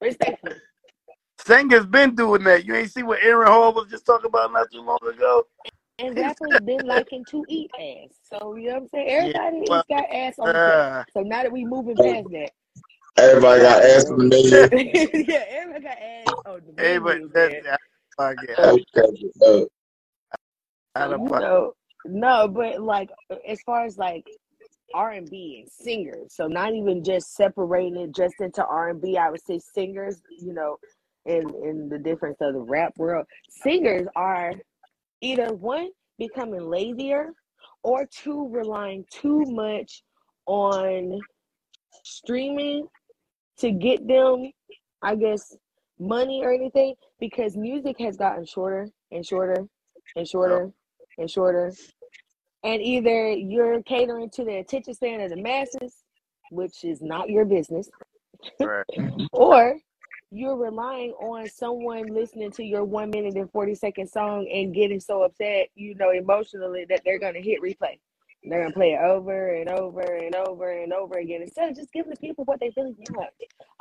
Respectfully. 0.01 0.55
Singer's 1.39 1.85
been 1.85 2.15
doing 2.15 2.43
that. 2.45 2.65
You 2.65 2.75
ain't 2.75 2.91
see 2.91 3.03
what 3.03 3.21
Aaron 3.23 3.47
Hall 3.47 3.73
was 3.73 3.87
just 3.89 4.05
talking 4.05 4.27
about 4.27 4.51
not 4.53 4.71
too 4.71 4.81
long 4.81 4.99
ago. 5.07 5.45
And 5.99 6.17
He 6.17 6.21
rappers 6.21 6.59
been 6.65 6.85
liking 6.87 7.25
to 7.25 7.45
eat 7.47 7.71
ass. 7.79 8.09
So 8.23 8.55
you 8.55 8.67
know 8.67 8.73
what 8.75 8.81
I'm 8.83 8.87
saying? 8.89 9.09
Yeah, 9.09 9.39
Everybody 9.39 9.65
well, 9.69 9.83
has 9.89 9.99
got 10.01 10.11
ass 10.13 10.39
on 10.39 10.53
the 10.53 10.59
uh, 10.59 11.03
So 11.13 11.21
now 11.21 11.43
that 11.43 11.51
we 11.51 11.65
moving 11.65 11.99
past 11.99 12.29
that, 12.31 12.51
Everybody 13.17 13.61
got 13.61 13.83
ass 13.83 14.05
on 14.11 14.17
the 14.17 14.25
menu. 14.25 14.69
yeah, 15.27 15.43
everybody 15.49 15.83
got 15.83 15.97
ass 15.97 16.37
on 16.45 16.61
the 16.67 16.73
hey, 16.77 16.97
but 16.97 17.17
menu, 17.17 17.29
that, 17.33 17.51
man. 17.51 17.63
that 17.63 17.79
I 18.19 18.35
get 18.35 18.57
Okay, 18.57 19.31
so, 19.41 19.69
out 20.95 21.11
So 21.11 21.13
of 21.13 21.25
pocket. 21.25 21.45
know, 21.45 21.73
no, 22.05 22.47
but 22.47 22.81
like 22.81 23.09
as 23.47 23.61
far 23.63 23.85
as 23.85 23.97
like 23.97 24.25
R 24.95 25.11
and 25.11 25.29
singers, 25.69 26.33
so 26.33 26.47
not 26.47 26.73
even 26.73 27.03
just 27.03 27.35
separating 27.35 27.97
it 27.97 28.15
just 28.15 28.35
into 28.39 28.65
R 28.65 28.89
and 28.89 29.01
B. 29.01 29.17
I 29.17 29.29
would 29.29 29.45
say 29.45 29.59
singers, 29.59 30.21
you 30.39 30.53
know, 30.53 30.77
in 31.25 31.43
in 31.63 31.89
the 31.89 31.99
difference 31.99 32.37
of 32.39 32.53
the 32.53 32.61
rap 32.61 32.93
world, 32.97 33.25
singers 33.49 34.07
are 34.15 34.53
either 35.19 35.53
one 35.53 35.89
becoming 36.17 36.69
lazier 36.69 37.33
or 37.83 38.05
two 38.05 38.47
relying 38.49 39.03
too 39.11 39.43
much 39.47 40.01
on 40.45 41.19
streaming 42.03 42.87
to 43.57 43.71
get 43.71 44.07
them, 44.07 44.49
I 45.01 45.15
guess, 45.15 45.57
money 45.99 46.41
or 46.41 46.53
anything 46.53 46.95
because 47.19 47.57
music 47.57 47.97
has 47.99 48.15
gotten 48.15 48.45
shorter 48.45 48.87
and 49.11 49.25
shorter 49.25 49.67
and 50.15 50.25
shorter 50.25 50.71
and 51.17 51.29
shorter. 51.29 51.73
And 52.65 52.81
either 52.81 53.31
you're 53.31 53.83
catering 53.83 54.31
to 54.31 54.45
the 54.45 54.57
attention 54.57 54.95
span 54.95 55.21
of 55.21 55.29
the 55.31 55.37
masses, 55.37 56.03
which 56.51 56.83
is 56.83 57.01
not 57.01 57.29
your 57.29 57.45
business, 57.45 57.89
Right. 58.59 58.85
or 59.33 59.77
you're 60.31 60.57
relying 60.57 61.11
on 61.13 61.47
someone 61.49 62.07
listening 62.07 62.51
to 62.53 62.63
your 62.63 62.83
one 62.83 63.11
minute 63.11 63.35
and 63.35 63.51
40 63.51 63.75
second 63.75 64.09
song 64.09 64.49
and 64.53 64.73
getting 64.75 64.99
so 64.99 65.23
upset, 65.23 65.69
you 65.75 65.95
know, 65.95 66.11
emotionally 66.11 66.85
that 66.89 67.01
they're 67.05 67.19
going 67.19 67.35
to 67.35 67.41
hit 67.41 67.61
replay. 67.61 67.99
They're 68.49 68.59
going 68.61 68.71
to 68.71 68.77
play 68.77 68.93
it 68.93 69.01
over 69.01 69.55
and 69.55 69.69
over 69.69 70.01
and 70.01 70.35
over 70.35 70.69
and 70.71 70.93
over 70.93 71.17
again 71.19 71.41
instead 71.41 71.69
of 71.69 71.75
just 71.75 71.91
giving 71.93 72.11
the 72.11 72.17
people 72.17 72.45
what 72.45 72.59
they 72.59 72.71
really 72.77 72.95
want 73.11 73.29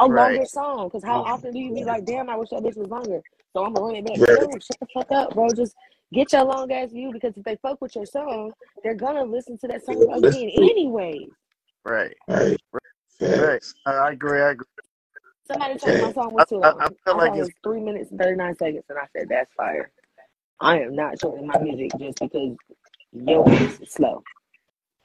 a 0.00 0.06
Right. 0.06 0.36
longer 0.36 0.44
song. 0.46 0.88
Because 0.88 1.04
how 1.04 1.22
often 1.22 1.52
do 1.52 1.58
you 1.58 1.74
be 1.74 1.84
like, 1.84 2.04
damn, 2.04 2.30
I 2.30 2.36
wish 2.36 2.50
that 2.50 2.62
bitch 2.62 2.76
was 2.76 2.88
longer? 2.88 3.20
So 3.56 3.64
I'm 3.64 3.74
going 3.74 4.04
to 4.04 4.10
run 4.10 4.18
it 4.18 4.26
back. 4.26 4.28
right, 4.28 4.40
No, 4.40 4.58
shut 4.58 4.78
the 4.80 4.86
fuck 4.94 5.12
up, 5.12 5.34
bro. 5.34 5.52
Just 5.52 5.74
get 6.12 6.32
your 6.32 6.44
long 6.44 6.70
ass 6.72 6.92
view 6.92 7.12
because 7.12 7.36
if 7.36 7.44
they 7.44 7.56
fuck 7.62 7.80
with 7.80 7.94
your 7.94 8.06
song, 8.06 8.52
they're 8.82 8.94
going 8.94 9.16
to 9.16 9.24
listen 9.24 9.58
to 9.58 9.68
that 9.68 9.84
song 9.84 9.98
listen 10.00 10.28
again 10.28 10.50
anyway. 10.56 11.26
Right. 11.84 12.14
Right, 12.28 12.56
Right. 12.72 12.82
facts. 13.20 13.74
I 13.86 13.92
I 13.92 14.12
agree. 14.12 14.40
I 14.40 14.50
agree. 14.50 14.66
Somebody 15.46 15.76
told 15.78 15.94
me 15.96 16.00
my 16.00 16.12
song 16.12 16.32
I, 16.38 16.44
was 16.44 16.48
too 16.48 16.56
I, 16.62 16.68
long. 16.68 16.78
I 16.80 16.88
My 16.88 16.90
feel 17.04 17.16
like 17.18 17.30
song 17.30 17.38
it's 17.40 17.50
three 17.62 17.80
minutes 17.80 18.10
and 18.10 18.20
39 18.20 18.56
seconds. 18.56 18.84
And 18.88 18.98
I 18.98 19.06
said, 19.16 19.28
that's 19.28 19.52
fire. 19.54 19.90
I 20.60 20.80
am 20.80 20.96
not 20.96 21.20
shortening 21.20 21.48
my 21.48 21.58
music 21.60 21.90
just 21.98 22.18
because 22.20 22.56
your 23.12 23.44
voice 23.44 23.80
is 23.80 23.90
slow. 23.92 24.22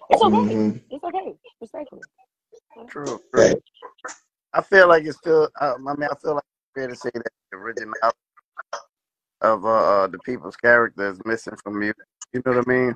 It's 0.10 0.22
okay. 0.22 0.38
Mm-hmm. 0.38 0.78
It's 0.90 1.04
okay. 1.04 1.36
Respectfully. 1.62 2.02
true. 2.88 3.06
True. 3.06 3.20
Right. 3.34 3.64
I 4.54 4.62
feel 4.62 4.88
like 4.88 5.06
it's 5.06 5.18
still. 5.18 5.50
Um, 5.62 5.88
I 5.88 5.96
mean, 5.96 6.10
I 6.12 6.16
feel 6.16 6.36
like 6.36 6.44
it's 6.44 6.74
fair 6.76 6.88
to 6.88 6.96
say 6.96 7.12
that 7.14 7.32
the 7.52 7.58
originality 7.58 8.18
of 9.42 9.66
uh, 9.66 9.70
uh 10.04 10.08
the 10.08 10.20
people's 10.20 10.56
character 10.58 11.10
is 11.10 11.20
missing 11.26 11.56
from 11.64 11.82
you. 11.82 11.94
You 12.34 12.42
know 12.46 12.54
what 12.54 12.68
I 12.68 12.72
mean? 12.72 12.96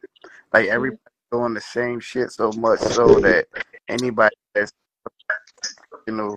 Like 0.54 0.66
Mhm. 0.68 0.72
everybody 0.74 1.00
doing 1.32 1.54
the 1.54 1.62
same 1.62 2.00
shit 2.00 2.32
so 2.32 2.52
much 2.52 2.80
so 2.80 3.20
that 3.20 3.48
anybody 3.88 4.36
that's 4.54 4.72
you 6.08 6.14
know 6.14 6.36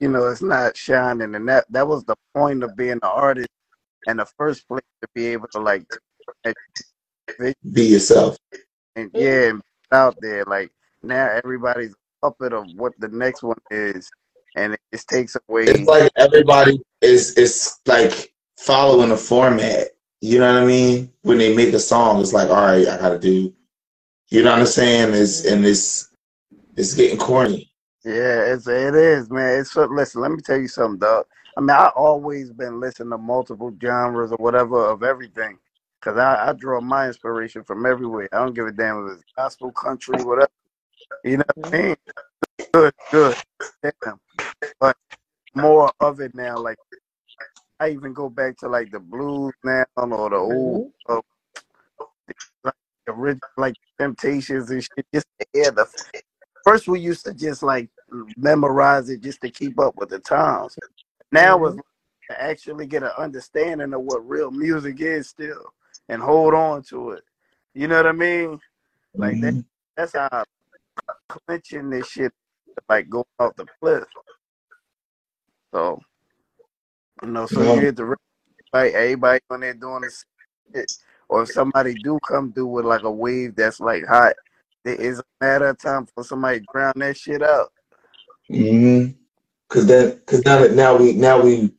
you 0.00 0.08
know 0.08 0.26
it's 0.28 0.42
not 0.42 0.76
shining, 0.76 1.34
and 1.34 1.48
that 1.48 1.64
that 1.70 1.86
was 1.86 2.04
the 2.04 2.16
point 2.34 2.62
of 2.64 2.76
being 2.76 2.92
an 2.92 3.00
artist 3.02 3.48
and 4.08 4.18
the 4.18 4.26
first 4.36 4.66
place 4.68 4.82
to 5.00 5.08
be 5.14 5.26
able 5.26 5.48
to 5.48 5.60
like 5.60 5.84
Be 7.72 7.84
yourself. 7.84 8.36
And 8.96 9.10
Yeah. 9.14 9.20
yeah, 9.22 9.48
and 9.50 9.62
out 9.92 10.16
there. 10.20 10.44
Like 10.44 10.70
now 11.02 11.28
everybody's 11.28 11.92
a 11.92 12.30
puppet 12.30 12.52
of 12.52 12.66
what 12.76 12.92
the 12.98 13.08
next 13.08 13.42
one 13.42 13.58
is, 13.70 14.10
and 14.56 14.74
it 14.74 14.80
just 14.92 15.08
takes 15.08 15.36
away. 15.48 15.64
It's 15.64 15.88
like 15.88 16.10
everybody 16.16 16.80
is 17.00 17.36
is 17.36 17.78
like 17.86 18.32
following 18.58 19.10
a 19.10 19.16
format. 19.16 19.88
You 20.20 20.38
know 20.38 20.52
what 20.52 20.62
I 20.62 20.66
mean? 20.66 21.12
When 21.22 21.38
they 21.38 21.54
make 21.54 21.74
a 21.74 21.80
song, 21.80 22.20
it's 22.20 22.32
like, 22.32 22.48
all 22.48 22.64
right, 22.66 22.86
I 22.86 22.98
gotta 22.98 23.18
do. 23.18 23.52
You 24.28 24.42
know 24.42 24.52
what 24.52 24.60
I'm 24.60 24.66
saying? 24.66 25.14
It's 25.14 25.42
mm-hmm. 25.42 25.54
and 25.54 25.66
it's 25.66 26.10
it's 26.76 26.94
getting 26.94 27.18
corny. 27.18 27.70
Yeah, 28.04 28.52
it's 28.52 28.66
it 28.66 28.94
is, 28.94 29.30
man. 29.30 29.60
It's 29.60 29.72
so, 29.72 29.84
listen. 29.84 30.22
Let 30.22 30.32
me 30.32 30.40
tell 30.40 30.58
you 30.58 30.68
something, 30.68 30.98
dog. 30.98 31.26
I 31.56 31.60
mean, 31.60 31.70
I 31.70 31.88
always 31.94 32.50
been 32.50 32.80
listening 32.80 33.10
to 33.10 33.18
multiple 33.18 33.76
genres 33.80 34.32
or 34.32 34.38
whatever 34.38 34.86
of 34.86 35.02
everything, 35.02 35.58
cause 36.02 36.18
I, 36.18 36.50
I 36.50 36.54
draw 36.54 36.80
my 36.82 37.08
inspiration 37.08 37.64
from 37.64 37.86
everywhere. 37.86 38.28
I 38.32 38.38
don't 38.38 38.54
give 38.54 38.66
a 38.68 38.72
damn 38.72 39.06
if 39.08 39.14
it's 39.14 39.24
gospel, 39.36 39.72
country, 39.72 40.22
whatever. 40.22 40.50
You 41.24 41.38
know 41.38 41.44
what 41.56 41.74
I 41.74 41.78
mean? 41.82 41.96
Good, 42.74 42.94
good. 43.10 43.36
Damn. 43.82 44.20
But 44.80 44.96
more 45.54 45.92
of 46.00 46.20
it 46.20 46.34
now. 46.34 46.58
Like 46.58 46.78
I 47.80 47.90
even 47.90 48.12
go 48.12 48.28
back 48.30 48.58
to 48.58 48.68
like 48.68 48.90
the 48.92 49.00
blues 49.00 49.54
now 49.64 49.84
or 49.96 50.30
the 50.30 50.36
old, 50.36 50.92
Mhm. 51.08 51.18
uh, 51.18 51.22
like 52.64 52.74
the 53.06 53.12
original, 53.12 53.48
like 53.56 53.76
Temptations 53.98 54.70
and 54.70 54.82
shit. 54.82 55.06
Just 55.14 55.26
to 55.40 55.46
hear 55.52 55.70
the 55.72 55.86
first 56.64 56.88
we 56.88 57.00
used 57.00 57.24
to 57.26 57.34
just 57.34 57.62
like 57.62 57.90
memorize 58.36 59.10
it 59.10 59.20
just 59.22 59.40
to 59.42 59.50
keep 59.50 59.78
up 59.80 59.96
with 59.96 60.10
the 60.10 60.18
times. 60.20 60.78
Now 61.32 61.64
it's 61.66 61.76
Mhm. 61.76 61.82
to 62.30 62.42
actually 62.42 62.86
get 62.86 63.02
an 63.02 63.12
understanding 63.18 63.94
of 63.94 64.02
what 64.02 64.28
real 64.28 64.50
music 64.50 65.00
is 65.00 65.28
still 65.30 65.72
and 66.08 66.22
hold 66.22 66.54
on 66.54 66.82
to 66.84 67.12
it. 67.12 67.24
You 67.74 67.88
know 67.88 67.96
what 67.98 68.06
I 68.08 68.12
mean? 68.12 68.60
Like 69.18 69.40
that. 69.40 69.54
Mhm. 69.54 69.64
That's 69.96 70.14
how 70.14 70.44
clinching 71.28 71.90
this 71.90 72.08
shit 72.08 72.32
like 72.88 73.10
going 73.10 73.24
off 73.40 73.56
the 73.56 73.66
cliff. 73.82 74.04
So 75.74 76.02
you 77.22 77.28
know, 77.30 77.46
so 77.46 77.62
Yeah. 77.62 77.64
you 77.64 77.80
hit 77.80 77.96
the 77.96 78.16
like 78.72 78.94
everybody 78.94 79.40
when 79.48 79.60
they're 79.60 79.74
doing 79.74 80.02
this 80.02 80.24
shit, 80.74 80.88
or 81.28 81.44
if 81.44 81.50
somebody 81.50 81.94
do 81.94 82.20
come 82.26 82.52
through 82.52 82.68
with 82.68 82.86
like 82.86 83.04
a 83.04 83.10
wave 83.12 83.56
that's 83.56 83.80
like 83.80 84.06
hot, 84.06 84.34
it 84.84 85.00
is 85.00 85.20
a 85.20 85.24
matter 85.40 85.68
of 85.68 85.78
time 85.78 86.06
for 86.14 86.24
somebody 86.24 86.60
to 86.60 86.66
drown 86.72 86.94
that 86.96 87.16
shit 87.18 87.42
out. 87.42 87.72
Mm-hmm. 88.50 89.12
Cause 89.68 89.86
then, 89.86 90.20
cause 90.26 90.44
now 90.44 90.60
that 90.60 90.74
now 90.74 90.96
we 90.96 91.14
now 91.14 91.42
we 91.42 91.72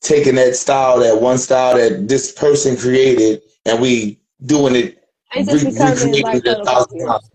taking 0.00 0.34
that 0.36 0.56
style, 0.56 0.98
that 1.00 1.20
one 1.20 1.38
style 1.38 1.76
that 1.76 2.08
this 2.08 2.32
person 2.32 2.76
created, 2.76 3.42
and 3.66 3.80
we 3.80 4.20
doing 4.44 4.74
it, 4.74 5.04
re- 5.34 5.44
recreating 5.44 6.22
like 6.22 6.44
it 6.44 6.46
a 6.46 6.64
thousand 6.64 7.06
times. 7.06 7.30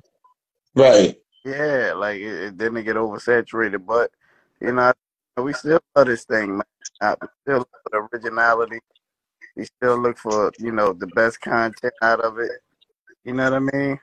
Right. 0.75 1.17
Yeah, 1.45 1.93
like 1.95 2.17
it, 2.17 2.43
it 2.43 2.57
didn't 2.57 2.83
get 2.83 2.95
oversaturated, 2.95 3.85
but 3.85 4.11
you 4.59 4.71
know, 4.71 4.93
we 5.37 5.53
still 5.53 5.79
love 5.95 6.07
this 6.07 6.25
thing, 6.25 6.57
man. 6.57 6.63
Uh, 7.01 7.15
We 7.21 7.27
still 7.43 7.57
look 7.59 7.69
for 7.83 7.89
the 7.91 8.17
originality. 8.17 8.79
We 9.55 9.65
still 9.65 9.97
look 10.01 10.17
for 10.17 10.51
you 10.59 10.71
know 10.71 10.93
the 10.93 11.07
best 11.07 11.41
content 11.41 11.93
out 12.01 12.21
of 12.21 12.39
it. 12.39 12.51
You 13.23 13.33
know 13.33 13.51
what 13.51 13.53
I 13.53 13.77
mean? 13.77 13.99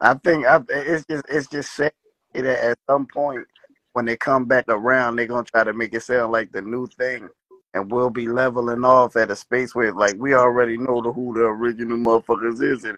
I 0.00 0.14
think 0.14 0.46
I, 0.46 0.60
it's 0.68 1.04
just 1.06 1.24
it's 1.28 1.46
just 1.48 1.74
sad 1.74 1.92
that 2.34 2.64
at 2.64 2.78
some 2.88 3.06
point 3.06 3.46
when 3.94 4.04
they 4.04 4.16
come 4.16 4.44
back 4.44 4.64
around, 4.68 5.16
they're 5.16 5.26
gonna 5.26 5.44
try 5.44 5.64
to 5.64 5.72
make 5.72 5.94
it 5.94 6.02
sound 6.02 6.32
like 6.32 6.52
the 6.52 6.60
new 6.60 6.86
thing, 6.86 7.28
and 7.74 7.90
we'll 7.90 8.10
be 8.10 8.28
leveling 8.28 8.84
off 8.84 9.16
at 9.16 9.30
a 9.30 9.36
space 9.36 9.74
where 9.74 9.92
like 9.92 10.14
we 10.16 10.34
already 10.34 10.78
know 10.78 11.02
the 11.02 11.12
who 11.12 11.34
the 11.34 11.44
original 11.44 11.98
motherfuckers 11.98 12.62
is. 12.62 12.84
And, 12.84 12.96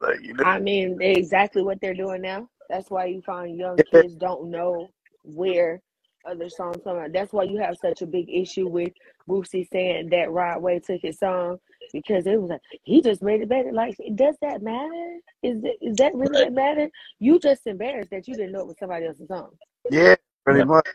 like 0.00 0.20
you 0.20 0.34
know, 0.34 0.44
I 0.44 0.60
mean, 0.60 1.00
exactly 1.00 1.62
what 1.62 1.80
they're 1.80 1.94
doing 1.94 2.22
now. 2.22 2.48
That's 2.68 2.90
why 2.90 3.06
you 3.06 3.22
find 3.22 3.56
young 3.56 3.78
kids 3.90 4.14
don't 4.14 4.50
know 4.50 4.88
where 5.24 5.80
other 6.28 6.50
songs 6.50 6.76
come 6.84 6.98
out. 6.98 7.12
That's 7.12 7.32
why 7.32 7.44
you 7.44 7.58
have 7.58 7.76
such 7.80 8.02
a 8.02 8.06
big 8.06 8.28
issue 8.28 8.68
with 8.68 8.92
Boosie 9.28 9.66
saying 9.72 10.10
that 10.10 10.30
Rod 10.30 10.60
Wave 10.60 10.84
took 10.84 11.00
his 11.00 11.18
song 11.18 11.58
because 11.92 12.26
it 12.26 12.40
was 12.40 12.50
like 12.50 12.60
he 12.82 13.00
just 13.00 13.22
made 13.22 13.40
it 13.40 13.48
better. 13.48 13.72
Like, 13.72 13.96
does 14.14 14.36
that 14.42 14.62
matter? 14.62 15.18
Is 15.42 15.64
it, 15.64 15.78
is 15.80 15.96
that 15.96 16.14
really 16.14 16.44
that 16.44 16.52
matter? 16.52 16.90
You 17.18 17.38
just 17.38 17.66
embarrassed 17.66 18.10
that 18.10 18.28
you 18.28 18.34
didn't 18.34 18.52
know 18.52 18.60
it 18.60 18.66
was 18.66 18.78
somebody 18.78 19.06
else's 19.06 19.28
song. 19.28 19.50
yeah, 19.90 20.16
pretty 20.44 20.64
much, 20.64 20.86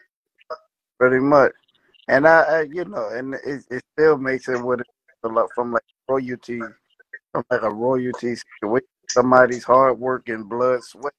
pretty 0.99 1.19
much. 1.19 1.51
And 2.07 2.27
I, 2.27 2.41
I 2.41 2.61
you 2.63 2.85
know, 2.85 3.09
and 3.09 3.35
it, 3.35 3.63
it 3.69 3.83
still 3.93 4.17
makes 4.17 4.49
it 4.49 4.61
what 4.61 4.81
it 4.81 4.87
lot 5.23 5.49
from 5.55 5.71
like 5.71 5.83
royalty, 6.09 6.59
from 7.31 7.43
like 7.49 7.61
a 7.61 7.71
royalty 7.71 8.35
situation. 8.35 8.87
Somebody's 9.09 9.63
hard 9.63 9.99
work 9.99 10.29
and 10.29 10.49
blood, 10.49 10.83
sweat, 10.83 11.13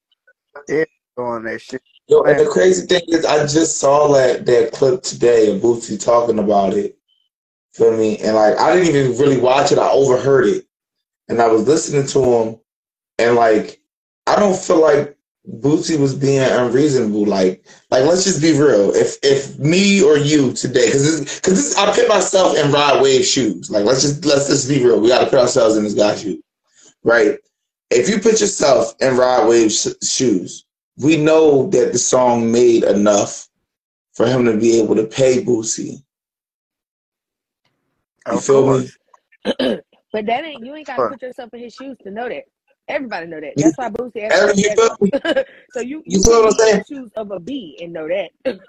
they're 0.67 0.87
doing 1.17 1.43
that 1.43 1.61
shit. 1.61 1.81
Yo, 2.07 2.21
and 2.23 2.39
the 2.39 2.45
crazy 2.45 2.85
thing 2.85 3.01
is, 3.07 3.25
I 3.25 3.47
just 3.47 3.79
saw 3.79 4.11
that 4.13 4.45
that 4.45 4.71
clip 4.73 5.01
today 5.01 5.55
of 5.55 5.61
Boosie 5.61 6.03
talking 6.03 6.39
about 6.39 6.73
it 6.73 6.95
Feel 7.75 7.97
me? 7.97 8.17
And 8.19 8.35
like 8.35 8.57
I 8.57 8.73
didn't 8.73 8.95
even 8.95 9.17
really 9.17 9.37
watch 9.37 9.73
it. 9.73 9.77
I 9.77 9.89
overheard 9.89 10.45
it, 10.45 10.65
and 11.27 11.41
I 11.41 11.47
was 11.47 11.67
listening 11.67 12.07
to 12.07 12.23
him, 12.23 12.59
and 13.19 13.35
like 13.35 13.81
I 14.27 14.37
don't 14.37 14.55
feel 14.57 14.79
like 14.79 15.14
Boosie 15.47 15.99
was 15.99 16.15
being 16.15 16.41
unreasonable. 16.41 17.25
Like, 17.25 17.63
like 17.91 18.03
let's 18.03 18.23
just 18.23 18.41
be 18.41 18.51
real. 18.51 18.93
If 18.95 19.17
if 19.23 19.57
me 19.59 20.01
or 20.01 20.17
you 20.17 20.53
today, 20.53 20.87
because 20.87 21.35
because 21.35 21.75
I 21.75 21.93
put 21.93 22.07
myself 22.07 22.57
in 22.57 22.71
Rod 22.71 23.01
Wave's 23.01 23.29
shoes. 23.29 23.69
Like 23.69 23.85
let's 23.85 24.01
just 24.01 24.25
let's 24.25 24.47
just 24.47 24.67
be 24.67 24.83
real. 24.83 24.99
We 24.99 25.09
got 25.09 25.23
to 25.23 25.29
put 25.29 25.39
ourselves 25.39 25.77
in 25.77 25.83
this 25.83 25.93
guy's 25.93 26.21
shoes, 26.21 26.41
right? 27.03 27.37
If 27.91 28.09
you 28.09 28.19
put 28.19 28.41
yourself 28.41 28.93
in 28.99 29.15
Rod 29.15 29.47
Wave's 29.47 29.95
shoes, 30.03 30.65
we 30.97 31.17
know 31.17 31.69
that 31.69 31.93
the 31.93 31.99
song 31.99 32.51
made 32.51 32.83
enough 32.83 33.47
for 34.13 34.25
him 34.25 34.45
to 34.45 34.57
be 34.57 34.79
able 34.79 34.95
to 34.95 35.05
pay 35.05 35.43
Boosie. 35.43 36.01
You 38.31 38.39
feel 38.39 38.79
me? 38.79 38.89
but 39.45 40.25
that 40.25 40.43
ain't 40.43 40.65
you 40.65 40.73
ain't 40.73 40.87
gotta 40.87 41.09
put 41.09 41.21
yourself 41.21 41.53
in 41.53 41.59
his 41.59 41.75
shoes 41.75 41.97
to 42.03 42.09
know 42.09 42.27
that. 42.27 42.45
Everybody 42.87 43.27
know 43.27 43.41
that. 43.41 43.53
That's 43.55 43.77
why 43.77 43.89
Boosie 43.89 44.29
asked 44.29 44.57
you 44.57 44.75
feel 44.75 45.43
so 45.71 45.79
you 45.79 46.03
You 46.05 46.17
you 46.17 46.23
feel 46.23 46.43
what 46.43 46.53
I'm 46.53 46.59
saying? 46.59 46.83
shoes 46.87 47.11
of 47.15 47.31
a 47.31 47.39
bee 47.39 47.77
and 47.81 47.93
know 47.93 48.07
that. 48.07 48.29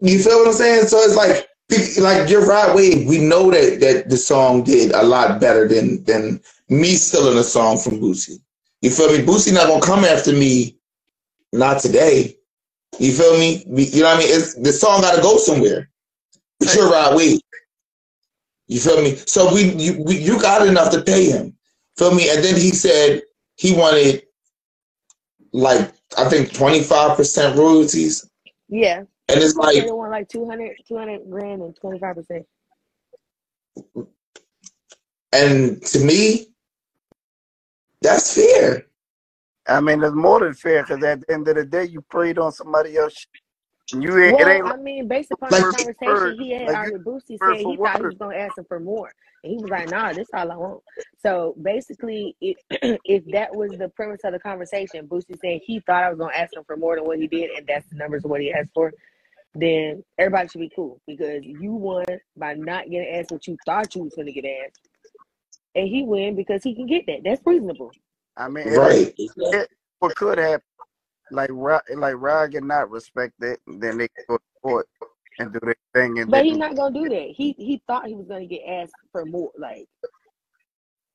You 0.00 0.22
feel 0.22 0.40
what 0.40 0.48
I'm 0.48 0.52
saying? 0.52 0.86
So 0.88 0.98
it's 0.98 1.16
like, 1.16 1.48
like 2.02 2.28
you're 2.28 2.46
Rod 2.46 2.76
Wave. 2.76 3.08
We 3.08 3.18
know 3.18 3.50
that 3.50 3.80
that 3.80 4.10
the 4.10 4.18
song 4.18 4.62
did 4.62 4.92
a 4.92 5.02
lot 5.02 5.40
better 5.40 5.66
than 5.66 6.04
than 6.04 6.40
me 6.68 6.94
stealing 6.94 7.38
a 7.38 7.42
song 7.42 7.78
from 7.78 8.00
Boosie. 8.00 8.40
You 8.82 8.90
feel 8.90 9.10
me? 9.10 9.24
Boosie 9.24 9.54
not 9.54 9.68
gonna 9.68 9.80
come 9.80 10.04
after 10.04 10.32
me, 10.32 10.76
not 11.52 11.80
today. 11.80 12.36
You 12.98 13.12
feel 13.12 13.38
me? 13.38 13.64
You 13.66 14.02
know 14.02 14.08
what 14.08 14.16
I 14.16 14.18
mean? 14.18 14.28
It's, 14.30 14.54
the 14.54 14.72
song 14.72 15.00
got 15.00 15.16
to 15.16 15.22
go 15.22 15.38
somewhere. 15.38 15.90
But 16.60 16.74
you're 16.74 16.90
Rod 16.90 17.16
Wave. 17.16 17.40
You 18.68 18.80
feel 18.80 19.02
me? 19.02 19.16
So 19.26 19.52
we 19.54 19.72
you 19.74 20.02
we, 20.04 20.18
you 20.18 20.40
got 20.40 20.66
enough 20.66 20.90
to 20.92 21.02
pay 21.02 21.30
him. 21.30 21.56
Feel 21.96 22.14
me? 22.14 22.28
And 22.30 22.44
then 22.44 22.56
he 22.56 22.70
said 22.70 23.22
he 23.56 23.74
wanted 23.74 24.24
like 25.52 25.92
I 26.18 26.28
think 26.28 26.52
25 26.52 27.16
percent 27.16 27.56
royalties, 27.56 28.28
yeah. 28.68 28.98
and 28.98 29.08
it's 29.28 29.56
like. 29.56 29.74
said 29.74 29.86
it 29.86 29.96
want 29.96 30.10
like 30.10 30.28
200, 30.28 30.76
200 30.86 31.30
grand 31.30 31.62
and 31.62 31.76
twenty 31.76 31.98
five 31.98 32.16
percent. 32.16 32.46
And 35.32 35.82
to 35.86 35.98
me, 35.98 36.46
that's 38.00 38.34
fair. 38.34 38.86
I 39.66 39.80
mean, 39.80 40.02
it's 40.02 40.14
more 40.14 40.40
than 40.40 40.54
fair 40.54 40.82
because 40.82 41.02
at 41.02 41.20
the 41.26 41.32
end 41.32 41.48
of 41.48 41.56
the 41.56 41.64
day, 41.64 41.84
you 41.84 42.02
preyed 42.02 42.38
on 42.38 42.52
somebody 42.52 42.96
else. 42.96 43.26
Shit. 43.88 44.00
And 44.00 44.02
You 44.04 44.18
ain't, 44.18 44.40
it 44.40 44.48
Well, 44.48 44.48
ain't 44.48 44.66
I 44.66 44.76
mean, 44.76 45.08
based 45.08 45.32
upon 45.32 45.54
Like 45.54 45.62
the 45.62 45.64
word 45.64 45.76
for 45.78 45.90
conversation 46.06 46.32
word. 46.32 46.36
he 46.36 46.52
had 46.52 46.70
Like 46.70 46.76
already 46.76 46.92
you 46.92 46.94
with 46.94 47.04
Boosie 47.04 47.40
word 47.40 47.58
said 47.58 47.62
for 47.62 47.72
he 47.72 47.78
thought 47.78 48.00
he 48.00 48.06
word. 48.06 48.10
was 48.10 48.18
gonna 48.18 48.36
ask 48.36 48.58
him 48.58 48.64
for 48.68 48.80
more. 48.80 49.12
And 49.44 49.52
he 49.52 49.58
was 49.58 49.70
like, 49.70 49.88
nah, 49.88 50.14
this 50.14 50.28
all 50.34 50.52
I 50.52 50.56
want. 50.56 50.82
So 51.22 51.56
basically 51.62 52.36
it, 52.40 52.58
if 53.04 53.24
that 53.32 53.54
was 53.54 53.76
the 53.78 53.90
premise 53.90 54.20
of 54.24 54.32
the 54.32 54.40
conversation, 54.40 55.08
Boosie 55.08 55.38
saying 55.40 55.60
he 55.66 55.80
thought 55.80 56.04
I 56.04 56.10
was 56.10 56.18
gonna 56.18 56.36
ask 56.36 56.56
him 56.56 56.64
for 56.66 56.76
more 56.76 56.96
than 56.96 57.06
what 57.06 57.18
he 57.18 57.26
did 57.28 57.50
and 57.50 57.66
that's 57.66 57.86
the 57.90 57.96
numbers 57.96 58.24
of 58.24 58.30
what 58.30 58.40
he 58.42 58.52
asked 58.52 58.70
for, 58.74 58.94
then 59.54 60.04
everybody 60.18 60.48
should 60.48 60.60
be 60.60 60.72
cool 60.74 61.00
because 61.06 61.42
you 61.44 61.72
won 61.72 62.06
by 62.36 62.54
not 62.54 62.90
getting 62.90 63.08
asked 63.16 63.32
what 63.32 63.46
you 63.46 63.58
thought 63.66 63.94
you 63.94 64.04
was 64.04 64.14
gonna 64.14 64.32
get 64.32 64.46
asked. 64.46 64.88
And 65.76 65.88
he 65.88 66.04
win 66.04 66.36
because 66.36 66.62
he 66.64 66.74
can 66.74 66.86
get 66.86 67.06
that. 67.06 67.20
That's 67.24 67.42
reasonable. 67.46 67.96
I 68.36 68.48
mean, 68.48 68.66
it, 68.68 68.82
Right. 68.82 69.14
it 69.52 69.70
what 70.00 70.16
could 70.16 70.38
happen, 70.38 70.62
like 71.34 71.50
Rod, 71.52 71.82
like 71.96 72.16
Rod 72.18 72.52
get 72.52 72.64
not 72.64 72.90
respect 72.90 73.34
that, 73.40 73.58
then 73.66 73.98
they 73.98 74.08
go 74.28 74.38
to 74.38 74.44
court 74.62 74.88
and 75.38 75.52
do 75.52 75.60
their 75.62 75.76
thing, 75.94 76.18
and 76.20 76.28
But 76.28 76.44
he's 76.44 76.58
not 76.58 76.76
gonna 76.76 76.94
do 76.94 77.08
that. 77.08 77.30
He 77.36 77.54
he 77.58 77.82
thought 77.86 78.06
he 78.06 78.14
was 78.16 78.28
gonna 78.28 78.46
get 78.46 78.62
asked 78.68 78.96
for 79.12 79.26
more. 79.26 79.52
Like 79.58 79.88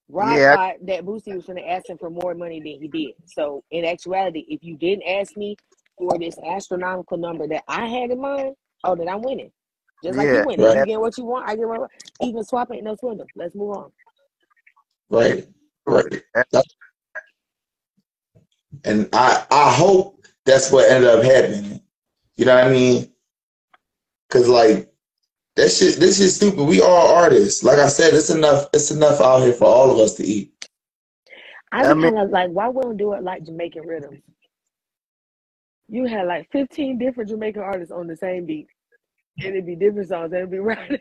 Rod 0.10 0.42
yeah, 0.42 0.52
thought 0.52 0.76
that 0.88 1.06
Boosie 1.06 1.36
was 1.36 1.46
gonna 1.48 1.62
ask 1.62 1.90
him 1.90 1.98
for 2.00 2.10
more 2.12 2.36
money 2.36 2.60
than 2.62 2.82
he 2.82 2.88
did. 2.90 3.16
So 3.26 3.64
in 3.72 3.86
actuality, 3.86 4.46
if 4.50 4.64
you 4.64 4.78
didn't 4.78 5.04
ask 5.08 5.38
me 5.38 5.58
for 5.98 6.20
this 6.20 6.38
astronomical 6.40 7.18
number 7.18 7.48
that 7.48 7.64
I 7.68 7.88
had 7.88 8.12
in 8.12 8.22
mind, 8.22 8.56
oh, 8.84 8.96
then 8.96 9.10
I'm 9.10 9.22
winning. 9.24 9.52
Just 10.04 10.18
like 10.18 10.32
you 10.32 10.42
yeah, 10.42 10.46
winning. 10.46 10.72
You 10.74 10.84
get 10.84 11.00
what 11.02 11.18
you 11.18 11.26
want, 11.26 11.50
I 11.50 11.56
get 11.56 11.68
what 11.68 11.78
I 11.78 11.80
want. 11.82 11.92
Even 12.22 12.44
swap 12.44 12.72
ain't 12.74 12.84
no 12.86 12.96
swindle. 12.96 13.30
Let's 13.36 13.56
move 13.56 13.78
on. 13.78 13.92
Right. 15.10 15.48
Right. 15.88 16.24
That's- 16.36 16.64
And 18.84 19.10
I 19.14 19.46
I 19.52 19.72
hope 19.72 20.26
that's 20.46 20.72
what 20.72 20.90
ended 20.90 21.10
up 21.10 21.24
happening. 21.24 21.82
You 22.38 22.46
know 22.46 22.56
what 22.56 22.66
I 22.66 22.72
mean? 22.72 23.12
Cause 24.30 24.48
like 24.48 24.92
that 25.56 25.72
shit 25.72 26.00
this 26.00 26.18
shit 26.18 26.30
stupid. 26.30 26.64
We 26.64 26.82
all 26.82 27.14
artists. 27.16 27.64
Like 27.64 27.80
I 27.80 27.88
said, 27.88 28.14
it's 28.14 28.30
enough 28.30 28.68
it's 28.74 28.92
enough 28.92 29.20
out 29.22 29.42
here 29.42 29.54
for 29.54 29.66
all 29.66 29.92
of 29.92 29.98
us 29.98 30.16
to 30.16 30.24
eat. 30.24 30.54
I 31.72 31.86
I 31.86 31.94
mean, 31.94 32.14
kind 32.14 32.20
of 32.20 32.32
like, 32.32 32.50
why 32.50 32.68
wouldn't 32.68 32.98
do 32.98 33.14
it 33.14 33.24
like 33.24 33.44
Jamaican 33.44 33.86
rhythm? 33.86 34.22
You 35.88 36.06
had 36.06 36.28
like 36.28 36.50
15 36.52 36.98
different 36.98 37.30
Jamaican 37.30 37.62
artists 37.62 37.92
on 37.92 38.08
the 38.08 38.16
same 38.16 38.46
beat. 38.46 38.68
And 39.38 39.50
it'd 39.50 39.66
be 39.66 39.76
different 39.76 40.10
songs. 40.10 40.32
And 40.34 40.36
it'd 40.36 40.52
be 40.52 40.60
right. 40.60 41.00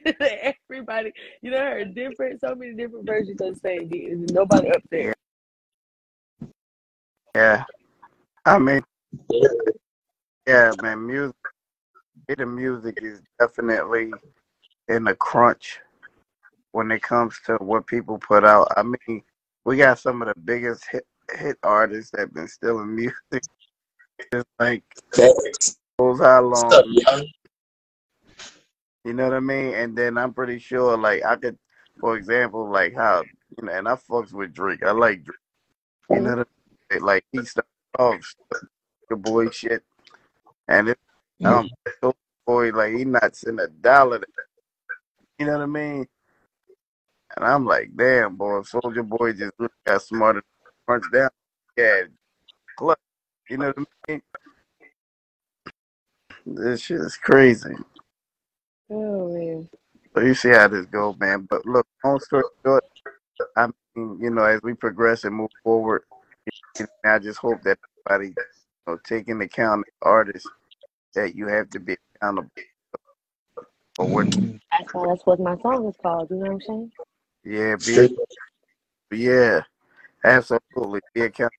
Everybody, 0.70 1.12
you 1.42 1.50
know, 1.50 1.58
heard 1.58 1.94
different, 1.94 2.40
so 2.40 2.54
many 2.54 2.74
different 2.74 3.06
versions 3.06 3.40
of 3.40 3.54
the 3.54 3.60
same 3.60 3.88
beat. 3.88 4.10
And 4.10 4.32
nobody 4.32 4.70
up 4.70 4.82
there. 4.90 5.14
Yeah. 7.38 7.64
I 8.44 8.58
mean, 8.58 8.82
yeah, 10.46 10.72
man. 10.82 11.06
Music, 11.06 11.36
the 12.26 12.44
music 12.44 12.98
is 13.00 13.22
definitely 13.38 14.10
in 14.88 15.04
the 15.04 15.14
crunch 15.14 15.78
when 16.72 16.90
it 16.90 17.00
comes 17.02 17.38
to 17.46 17.54
what 17.56 17.86
people 17.86 18.18
put 18.18 18.44
out. 18.44 18.66
I 18.76 18.82
mean, 18.82 19.22
we 19.64 19.76
got 19.76 20.00
some 20.00 20.20
of 20.20 20.28
the 20.28 20.34
biggest 20.40 20.84
hit 20.90 21.06
hit 21.36 21.56
artists 21.62 22.10
that 22.12 22.34
been 22.34 22.48
stealing 22.48 22.96
music. 22.96 23.44
Just 24.32 24.48
like 24.58 24.82
goes 25.16 26.18
how 26.18 26.42
long, 26.42 26.72
up, 26.72 27.22
you 29.04 29.12
know 29.12 29.24
what 29.28 29.34
I 29.34 29.40
mean? 29.40 29.74
And 29.74 29.96
then 29.96 30.18
I'm 30.18 30.32
pretty 30.32 30.58
sure, 30.58 30.98
like 30.98 31.24
I 31.24 31.36
could, 31.36 31.56
for 32.00 32.16
example, 32.16 32.68
like 32.68 32.96
how 32.96 33.22
you 33.56 33.64
know, 33.64 33.72
and 33.72 33.86
I 33.86 33.92
fucks 33.92 34.32
with 34.32 34.52
Drake. 34.52 34.82
I 34.82 34.90
like 34.90 35.22
Drake. 35.22 35.38
You 36.10 36.16
know 36.16 36.30
what 36.30 36.32
I 36.32 36.36
mean? 36.38 36.57
Like 37.00 37.24
he 37.32 37.44
started 37.44 37.68
off 37.98 38.34
the 39.10 39.16
boy 39.16 39.50
shit, 39.50 39.84
and 40.68 40.90
it 40.90 40.98
um 41.44 41.66
Soulja 42.02 42.14
boy 42.46 42.70
like 42.70 42.94
he 42.94 43.04
not 43.04 43.36
sending 43.36 43.64
a 43.64 43.68
dollar. 43.68 44.20
to- 44.20 44.26
You 45.38 45.46
know 45.46 45.52
what 45.54 45.62
I 45.62 45.66
mean? 45.66 46.06
And 47.36 47.44
I'm 47.46 47.66
like, 47.66 47.90
damn, 47.96 48.36
boy, 48.36 48.60
Soulja 48.62 49.08
Boy 49.08 49.32
just 49.34 49.52
really 49.58 49.72
got 49.86 50.02
smarter. 50.02 50.42
Punch 50.86 51.04
down, 51.12 51.30
yeah, 51.76 52.02
clutch. 52.78 52.98
You 53.50 53.58
know 53.58 53.68
what 53.76 53.88
I 54.08 54.12
mean? 54.12 54.22
This 56.46 56.82
shit 56.82 57.00
is 57.00 57.16
crazy. 57.16 57.74
Oh, 58.90 59.34
man. 59.34 59.68
So 60.14 60.22
you 60.22 60.34
see 60.34 60.50
how 60.50 60.68
this 60.68 60.86
go, 60.86 61.16
man. 61.20 61.46
But 61.50 61.66
look, 61.66 61.86
long 62.04 62.20
story 62.20 62.44
short, 62.66 62.84
I 63.56 63.68
mean, 63.96 64.18
you 64.20 64.30
know, 64.30 64.44
as 64.44 64.62
we 64.62 64.74
progress 64.74 65.24
and 65.24 65.34
move 65.36 65.50
forward, 65.64 66.02
you 66.80 66.86
know, 67.04 67.14
I 67.14 67.18
just 67.18 67.38
hope 67.38 67.62
that 67.64 67.78
everybody, 68.08 68.28
you 68.28 68.34
know, 68.86 68.98
take 69.04 69.28
into 69.28 69.44
account 69.46 69.86
artists 70.02 70.48
that 71.14 71.34
you 71.34 71.48
have 71.48 71.70
to 71.70 71.80
be 71.80 71.96
accountable 72.16 72.50
for 73.96 74.06
what. 74.06 74.28
Mhm. 74.28 74.60
That's 74.72 74.94
why 74.94 75.06
that's 75.08 75.26
what 75.26 75.40
my 75.40 75.56
song 75.62 75.86
is 75.88 75.96
called. 76.02 76.30
You 76.30 76.36
know 76.36 76.42
what 76.44 76.52
I'm 76.52 76.60
saying? 76.62 76.92
Yeah, 77.44 77.76
be 77.86 78.16
yeah, 79.12 79.62
absolutely 80.24 81.00
be 81.14 81.22
accountable. 81.22 81.56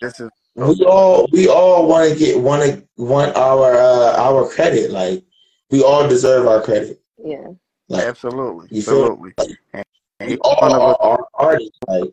This 0.00 0.20
is 0.20 0.30
We 0.54 0.84
all 0.84 1.28
we 1.32 1.48
all 1.48 1.88
want 1.88 2.10
to 2.12 2.18
get 2.18 2.40
want 2.40 2.62
to 2.64 2.86
want 2.96 3.36
our 3.36 3.74
uh, 3.74 4.16
our 4.18 4.48
credit. 4.48 4.90
Like 4.90 5.24
we 5.70 5.82
all 5.82 6.08
deserve 6.08 6.46
our 6.46 6.62
credit. 6.62 7.02
Yeah. 7.18 7.48
Like 7.88 8.04
absolutely, 8.04 8.68
you 8.70 8.82
feel 8.82 9.12
absolutely. 9.12 9.34
like 9.38 9.50
And, 9.74 9.84
and 10.20 10.30
we 10.30 10.38
all 10.38 10.58
one 10.60 10.72
of 10.74 10.82
us. 10.82 10.96
are, 11.00 11.00
are 11.00 11.28
artists. 11.34 11.78
Like 11.88 12.10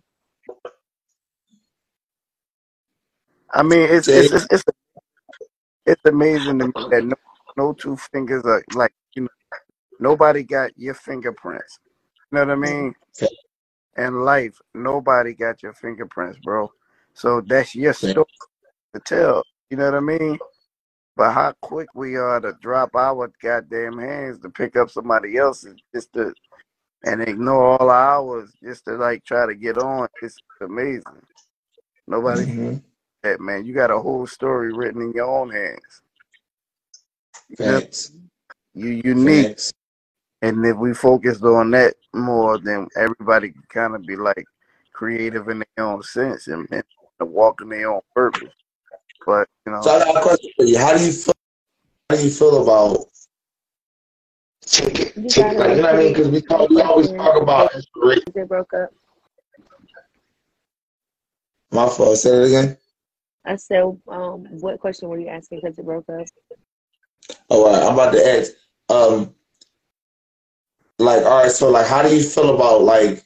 I 3.54 3.64
mean, 3.64 3.90
it's 3.92 4.10
it's 4.10 4.32
it's 4.32 4.48
it's, 4.52 4.64
it's 5.86 6.02
amazing 6.06 6.60
to 6.60 6.68
me 6.68 6.74
that 6.92 7.06
no, 7.06 7.16
no 7.58 7.74
two 7.74 7.98
fingers 7.98 8.44
are 8.46 8.64
like 8.76 8.94
you 9.16 9.24
know 9.24 9.30
nobody 10.00 10.44
got 10.44 10.72
your 10.78 10.96
fingerprints. 10.96 11.80
You 12.32 12.38
know 12.40 12.46
what 12.46 12.52
I 12.54 12.56
mean? 12.56 12.96
In 13.98 14.22
life, 14.22 14.60
nobody 14.76 15.34
got 15.34 15.64
your 15.64 15.74
fingerprints, 15.74 16.40
bro. 16.40 16.72
So 17.14 17.42
that's 17.42 17.76
your 17.76 17.94
story 17.94 18.26
to 18.96 19.02
tell. 19.02 19.44
You 19.70 19.78
know 19.78 19.86
what 19.86 19.96
I 19.96 20.00
mean? 20.02 20.40
But 21.18 21.34
how 21.34 21.54
quick 21.62 21.90
we 21.96 22.16
are 22.18 22.40
to 22.42 22.54
drop 22.62 22.96
our 22.96 23.32
goddamn 23.42 24.00
hands 24.00 24.40
to 24.42 24.50
pick 24.50 24.76
up 24.78 24.90
somebody 24.92 25.38
else's 25.38 25.78
just 25.94 26.14
to 26.14 26.34
and 27.06 27.22
ignore 27.24 27.82
all 27.82 27.90
ours 27.92 28.52
just 28.64 28.86
to 28.86 28.94
like 28.96 29.24
try 29.26 29.46
to 29.48 29.56
get 29.56 29.78
on. 29.78 30.08
It's 30.22 30.38
amazing. 30.62 31.22
Nobody 32.08 32.46
Mhm. 32.46 32.82
That 33.24 33.40
man. 33.40 33.66
You 33.66 33.74
got 33.74 33.92
a 33.92 34.00
whole 34.00 34.28
story 34.28 34.74
written 34.74 35.02
in 35.02 35.14
your 35.14 35.26
own 35.26 35.50
hands. 35.50 36.02
You 37.50 37.66
know, 37.66 37.80
Facts. 37.80 38.12
you 38.74 39.02
unique. 39.04 39.48
Facts. 39.48 39.74
And 40.42 40.66
if 40.66 40.76
we 40.76 40.94
focused 40.94 41.44
on 41.44 41.72
that 41.72 41.96
more, 42.14 42.58
then 42.58 42.88
everybody 42.98 43.52
can 43.52 43.64
kind 43.70 43.96
of 43.96 44.06
be 44.06 44.18
like 44.18 44.46
creative 44.92 45.48
in 45.48 45.64
their 45.76 45.86
own 45.86 46.04
sense 46.04 46.48
and, 46.48 46.68
and 46.72 46.84
walk 47.22 47.62
in 47.62 47.70
their 47.70 47.90
own 47.92 48.02
purpose. 48.14 48.54
But 49.26 49.48
you 49.66 49.72
know, 49.72 49.82
So 49.82 49.92
I 49.92 50.00
got 50.04 50.18
a 50.18 50.22
question 50.22 50.50
for 50.58 50.66
you. 50.66 50.78
How 50.78 50.98
do 50.98 51.04
you 51.04 51.14
feel? 51.14 51.34
How 52.10 52.18
do 52.18 52.24
you 52.24 52.30
feel 52.30 52.62
about 52.62 53.06
taking, 54.66 55.24
You 55.24 55.30
taking 55.30 55.58
gotta 55.58 55.70
like 55.70 55.70
you 55.70 55.76
know 55.78 55.84
what 55.84 55.96
I 55.96 55.98
mean? 55.98 56.14
Because 56.14 56.30
we 56.30 56.42
talk, 56.42 56.70
we 56.70 56.82
always 56.82 57.12
talk 57.12 57.42
about 57.42 57.74
inspiration. 57.74 58.24
They 58.36 58.44
broke 58.44 58.74
up. 58.74 58.90
My 61.72 61.88
fault. 61.88 62.18
Say 62.18 62.30
it 62.36 62.48
again. 62.48 62.78
I 63.46 63.56
said, 63.58 63.84
um, 64.08 64.46
what 64.60 64.80
question 64.80 65.10
were 65.10 65.20
you 65.20 65.28
asking 65.28 65.60
because 65.62 65.78
it 65.78 65.86
broke 65.86 66.08
up? 66.10 66.26
All 67.50 67.66
right, 67.66 67.84
I'm 67.84 67.94
about 67.94 68.14
to 68.14 68.26
ask. 68.26 68.52
Um, 68.90 69.34
like, 71.00 71.24
all 71.24 71.44
right, 71.44 71.52
so 71.52 71.70
like, 71.70 71.88
how 71.88 72.02
do 72.02 72.16
you 72.16 72.24
feel 72.24 72.56
about 72.56 72.82
like, 72.82 73.24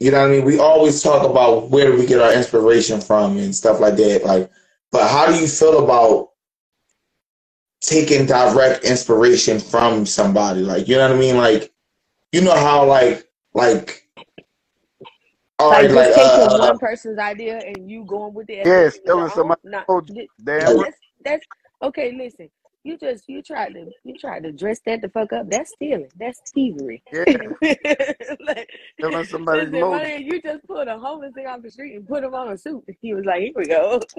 you 0.00 0.10
know 0.10 0.20
what 0.20 0.30
I 0.30 0.32
mean? 0.32 0.44
We 0.44 0.58
always 0.58 1.02
talk 1.02 1.28
about 1.28 1.70
where 1.70 1.92
we 1.92 2.06
get 2.06 2.20
our 2.20 2.32
inspiration 2.32 3.00
from 3.00 3.36
and 3.38 3.54
stuff 3.54 3.80
like 3.80 3.96
that. 3.96 4.24
Like, 4.24 4.50
but 4.92 5.10
how 5.10 5.26
do 5.26 5.34
you 5.34 5.46
feel 5.46 5.82
about 5.82 6.30
taking 7.80 8.26
direct 8.26 8.84
inspiration 8.84 9.58
from 9.58 10.06
somebody? 10.06 10.60
Like, 10.60 10.88
you 10.88 10.96
know 10.96 11.08
what 11.08 11.16
I 11.16 11.20
mean? 11.20 11.36
Like, 11.36 11.72
you 12.32 12.42
know 12.42 12.54
how 12.54 12.86
like 12.86 13.26
like 13.54 14.07
all 15.58 15.70
Like 15.70 15.88
right, 15.88 15.90
just 15.90 15.94
like 15.94 16.14
taking 16.14 16.52
uh, 16.52 16.58
one 16.58 16.78
person's 16.78 17.18
idea 17.18 17.58
and 17.58 17.90
you 17.90 18.04
going 18.04 18.34
with 18.34 18.50
it 18.50 18.58
as 18.60 18.66
yeah, 18.66 18.84
was 18.84 18.94
stealing 18.94 19.30
somebody 19.30 19.60
Not 19.64 19.88
else's 19.88 20.10
th- 20.14 20.30
damn 20.44 20.76
that's 20.78 20.98
that's 21.24 21.46
okay. 21.82 22.12
Listen, 22.16 22.50
you 22.84 22.98
just 22.98 23.24
you 23.28 23.42
tried 23.42 23.74
to 23.74 23.90
you 24.04 24.16
tried 24.18 24.44
to 24.44 24.52
dress 24.52 24.80
that 24.86 25.02
the 25.02 25.08
fuck 25.10 25.32
up. 25.32 25.50
That's 25.50 25.72
stealing. 25.72 26.10
That's 26.18 26.42
thievery. 26.54 27.02
Yeah, 27.12 27.24
like, 28.46 28.70
stealing 28.98 29.24
somebody's 29.24 29.70
listen, 29.70 29.88
my 29.90 30.16
you 30.16 30.40
just 30.42 30.66
pulled 30.66 30.88
a 30.88 30.98
homeless 30.98 31.34
thing 31.34 31.46
off 31.46 31.62
the 31.62 31.70
street 31.70 31.96
and 31.96 32.08
put 32.08 32.24
him 32.24 32.34
on 32.34 32.52
a 32.52 32.58
suit. 32.58 32.84
He 33.02 33.14
was 33.14 33.24
like, 33.24 33.40
here 33.42 33.52
we 33.56 33.66
go. 33.66 34.00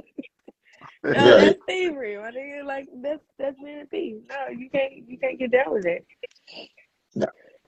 No, 1.12 1.36
right. 1.36 1.38
that's 1.38 1.60
thievery, 1.68 2.18
my 2.18 2.32
nigga. 2.32 2.66
Like 2.66 2.88
that's 3.02 3.24
that's 3.40 3.58
being 3.64 3.82
a 3.82 3.86
thief. 3.88 4.18
No, 4.30 4.50
you 4.58 4.70
can't 4.70 4.94
you 5.10 5.18
can't 5.18 5.40
get 5.40 5.52
down 5.52 5.74
with 5.74 5.84
that. 5.84 6.02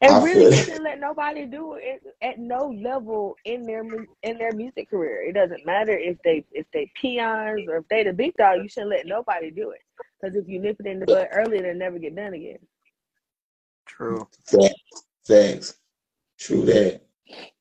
And 0.02 0.16
I 0.16 0.24
really, 0.24 0.46
you 0.56 0.64
shouldn't 0.64 0.84
let 0.84 1.00
nobody 1.00 1.46
do 1.46 1.76
it 1.80 2.02
at 2.24 2.40
no 2.40 2.76
level 2.84 3.36
in 3.46 3.68
their 3.68 3.84
in 4.24 4.38
their 4.40 4.52
music 4.52 4.90
career. 4.90 5.22
It 5.30 5.34
doesn't 5.34 5.66
matter 5.66 5.96
if 5.96 6.18
they 6.24 6.44
if 6.52 6.66
they 6.74 6.92
peons 7.00 7.68
or 7.70 7.78
if 7.78 7.88
they 7.88 8.04
the 8.04 8.14
big 8.14 8.36
dog. 8.36 8.64
You 8.64 8.70
shouldn't 8.70 8.92
let 8.92 9.06
nobody 9.06 9.52
do 9.52 9.72
it. 9.72 9.82
Because 10.20 10.36
if 10.36 10.48
you 10.48 10.60
nip 10.60 10.78
it 10.80 10.88
in 10.88 11.00
the 11.00 11.08
bud 11.08 11.28
early, 11.32 11.58
it'll 11.58 11.76
never 11.76 12.00
get 12.00 12.16
done 12.16 12.34
again. 12.34 12.58
True. 13.86 14.28
Facts. 14.46 15.06
Facts. 15.28 15.76
True 16.40 16.66
that. 16.66 17.02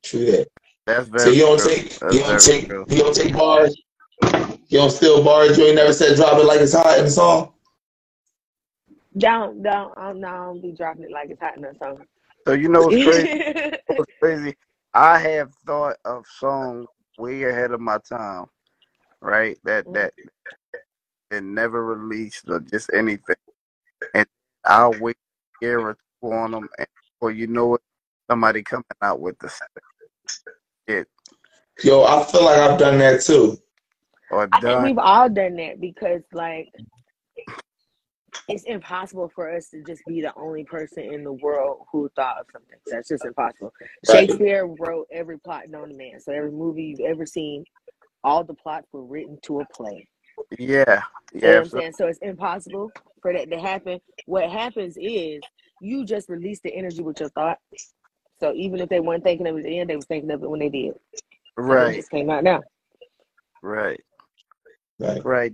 True 0.02 0.26
that. 0.30 0.48
That's 0.86 1.10
So 1.16 1.30
you 1.30 1.42
don't 1.42 1.58
true. 1.58 1.68
take 1.68 1.98
That's 2.00 2.14
you 2.14 2.20
don't 2.20 2.40
take 2.40 2.68
true. 2.68 2.86
you 2.88 2.98
don't 2.98 3.14
take 3.14 3.34
bars. 3.34 3.76
You 4.68 4.78
don't 4.78 4.90
steal 4.90 5.22
bars. 5.22 5.58
You 5.58 5.66
ain't 5.66 5.76
never 5.76 5.92
said 5.92 6.16
drop 6.16 6.38
it 6.38 6.44
like 6.46 6.60
it's 6.60 6.72
hot 6.74 6.98
in 6.98 7.04
the 7.04 7.10
song. 7.10 7.52
Don't 9.18 9.66
I'm 9.66 10.16
um, 10.16 10.20
not. 10.20 10.32
I 10.32 10.44
don't 10.46 10.62
be 10.62 10.72
dropping 10.72 11.04
it 11.04 11.10
like 11.10 11.30
it's 11.30 11.40
hot 11.40 11.56
in 11.56 11.62
the 11.62 11.74
song. 11.78 11.98
So 12.46 12.54
you 12.54 12.68
know 12.68 12.82
what's 12.82 13.04
crazy? 13.04 13.76
What's 13.86 14.12
crazy? 14.20 14.56
I 14.94 15.18
have 15.18 15.52
thought 15.66 15.96
of 16.04 16.24
songs 16.26 16.86
way 17.18 17.44
ahead 17.44 17.72
of 17.72 17.80
my 17.80 17.98
time, 18.08 18.46
right? 19.20 19.58
That 19.64 19.86
mm. 19.86 19.94
that 19.94 20.14
that 21.30 21.42
never 21.42 21.84
released 21.84 22.48
or 22.48 22.60
just 22.60 22.90
anything, 22.94 23.36
and 24.14 24.26
I'll 24.64 24.94
wait 25.00 25.16
a 25.62 25.66
year 25.66 25.80
or 25.80 25.94
two 25.94 26.32
on 26.32 26.52
them, 26.52 26.68
and 26.78 26.88
or 27.20 27.30
you 27.30 27.46
know 27.46 27.66
what, 27.68 27.82
somebody 28.30 28.62
coming 28.62 28.84
out 29.02 29.20
with 29.20 29.38
the 29.38 29.52
shit 30.88 31.06
Yo, 31.82 32.04
I 32.04 32.24
feel 32.24 32.44
like 32.44 32.58
I've 32.58 32.78
done 32.78 32.98
that 32.98 33.22
too. 33.22 33.58
or 34.30 34.48
I 34.52 34.60
think 34.60 34.82
we've 34.82 34.98
all 34.98 35.28
done 35.28 35.56
that 35.56 35.80
because 35.80 36.22
like 36.32 36.68
it's 38.48 38.64
impossible 38.64 39.30
for 39.34 39.54
us 39.54 39.68
to 39.70 39.82
just 39.84 40.06
be 40.06 40.20
the 40.22 40.34
only 40.36 40.64
person 40.64 41.04
in 41.04 41.24
the 41.24 41.32
world 41.32 41.86
who 41.92 42.10
thought 42.16 42.40
of 42.40 42.46
something. 42.52 42.78
That's 42.90 43.08
just 43.08 43.24
impossible. 43.24 43.72
Right. 44.08 44.28
Shakespeare 44.28 44.66
wrote 44.66 45.08
every 45.12 45.38
plot 45.38 45.68
known 45.68 45.90
to 45.90 45.94
man. 45.94 46.20
So 46.20 46.32
every 46.32 46.52
movie 46.52 46.84
you've 46.84 47.00
ever 47.00 47.26
seen, 47.26 47.66
all 48.24 48.44
the 48.44 48.54
plots 48.54 48.88
were 48.92 49.04
written 49.04 49.38
to 49.44 49.60
a 49.60 49.66
play. 49.66 50.08
Yeah, 50.58 51.02
You 51.42 51.52
know 51.52 51.56
yeah. 51.56 51.58
what 51.58 51.64
I'm 51.64 51.70
So, 51.70 51.82
saying? 51.82 51.92
So 51.94 52.06
it's 52.08 52.18
impossible 52.20 52.94
for 53.22 53.32
that 53.32 53.50
to 53.50 53.60
happen. 53.60 54.00
What 54.26 54.50
happens 54.50 54.96
is 55.00 55.44
you 55.80 56.04
just 56.04 56.28
release 56.28 56.60
the 56.62 56.74
energy 56.74 57.02
with 57.02 57.20
your 57.20 57.30
thought. 57.30 57.58
So 58.40 58.52
even 58.54 58.80
if 58.80 58.88
they 58.88 59.00
weren't 59.00 59.24
thinking 59.24 59.46
of 59.48 59.58
it 59.58 59.64
then, 59.64 59.86
they 59.88 59.96
was 59.96 60.06
thinking 60.06 60.30
of 60.30 60.42
it 60.42 60.50
when 60.50 60.60
they 60.60 60.70
did. 60.70 60.94
And 61.68 61.82
it 61.82 61.92
right, 61.92 61.94
just 61.94 62.10
came 62.10 62.30
out 62.30 62.44
now. 62.44 62.62
right, 63.62 64.00
Like 65.00 65.24
right. 65.24 65.52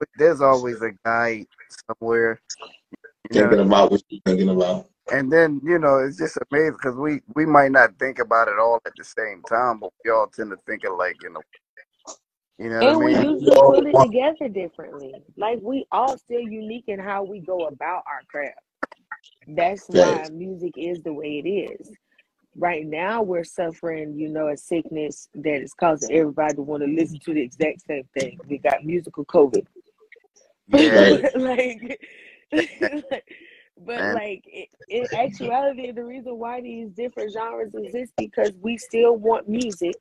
But 0.00 0.08
there's 0.16 0.40
always 0.42 0.82
a 0.82 0.92
guy 1.04 1.46
somewhere, 1.88 2.40
you 3.30 3.42
know. 3.42 3.50
thinking 3.50 3.60
about 3.60 3.92
what 3.92 4.02
you're 4.10 4.20
thinking 4.26 4.50
about. 4.50 4.86
And 5.12 5.32
then 5.32 5.60
you 5.64 5.78
know 5.78 5.98
it's 5.98 6.18
just 6.18 6.38
amazing 6.50 6.72
because 6.74 6.96
we 6.96 7.20
we 7.34 7.46
might 7.46 7.72
not 7.72 7.98
think 7.98 8.18
about 8.20 8.48
it 8.48 8.58
all 8.60 8.80
at 8.86 8.94
the 8.96 9.04
same 9.04 9.42
time, 9.48 9.80
but 9.80 9.90
we 10.04 10.10
all 10.10 10.28
tend 10.28 10.50
to 10.50 10.58
think 10.66 10.84
of 10.84 10.98
like 10.98 11.16
you 11.22 11.30
know, 11.32 11.42
you 12.58 12.70
know 12.70 12.86
what 12.92 12.98
And 12.98 13.02
we 13.02 13.14
mean? 13.16 13.16
usually 13.16 13.62
put 13.62 13.86
it 13.86 13.98
together 14.00 14.48
differently. 14.48 15.24
Like 15.36 15.60
we 15.62 15.86
all 15.92 16.18
still 16.18 16.40
unique 16.42 16.84
in 16.88 17.00
how 17.00 17.24
we 17.24 17.40
go 17.40 17.66
about 17.66 18.04
our 18.06 18.22
craft. 18.30 18.60
That's 19.48 19.86
why 19.88 20.28
music 20.30 20.74
is 20.76 21.02
the 21.02 21.12
way 21.12 21.42
it 21.44 21.48
is. 21.48 21.92
Right 22.56 22.86
now 22.86 23.22
we're 23.22 23.44
suffering, 23.44 24.16
you 24.18 24.28
know, 24.28 24.48
a 24.48 24.56
sickness 24.56 25.28
that 25.34 25.62
is 25.62 25.74
causing 25.74 26.12
everybody 26.12 26.56
to 26.56 26.62
want 26.62 26.82
to 26.84 26.88
listen 26.90 27.20
to 27.26 27.34
the 27.34 27.42
exact 27.42 27.82
same 27.88 28.04
thing. 28.18 28.40
We 28.48 28.58
got 28.58 28.84
musical 28.84 29.24
COVID. 29.26 29.66
Yeah, 30.68 30.90
Right. 30.90 31.24
like, 31.34 31.98
but 33.78 34.00
and 34.02 34.14
like 34.14 34.44
in 34.88 35.06
actuality, 35.14 35.92
the 35.92 36.04
reason 36.04 36.38
why 36.38 36.60
these 36.60 36.90
different 36.90 37.32
genres 37.32 37.74
exist 37.74 38.12
because 38.16 38.52
we 38.60 38.76
still 38.78 39.16
want 39.16 39.48
music, 39.48 39.96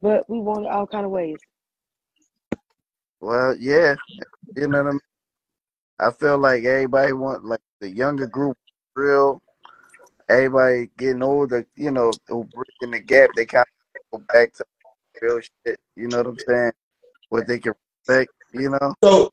but 0.00 0.28
we 0.30 0.38
want 0.38 0.66
it 0.66 0.72
all 0.72 0.86
kind 0.86 1.04
of 1.04 1.10
ways. 1.10 1.38
well, 3.20 3.56
yeah, 3.58 3.96
you 4.56 4.68
know 4.68 4.78
what 4.78 4.88
I 4.88 4.90
mean. 4.92 5.00
I 6.00 6.10
feel 6.12 6.38
like 6.38 6.64
everybody 6.64 7.12
want 7.12 7.44
like 7.44 7.60
the 7.80 7.90
younger 7.90 8.26
group 8.26 8.56
real. 8.94 9.42
Everybody 10.28 10.90
getting 10.98 11.22
older, 11.22 11.66
you 11.76 11.90
know, 11.90 12.12
who 12.28 12.44
bridging 12.44 12.92
the 12.92 13.00
gap. 13.00 13.30
They 13.34 13.46
kind 13.46 13.66
of 14.12 14.20
go 14.20 14.24
back 14.32 14.54
to 14.54 14.64
real 15.22 15.40
shit. 15.40 15.80
You 15.96 16.08
know 16.08 16.18
what 16.18 16.26
I'm 16.26 16.38
saying? 16.46 16.72
What 17.30 17.46
they 17.46 17.58
can 17.58 17.72
respect. 18.06 18.32
You 18.52 18.70
know. 18.70 18.94
So 19.04 19.30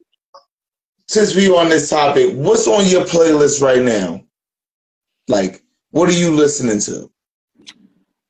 since 1.08 1.35
we 1.35 1.50
on 1.50 1.69
this 1.69 1.90
topic, 1.90 2.34
what's 2.35 2.68
on 2.68 2.85
your 2.88 3.06
playlist 3.06 3.61
right 3.61 3.82
now? 3.82 4.24
Like, 5.27 5.64
what 5.92 6.10
are 6.10 6.14
you 6.14 6.32
listening 6.32 6.80
to? 6.82 7.11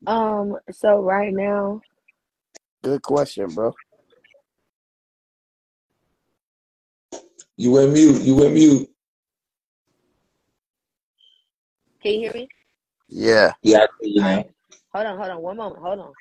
Um, 0.08 0.58
so 0.72 1.02
right 1.02 1.34
now, 1.34 1.82
Good 2.84 3.02
question, 3.02 3.54
bro. 3.54 3.74
You 7.58 7.72
went 7.72 7.94
mute. 7.94 8.22
You 8.22 8.36
went 8.36 8.54
mute. 8.54 8.90
can 12.02 12.14
you 12.14 12.20
hear 12.22 12.34
me? 12.34 12.50
Yeah. 13.10 13.54
Yeah, 13.64 13.80
I 13.80 13.88
can 13.88 13.96
hear 14.02 14.10
you 14.16 14.24
All 14.24 14.30
now. 14.30 14.38
right. 14.38 14.52
Hold 14.94 15.08
on, 15.08 15.18
hold 15.18 15.30
on, 15.32 15.42
one 15.42 15.58
moment, 15.58 15.82
hold 15.82 16.00
on. 16.00 16.14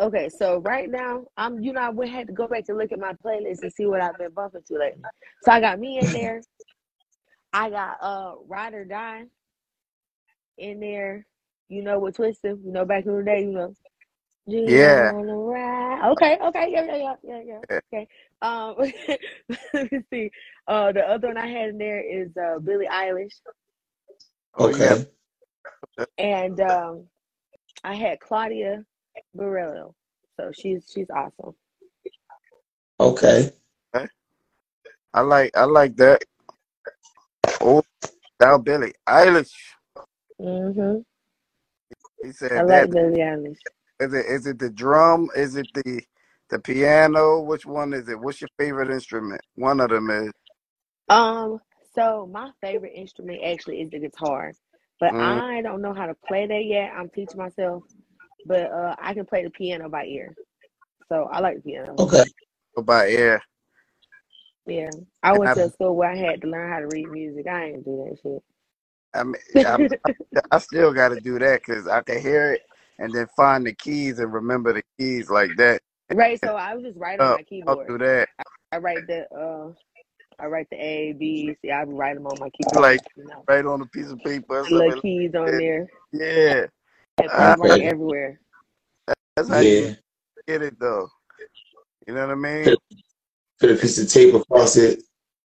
Okay, 0.00 0.28
so 0.28 0.58
right 0.58 0.90
now, 0.90 1.24
I'm 1.36 1.60
you 1.60 1.72
know 1.72 1.80
I 1.82 1.88
went 1.90 2.10
had 2.10 2.26
to 2.26 2.32
go 2.32 2.48
back 2.48 2.64
to 2.66 2.74
look 2.74 2.92
at 2.92 2.98
my 2.98 3.12
playlist 3.24 3.62
and 3.62 3.72
see 3.72 3.86
what 3.86 4.00
I've 4.00 4.18
been 4.18 4.32
bumping 4.32 4.62
to 4.68 4.78
lately. 4.78 5.02
So 5.42 5.52
I 5.52 5.60
got 5.60 5.78
me 5.80 6.00
in 6.00 6.12
there. 6.12 6.44
I 7.52 7.70
got 7.70 7.98
uh 8.02 8.34
Ride 8.46 8.74
or 8.74 8.84
Die 8.84 9.24
in 10.58 10.80
there. 10.80 11.26
You 11.68 11.82
know 11.82 11.98
with 12.00 12.16
Twisted, 12.16 12.60
you 12.64 12.72
know 12.72 12.84
back 12.84 13.06
in 13.06 13.16
the 13.16 13.24
day, 13.24 13.42
you 13.42 13.52
know. 13.52 13.74
Do 14.48 14.56
you 14.56 14.74
Yeah. 14.74 15.12
wanna 15.12 15.36
ride? 15.36 16.10
Okay, 16.12 16.38
okay, 16.42 16.68
yeah, 16.72 16.84
yeah, 16.86 16.96
yeah, 16.96 17.14
yeah, 17.24 17.42
yeah. 17.46 17.60
Yeah. 17.70 17.80
Okay. 17.94 18.08
Um 18.42 18.76
let 19.74 19.92
me 19.92 20.00
see. 20.12 20.30
Uh 20.68 20.92
the 20.92 21.08
other 21.08 21.28
one 21.28 21.38
I 21.38 21.46
had 21.48 21.70
in 21.70 21.78
there 21.78 22.00
is 22.02 22.30
uh 22.36 22.58
Billie 22.60 22.88
Eilish. 22.88 23.34
Oh. 24.58 24.68
Okay. 24.70 25.06
And 26.18 26.60
um 26.60 27.04
I 27.84 27.94
had 27.94 28.20
Claudia 28.20 28.84
Barillo. 29.36 29.94
So 30.36 30.52
she's 30.52 30.90
she's 30.92 31.10
awesome. 31.10 31.54
Okay. 33.00 33.52
Okay. 33.94 34.08
I 35.14 35.20
like 35.22 35.52
I 35.56 35.64
like 35.64 35.96
that. 35.96 36.22
Oh, 37.60 37.82
now 38.40 38.58
Billie 38.58 38.94
Eilish. 39.08 39.52
hmm 40.40 40.98
He 42.22 42.32
I 42.56 42.62
like 42.62 42.90
that. 42.90 42.90
Billie 42.90 43.20
Eilish. 43.20 43.58
Is 44.00 44.12
it 44.12 44.26
is 44.26 44.46
it 44.46 44.58
the 44.58 44.70
drum? 44.70 45.28
Is 45.36 45.56
it 45.56 45.72
the 45.72 46.02
the 46.50 46.58
piano? 46.58 47.40
Which 47.40 47.64
one 47.66 47.94
is 47.94 48.08
it? 48.08 48.20
What's 48.20 48.40
your 48.42 48.50
favorite 48.58 48.90
instrument? 48.90 49.40
One 49.54 49.80
of 49.80 49.88
them 49.90 50.10
is. 50.10 50.32
Um, 51.08 51.60
so 51.94 52.28
my 52.32 52.50
favorite 52.62 52.94
instrument 52.94 53.42
actually 53.44 53.80
is 53.82 53.90
the 53.90 54.00
guitar, 54.00 54.54
but 55.00 55.14
Mm, 55.14 55.20
I 55.20 55.62
don't 55.62 55.82
know 55.82 55.94
how 55.94 56.06
to 56.06 56.16
play 56.26 56.46
that 56.46 56.64
yet. 56.66 56.92
I'm 56.96 57.10
teaching 57.10 57.38
myself, 57.38 57.84
but 58.46 58.70
uh, 58.72 58.96
I 59.00 59.14
can 59.14 59.26
play 59.26 59.44
the 59.44 59.50
piano 59.50 59.88
by 59.88 60.04
ear. 60.06 60.36
So 61.08 61.28
I 61.32 61.40
like 61.40 61.56
the 61.56 61.62
piano. 61.62 62.00
Okay. 62.00 62.24
go 62.76 62.82
by 62.82 63.08
ear. 63.08 63.42
Yeah, 64.66 64.92
I 65.22 65.34
And 65.34 65.40
went 65.40 65.48
I 65.48 65.54
to 65.54 65.64
a 65.66 65.70
school 65.70 65.96
where 65.96 66.10
I 66.10 66.16
had 66.16 66.42
to 66.42 66.48
learn 66.48 66.70
how 66.72 66.80
to 66.80 66.86
read 66.88 67.10
music. 67.10 67.46
I 67.48 67.66
ain't 67.66 67.84
do 67.84 68.08
that 68.08 68.18
shit. 68.22 68.42
I 69.14 69.24
mean, 69.24 69.36
I. 69.64 69.78
I 70.52 70.58
still 70.58 70.92
got 70.92 71.10
to 71.10 71.16
do 71.16 71.38
that 71.40 71.62
because 71.66 71.88
I 71.88 72.02
can 72.02 72.20
hear 72.20 72.54
it 72.54 72.62
and 72.98 73.14
then 73.14 73.26
find 73.36 73.66
the 73.66 73.74
keys 73.74 74.18
and 74.18 74.32
remember 74.32 74.72
the 74.74 74.82
keys 74.98 75.30
like 75.30 75.56
that. 75.56 75.82
Right, 76.12 76.40
so 76.42 76.56
I 76.56 76.74
was 76.74 76.84
just 76.84 76.98
write 76.98 77.20
on 77.20 77.32
Uh, 77.32 77.38
keyboard. 77.44 77.88
I'll 77.90 77.98
do 77.98 78.04
that. 78.04 78.28
I 78.72 78.78
write 78.78 79.06
the 79.06 79.26
uh, 79.34 79.72
I 80.40 80.46
write 80.46 80.68
the 80.70 80.76
A, 80.76 81.14
B, 81.18 81.56
C. 81.62 81.70
I 81.70 81.84
write 81.84 82.14
them 82.14 82.26
on 82.26 82.40
my 82.40 82.50
keyboard. 82.50 82.80
Like 82.80 83.02
You 83.16 83.26
know, 83.26 83.46
right 83.48 83.64
on 83.66 83.80
a 83.82 83.86
piece 83.86 84.10
of 84.10 84.22
paper 84.22 84.60
or 84.60 84.70
the 84.70 84.70
little 84.70 85.02
keys 85.02 85.34
on 85.34 85.56
there. 85.58 85.88
Yeah, 86.12 86.66
Have 87.18 87.30
uh, 87.30 87.56
Okay. 87.60 87.86
everywhere. 87.86 88.40
that's 89.36 89.48
how 89.48 89.60
you 89.60 89.86
Yeah. 89.86 89.94
get 90.46 90.62
it 90.62 90.78
though. 90.78 91.08
You 92.06 92.14
know 92.14 92.26
what 92.26 92.32
I 92.32 92.34
mean? 92.34 92.64
Put, 92.64 92.78
put 93.60 93.70
a 93.70 93.76
piece 93.76 93.98
of 93.98 94.08
tape 94.10 94.34
across 94.34 94.76
it 94.76 95.02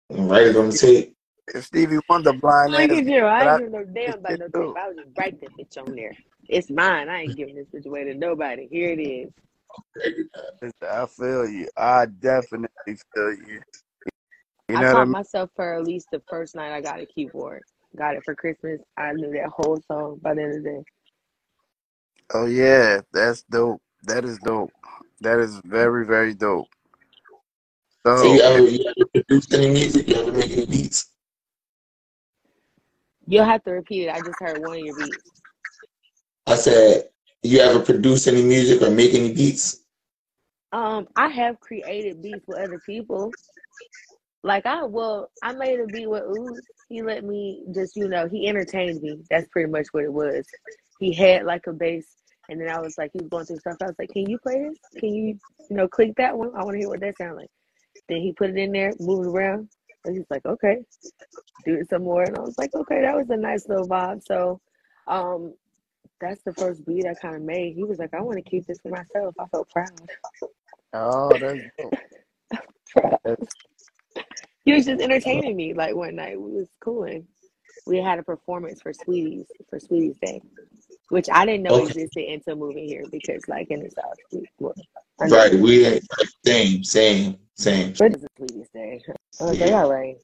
and 0.09 0.29
write 0.29 0.47
it 0.47 0.55
on 0.57 0.69
the 0.69 0.77
tape. 0.77 1.15
If 1.53 1.65
Stevie 1.65 1.99
Wonder 2.09 2.33
blind 2.33 2.73
Look 2.73 2.91
ass, 2.91 2.97
at 2.97 3.05
you. 3.05 3.25
I 3.25 3.39
but 3.39 3.47
I 3.47 3.51
ain't 3.51 3.57
giving 3.57 3.71
no 3.71 3.83
damn 3.85 4.19
about 4.19 4.31
shit 4.31 4.39
no 4.39 4.45
tape. 4.45 4.53
too. 4.53 4.75
I 4.77 4.87
was 4.87 4.97
just 4.97 5.09
write 5.17 5.41
that 5.41 5.49
bitch 5.57 5.77
on 5.81 5.95
there. 5.95 6.15
It's 6.47 6.69
mine. 6.69 7.09
I 7.09 7.23
ain't 7.23 7.35
giving 7.37 7.55
this 7.55 7.67
bitch 7.73 7.85
away 7.85 8.03
to 8.05 8.13
nobody. 8.13 8.67
Here 8.69 8.91
it 8.91 9.01
is. 9.01 9.31
I 10.87 11.05
feel 11.05 11.47
you. 11.47 11.67
I 11.77 12.05
definitely 12.07 12.97
feel 13.13 13.33
you. 13.33 13.61
You 14.69 14.77
I 14.77 14.81
know 14.81 14.87
what 14.87 14.97
I 14.97 14.99
taught 14.99 15.05
mean? 15.05 15.11
myself 15.11 15.49
for 15.55 15.73
at 15.75 15.83
least 15.85 16.07
the 16.11 16.21
first 16.29 16.55
night 16.55 16.71
I 16.71 16.81
got 16.81 16.99
a 16.99 17.05
keyboard. 17.05 17.63
Got 17.95 18.15
it 18.15 18.23
for 18.23 18.35
Christmas. 18.35 18.79
I 18.97 19.13
knew 19.13 19.31
that 19.33 19.49
whole 19.49 19.81
song 19.87 20.19
by 20.21 20.35
the 20.35 20.43
end 20.43 20.57
of 20.57 20.63
the 20.63 20.69
day. 20.69 20.83
Oh 22.33 22.45
yeah, 22.45 23.01
that's 23.13 23.43
dope. 23.43 23.81
That 24.03 24.25
is 24.25 24.39
dope. 24.39 24.73
That 25.21 25.39
is 25.39 25.57
very 25.65 26.05
very 26.05 26.33
dope. 26.33 26.67
So 28.05 28.23
you 28.23 28.41
So 28.41 28.41
ever, 28.41 28.65
if 28.65 28.71
you 28.71 28.85
ever 28.85 29.09
produced 29.13 29.53
any 29.53 29.69
music? 29.69 30.07
You 30.07 30.15
ever 30.15 30.31
make 30.31 30.51
any 30.51 30.65
beats? 30.65 31.11
You'll 33.27 33.45
have 33.45 33.63
to 33.63 33.71
repeat 33.71 34.07
it. 34.07 34.11
I 34.11 34.21
just 34.21 34.39
heard 34.39 34.59
one 34.59 34.77
of 34.77 34.81
your 34.83 34.95
beats. 34.95 35.23
I 36.47 36.55
said, 36.55 37.09
you 37.43 37.59
ever 37.59 37.79
produce 37.79 38.27
any 38.27 38.43
music 38.43 38.81
or 38.81 38.89
make 38.91 39.13
any 39.13 39.33
beats? 39.33 39.83
Um, 40.71 41.07
I 41.15 41.27
have 41.29 41.59
created 41.59 42.21
beats 42.21 42.45
with 42.47 42.59
other 42.59 42.79
people. 42.85 43.35
Like 44.43 44.65
I 44.65 44.83
well, 44.83 45.31
I 45.41 45.53
made 45.53 45.79
a 45.79 45.87
beat 45.87 46.09
with 46.09 46.23
Ooze. 46.23 46.65
He 46.89 47.01
let 47.03 47.23
me 47.23 47.63
just, 47.73 47.95
you 47.95 48.07
know, 48.07 48.27
he 48.27 48.47
entertained 48.47 49.01
me. 49.01 49.19
That's 49.29 49.47
pretty 49.49 49.69
much 49.71 49.87
what 49.91 50.03
it 50.03 50.13
was. 50.13 50.45
He 50.99 51.13
had 51.13 51.45
like 51.45 51.67
a 51.67 51.73
bass 51.73 52.05
and 52.49 52.59
then 52.59 52.69
I 52.69 52.79
was 52.79 52.97
like, 52.97 53.11
he 53.13 53.19
was 53.19 53.29
going 53.29 53.45
through 53.45 53.59
stuff. 53.59 53.77
I 53.81 53.85
was 53.85 53.95
like, 53.99 54.09
Can 54.09 54.27
you 54.29 54.39
play 54.39 54.67
this? 54.67 54.79
Can 54.99 55.13
you, 55.13 55.39
you 55.69 55.75
know, 55.77 55.87
click 55.87 56.13
that 56.17 56.37
one? 56.37 56.49
I 56.55 56.63
want 56.63 56.71
to 56.71 56.79
hear 56.79 56.89
what 56.89 56.99
that 57.01 57.17
sounds 57.17 57.37
like. 57.37 57.49
Then 58.09 58.17
he 58.21 58.33
put 58.33 58.49
it 58.49 58.57
in 58.57 58.71
there, 58.71 58.91
moved 58.99 59.27
it 59.27 59.29
around, 59.29 59.69
and 60.05 60.15
he's 60.17 60.25
like, 60.29 60.45
Okay, 60.45 60.77
do 61.65 61.75
it 61.75 61.89
some 61.89 62.03
more. 62.03 62.23
And 62.23 62.37
I 62.37 62.41
was 62.41 62.57
like, 62.57 62.73
Okay, 62.73 63.01
that 63.01 63.15
was 63.15 63.29
a 63.29 63.37
nice 63.37 63.67
little 63.69 63.87
vibe. 63.87 64.23
So 64.25 64.59
um 65.07 65.53
that's 66.19 66.41
the 66.43 66.53
first 66.53 66.85
beat 66.85 67.05
I 67.05 67.13
kind 67.13 67.35
of 67.35 67.43
made. 67.43 67.75
He 67.75 67.83
was 67.83 67.99
like, 67.99 68.13
I 68.13 68.21
want 68.21 68.43
to 68.43 68.49
keep 68.49 68.65
this 68.65 68.79
for 68.81 68.89
myself. 68.89 69.35
I 69.39 69.45
felt 69.45 69.69
proud. 69.69 70.09
oh 70.93 71.37
that's 71.37 71.61
proud. 72.91 73.17
That's, 73.23 73.45
He 74.65 74.73
was 74.73 74.85
just 74.85 75.01
entertaining 75.01 75.55
me 75.55 75.73
like 75.73 75.95
one 75.95 76.15
night. 76.15 76.39
We 76.41 76.51
was 76.51 76.67
cooling. 76.81 77.27
We 77.85 77.97
had 77.97 78.19
a 78.19 78.23
performance 78.23 78.81
for 78.81 78.91
Sweeties 78.91 79.45
for 79.69 79.79
Sweetest 79.79 80.19
Day, 80.21 80.41
which 81.09 81.27
I 81.31 81.45
didn't 81.45 81.63
know 81.63 81.77
Okay. 81.77 81.93
existed 81.93 82.25
until 82.29 82.57
moving 82.57 82.87
here 82.87 83.07
because 83.11 83.47
like 83.49 83.69
in 83.71 83.81
the 83.83 83.91
South, 83.91 84.17
we, 84.31 84.47
well, 84.59 84.75
Right. 85.23 85.53
We 85.59 85.85
ain't 85.87 86.03
same, 86.45 86.83
same, 86.83 87.37
same. 87.55 87.95
but 87.97 88.13
it's 88.13 88.23
a 88.23 88.27
Sweetest 88.37 88.73
Day. 88.73 89.03
I 89.41 89.45
was 89.45 89.59
like, 89.59 89.71
Yeah. 89.71 89.73
all 89.73 89.89
right. 89.91 90.17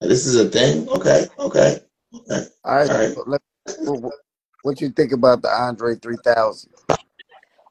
This 0.00 0.26
is 0.26 0.36
a 0.36 0.48
thing. 0.50 0.88
Okay. 0.90 1.26
Okay. 1.38 1.80
Okay. 2.14 2.46
all 2.64 2.76
right. 2.76 2.90
All 2.90 2.98
right. 2.98 3.10
so 3.14 3.24
Let, 3.26 3.42
what, 3.78 4.02
what 4.02 4.14
what 4.62 4.80
you 4.80 4.90
think 4.90 5.12
about 5.12 5.42
the 5.42 5.50
Andre 5.50 5.96
three 5.96 6.18
thousand? 6.24 6.72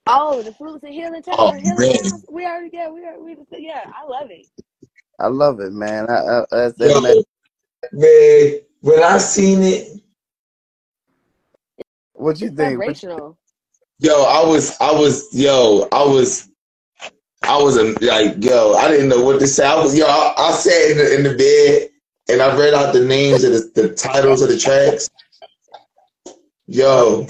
Oh, 0.08 0.44
the 0.44 0.54
fruits 0.54 0.84
and 0.84 0.94
healing 0.94 1.24
Oh 1.38 1.54
tower, 1.54 1.58
healing 1.58 1.90
man. 1.94 2.00
sounds. 2.00 2.26
We 2.30 2.46
already 2.46 2.72
yeah, 2.74 2.90
we 2.90 3.06
are 3.06 3.20
we 3.20 3.38
yeah, 3.58 3.86
I 3.94 4.06
love 4.06 4.32
it. 4.32 4.48
I 5.20 5.28
love 5.28 5.60
it, 5.62 5.74
man. 5.74 6.10
I, 6.10 6.16
I, 6.16 6.46
that's 6.52 6.78
that 6.80 6.94
Yo, 6.94 7.02
man. 7.02 7.24
man. 7.94 8.62
When 8.82 9.04
I 9.04 9.18
seen 9.20 9.64
it, 9.64 10.02
What 12.16 12.40
you 12.40 12.48
think? 12.48 12.60
What 12.60 12.88
vibrational. 12.88 13.38
yo, 14.00 14.24
I 14.24 14.46
was, 14.46 14.80
I 14.80 14.92
was, 14.92 15.28
yo, 15.34 15.88
I 15.92 16.04
was, 16.04 16.50
I 17.44 17.62
was 17.62 17.78
a, 17.78 17.94
like, 18.04 18.44
yo, 18.44 18.74
I 18.74 18.90
didn't 18.90 19.10
know 19.10 19.24
what 19.24 19.40
to 19.40 19.48
say. 19.48 19.68
I 19.68 19.76
was, 19.76 19.98
yo, 19.98 20.06
I, 20.06 20.34
I 20.38 20.52
sat 20.52 20.92
in 20.92 20.98
the, 20.98 21.16
in 21.16 21.24
the 21.24 21.36
bed 21.36 21.90
and 22.30 22.42
I 22.42 22.58
read 22.58 22.74
out 22.74 22.94
the 22.94 23.06
names 23.06 23.44
of 23.44 23.52
the, 23.52 23.82
the 23.82 23.94
titles 23.94 24.42
of 24.42 24.50
the 24.50 24.58
tracks. 24.58 25.10
Yo, 26.68 27.28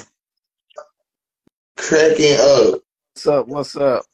cracking 1.76 2.38
up. 2.40 2.82
what's 3.14 3.28
up? 3.28 3.48
What's 3.48 3.76
up? 3.76 4.06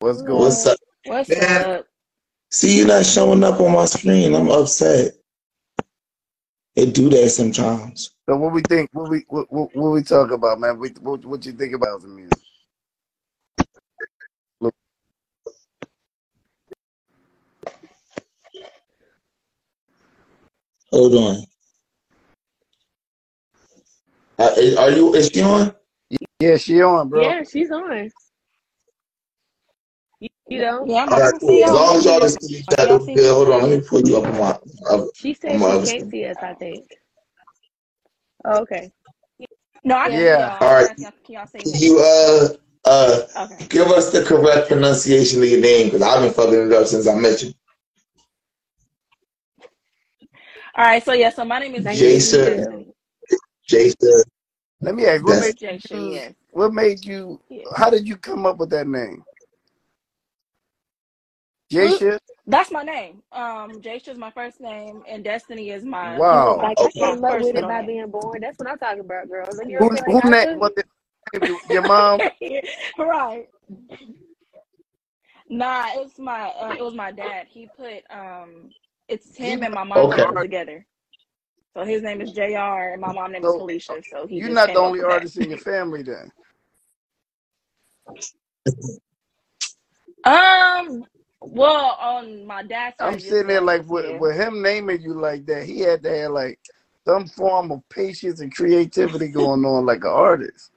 What's 0.00 0.22
going? 0.22 0.40
What's 0.40 0.66
up, 0.66 0.78
What's 1.06 1.30
man? 1.30 1.64
up? 1.64 1.86
See, 2.50 2.78
you 2.78 2.86
not 2.86 3.04
showing 3.04 3.42
up 3.42 3.60
on 3.60 3.72
my 3.72 3.86
screen. 3.86 4.34
I'm 4.34 4.50
upset. 4.50 5.14
It 6.76 6.94
do 6.94 7.08
that 7.10 7.30
sometimes. 7.30 8.14
So 8.28 8.36
what 8.38 8.54
we 8.54 8.62
think? 8.62 8.90
What 8.92 9.10
we 9.10 9.24
what, 9.28 9.52
what, 9.52 9.76
what 9.76 9.90
we 9.92 10.02
talk 10.02 10.32
about, 10.32 10.60
man? 10.60 10.80
What, 10.80 10.98
what 11.00 11.24
what 11.26 11.46
you 11.46 11.52
think 11.52 11.74
about 11.74 12.02
the 12.02 12.08
music? 12.08 12.42
Look, 14.60 14.74
Hold 20.92 21.14
on. 21.14 21.44
Uh, 24.38 24.54
is- 24.58 24.76
are 24.76 24.90
you? 24.90 25.14
Is 25.14 25.30
she 25.32 25.42
on? 25.42 25.74
yeah, 26.40 26.56
she 26.58 26.82
on, 26.82 27.08
bro. 27.10 27.30
Yeah, 27.30 27.44
she's 27.44 27.70
on. 27.70 28.10
You, 30.20 30.28
you 30.48 30.60
know, 30.60 30.86
Yeah, 30.86 31.02
I'm, 31.02 31.12
All 31.12 31.18
I 31.18 31.20
right, 31.20 31.32
can 31.32 31.40
see 31.40 31.62
cool. 31.62 31.64
As 31.64 31.72
long 31.72 31.96
as 31.96 32.04
y'all 32.06 32.20
can 32.20 32.30
see 32.30 32.56
each 32.58 32.66
Can 32.68 32.78
other, 32.78 32.98
y'all 32.98 33.00
we 33.00 33.06
see 33.06 33.20
Hold 33.30 33.48
on, 33.50 33.62
let 33.70 33.70
me 33.80 33.86
pull 33.86 34.08
you 34.08 34.18
up 34.18 34.24
on 34.24 34.38
my 34.38 34.50
up- 34.90 35.10
she 35.14 35.34
said 35.34 35.62
she 35.62 35.78
can't 35.78 36.06
screen. 36.06 36.10
see 36.10 36.26
us. 36.26 36.38
I 36.42 36.54
think. 36.54 36.86
Oh, 38.44 38.60
okay. 38.62 38.92
No, 39.84 39.96
I 39.98 40.10
can 40.10 40.20
Yeah. 40.20 40.24
see 40.24 40.38
Yeah. 40.38 40.38
y'all. 40.38 40.60
All 40.60 40.74
I'm 40.74 40.74
right, 40.74 40.88
just 40.88 41.02
asking, 41.02 41.12
can 41.24 41.34
y'all 41.36 41.46
say 41.46 41.70
can 41.72 41.74
you 41.80 42.00
uh 42.00 42.48
uh 42.86 43.22
Okay. 43.36 43.68
give 43.68 43.88
us 43.88 44.12
the 44.12 44.24
correct 44.24 44.68
pronunciation 44.68 45.42
of 45.42 45.48
your 45.48 45.60
name? 45.60 45.86
Because 45.88 46.02
I've 46.02 46.22
been 46.22 46.32
fucking 46.32 46.68
it 46.68 46.72
up 46.72 46.86
since 46.86 47.06
I 47.08 47.14
met 47.16 47.42
you. 47.42 47.52
All 50.76 50.84
right. 50.86 51.04
So 51.04 51.12
yeah. 51.14 51.30
So 51.30 51.44
my 51.44 51.60
name 51.60 51.74
is 51.74 51.84
Nice 51.84 52.06
to 52.06 52.16
Jason. 52.16 52.92
Jason. 53.68 54.22
Let 54.80 54.94
me 54.96 55.06
ask. 55.06 55.24
What 55.24 55.38
That's 55.38 55.38
made 55.38 55.60
you 55.62 55.70
Jasha. 55.70 55.80
choose? 55.80 56.12
Yes. 56.12 56.34
What 56.52 56.74
made 56.74 57.04
you? 57.04 57.40
How 57.76 57.90
did 57.90 58.08
you 58.08 58.16
come 58.16 58.46
up 58.46 58.58
with 58.58 58.70
that 58.70 58.88
name, 58.88 59.24
Jasha? 61.72 62.18
That's 62.46 62.72
my 62.72 62.82
name. 62.84 63.22
Um, 63.32 63.80
Jasha 63.82 64.08
is 64.10 64.18
my 64.18 64.30
first 64.32 64.60
name, 64.60 65.02
and 65.08 65.24
Destiny 65.24 65.70
is 65.70 65.84
my 65.84 66.22
He 66.28 66.48
Wow. 66.48 66.62
like, 66.62 66.80
I 66.80 66.92
okay. 66.96 67.02
my 67.02 67.14
came 67.14 67.24
up 67.24 67.40
with 67.40 67.56
it 67.56 67.66
by 67.66 67.82
name. 67.82 67.82
being 67.82 68.10
born. 68.10 68.40
That's 68.42 68.58
what 68.58 68.68
I'm 68.70 68.78
talking 68.78 69.00
about, 69.00 69.30
girls. 69.30 69.56
Look 69.58 69.68
Who 69.78 69.90
yourself, 69.90 70.06
who 70.06 70.22
name? 70.30 70.48
Tasha. 70.52 70.58
What 70.58 70.74
the, 70.76 70.84
your 71.70 71.82
mom? 71.82 72.22
right. 72.98 73.48
Nah, 75.50 75.86
it's 75.94 76.18
my 76.18 76.48
uh, 76.50 76.74
it 76.78 76.82
was 76.82 76.94
my 76.94 77.12
dad. 77.12 77.46
He 77.50 77.68
put 77.76 78.04
um 78.10 78.72
it's 79.08 79.36
him 79.36 79.62
and 79.62 79.74
my 79.74 79.84
mom 79.84 80.12
Okay. 80.12 80.22
put 80.22 80.30
it 80.30 80.38
artist. 80.38 80.40
together. 80.40 80.86
So 81.76 81.84
his 81.84 82.02
name 82.02 82.20
is 82.20 82.32
JR 82.32 82.92
and 82.92 83.00
my 83.00 83.12
mom 83.12 83.32
name 83.32 83.44
is 83.46 83.54
Felicia. 83.54 84.02
So 84.10 84.26
he 84.26 84.40
you're 84.40 84.50
not 84.50 84.74
the 84.74 84.80
only 84.80 85.00
with 85.00 85.08
that. 85.08 85.26
artist 85.26 85.38
in 85.38 85.50
your 85.50 85.58
family, 85.58 86.02
then. 86.02 86.32
Um 90.24 91.04
well 91.52 91.96
on 92.00 92.46
my 92.46 92.62
dad's 92.64 92.96
I'm 93.00 93.18
sitting 93.20 93.48
there 93.48 93.60
like 93.60 93.88
with, 93.88 94.06
yeah. 94.06 94.16
with 94.16 94.36
him 94.36 94.62
naming 94.62 95.02
you 95.02 95.14
like 95.14 95.46
that. 95.46 95.66
He 95.66 95.80
had 95.80 96.02
to 96.04 96.16
have 96.18 96.32
like 96.32 96.60
some 97.06 97.26
form 97.28 97.72
of 97.72 97.88
patience 97.90 98.40
and 98.40 98.54
creativity 98.54 99.28
going 99.28 99.64
on, 99.64 99.86
like 99.86 100.04
an 100.04 100.10
artist. 100.10 100.72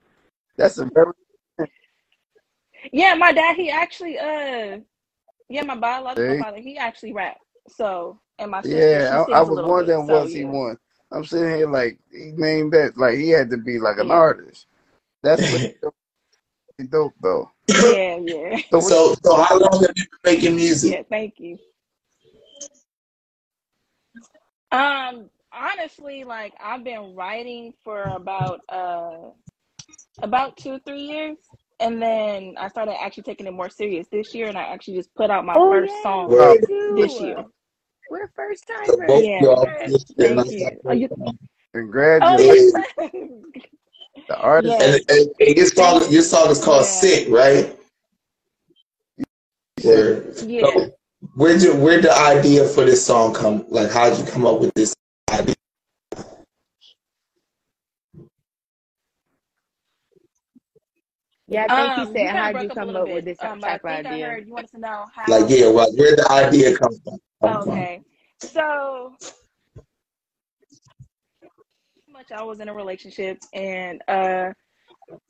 That's 0.58 0.78
a 0.80 0.86
very 0.94 1.14
Yeah, 2.94 3.16
my 3.16 3.32
dad 3.34 3.56
he 3.58 3.72
actually 3.72 4.20
uh 4.20 4.80
yeah, 5.50 5.64
my 5.64 5.76
biological 5.76 6.36
see. 6.36 6.38
father, 6.38 6.60
he 6.60 6.78
actually 6.78 7.14
rap. 7.14 7.38
So 7.70 8.20
and 8.40 8.52
my 8.52 8.62
sister, 8.64 9.04
Yeah, 9.04 9.26
I, 9.34 9.40
I 9.40 9.44
was 9.44 9.62
little 9.62 9.74
bit. 9.74 9.96
wondering 9.96 10.08
So 10.08 10.26
was 10.26 10.34
he 10.34 10.44
yeah. 10.44 10.46
one. 10.46 10.78
I'm 11.12 11.26
sitting 11.26 11.56
here 11.56 11.70
like 11.70 12.00
he 12.12 12.34
named 12.36 12.74
that 12.74 12.98
like 12.98 13.18
he 13.18 13.30
had 13.30 13.50
to 13.52 13.58
be 13.58 13.80
like 13.80 13.98
an 14.00 14.12
Yeah. 14.12 14.12
artist. 14.12 14.68
That's 15.24 15.44
pretty 15.44 15.66
dope, 16.90 17.14
pretty 17.22 17.36
dope 17.36 17.50
though. 17.68 17.94
Yeah, 17.94 18.18
yeah. 18.18 18.58
So 18.74 18.82
So, 18.82 19.16
so 19.24 19.36
how 19.42 19.60
long 19.60 19.82
have 19.82 19.94
you 19.96 20.06
been 20.24 20.34
making 20.34 20.56
music? 20.56 20.92
Yeah, 20.92 21.04
thank 21.10 21.36
you. 21.40 21.60
Um, 24.72 25.30
honestly, 25.54 26.24
like 26.24 26.54
I've 26.64 26.84
been 26.84 27.16
writing 27.16 27.74
for 27.84 28.10
about 28.16 28.62
uh 28.70 29.32
about 30.22 30.58
two, 30.58 30.80
three 30.86 31.04
years. 31.04 31.38
And 31.80 32.02
then 32.02 32.56
I 32.58 32.70
started 32.70 33.02
actually 33.02 33.24
taking 33.24 33.48
it 33.48 33.54
more 33.54 33.70
serious 33.70 34.08
this 34.12 34.34
year 34.36 34.50
and 34.50 34.58
I 34.58 34.64
actually 34.64 34.96
just 34.98 35.14
put 35.16 35.32
out 35.32 35.46
my 35.46 35.60
Oh 35.60 35.70
first 35.70 36.02
yeah, 36.02 36.02
song 36.02 36.38
me 36.38 36.60
Word. 36.60 36.68
this 36.88 37.20
year. 37.20 37.46
We're 38.10 38.30
first 38.36 38.68
So 38.86 38.98
timers. 38.98 39.08
both 39.08 39.28
Yeah. 39.28 39.40
y'all 39.40 39.68
Congrats. 39.68 39.88
just 39.88 40.16
been 40.18 40.36
Thank 40.36 40.52
you. 40.52 40.72
Oh, 40.88 40.94
you 40.94 41.10
oh 42.22 42.40
congratulations. 42.42 42.86
yeah. 43.00 43.08
The 44.32 44.38
artist 44.38 44.78
yes. 44.80 45.02
And, 45.10 45.20
and, 45.20 45.30
and 45.42 45.58
your 45.58 45.66
song, 45.66 46.04
your 46.10 46.22
song 46.22 46.50
is 46.52 46.64
called 46.64 46.86
Yeah. 46.86 47.02
"Sick," 47.02 47.28
right? 47.30 47.78
Word. 49.84 50.34
Yeah. 50.46 50.62
So, 50.62 50.92
where 51.36 51.58
did 51.60 51.78
where'd 51.78 52.04
the 52.06 52.18
idea 52.18 52.66
for 52.66 52.86
this 52.86 53.06
song 53.06 53.34
come? 53.34 53.66
Like, 53.68 53.92
how 53.92 54.10
did 54.10 54.20
you 54.20 54.32
come 54.32 54.46
up 54.46 54.62
with 54.62 54.74
this 54.74 54.96
idea? 55.30 55.54
Yeah, 61.48 61.66
I 61.68 61.76
think 61.76 61.98
Um, 61.98 62.08
you 62.08 62.14
said, 62.14 62.30
"How'd 62.34 62.62
you 62.64 62.70
broke 62.70 62.72
up 62.72 62.78
a 62.78 62.80
come 62.80 62.96
up 62.96 63.08
with 63.10 63.26
this 63.26 63.38
Um, 63.42 63.60
but 63.60 63.68
I 63.68 63.72
type 63.72 63.84
of 63.84 63.90
I 63.90 63.96
idea?" 63.96 64.30
heard 64.30 64.48
you 64.48 64.54
wanted 64.54 64.72
to 64.72 64.78
know 64.80 65.08
how. 65.14 65.26
Like, 65.28 65.50
yeah, 65.50 65.68
well, 65.68 65.92
where'd 65.92 66.20
the 66.20 66.32
idea 66.32 66.78
come 66.78 66.98
from? 67.04 67.20
Come 67.44 67.64
from? 67.64 67.72
okay. 67.74 68.02
So 68.40 69.18
much 72.22 72.38
I 72.38 72.44
was 72.44 72.60
in 72.60 72.70
a 72.70 72.74
relationship 72.74 73.40
and 73.54 74.02
uh 74.08 74.50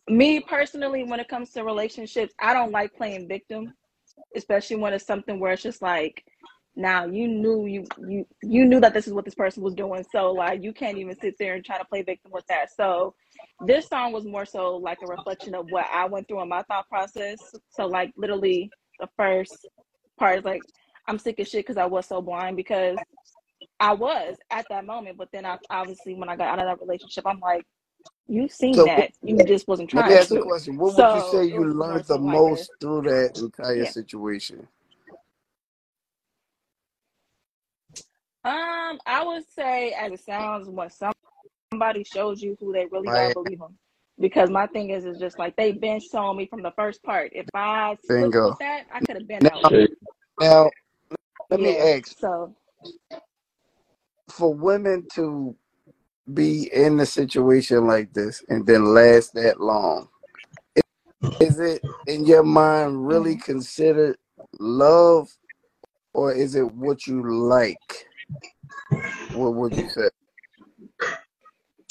me 0.10 0.40
personally 0.42 1.04
when 1.04 1.20
it 1.20 1.28
comes 1.28 1.52
to 1.52 1.64
relationships, 1.64 2.34
I 2.40 2.54
don't 2.54 2.72
like 2.72 2.94
playing 2.96 3.28
victim, 3.28 3.74
especially 4.36 4.76
when 4.76 4.94
it's 4.94 5.06
something 5.06 5.40
where 5.40 5.54
it's 5.54 5.64
just 5.64 5.82
like 5.82 6.24
now 6.76 7.06
you 7.06 7.28
knew 7.28 7.66
you 7.66 7.86
you 8.08 8.26
you 8.42 8.66
knew 8.66 8.80
that 8.80 8.94
this 8.94 9.08
is 9.08 9.14
what 9.14 9.26
this 9.26 9.36
person 9.36 9.62
was 9.62 9.74
doing 9.74 10.06
so 10.10 10.32
like 10.32 10.64
you 10.64 10.72
can't 10.72 10.98
even 10.98 11.20
sit 11.20 11.36
there 11.38 11.56
and 11.56 11.66
try 11.66 11.78
to 11.78 11.86
play 11.86 12.02
victim 12.02 12.32
with 12.32 12.46
that. 12.48 12.74
So 12.76 13.14
this 13.66 13.88
song 13.88 14.12
was 14.12 14.26
more 14.26 14.46
so 14.46 14.78
like 14.78 15.00
a 15.02 15.08
reflection 15.08 15.56
of 15.56 15.68
what 15.70 15.86
i 15.94 16.06
went 16.06 16.28
through 16.28 16.42
in 16.42 16.50
my 16.50 16.64
thought 16.64 16.88
process. 16.90 17.40
So 17.70 17.88
like 17.88 18.12
literally 18.18 18.70
the 19.00 19.08
first 19.18 19.68
part 20.20 20.40
is 20.40 20.46
like 20.46 20.62
i'm 21.08 21.18
sick 21.18 21.40
of 21.40 21.48
shit 21.48 21.66
because 21.66 21.78
i 21.78 21.86
was 21.86 22.06
so 22.06 22.22
blind 22.22 22.56
because 22.56 22.98
i 23.82 23.94
was 23.94 24.38
at 24.52 24.68
that 24.70 24.86
moment 24.86 25.18
but 25.18 25.30
then 25.34 25.46
I, 25.46 25.60
obviously 25.70 26.16
when 26.16 26.30
i 26.30 26.38
got 26.38 26.60
out 26.60 26.60
of 26.60 26.66
that 26.80 26.86
relationship 26.86 27.28
i'm 27.28 27.42
like 27.42 27.66
you've 28.28 28.54
seen 28.54 28.76
So 28.76 28.86
that 28.86 29.12
you 29.24 29.44
just 29.46 29.68
wasn't 29.68 29.90
let 29.94 30.06
me 30.08 30.14
trying 30.14 30.16
ask 30.16 30.32
you 30.32 30.38
a 30.38 30.42
question. 30.42 30.78
What 30.78 30.96
would 30.96 31.14
you 31.14 31.22
say 31.22 31.46
you 31.46 31.66
learned 31.66 32.06
so 32.06 32.16
the 32.16 32.20
like 32.20 32.34
most 32.34 32.72
through 32.80 33.04
that 33.04 33.38
entire 33.38 33.76
yeah 33.84 33.86
situation? 33.86 34.68
Um, 38.44 39.00
I 39.06 39.24
would 39.24 39.44
say, 39.56 39.94
as 39.94 40.14
it 40.14 40.22
sounds, 40.22 40.68
when 40.70 40.90
somebody 41.72 42.04
shows 42.04 42.42
you 42.42 42.58
who 42.60 42.74
they 42.74 42.88
really 42.88 43.08
are, 43.10 43.14
Right. 43.14 43.34
believe 43.34 43.60
them. 43.60 43.78
Because 44.20 44.50
my 44.50 44.68
thing 44.68 44.92
is, 44.92 45.06
is 45.06 45.20
just 45.20 45.40
like 45.40 45.56
they've 45.56 45.80
been 45.80 46.00
showing 46.00 46.38
me 46.38 46.48
from 46.48 46.64
the 46.64 46.72
first 46.72 47.04
part. 47.04 47.32
If 47.34 47.48
I 47.54 47.98
Bingo. 48.08 48.58
that, 48.60 48.86
I 48.94 49.02
could 49.02 49.16
have 49.18 49.28
been 49.28 49.44
Now, 49.44 49.62
out. 49.62 49.74
now 50.40 50.72
let 51.50 51.60
me 51.60 51.78
Yeah. 51.78 51.84
ask 51.98 52.18
So, 52.20 52.56
for 54.32 54.54
women 54.54 55.08
to 55.14 55.56
be 56.34 56.70
in 56.74 57.00
a 57.00 57.06
situation 57.06 57.88
like 57.88 58.14
this 58.14 58.44
and 58.50 58.66
then 58.66 58.94
last 58.94 59.34
that 59.34 59.60
long, 59.60 60.08
is 61.40 61.60
it 61.60 61.82
in 62.08 62.26
your 62.26 62.44
mind 62.44 63.08
really 63.08 63.36
mhm. 63.36 63.44
considered 63.44 64.18
love 64.60 65.30
or 66.14 66.34
is 66.34 66.56
it 66.56 66.72
what 66.74 67.08
you 67.08 67.22
like? 67.48 68.08
What 69.34 69.56
would 69.56 69.76
you 69.76 69.90
say? 69.90 70.10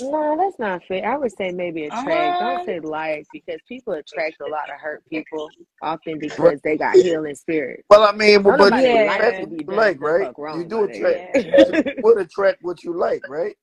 No, 0.01 0.37
that's 0.39 0.59
not 0.59 0.83
fair. 0.89 1.07
I 1.13 1.17
would 1.17 1.33
say 1.33 1.53
maybe 1.53 1.85
attract. 1.85 2.41
Don't 2.41 2.61
um, 2.61 2.67
say 2.67 2.81
like 2.81 3.27
because 3.33 3.61
people 3.69 3.95
attract 3.95 4.41
a 4.41 4.47
lot 4.47 4.71
of 4.71 4.81
hurt 4.81 5.03
people 5.11 5.51
often 5.83 6.19
because 6.19 6.61
they 6.63 6.77
got 6.77 6.97
healing 6.97 7.35
spirits. 7.35 7.85
Well, 7.91 8.05
I 8.05 8.13
mean, 8.13 8.43
Don't 8.43 8.59
but 8.59 8.75
you 8.75 8.87
nobody 8.87 9.07
like 9.07 9.21
attract 9.21 9.35
yeah, 9.35 9.41
to 9.41 9.47
what 9.47 9.61
you 9.61 9.67
like, 9.77 10.01
right? 10.01 10.31
You 10.55 10.65
do 10.65 10.79
by 10.79 10.93
attract. 10.95 11.21
yeah. 11.37 11.43
You 11.69 11.85
would 12.03 12.19
attract 12.19 12.59
what 12.63 12.85
you 12.85 12.95
like, 12.95 13.23
right? 13.29 13.57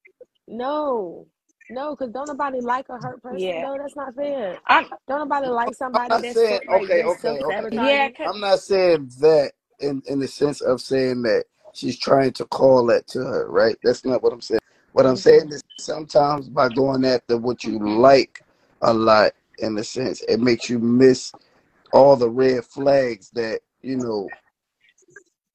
No, 0.47 1.27
no, 1.69 1.95
because 1.95 2.13
don't 2.13 2.27
nobody 2.27 2.61
like 2.61 2.87
a 2.89 2.97
hurt 2.97 3.21
person 3.21 3.39
Yeah. 3.39 3.61
though. 3.61 3.77
That's 3.81 3.95
not 3.95 4.15
fair. 4.15 4.57
I'm, 4.67 4.85
Don't 5.07 5.19
nobody 5.19 5.47
like 5.47 5.73
somebody 5.75 6.09
not 6.09 6.21
that's 6.21 6.35
saying 6.35 6.61
so, 6.65 6.71
like 6.71 6.81
okay, 6.83 7.03
that's 7.03 7.19
okay, 7.19 7.39
self 7.39 7.55
okay. 7.65 7.67
yeah, 7.71 8.09
I'm 8.27 8.39
not 8.39 8.59
saying 8.59 9.11
that 9.19 9.53
in 9.79 10.01
in 10.07 10.19
the 10.19 10.27
sense 10.27 10.61
of 10.61 10.81
saying 10.81 11.23
that 11.23 11.45
she's 11.73 11.99
trying 11.99 12.33
to 12.33 12.45
call 12.45 12.85
that 12.87 13.07
to 13.07 13.19
her, 13.19 13.49
right? 13.49 13.77
That's 13.83 14.05
not 14.05 14.23
what 14.23 14.33
I'm 14.33 14.41
saying. 14.41 14.59
What 14.93 15.05
I'm 15.05 15.15
mhm, 15.15 15.17
saying 15.17 15.51
is 15.51 15.63
sometimes 15.79 16.49
by 16.49 16.69
going 16.69 17.05
after 17.05 17.37
what 17.37 17.65
you 17.65 17.79
like 17.79 18.43
a 18.81 18.93
lot, 18.93 19.33
in 19.59 19.77
a 19.77 19.83
sense, 19.83 20.21
it 20.27 20.39
makes 20.39 20.69
you 20.69 20.79
miss 20.79 21.33
all 21.93 22.15
the 22.15 22.29
red 22.29 22.65
flags 22.65 23.31
that 23.31 23.61
you 23.81 23.97
know 23.97 24.33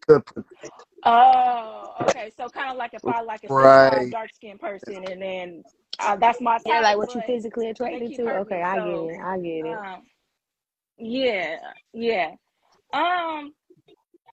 could. 0.09 0.25
put- 0.27 0.47
Oh, 1.05 1.95
okay. 2.09 2.31
So 2.37 2.49
kind 2.51 2.71
of 2.71 2.77
like 2.79 2.95
if 2.95 3.07
I 3.07 3.23
like 3.23 3.45
a 3.45 3.51
Right. 3.51 4.09
dark 4.11 4.33
skinned 4.35 4.61
person, 4.61 5.05
and 5.05 5.23
then 5.23 5.65
uh, 5.99 6.17
that's 6.17 6.41
my 6.41 6.59
Yeah, 6.67 6.81
type, 6.81 6.83
like 6.83 6.99
what 6.99 7.15
you 7.15 7.23
physically 7.23 7.71
attracted 7.71 8.15
to. 8.17 8.23
hurting 8.25 8.43
Okay, 8.43 8.63
me. 8.63 8.63
I 8.63 8.81
get 8.81 9.03
it. 9.03 9.21
I 9.25 9.39
get 9.39 9.67
it. 9.67 9.83
um, 9.85 10.03
yeah, 10.99 11.57
yeah. 11.93 12.33
Um, 12.93 13.53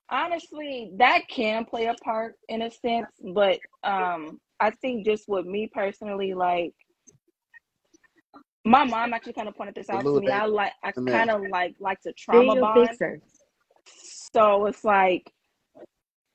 honestly, 0.10 0.92
that 0.98 1.24
can 1.30 1.66
play 1.66 1.88
a 1.88 1.96
part 1.96 2.36
in 2.50 2.62
a 2.64 2.72
sense, 2.72 3.10
but 3.34 3.60
um, 3.84 4.40
I 4.60 4.72
think 4.72 5.06
just 5.06 5.28
with 5.28 5.46
me 5.46 5.68
personally, 5.74 6.34
like 6.34 6.74
my 8.66 8.84
mom 8.84 9.14
actually 9.14 9.34
kind 9.34 9.48
of 9.48 9.56
pointed 9.56 9.76
this 9.76 9.90
out 9.90 10.08
to 10.10 10.18
Salute 10.18 10.20
me. 10.20 10.30
I 10.30 10.46
like, 10.46 10.74
I 10.84 10.94
kind 11.10 11.30
of 11.30 11.44
like 11.44 11.76
like 11.80 12.02
to 12.02 12.14
trauma 12.14 12.56
your 12.56 12.58
bond. 12.58 13.00
fixer. 13.00 13.22
So 14.34 14.66
it's 14.68 14.84
like 14.84 15.32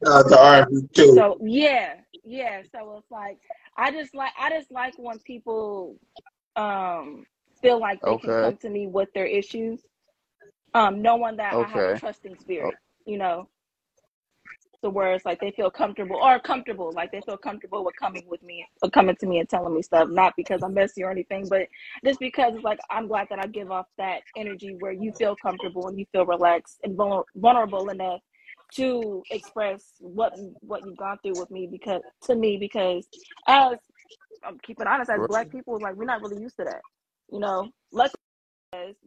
Uh, 0.05 0.23
the 0.25 0.39
R&B 0.39 0.89
too. 0.95 1.25
So 1.25 1.39
yeah, 1.43 1.97
yeah. 2.25 2.63
So 2.73 2.97
it's 2.99 3.11
like 3.11 3.39
I 3.77 3.91
just 3.93 4.15
like 4.15 4.33
I 4.39 4.51
just 4.51 4.71
like 4.73 4.95
when 4.99 5.19
people 5.21 5.97
um 6.57 7.27
feel 7.63 7.81
like 7.81 8.05
they 8.05 8.17
can 8.17 8.35
come 8.35 8.57
to 8.59 8.71
me 8.71 8.87
with 8.87 9.13
their 9.15 9.27
issues, 9.27 9.83
um, 10.75 11.03
knowing 11.03 11.37
that 11.37 11.59
I 11.59 11.69
have 11.69 11.87
a 11.87 11.91
Okay. 11.91 11.95
trusting 11.95 12.37
Oh, 12.37 12.41
spirit, 12.41 12.79
you 13.07 13.19
know. 13.19 13.49
So 14.85 14.91
where 14.91 15.15
it's 15.15 15.25
like 15.25 15.41
they 15.41 15.51
feel 15.51 15.71
comfortable 15.71 16.17
or 16.17 16.39
comfortable, 16.39 16.93
like 16.93 17.11
they 17.11 17.23
feel 17.23 17.39
comfortable 17.39 17.83
with 17.87 17.97
coming 17.97 18.23
with 18.29 18.43
me 18.43 18.67
or 18.83 18.91
coming 18.91 19.17
to 19.17 19.27
me 19.27 19.39
and 19.39 19.49
telling 19.49 19.75
me 19.75 19.81
stuff, 19.81 20.11
not 20.11 20.35
because 20.37 20.63
I'm 20.63 20.75
messy 20.75 21.03
or 21.03 21.11
anything, 21.11 21.49
but 21.49 21.69
just 22.05 22.21
because 22.21 22.53
it's 22.55 22.65
like 22.65 22.79
I'm 22.91 23.09
glad 23.09 23.29
that 23.31 23.39
I 23.39 23.47
give 23.47 23.71
off 23.71 23.87
that 23.97 24.21
energy 24.37 24.77
where 24.81 24.93
you 24.93 25.11
feel 25.13 25.37
comfortable 25.37 25.89
and 25.89 25.99
you 25.99 26.05
feel 26.13 26.27
relaxed 26.27 26.81
and 26.85 26.99
vulner- 26.99 27.25
vulnerable 27.35 27.89
enough 27.89 28.21
to 28.75 29.23
express 29.31 29.85
what 30.01 30.35
what 30.61 30.85
you've 30.85 30.99
gone 30.99 31.17
through 31.23 31.41
with 31.41 31.51
me 31.51 31.67
because 31.67 32.03
to 32.25 32.35
me 32.35 32.59
because 32.59 33.09
as 33.49 33.79
I'm 34.45 34.59
keeping 34.63 34.87
honest 34.87 35.11
as 35.11 35.27
black 35.29 35.51
people 35.51 35.79
like 35.81 35.97
we're 35.97 36.05
not 36.05 36.21
really 36.21 36.43
used 36.43 36.59
to 36.59 36.65
that 36.65 36.83
you 37.33 37.39
know? 37.39 37.71
Luckily 37.91 38.13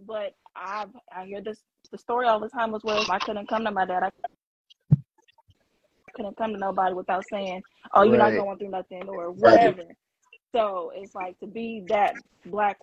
but 0.07 0.33
I've 0.55 0.89
I 1.15 1.25
hear 1.25 1.41
this 1.41 1.59
the 1.91 1.99
story 1.99 2.25
all 2.25 2.39
the 2.39 2.49
time 2.49 2.71
was 2.71 2.83
where 2.83 2.97
I 3.11 3.19
couldn't 3.19 3.47
come 3.47 3.63
to 3.65 3.71
my 3.71 3.85
dad 3.85 4.01
I 4.01 4.11
couldn't 6.17 6.37
come 6.37 6.53
to 6.53 6.59
nobody 6.59 6.95
without 6.95 7.25
saying 7.25 7.63
oh 7.95 8.03
you're 8.03 8.17
not 8.17 8.35
going 8.35 8.57
through 8.59 8.71
nothing 8.71 9.09
or 9.09 9.31
Right. 9.37 9.59
whatever 9.59 9.83
so 10.55 10.91
it's 10.95 11.15
like 11.15 11.39
to 11.39 11.47
be 11.47 11.85
that 11.89 12.17
black 12.47 12.79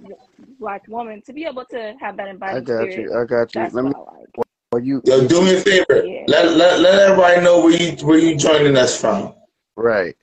black 0.61 0.83
woman 0.89 1.23
to 1.27 1.35
be 1.35 1.45
able 1.47 1.67
to 1.67 1.95
have 2.01 2.17
that 2.19 2.29
I 2.51 2.61
got 2.61 2.97
spirit 2.97 2.97
you. 2.97 3.15
I 3.15 3.25
got 3.25 3.55
you. 3.55 3.63
that's 3.63 3.73
Let 3.73 3.85
me. 3.87 3.93
what 3.93 3.97
I 3.97 4.01
like 4.01 4.29
Well, 4.73 4.83
you. 4.83 5.03
Yo, 5.05 5.27
do 5.29 5.43
me 5.43 5.57
a 5.57 5.61
favor. 5.61 6.05
yeah 6.05 6.29
Let, 6.29 6.57
let, 6.57 6.81
let 6.81 7.01
everybody 7.01 7.43
know 7.43 7.61
where 7.63 7.73
you 7.73 7.93
where 8.07 8.19
you 8.19 8.37
joining 8.37 8.77
us 8.77 9.01
from. 9.01 9.35
Right. 9.77 10.17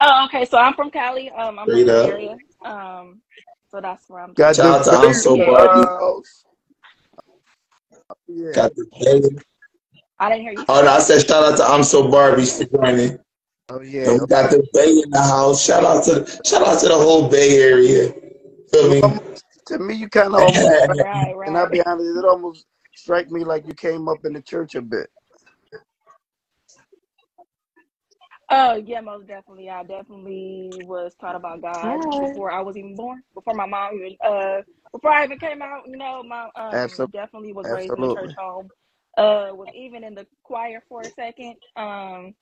Oh, 0.00 0.26
okay. 0.26 0.44
So 0.44 0.58
I'm 0.58 0.74
from 0.74 0.90
Cali. 0.90 1.30
Um, 1.30 1.58
I'm 1.58 1.70
from 1.70 1.72
Straight 1.72 1.88
the 1.88 1.94
up. 1.94 2.06
area. 2.06 2.38
Um, 2.64 3.22
so 3.70 3.80
that's 3.80 4.08
where 4.08 4.22
I'm 4.22 4.36
Got 4.36 4.58
from. 4.58 4.64
Shout 4.64 4.74
the 4.74 4.80
out 4.80 4.84
to 4.84 4.92
I'm 4.92 5.12
baby 5.12 5.14
So 5.14 5.36
Yeah. 5.36 5.46
Barbie. 5.46 5.88
house. 6.00 6.44
Yeah. 8.28 8.52
Got 8.52 8.76
the 8.76 8.86
baby. 9.00 9.38
I 10.20 10.30
didn't 10.30 10.42
hear 10.44 10.52
you 10.52 10.66
Oh 10.68 10.80
say 10.80 10.84
no, 10.84 10.92
I 10.92 10.98
said 11.00 11.26
shout 11.26 11.44
out 11.44 11.56
to 11.58 11.64
I'm 11.64 11.84
So 11.84 12.10
Barbie 12.10 12.46
for 12.46 12.64
joining. 12.64 13.18
Oh 13.70 13.80
And 14.04 14.14
yeah. 14.14 14.18
we 14.20 14.26
got 14.26 14.50
the 14.50 14.66
Bay 14.74 14.90
in 15.02 15.10
the 15.10 15.20
house. 15.20 15.64
Shout 15.64 15.84
out 15.84 16.04
to 16.04 16.26
shout 16.46 16.66
out 16.66 16.80
to 16.80 16.88
the 16.88 16.94
whole 16.96 17.28
Bay 17.28 17.60
area. 17.62 18.12
Feel 18.72 18.90
You 18.90 19.02
me? 19.02 19.02
to 19.66 19.78
me, 19.78 19.94
you 19.96 20.08
kind 20.08 20.34
of 20.34 20.40
almost, 20.42 20.78
Right, 21.34 21.36
and 21.46 21.56
I'll 21.56 21.70
be 21.70 21.82
honest, 21.84 22.18
it 22.18 22.24
almost 22.24 22.66
strike 22.96 23.30
me 23.30 23.44
like 23.44 23.66
you 23.66 23.74
came 23.74 24.08
up 24.08 24.24
in 24.24 24.34
the 24.34 24.42
church 24.42 24.74
a 24.76 24.82
bit. 24.82 25.10
Oh 28.50 28.76
yeah, 28.76 29.00
most 29.00 29.26
definitely. 29.26 29.70
I 29.70 29.82
definitely 29.84 30.70
was 30.82 31.14
taught 31.20 31.36
about 31.36 31.62
God 31.62 32.00
Hi. 32.00 32.00
before 32.20 32.52
I 32.52 32.60
was 32.62 32.76
even 32.76 32.96
born. 32.96 33.22
Before 33.34 33.54
my 33.54 33.66
mom 33.66 33.94
even 33.96 34.16
uh 34.24 34.62
before 34.92 35.12
I 35.12 35.24
even 35.24 35.38
came 35.38 35.62
out, 35.62 35.82
you 35.88 35.96
know, 35.98 36.22
my 36.22 36.48
um 36.56 36.90
Absolutely. 36.90 37.12
definitely 37.12 37.52
was 37.52 37.68
raised 37.68 37.96
in 37.96 38.04
a 38.04 38.08
church 38.08 38.32
home. 38.38 38.70
Uh 39.18 39.50
was 39.54 39.70
even 39.74 40.04
in 40.04 40.16
the 40.16 40.26
choir 40.44 40.82
for 40.88 41.06
a 41.06 41.10
second. 41.12 41.56
Um 41.76 42.34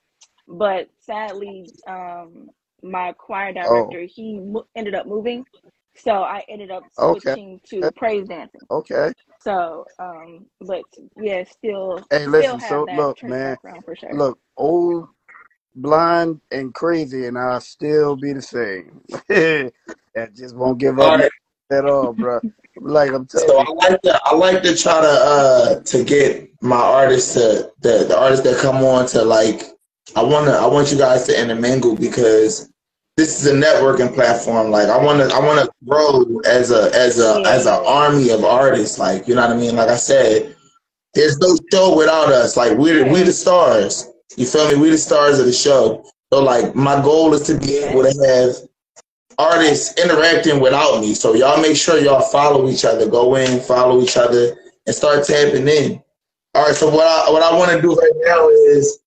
but 0.49 0.91
sadly 1.01 1.75
um 1.89 2.51
my 2.83 3.13
choir 3.15 3.53
Oh, 3.65 3.95
director 3.95 4.03
he 4.03 4.41
mo- 4.41 4.69
ended 4.77 4.97
up 4.97 5.07
moving. 5.09 5.47
So 5.97 6.13
I 6.13 6.45
ended 6.49 6.73
up 6.73 6.87
okay. 6.99 7.37
switching 7.37 7.61
to 7.71 7.91
praise 7.97 8.29
dancing. 8.29 8.69
Okay. 8.71 9.13
So 9.41 9.87
um 10.01 10.47
but 10.63 10.87
yeah, 11.17 11.45
still 11.45 12.07
Hey, 12.11 12.27
still 12.27 12.27
listen. 12.27 12.59
have 12.59 12.85
So 12.85 12.87
that 12.87 13.07
look, 13.07 13.19
church 13.19 13.39
man. 13.39 13.45
background 13.45 13.85
for 13.85 13.97
sure. 13.97 14.19
Look, 14.19 14.39
old, 14.57 15.09
blind, 15.77 16.41
and 16.53 16.75
crazy, 16.75 17.27
and 17.27 17.39
I'll 17.39 17.61
still 17.61 18.17
be 18.17 18.33
the 18.35 18.43
same. 18.43 19.03
I 20.17 20.27
just 20.35 20.57
won't 20.57 20.79
give 20.79 21.01
up 21.01 21.23
at 21.73 21.87
all, 21.87 22.13
bro. 22.15 22.41
Like 22.81 23.13
I'm 23.13 23.27
telling 23.27 23.49
So 23.49 23.61
you. 23.61 23.67
I 23.67 23.89
like 23.91 24.03
to 24.03 24.21
I 24.25 24.35
like 24.35 24.63
to 24.63 24.77
try 24.77 25.01
to 25.01 25.07
uh 25.09 25.81
to 25.81 26.05
get 26.05 26.51
my 26.63 26.77
artists 26.77 27.35
to 27.35 27.71
the 27.81 28.05
the 28.09 28.19
artists 28.19 28.45
that 28.45 28.59
come 28.61 28.77
on 28.85 29.07
to 29.09 29.23
like 29.23 29.63
I 30.15 30.23
wanna 30.23 30.53
I 30.53 30.67
want 30.67 30.93
you 30.93 30.99
guys 30.99 31.27
to 31.27 31.41
intermingle 31.41 31.97
because 31.97 32.71
this 33.17 33.41
is 33.41 33.47
a 33.51 33.55
networking 33.55 34.15
platform. 34.15 34.71
Like 34.71 34.89
I 34.89 35.03
wanna 35.03 35.25
I 35.33 35.41
wanna 35.41 35.69
grow 35.87 36.25
as 36.47 36.71
a 36.71 36.91
as 36.95 37.19
a 37.19 37.41
Yeah, 37.43 37.49
as 37.49 37.67
an 37.67 37.83
army 37.87 38.31
of 38.31 38.45
artists. 38.45 38.99
Like 38.99 39.27
you 39.27 39.35
know 39.35 39.43
what 39.47 39.57
I 39.57 39.61
mean? 39.61 39.77
Like 39.77 39.89
I 39.89 39.97
said, 39.97 40.55
there's 41.15 41.39
no 41.39 41.57
show 41.73 41.97
without 41.97 42.31
us. 42.31 42.57
Like 42.57 42.77
we're 42.77 43.11
we 43.11 43.21
Yeah. 43.21 43.25
the 43.25 43.33
stars. 43.33 44.09
You 44.37 44.47
feel 44.47 44.69
me? 44.71 44.77
We 44.77 44.91
the 44.91 44.99
stars 44.99 45.39
of 45.39 45.47
the 45.47 45.53
show. 45.53 46.05
So 46.33 46.43
like 46.43 46.75
my 46.75 47.01
goal 47.03 47.33
is 47.35 47.43
to 47.47 47.59
be 47.59 47.79
able 47.79 48.03
to 48.03 48.13
have 48.27 48.57
artists 49.39 49.99
interacting 50.03 50.61
without 50.61 51.01
me. 51.01 51.15
So 51.15 51.35
y'all 51.35 51.61
make 51.61 51.77
sure 51.77 51.99
y'all 51.99 52.21
follow 52.21 52.69
each 52.69 52.85
other. 52.85 53.09
Go 53.09 53.37
in, 53.37 53.61
follow 53.61 54.01
each 54.03 54.17
other, 54.17 54.57
and 54.87 54.95
start 54.95 55.25
tapping 55.25 55.69
in. 55.69 56.03
All 56.55 56.65
right. 56.65 56.75
So 56.75 56.89
what 56.89 57.07
I 57.07 57.31
what 57.31 57.43
I 57.43 57.57
want 57.57 57.71
to 57.73 57.81
do 57.81 57.95
right 57.95 58.13
now 58.25 58.49
is 58.49 58.99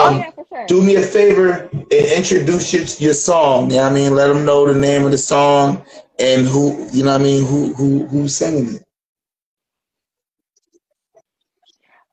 Oh 0.00 0.10
um 0.10 0.14
yeah, 0.14 0.30
sure. 0.48 0.68
do 0.68 0.82
me 0.82 0.96
a 0.96 1.02
favor 1.02 1.68
and 1.72 1.92
introduce 1.92 2.72
your, 2.72 2.84
your 2.98 3.14
song. 3.14 3.70
You 3.70 3.76
know 3.76 3.84
I 3.84 3.92
mean? 3.92 4.14
Let 4.14 4.28
them 4.28 4.44
know 4.44 4.72
the 4.72 4.78
name 4.78 5.04
of 5.04 5.12
the 5.12 5.18
song 5.18 5.84
and 6.18 6.46
who 6.46 6.88
you 6.92 7.04
know 7.04 7.12
what 7.12 7.20
I 7.20 7.24
mean 7.24 7.46
who 7.46 7.74
who 7.74 8.06
who's 8.06 8.36
singing 8.36 8.76
it. 8.76 8.82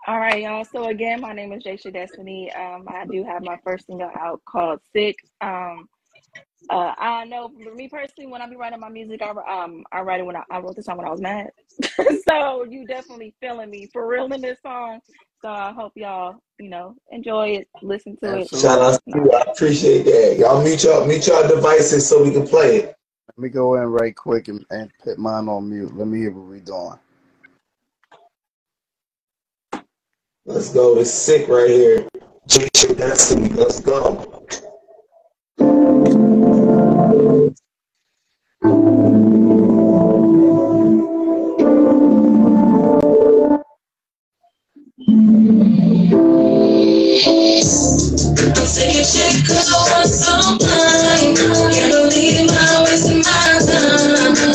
All 0.07 0.19
right, 0.19 0.41
y'all. 0.41 0.65
So 0.65 0.85
again, 0.87 1.21
my 1.21 1.33
name 1.33 1.51
is 1.53 1.63
Jaysha 1.63 1.91
Destiny. 1.93 2.51
Um, 2.53 2.85
I 2.87 3.05
do 3.05 3.23
have 3.23 3.43
my 3.43 3.57
first 3.63 3.87
single 3.87 4.11
out 4.19 4.41
called 4.45 4.81
"Sick." 4.93 5.17
Um, 5.41 5.87
uh, 6.69 6.93
I 6.97 7.25
know 7.25 7.51
for 7.63 7.73
me 7.73 7.87
personally, 7.87 8.31
when 8.31 8.41
I 8.41 8.49
be 8.49 8.55
writing 8.55 8.79
my 8.79 8.89
music, 8.89 9.21
I 9.21 9.29
um 9.29 9.83
I 9.91 10.01
write 10.01 10.19
it 10.19 10.25
when 10.25 10.35
I, 10.35 10.43
I 10.49 10.59
wrote 10.59 10.75
this 10.75 10.85
song 10.85 10.97
when 10.97 11.07
I 11.07 11.11
was 11.11 11.21
mad. 11.21 11.49
so 12.29 12.63
you 12.63 12.85
definitely 12.85 13.33
feeling 13.39 13.69
me 13.69 13.89
for 13.91 14.07
real 14.07 14.31
in 14.31 14.41
this 14.41 14.59
song. 14.61 14.99
So 15.41 15.49
I 15.49 15.71
hope 15.73 15.93
y'all 15.95 16.37
you 16.59 16.69
know 16.69 16.95
enjoy 17.11 17.49
it, 17.49 17.67
listen 17.81 18.17
to 18.17 18.39
it. 18.39 18.49
Shout 18.49 18.81
out 18.81 18.93
to 18.93 19.19
you. 19.19 19.31
I 19.31 19.51
appreciate 19.51 20.03
that. 20.03 20.37
Y'all 20.39 20.63
mute 20.63 20.83
y'all 20.83 21.05
mute 21.05 21.27
y'all 21.27 21.47
devices 21.47 22.07
so 22.07 22.23
we 22.23 22.31
can 22.31 22.47
play 22.47 22.77
it. 22.77 22.95
Let 23.27 23.43
me 23.43 23.49
go 23.49 23.75
in 23.75 23.83
right 23.83 24.15
quick 24.15 24.47
and, 24.47 24.65
and 24.69 24.89
put 25.03 25.17
mine 25.17 25.47
on 25.49 25.69
mute. 25.69 25.95
Let 25.95 26.07
me 26.07 26.19
hear 26.19 26.31
what 26.31 26.47
we 26.47 26.61
doing. 26.61 26.97
Let's 30.45 30.71
go. 30.73 30.97
It's 30.99 31.11
sick 31.11 31.47
right 31.47 31.69
here. 31.69 32.07
Chase 32.47 32.83
your 32.83 32.95
destiny. 32.95 33.49
Let's 33.49 33.79
go. 33.79 34.45
I'm 48.57 48.67
saying 48.67 49.05
shit 49.05 49.47
cause 49.47 49.67
I 49.69 49.77
want 49.91 50.09
some 50.09 50.57
time. 50.59 51.35
Can't 51.73 51.91
believe 51.93 52.47
my 52.47 52.83
wasting 52.85 53.23
time. 53.23 53.61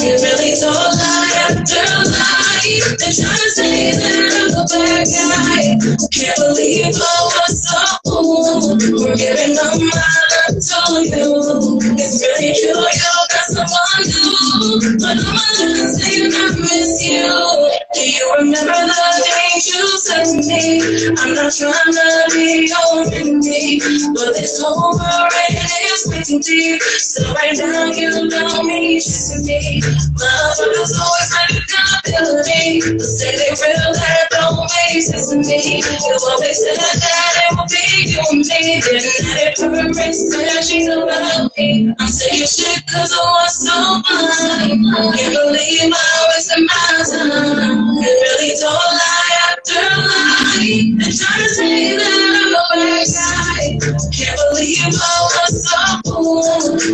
You 0.02 0.14
really 0.20 0.54
told 0.56 0.74
lie 0.74 1.32
after 1.50 1.84
lie. 2.10 2.80
They're 2.98 3.12
trying 3.12 3.42
to 3.44 3.50
say 3.50 3.92
that 3.92 4.52
A. 5.00 5.80
Can't 6.12 6.36
believe 6.36 6.92
I 6.92 7.32
was 7.32 7.64
so 7.64 7.80
fool. 8.04 8.76
We're 9.00 9.16
giving 9.16 9.56
up 9.56 9.80
my 9.80 9.96
love 9.96 10.60
to 10.60 10.80
you. 11.08 11.80
It's 11.96 12.20
really 12.20 12.52
true, 12.52 12.84
you 12.84 13.12
got 13.32 13.44
someone 13.48 14.04
new. 14.04 15.00
But 15.00 15.16
I'm 15.24 15.40
gonna 15.56 15.88
say 15.88 16.28
I 16.28 16.52
miss 16.60 17.00
you. 17.00 17.80
Do 17.94 18.00
you 18.04 18.34
remember 18.40 18.76
the 18.76 19.08
day 19.24 19.56
you 19.56 19.88
said 20.04 20.24
to 20.28 20.36
me? 20.44 21.16
I'm 21.16 21.32
not 21.32 21.52
trying 21.52 21.92
to 21.96 22.28
be 22.36 22.68
your 22.68 23.08
enemy, 23.08 23.80
but 24.12 24.36
this 24.36 24.60
whole 24.60 24.98
world 25.00 25.32
is 25.32 26.06
waiting 26.12 26.40
deep. 26.40 26.82
So 26.82 27.32
right 27.32 27.56
now 27.56 27.86
you 27.86 28.28
know 28.28 28.62
me, 28.62 28.96
kissing 28.96 29.46
me. 29.46 29.80
Motherfuckers 29.80 30.92
always 31.00 31.30
like 31.32 31.56
accountability, 31.56 32.80
but 32.98 33.00
say 33.00 33.32
they 33.36 33.50
real 33.56 33.92
that 33.94 34.28
don't 34.30 34.60
make 34.60 34.89
sense 34.98 35.30
to 35.30 35.36
me. 35.38 35.78
You 35.78 36.18
always 36.26 36.58
said 36.58 36.74
that 36.74 37.34
it 37.46 37.54
would 37.54 37.70
be 37.70 38.10
you 38.10 38.18
and 38.34 38.42
me, 38.42 38.82
didn't 38.82 39.30
let 39.30 39.46
it 39.46 39.60
hurt 39.62 41.52
me. 41.56 41.94
I'm 41.98 42.08
saying 42.08 42.46
shit 42.46 42.82
cause 42.90 43.12
I 43.14 43.22
want 43.22 43.50
so 43.54 43.70
mine. 44.02 44.82
Can't 45.14 45.34
believe 45.34 45.92
I 45.94 46.26
wasted 46.34 46.66
my 46.66 47.04
time. 47.06 47.94
You 47.94 48.10
really 48.10 48.58
don't 48.58 48.74
lie 48.74 49.36
after 49.46 49.78
lie. 49.78 50.98
And 50.98 51.14
trying 51.14 51.42
to 51.42 51.48
say 51.54 51.96
that 51.96 52.10
I'm 52.10 52.50
a 52.50 52.74
bad 52.74 53.06
guy. 53.14 53.78
Can't 54.10 54.40
believe 54.50 54.90
I 54.90 55.16
was 55.30 55.54
so 55.62 55.78
fool. 56.02 56.42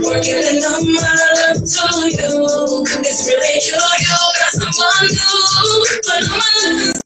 We're 0.04 0.22
giving 0.22 0.60
up 0.68 0.84
my 0.84 1.16
love 1.40 1.64
to 1.64 1.86
you. 2.12 2.44
It's 3.08 3.24
really 3.24 3.56
you, 3.64 3.80
you 3.80 4.20
got 4.36 4.52
someone 4.52 5.08
new. 5.08 5.86
But 6.04 6.28
I'm 6.28 7.05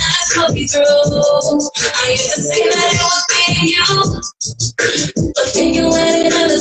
But 0.00 0.56
you. 0.56 0.62
You 0.62 0.66
to 0.68 0.78
was 0.78 0.84
I 0.84 0.84
you 0.84 1.60
through. 1.60 1.60
I 1.94 2.10
used 2.10 2.34
to 2.34 2.42
say 2.42 2.62
that 2.68 2.88
it 2.92 3.00
was 3.04 3.24
being 3.28 3.68
you, 3.68 3.84
but 5.34 5.48
then 5.54 5.74
you 5.74 5.88
let 5.88 6.26
it 6.26 6.32
out 6.32 6.50
of 6.50 6.60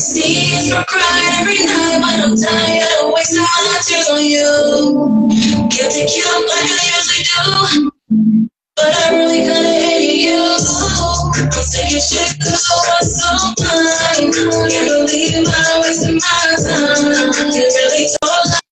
See, 0.00 0.72
I 0.72 0.82
cry 0.84 1.38
every 1.40 1.64
night 1.64 2.00
when 2.00 2.20
I'm 2.20 2.36
tired 2.36 3.04
of 3.04 3.12
wasting 3.12 3.42
my 3.42 3.78
tears 3.86 4.08
on 4.08 4.24
you. 4.24 5.28
Guilty 5.68 6.06
cute 6.08 6.26
like 6.48 6.68
I 6.68 6.82
usually 6.90 7.24
do, 7.28 7.90
but 8.76 8.92
I 8.96 9.16
really 9.16 9.46
couldn't 9.46 9.80
hate 9.84 10.24
you. 10.24 10.42
I'm 11.36 11.62
saying 11.62 11.90
shit 12.00 12.34
I 12.40 12.74
was 12.98 13.08
so. 13.20 13.30
Can't 13.62 14.88
believe 14.88 15.46
I 15.46 15.80
wasted 15.82 16.14
my 16.14 16.56
time. 16.58 17.52
You 17.52 17.62
really 17.62 18.08
told 18.22 18.71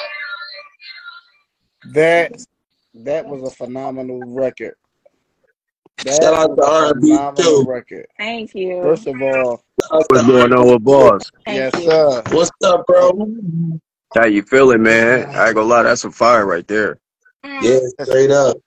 That 1.93 2.31
that 2.93 3.25
was 3.25 3.43
a 3.43 3.55
phenomenal 3.55 4.33
record. 4.33 4.75
That 6.03 6.21
Shout 6.21 6.33
out 6.33 6.49
was 6.49 6.57
to 6.57 6.63
a 6.63 6.67
R&B 6.67 7.07
phenomenal 7.07 7.65
too. 7.65 7.69
record. 7.69 8.07
Thank 8.17 8.55
you. 8.55 8.81
First 8.81 9.07
of 9.07 9.21
all, 9.21 9.63
What's 10.07 10.27
going 10.27 10.53
on 10.53 10.67
with 10.71 10.83
boss? 10.83 11.31
Thank 11.45 11.57
yes, 11.57 11.75
you. 11.77 11.89
sir. 11.89 12.23
What's 12.31 12.51
up, 12.63 12.85
bro? 12.87 13.79
How 14.15 14.25
you 14.25 14.41
feeling, 14.43 14.83
man? 14.83 15.29
I 15.35 15.47
ain't 15.47 15.55
gonna 15.55 15.67
lie, 15.67 15.83
that's 15.83 16.01
some 16.01 16.11
fire 16.11 16.45
right 16.45 16.67
there. 16.67 16.97
Mm, 17.45 17.63
Yeah, 17.97 18.05
straight 18.05 18.31
up. 18.31 18.57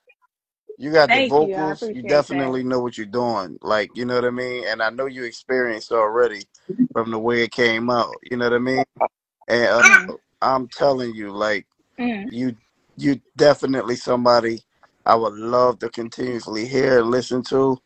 You 0.78 0.92
got 0.92 1.08
the 1.08 1.14
thank 1.14 1.32
you. 1.32 1.38
I 1.38 1.38
vocals. 1.38 1.82
You 1.82 1.88
appreciate 1.88 2.02
that. 2.02 2.08
definitely 2.08 2.64
know 2.64 2.80
what 2.80 2.96
you're 2.98 3.06
doing. 3.06 3.58
Like, 3.62 3.90
you 3.96 4.04
know 4.04 4.16
what 4.16 4.24
I 4.24 4.30
mean? 4.30 4.64
And 4.66 4.82
I 4.82 4.90
know 4.90 5.06
you 5.06 5.24
experienced 5.24 5.92
already 5.92 6.42
from 6.92 7.10
the 7.10 7.18
way 7.18 7.42
it 7.44 7.52
came 7.52 7.90
out. 7.90 8.14
You 8.30 8.36
know 8.36 8.46
what 8.46 8.54
I 8.56 8.58
mean? 8.58 8.84
And 9.48 9.66
uh, 10.10 10.14
I'm 10.42 10.68
telling 10.68 11.14
you, 11.14 11.30
like, 11.30 11.66
Mm. 11.98 12.26
you 12.32 12.56
you 12.96 13.20
definitely 13.36 13.96
somebody 13.96 14.60
I 15.06 15.16
would 15.16 15.34
love 15.34 15.80
to 15.80 15.90
continuously 15.90 16.66
hear 16.66 17.00
and 17.00 17.10
listen 17.10 17.42
to. 17.44 17.78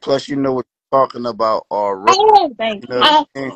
Plus, 0.00 0.28
you 0.28 0.36
know 0.36 0.54
what 0.54 0.66
you're 0.92 1.00
talking 1.06 1.26
about 1.26 1.66
uh, 1.70 1.74
already. 1.74 2.18
Thank 2.58 2.82
You 2.82 2.88
know 2.88 2.98
what 3.00 3.12
I 3.36 3.40
mean? 3.40 3.52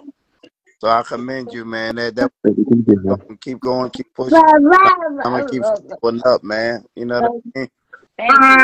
So 0.81 0.89
I 0.89 1.03
commend 1.03 1.53
you, 1.53 1.65
man. 1.65 1.97
That 1.97 2.17
that 2.17 2.33
you, 2.45 3.03
man. 3.05 3.19
keep 3.41 3.61
going, 3.61 3.91
keep 3.91 4.13
pushing. 4.15 4.45
I'm 5.25 5.33
gonna 5.33 5.45
keep 5.45 5.63
going 6.03 6.23
up, 6.27 6.45
man. 6.45 6.85
You 6.97 7.07
know 7.07 7.23
what 7.23 7.33
I 7.57 7.61
mean? 7.61 7.69
Thank 8.19 8.33
you. 8.49 8.57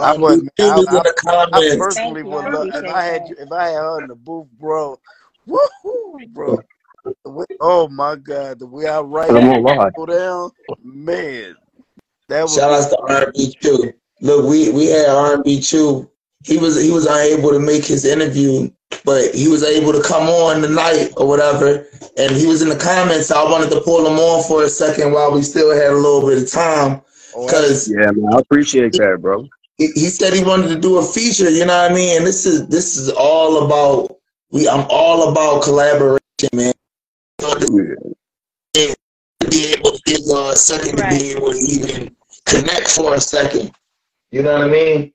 I 0.00 0.12
R&B 0.12 0.14
would, 0.14 0.40
man, 0.42 0.50
Q 0.56 0.86
I, 0.88 1.04
I, 1.26 1.46
I 1.52 1.62
personally 1.76 2.22
would 2.24 2.46
love 2.46 2.68
if 2.74 2.88
I 2.88 3.04
had 3.04 3.28
you, 3.28 3.36
if 3.38 3.52
I 3.52 3.68
had 3.68 3.76
her 3.76 3.98
in 4.00 4.08
the 4.08 4.14
booth, 4.16 4.48
bro. 4.58 4.98
Woohoo, 5.48 6.26
bro. 6.28 6.58
The 7.24 7.30
way, 7.30 7.46
oh 7.60 7.88
my 7.88 8.16
God, 8.16 8.58
the 8.60 8.66
way 8.66 8.86
I 8.88 9.00
write 9.00 9.28
Cause 9.28 9.36
I'm 9.36 9.48
and 9.48 9.52
on 9.52 9.62
live. 9.64 9.92
go 9.96 10.06
down, 10.06 10.50
man, 10.82 11.56
that 12.28 12.50
would 12.50 12.60
Shout 12.60 12.72
out 12.72 12.90
to 12.90 12.98
R&B 12.98 13.54
Chu. 13.62 13.92
Look, 14.22 14.48
we 14.48 14.70
we 14.72 14.86
had 14.86 15.08
R&B 15.10 15.60
Chu. 15.60 16.10
He 16.44 16.58
was 16.58 16.80
he 16.82 16.90
was 16.90 17.06
unable 17.06 17.50
to 17.52 17.60
make 17.60 17.84
his 17.84 18.04
interview, 18.04 18.70
but 19.04 19.34
he 19.34 19.48
was 19.48 19.62
able 19.62 19.92
to 19.92 20.02
come 20.02 20.28
on 20.28 20.62
tonight 20.62 21.12
or 21.16 21.28
whatever. 21.28 21.86
And 22.18 22.32
he 22.36 22.46
was 22.46 22.62
in 22.62 22.68
the 22.70 22.76
comments. 22.78 23.28
So 23.28 23.36
I 23.36 23.50
wanted 23.50 23.70
to 23.70 23.80
pull 23.82 24.06
him 24.06 24.18
on 24.18 24.42
for 24.44 24.64
a 24.64 24.68
second 24.68 25.12
while 25.12 25.32
we 25.32 25.42
still 25.42 25.72
had 25.74 25.92
a 25.92 25.96
little 25.96 26.28
bit 26.28 26.42
of 26.42 26.50
time, 26.50 27.02
Oh, 27.34 27.46
because 27.46 27.88
Yeah, 27.88 28.10
man, 28.12 28.34
I 28.34 28.40
appreciate 28.40 28.96
that, 28.96 29.18
bro. 29.22 29.48
he, 29.78 29.88
he 29.94 30.06
said 30.08 30.34
he 30.34 30.44
wanted 30.44 30.68
to 30.68 30.76
do 30.80 30.98
a 30.98 31.04
feature. 31.04 31.50
You 31.50 31.66
know 31.66 31.82
what 31.82 31.92
I 31.92 31.94
mean? 31.94 32.18
And 32.18 32.26
this 32.26 32.46
is 32.46 32.68
this 32.68 32.96
is 32.96 33.10
all 33.10 33.66
about 33.66 34.16
we. 34.52 34.68
I'm 34.68 34.86
all 34.90 35.30
about 35.30 35.62
collaboration, 35.64 36.20
man. 36.54 36.74
So 37.70 37.76
to 37.76 37.94
Yeah. 38.74 38.94
be 39.50 39.66
able 39.74 39.92
to 39.92 40.00
give 40.06 40.20
a 40.34 40.56
second 40.56 40.96
to 40.98 41.08
be 41.08 41.32
able 41.32 41.52
to 41.52 41.58
even 41.58 42.16
connect 42.46 42.90
for 42.90 43.14
a 43.14 43.20
second. 43.20 43.72
You 44.30 44.42
know 44.42 44.52
what 44.54 44.62
I 44.64 44.68
mean? 44.68 45.12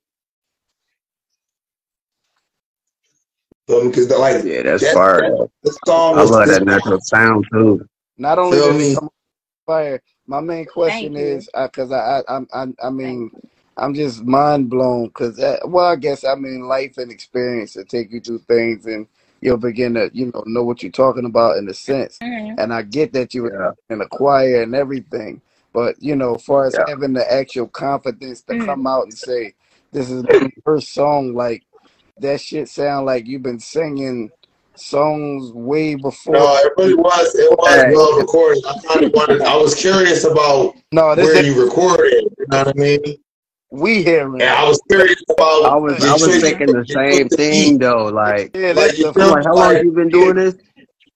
Because 3.67 4.07
the, 4.07 4.17
like 4.17 4.43
Yeah, 4.45 4.63
that's 4.63 4.83
that, 4.83 4.93
fire. 4.93 5.21
that 5.21 5.27
though. 5.27 5.51
song 5.87 6.17
I 6.19 6.23
love 6.23 6.45
this 6.45 6.59
that 6.59 6.65
natural 6.65 6.99
sound 7.01 7.45
too. 7.53 7.85
Not 8.17 8.39
only 8.39 8.57
feel 8.57 8.73
me? 8.73 8.95
fire, 9.65 10.01
my 10.27 10.41
main 10.41 10.65
question 10.65 11.15
you. 11.17 11.17
is 11.17 11.49
because 11.55 11.91
I, 11.91 12.21
I, 12.27 12.37
I, 12.37 12.41
I, 12.53 12.67
I 12.87 12.89
mean. 12.89 13.31
I'm 13.77 13.93
just 13.93 14.23
mind 14.23 14.69
blown 14.69 15.07
because, 15.07 15.37
well, 15.65 15.85
I 15.87 15.97
guess 15.97 16.23
I 16.23 16.35
mean 16.35 16.61
life 16.61 16.97
and 16.97 17.11
experience 17.11 17.73
to 17.73 17.83
take 17.83 18.11
you 18.11 18.21
through 18.21 18.39
things 18.39 18.85
and 18.85 19.07
you'll 19.45 19.57
begin 19.57 19.95
to, 19.95 20.11
you 20.13 20.31
know, 20.33 20.43
know 20.47 20.63
what 20.65 20.83
you're 20.83 20.91
talking 20.93 21.25
about 21.25 21.57
in 21.59 21.69
a 21.69 21.75
sense. 21.75 22.23
Mm. 22.23 22.57
And 22.57 22.73
I 22.73 22.83
get 22.83 23.13
that 23.13 23.35
you 23.35 23.43
Yeah, 23.43 23.71
were 23.89 23.95
in 23.95 24.01
a 24.01 24.07
choir 24.09 24.63
and 24.63 24.75
everything, 24.75 25.41
but 25.73 25.97
you 26.01 26.17
know, 26.17 26.35
as 26.35 26.43
far 26.43 26.67
as 26.67 26.79
yeah. 26.79 26.85
having 26.87 27.13
the 27.13 27.33
actual 27.33 27.69
confidence 27.69 28.43
to 28.43 28.55
Mm. 28.55 28.65
come 28.65 28.87
out 28.87 29.05
and 29.05 29.15
say, 29.17 29.55
"This 29.93 30.11
is 30.11 30.23
my 30.23 30.49
first 30.65 30.93
song," 30.93 31.35
like 31.35 31.65
that 32.19 32.41
shit 32.41 32.69
sound 32.69 33.07
like 33.07 33.27
you've 33.27 33.43
been 33.43 33.59
singing 33.61 34.33
songs 34.75 35.53
way 35.53 35.95
before. 35.95 36.35
No, 36.35 36.57
it 36.57 36.73
really 36.77 36.95
was. 36.95 37.35
It 37.35 37.51
was 37.51 37.85
Hey, 37.85 37.91
well 37.95 38.19
recorded. 38.19 38.65
I 38.65 38.79
kind 38.87 39.05
of 39.05 39.13
wanted. 39.13 39.41
I 39.43 39.57
was 39.57 39.75
curious 39.75 40.25
about 40.25 40.75
No, 40.93 41.15
this 41.15 41.33
where 41.33 41.43
you 41.43 41.63
recorded. 41.65 42.25
You 42.39 42.47
know 42.49 42.59
what 42.59 42.69
I 42.69 42.73
mean? 42.75 43.01
We 43.71 44.03
hearing 44.03 44.35
And 44.39 44.49
it. 44.49 44.49
I 44.49 44.63
was 44.67 44.81
curious 44.89 45.23
about. 45.29 45.65
I 45.65 45.75
about 45.75 45.77
was 45.77 46.01
I 46.01 46.15
was 46.15 46.37
thinking 46.39 46.71
the 46.71 46.85
same 46.85 47.29
thing 47.29 47.79
though. 47.79 48.05
Like, 48.07 48.55
Yeah, 48.55 48.73
Like 48.73 48.97
you 48.97 49.05
feel 49.13 49.29
like, 49.29 49.45
how 49.45 49.55
long 49.55 49.75
Like 49.75 49.83
you 49.83 49.91
been 49.91 50.11
doing 50.11 50.35
this? 50.35 50.55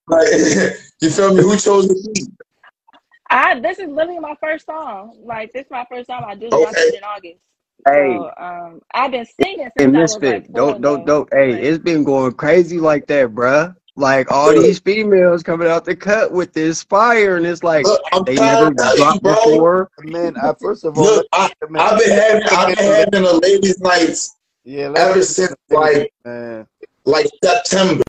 like 0.08 0.28
you 1.00 1.10
feel 1.10 1.34
me? 1.34 1.42
Who 1.42 1.56
chose 1.56 1.88
the 1.88 1.94
beat? 2.14 2.28
I 3.30 3.60
this 3.60 3.78
is 3.78 3.88
literally 3.88 4.20
my 4.20 4.36
first 4.40 4.66
song. 4.66 5.18
Like 5.24 5.52
this 5.52 5.66
is 5.66 5.70
my 5.70 5.86
first 5.90 6.08
time. 6.08 6.24
I 6.24 6.36
just 6.36 6.58
dropped 6.58 6.78
Okay. 6.78 6.82
it 6.82 6.94
in 6.94 7.04
August. 7.04 7.40
Hey, 7.88 7.92
So 7.94 8.32
um 8.38 8.80
I've 8.94 9.12
been 9.12 9.26
singing 9.26 9.70
hey, 9.78 9.86
since 9.86 9.94
I 9.96 10.06
was 10.06 10.22
like 10.24 10.52
don't 10.52 10.80
don't 10.80 11.04
don't. 11.04 11.28
Hey, 11.32 11.52
But 11.52 11.60
it's 11.60 11.82
been 11.82 12.04
going 12.04 12.32
crazy 12.34 12.78
like 12.80 13.06
that, 13.08 13.30
bruh. 13.30 13.76
Like 14.00 14.32
all 14.32 14.50
these 14.52 14.78
females 14.78 15.42
coming 15.42 15.68
out 15.68 15.84
the 15.84 15.94
cut 15.94 16.32
with 16.32 16.54
this 16.54 16.82
fire, 16.82 17.36
and 17.36 17.44
it's 17.44 17.62
like 17.62 17.84
look, 17.84 18.00
they 18.24 18.34
never 18.34 18.72
to 18.72 18.92
you, 18.96 18.96
dropped 18.96 19.22
before. 19.22 19.90
man. 20.02 20.36
I 20.38 20.54
first 20.58 20.84
of 20.84 20.96
all, 20.96 21.04
Look, 21.04 21.26
I, 21.32 21.52
I've 21.78 21.98
been 21.98 22.10
having 22.10 22.42
I've 22.50 22.76
been 22.76 22.94
having 22.94 23.24
a 23.28 23.32
ladies' 23.32 23.78
nights 23.78 24.36
yeah, 24.64 24.92
ever 24.96 25.22
since 25.22 25.54
like 25.68 26.10
man. 26.24 26.66
like 27.04 27.26
September. 27.44 28.02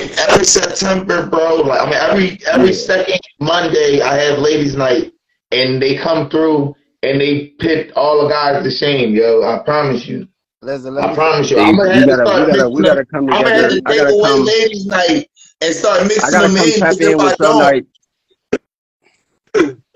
And 0.00 0.10
every 0.12 0.46
September, 0.46 1.26
bro, 1.26 1.56
like 1.56 1.82
I 1.82 1.84
mean 1.84 1.94
every 1.94 2.46
every 2.46 2.72
second 2.72 3.20
Monday 3.38 4.00
I 4.00 4.16
have 4.16 4.38
ladies' 4.38 4.76
night 4.76 5.12
and 5.52 5.80
they 5.80 5.96
come 5.96 6.30
through 6.30 6.74
and 7.02 7.20
they 7.20 7.48
pit 7.58 7.92
all 7.96 8.22
the 8.22 8.30
guys 8.30 8.64
to 8.64 8.70
shame, 8.70 9.14
yo. 9.14 9.42
I 9.42 9.58
promise 9.62 10.06
you. 10.06 10.26
Listen, 10.68 10.94
let 10.94 11.04
I 11.06 11.14
promise 11.14 11.50
you. 11.50 11.58
I'm 11.58 11.76
gonna 11.76 11.94
we 11.94 11.94
have 11.94 12.08
to 12.08 12.14
gotta 12.16 12.28
we 12.28 12.44
start 12.44 12.46
gotta 12.46 12.68
we 12.68 12.82
gotta 12.84 13.04
come 13.06 13.26
I'm 13.30 13.42
gonna 13.42 13.54
have 13.54 13.70
together. 13.70 13.70
to 13.70 13.82
I 13.86 13.90
take 13.90 13.96
gotta 13.96 14.12
away 14.12 14.22
come. 14.22 14.44
ladies' 14.44 14.86
night 14.86 15.30
and 15.62 15.74
start 15.74 16.02
mixing 16.06 16.40
them 16.40 16.56
in. 16.56 16.64
tap 16.74 16.90
Because 16.90 17.00
if 17.00 17.14
in 17.14 17.18
I 17.18 17.24
with 17.24 17.36
some 17.36 17.56
don't, 17.56 17.58
night. 17.58 17.86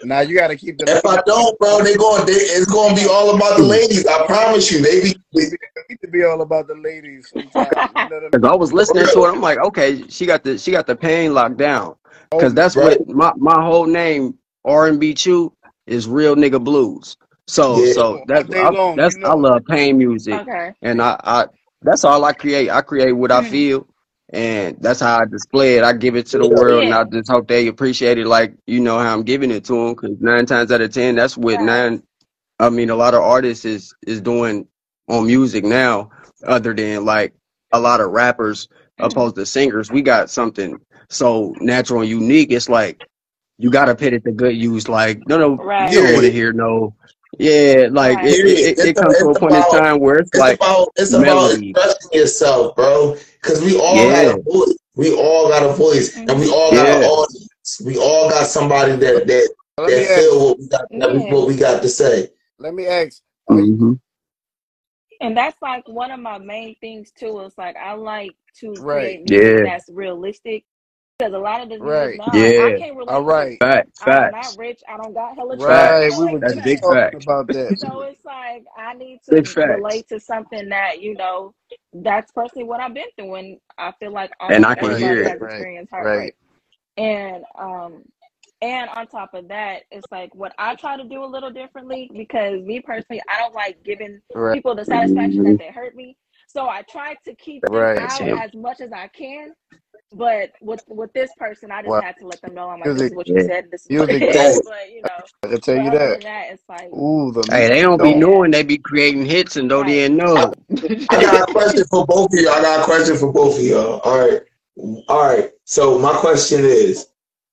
now. 0.02 0.20
You 0.20 0.34
got 0.34 0.48
to 0.48 0.56
keep 0.56 0.78
the 0.78 0.88
if. 0.88 1.04
I 1.06 1.20
don't, 1.26 1.58
bro, 1.58 1.82
they 1.84 1.94
going 1.96 2.24
they, 2.26 2.32
it's 2.32 2.66
gonna 2.72 2.94
be 2.96 3.06
all 3.06 3.36
about 3.36 3.58
the 3.58 3.64
hmm. 3.64 3.70
ladies. 3.70 4.06
I 4.06 4.26
promise 4.26 4.72
you. 4.72 4.82
They 4.82 5.02
be 5.02 5.14
It 5.34 5.60
need 5.90 6.00
to 6.02 6.08
be 6.08 6.24
all 6.24 6.40
about 6.42 6.68
the 6.68 6.74
ladies 6.74 7.30
sometimes. 7.32 7.92
You 7.94 8.08
know 8.08 8.16
I 8.16 8.30
Cause 8.32 8.44
I 8.44 8.54
was 8.54 8.72
listening 8.72 9.04
to 9.06 9.24
it. 9.26 9.28
I'm 9.30 9.42
like, 9.42 9.58
okay, 9.58 10.04
she 10.08 10.26
got 10.26 10.42
the 10.42 10.58
she 10.58 10.70
got 10.72 10.86
the 10.86 10.96
pain 10.96 11.34
locked 11.34 11.58
down. 11.58 11.96
Oh 12.32 12.38
Cause 12.40 12.54
that's 12.54 12.76
Right? 12.76 12.98
what 12.98 13.06
my 13.08 13.32
my 13.36 13.62
whole 13.62 13.86
name 13.86 14.38
R 14.64 14.88
and 14.88 14.98
B 14.98 15.14
Chu 15.14 15.52
is 15.86 16.08
real 16.08 16.34
nigga 16.36 16.62
blues. 16.62 17.16
So 17.46 17.84
Yeah. 17.84 17.94
so 17.94 18.20
all 18.20 18.26
that's 18.26 18.48
I, 18.54 18.72
long. 18.72 18.94
that's 18.94 19.16
You 19.16 19.24
I 19.24 19.34
love 19.34 19.62
pain 19.68 19.98
music, 19.98 20.42
okay. 20.42 20.74
and 20.82 21.00
I 21.02 21.16
I 21.22 21.46
that's 21.82 22.04
all 22.04 22.24
I 22.24 22.32
create. 22.32 22.70
I 22.70 22.80
create 22.82 23.12
what 23.12 23.32
I 23.32 23.40
Mm. 23.40 23.42
feel, 23.42 23.86
and 24.32 24.76
that's 24.80 25.00
how 25.00 25.20
I 25.20 25.24
display 25.26 25.76
it. 25.76 25.84
I 25.84 25.92
give 25.92 26.16
it 26.16 26.26
to 26.28 26.38
the 26.38 26.46
world, 26.46 26.84
and 26.84 26.94
I 26.94 27.04
just 27.04 27.30
hope 27.30 27.48
they 27.48 27.66
appreciate 27.68 28.18
it, 28.18 28.26
like 28.26 28.54
you 28.66 28.80
know 28.80 28.98
how 28.98 29.12
I'm 29.12 29.22
giving 29.22 29.50
it 29.50 29.64
to 29.66 29.72
them. 29.74 29.94
Cause 29.94 30.12
nine 30.20 30.46
times 30.46 30.70
out 30.72 30.80
of 30.80 30.92
ten, 30.92 31.16
that's 31.16 31.36
what 31.36 31.60
Right. 31.60 31.60
nine. 31.60 32.02
I 32.58 32.70
mean, 32.70 32.90
a 32.90 32.96
lot 32.96 33.14
of 33.14 33.22
artists 33.22 33.64
is 33.64 33.94
is 34.06 34.20
doing 34.20 34.66
on 35.08 35.26
music 35.26 35.64
now, 35.64 36.10
other 36.46 36.74
than 36.74 37.04
like 37.04 37.34
a 37.72 37.80
lot 37.80 38.00
of 38.00 38.10
rappers 38.10 38.68
opposed 39.00 39.36
to 39.36 39.46
singers. 39.46 39.90
We 39.90 40.02
got 40.02 40.30
something 40.30 40.80
so 41.10 41.56
natural 41.60 42.00
and 42.02 42.10
unique. 42.10 42.52
It's 42.52 42.68
like 42.68 43.00
you 43.58 43.70
gotta 43.70 43.94
put 43.94 44.12
it 44.12 44.24
to 44.24 44.32
good 44.32 44.56
use. 44.56 44.88
Like, 44.88 45.26
no, 45.26 45.38
no, 45.38 45.64
you 45.78 45.96
don't 45.98 46.12
want 46.12 46.24
to 46.26 46.32
hear 46.32 46.52
no. 46.52 46.94
Yeah, 47.38 47.88
like 47.90 48.18
Right. 48.18 48.22
it, 48.22 48.40
it, 48.46 48.78
it, 48.78 48.78
it 48.90 48.96
comes 48.96 49.18
to 49.18 49.28
a 49.28 49.34
it's 49.34 49.38
point 49.38 49.56
in 49.56 49.64
about 49.64 49.66
time 49.66 50.00
where 50.00 50.16
it's 50.16 50.34
it's 50.34 50.48
like 50.48 50.60
about 50.60 50.88
it's 50.96 51.14
about 51.14 51.52
melody. 51.52 51.76
expressing 51.76 52.10
yourself, 52.12 52.76
bro. 52.76 53.16
Because 53.40 53.62
we 53.62 53.78
all 53.78 54.10
Yeah, 54.10 54.12
got 54.12 54.38
a 54.38 54.42
voice. 54.42 54.76
We 54.96 55.14
all 55.14 55.48
got 55.48 55.62
a 55.62 55.72
voice, 55.72 56.22
and 56.26 56.38
we 56.40 56.50
all 56.50 56.74
got 56.74 56.88
an 56.88 57.02
audience. 57.02 57.82
We 57.84 57.98
all 57.98 58.28
got 58.30 58.46
somebody 58.46 58.96
that 58.96 59.26
that 59.26 59.54
Let 59.78 59.92
that 59.92 60.06
ask. 60.06 60.28
feel 60.28 60.44
what 60.46 60.58
we 60.58 60.68
got 60.68 60.84
that 60.98 61.14
Yeah. 61.14 61.28
what 61.28 61.48
we 61.48 61.56
got 61.56 61.82
to 61.82 61.88
say. 61.88 62.28
Let 62.58 62.74
me 62.74 62.86
ask. 62.86 63.22
Are 63.48 63.60
you 63.60 63.76
hmm 63.76 63.94
And 65.20 65.36
that's 65.36 65.60
like 65.62 65.88
one 65.88 66.10
of 66.10 66.20
my 66.20 66.38
main 66.38 66.76
things 66.80 67.12
too. 67.12 67.40
Is 67.40 67.56
like 67.58 67.76
I 67.76 67.94
like 67.94 68.36
to 68.60 68.82
right? 68.82 68.86
create 68.86 69.22
music 69.22 69.58
Yeah, 69.58 69.64
that's 69.64 69.88
realistic 69.88 70.64
because 71.22 71.34
a 71.34 71.38
lot 71.38 71.62
of 71.62 71.70
the 71.70 71.80
Right. 71.80 72.16
now, 72.16 72.40
like 72.40 72.58
I 72.58 72.70
yeah. 72.70 72.72
can't 72.72 72.96
All 73.08 73.22
relate 73.22 73.28
to. 73.28 73.30
right. 73.36 73.58
Facts, 73.60 74.00
I 74.00 74.16
am 74.18 74.30
facts, 74.30 74.30
not 74.30 74.58
rich. 74.58 74.82
I 74.88 74.96
don't 74.98 75.14
got 75.14 75.36
hella 75.36 75.58
Right. 75.58 75.66
facts. 75.66 76.18
We 76.18 76.26
like 76.26 76.32
were 76.32 76.40
just 76.40 76.62
big 76.64 76.78
that. 76.78 76.80
talking 76.80 76.94
facts. 76.94 77.24
about 77.24 77.52
that. 77.52 77.78
So 77.80 78.02
it's 78.02 78.24
like 78.24 78.64
I 78.76 78.94
need 78.94 79.20
Big 79.30 79.46
to 79.46 79.52
facts. 79.54 79.68
relate 79.68 80.08
to 80.08 80.20
something 80.20 80.70
that 80.70 81.02
you 81.02 81.14
know. 81.16 81.54
That's 81.94 82.32
personally 82.32 82.64
what 82.66 82.80
I've 82.80 82.94
been 82.94 83.08
through, 83.18 83.36
and 83.36 83.58
I 83.78 83.92
feel 84.00 84.12
like 84.12 84.32
And 84.50 84.66
I 84.66 84.74
can 84.76 84.98
hear 84.98 85.22
it. 85.24 85.40
Right. 85.40 85.68
Right. 86.02 86.34
And 86.98 87.44
um, 87.58 88.04
and 88.62 88.90
on 88.90 89.08
top 89.08 89.34
of 89.34 89.48
that, 89.48 89.82
it's 89.90 90.10
like 90.12 90.34
what 90.34 90.54
I 90.58 90.76
try 90.76 90.96
to 90.96 91.04
do 91.04 91.24
a 91.24 91.26
little 91.26 91.50
differently 91.52 92.10
because 92.14 92.62
me 92.62 92.80
personally, 92.80 93.22
I 93.28 93.40
don't 93.40 93.54
like 93.54 93.82
giving 93.84 94.20
Right. 94.34 94.54
people 94.54 94.74
the 94.74 94.84
satisfaction 94.84 95.44
Mhm. 95.44 95.46
that 95.46 95.58
they 95.58 95.70
hurt 95.70 95.96
me. 95.96 96.16
So 96.48 96.68
I 96.68 96.82
try 96.90 97.16
to 97.26 97.34
keep 97.36 97.64
them 97.70 97.72
Right. 97.74 97.96
That's 97.96 98.20
out 98.20 98.20
him. 98.20 98.38
as 98.38 98.54
much 98.54 98.80
as 98.80 98.92
I 98.92 99.08
can 99.08 99.54
But 100.12 100.52
with 100.60 100.80
with 100.88 101.12
this 101.12 101.32
person, 101.34 101.70
I 101.70 101.82
just 101.82 101.88
Well, 101.90 102.02
had 102.02 102.18
to 102.18 102.26
let 102.26 102.42
them 102.42 102.54
know 102.54 102.68
I'm 102.68 102.80
like, 102.80 102.94
this 102.94 103.08
is 103.08 103.14
what 103.14 103.28
you 103.28 103.36
Yeah. 103.36 103.42
said, 103.42 103.70
this 103.70 103.86
is 103.86 103.92
what 103.96 104.08
it 104.10 104.20
music, 104.20 104.22
is. 104.22 104.34
Facts. 104.34 104.60
But 104.64 104.90
you 104.92 105.02
know, 105.02 105.24
I 105.42 105.48
can 105.48 105.60
tell 105.60 105.76
you 105.76 105.90
that. 105.90 106.22
that, 106.22 106.50
it's 106.52 106.62
like, 106.68 106.90
Ooh, 106.92 107.32
the 107.32 107.46
Hey, 107.50 107.68
they 107.68 107.82
don't 107.82 108.02
be 108.02 108.12
don't. 108.12 108.20
yeah, 108.20 108.26
knowing 108.26 108.50
they 108.50 108.62
be 108.62 108.78
creating 108.78 109.24
hits 109.24 109.56
and 109.56 109.68
don't 109.68 109.86
right. 109.86 109.90
even 109.90 110.16
know. 110.16 110.52
I 111.10 111.20
got 111.22 111.48
a 111.48 111.52
question 111.52 111.84
for 111.90 112.06
both 112.06 112.32
of 112.32 112.38
y'all. 112.40 112.52
I 112.52 112.62
got 112.62 112.80
a 112.80 112.84
question 112.84 113.16
for 113.16 113.32
both 113.32 113.58
of 113.58 113.64
y'all. 113.64 114.00
All 114.00 114.18
right. 114.28 114.42
All 115.08 115.22
right. 115.28 115.50
So 115.64 115.98
my 115.98 116.12
question 116.14 116.60
is, 116.64 117.08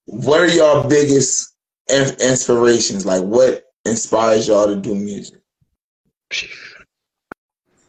what 0.05 0.41
are 0.41 0.47
y'all 0.47 0.88
biggest 0.88 1.55
in- 1.89 2.15
inspirations? 2.21 3.05
Like 3.05 3.23
what 3.23 3.65
inspires 3.85 4.47
y'all 4.47 4.67
to 4.67 4.75
do 4.75 4.95
music? 4.95 5.39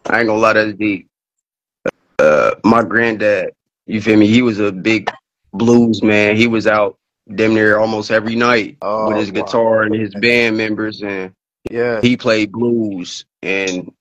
I 0.07 0.21
ain't 0.21 0.29
gonna 0.29 0.41
lie, 0.41 0.55
that's 0.55 0.75
deep. 0.75 1.09
Uh, 2.19 2.55
my 2.65 2.83
granddad, 2.83 3.53
you 3.93 4.01
feel 4.01 4.17
me? 4.19 4.27
He 4.29 4.43
was 4.43 4.61
a 4.61 4.73
big 4.73 5.11
blues 5.53 6.03
man. 6.03 6.37
He 6.37 6.47
was 6.47 6.67
out 6.67 6.99
damn 7.35 7.55
near 7.55 7.79
almost 7.79 8.11
every 8.11 8.37
night 8.37 8.79
with 8.99 9.17
Oh 9.17 9.19
his 9.19 9.31
wow. 9.31 9.33
guitar 9.33 9.83
and 9.83 9.95
his 9.95 10.15
band 10.15 10.57
members, 10.57 11.03
and 11.03 11.33
Yes. 11.71 12.03
he 12.03 12.17
played 12.17 12.53
blues. 12.53 13.25
And 13.43 13.93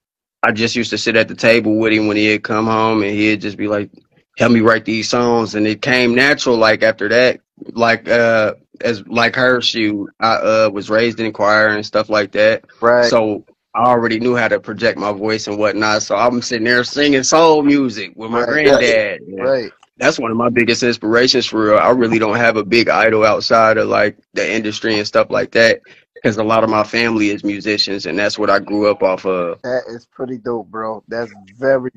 I 0.43 0.51
just 0.51 0.75
used 0.75 0.91
to 0.91 0.97
sit 0.97 1.15
at 1.15 1.27
the 1.27 1.35
table 1.35 1.77
with 1.79 1.93
him 1.93 2.07
when 2.07 2.17
he'd 2.17 2.43
come 2.43 2.65
home, 2.67 3.03
and 3.03 3.11
he'd 3.11 3.41
just 3.41 3.57
be 3.57 3.67
like, 3.67 3.89
"Help 4.37 4.51
me 4.51 4.61
write 4.61 4.85
these 4.85 5.09
songs." 5.09 5.55
And 5.55 5.67
it 5.67 5.81
came 5.81 6.15
natural, 6.15 6.57
like 6.57 6.83
after 6.83 7.07
that, 7.09 7.41
like 7.73 8.07
uh, 8.09 8.53
as 8.81 9.05
like 9.07 9.35
her, 9.35 9.61
shoot, 9.61 10.09
I 10.19 10.33
uh 10.35 10.69
was 10.73 10.89
raised 10.89 11.19
in 11.19 11.33
choir 11.33 11.67
and 11.69 11.85
stuff 11.85 12.09
like 12.09 12.31
that, 12.33 12.65
Right. 12.81 13.09
so 13.09 13.45
I 13.75 13.83
already 13.85 14.19
knew 14.19 14.35
how 14.35 14.47
to 14.47 14.59
project 14.59 14.97
my 14.97 15.11
voice 15.11 15.47
and 15.47 15.57
whatnot. 15.57 16.01
So 16.03 16.15
I'm 16.15 16.41
sitting 16.41 16.65
there 16.65 16.83
singing 16.83 17.23
soul 17.23 17.61
music 17.63 18.13
with 18.15 18.31
my 18.31 18.41
Right. 18.41 18.47
Granddad. 18.47 19.21
And 19.21 19.39
Right. 19.39 19.71
That's 19.99 20.19
one 20.19 20.31
of 20.31 20.37
my 20.37 20.49
biggest 20.49 20.83
inspirations 20.83 21.47
for 21.47 21.65
real. 21.67 21.79
I 21.79 21.91
really 21.91 22.19
don't 22.19 22.37
have 22.37 22.57
a 22.57 22.65
big 22.65 22.89
idol 22.89 23.25
outside 23.25 23.77
of 23.77 23.89
like 23.89 24.17
the 24.33 24.51
industry 24.51 24.97
and 24.97 25.07
stuff 25.07 25.29
like 25.31 25.51
that 25.53 25.81
because 26.15 26.37
a 26.37 26.45
lot 26.45 26.65
of 26.65 26.71
my 26.71 26.83
family 26.85 27.29
is 27.31 27.43
musicians 27.45 28.07
and 28.07 28.19
that's 28.19 28.39
what 28.39 28.51
I 28.51 28.59
grew 28.59 28.91
up 28.91 29.03
off 29.03 29.25
of. 29.25 29.61
That 29.63 29.83
is 29.89 30.07
pretty 30.07 30.37
dope, 30.39 30.69
bro. 30.69 31.03
That's 31.07 31.33
very 31.57 31.91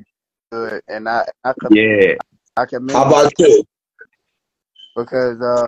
good, 0.51 0.81
and 0.89 1.09
I 1.09 1.25
I 1.45 1.53
could 1.53 1.71
Yeah. 1.71 2.15
I 2.57 2.65
can. 2.65 2.79
How 2.91 3.03
commend 3.03 3.07
you 3.07 3.29
about 3.29 3.33
you? 3.39 3.65
because 4.95 5.41
uh 5.41 5.67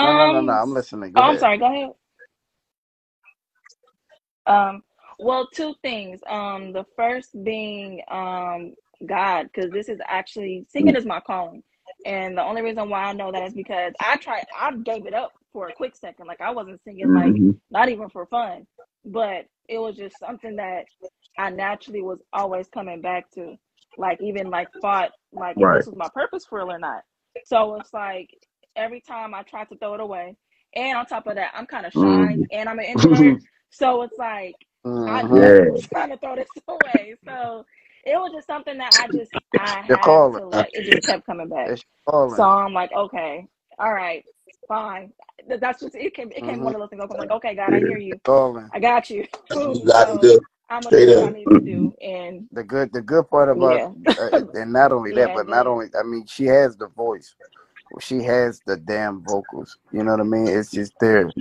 no 0.00 0.12
no 0.12 0.28
no 0.28 0.40
no 0.42 0.52
Um, 0.52 0.54
I'm 0.54 0.74
listening. 0.74 1.12
Go 1.12 1.20
oh, 1.20 1.22
I'm 1.22 1.38
sorry. 1.38 1.58
Go 1.58 1.66
ahead. 1.66 1.90
Um, 4.46 4.82
well, 5.18 5.48
two 5.54 5.74
things. 5.82 6.20
Um, 6.28 6.72
the 6.72 6.84
first 6.96 7.42
being 7.44 8.02
um 8.10 8.74
God, 9.06 9.48
because 9.52 9.72
this 9.72 9.88
is 9.88 9.98
actually 10.06 10.66
singing 10.68 10.96
is 10.96 11.04
my 11.04 11.20
calling, 11.20 11.62
and 12.04 12.36
the 12.36 12.42
only 12.42 12.62
reason 12.62 12.88
why 12.88 13.04
I 13.04 13.12
know 13.12 13.32
that 13.32 13.42
is 13.42 13.54
because 13.54 13.92
I 14.00 14.16
tried. 14.16 14.46
I 14.58 14.72
gave 14.76 15.06
it 15.06 15.14
up 15.14 15.32
for 15.52 15.68
a 15.68 15.72
quick 15.72 15.96
second. 15.96 16.26
Like 16.26 16.40
I 16.40 16.50
wasn't 16.50 16.82
singing 16.84 17.12
like 17.12 17.36
hmm 17.36 17.50
not 17.70 17.88
even 17.88 18.08
for 18.10 18.26
fun, 18.26 18.66
but 19.04 19.46
it 19.68 19.78
was 19.78 19.96
just 19.96 20.18
something 20.18 20.56
that 20.56 20.84
I 21.38 21.50
naturally 21.50 22.02
was 22.02 22.20
always 22.32 22.68
coming 22.68 23.00
back 23.00 23.30
to. 23.32 23.56
Like 23.96 24.20
even 24.22 24.50
like 24.50 24.68
thought 24.80 25.10
like 25.32 25.60
if 25.60 25.70
Right. 25.70 25.72
this 25.72 25.86
was 25.86 25.96
my 25.96 26.08
purpose 26.14 26.46
for 26.48 26.58
real 26.58 26.72
or 26.72 26.78
not. 26.78 27.02
So 27.44 27.76
it's 27.76 27.92
like 27.92 28.30
every 28.76 29.00
time 29.00 29.34
I 29.34 29.42
tried 29.42 29.68
to 29.70 29.76
throw 29.76 29.94
it 29.94 30.00
away, 30.00 30.36
and 30.74 30.96
on 30.98 31.06
top 31.06 31.26
of 31.26 31.36
that, 31.36 31.52
I'm 31.54 31.66
kind 31.66 31.86
of 31.86 31.92
shy 31.94 32.38
hmm 32.38 32.42
and 32.50 32.68
I'm 32.68 32.78
an 32.78 32.86
introvert. 32.86 33.36
So 33.70 34.02
it's 34.02 34.18
like 34.18 34.56
I 35.06 35.22
Mm-hmm. 35.24 35.36
yeah. 35.36 35.60
never 35.62 35.70
was 35.72 35.86
trying 35.92 36.10
to 36.10 36.18
throw 36.18 36.36
this 36.36 36.50
away. 36.68 37.16
So 37.26 37.66
it 38.06 38.16
was 38.18 38.32
just 38.34 38.48
something 38.48 38.78
that 38.78 38.94
I 38.96 39.08
just 39.08 39.32
I 39.56 39.82
Your 39.88 39.98
had 40.04 40.24
calling. 40.24 40.34
to 40.34 40.46
like. 40.46 40.70
It 40.74 40.86
just 40.86 41.04
kept 41.04 41.26
coming 41.26 41.50
back. 41.50 41.74
It's 41.74 41.84
your 42.12 42.28
So. 42.28 42.44
I'm 42.44 42.74
like, 42.74 42.92
okay, 42.92 43.48
all 43.78 43.94
right, 43.94 44.24
fine. 44.68 45.12
Th- 45.48 45.60
That's 45.60 45.82
just 45.82 45.96
it. 45.96 46.14
Came 46.14 46.32
it 46.36 46.44
came 46.44 46.62
Mm-hmm. 46.62 46.64
one 46.64 46.74
of 46.74 46.80
those 46.80 46.90
things. 46.90 47.02
I'm 47.10 47.18
like, 47.18 47.32
okay, 47.32 47.56
God, 47.56 47.74
I 47.74 47.82
hear 47.82 47.98
you. 47.98 48.20
Calling. 48.24 48.72
I 48.72 48.80
got 48.80 49.10
you. 49.10 49.26
That's 49.50 49.66
what 49.66 49.86
got 49.86 50.06
to 50.12 50.18
So 50.18 50.18
do. 50.18 50.40
I'm 50.70 50.84
gonna 50.84 50.96
Straight 50.96 51.08
do 51.08 51.12
what 51.12 51.24
I 51.24 51.30
up. 51.30 51.32
need 51.32 51.50
to 51.52 51.58
Mhm. 51.58 51.64
do. 51.64 51.94
And 52.02 52.48
The 52.52 52.64
good 52.64 52.92
the 52.92 53.02
good 53.02 53.28
part 53.30 53.50
about 53.50 53.82
yeah, 53.82 53.92
uh, 54.18 54.30
and 54.54 54.72
not 54.72 54.92
only 54.92 55.12
that, 55.12 55.32
yeah, 55.32 55.34
but 55.34 55.48
not 55.48 55.66
ahead. 55.66 55.68
only 55.68 55.88
I 55.98 56.02
mean 56.04 56.26
she 56.26 56.46
has 56.46 56.76
the 56.76 56.88
voice. 56.88 57.34
She 58.00 58.22
has 58.24 58.62
the 58.66 58.76
damn 58.76 59.22
vocals. 59.24 59.78
You 59.92 60.04
know 60.04 60.12
what 60.12 60.20
I 60.20 60.24
mean? 60.24 60.48
It's 60.48 60.72
just 60.72 60.94
there. 61.00 61.34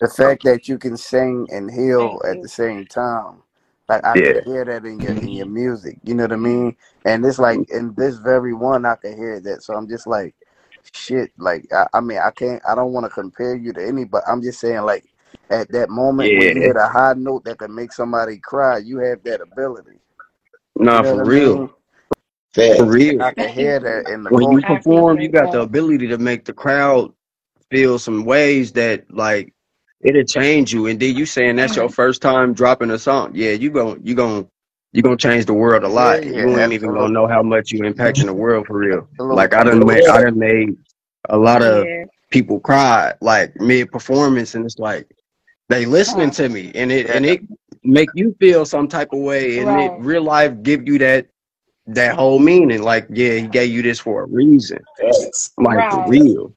The 0.00 0.08
fact 0.08 0.44
that 0.44 0.68
you 0.68 0.78
can 0.78 0.96
sing 0.96 1.48
and 1.52 1.70
heal 1.70 2.20
Thank 2.20 2.24
at 2.28 2.40
you. 2.40 2.42
the 2.42 2.48
same 2.48 2.86
time. 2.86 3.42
Like 3.90 4.06
I 4.06 4.16
Yeah. 4.16 4.32
could 4.32 4.44
hear 4.44 4.64
that 4.66 4.86
in 4.86 5.02
your 5.02 5.14
in 5.14 5.34
your 5.34 5.46
music. 5.48 5.98
You 6.04 6.14
know 6.14 6.24
what 6.24 6.32
I 6.34 6.38
mean? 6.38 6.76
And 7.06 7.26
it's 7.26 7.40
like 7.40 7.70
in 7.70 7.94
this 7.96 8.18
very 8.18 8.54
one 8.54 8.86
I 8.86 8.96
can 8.96 9.18
hear 9.18 9.40
that. 9.42 9.64
So 9.64 9.74
I'm 9.74 9.88
just 9.90 10.08
like 10.08 10.36
shit. 10.94 11.32
Like 11.38 11.66
I, 11.74 11.88
I 11.94 12.00
mean 12.00 12.20
I 12.20 12.32
can't 12.32 12.62
I 12.68 12.76
don't 12.76 12.94
want 12.94 13.06
to 13.06 13.10
compare 13.10 13.56
you 13.56 13.74
to 13.74 13.86
anybody. 13.86 14.24
I'm 14.28 14.42
just 14.42 14.60
saying 14.60 14.82
like 14.82 15.06
at 15.50 15.72
that 15.72 15.90
moment 15.90 16.34
when 16.34 16.52
you 16.52 16.62
hit 16.62 16.76
a 16.78 16.88
high 16.88 17.14
note 17.16 17.44
that 17.46 17.58
can 17.60 17.74
make 17.74 17.92
somebody 17.92 18.38
cry, 18.38 18.78
you 18.78 19.00
have 19.00 19.24
that 19.24 19.42
ability. 19.42 20.00
You 20.90 21.00
know 21.00 21.10
for 21.10 21.16
what 21.16 21.22
I 21.22 21.24
real. 21.24 21.58
mean? 21.58 21.70
For 22.76 22.86
real. 22.86 23.20
I 23.20 23.32
can 23.32 23.50
hear 23.52 23.80
that 23.80 24.12
in 24.12 24.24
the 24.24 24.30
When 24.30 24.50
you 24.52 24.62
perform, 24.62 25.20
you 25.20 25.28
got 25.30 25.52
the 25.52 25.62
ability 25.62 26.08
to 26.08 26.18
make 26.18 26.46
the 26.46 26.54
crowd 26.54 27.12
feel 27.70 27.98
some 27.98 28.24
ways 28.24 28.72
that 28.74 29.06
like 29.14 29.54
it'll 30.02 30.24
change 30.24 30.72
you. 30.72 30.86
And 30.86 30.98
then 31.00 31.16
you 31.16 31.26
saying 31.26 31.56
that's 31.56 31.76
your 31.76 31.88
first 31.88 32.22
time 32.22 32.54
dropping 32.54 32.90
a 32.90 32.98
song. 32.98 33.32
Yeah, 33.34 33.52
you 33.52 33.70
gon' 33.70 34.00
you 34.04 34.14
gon' 34.14 34.48
you 34.92 35.02
gonna 35.02 35.16
change 35.16 35.46
the 35.46 35.54
world 35.54 35.84
a 35.84 35.88
lot. 35.88 36.24
Yeah, 36.24 36.46
you 36.46 36.58
ain't 36.58 36.72
even 36.72 36.92
gonna 36.92 37.12
know 37.12 37.26
how 37.26 37.42
much 37.42 37.72
you 37.72 37.80
impacting 37.80 38.26
the 38.26 38.34
world 38.34 38.66
for 38.66 38.78
real. 38.78 39.08
Like 39.30 39.54
I 39.54 39.62
done 39.64 39.84
made. 39.84 40.06
I 40.06 40.20
done 40.20 40.38
made 40.38 40.76
a 41.28 41.38
lot 41.38 41.62
of 41.62 41.88
Yeah. 41.88 42.04
people 42.30 42.60
cry 42.60 43.14
like 43.20 43.54
mid 43.60 43.90
performance 43.90 44.54
and 44.54 44.64
it's 44.64 44.78
like 44.78 45.06
they 45.68 45.84
listening 45.84 46.30
to 46.30 46.48
me 46.48 46.70
and 46.74 46.90
it 46.92 47.08
and 47.10 47.24
it 47.26 47.40
make 47.82 48.10
you 48.14 48.34
feel 48.40 48.64
some 48.64 48.88
type 48.88 49.12
of 49.12 49.20
way 49.20 49.60
and 49.60 49.78
it 49.78 49.92
real 49.96 50.22
life 50.22 50.52
give 50.62 50.86
you 50.86 50.98
that 50.98 51.26
that 51.86 52.14
whole 52.14 52.38
meaning 52.38 52.82
like 52.82 53.06
yeah 53.10 53.34
he 53.34 53.46
gave 53.48 53.70
you 53.70 53.82
this 53.82 53.98
for 53.98 54.22
a 54.22 54.26
reason 54.26 54.78
like 55.58 55.88
for 55.88 56.00
Right. 56.00 56.02
real 56.02 56.52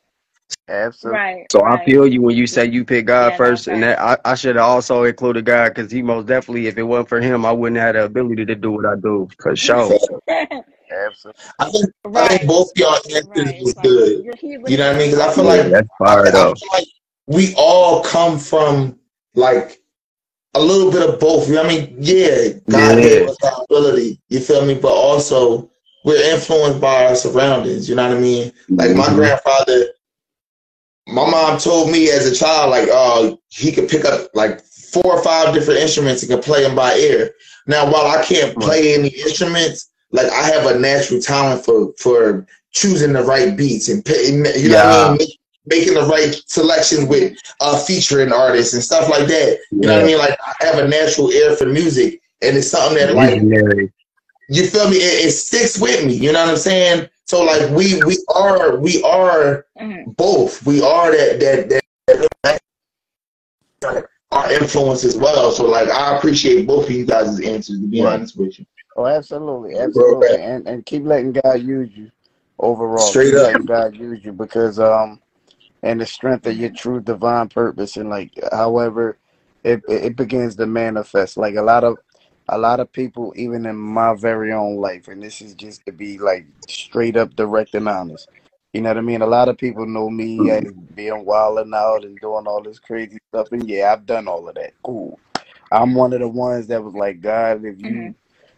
Absolutely. 0.68 1.22
Right. 1.22 1.48
so 1.52 1.64
i 1.66 1.78
feel 1.80 2.08
you 2.08 2.22
when 2.22 2.36
you 2.36 2.46
say 2.48 2.66
you 2.66 2.84
pick 2.86 3.06
god 3.06 3.36
Yeah. 3.36 3.38
No. 3.44 3.54
first 3.54 3.68
and 3.68 3.84
that 3.84 4.00
i, 4.00 4.18
I 4.26 4.36
should 4.36 4.56
have 4.56 4.66
also 4.66 5.04
included 5.04 5.46
god 5.46 5.70
because 5.74 5.92
he 5.92 6.02
most 6.02 6.28
definitely 6.28 6.68
if 6.68 6.78
it 6.78 6.84
wasn't 6.84 7.10
for 7.10 7.20
him 7.22 7.46
i 7.46 7.52
wouldn't 7.52 7.80
have 7.82 7.96
the 7.96 8.04
ability 8.06 8.46
to 8.46 8.56
do 8.56 8.72
what 8.72 8.86
i 8.86 8.96
do 8.96 9.28
for 9.42 9.56
sure 9.56 9.98
Facts. 10.28 10.56
Absolutely. 11.06 11.40
I 11.60 11.66
think 11.70 11.86
I 12.16 12.28
right. 12.28 12.30
think 12.30 12.48
both 12.48 12.72
y'all 12.76 12.96
answers 12.96 13.26
Right. 13.26 13.60
was 13.60 13.74
It's 13.76 13.80
good. 13.82 14.24
you're, 14.24 14.36
he's 14.36 14.60
You 14.66 14.78
know 14.78 14.88
what 14.88 14.96
I 14.96 15.00
mean? 15.00 15.12
Because 15.12 15.28
I 15.28 15.34
feel 15.34 15.46
yeah 15.46 15.64
like 15.64 15.74
that's 15.74 15.88
I, 16.06 16.14
fire 16.14 16.32
I 16.32 16.32
though 16.32 16.54
feel 16.54 16.70
like 16.74 16.88
we 17.28 17.54
all 17.58 18.04
come 18.04 18.38
from 18.38 19.00
like 19.36 19.82
a 20.54 20.60
little 20.62 20.92
bit 20.92 21.08
of 21.08 21.20
both. 21.20 21.48
You 21.48 21.56
know 21.56 21.64
what 21.64 21.72
I 21.74 21.78
mean? 21.78 21.96
Yeah, 22.00 22.50
God 22.70 23.02
gave 23.02 23.20
yeah 23.20 23.28
us 23.28 23.38
that 23.42 23.66
ability. 23.70 24.20
You 24.30 24.40
feel 24.40 24.66
me? 24.66 24.76
But 24.76 24.94
also 24.94 25.70
we're 26.04 26.22
influenced 26.34 26.82
by 26.82 27.06
our 27.06 27.16
surroundings. 27.16 27.90
You 27.90 27.96
know 27.96 28.08
what 28.08 28.18
I 28.18 28.22
mean? 28.22 28.52
Like 28.78 28.96
my 28.96 29.08
hmm 29.08 29.16
grandfather, 29.16 29.86
my 31.08 31.30
mom 31.30 31.60
told 31.60 31.92
me 31.92 32.10
as 32.10 32.26
a 32.26 32.36
child, 32.36 32.70
like, 32.70 32.88
oh, 32.92 33.40
he 33.50 33.72
could 33.72 33.90
pick 33.90 34.06
up 34.06 34.30
like 34.34 34.62
four 34.62 35.18
or 35.18 35.24
five 35.24 35.54
different 35.54 35.80
instruments 35.80 36.24
and 36.24 36.32
could 36.32 36.44
play 36.44 36.64
them 36.64 36.76
by 36.76 36.94
ear. 36.96 37.32
Now, 37.68 37.92
while 37.92 38.08
I 38.08 38.24
can't 38.24 38.58
play 38.58 38.94
any 38.94 39.10
instruments, 39.10 39.90
like 40.12 40.32
I 40.32 40.44
have 40.44 40.66
a 40.66 40.80
natural 40.80 41.22
talent 41.22 41.66
for 41.66 41.94
for 41.98 42.46
choosing 42.72 43.14
the 43.14 43.24
right 43.24 43.56
beats 43.56 43.90
and 43.90 44.08
you 44.08 44.70
know 44.70 44.76
what 44.76 44.86
I 44.86 45.10
mean, 45.10 45.18
Make, 45.18 45.40
making 45.66 45.94
the 45.94 46.06
right 46.06 46.36
selections 46.48 47.08
with 47.08 47.38
uh 47.62 47.78
featuring 47.84 48.32
artists 48.32 48.74
and 48.74 48.84
stuff 48.84 49.10
like 49.10 49.28
that. 49.28 49.60
You 49.72 49.82
know 49.82 49.94
what 49.94 50.04
I 50.04 50.08
mean? 50.08 50.18
Like 50.18 50.38
I 50.42 50.66
have 50.66 50.80
a 50.80 50.88
natural 50.88 51.32
ear 51.32 51.56
for 51.56 51.66
music, 51.66 52.22
and 52.42 52.58
it's 52.58 52.70
something 52.70 52.98
that 52.98 53.16
like 53.16 53.42
you 54.50 54.68
feel 54.68 54.90
me? 54.90 54.98
It, 54.98 55.28
it 55.28 55.32
sticks 55.32 55.80
with 55.80 56.06
me. 56.06 56.14
You 56.14 56.32
know 56.32 56.42
what 56.42 56.52
I'm 56.52 56.58
saying? 56.58 57.10
So 57.26 57.44
like 57.44 57.70
we 57.72 58.04
we 58.04 58.18
are 58.36 58.78
we 58.78 59.02
are 59.04 59.66
Mhm. 59.80 60.16
both. 60.18 60.66
We 60.66 60.82
are 60.82 61.12
that 61.12 61.40
that 61.40 61.70
that, 62.08 62.60
that 63.82 64.08
our 64.32 64.52
influence 64.52 65.04
as 65.04 65.16
well. 65.18 65.52
So 65.52 65.66
like 65.68 65.90
I 65.90 66.18
appreciate 66.18 66.68
both 66.68 66.86
of 66.86 66.92
you 66.92 67.06
guys' 67.06 67.40
answers. 67.42 67.80
To 67.80 67.88
be 67.88 68.02
right 68.02 68.16
honest 68.16 68.38
with 68.38 68.60
you, 68.60 68.66
Oh, 68.96 69.06
absolutely, 69.08 69.76
bro, 69.94 70.22
absolutely, 70.22 70.38
and 70.42 70.68
and 70.68 70.86
keep 70.86 71.04
letting 71.04 71.34
God 71.34 71.62
use 71.62 71.90
you. 71.96 72.12
Overall, 72.60 73.14
straight 73.14 73.34
keep 73.34 73.36
up. 73.36 73.42
letting 73.42 73.66
God 73.66 73.96
use 73.96 74.24
you 74.24 74.32
because 74.34 74.80
um, 74.80 75.22
and 75.84 76.00
the 76.02 76.06
strength 76.06 76.46
of 76.48 76.58
your 76.58 76.70
true 76.70 77.02
divine 77.02 77.50
purpose 77.50 77.98
and 77.98 78.10
like, 78.10 78.32
however, 78.52 79.18
it 79.64 79.84
it 79.88 80.06
it 80.06 80.16
begins 80.16 80.56
to 80.58 80.66
manifest. 80.68 81.38
Like 81.38 81.56
a 81.56 81.62
lot 81.62 81.84
of 81.84 81.98
a 82.50 82.58
lot 82.58 82.80
of 82.80 82.92
people, 82.94 83.34
even 83.38 83.66
in 83.66 83.76
my 83.78 84.16
very 84.16 84.54
own 84.54 84.78
life, 84.78 85.08
and 85.08 85.24
this 85.24 85.42
is 85.42 85.56
just 85.56 85.86
to 85.86 85.92
be 85.94 86.18
like 86.20 86.48
straight 86.70 87.18
up 87.18 87.36
direct 87.36 87.76
and 87.76 87.90
honest. 87.90 88.30
You 88.74 88.82
know 88.82 88.90
what 88.92 88.98
I 88.98 89.02
mean? 89.02 89.22
A 89.22 89.28
lot 89.28 89.50
of 89.50 89.58
people 89.58 89.86
know 89.88 90.10
me 90.10 90.50
as 90.50 90.72
being 90.96 91.26
wilding 91.26 91.74
out 91.76 92.06
and 92.06 92.20
doing 92.20 92.48
all 92.48 92.62
this 92.64 92.80
crazy 92.80 93.20
stuff, 93.32 93.52
and 93.52 93.68
yeah, 93.70 93.94
I've 93.94 94.06
done 94.06 94.28
all 94.28 94.48
of 94.50 94.56
that. 94.56 94.74
Cool. 94.84 95.20
I'm 95.72 95.96
one 95.96 96.14
of 96.14 96.20
the 96.22 96.28
ones 96.30 96.68
that 96.68 96.84
was 96.84 96.94
like, 96.96 97.22
God, 97.22 97.66
if 97.66 97.80
you 97.82 98.10
Mhm. 98.10 98.16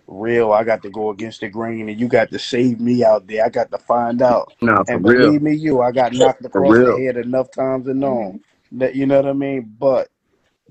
real. 0.07 0.53
I 0.53 0.65
got 0.65 0.83
to 0.83 0.89
go 0.91 1.11
against 1.11 1.41
the 1.41 1.49
grain, 1.49 1.89
and 1.89 1.99
you 1.99 2.09
got 2.09 2.31
to 2.31 2.39
save 2.39 2.81
me 2.81 3.03
out 3.05 3.27
there. 3.27 3.45
I 3.45 3.49
got 3.49 3.71
to 3.71 3.79
find 3.79 4.21
out. 4.21 4.53
Nah, 4.61 4.83
for 4.85 4.99
And 4.99 5.03
real. 5.03 5.33
believe 5.33 5.41
me, 5.41 5.55
you, 5.55 5.81
I 5.81 5.91
got 5.93 6.13
knocked 6.13 6.45
across 6.45 6.81
the 6.81 6.93
head 6.93 7.17
enough 7.17 7.51
times 7.51 7.87
and 7.87 8.01
known 8.01 8.41
that 8.73 8.95
you 8.95 9.07
know 9.07 9.17
what 9.17 9.27
I 9.29 9.33
mean. 9.33 9.75
But 9.79 10.09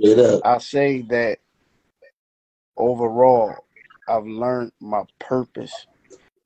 Straight. 0.03 0.43
I 0.43 0.59
say 0.59 1.03
that 1.03 1.39
overall, 2.77 3.57
I've 4.09 4.27
learned 4.27 4.73
my 4.81 5.03
purpose 5.19 5.87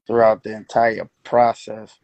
throughout 0.06 0.42
the 0.42 0.54
entire 0.54 1.08
process. 1.24 1.98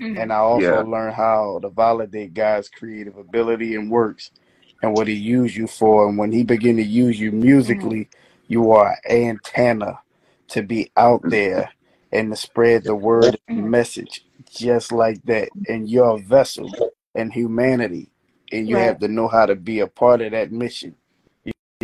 Mm-hmm. 0.00 0.18
And 0.18 0.32
I 0.32 0.36
also 0.38 0.62
Yeah. 0.62 0.82
learned 0.82 1.14
how 1.14 1.60
to 1.60 1.68
validate 1.70 2.34
God's 2.34 2.68
creative 2.68 3.16
ability 3.16 3.76
and 3.76 3.90
works 3.90 4.30
and 4.82 4.94
what 4.94 5.08
he 5.08 5.14
used 5.14 5.56
you 5.56 5.66
for. 5.66 6.08
And 6.08 6.18
when 6.18 6.32
he 6.32 6.42
begin 6.44 6.76
to 6.76 6.82
use 6.82 7.20
you 7.20 7.32
musically, 7.32 8.06
mm-hmm. 8.06 8.52
you 8.52 8.72
are 8.72 8.96
an 9.08 9.16
antenna 9.28 10.00
to 10.48 10.62
be 10.62 10.90
out 10.96 11.20
mm-hmm. 11.20 11.30
there 11.30 11.70
and 12.12 12.30
to 12.30 12.36
spread 12.36 12.84
the 12.84 12.94
word 12.94 13.38
and 13.48 13.70
message 13.70 14.26
just 14.50 14.92
like 14.92 15.22
that. 15.24 15.50
And 15.68 15.88
you're 15.88 16.16
a 16.16 16.18
vessel 16.18 16.72
in 17.14 17.30
humanity. 17.30 18.10
And 18.52 18.68
you 18.68 18.76
Right. 18.76 18.84
have 18.84 18.98
to 19.00 19.08
know 19.08 19.28
how 19.28 19.46
to 19.46 19.56
be 19.56 19.80
a 19.80 19.86
part 19.86 20.20
of 20.22 20.32
that 20.32 20.52
mission. 20.52 20.96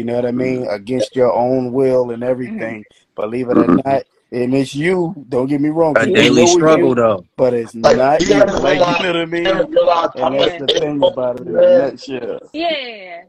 You, 0.01 0.07
you 0.07 0.13
know 0.13 0.17
what 0.17 0.27
I 0.27 0.33
mean? 0.33 0.67
Against 0.69 1.17
your 1.17 1.33
own 1.35 1.73
will 1.73 2.11
and 2.13 2.25
everything. 2.25 2.87
Believe 3.17 3.51
it 3.51 3.59
or 3.59 3.69
Mhm. 3.69 3.83
not. 3.87 4.05
And 4.33 4.55
it's 4.55 4.75
you. 4.75 5.15
Don't 5.29 5.49
get 5.49 5.61
me 5.61 5.71
wrong. 5.71 5.97
A 5.97 6.07
daily 6.07 6.47
it's 6.47 6.47
struggle 6.47 6.95
you, 6.95 6.97
though. 6.97 7.27
but 7.37 7.55
it's 7.55 7.75
Like 7.83 7.99
not 7.99 8.21
you 8.21 8.29
you. 8.29 8.37
gotta 8.37 8.53
Like 8.61 8.87
you 8.89 8.99
know 8.99 9.09
what 9.09 9.17
I 9.17 9.27
mean? 9.27 9.63
ever 9.63 9.67
realize 9.69 10.11
how 10.21 10.31
And 10.31 10.35
that's 10.35 10.57
the 10.57 10.69
Yeah. 10.69 10.81
thing 10.81 11.05
about 11.05 11.41
it 11.41 11.49
in 11.49 11.61
a 11.61 11.67
man. 11.67 11.69
nutshell. 11.69 12.41
Yeah. 12.53 13.25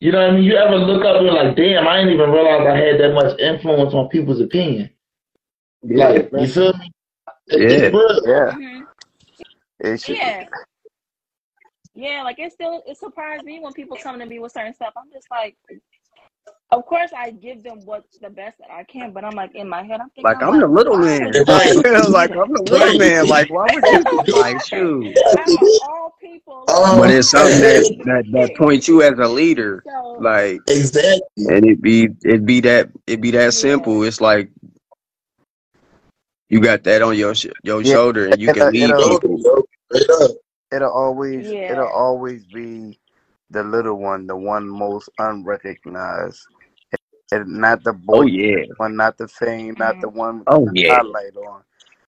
You 0.00 0.12
know 0.12 0.20
what 0.20 0.30
I 0.30 0.34
mean? 0.34 0.44
You 0.44 0.56
ever 0.56 0.76
look 0.76 1.04
up 1.04 1.16
and 1.18 1.26
like, 1.28 1.56
damn, 1.56 1.88
I 1.88 1.98
didn't 1.98 2.14
even 2.14 2.30
realize 2.30 2.66
I 2.66 2.76
had 2.76 3.00
that 3.00 3.14
much 3.14 3.38
influence 3.40 3.94
on 3.94 4.08
people's 4.08 4.40
opinion. 4.40 4.90
Yeah. 5.82 6.08
Like, 6.08 6.30
you 6.36 6.48
feel 6.48 6.72
me? 6.74 6.92
It- 7.48 7.62
Yeah. 7.70 7.90
It's 7.90 7.92
real. 7.92 8.20
Yeah. 8.26 8.56
hmm 8.56 8.82
It 9.80 10.00
Yeah. 10.06 10.46
Yeah, 11.94 12.22
like 12.24 12.38
it 12.38 12.52
still 12.52 12.82
it 12.86 12.98
surprised 12.98 13.44
me 13.44 13.60
when 13.60 13.72
people 13.74 13.96
come 13.96 14.18
to 14.20 14.26
me 14.26 14.38
with 14.38 14.52
certain 14.52 14.74
stuff. 14.74 14.94
I'm 14.96 15.10
just 15.12 15.28
like, 15.30 15.56
of 16.70 16.86
course 16.86 17.10
I 17.16 17.30
give 17.30 17.62
them 17.62 17.84
what's 17.84 18.18
the 18.18 18.30
best 18.30 18.58
that 18.58 18.70
I 18.70 18.84
can, 18.84 19.12
but 19.12 19.24
I'm 19.24 19.34
like 19.34 19.54
in 19.54 19.68
my 19.68 19.82
head 19.82 20.00
I'm 20.00 20.10
thinking 20.10 20.24
Like 20.24 20.36
I'm 20.36 20.46
I'm 20.46 20.58
the 20.60 20.66
like, 20.66 20.68
little 20.68 20.96
why 20.96 20.98
man. 20.98 21.32
like 22.10 22.30
I'm 22.34 22.52
the 22.52 22.62
little 22.62 22.92
man. 22.94 23.26
Like 23.28 23.50
why 23.50 23.66
would 23.72 23.88
you 23.90 24.04
like 24.28 24.60
shoot? 24.60 25.18
all 25.80 26.14
people, 26.20 26.68
like 26.70 26.92
Um, 26.92 26.98
But 26.98 27.10
it's 27.10 27.30
something 27.30 27.60
that 27.60 27.86
that, 28.04 28.24
that 28.32 28.54
points 28.56 28.88
you 28.88 29.02
as 29.02 29.18
a 29.18 29.28
leader. 29.28 29.84
So 29.86 30.18
Like 30.18 30.62
exactly. 30.68 31.20
and 31.36 31.64
it 31.66 31.80
be 31.80 32.08
it 32.22 32.44
be 32.44 32.60
that 32.60 32.90
it 33.06 33.20
be 33.20 33.30
that 33.32 33.52
yeah. 33.52 33.54
simple. 33.54 34.02
It's 34.02 34.20
like 34.20 34.50
you 36.48 36.60
got 36.60 36.84
that 36.84 37.02
on 37.02 37.16
your 37.16 37.34
sh- 37.34 37.46
your 37.62 37.84
Yeah. 37.84 37.94
shoulder 37.94 38.26
and 38.28 38.40
you 38.40 38.50
can 38.50 38.70
It'll, 38.70 38.72
lead 38.72 38.96
it'll, 38.96 39.20
people. 39.20 39.38
It'll 40.72 40.92
always 40.92 41.54
it'll 41.68 41.88
always 41.88 42.44
be 42.46 42.98
the 43.50 43.62
little 43.62 43.98
one, 43.98 44.26
the 44.26 44.36
one 44.36 44.68
most 44.68 45.08
unrecognized. 45.18 46.46
And 47.32 47.60
not 47.60 47.84
the 47.84 47.92
Oh 48.12 48.22
boy 48.22 48.26
yeah. 48.26 48.64
one, 48.76 48.96
not 48.96 49.18
the 49.18 49.28
fame, 49.28 49.76
not 49.78 50.00
the 50.00 50.08
one 50.08 50.40
with 50.40 50.48
Oh 50.48 50.66
the 50.66 50.74
yeah. 50.74 50.86
highlight 50.86 51.36
on. 51.36 51.62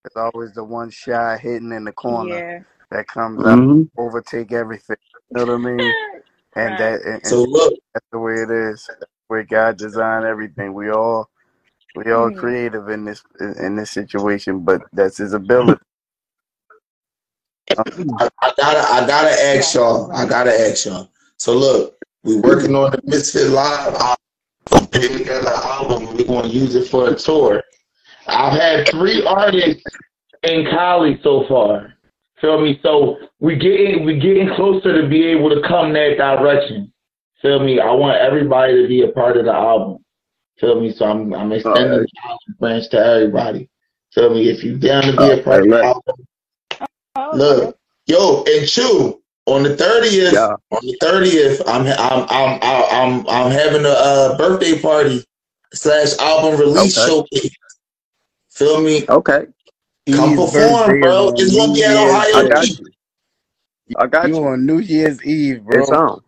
It's 0.04 0.16
always 0.16 0.52
the 0.54 0.64
one 0.64 0.90
shy 0.90 1.38
hidden 1.38 1.72
in 1.72 1.84
the 1.84 1.92
corner 1.92 2.44
Yeah. 2.44 2.60
that 2.90 3.08
comes 3.08 3.44
out, 3.44 3.60
hmm 3.60 3.82
overtake 3.98 4.52
everything. 4.52 4.96
You 5.34 5.46
know 5.46 5.46
what 5.46 5.54
I 5.54 5.58
mean? 5.58 5.96
And 6.56 6.78
Right. 6.78 6.78
that 6.78 7.02
and, 7.02 7.22
So 7.24 7.42
and 7.42 7.44
look, 7.44 7.74
that's 7.94 8.06
the 8.12 8.18
way 8.20 8.42
it 8.42 8.50
is. 8.50 8.90
Where 9.28 9.44
God 9.44 9.78
designed 9.78 10.26
everything. 10.26 10.74
We 10.74 10.90
all 10.90 11.30
we 11.94 12.12
all 12.12 12.30
Mhm. 12.30 12.32
creative 12.32 12.88
in 12.88 13.04
this 13.06 13.22
in 13.40 13.54
in 13.58 13.76
this 13.76 13.90
situation, 13.92 14.60
but 14.60 14.82
that's 14.92 15.18
his 15.18 15.34
ability. 15.34 15.80
I, 18.18 18.28
I 18.42 18.52
gotta, 18.56 18.80
I 18.80 19.06
gotta 19.06 19.44
ask 19.44 19.74
y'all. 19.74 20.12
I 20.12 20.26
gotta 20.28 20.52
ask 20.52 20.86
y'all. 20.86 21.10
So 21.38 21.54
look, 21.56 21.96
we 22.24 22.40
working 22.40 22.74
on 22.76 22.92
the 22.92 22.98
Mysfit 23.02 23.50
Live 23.52 23.94
put 24.70 24.90
together 24.92 25.48
an 25.48 25.62
album. 25.62 26.16
We're 26.16 26.24
gonna 26.24 26.48
use 26.48 26.74
it 26.74 26.88
for 26.88 27.10
a 27.10 27.14
tour. 27.14 27.62
I've 28.26 28.58
had 28.58 28.88
three 28.88 29.24
artists 29.24 29.82
in 30.42 30.66
Cali 30.70 31.18
so 31.22 31.44
far. 31.48 31.94
Feel 32.40 32.60
me? 32.60 32.80
So 32.82 33.18
we 33.40 33.56
getting 33.56 34.04
we 34.04 34.18
getting 34.18 34.54
closer 34.54 35.00
to 35.00 35.08
be 35.08 35.26
able 35.26 35.50
to 35.50 35.60
come 35.66 35.92
that 35.92 36.16
direction. 36.16 36.92
Feel 37.42 37.60
me? 37.60 37.80
I 37.80 37.90
want 37.92 38.18
everybody 38.18 38.82
to 38.82 38.88
be 38.88 39.02
a 39.02 39.08
part 39.08 39.36
of 39.36 39.44
the 39.46 39.52
album. 39.52 39.98
Feel 40.58 40.80
me? 40.80 40.92
So 40.92 41.06
I'm 41.06 41.34
I'm 41.34 41.52
Uh, 41.52 41.56
extending 41.56 41.90
the 41.90 42.08
album 42.24 42.56
branch 42.58 42.88
to 42.90 42.98
everybody. 42.98 43.68
Feel 44.12 44.34
me? 44.34 44.48
If 44.48 44.64
you 44.64 44.76
down 44.78 45.02
to 45.04 45.12
be 45.12 45.18
uh, 45.18 45.36
a 45.36 45.42
part 45.42 45.64
hey, 45.64 45.70
of 45.70 45.78
the 45.78 45.84
album, 45.84 46.26
Oh, 47.16 47.30
look, 47.34 47.78
yo, 48.06 48.44
and 48.44 48.68
Chu 48.68 49.19
on 49.50 49.64
the 49.64 49.76
thirtieth. 49.76 50.32
yeah. 50.32 50.56
On 50.72 50.80
the 50.82 50.96
thirtieth, 51.00 51.62
I'm 51.66 51.86
I'm 51.86 52.26
I'm 52.30 52.58
I'm 52.62 53.28
I'm 53.28 53.50
having 53.52 53.84
a 53.84 53.90
uh, 53.90 54.38
birthday 54.38 54.80
party 54.80 55.24
slash 55.74 56.16
album 56.18 56.60
release 56.60 56.96
Okay. 56.96 57.02
showcase. 57.04 57.50
Feel 58.50 58.82
me? 58.82 59.06
Okay. 59.08 59.46
Come 60.10 60.34
Eve's 60.34 60.34
perform, 60.34 60.52
birthday 60.52 61.00
is 61.00 61.00
bro. 61.00 61.28
on 61.28 61.34
It's 61.36 61.54
gonna 61.54 61.72
be 61.72 61.84
at 61.84 61.96
Year's 61.96 62.14
I 62.34 62.44
got 62.44 62.68
Eve. 62.68 62.78
You. 63.86 63.96
I 63.96 64.06
got 64.06 64.28
You 64.28 64.38
you. 64.40 64.48
on 64.48 64.66
New 64.66 64.78
Year's 64.78 65.22
Eve, 65.24 65.64
bro. 65.64 65.80
It's 65.80 65.88
bro. 65.88 65.98
on. 65.98 66.20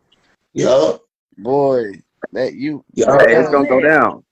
Yo, 0.55 1.01
Boy, 1.39 2.03
that 2.33 2.55
you 2.55 2.85
yo, 2.95 3.07
That 3.07 3.29
Hey, 3.29 3.37
it's 3.39 3.49
gonna 3.51 3.67
go 3.67 3.81
down. 3.81 4.25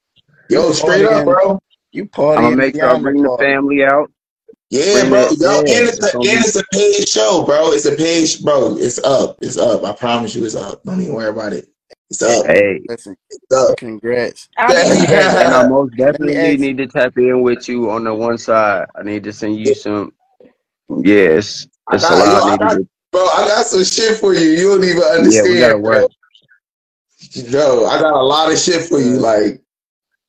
yo, 0.49 0.73
straight 0.73 1.05
up, 1.07 1.25
bro. 1.25 1.61
you 1.93 2.07
I'm 2.37 2.45
gonna 2.45 2.57
make 2.57 2.77
sure 2.79 2.91
I 2.91 2.95
beyond 2.95 3.03
bring 3.03 3.23
the 3.23 3.31
family 3.39 3.85
out. 3.85 4.11
Yeah, 4.71 5.09
bro. 5.09 5.31
Yo, 5.31 5.59
and 5.59 5.69
it's 5.69 5.99
it's 5.99 6.15
a 6.15 6.19
and 6.19 6.27
it's 6.27 6.57
a 6.57 6.63
paid 6.73 7.09
show, 7.09 7.43
bro. 7.45 7.73
It's 7.73 7.87
a 7.87 7.97
paid, 7.97 8.27
sh- 8.29 8.37
bro. 8.37 8.77
It's 8.79 9.03
up. 9.03 9.37
It's 9.43 9.57
up. 9.59 9.83
I 9.83 9.93
promise 9.93 10.35
you, 10.37 10.45
it's 10.45 10.55
up. 10.55 10.85
Don't 10.85 11.01
even 11.01 11.15
worry 11.15 11.29
about 11.29 11.53
it. 11.53 11.67
It's 12.09 12.23
up. 12.23 12.47
Hey, 12.47 12.81
Listen, 12.89 13.17
It's 13.31 13.53
up. 13.53 13.77
congrats. 13.79 14.49
I 14.59 14.73
mean, 14.73 15.07
hey, 15.07 15.45
and 15.45 15.55
I 15.55 15.67
most 15.69 15.97
definitely 15.97 16.37
ask 16.37 16.61
need 16.61 16.77
to 16.79 16.87
tap 16.87 17.19
in 17.19 17.43
with 17.43 17.69
you 17.69 17.91
on 17.91 18.05
the 18.05 18.15
one 18.15 18.39
side. 18.39 18.87
I 18.97 19.03
need 19.03 19.25
to 19.25 19.33
send 19.33 19.57
you 19.59 19.75
some. 19.75 20.13
Yes, 21.03 21.67
I 21.89 21.97
it's 21.97 22.05
a 22.05 22.09
got 22.09 22.19
yo, 22.19 22.33
lot 22.33 22.43
I 22.43 22.55
I 22.55 22.57
got 22.59 22.81
bro. 23.11 23.27
I 23.27 23.49
got 23.49 23.67
some 23.67 23.85
shit 23.85 24.19
for 24.19 24.35
you. 24.35 24.51
You 24.51 24.69
don't 24.77 24.85
even 24.85 25.03
to. 25.03 25.31
Yeah, 25.31 25.43
we 25.43 25.59
understand, 25.59 25.59
gotta 25.61 25.79
bro. 25.79 26.03
work. 26.03 26.11
Yo, 27.33 27.87
I 27.87 28.01
got 28.01 28.15
a 28.15 28.23
lot 28.23 28.53
of 28.53 28.59
shit 28.59 28.89
for 28.89 29.01
you. 29.01 29.19
Like, 29.19 29.63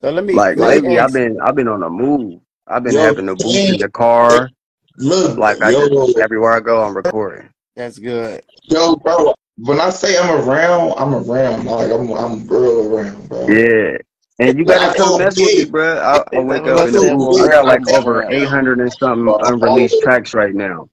so 0.02 0.10
let 0.10 0.26
me 0.26 0.34
Like 0.34 0.58
lately, 0.58 0.98
I've 0.98 1.14
been 1.14 1.40
I've 1.42 1.56
been 1.56 1.68
on 1.68 1.82
the 1.82 1.90
move. 1.90 2.42
I've 2.72 2.84
been 2.84 2.96
yo, 2.96 2.98
having 2.98 3.28
the 3.28 3.36
booth 3.36 3.70
in 3.70 3.80
the 3.80 3.90
car. 3.90 4.52
look, 4.98 5.38
Like 5.38 5.62
I 5.62 5.72
just 5.74 5.92
everywhere 6.18 6.54
I 6.54 6.60
go, 6.62 6.84
I'm 6.84 6.96
recording. 6.98 7.50
that's 7.76 8.00
good. 8.00 8.44
yo, 8.64 8.96
bro. 8.98 9.34
When 9.58 9.80
I 9.80 9.90
say 9.92 10.18
I'm 10.18 10.32
around, 10.50 10.94
I'm 10.98 11.14
around. 11.16 11.66
Like, 11.66 11.92
I'm, 11.92 12.12
I'm 12.14 12.48
real 12.48 12.96
around, 12.96 13.30
bro. 13.30 13.48
Yeah. 13.48 13.98
And 14.40 14.58
you 14.58 14.66
gotta 14.66 14.90
I 14.90 14.94
come 14.94 15.18
mess 15.18 15.40
with 15.40 15.54
me, 15.54 15.66
Big, 15.66 15.72
bro. 15.72 16.00
I, 16.00 16.24
I 16.36 16.40
wake 16.40 16.68
up 16.68 16.76
like 16.78 16.88
in 16.88 16.96
the 16.96 17.02
I 17.02 17.42
a. 17.42 17.44
I 17.44 17.48
got 17.48 17.66
like 17.66 17.88
over 17.88 18.26
800 18.30 18.80
and 18.80 18.94
something 18.94 19.36
unreleased 19.42 20.02
tracks 20.02 20.34
right 20.34 20.54
now, 20.56 20.90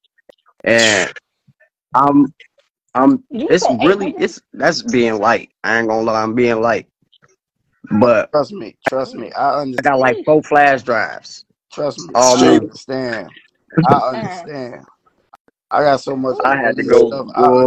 and 0.64 1.12
I'm 1.94 2.34
I'm. 2.94 3.24
It's 3.30 3.68
really 3.70 4.14
it's 4.18 4.40
that's 4.52 4.82
being 4.82 5.18
light. 5.18 5.50
I 5.64 5.78
ain't 5.78 5.88
gonna 5.88 6.02
lie, 6.02 6.22
I'm 6.22 6.34
being 6.34 6.60
light. 6.60 6.88
But 8.00 8.32
Trust 8.32 8.52
me, 8.52 8.76
trust 8.86 9.14
me. 9.14 9.32
I 9.32 9.62
I 9.62 9.82
got 9.82 9.98
like 9.98 10.24
four 10.24 10.42
flash 10.42 10.82
drives, 10.82 11.44
Trust 11.78 12.00
me, 12.00 12.14
all 12.14 12.42
I 12.44 12.56
Straight. 12.56 12.58
understand. 12.58 13.30
I 13.84 13.94
understand. 14.10 14.86
I 15.70 15.82
got 15.82 16.00
so 16.00 16.16
much 16.16 16.38
I 16.44 16.56
had 16.56 16.76
to 16.76 16.84
go, 16.84 16.98
stuff. 17.08 17.28
I 17.34 17.48
boy. 17.48 17.62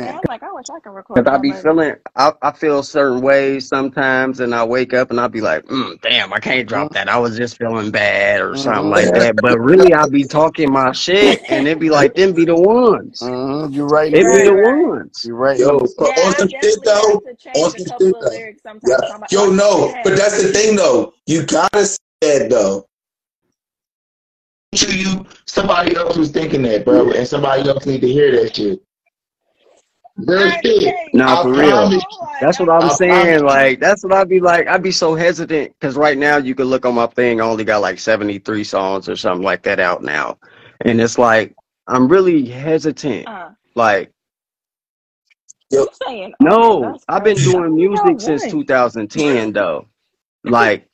yeah, 0.00 0.16
I 0.16 0.20
understand. 0.20 0.28
like, 0.28 0.42
I 0.42 0.52
wish 0.52 0.70
I 0.70 0.80
could 0.80 0.92
Cause 1.14 1.24
record 1.24 1.28
I 1.28 1.38
be 1.38 1.52
somebody. 1.52 1.62
feeling, 1.62 1.96
I, 2.16 2.32
I 2.42 2.52
feel 2.52 2.82
certain 2.82 3.20
ways 3.22 3.68
sometimes, 3.68 4.40
and 4.40 4.54
I 4.54 4.64
wake 4.64 4.94
up 4.94 5.10
and 5.10 5.20
I 5.20 5.28
be 5.28 5.42
like, 5.42 5.66
mm, 5.66 6.00
"Damn, 6.02 6.32
I 6.32 6.40
can't 6.40 6.68
drop 6.68 6.92
that. 6.94 7.08
I 7.08 7.18
was 7.18 7.36
just 7.36 7.58
feeling 7.58 7.90
bad 7.90 8.40
or 8.40 8.56
something 8.56 8.90
Mm-hmm. 8.90 8.90
like 8.90 9.12
that." 9.14 9.40
But 9.40 9.58
really, 9.60 9.94
I 9.94 10.06
be 10.08 10.24
talking 10.24 10.72
my 10.72 10.92
shit, 10.92 11.44
and 11.50 11.68
it 11.68 11.78
be 11.80 11.90
like, 11.90 12.14
"Them 12.14 12.32
be 12.32 12.46
the 12.46 12.56
ones. 12.56 13.20
Mm-hmm. 13.22 13.74
You 13.74 13.84
right 13.86 14.12
It 14.14 14.24
be 14.24 14.28
Right, 14.28 14.44
the 14.44 14.54
right. 14.54 14.88
ones." 14.88 15.22
You're 15.24 15.36
right 15.36 15.58
Yo, 15.58 15.78
but 15.98 16.08
Yeah, 16.08 16.14
on 16.24 16.32
some 16.38 16.48
shit 16.62 16.84
though, 16.84 17.22
on 17.54 17.70
some 17.72 17.86
shit 17.86 18.16
though. 18.20 18.30
Yeah. 18.30 18.52
sometimes. 18.62 19.20
Like, 19.20 19.32
Yo, 19.32 19.40
oh, 19.46 19.50
no, 19.50 19.88
hey, 19.94 20.02
but 20.04 20.16
that's 20.16 20.42
the 20.42 20.48
thing 20.52 20.76
though. 20.76 21.14
You 21.26 21.44
gotta 21.46 21.84
say 21.86 21.98
that 22.22 22.48
though. 22.50 22.86
To 24.74 24.98
you, 24.98 25.26
somebody 25.46 25.96
else 25.96 26.16
was 26.16 26.30
thinking 26.30 26.62
that, 26.62 26.84
bro, 26.84 27.12
and 27.12 27.28
somebody 27.28 27.68
else 27.68 27.84
need 27.86 28.00
to 28.00 28.08
hear 28.08 28.32
that 28.32 28.56
shit. 28.56 28.80
Real 30.16 30.48
I 30.48 30.60
shit. 30.64 30.94
Nah, 31.14 31.40
I 31.40 31.42
for 31.42 31.50
real. 31.52 31.70
promise. 31.70 32.04
My 32.20 32.26
That's 32.40 32.58
what. 32.58 32.68
I'm 32.70 32.88
I 32.90 32.96
promise. 32.96 32.96
saying. 32.96 33.44
Like, 33.44 33.80
that's 33.80 34.02
what 34.02 34.12
I'd 34.12 34.28
be 34.28 34.40
like. 34.40 34.68
I'd 34.68 34.82
be 34.82 34.92
so 34.92 35.14
hesitant 35.14 35.74
because 35.78 35.96
right 35.96 36.16
now 36.16 36.38
you 36.38 36.54
could 36.54 36.66
look 36.66 36.86
on 36.86 36.94
my 36.94 37.06
thing. 37.06 37.40
I 37.40 37.44
only 37.44 37.64
got 37.64 37.82
like 37.82 37.98
73 37.98 38.64
songs 38.64 39.08
or 39.08 39.16
something 39.16 39.44
like 39.44 39.62
that 39.64 39.80
out 39.80 40.02
now, 40.02 40.38
and 40.80 41.00
it's 41.00 41.18
like 41.18 41.54
I'm 41.86 42.08
really 42.08 42.46
hesitant. 42.46 43.28
Uh, 43.28 43.50
Like, 43.74 44.10
saying? 46.02 46.34
Oh, 46.42 46.44
no, 46.44 46.80
that's 46.92 47.04
I've 47.08 47.24
been 47.24 47.36
crazy. 47.36 47.52
Doing 47.52 47.74
music 47.74 48.20
since 48.20 48.42
2010 48.46 49.52
though. 49.52 49.86
Like, 50.44 50.88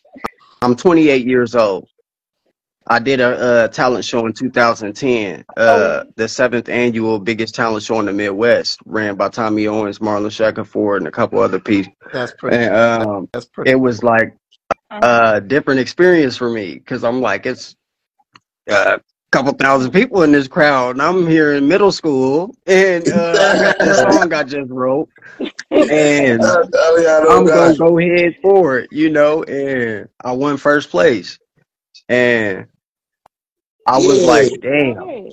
I'm 0.63 0.77
28 0.77 1.27
years 1.27 1.55
old. 1.55 1.89
I 2.89 3.01
did 3.01 3.21
a, 3.21 3.67
a 3.67 3.69
talent 3.69 4.05
show 4.05 4.27
in 4.27 4.35
2010, 4.35 5.45
Oh, 5.67 6.01
uh, 6.01 6.05
the 6.17 6.29
seventh 6.29 6.69
annual 6.71 7.21
biggest 7.21 7.55
talent 7.55 7.85
show 7.85 8.01
in 8.01 8.07
the 8.07 8.13
Midwest, 8.15 8.81
ran 8.87 9.17
by 9.17 9.29
Tommy 9.31 9.67
Owens, 9.69 10.01
Marlon 10.01 10.31
Shackelford, 10.31 10.99
and 11.03 11.09
a 11.09 11.13
couple 11.13 11.41
other 11.41 11.61
people. 11.61 11.95
That's 12.13 12.33
pretty. 12.33 12.57
And 12.57 12.75
um, 12.75 13.29
That's 13.33 13.47
pretty. 13.47 13.73
it 13.73 13.77
was 13.77 14.03
like 14.03 14.37
Uh-huh. 14.91 15.35
a 15.37 15.41
different 15.41 15.81
experience 15.81 16.37
for 16.37 16.51
me 16.51 16.75
because 16.75 17.05
I'm 17.05 17.21
like, 17.21 17.47
it's 17.47 17.77
a 18.69 19.01
couple 19.33 19.53
thousand 19.55 19.93
people 19.93 20.23
in 20.23 20.33
this 20.33 20.49
crowd, 20.49 20.93
and 20.93 21.03
I'm 21.03 21.27
here 21.27 21.55
in 21.55 21.69
middle 21.69 21.93
school, 21.93 22.55
and 22.67 23.09
uh, 23.13 23.47
I 23.51 23.57
got 23.57 23.79
this 23.81 24.01
song 24.03 24.33
I 24.33 24.45
just 24.45 24.71
wrote, 24.71 25.11
and 25.89 26.43
Uh, 26.43 26.65
oh, 26.75 26.99
yeah, 27.03 27.19
I 27.19 27.25
know, 27.25 27.31
I'm 27.39 27.45
gonna 27.47 27.75
go 27.75 27.99
head 27.99 28.37
for 28.43 28.79
it, 28.79 28.93
you 28.93 29.11
know, 29.11 29.43
and 29.45 30.09
I 30.25 30.33
won 30.33 30.57
first 30.59 30.91
place, 30.91 31.39
and 32.09 32.67
I 33.89 33.99
was 33.99 34.23
Yeah. 34.23 34.27
like, 34.27 34.61
damn. 34.63 35.31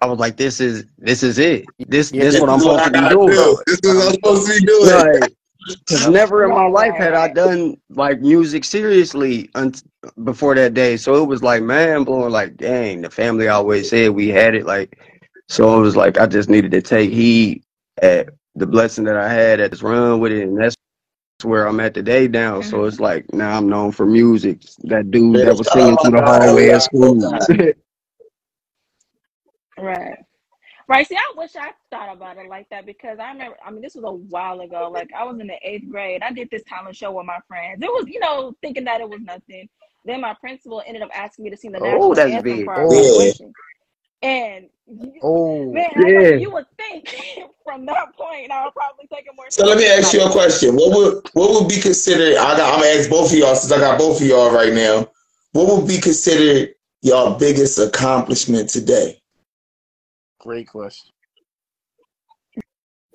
I 0.00 0.06
was 0.06 0.18
like, 0.20 0.36
this 0.36 0.60
is 0.60 0.86
this 0.98 1.22
is 1.22 1.38
it. 1.38 1.72
This 1.88 2.12
Yeah, 2.12 2.24
this 2.24 2.34
This 2.34 2.40
what 2.40 2.50
I'm 2.50 2.60
supposed 2.60 2.84
to 2.84 2.90
be 2.92 3.08
doing. 3.08 3.28
do. 3.34 3.58
This 3.66 3.80
is 3.84 3.94
what 3.94 4.06
I'm 4.08 4.14
supposed 4.14 4.46
to 4.48 4.60
be 4.60 4.66
doing. 4.66 4.90
Like, 4.92 5.34
cause 5.88 6.06
never 6.08 6.44
in 6.44 6.50
my 6.52 6.66
life 6.68 6.96
had 6.96 7.14
I 7.14 7.28
done 7.28 7.76
like 7.90 8.20
music 8.20 8.64
seriously 8.64 9.50
un- 9.54 9.74
before 10.24 10.54
that 10.56 10.74
day. 10.74 10.96
So 10.96 11.22
it 11.22 11.26
was 11.26 11.42
like 11.42 11.62
man 11.62 12.04
blowing. 12.04 12.32
Like, 12.32 12.56
dang, 12.56 13.02
the 13.02 13.10
family 13.10 13.48
always 13.48 13.88
said 13.90 14.10
we 14.10 14.28
had 14.28 14.54
it. 14.54 14.66
Like, 14.66 14.98
so 15.48 15.78
it 15.78 15.82
was 15.82 15.96
like 15.96 16.18
I 16.18 16.26
just 16.26 16.48
needed 16.50 16.72
to 16.72 16.82
take 16.82 17.10
heed 17.12 17.62
at 18.02 18.28
the 18.56 18.66
blessing 18.66 19.04
that 19.04 19.16
I 19.16 19.32
had 19.32 19.60
at 19.60 19.70
this 19.72 19.82
run 19.82 20.20
with 20.20 20.32
it, 20.32 20.44
and 20.44 20.58
that's 20.60 20.76
where 21.44 21.66
I'm 21.68 21.80
at 21.80 21.94
today 21.94 22.28
now. 22.28 22.60
So 22.62 22.78
Mhm. 22.78 22.88
it's 22.88 23.00
like 23.00 23.32
now 23.32 23.56
I'm 23.56 23.68
known 23.68 23.92
for 23.92 24.06
music. 24.06 24.62
That 24.84 25.10
dude 25.10 25.36
Yeah, 25.36 25.46
that 25.46 25.56
was 25.56 25.70
singing 25.70 25.98
out 25.98 26.00
through 26.00 26.12
the 26.12 26.22
hallway 26.22 26.68
Elliot. 26.68 26.74
at 26.74 26.82
school. 26.82 27.18
Right. 29.78 30.18
Right. 30.88 31.06
See, 31.06 31.16
I 31.16 31.32
wish 31.36 31.56
I 31.56 31.72
thought 31.90 32.14
about 32.16 32.38
it 32.38 32.48
like 32.48 32.68
that 32.70 32.86
because 32.86 33.18
I 33.18 33.32
remember, 33.32 33.56
I 33.64 33.70
mean, 33.70 33.82
this 33.82 33.94
was 33.96 34.04
a 34.04 34.10
while 34.12 34.60
ago. 34.60 34.88
Like, 34.92 35.10
I 35.12 35.24
was 35.24 35.38
in 35.40 35.48
the 35.48 35.58
eighth 35.62 35.88
grade. 35.90 36.22
I 36.22 36.32
did 36.32 36.48
this 36.50 36.62
talent 36.66 36.96
show 36.96 37.12
with 37.12 37.26
my 37.26 37.38
friends. 37.48 37.82
It 37.82 37.88
was, 37.90 38.06
you 38.08 38.20
know, 38.20 38.54
thinking 38.62 38.84
that 38.84 39.00
it 39.00 39.08
was 39.08 39.20
nothing. 39.20 39.68
Then 40.04 40.20
my 40.20 40.34
principal 40.34 40.82
ended 40.86 41.02
up 41.02 41.10
asking 41.14 41.44
me 41.44 41.50
to 41.50 41.56
sing 41.56 41.72
the 41.72 41.80
oh, 41.80 42.14
national 42.14 42.14
that's 42.14 42.30
anthem 42.32 42.42
big. 42.58 42.64
for 42.64 42.74
our 42.74 42.84
Oh, 42.84 42.88
graduation. 42.88 43.52
And, 44.22 44.64
you- 44.64 44.70
oh, 45.22 45.72
man, 45.72 45.90
I 45.96 46.04
was 46.06 46.14
Yeah. 46.14 46.30
like, 46.30 46.40
you 46.40 46.52
would 46.52 46.66
think 46.78 47.08
from 47.64 47.86
that 47.86 48.14
point 48.16 48.50
I 48.50 48.64
would 48.64 48.74
probably 48.74 49.06
take 49.12 49.26
it 49.26 49.32
more 49.36 49.46
So 49.50 49.64
let 49.66 49.78
me 49.78 49.86
ask 49.86 50.12
you 50.12 50.22
a 50.22 50.30
question. 50.30 50.76
What 50.76 50.96
would 50.96 51.30
what 51.34 51.50
would 51.60 51.68
be 51.68 51.80
considered? 51.80 52.36
I 52.36 52.56
got, 52.56 52.74
I'm 52.74 52.80
gonna 52.80 52.92
ask 52.98 53.10
both 53.10 53.32
of 53.32 53.38
y'all 53.38 53.54
since 53.54 53.72
I 53.72 53.78
got 53.78 53.98
both 53.98 54.20
of 54.20 54.26
y'all 54.26 54.52
right 54.52 54.72
now. 54.72 55.08
What 55.52 55.68
would 55.76 55.88
be 55.88 55.98
considered 55.98 56.74
your 57.02 57.38
biggest 57.38 57.78
accomplishment 57.78 58.70
today? 58.70 59.20
great 60.40 60.68
question. 60.68 61.12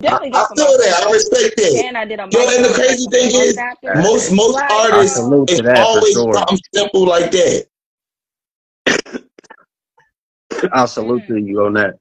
I, 0.06 0.10
Definitely 0.10 0.30
I 0.32 0.46
get 0.48 0.48
feel 0.56 0.78
that. 0.78 1.04
I 1.06 1.12
respect 1.12 1.56
that. 1.56 1.84
And 1.86 1.96
I 1.96 2.04
did 2.04 2.18
a 2.20 2.28
Yo, 2.32 2.40
and 2.40 2.64
the 2.64 2.72
crazy 2.74 3.06
thing 3.06 3.30
is, 3.34 3.56
chapter. 3.56 3.94
most 4.02 4.32
most 4.32 4.54
Like, 4.54 4.70
artists, 4.70 5.18
it's 5.18 5.58
to 5.58 5.62
that 5.62 5.92
for 5.92 6.00
always 6.00 6.12
sure. 6.12 6.34
something 6.34 6.58
simple 6.74 7.06
like 7.06 7.30
that. 7.30 7.66
I 10.72 10.86
salute 10.86 11.22
mhm. 11.22 11.26
to 11.28 11.40
you 11.40 11.64
on 11.64 11.74
that. 11.74 11.98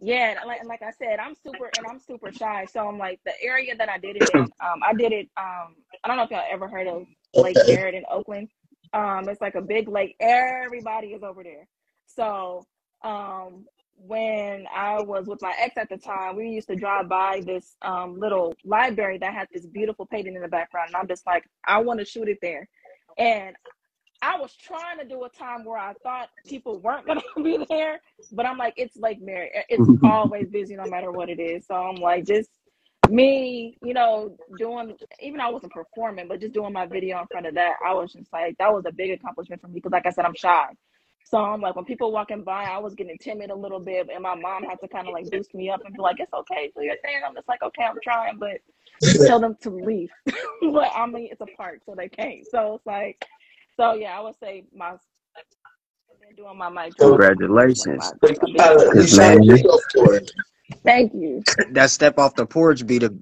Yeah, 0.00 0.30
and 0.30 0.38
like, 0.46 0.60
and 0.60 0.68
like 0.68 0.82
I 0.82 0.90
said, 0.90 1.18
I'm 1.18 1.34
super 1.34 1.70
and 1.76 1.86
I'm 1.88 1.98
super 1.98 2.32
shy. 2.32 2.66
So 2.66 2.88
I'm 2.88 2.98
like 2.98 3.20
the 3.24 3.32
area 3.42 3.76
that 3.76 3.88
I 3.88 3.98
did 3.98 4.16
it 4.16 4.30
in. 4.34 4.46
Um, 4.60 4.80
I 4.82 4.94
did 4.94 5.12
it. 5.12 5.28
Um, 5.36 5.76
I 6.02 6.08
don't 6.08 6.16
know 6.16 6.22
if 6.22 6.30
y'all 6.30 6.42
ever 6.50 6.66
heard 6.68 6.86
of 6.86 7.06
Lake 7.34 7.56
Okay. 7.56 7.96
In 7.96 8.04
Oakland. 8.10 8.48
Um, 8.92 9.28
it's 9.28 9.40
like 9.40 9.54
a 9.54 9.60
big 9.60 9.88
lake. 9.88 10.16
Everybody 10.20 11.08
is 11.08 11.22
over 11.22 11.42
there. 11.42 11.68
So 12.06 12.64
um, 13.02 13.66
when 13.98 14.66
I 14.74 15.02
was 15.02 15.26
with 15.26 15.42
my 15.42 15.54
ex 15.58 15.76
at 15.76 15.88
the 15.88 15.96
time, 15.98 16.36
we 16.36 16.48
used 16.48 16.68
to 16.68 16.76
drive 16.76 17.08
by 17.08 17.42
this 17.44 17.76
um 17.82 18.18
little 18.18 18.54
library 18.64 19.18
that 19.18 19.34
had 19.34 19.48
this 19.52 19.66
beautiful 19.66 20.06
painting 20.06 20.34
in 20.34 20.42
the 20.42 20.48
background, 20.48 20.88
and 20.88 20.96
I'm 20.96 21.08
just 21.08 21.26
like, 21.26 21.44
I 21.66 21.80
want 21.80 22.00
to 22.00 22.06
shoot 22.06 22.28
it 22.28 22.38
there. 22.40 22.68
And 23.18 23.56
I 24.26 24.36
was 24.40 24.56
trying 24.56 24.98
to 24.98 25.04
do 25.04 25.22
a 25.22 25.28
time 25.28 25.64
where 25.64 25.78
I 25.78 25.92
thought 26.02 26.30
people 26.44 26.80
weren't 26.80 27.06
gonna 27.06 27.22
be 27.44 27.64
there, 27.68 28.00
but 28.32 28.44
I'm 28.44 28.58
like, 28.58 28.74
it's 28.76 28.96
Lake 28.96 29.22
Merritt. 29.22 29.52
Eh, 29.54 29.62
it's 29.68 29.88
always 30.02 30.48
busy 30.48 30.74
no 30.74 30.84
matter 30.86 31.12
what 31.12 31.28
it 31.28 31.38
is. 31.38 31.64
So 31.66 31.76
I'm 31.76 31.94
like, 31.96 32.26
just 32.26 32.50
me, 33.08 33.78
you 33.84 33.94
know, 33.94 34.36
doing 34.58 34.96
even 35.20 35.40
I 35.40 35.48
wasn't 35.48 35.72
performing, 35.72 36.26
but 36.26 36.40
just 36.40 36.54
doing 36.54 36.72
my 36.72 36.86
video 36.86 37.20
in 37.20 37.26
front 37.28 37.46
of 37.46 37.54
that, 37.54 37.74
I 37.86 37.94
was 37.94 38.14
just 38.14 38.32
like, 38.32 38.58
that 38.58 38.72
was 38.72 38.84
a 38.84 38.92
big 38.92 39.12
accomplishment 39.12 39.60
for 39.60 39.68
me 39.68 39.74
because, 39.74 39.92
like 39.92 40.06
I 40.06 40.10
said, 40.10 40.24
I'm 40.24 40.34
shy. 40.34 40.66
So 41.24 41.38
I'm 41.38 41.60
like, 41.60 41.76
when 41.76 41.84
people 41.84 42.10
walking 42.10 42.42
by, 42.42 42.64
I 42.64 42.78
was 42.78 42.94
getting 42.94 43.18
timid 43.18 43.50
a 43.50 43.54
little 43.54 43.80
bit, 43.80 44.08
and 44.12 44.22
my 44.24 44.34
mom 44.34 44.64
had 44.64 44.80
to 44.80 44.88
kind 44.88 45.06
of 45.06 45.14
like 45.14 45.30
boost 45.30 45.54
me 45.54 45.70
up 45.70 45.84
and 45.84 45.94
be 45.94 46.00
like, 46.00 46.18
"It's 46.18 46.32
okay, 46.32 46.72
do 46.76 46.82
your 46.82 46.96
thing." 46.98 47.20
I'm 47.24 47.34
just 47.34 47.48
like, 47.48 47.62
"Okay, 47.62 47.82
I'm 47.84 47.98
trying," 48.02 48.38
but 48.38 48.58
tell 49.26 49.38
them 49.40 49.56
to 49.62 49.70
leave. 49.70 50.10
but 50.24 50.90
I 50.94 51.06
mean, 51.06 51.28
it's 51.30 51.40
a 51.40 51.46
park, 51.56 51.80
so 51.86 51.94
they 51.96 52.08
can't. 52.08 52.46
So 52.48 52.76
it's 52.76 52.86
like, 52.86 53.24
so 53.76 53.94
yeah, 53.94 54.18
I 54.18 54.22
would 54.22 54.36
say 54.38 54.64
my 54.74 54.94
doing 56.36 56.58
my 56.58 56.68
mic 56.68 56.94
So, 56.98 57.08
Congratulations. 57.08 57.86
my 57.94 58.12
so 58.24 58.28
a 58.42 58.48
you 58.48 58.54
big 58.54 58.56
gotta 58.56 58.90
you 58.92 59.06
Cause 59.06 59.08
shout 59.08 59.36
accomplishment. 59.36 59.42
man, 59.42 59.42
yourself 59.42 59.82
for 59.94 60.16
it. 60.16 60.30
Thank 60.84 61.14
you. 61.14 61.44
that 61.72 61.90
step 61.90 62.18
off 62.18 62.34
the 62.34 62.46
porch 62.46 62.86
be 62.86 62.98
the 62.98 63.16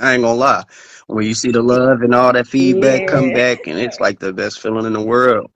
I 0.00 0.14
ain't 0.14 0.22
gonna 0.22 0.34
lie. 0.38 0.64
When 1.06 1.24
you 1.26 1.34
see 1.34 1.50
the 1.52 1.62
love 1.62 2.02
and 2.02 2.14
all 2.14 2.32
that 2.32 2.46
feedback 2.46 3.06
come 3.06 3.32
back 3.32 3.66
and 3.66 3.78
it's 3.78 4.00
like 4.00 4.18
the 4.20 4.32
best 4.32 4.60
feeling 4.60 4.86
in 4.86 4.92
the 4.94 5.02
world. 5.02 5.50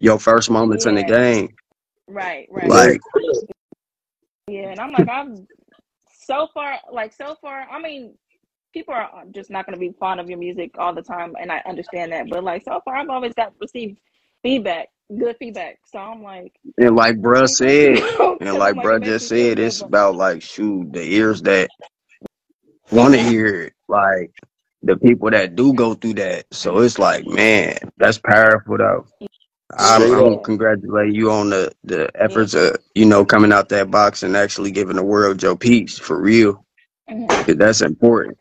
Your 0.00 0.18
first 0.18 0.50
moments 0.50 0.86
in 0.86 0.94
the 0.96 1.04
game. 1.04 1.48
right, 2.08 2.48
right. 2.50 2.68
Like 2.68 3.00
Yeah, 4.48 4.70
and 4.70 4.80
I'm 4.80 4.92
like, 4.92 5.08
I'm 5.08 5.48
so 6.26 6.48
far, 6.54 6.78
like 6.92 7.12
so 7.12 7.36
far. 7.40 7.66
I 7.70 7.80
mean, 7.80 8.14
people 8.76 8.94
are 8.94 9.24
just 9.32 9.50
not 9.50 9.66
going 9.66 9.74
to 9.74 9.80
be 9.80 9.94
fond 9.98 10.20
of 10.20 10.30
your 10.30 10.38
music 10.38 10.72
all 10.78 10.94
the 10.94 11.02
time, 11.02 11.34
and 11.40 11.52
I 11.52 11.62
understand 11.68 12.12
that. 12.12 12.28
But 12.30 12.44
like 12.44 12.64
so 12.64 12.80
far, 12.84 12.96
I've 12.96 13.10
always 13.10 13.34
got 13.34 13.54
received 13.60 14.00
feedback, 14.42 14.88
good 15.18 15.36
feedback. 15.38 15.80
So 15.86 15.98
I'm 15.98 16.22
like, 16.22 16.54
and 16.78 16.96
like 16.96 17.16
bruh 17.16 17.48
said, 17.48 18.04
and 18.40 18.58
like 18.58 18.74
I'm 18.74 18.76
like, 18.76 18.90
bruh 18.90 19.02
just 19.02 19.28
said, 19.28 19.58
it's 19.58 19.82
about 19.82 20.16
like 20.16 20.42
shoot, 20.42 20.92
the 20.92 21.02
ears 21.02 21.42
that 21.42 21.70
wanna 22.90 23.18
hear 23.18 23.62
it. 23.64 23.74
Like 23.88 24.32
the 24.82 24.96
people 24.96 25.30
that 25.30 25.56
do 25.56 25.74
go 25.74 25.94
through 25.94 26.14
that. 26.14 26.46
So 26.52 26.78
it's 26.80 26.98
like, 26.98 27.26
man, 27.26 27.78
that's 27.98 28.18
powerful 28.18 28.78
though. 28.78 29.06
I'm, 29.78 30.02
Straight 30.02 30.12
I'm 30.12 30.38
up. 30.38 30.50
you 31.12 31.30
on 31.30 31.50
the, 31.50 31.72
the 31.84 32.10
yeah, 32.26 32.36
efforts 32.36 32.54
of, 32.54 32.76
you 32.94 33.06
know, 33.06 33.24
coming 33.24 33.52
out 33.52 33.68
that 33.70 33.90
box 33.90 34.22
and 34.22 34.36
actually 34.36 34.72
giving 34.72 34.96
the 34.96 35.04
world 35.04 35.42
your 35.42 35.56
piece 35.56 35.98
for 35.98 36.20
real. 36.20 36.64
mhm. 37.10 37.46
'Cause 37.46 37.56
that's 37.56 37.82
important. 37.82 38.38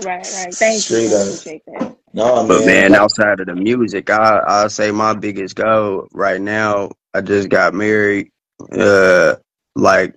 Right, 0.00 0.30
right. 0.32 0.58
Thank 0.58 0.90
you. 0.90 0.98
Straight 0.98 1.10
I 1.10 1.14
appreciate 1.14 1.64
that. 1.66 1.96
No 2.14 2.46
But 2.46 2.64
man, 2.64 2.64
man, 2.64 2.94
outside 2.96 3.40
of 3.40 3.46
the 3.46 3.54
music, 3.54 4.10
I 4.10 4.40
I 4.46 4.68
say 4.68 4.90
my 4.92 5.14
biggest 5.14 5.56
goal 5.56 6.08
right 6.12 6.40
now. 6.40 6.90
I 7.14 7.20
just 7.22 7.48
got 7.50 7.74
married, 7.74 8.30
uh, 8.72 9.36
like 9.76 10.16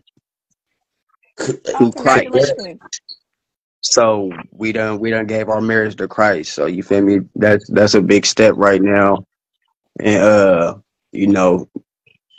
Oh, 1.74 1.75
through 1.77 1.93
Christ. 1.93 2.30
congratulations. 2.30 2.82
So 3.82 4.32
we 4.51 4.74
done 4.74 4.99
we 4.99 5.11
done 5.11 5.27
gave 5.27 5.49
our 5.49 5.61
marriage 5.61 5.95
to 5.98 6.08
Christ. 6.08 6.53
So 6.53 6.67
you 6.67 6.83
feel 6.83 7.01
me? 7.01 7.19
That's 7.35 7.69
that's 7.69 7.95
a 7.95 8.01
big 8.01 8.25
step 8.25 8.56
right 8.58 8.82
now. 8.82 9.25
And 9.99 10.24
uh, 10.24 10.77
you 11.11 11.27
know, 11.27 11.69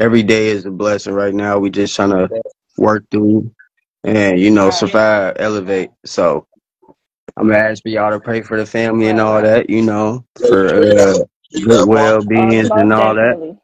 every 0.01 0.23
day 0.25 0.49
is 0.49 0.67
a 0.67 0.70
blessing 0.73 1.15
right 1.15 1.35
now. 1.35 1.59
We 1.59 1.70
just 1.70 1.97
trying 1.97 2.10
to 2.10 2.33
work 2.78 3.05
through 3.10 3.52
and 4.05 4.41
you 4.41 4.51
know 4.51 4.70
Right, 4.70 4.73
survive, 4.73 5.36
elevate. 5.39 5.91
So 6.07 6.47
I'm 7.41 7.49
gonna 7.49 7.59
ask 7.59 7.83
for 7.83 7.89
y'all 7.89 8.10
to 8.12 8.20
pray 8.20 8.43
for 8.43 8.59
the 8.59 8.67
family 8.67 9.09
and 9.09 9.19
all 9.20 9.41
that. 9.41 9.70
You 9.70 9.83
know, 9.83 10.27
for 10.36 10.69
straight 10.69 10.99
uh, 10.99 11.19
good 11.65 11.89
well 11.89 12.23
Oh, 12.35 12.52
beings 12.52 12.70
and 12.77 12.93
all 12.93 13.15
that. 13.15 13.39
definitely. 13.39 13.59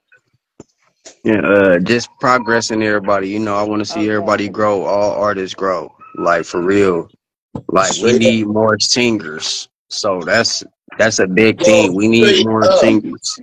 And 1.25 1.45
uh, 1.45 1.79
just 1.81 2.09
progressing 2.21 2.83
everybody. 2.83 3.29
You 3.29 3.41
know, 3.41 3.57
I 3.57 3.65
want 3.65 3.81
to 3.81 3.87
see 3.87 4.09
Most 4.09 4.11
everybody 4.11 4.49
grow. 4.49 4.83
All 4.85 5.13
artists 5.23 5.55
grow. 5.55 5.95
Like 6.17 6.47
for 6.47 6.63
real. 6.63 7.11
Like 7.69 7.97
we 8.03 8.15
need 8.15 8.47
more 8.47 8.79
singers. 8.81 9.69
So 9.91 10.25
that's 10.25 10.65
that's 10.99 11.19
a 11.19 11.27
big 11.27 11.63
thing. 11.63 11.95
We 11.95 12.09
need 12.09 12.39
more 12.39 12.71
singers. 12.71 13.39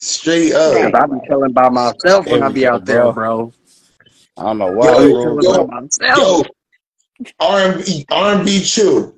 Straight 0.00 0.52
up. 0.52 0.74
Cause 0.82 0.92
Right, 0.92 0.94
I 0.94 1.06
be 1.06 1.20
telling 1.28 1.52
by 1.52 1.68
myself 1.70 2.26
when 2.28 2.42
I 2.42 2.48
be 2.50 2.66
out 2.66 2.84
there, 2.86 3.08
bro. 3.08 3.08
bro. 3.08 3.52
I 4.36 4.44
don't 4.44 4.58
know 4.58 4.72
why, 4.72 4.94
Yo, 4.94 5.02
be 5.02 5.14
yo, 5.14 5.38
yo, 5.40 6.44
R&B, 7.40 8.06
R&B 8.10 8.62
Chu. 8.64 9.14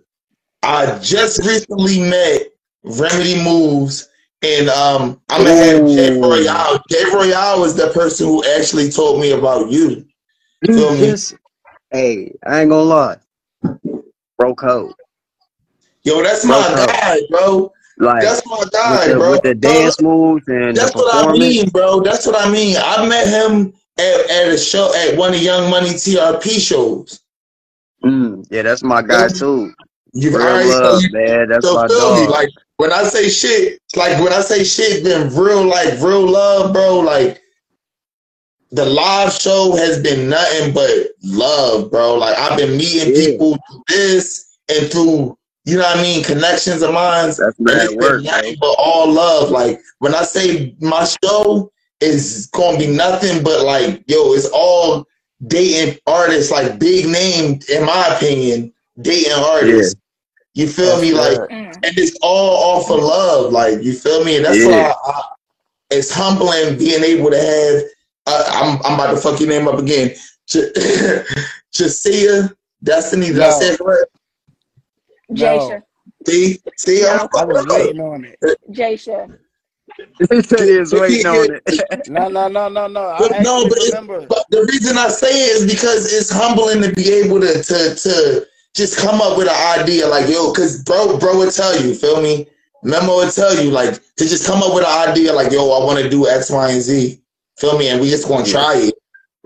I 0.62 0.98
just 1.00 1.38
recently 1.46 2.00
met 2.00 2.42
Remedy 2.84 3.42
Moves, 3.42 4.08
and 4.42 4.68
um, 4.68 5.20
I'm 5.28 5.44
gonna 5.44 5.56
have 5.56 5.86
Jay 5.86 6.18
Royale. 6.18 6.80
Jay 6.90 7.04
Royale 7.12 7.60
was 7.60 7.74
the 7.76 7.88
person 7.90 8.26
who 8.26 8.44
actually 8.44 8.90
told 8.90 9.20
me 9.20 9.32
about 9.32 9.70
you. 9.70 10.06
you 10.62 10.74
Feel 10.74 10.92
me? 10.94 11.14
hey, 11.90 12.32
I 12.46 12.60
ain't 12.60 12.70
gonna 12.70 12.82
lie, 12.82 13.16
bro 14.38 14.54
code, 14.54 14.94
Yo, 16.04 16.22
that's 16.22 16.46
bro 16.46 16.58
my 16.60 16.68
code. 16.74 16.88
guy, 16.88 17.18
bro. 17.30 17.72
like 17.98 18.22
That's 18.22 18.46
my 18.46 18.56
with 18.58 18.72
guy, 18.72 19.08
the 19.08 19.14
bro. 19.16 19.30
with 19.32 19.42
the 19.42 19.54
dance 19.54 20.00
moves 20.00 20.48
and 20.48 20.76
the 20.76 20.80
that's 20.80 20.94
what 20.94 21.14
I 21.14 21.32
mean, 21.32 21.68
bro. 21.70 22.00
That's 22.00 22.26
what 22.26 22.36
I 22.44 22.50
mean. 22.50 22.76
I 22.78 23.06
met 23.08 23.28
him 23.28 23.72
at, 23.98 24.30
at 24.30 24.48
a 24.52 24.58
show 24.58 24.92
at 24.96 25.16
one 25.16 25.34
of 25.34 25.42
Young 25.42 25.70
Money 25.70 25.90
TRP 25.90 26.60
shows. 26.60 27.21
Mm, 28.04 28.46
yeah, 28.50 28.62
that's 28.62 28.82
my 28.82 29.02
guy 29.02 29.28
too. 29.28 29.72
Real 30.14 30.40
already 30.42 30.68
love, 30.68 31.02
you 31.02 31.10
man. 31.10 31.48
That's 31.48 31.64
so 31.64 31.74
my 31.74 31.88
feel 31.88 32.14
me. 32.14 32.26
dog. 32.26 32.30
Like 32.30 32.48
when 32.76 32.92
I 32.92 33.04
say 33.04 33.28
shit, 33.28 33.80
like 33.96 34.22
when 34.22 34.32
I 34.32 34.40
say 34.40 34.64
shit, 34.64 35.04
been 35.04 35.34
real 35.34 35.64
like 35.64 35.94
real 36.00 36.28
love, 36.28 36.72
bro. 36.72 37.00
Like 37.00 37.40
the 38.72 38.84
live 38.84 39.32
show 39.32 39.74
has 39.76 40.02
been 40.02 40.28
nothing 40.28 40.74
but 40.74 40.90
love, 41.22 41.90
bro. 41.90 42.16
Like 42.16 42.36
I've 42.38 42.58
been 42.58 42.76
meeting 42.76 43.14
Yeah, 43.14 43.30
people 43.30 43.58
through 43.70 43.82
this 43.88 44.58
and 44.68 44.90
through 44.90 45.36
you 45.64 45.76
know 45.76 45.84
what 45.84 45.98
I 45.98 46.02
mean, 46.02 46.24
connections 46.24 46.82
of 46.82 46.92
mine, 46.92 47.28
that's 47.28 47.58
mad 47.60 47.90
work, 47.92 48.24
nothing 48.24 48.56
but 48.60 48.74
all 48.78 49.10
love. 49.10 49.50
Like 49.50 49.80
when 50.00 50.14
I 50.14 50.24
say 50.24 50.74
my 50.80 51.06
show 51.22 51.70
is 52.00 52.48
gonna 52.52 52.78
be 52.78 52.88
nothing 52.88 53.44
but 53.44 53.64
like, 53.64 54.02
yo, 54.08 54.34
it's 54.34 54.48
all 54.52 55.06
dating 55.46 55.98
artists, 56.06 56.50
like 56.52 56.78
big 56.78 57.08
name, 57.08 57.60
in 57.70 57.84
my 57.86 58.08
opinion, 58.16 58.72
dating 59.00 59.32
Yeah, 59.60 59.74
artists. 59.76 59.96
You 60.54 60.68
feel 60.68 60.96
That's 60.96 61.02
me? 61.02 61.12
Like. 61.14 61.38
Mm. 61.50 61.84
and 61.84 61.98
it's 61.98 62.16
all 62.22 62.78
off 62.80 62.90
of 62.90 63.00
love. 63.00 63.52
Like, 63.52 63.82
you 63.82 63.94
feel 63.94 64.24
me? 64.24 64.36
And 64.36 64.44
that's 64.46 64.64
why. 64.64 64.92
I, 65.06 65.10
I, 65.12 65.22
it's 65.90 66.12
humbling 66.12 66.78
being 66.78 67.04
able 67.04 67.30
to 67.30 67.38
have. 67.38 67.82
Uh, 68.26 68.44
I'm 68.48 68.78
I'm 68.84 68.94
about 68.94 69.12
to 69.12 69.18
fuck 69.18 69.40
your 69.40 69.48
name 69.50 69.68
up 69.68 69.78
again. 69.80 70.10
Ch- 70.48 70.56
Chasia 71.74 72.54
Destiny. 72.82 73.28
Did 73.28 73.42
I 73.42 73.50
say 73.50 73.66
No, 73.66 73.74
it 73.74 73.78
correct? 73.78 74.10
no. 75.28 75.78
Jaecia. 75.78 75.82
See, 76.26 76.58
see, 76.76 77.06
I'm 77.06 77.20
No, 77.20 77.28
I 77.34 77.44
was 77.44 77.66
waiting 77.66 78.00
on 78.00 78.24
it. 78.24 78.40
Jaecia. 78.70 79.30
He 80.30 80.42
said 80.42 80.68
he 80.68 80.78
was 80.78 80.92
waiting 80.92 81.26
on 81.26 81.48
it. 81.66 82.06
No, 82.08 82.28
no, 82.28 82.48
no, 82.48 82.68
no, 82.68 82.86
no. 82.86 83.16
But 83.18 83.42
no, 83.42 83.64
but 83.68 83.78
it's 83.78 83.90
remember. 83.92 84.26
but 84.26 84.44
the 84.50 84.64
reason 84.72 84.96
I 84.98 85.08
say 85.08 85.28
it 85.46 85.56
is 85.62 85.72
because 85.72 86.12
it's 86.12 86.30
humbling 86.30 86.82
to 86.82 86.92
be 86.92 87.10
able 87.12 87.40
to 87.40 87.62
to 87.62 87.94
to 87.94 88.46
just 88.74 88.98
come 88.98 89.20
up 89.20 89.36
with 89.36 89.48
an 89.48 89.80
idea 89.80 90.06
like 90.06 90.28
yo, 90.28 90.52
cause 90.52 90.82
bro, 90.82 91.18
bro 91.18 91.38
would 91.38 91.52
tell 91.52 91.78
you, 91.80 91.94
feel 91.94 92.20
me? 92.22 92.46
Memo 92.82 93.16
would 93.16 93.32
tell 93.32 93.54
you 93.62 93.70
like 93.70 93.94
to 94.16 94.24
just 94.28 94.46
come 94.46 94.62
up 94.62 94.74
with 94.74 94.84
an 94.84 95.08
idea 95.10 95.32
like 95.32 95.52
yo, 95.52 95.70
I 95.70 95.84
want 95.84 95.98
to 96.00 96.08
do 96.08 96.28
X, 96.28 96.50
Y, 96.50 96.70
and 96.70 96.82
Z, 96.82 97.20
feel 97.58 97.78
me? 97.78 97.88
And 97.88 98.00
we 98.00 98.08
just 98.10 98.26
gonna 98.28 98.44
try 98.44 98.76
it, 98.76 98.94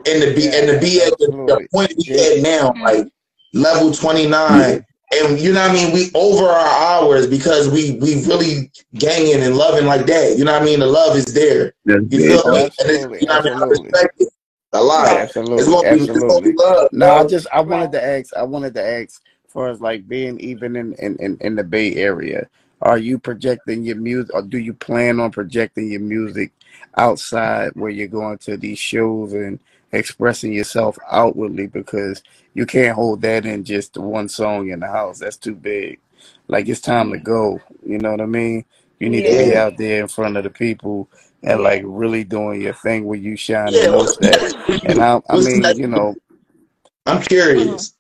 and 0.07 0.23
to 0.23 0.34
be 0.34 0.49
and 0.49 0.66
to 0.68 0.78
be 0.81 1.02
at 1.02 1.16
the, 1.18 1.26
the 1.26 1.68
point 1.73 1.92
we 1.99 2.05
Yeah, 2.15 2.36
at 2.36 2.42
now, 2.42 2.70
Mm. 2.70 2.81
like 2.83 3.07
level 3.52 3.92
twenty 3.92 4.26
nine. 4.26 4.60
yeah, 4.60 4.68
nine. 4.68 4.86
And 5.12 5.39
you 5.39 5.52
know 5.52 5.60
what 5.60 5.70
I 5.70 5.75
mean? 5.75 5.94
We 5.94 6.10
over 6.15 6.44
our 6.44 7.02
hours 7.02 7.26
because 7.28 7.68
we 7.68 7.93
we 8.01 8.26
really 8.26 8.73
ganging 8.94 9.43
and 9.43 9.57
loving 9.57 9.86
like 9.86 10.07
that. 10.07 10.36
You 10.36 10.44
know 10.44 10.52
what 10.52 10.62
I 10.62 10.65
mean? 10.65 10.81
The 10.81 10.86
love 10.86 11.17
is 11.17 11.26
there. 11.26 11.75
You 11.85 12.05
feel 12.09 12.18
me? 12.18 12.43
bro. 12.43 12.57
And 12.57 12.67
it's, 12.67 12.81
absolutely, 12.81 13.20
you 13.20 13.26
know 13.26 13.36
what 13.36 13.47
I 13.47 13.51
mean? 13.51 13.62
I 13.62 13.67
respect 13.67 14.20
it 14.20 14.28
a 14.73 14.83
lot. 14.83 15.07
It's 15.07 15.36
absolutely, 15.36 15.57
be 15.57 15.62
it's 15.62 16.07
gonna 16.07 16.25
absolutely. 16.25 16.52
be 16.52 16.59
love, 16.59 16.89
No, 16.93 17.10
I 17.12 17.26
just 17.26 17.47
I 17.52 17.60
wanted 17.60 17.93
to 17.93 18.05
ask. 18.05 18.36
I 18.36 18.43
wanted 18.43 18.75
to 18.75 18.85
ask, 18.85 19.23
for 19.49 19.68
as 19.68 19.81
like 19.81 20.09
being 20.09 20.41
even 20.41 20.75
in 20.76 20.94
in 20.94 21.17
in, 21.17 21.39
in 21.41 21.55
the 21.55 21.65
Bay 21.65 21.94
Area, 21.94 22.49
are 22.83 22.99
you 22.99 23.18
projecting 23.18 23.85
your 23.85 23.97
music, 23.97 24.35
or 24.35 24.43
do 24.43 24.59
you 24.59 24.75
plan 24.75 25.20
on 25.20 25.31
projecting 25.31 25.91
your 25.91 26.01
music 26.01 26.52
outside 26.97 27.70
where 27.75 27.91
you're 27.91 28.09
going 28.09 28.39
to 28.39 28.57
these 28.57 28.78
shows 28.78 29.33
and 29.33 29.60
expressing 29.93 30.53
yourself 30.53 30.99
outwardly? 31.11 31.67
Because 31.67 32.23
you 32.55 32.67
can't 32.67 32.95
hold 32.95 33.23
that 33.23 33.47
in 33.47 33.65
just 33.65 33.97
one 33.97 34.29
song 34.29 34.71
in 34.71 34.81
the 34.81 34.89
house. 34.89 35.19
That's 35.19 35.37
too 35.37 35.55
big. 35.55 36.01
Like 36.49 36.69
it's 36.69 36.81
time 36.81 37.13
to 37.13 37.19
go. 37.19 37.61
You 37.85 37.99
know 37.99 38.13
what 38.13 38.21
I 38.21 38.27
mean? 38.27 38.65
You 38.99 39.11
need 39.11 39.23
to 39.23 39.29
be 39.29 39.35
Yeah. 39.35 39.53
Yeah, 39.53 39.65
out 39.65 39.77
there 39.77 40.01
in 40.03 40.09
front 40.09 40.37
of 40.37 40.45
the 40.45 40.51
people 40.51 41.09
and 41.43 41.63
like 41.63 41.83
really 41.85 42.25
doing 42.25 42.63
your 42.63 42.75
thing 42.75 43.05
where 43.05 43.19
you 43.19 43.37
shine 43.37 43.73
yeah. 43.73 43.87
the 43.87 43.91
most 43.93 44.25
at. 44.25 44.57
And 44.85 45.01
I, 45.01 45.21
I 45.29 45.37
mean, 45.39 45.61
next? 45.61 45.79
you 45.79 45.87
know, 45.87 46.15
I'm 47.07 47.23
curious. 47.23 47.95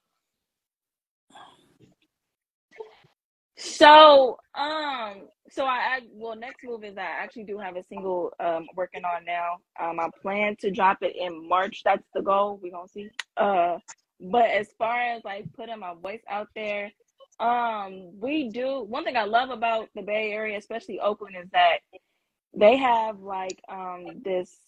So, 3.56 4.38
um, 4.54 5.25
so 5.56 5.64
I, 5.64 5.76
I 5.76 6.00
well, 6.12 6.36
next 6.36 6.62
move 6.64 6.84
is 6.84 6.98
I 6.98 7.02
actually 7.02 7.44
do 7.44 7.58
have 7.58 7.76
a 7.76 7.82
single 7.84 8.32
um 8.38 8.66
working 8.76 9.04
on 9.04 9.24
now. 9.24 9.56
Um, 9.80 9.98
I 9.98 10.10
plan 10.20 10.54
to 10.60 10.70
drop 10.70 10.98
it 11.00 11.16
in 11.16 11.48
March. 11.48 11.82
That's 11.82 12.06
the 12.14 12.22
goal. 12.22 12.60
We're 12.62 12.72
gonna 12.72 12.88
see. 12.88 13.08
Uh, 13.36 13.78
but 14.20 14.50
as 14.50 14.68
far 14.78 15.00
as 15.00 15.24
like 15.24 15.46
putting 15.54 15.78
my 15.78 15.94
voice 15.94 16.20
out 16.28 16.48
there, 16.54 16.92
um, 17.40 18.12
we 18.20 18.50
do. 18.50 18.82
One 18.82 19.04
thing 19.04 19.16
I 19.16 19.24
love 19.24 19.50
about 19.50 19.88
the 19.94 20.02
Bay 20.02 20.32
Area, 20.32 20.58
especially 20.58 21.00
Oakland, 21.00 21.36
is 21.42 21.48
that 21.52 21.78
they 22.54 22.76
have 22.76 23.20
like 23.20 23.58
um 23.68 24.04
this 24.22 24.58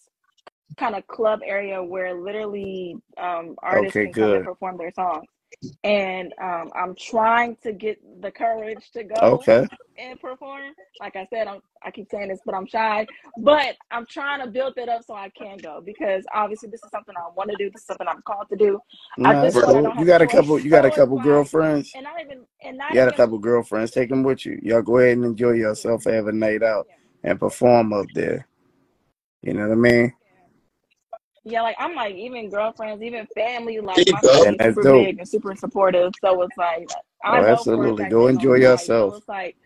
kind 0.77 0.95
of 0.95 1.05
club 1.07 1.41
area 1.43 1.83
where 1.83 2.19
literally 2.19 2.95
um 3.17 3.55
artists 3.61 3.95
okay, 3.95 4.05
can 4.05 4.13
come 4.13 4.33
and 4.33 4.45
perform 4.45 4.77
their 4.77 4.91
songs. 4.91 5.27
And 5.83 6.33
um 6.41 6.71
I'm 6.75 6.95
trying 6.95 7.57
to 7.63 7.73
get 7.73 7.99
the 8.21 8.31
courage 8.31 8.91
to 8.93 9.03
go 9.03 9.23
Okay. 9.23 9.67
and 9.97 10.19
perform. 10.19 10.73
Like 10.99 11.15
I 11.15 11.27
said, 11.33 11.47
I'm 11.47 11.61
I 11.83 11.91
keep 11.91 12.09
saying 12.11 12.29
this, 12.29 12.39
but 12.45 12.55
I'm 12.55 12.67
shy. 12.67 13.07
But 13.37 13.75
I'm 13.91 14.05
trying 14.05 14.41
to 14.43 14.47
build 14.51 14.77
it 14.77 14.89
up 14.89 15.03
so 15.05 15.13
I 15.15 15.29
can 15.29 15.57
go 15.57 15.81
because 15.85 16.23
obviously 16.33 16.69
this 16.69 16.83
is 16.83 16.91
something 16.91 17.15
I 17.17 17.29
want 17.35 17.49
to 17.51 17.55
do. 17.57 17.69
This 17.71 17.81
is 17.81 17.87
something 17.87 18.07
I'm 18.07 18.21
called 18.23 18.47
to 18.49 18.57
do. 18.57 18.79
At 19.23 19.33
No, 19.33 19.41
this 19.41 19.53
that's 19.53 19.63
point, 19.63 19.77
I 19.77 19.81
cool. 19.81 19.83
don't 19.83 19.97
You 19.97 20.05
have 20.05 20.07
got 20.07 20.21
a 20.21 20.27
couple. 20.27 20.59
You 20.59 20.69
got 20.69 20.85
a 20.85 20.89
So 20.89 20.93
it's 20.95 20.97
couple 20.97 21.17
like, 21.17 21.25
girlfriends. 21.25 21.93
and 21.95 22.03
not 22.03 22.21
even, 22.21 22.45
and 22.63 22.77
not 22.77 22.91
You 22.91 22.95
got 22.95 23.07
a 23.09 23.11
even, 23.11 23.17
couple 23.17 23.39
girlfriends. 23.39 23.91
Take 23.91 24.09
them 24.09 24.23
with 24.23 24.45
you. 24.45 24.59
Y'all 24.63 24.81
go 24.81 24.97
ahead 24.97 25.17
and 25.17 25.25
enjoy 25.25 25.51
yourself. 25.51 26.05
Have 26.05 26.27
a 26.27 26.31
night 26.31 26.63
out 26.63 26.87
and 27.23 27.39
perform 27.39 27.93
up 27.93 28.07
there. 28.13 28.47
You 29.41 29.53
know 29.53 29.67
what 29.67 29.73
I 29.73 29.75
mean? 29.75 30.13
Yeah, 31.49 31.61
like 31.61 31.75
I'm 31.79 31.95
like 31.95 32.15
even 32.15 32.49
girlfriends, 32.49 33.01
even 33.03 33.27
family. 33.27 33.79
Like 33.79 34.07
you 34.07 34.13
my 34.13 34.21
go. 34.21 34.29
family's 34.31 34.59
And 34.59 34.59
super 34.63 34.83
dope. 34.83 35.09
big 35.09 35.19
and 35.19 35.27
super 35.27 35.55
supportive. 35.55 36.13
So 36.21 36.41
it's 36.43 36.57
like 36.57 36.89
Oh, 37.23 37.39
I 37.39 37.41
know 37.41 37.65
for 37.65 37.87
a 37.87 37.93
absolutely. 37.93 38.05
Go 38.05 38.27
enjoy 38.27 38.55
gonna 38.55 38.59
fight. 38.67 38.95
So 38.97 39.15
yourself. 39.15 39.15
it's 39.15 39.27
like, 39.27 39.57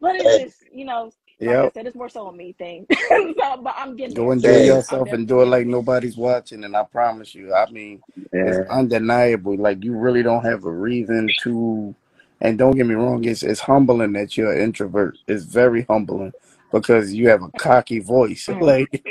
but 0.00 0.16
it's 0.16 0.24
Hey, 0.30 0.36
just 0.36 0.64
you 0.72 0.84
know, 0.84 1.12
like 1.44 1.62
I 1.62 1.68
said, 1.68 1.86
it's 1.86 1.96
more 1.96 2.08
so 2.08 2.26
a 2.28 2.32
me 2.32 2.52
thing. 2.52 2.86
so, 3.08 3.56
but 3.62 3.74
I'm 3.76 3.96
getting 3.96 4.14
Go 4.14 4.30
enjoy 4.32 4.58
yeah, 4.58 4.76
yourself 4.76 5.12
and 5.12 5.26
do 5.26 5.40
it 5.42 5.46
like 5.46 5.66
nobody's 5.66 6.16
watching. 6.16 6.64
And 6.64 6.76
I 6.76 6.84
promise 6.84 7.34
you, 7.34 7.54
I 7.54 7.70
mean, 7.70 8.02
it's 8.32 8.58
undeniable. 8.70 9.56
Like 9.56 9.84
you 9.84 9.96
really 9.96 10.22
don't 10.22 10.44
have 10.44 10.64
a 10.64 10.70
reason 10.72 11.34
to. 11.42 11.94
And 12.40 12.56
don't 12.58 12.76
get 12.76 12.86
me 12.86 12.94
wrong, 12.94 13.24
it's 13.24 13.42
it's 13.42 13.60
humbling 13.60 14.12
that 14.12 14.36
you're 14.36 14.52
an 14.52 14.60
introvert. 14.62 15.16
It's 15.26 15.44
very 15.44 15.82
humbling 15.88 16.32
because 16.72 17.12
you 17.14 17.28
have 17.28 17.42
a 17.42 17.50
cocky 17.58 17.98
voice. 18.00 18.48
Like 18.60 19.04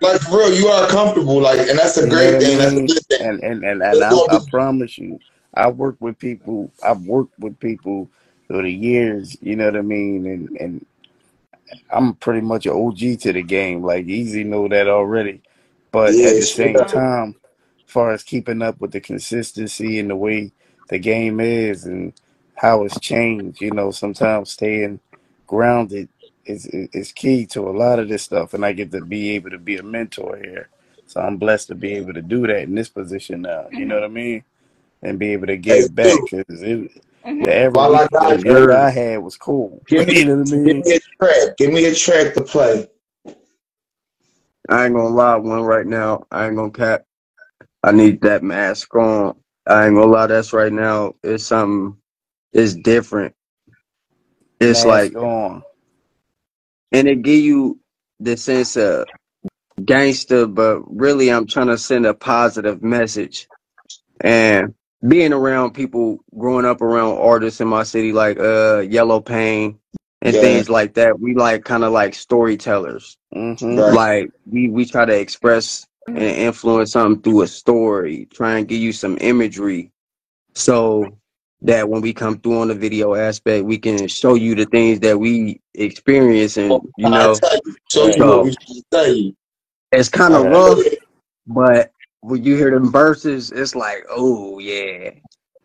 Like 0.00 0.20
for 0.22 0.38
real. 0.38 0.54
You 0.54 0.68
are 0.68 0.88
comfortable. 0.88 1.40
Like, 1.40 1.60
and 1.68 1.78
that's 1.78 1.96
a 1.98 2.06
You 2.06 2.06
know 2.06 2.16
great 2.16 2.34
what 2.34 2.36
I 2.36 2.40
thing. 2.40 2.58
That's 2.58 2.76
a 2.76 2.82
good 2.82 3.02
thing. 3.08 3.20
And 3.20 3.42
and 3.42 3.64
and, 3.64 3.82
and 3.82 4.04
I 4.04 4.10
I 4.30 4.38
promise 4.50 4.98
you, 4.98 5.18
I 5.54 5.68
work 5.68 5.96
with 6.00 6.18
people. 6.18 6.70
I've 6.84 7.02
worked 7.02 7.38
with 7.38 7.58
people 7.60 8.10
through 8.48 8.62
the 8.62 8.72
years. 8.72 9.36
You 9.40 9.56
know 9.56 9.66
what 9.66 9.76
I 9.76 9.82
mean? 9.82 10.26
And 10.26 10.50
and 10.60 10.86
I'm 11.90 12.14
pretty 12.14 12.40
much 12.42 12.66
an 12.66 12.72
OG 12.72 13.20
to 13.20 13.32
the 13.32 13.42
game. 13.42 13.82
Like 13.82 14.06
EaZy 14.06 14.46
know 14.46 14.68
that 14.68 14.88
already. 14.88 15.42
But 15.92 16.14
yeah, 16.14 16.28
at 16.28 16.34
the 16.36 16.42
same 16.42 16.76
up. 16.76 16.82
Right. 16.82 16.90
time, 16.94 17.36
as 17.86 17.90
far 17.92 18.12
as 18.12 18.22
keeping 18.22 18.62
up 18.62 18.80
with 18.80 18.92
the 18.92 19.00
consistency 19.00 19.98
and 19.98 20.10
the 20.10 20.16
way 20.16 20.52
the 20.88 20.98
game 20.98 21.40
is 21.40 21.84
and 21.86 22.12
how 22.56 22.84
it's 22.84 23.00
changed, 23.00 23.62
you 23.62 23.72
know, 23.72 23.92
sometimes 23.92 24.52
staying 24.52 25.00
grounded 25.46 26.10
is 26.46 26.66
is 26.66 26.88
is 26.94 27.12
key 27.12 27.46
to 27.46 27.68
a 27.68 27.72
lot 27.72 28.00
of 28.00 28.08
this 28.08 28.24
stuff. 28.24 28.54
And 28.54 28.64
I 28.66 28.72
get 28.72 28.92
to 28.92 29.02
be 29.02 29.30
able 29.32 29.50
to 29.50 29.58
be 29.58 29.78
a 29.78 29.84
mentor 29.84 30.38
here. 30.38 30.70
So 31.06 31.20
I'm 31.22 31.38
blessed 31.38 31.68
to 31.68 31.76
be 31.76 31.94
able 31.94 32.14
to 32.14 32.22
do 32.22 32.46
that 32.48 32.62
in 32.64 32.74
this 32.76 32.90
position 32.90 33.42
now. 33.42 33.68
You 33.74 33.86
know 33.86 33.94
Mhm. 33.94 33.96
what 33.96 34.04
I 34.04 34.08
mean? 34.08 34.44
And 35.02 35.18
be 35.18 35.32
able 35.32 35.48
to 35.48 35.56
give 35.58 35.94
back 35.94 36.24
because 36.30 36.62
it, 36.62 36.90
Mhm. 37.26 37.44
the 37.44 37.54
era 37.54 37.72
While 37.72 37.96
I 37.96 38.08
got 38.08 38.38
the 38.44 38.44
Yes, 38.44 38.70
I 38.72 38.90
had 38.90 39.18
was 39.20 39.36
cool. 39.36 39.82
give 39.88 40.06
me 40.06 40.14
you 40.14 40.24
know 40.24 40.36
what 40.38 40.48
I 40.48 40.50
give 40.64 40.76
me 40.86 40.92
a 40.94 41.00
track. 41.22 41.56
Give 41.58 41.72
me 41.72 41.86
a 41.86 41.94
track 41.94 42.34
to 42.34 42.42
play. 42.42 42.88
I 44.68 44.86
ain't 44.86 44.96
gonna 44.96 45.08
lie, 45.14 45.36
one 45.36 45.62
right 45.62 45.86
now. 45.86 46.26
I 46.32 46.48
ain't 46.48 46.56
gonna 46.56 46.72
cap. 46.72 47.04
I 47.84 47.92
need 47.92 48.22
that 48.22 48.42
mask 48.42 48.94
on. 48.96 49.36
I 49.66 49.86
ain't 49.86 49.96
gonna 49.96 50.12
lie, 50.12 50.26
that's 50.28 50.52
right 50.52 50.72
now. 50.72 51.14
It's 51.22 51.44
something. 51.46 51.98
It's 52.56 52.74
different. 52.76 53.36
It's 54.60 54.84
like, 54.84 55.12
Mask 55.12 55.16
on. 55.16 55.64
and 56.92 57.08
it 57.08 57.22
give 57.22 57.40
you 57.42 57.80
the 58.20 58.36
sense 58.36 58.76
of 58.76 59.06
gangster, 59.84 60.46
but 60.46 60.80
really, 60.86 61.30
I'm 61.30 61.46
trying 61.46 61.68
to 61.68 61.78
send 61.78 62.06
a 62.06 62.14
positive 62.14 62.82
message. 62.82 63.48
And 64.20 64.74
being 65.06 65.32
around 65.32 65.72
people, 65.74 66.20
growing 66.38 66.66
up 66.66 66.82
around 66.82 67.18
artists 67.18 67.60
in 67.60 67.68
my 67.68 67.84
city, 67.84 68.12
like 68.12 68.38
uh 68.38 68.80
Yellow 68.80 69.20
Pain 69.20 69.78
and 70.22 70.34
Yeah, 70.34 70.40
things 70.40 70.70
like 70.70 70.94
that, 70.94 71.20
we 71.20 71.34
like 71.34 71.64
kind 71.64 71.84
of 71.84 71.92
like 71.92 72.14
storytellers. 72.14 73.18
Mm-hmm. 73.34 73.78
right. 73.78 73.92
Like 73.92 74.30
we 74.46 74.68
we 74.70 74.86
try 74.86 75.04
to 75.06 75.18
express 75.18 75.86
and 76.08 76.18
influence 76.18 76.92
something 76.92 77.22
through 77.22 77.42
a 77.42 77.48
story, 77.48 78.26
try 78.32 78.58
and 78.58 78.68
give 78.68 78.80
you 78.80 78.92
some 78.92 79.18
imagery. 79.20 79.92
So 80.54 81.18
that 81.62 81.88
when 81.88 82.02
we 82.02 82.12
come 82.12 82.38
through 82.38 82.60
on 82.60 82.68
the 82.68 82.74
video 82.74 83.14
aspect, 83.14 83.64
we 83.64 83.78
can 83.78 84.08
show 84.08 84.34
you 84.34 84.54
the 84.54 84.66
things 84.66 85.00
that 85.00 85.18
we 85.18 85.60
experience, 85.74 86.56
and 86.56 86.82
you 86.96 87.10
know, 87.10 87.34
tell 87.40 87.56
you, 87.64 87.76
show 87.90 88.06
you 88.08 88.24
what 88.26 88.42
so 88.42 88.42
we 88.42 88.56
tell 88.90 89.12
you. 89.14 89.36
it's 89.92 90.08
kind 90.08 90.34
of 90.34 90.46
rough. 90.46 90.80
But 91.46 91.92
when 92.20 92.44
you 92.44 92.56
hear 92.56 92.70
them 92.70 92.90
verses, 92.90 93.52
it's 93.52 93.74
like, 93.74 94.04
oh 94.10 94.58
yeah, 94.58 95.10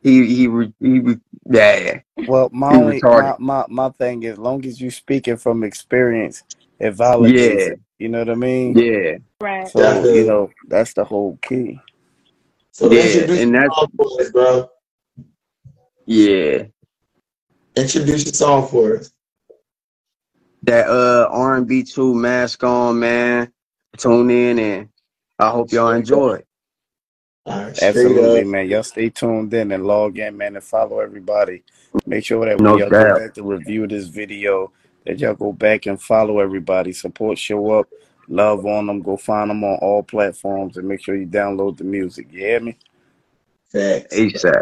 he 0.01 0.25
he 0.35 0.47
re- 0.47 0.73
he, 0.79 1.01
yeah, 1.49 2.01
Well, 2.25 2.49
my 2.51 2.69
he 2.69 2.75
only 2.75 3.01
my, 3.11 3.35
my 3.39 3.65
my 3.69 3.89
thing 3.89 4.23
is, 4.23 4.37
long 4.37 4.65
as 4.65 4.79
you 4.79 4.91
speaking 4.91 5.37
from 5.37 5.63
experience, 5.63 6.43
it 6.79 6.95
validates 6.95 7.67
Yeah, 7.67 7.73
it. 7.73 7.79
You 7.99 8.09
know 8.09 8.19
what 8.19 8.29
I 8.29 8.35
mean? 8.35 8.75
yeah, 8.75 9.17
Right. 9.41 9.67
So 9.67 10.05
you 10.05 10.25
know 10.25 10.51
that's 10.67 10.93
the 10.93 11.03
whole 11.03 11.37
key. 11.41 11.79
So 12.71 12.91
yeah, 12.91 13.01
introduce 13.01 13.43
and 13.43 13.53
your 13.53 13.63
that's 13.63 13.75
song 13.75 13.87
for 13.97 14.31
bro. 14.31 14.69
Yeah. 16.05 16.63
Introduce 17.75 18.25
your 18.25 18.33
song 18.33 18.67
for 18.67 18.97
us. 18.97 19.11
That 20.63 20.87
uh 20.87 21.27
R 21.31 21.55
and 21.55 21.67
B 21.67 21.83
Chu 21.83 22.13
mask 22.13 22.63
on, 22.63 22.99
man. 22.99 23.51
Tune 23.97 24.29
in, 24.29 24.59
and 24.59 24.89
I 25.39 25.49
hope 25.49 25.71
y'all 25.71 25.91
enjoy 25.91 26.35
it. 26.35 26.47
All 27.45 27.63
right, 27.63 27.83
Absolutely, 27.83 28.41
up. 28.41 28.47
man. 28.47 28.69
Y'all 28.69 28.83
stay 28.83 29.09
tuned 29.09 29.53
in 29.53 29.71
and 29.71 29.85
log 29.85 30.19
in, 30.19 30.37
man, 30.37 30.55
and 30.55 30.63
follow 30.63 30.99
everybody. 30.99 31.63
Make 32.05 32.25
sure 32.25 32.45
that 32.45 32.57
when 32.57 32.63
No 32.63 32.77
y'all 32.77 32.89
go 32.89 33.15
back 33.15 33.33
to 33.33 33.43
review 33.43 33.87
this 33.87 34.07
video, 34.07 34.71
that 35.05 35.19
y'all 35.19 35.33
go 35.33 35.51
back 35.51 35.87
and 35.87 35.99
follow 36.01 36.39
everybody. 36.39 36.93
Support 36.93 37.39
Show 37.39 37.71
Up, 37.79 37.89
love 38.27 38.65
on 38.65 38.85
them, 38.85 39.01
go 39.01 39.17
find 39.17 39.49
them 39.49 39.63
on 39.63 39.79
all 39.81 40.03
platforms, 40.03 40.77
and 40.77 40.87
make 40.87 41.03
sure 41.03 41.15
you 41.15 41.25
download 41.25 41.77
the 41.77 41.83
music. 41.83 42.27
You 42.31 42.39
hear 42.39 42.59
me? 42.59 42.77
Facts. 43.71 44.15
ASAP. 44.15 44.61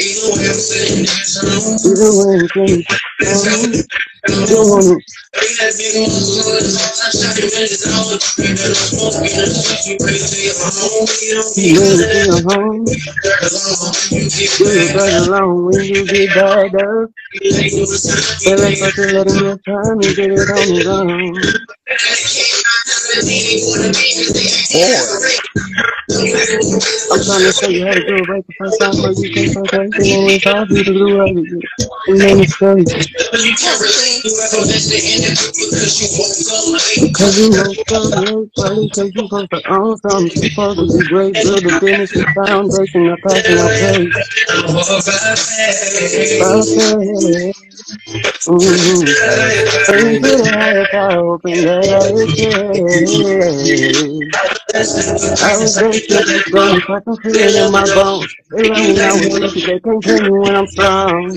Even 0.00 0.32
when 0.36 0.56
things 0.56 1.12
wrong, 1.44 1.76
you 1.84 1.94
love 2.00 2.48
I 4.24 4.26
wanna 4.64 4.96
be 5.76 7.64
ready 10.00 10.26
to 10.26 10.38
your 12.24 12.42
home. 12.48 12.86
Along 15.26 15.66
when 15.66 15.84
you 15.84 16.06
get 16.06 16.34
better. 16.34 17.10
Feel 18.40 18.58
like 18.58 18.78
fucking 18.78 19.14
letting 19.14 19.44
your 19.44 19.58
time 19.58 19.98
get 20.00 20.30
it 20.30 20.50
on 20.50 20.74
the 20.74 20.84
run. 20.86 21.34
I'm 27.10 27.22
trying 27.22 27.42
to 27.42 27.52
show 27.52 27.68
you 27.68 27.86
how 27.86 27.94
to 27.94 28.06
do 28.06 28.14
it 28.14 28.28
right 28.28 28.46
the 28.46 28.54
first 28.58 28.80
time, 28.80 28.94
you 29.16 29.32
can't 29.34 29.54
fuck 29.54 29.74
everything 29.74 30.14
and 30.14 30.30
it's 30.30 30.44
hard 30.44 30.68
for 30.68 30.74
you 30.74 30.84
to 30.84 30.92
do 30.92 31.18
right 31.18 31.34
then 32.20 32.40
it's 32.40 32.56
crazy. 32.56 32.94
Cause 37.12 37.38
you 37.38 37.50
know 37.50 37.72
something 37.88 38.50
funny, 38.56 38.90
cause 38.90 39.10
you 39.14 39.22
supposed 39.22 39.50
to 39.50 39.60
own 39.70 39.96
something, 39.98 40.30
you 40.30 40.50
supposed 40.50 40.78
to 40.78 40.98
be 40.98 41.06
great, 41.08 41.34
build 41.34 41.64
a 41.66 41.80
business 41.80 42.14
with 42.14 42.26
foundation, 42.34 43.08
a 43.08 43.16
passion, 43.18 43.58
a 43.58 43.66
place. 43.66 44.30
Mm-hmm. 48.46 49.02
And 49.90 50.24
to 50.24 50.30
the 50.36 50.50
higher 50.52 50.86
power, 50.90 51.34
open 51.34 51.50
that 51.50 51.84
I 51.90 52.10
was 55.58 55.76
very 55.76 55.92
sick, 55.94 56.52
going 56.52 56.80
fucking 56.82 57.16
feel 57.18 57.66
in 57.66 57.72
my 57.72 57.84
bones. 57.94 58.34
They 58.50 58.68
let 58.68 58.78
me 58.78 58.94
know 58.94 59.16
when 59.30 59.42
they 59.42 59.78
me 60.22 60.30
when 60.38 60.56
I'm 60.56 60.66
strong. 60.66 61.36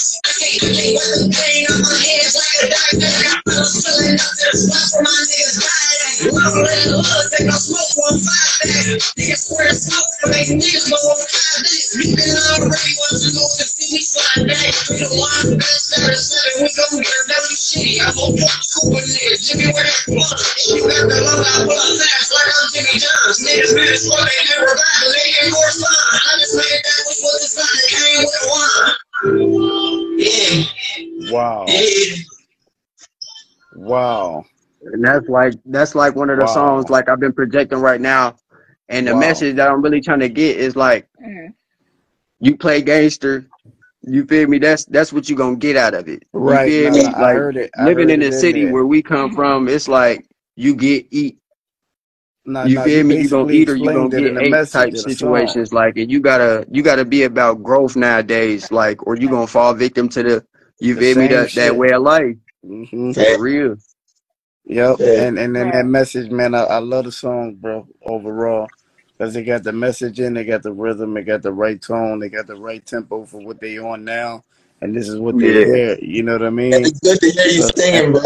can't 0.37 0.59
believe 0.63 0.95
what 0.95 1.09
the 1.17 1.27
pain 1.27 1.63
on 1.67 1.79
my 1.83 1.95
hands 1.97 2.33
like 2.39 2.55
a 2.61 2.67
doctor. 2.71 3.11
I 3.11 3.33
feel 3.43 3.65
filling 3.67 4.17
up 4.21 4.31
to 4.31 4.45
the 4.47 4.57
spot 4.57 4.85
for 4.91 5.01
my 5.03 5.11
niggas 5.11 5.57
dying. 5.59 6.17
Long 6.31 6.55
little 6.61 7.01
hood, 7.01 7.27
take 7.33 7.47
no 7.49 7.57
smoke 7.57 7.91
on 8.05 8.15
five 8.21 8.53
days. 8.61 9.01
Niggas 9.17 9.41
swear 9.49 9.65
to 9.67 9.75
smoke, 9.75 10.11
it 10.21 10.27
makes 10.31 10.51
niggas 10.53 10.87
go 10.87 10.97
on 11.01 11.17
five 11.17 11.59
days. 11.65 11.89
You 11.97 12.15
been 12.15 12.37
already 12.53 12.93
want 13.01 13.15
to 13.17 13.29
go 13.33 13.43
to 13.43 13.65
see 13.65 13.89
me 13.91 14.01
fly 14.05 14.35
back. 14.47 14.73
We 14.87 15.01
the 15.01 15.09
wild 15.17 15.57
best 15.57 15.83
seven 15.89 16.15
seven. 16.15 16.53
We 16.63 16.69
gon' 16.77 17.01
get 17.01 17.11
a 17.11 17.21
W 17.27 17.57
shitty. 17.57 17.95
I'm 18.05 18.13
gon' 18.13 18.33
fuck 18.37 18.61
Cooper 18.77 19.01
niggas. 19.01 19.41
Jimmy 19.41 19.67
where 19.73 19.83
that 19.83 19.99
blunt. 20.05 20.37
You 20.69 20.85
got 20.85 21.03
the 21.09 21.17
love 21.25 21.41
I 21.41 21.53
pull 21.65 21.75
up 21.75 21.93
fast 21.97 22.29
like 22.31 22.49
I'm 22.53 22.67
Jimmy 22.71 22.95
Johns. 23.01 23.37
Niggas 23.41 23.73
been 23.73 23.97
slow, 23.97 24.21
they 24.21 24.39
never 24.53 24.69
back. 24.69 24.95
They 25.01 25.27
ain't 25.41 25.51
more 25.51 25.73
fun. 25.75 25.97
I 26.13 26.31
just 26.37 26.53
made 26.55 26.81
that 26.85 26.99
which 27.09 27.19
was 27.25 27.37
designed. 27.41 27.89
Came 27.89 28.21
with 28.21 28.43
wine. 28.45 29.00
Wow. 31.17 31.87
Wow. 33.71 34.45
And 34.81 35.03
that's 35.03 35.27
like 35.29 35.53
that's 35.65 35.95
like 35.95 36.15
one 36.15 36.29
of 36.29 36.39
the 36.39 36.47
Wow. 36.47 36.47
songs 36.47 36.89
like 36.89 37.09
I've 37.09 37.19
been 37.19 37.33
projecting 37.33 37.79
right 37.79 38.01
now. 38.01 38.37
And 38.89 39.07
the 39.07 39.13
Wow. 39.13 39.15
message 39.15 39.55
that 39.57 39.69
I'm 39.69 39.81
really 39.81 40.01
trying 40.01 40.19
to 40.19 40.29
get 40.29 40.57
is 40.57 40.75
like 40.75 41.07
Mhm. 41.19 41.53
you 42.39 42.57
play 42.57 42.81
gangster, 42.81 43.45
you 44.03 44.25
feel 44.25 44.47
me? 44.47 44.59
That's 44.59 44.85
that's 44.85 45.13
what 45.13 45.29
you're 45.29 45.37
gonna 45.37 45.57
get 45.57 45.77
out 45.77 45.93
of 45.95 46.07
it. 46.09 46.23
You 46.43 46.59
Right. 46.59 46.59
feel 46.59 46.91
Nah, 46.91 46.91
me? 46.91 47.13
I 47.15 47.27
Like 47.27 47.43
heard 47.43 47.57
it. 47.57 47.71
I 47.77 47.89
living 47.89 48.09
heard 48.09 48.09
in 48.09 48.19
it 48.19 48.21
the 48.21 48.31
city 48.31 48.65
there. 48.65 48.65
where 48.65 48.85
we 48.85 49.03
come 49.03 49.31
from, 49.31 49.67
it's 49.69 49.87
like 49.89 50.25
you 50.55 50.75
get 50.75 51.07
eat. 51.11 51.39
Nah, 52.45 52.67
You 52.67 52.77
nah, 52.77 52.87
feel 52.87 53.05
me? 53.05 53.15
You 53.17 53.29
gonna 53.29 53.47
basically 53.47 53.55
eat 53.55 53.69
or 53.69 53.75
you 53.75 53.91
gonna 53.91 54.09
explained 54.09 54.13
it 54.13 54.25
in 54.25 54.33
get 54.33 54.35
the 54.35 54.43
ate 54.43 54.43
message 54.43 54.71
type 54.71 54.93
of 54.93 54.97
the 55.03 55.09
situations. 55.09 55.73
Like 55.73 55.97
and 55.97 56.11
you 56.11 56.19
gotta 56.19 56.65
you 56.71 56.83
gotta 56.83 57.05
be 57.05 57.23
about 57.23 57.63
growth 57.63 57.95
nowadays. 57.95 58.71
Like 58.71 59.05
or 59.07 59.15
you 59.17 59.29
gonna 59.29 59.47
fall 59.47 59.73
victim 59.75 60.09
to 60.09 60.23
the 60.23 60.45
you 60.79 60.95
The 60.95 61.03
feel 61.03 61.15
me 61.15 61.27
same 61.27 61.29
that 61.29 61.55
that 61.55 61.75
way 61.77 61.91
of 61.91 62.03
life 62.03 62.37
hmm 62.65 63.13
for 63.25 63.39
real. 63.39 63.77
Yep. 64.65 64.99
Yeah. 64.99 65.15
And 65.15 65.39
and 65.39 65.55
then 65.55 65.71
that 65.71 65.85
message, 65.85 66.31
man, 66.31 66.55
I, 66.55 66.63
I 66.63 66.79
love 66.79 67.05
the 67.05 67.11
song, 67.11 67.55
bro, 67.55 67.87
overall. 68.03 68.69
Because 69.17 69.33
they 69.33 69.43
got 69.43 69.63
the 69.63 69.73
message 69.73 70.19
in, 70.19 70.33
they 70.35 70.45
got 70.45 70.63
the 70.63 70.73
rhythm, 70.73 71.13
they 71.13 71.23
got 71.23 71.43
the 71.43 71.53
right 71.53 71.81
tone, 71.81 72.19
they 72.19 72.29
got 72.29 72.47
the 72.47 72.55
right 72.55 72.85
tempo 72.85 73.25
for 73.25 73.39
what 73.41 73.59
they 73.61 73.77
on 73.79 74.05
now. 74.05 74.43
and 74.81 74.95
this 74.95 75.09
is 75.09 75.19
what 75.19 75.39
they 75.39 75.53
Yeah. 75.53 75.65
hear. 75.65 75.97
You 76.01 76.23
know 76.23 76.33
what 76.33 76.43
I 76.43 76.49
And 76.71 76.85
mean? 76.85 76.85
it's 76.85 76.99
good 77.01 77.19
to 77.21 77.31
hear 77.31 77.47
you 77.47 77.61
So, 77.61 77.71
singing, 77.75 78.11
bro. 78.13 78.21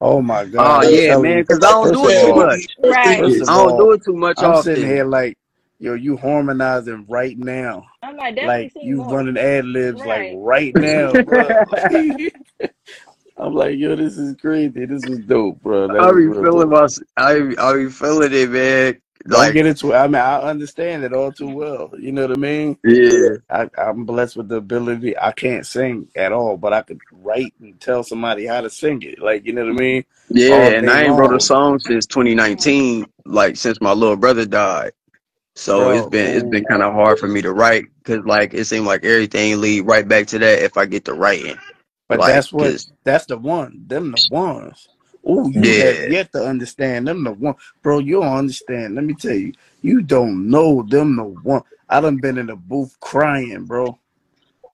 Oh 0.00 0.22
my 0.22 0.44
Oh 0.58 0.80
God, 0.80 0.86
I'm 0.86 0.92
yeah, 0.92 1.16
man, 1.16 1.42
because 1.42 1.62
I 1.64 1.70
don't 1.70 1.92
First 1.92 1.92
do 1.92 2.08
it 2.08 2.18
too 2.18 2.32
much. 2.32 2.66
Right. 2.82 3.26
I 3.48 3.54
don't 3.56 3.76
do 3.76 3.92
it 3.92 4.04
too 4.04 4.16
much. 4.16 4.42
I'm 4.42 4.54
sitting 4.54 4.86
here 4.86 5.04
like, 5.04 5.36
yo, 5.80 5.94
you 5.94 6.16
harmonizing 6.16 7.06
right 7.08 7.38
now. 7.38 7.86
I'm 8.02 8.16
like, 8.16 8.36
Like 8.40 8.72
you 8.80 9.02
more. 9.02 9.04
running 9.04 9.38
ad 9.38 9.66
libs 9.66 10.04
like 10.04 10.24
Right. 10.24 10.30
right 10.30 10.74
now, 10.76 11.16
bro. 11.18 11.56
I'm 13.36 13.54
like, 13.54 13.78
yo, 13.78 13.96
this 13.96 14.18
is 14.18 14.36
crazy. 14.36 14.86
This 14.86 15.04
is 15.04 15.20
dope, 15.20 15.60
bro. 15.62 15.88
That 15.88 16.02
I 16.02 16.12
was 16.12 16.20
be 16.20 16.32
feeling 16.32 16.70
dope. 16.70 16.70
my, 16.70 16.88
I 17.16 17.54
I 17.58 17.74
be 17.74 17.90
feeling 17.90 18.32
it, 18.32 18.50
man. 18.50 19.00
Don't 19.28 19.52
get 19.52 19.66
it. 19.66 19.84
I 19.84 20.06
mean, 20.08 20.16
I 20.16 20.40
understand 20.42 21.04
it 21.04 21.12
all 21.14 21.32
too 21.32 21.50
well. 21.50 21.92
You 21.98 22.12
know 22.12 22.22
what 22.22 22.32
I 22.32 22.40
mean? 22.40 22.78
yeah, 22.84 23.36
I, 23.50 23.70
I'm 23.78 24.04
blessed 24.04 24.36
with 24.36 24.48
the 24.48 24.56
ability. 24.56 25.18
I 25.18 25.32
can't 25.32 25.66
sing 25.66 26.08
at 26.16 26.32
all, 26.32 26.56
but 26.56 26.72
I 26.72 26.82
could 26.82 27.00
write 27.12 27.54
and 27.60 27.80
tell 27.80 28.02
somebody 28.02 28.46
how 28.46 28.60
to 28.60 28.70
sing 28.70 29.02
it. 29.02 29.20
Like, 29.20 29.46
you 29.46 29.52
know 29.52 29.64
what 29.64 29.72
I 29.72 29.74
mean? 29.74 30.04
yeah. 30.30 30.48
All 30.48 30.76
And 30.76 30.90
I 30.90 31.04
ain't 31.04 31.16
wrote 31.16 31.34
a 31.34 31.40
song 31.40 31.78
since 31.80 32.06
2019, 32.06 33.06
like 33.26 33.56
since 33.56 33.80
my 33.80 33.92
little 33.92 34.16
brother 34.16 34.46
died. 34.46 34.92
So 35.56 35.90
oh, 35.90 35.90
it's 35.90 36.06
bro. 36.08 36.10
been 36.10 36.34
it's 36.36 36.48
been 36.48 36.64
kind 36.66 36.82
of 36.82 36.94
hard 36.94 37.18
for 37.18 37.28
me 37.28 37.42
to 37.42 37.52
write 37.52 37.86
because 37.98 38.24
like 38.26 38.54
it 38.54 38.66
seemed 38.66 38.86
like 38.86 39.04
everything 39.04 39.60
lead 39.60 39.82
right 39.82 40.08
back 40.08 40.28
to 40.28 40.40
that 40.40 40.62
if 40.62 40.78
I 40.78 40.86
get 40.86 41.06
to 41.06 41.14
writing. 41.14 41.58
But 42.08 42.20
Like, 42.20 42.28
that's 42.28 42.52
what. 42.52 42.78
That's 43.04 43.26
the 43.26 43.38
one. 43.38 43.84
Them 43.86 44.12
the 44.12 44.22
ones. 44.30 44.88
Oh, 45.26 45.50
you 45.50 45.74
yeah, 45.74 45.82
have 45.82 46.06
yet 46.06 46.32
to 46.32 46.44
understand 46.46 47.08
them 47.08 47.24
the 47.24 47.32
one, 47.32 47.56
bro. 47.82 48.00
You 48.00 48.22
don't 48.22 48.36
understand. 48.38 48.96
Let 48.96 49.04
me 49.04 49.14
tell 49.14 49.34
you, 49.34 49.54
you 49.82 50.02
don't 50.02 50.50
know 50.50 50.82
them 50.88 51.16
the 51.16 51.24
one. 51.24 51.62
I 51.88 52.00
done 52.00 52.18
been 52.18 52.38
in 52.38 52.46
the 52.48 52.56
booth 52.56 52.96
crying, 53.00 53.66
bro. 53.66 53.98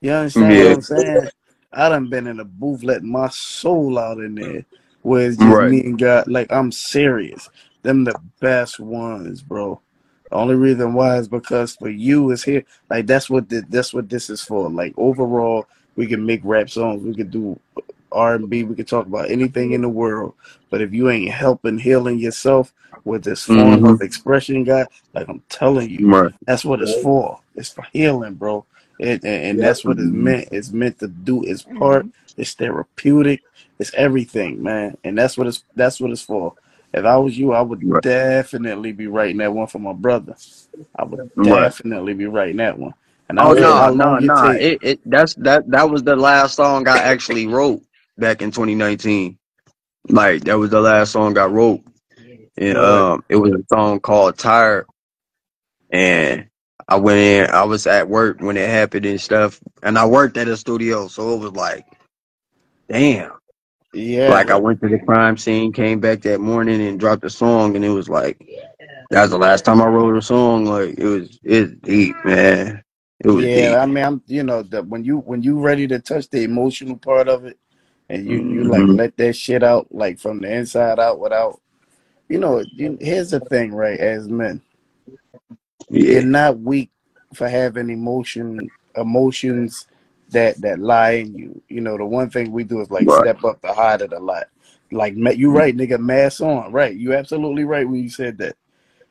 You 0.01 0.13
understand 0.13 0.59
what 0.59 0.67
yeah, 0.67 0.75
I'm 0.75 0.83
saying? 0.83 1.31
I 1.73 1.89
done 1.89 2.09
been 2.09 2.27
in 2.29 2.39
the 2.39 2.45
booth 2.45 2.83
letting 2.85 3.11
my 3.13 3.29
soul 3.31 3.99
out 3.99 4.19
in 4.19 4.37
there, 4.37 4.65
where 5.03 5.29
it's 5.29 5.39
just 5.43 5.61
right, 5.61 5.63
me 5.63 5.81
and 5.85 5.99
God. 5.99 6.29
Like 6.29 6.53
I'm 6.53 6.73
serious. 6.73 7.51
Them 7.83 8.05
the 8.05 8.17
best 8.41 8.81
ones, 8.81 9.43
bro. 9.43 9.81
The 10.31 10.37
only 10.37 10.55
reason 10.57 10.95
why 10.95 11.19
is 11.19 11.29
because 11.29 11.77
for 11.77 11.89
you 11.91 12.31
is 12.31 12.45
here. 12.45 12.65
Like 12.91 13.07
that's 13.07 13.31
what 13.31 13.49
the, 13.49 13.65
that's 13.69 13.95
what 13.95 14.09
this 14.09 14.31
is 14.31 14.43
for. 14.43 14.71
Like 14.71 14.95
overall, 14.97 15.67
we 15.97 16.07
can 16.07 16.25
make 16.27 16.43
rap 16.45 16.71
songs. 16.71 17.03
We 17.05 17.15
can 17.15 17.31
do 17.31 17.59
R 18.13 18.35
and 18.37 18.51
B. 18.51 18.65
We 18.65 18.77
can 18.77 18.87
talk 18.87 19.07
about 19.07 19.31
anything 19.31 19.73
in 19.73 19.83
the 19.83 19.89
world. 19.91 20.35
But 20.71 20.83
if 20.83 20.95
you 20.95 21.11
ain't 21.11 21.33
helping 21.33 21.79
healing 21.79 22.19
yourself 22.19 22.75
with 23.05 23.25
this 23.25 23.45
form 23.45 23.85
hmm 23.85 23.95
of 23.95 24.01
expression, 24.01 24.65
God, 24.65 24.89
like 25.15 25.29
I'm 25.29 25.43
telling 25.49 25.91
you, 25.91 26.13
right, 26.13 26.33
that's 26.47 26.65
what 26.65 26.83
it's 26.83 26.95
for. 26.95 27.41
It's 27.57 27.71
for 27.71 27.87
healing, 27.93 28.35
bro. 28.35 28.67
It, 28.99 29.25
and, 29.25 29.45
and 29.45 29.63
that's 29.63 29.85
what 29.85 29.99
it's 29.99 30.11
Mhm. 30.11 30.13
meant. 30.13 30.49
It's 30.53 30.73
meant 30.73 30.99
to 31.01 31.09
do 31.09 31.45
its 31.45 31.65
part. 31.65 32.07
Mhm. 32.07 32.13
It's 32.37 32.55
therapeutic. 32.55 33.43
It's 33.79 33.95
everything, 33.95 34.63
man. 34.63 34.97
And 35.05 35.19
that's 35.19 35.37
what 35.39 35.49
it's 35.49 35.65
that's 35.77 36.01
what 36.01 36.11
it's 36.13 36.23
for. 36.23 36.55
If 36.95 37.05
I 37.05 37.17
was 37.19 37.39
you, 37.39 37.53
I 37.53 37.63
would 37.63 37.83
right, 37.83 38.03
definitely 38.03 38.93
be 38.93 39.07
writing 39.09 39.39
that 39.39 39.53
one 39.55 39.67
for 39.69 39.79
my 39.81 39.93
brother. 39.95 40.37
I 40.97 41.05
would 41.05 41.23
right. 41.37 41.43
definitely 41.43 42.15
be 42.15 42.27
writing 42.27 42.59
that 42.59 42.79
one. 42.79 42.95
And 43.29 43.39
Oh 43.39 43.55
no, 43.55 43.91
no, 43.91 44.19
no. 44.21 44.51
It 44.51 44.79
it 44.83 45.01
that's 45.07 45.35
that 45.37 45.69
that 45.71 45.91
was 45.91 46.03
the 46.05 46.17
last 46.17 46.57
song 46.57 46.89
I 46.89 46.99
actually 47.01 47.47
wrote 47.49 47.83
back 48.19 48.43
in 48.43 48.51
2019. 48.53 49.39
Like 50.09 50.45
that 50.45 50.59
was 50.59 50.71
the 50.71 50.81
last 50.81 51.13
song 51.13 51.39
I 51.39 51.47
wrote, 51.47 51.83
and 52.57 52.79
um, 52.79 53.25
it 53.29 53.37
was 53.37 53.53
a 53.53 53.65
song 53.73 54.01
called 54.01 54.39
"Tired." 54.39 54.87
And 55.91 56.49
I 56.89 56.97
went 56.97 57.19
in. 57.21 57.51
I 57.51 57.65
was 57.65 57.87
at 57.87 58.09
work 58.09 58.41
when 58.41 58.57
it 58.57 58.69
happened 58.69 59.07
and 59.07 59.21
stuff, 59.21 59.61
and 59.83 59.99
I 59.99 60.07
worked 60.07 60.37
at 60.39 60.49
a 60.49 60.57
studio, 60.57 61.09
so 61.09 61.35
it 61.35 61.39
was 61.41 61.53
like, 61.53 61.87
damn. 62.91 63.33
Yeah. 63.95 64.35
Like 64.35 64.51
I 64.51 64.57
went 64.57 64.81
to 64.83 64.89
the 64.89 64.99
crime 65.01 65.37
scene, 65.37 65.73
came 65.73 66.01
back 66.01 66.23
that 66.23 66.41
morning, 66.41 66.81
and 66.87 67.01
dropped 67.01 67.25
a 67.25 67.31
song, 67.31 67.77
and 67.77 67.85
it 67.85 67.91
was 67.91 68.09
like 68.09 68.39
that 69.11 69.23
was 69.23 69.31
the 69.31 69.39
last 69.39 69.65
time 69.65 69.83
I 69.83 69.87
wrote 69.87 70.17
a 70.17 70.23
song. 70.23 70.67
Like 70.67 70.99
it 70.99 71.07
was 71.07 71.39
it's 71.45 71.75
deep, 71.83 72.17
man. 72.25 72.83
It 73.21 73.31
was 73.31 73.49
Yeah, 73.49 73.51
deep. 73.51 73.83
I 73.83 73.87
mean, 73.87 74.05
I'm 74.05 74.23
you 74.27 74.45
know 74.45 74.63
that 74.65 74.87
when 74.89 75.05
you 75.05 75.19
when 75.19 75.43
you 75.43 75.61
ready 75.61 75.87
to 75.89 76.01
touch 76.01 76.31
the 76.31 76.45
emotional 76.45 76.97
part 76.99 77.29
of 77.29 77.45
it, 77.47 77.59
and 78.13 78.29
you 78.29 78.39
you 78.41 78.65
like 78.65 78.83
hmm 78.87 78.93
let 78.93 79.17
that 79.17 79.35
shit 79.35 79.63
out 79.65 79.89
like 79.91 80.19
from 80.21 80.41
the 80.41 80.53
inside 80.53 80.99
out 81.01 81.19
without 81.19 81.61
you 82.29 82.39
know. 82.39 82.65
You, 82.77 82.99
here's 83.01 83.31
the 83.31 83.41
thing, 83.41 83.75
right? 83.75 83.99
As 83.99 84.29
men, 84.29 84.61
Yeah. 85.91 86.21
you're 86.21 86.23
not 86.23 86.59
weak 86.61 86.91
for 87.35 87.49
having 87.49 87.91
emotion 87.91 88.71
emotions 88.97 89.87
that 90.31 90.61
that 90.61 90.79
lie 90.79 91.13
in 91.13 91.35
you. 91.37 91.63
You 91.69 91.81
know, 91.81 91.97
the 91.97 92.05
one 92.05 92.31
thing 92.31 92.53
we 92.53 92.65
do 92.65 92.81
is 92.81 92.91
like 92.91 93.09
Right. 93.09 93.21
step 93.21 93.45
up 93.45 93.63
to 93.63 93.73
hide 93.73 94.03
it 94.03 94.13
a 94.13 94.19
lot. 94.21 94.45
Like 94.93 95.15
you 95.17 95.51
right, 95.51 95.77
nigga, 95.77 95.99
mask 95.99 96.43
on. 96.43 96.71
Right, 96.73 96.95
you 96.95 97.15
absolutely 97.15 97.65
right 97.65 97.89
when 97.89 98.03
you 98.03 98.11
said 98.11 98.39
that. 98.39 98.57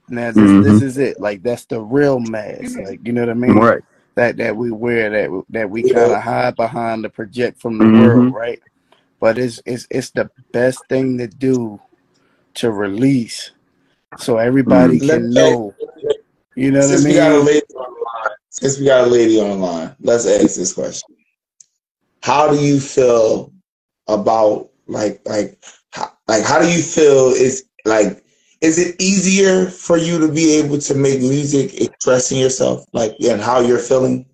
Now 0.10 0.32
this 0.32 0.54
hmm 0.54 0.62
this 0.62 0.82
is 0.82 0.98
it. 1.00 1.20
Like 1.20 1.42
that's 1.44 1.66
the 1.66 1.82
real 1.82 2.20
mask. 2.20 2.78
Like 2.80 3.00
you 3.04 3.14
know 3.14 3.22
what 3.22 3.32
I 3.32 3.34
mean? 3.36 3.56
Right. 3.56 3.82
That 4.16 4.38
that 4.38 4.56
we 4.56 4.72
wear 4.72 5.10
that 5.10 5.44
that 5.50 5.70
we 5.70 5.84
kind 5.84 6.14
of 6.14 6.22
hide 6.22 6.56
behind 6.56 7.04
to 7.04 7.10
project 7.10 7.60
from 7.62 7.80
the 7.80 7.86
world, 7.86 8.28
hmm 8.28 8.30
right? 8.32 8.62
But 9.22 9.38
it's 9.38 9.62
it's 9.68 9.88
it's 9.92 10.10
the 10.10 10.32
best 10.52 10.84
thing 10.90 11.20
to 11.20 11.28
do 11.28 11.80
to 12.56 12.72
release, 12.72 13.52
so 14.18 14.38
everybody 14.38 15.00
mm 15.00 15.08
Let 15.08 15.20
can 15.20 15.30
know. 15.30 15.76
You 16.56 16.72
know 16.72 16.80
what 16.80 16.86
I 16.86 16.96
since 16.96 17.06
we 17.06 17.14
got 17.14 17.32
a 17.32 17.40
lady 17.40 17.66
online, 17.76 18.36
since 18.50 18.80
we 18.80 18.86
got 18.86 19.08
a 19.08 19.10
lady 19.10 19.40
online, 19.40 19.96
let's 20.02 20.26
ask 20.26 20.56
this 20.56 20.74
question. 20.74 21.16
How 22.24 22.50
do 22.52 22.60
you 22.60 22.80
feel 22.80 23.54
about 24.08 24.72
like 24.88 25.22
like 25.26 25.64
how, 25.92 26.12
like 26.28 26.44
how 26.44 26.60
do 26.60 26.68
you 26.68 26.82
feel 26.82 27.28
is 27.28 27.66
like 27.86 28.26
is 28.60 28.80
it 28.80 29.00
easier 29.00 29.68
for 29.68 29.98
you 29.98 30.18
to 30.18 30.32
be 30.32 30.56
able 30.56 30.80
to 30.80 30.96
make 30.96 31.20
music 31.20 31.80
expressing 31.80 32.40
yourself 32.40 32.86
like 32.92 33.16
and 33.22 33.40
how 33.40 33.60
you're 33.60 33.78
feeling? 33.78 34.26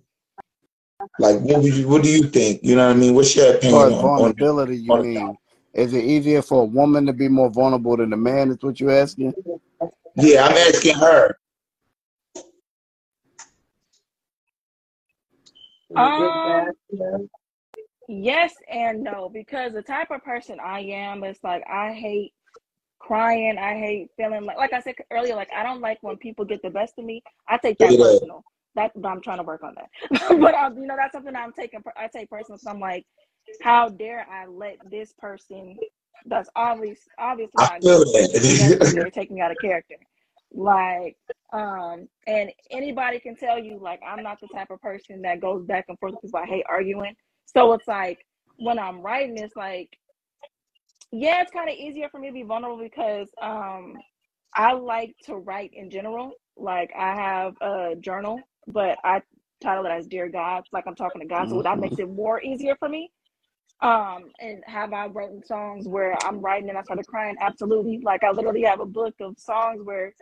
Like 1.18 1.40
what 1.40 1.62
would 1.62 1.74
you 1.74 1.88
what 1.88 2.02
do 2.02 2.10
you 2.10 2.24
think? 2.24 2.60
You 2.62 2.76
know 2.76 2.86
what 2.86 2.96
I 2.96 2.98
mean? 2.98 3.14
What's 3.14 3.34
your 3.34 3.46
As 3.48 3.54
opinion 3.56 3.74
far 3.74 3.86
as 3.88 3.92
on 3.94 4.04
on, 4.04 4.18
vulnerability, 4.18 4.76
you 4.76 4.92
on 4.92 5.02
mean? 5.02 5.38
Is 5.74 5.92
it 5.92 6.04
easier 6.04 6.42
for 6.42 6.62
a 6.62 6.66
woman 6.66 7.06
to 7.06 7.12
be 7.12 7.28
more 7.28 7.50
vulnerable 7.50 7.96
than 7.96 8.12
a 8.12 8.16
man? 8.16 8.50
Is 8.50 8.58
what 8.60 8.80
you're 8.80 8.90
asking? 8.90 9.34
Yeah, 10.16 10.46
I'm 10.46 10.56
asking 10.56 10.96
her. 10.96 11.38
Um, 15.96 17.28
yes 18.08 18.54
and 18.70 19.02
no, 19.02 19.28
because 19.28 19.72
the 19.72 19.82
type 19.82 20.10
of 20.10 20.22
person 20.22 20.58
I 20.62 20.80
am, 20.80 21.24
it's 21.24 21.42
like 21.42 21.62
I 21.68 21.92
hate 21.92 22.32
crying. 22.98 23.58
I 23.58 23.74
hate 23.74 24.10
feeling 24.16 24.44
like, 24.44 24.56
like 24.56 24.72
I 24.72 24.80
said 24.80 24.94
earlier, 25.10 25.34
like 25.34 25.50
I 25.54 25.62
don't 25.62 25.80
like 25.80 25.98
when 26.02 26.16
people 26.16 26.44
get 26.44 26.62
the 26.62 26.70
best 26.70 26.94
of 26.98 27.04
me. 27.04 27.22
I 27.48 27.58
take 27.58 27.78
that. 27.78 27.96
personal. 27.96 28.44
That 28.74 28.92
I'm 29.04 29.20
trying 29.20 29.38
to 29.38 29.44
work 29.44 29.62
on 29.62 29.74
that. 29.74 30.20
but 30.40 30.54
um, 30.54 30.76
you 30.76 30.86
know, 30.86 30.96
that's 30.96 31.12
something 31.12 31.34
I'm 31.34 31.52
taking. 31.52 31.82
I 31.96 32.08
take 32.08 32.30
personal. 32.30 32.58
So 32.58 32.70
I'm 32.70 32.80
like, 32.80 33.04
how 33.62 33.88
dare 33.88 34.26
I 34.30 34.46
let 34.46 34.78
this 34.90 35.12
person 35.18 35.76
that's 36.26 36.48
obvious, 36.56 37.00
obviously 37.18 37.60
I 37.60 37.80
feel 37.80 38.04
me, 38.04 38.28
be 38.40 38.54
necessary 38.58 39.04
that. 39.04 39.12
take 39.14 39.30
me 39.30 39.40
out 39.40 39.50
of 39.50 39.58
character. 39.58 39.96
Like, 40.52 41.16
um, 41.52 42.08
and 42.26 42.50
anybody 42.70 43.20
can 43.20 43.36
tell 43.36 43.58
you, 43.58 43.78
like, 43.80 44.00
I'm 44.06 44.22
not 44.22 44.40
the 44.40 44.48
type 44.48 44.70
of 44.70 44.80
person 44.80 45.22
that 45.22 45.40
goes 45.40 45.64
back 45.64 45.86
and 45.88 45.98
forth 45.98 46.14
because 46.14 46.34
I 46.34 46.46
hate 46.46 46.64
arguing. 46.68 47.14
So 47.46 47.72
it's 47.72 47.88
like 47.88 48.24
when 48.56 48.78
I'm 48.78 49.00
writing, 49.00 49.38
it's 49.38 49.56
like, 49.56 49.96
yeah, 51.10 51.42
it's 51.42 51.52
kind 51.52 51.68
of 51.68 51.74
easier 51.74 52.08
for 52.10 52.18
me 52.18 52.28
to 52.28 52.34
be 52.34 52.42
vulnerable 52.42 52.82
because 52.82 53.28
um, 53.40 53.94
I 54.54 54.72
like 54.72 55.14
to 55.24 55.36
write 55.36 55.70
in 55.74 55.90
general. 55.90 56.32
Like, 56.56 56.90
I 56.98 57.14
have 57.14 57.54
a 57.60 57.94
journal, 57.96 58.40
but 58.72 58.98
I 59.04 59.22
title 59.60 59.86
it 59.86 59.90
as 59.90 60.06
Dear 60.06 60.28
God, 60.28 60.64
like 60.72 60.86
I'm 60.86 60.94
talking 60.94 61.20
to 61.20 61.26
God. 61.26 61.48
So 61.50 61.62
that 61.62 61.78
makes 61.78 61.98
it 61.98 62.08
more 62.08 62.42
easier 62.42 62.76
for 62.76 62.88
me. 62.88 63.10
Um, 63.80 64.30
and 64.40 64.62
have 64.66 64.92
I 64.92 65.06
written 65.06 65.44
songs 65.44 65.86
where 65.86 66.16
I'm 66.24 66.40
writing 66.40 66.68
and 66.68 66.78
I 66.78 66.82
started 66.82 67.06
crying? 67.06 67.36
Absolutely. 67.40 68.00
Like 68.02 68.24
I 68.24 68.30
literally 68.30 68.62
have 68.62 68.80
a 68.80 68.86
book 68.86 69.14
of 69.20 69.38
songs 69.38 69.82
where 69.84 70.14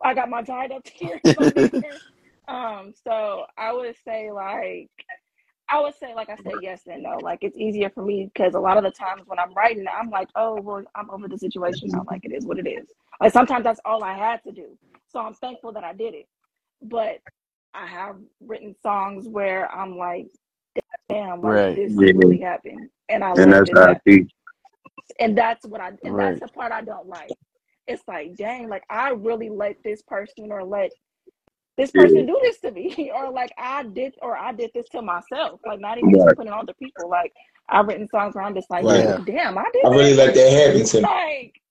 I 0.00 0.14
got 0.14 0.30
my 0.30 0.42
tied 0.42 0.72
up 0.72 0.84
tears. 0.84 1.20
Um, 2.48 2.92
so 3.04 3.44
I 3.56 3.72
would 3.72 3.94
say 4.04 4.30
like 4.32 4.90
I 5.68 5.80
would 5.80 5.94
say 5.94 6.12
like 6.14 6.28
I 6.28 6.36
said 6.36 6.54
yes 6.60 6.82
and 6.86 7.04
no. 7.04 7.18
Like 7.22 7.38
it's 7.42 7.56
easier 7.56 7.88
for 7.88 8.04
me 8.04 8.30
because 8.32 8.54
a 8.54 8.60
lot 8.60 8.76
of 8.76 8.84
the 8.84 8.90
times 8.90 9.22
when 9.26 9.38
I'm 9.38 9.54
writing, 9.54 9.86
I'm 9.88 10.10
like, 10.10 10.28
oh 10.34 10.60
well, 10.60 10.82
I'm 10.94 11.10
over 11.10 11.28
the 11.28 11.38
situation 11.38 11.88
now. 11.90 12.04
Like 12.10 12.24
it 12.24 12.32
is 12.32 12.44
what 12.44 12.58
it 12.58 12.66
is. 12.66 12.88
Like 13.20 13.32
sometimes 13.32 13.64
that's 13.64 13.80
all 13.84 14.02
I 14.02 14.14
had 14.14 14.42
to 14.44 14.52
do. 14.52 14.76
So 15.08 15.20
I'm 15.20 15.34
thankful 15.34 15.72
that 15.72 15.84
I 15.84 15.92
did 15.92 16.14
it. 16.14 16.26
But 16.82 17.18
I 17.74 17.86
have 17.86 18.16
written 18.40 18.74
songs 18.82 19.28
where 19.28 19.70
I'm 19.72 19.96
like, 19.98 20.28
damn, 21.08 21.42
like 21.42 21.54
Right. 21.54 21.76
this 21.76 21.92
Yeah. 21.94 22.12
really 22.14 22.38
happened, 22.40 22.88
and 23.08 23.24
I 23.24 23.32
And 23.32 23.52
let 23.52 23.52
that's 23.52 23.70
this 23.70 23.78
how 23.78 23.84
I 23.84 23.88
happen. 23.88 24.28
And 25.20 25.36
that's 25.36 25.66
what 25.66 25.80
I 25.80 25.88
and 26.04 26.14
Right. 26.14 26.38
that's 26.38 26.40
the 26.40 26.48
part 26.48 26.72
I 26.72 26.82
don't 26.82 27.08
like. 27.08 27.32
It's 27.86 28.02
like, 28.08 28.36
dang, 28.36 28.68
like 28.68 28.84
I 28.90 29.10
really 29.10 29.50
let 29.50 29.76
this 29.84 30.02
person 30.02 30.50
or 30.52 30.64
let 30.64 30.92
this 31.76 31.90
Yeah. 31.94 32.02
person 32.02 32.26
do 32.26 32.38
this 32.42 32.60
to 32.60 32.70
me, 32.70 33.10
or 33.16 33.30
like 33.30 33.52
I 33.58 33.82
did, 33.84 34.14
or 34.22 34.36
I 34.36 34.52
did 34.52 34.70
this 34.74 34.88
to 34.90 35.02
myself. 35.02 35.60
Like 35.66 35.80
not 35.80 35.98
even 35.98 36.12
Right. 36.12 36.36
putting 36.36 36.52
it 36.52 36.54
on 36.54 36.60
other 36.60 36.74
people. 36.78 37.08
Like 37.08 37.32
I've 37.68 37.86
written 37.86 38.08
songs 38.08 38.34
where 38.34 38.44
I'm 38.44 38.54
just 38.54 38.70
like, 38.70 38.84
Right. 38.84 39.24
Damn, 39.24 39.58
I 39.58 39.64
did 39.72 39.84
I 39.86 39.88
really 39.90 40.14
let 40.14 40.34
that 40.34 40.52
happen 40.52 40.84
to 40.84 40.96
me. 40.98 41.02
Like 41.02 41.61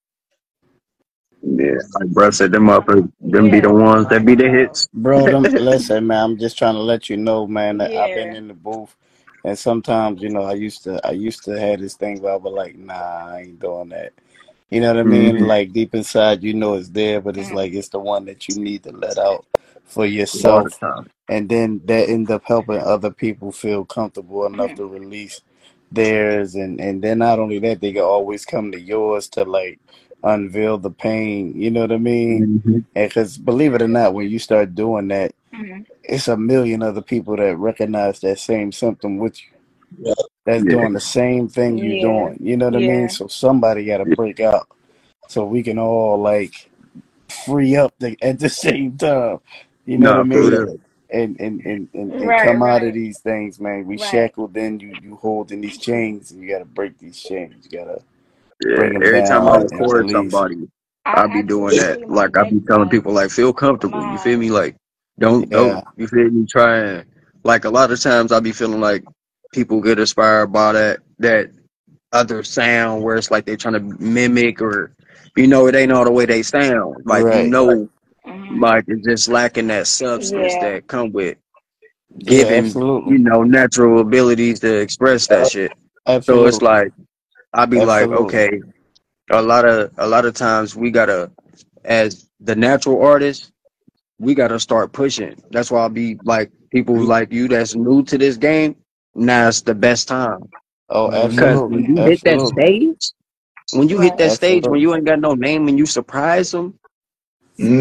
Yeah, 1.44 1.78
like 2.00 2.10
bro 2.10 2.32
said, 2.32 2.52
them 2.52 2.70
up, 2.70 2.90
and 2.90 3.12
them 3.22 3.50
be 3.50 3.60
the 3.62 3.74
ones 3.74 4.08
that 4.10 4.26
be 4.26 4.36
the 4.36 4.50
hits. 4.50 4.88
Bro, 4.94 5.30
them, 5.30 5.48
listen, 5.56 6.08
man. 6.08 6.24
I'm 6.24 6.38
just 6.38 6.58
trying 6.58 6.76
to 6.76 6.82
let 6.82 7.10
you 7.10 7.18
know, 7.18 7.48
man, 7.48 7.78
that 7.80 7.96
I've 7.96 8.14
been 8.14 8.34
in 8.36 8.50
the 8.50 8.56
booth, 8.56 8.96
and 9.46 9.58
sometimes, 9.58 10.22
you 10.22 10.30
know, 10.30 10.44
I 10.44 10.54
used 10.54 10.84
to, 10.86 11.00
I 11.08 11.12
used 11.12 11.46
to 11.46 11.52
have 11.60 11.80
this 11.80 11.96
thing 11.96 12.22
where 12.22 12.34
I 12.34 12.38
was 12.38 12.54
like, 12.54 12.78
nah, 12.78 13.28
I 13.30 13.42
ain't 13.42 13.60
doing 13.62 13.90
that. 13.90 14.14
You 14.70 14.82
know 14.82 14.90
what 14.90 15.00
I 15.00 15.04
mean? 15.04 15.40
hmm 15.40 15.48
Like 15.48 15.74
deep 15.74 15.96
inside, 15.96 16.44
you 16.44 16.54
know 16.54 16.76
it's 16.76 16.90
there, 16.90 17.22
but 17.22 17.38
it's 17.38 17.52
Mhm. 17.52 17.54
like 17.54 17.74
it's 17.74 17.90
the 17.90 18.00
one 18.00 18.26
that 18.26 18.50
you 18.50 18.56
need 18.56 18.84
to 18.84 18.92
let 18.92 19.18
out 19.18 19.46
for 19.86 20.06
yourself, 20.06 20.82
and 21.30 21.50
then 21.50 21.82
that 21.86 22.10
end 22.10 22.30
up 22.32 22.44
helping 22.46 22.80
other 22.80 23.12
people 23.12 23.52
feel 23.54 23.86
comfortable 23.86 24.46
enough 24.46 24.74
Mhm. 24.74 24.76
to 24.76 24.86
release 24.86 25.42
theirs, 25.92 26.56
and 26.56 26.82
and 26.82 27.02
then 27.02 27.20
not 27.20 27.40
only 27.40 27.60
that, 27.60 27.82
they 27.82 27.94
can 27.94 28.04
always 28.04 28.46
come 28.46 28.72
to 28.74 28.80
yours 28.82 29.30
to 29.30 29.46
like 29.46 29.80
unveil 30.24 30.78
the 30.80 30.92
pain. 30.92 31.54
You 31.56 31.72
know 31.72 31.82
what 31.82 31.94
I 31.94 31.98
mean? 31.98 32.50
hmm 32.64 32.80
And 32.96 33.10
because 33.10 33.38
believe 33.38 33.74
it 33.76 33.82
or 33.84 33.88
not, 33.90 34.14
when 34.16 34.30
you 34.30 34.40
start 34.40 34.76
doing 34.76 35.10
that, 35.10 35.34
Mhm. 35.54 35.86
it's 36.04 36.28
a 36.30 36.38
million 36.38 36.84
other 36.84 37.02
people 37.02 37.38
that 37.38 37.58
recognize 37.58 38.20
that 38.22 38.40
same 38.40 38.72
symptom 38.72 39.18
with 39.20 39.42
you. 39.42 39.50
Yeah. 40.00 40.14
That's 40.46 40.66
Yeah. 40.66 40.66
doing 40.66 40.94
the 40.94 41.02
same 41.02 41.50
thing 41.50 41.78
you're 41.80 41.96
yeah, 41.96 41.98
doing. 41.98 42.38
You 42.42 42.58
know 42.58 42.68
what 42.68 42.76
I 42.78 42.82
mean? 42.82 43.10
So 43.10 43.28
somebody 43.28 43.86
got 43.86 44.00
to 44.00 44.06
break 44.06 44.42
out, 44.42 44.68
so 45.28 45.46
we 45.46 45.64
can 45.64 45.80
all 45.80 46.22
like 46.22 46.70
free 47.30 47.76
up 47.76 47.94
the, 48.00 48.18
at 48.22 48.40
the 48.40 48.50
same 48.52 48.98
time. 48.98 49.40
You 49.86 50.00
know 50.00 50.12
what 50.12 50.20
I 50.20 50.24
mean? 50.24 50.64
real. 50.66 50.78
And 51.12 51.40
and, 51.40 51.62
and, 51.66 51.90
and, 51.94 52.16
and 52.20 52.28
right, 52.28 52.38
come 52.38 52.64
out 52.64 52.84
of 52.84 52.94
these 52.94 53.20
things, 53.20 53.60
man. 53.60 53.86
We 53.88 53.98
right. 53.98 54.00
shackled 54.00 54.58
in, 54.58 54.80
you 54.82 54.90
you 55.02 55.18
holding 55.18 55.62
these 55.62 55.78
chains, 55.78 56.32
and 56.32 56.42
you 56.44 56.50
got 56.50 56.60
to 56.60 56.66
break 56.66 56.98
these 57.00 57.20
chains. 57.22 57.68
You 57.72 57.80
got 57.80 57.86
to 57.86 58.02
Yeah, 58.66 58.76
bring 58.76 59.04
every 59.04 59.22
time 59.22 59.48
I 59.48 59.58
record 59.58 60.10
somebody, 60.10 60.68
I 61.06 61.24
I 61.24 61.28
be 61.28 61.44
doing 61.44 61.78
that. 61.78 62.10
Like 62.10 62.38
I 62.38 62.50
be 62.50 62.60
telling 62.62 62.90
people, 62.90 63.14
like 63.14 63.32
feel 63.32 63.54
comfortable. 63.54 64.02
You 64.12 64.18
feel 64.18 64.38
me? 64.38 64.52
Like 64.52 64.76
don't 65.20 65.50
Yeah, 65.52 65.58
don't 65.58 65.86
you 65.98 66.08
feel 66.08 66.30
me? 66.30 66.46
Try 66.46 66.78
and 66.80 67.06
like 67.44 67.66
a 67.66 67.70
lot 67.70 67.92
of 67.92 68.00
times 68.00 68.32
I 68.32 68.40
be 68.40 68.52
feeling 68.52 68.82
like 68.82 69.04
people 69.54 69.82
get 69.82 70.00
inspired 70.00 70.48
by 70.48 70.74
that 70.74 71.00
that 71.20 71.52
other 72.12 72.44
sound 72.44 73.04
where 73.04 73.16
it's 73.16 73.32
like 73.32 73.46
they're 73.46 73.58
trying 73.58 73.74
to 73.74 74.02
mimic 74.02 74.62
or 74.62 74.94
you 75.36 75.48
know 75.48 75.68
it 75.68 75.76
ain't 75.76 75.92
all 75.92 76.06
the 76.06 76.12
way 76.12 76.26
they 76.26 76.44
sound. 76.44 76.96
Like 77.06 77.24
you 77.24 77.50
know, 77.50 77.90
mhm. 78.28 78.60
like 78.60 78.86
it's 78.88 79.06
just 79.06 79.28
lacking 79.30 79.68
that 79.68 79.88
substance 79.88 80.54
yeah, 80.54 80.72
that 80.72 80.88
come 80.88 81.12
with 81.12 81.38
giving 82.20 82.66
absolutely, 82.66 83.14
you 83.14 83.20
know 83.20 83.44
natural 83.44 84.02
abilities 84.02 84.60
to 84.60 84.80
express 84.80 85.28
that 85.28 85.50
shit. 85.50 85.72
So 86.22 86.46
it's 86.46 86.62
like 86.62 86.92
I 87.54 87.66
be 87.66 87.82
like, 87.82 88.12
okay, 88.12 88.50
a 89.32 89.42
lot 89.42 89.66
of 89.66 89.92
a 89.98 90.08
lot 90.08 90.26
of 90.26 90.34
times 90.36 90.76
we 90.76 90.92
gotta 90.92 91.32
as 91.84 92.30
the 92.40 92.56
natural 92.56 93.04
artist, 93.04 93.52
we 94.20 94.36
gotta 94.36 94.60
start 94.60 94.94
pushing. 94.94 95.42
That's 95.52 95.72
why 95.72 95.82
I'll 95.82 95.90
be 95.90 96.20
like 96.24 96.52
people 96.72 96.96
like 97.04 97.32
you 97.34 97.48
that's 97.48 97.76
new 97.76 98.04
to 98.06 98.18
this 98.18 98.38
game. 98.38 98.76
Now 99.16 99.48
it's 99.50 99.62
the 99.62 99.76
best 99.76 100.08
time 100.08 100.50
Oh, 100.90 101.10
Mhm. 101.10 101.28
because 101.28 101.64
when 101.68 101.84
absolutely, 101.84 101.86
you 101.86 102.02
hit 102.02 102.24
that 102.24 102.42
stage, 102.42 103.12
when 103.72 103.90
you 103.90 104.00
hit 104.00 104.18
right. 104.18 104.20
that 104.20 104.32
stage 104.32 104.68
when 104.68 104.80
you 104.82 104.94
ain't 104.96 105.06
got 105.06 105.20
no 105.20 105.34
name 105.36 105.68
and 105.68 105.78
you 105.78 105.86
surprise 105.86 106.52
them, 106.52 106.78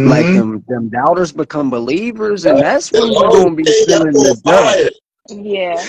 like 0.02 0.30
Mm-hmm. 0.30 0.32
them 0.32 0.64
them 0.68 0.88
doubters 0.90 1.32
become 1.32 1.70
believers, 1.70 2.44
and 2.46 2.62
that's 2.62 2.92
when 2.92 3.16
you're 3.16 3.30
gonna 3.30 3.54
be 3.54 3.66
shit, 3.66 3.88
that 3.88 4.06
feeling 4.06 4.22
the 4.22 4.34
dust. 4.44 4.90
Yeah, 5.30 5.86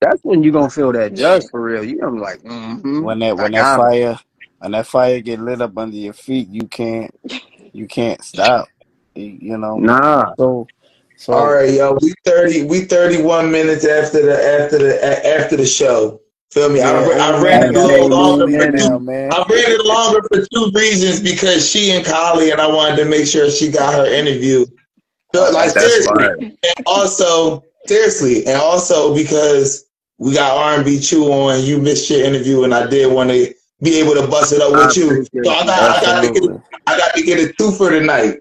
That's 0.00 0.22
when 0.22 0.42
you 0.42 0.52
gonna 0.52 0.70
feel 0.70 0.92
that 0.92 1.16
yeah, 1.16 1.34
dust 1.34 1.50
for 1.50 1.60
real. 1.62 1.84
You 1.84 1.98
gonna 1.98 2.12
be 2.12 2.20
like, 2.20 2.42
mm-hmm, 2.42 3.02
When 3.04 3.18
that 3.20 3.36
when 3.36 3.52
that 3.52 3.60
got 3.62 3.74
'em. 3.74 3.80
fire 3.80 4.18
when 4.58 4.72
that 4.72 4.86
fire 4.86 5.20
get 5.20 5.40
lit 5.40 5.60
up 5.60 5.76
under 5.76 5.96
your 5.96 6.12
feet, 6.12 6.48
you 6.48 6.66
can't 6.68 7.14
you 7.72 7.86
can't 7.86 8.22
stop. 8.24 8.68
You, 9.14 9.38
you 9.40 9.58
know. 9.58 9.76
Nah, 9.76 10.34
So 10.38 10.66
All 11.28 11.46
so 11.46 11.52
right, 11.52 11.72
yo, 11.72 11.98
we 12.00 12.14
thirty, 12.24 12.64
we 12.64 12.80
thirty-one 12.82 13.50
minutes 13.52 13.84
after 13.84 14.22
the 14.22 14.32
after 14.62 14.78
the 14.78 15.26
after 15.26 15.56
the 15.56 15.66
show. 15.66 16.20
Feel 16.50 16.68
me? 16.70 16.80
I, 16.80 16.92
yeah, 16.92 17.36
I 17.36 17.42
hey 17.42 17.42
ran 17.42 17.62
man, 17.62 17.70
it 17.70 17.76
a 17.76 17.80
gotta 17.80 17.92
little 17.92 18.08
go 18.08 18.16
longer 18.16 18.46
sleep 18.46 18.56
for 18.56 18.66
man, 18.72 18.72
two. 18.72 19.00
man. 19.04 19.30
I 19.32 19.38
ran 19.38 19.72
it 19.72 19.84
longer 19.86 20.20
for 20.32 20.46
two 20.52 20.72
reasons 20.74 21.20
because 21.20 21.68
she 21.68 21.92
and 21.92 22.04
Cali 22.04 22.50
and 22.50 22.60
I 22.60 22.66
wanted 22.66 22.96
to 22.96 23.04
make 23.04 23.26
sure 23.26 23.50
she 23.50 23.70
got 23.70 23.94
her 23.94 24.06
interview. 24.06 24.66
So, 25.34 25.50
like 25.52 25.72
that's 25.74 25.86
seriously, 25.86 26.24
fire. 26.24 26.36
and 26.38 26.86
also 26.86 27.62
seriously, 27.86 28.46
and 28.46 28.56
also 28.56 29.14
because 29.14 29.84
we 30.20 30.34
got 30.34 30.54
R 30.56 30.76
and 30.76 30.84
B 30.84 31.00
Chu 31.00 31.24
on, 31.32 31.64
you 31.64 31.80
missed 31.80 32.10
your 32.10 32.22
interview, 32.22 32.62
and 32.64 32.74
I 32.74 32.86
did 32.86 33.10
want 33.10 33.30
to 33.30 33.54
be 33.80 33.98
able 33.98 34.14
to 34.14 34.28
bust 34.28 34.52
it 34.52 34.60
up 34.60 34.74
I 34.74 34.86
with 34.86 34.96
you. 34.96 35.24
So 35.24 35.50
I 35.50 35.64
got 35.64 35.98
I 35.98 36.00
got 36.02 36.20
to 36.20 36.32
get 36.32 36.62
I 36.86 36.98
got 36.98 37.14
to 37.14 37.22
get 37.22 37.38
a 37.40 37.52
twofer 37.54 37.88
tonight. 37.88 38.38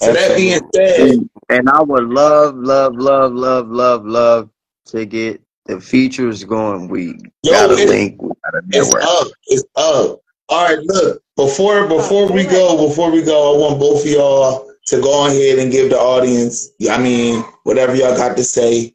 So 0.00 0.12
that 0.12 0.36
being 0.36 0.60
said, 0.74 1.28
And, 1.48 1.68
I 1.68 1.82
would 1.82 2.04
love, 2.04 2.56
love, 2.56 2.96
love, 2.96 3.32
love, 3.32 3.68
love, 3.68 4.06
love 4.06 4.50
to 4.86 5.06
get 5.06 5.40
the 5.66 5.80
features 5.80 6.44
going. 6.44 6.88
We 6.88 7.18
yo, 7.42 7.52
got 7.52 7.70
a 7.70 7.74
link, 7.74 8.20
we 8.20 8.28
got 8.28 8.54
a 8.54 8.62
It's 8.68 8.94
up. 8.94 9.28
It's 9.46 9.64
up. 9.76 10.20
All 10.50 10.66
right, 10.66 10.78
look. 10.80 11.22
Before 11.36 11.88
before 11.88 12.30
we 12.30 12.44
go, 12.44 12.88
before 12.88 13.10
we 13.10 13.22
go, 13.22 13.54
I 13.54 13.58
want 13.58 13.80
both 13.80 14.04
of 14.04 14.10
y'all 14.10 14.70
to 14.88 15.00
go 15.00 15.26
ahead 15.26 15.58
and 15.58 15.72
give 15.72 15.88
the 15.88 15.98
audience. 15.98 16.68
I 16.90 16.98
mean, 16.98 17.42
whatever 17.62 17.94
y'all 17.94 18.16
got 18.16 18.36
to 18.36 18.44
say. 18.44 18.92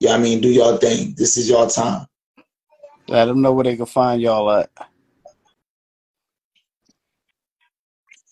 Yeah, 0.00 0.14
I 0.14 0.18
mean, 0.18 0.40
do 0.40 0.48
y'all 0.48 0.78
thing. 0.78 1.14
This 1.16 1.36
is 1.36 1.48
y'all 1.48 1.66
time. 1.66 2.06
Let 3.06 3.26
them 3.26 3.42
know 3.42 3.52
where 3.52 3.64
they 3.64 3.76
can 3.76 3.86
find 3.86 4.22
y'all 4.22 4.50
at. 4.50 4.70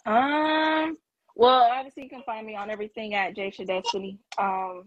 Um, 0.06 0.96
well, 1.36 1.70
obviously 1.70 2.04
you 2.04 2.08
can 2.08 2.22
find 2.22 2.46
me 2.46 2.56
on 2.56 2.70
everything 2.70 3.12
at 3.14 3.36
Jaecia 3.36 3.66
Destiny. 3.66 4.18
Um, 4.38 4.84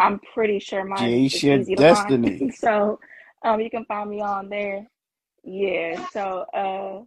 I'm 0.00 0.18
pretty 0.34 0.58
sure 0.58 0.84
my 0.84 0.96
is 0.96 1.34
Jaecia 1.34 1.60
easy 1.60 1.76
find. 1.76 1.78
Destiny. 1.78 2.50
So, 2.56 2.98
um, 3.44 3.60
you 3.60 3.70
can 3.70 3.84
find 3.84 4.10
me 4.10 4.20
on 4.20 4.48
there. 4.48 4.84
Yeah. 5.44 6.04
So, 6.08 6.44
uh, 6.52 7.04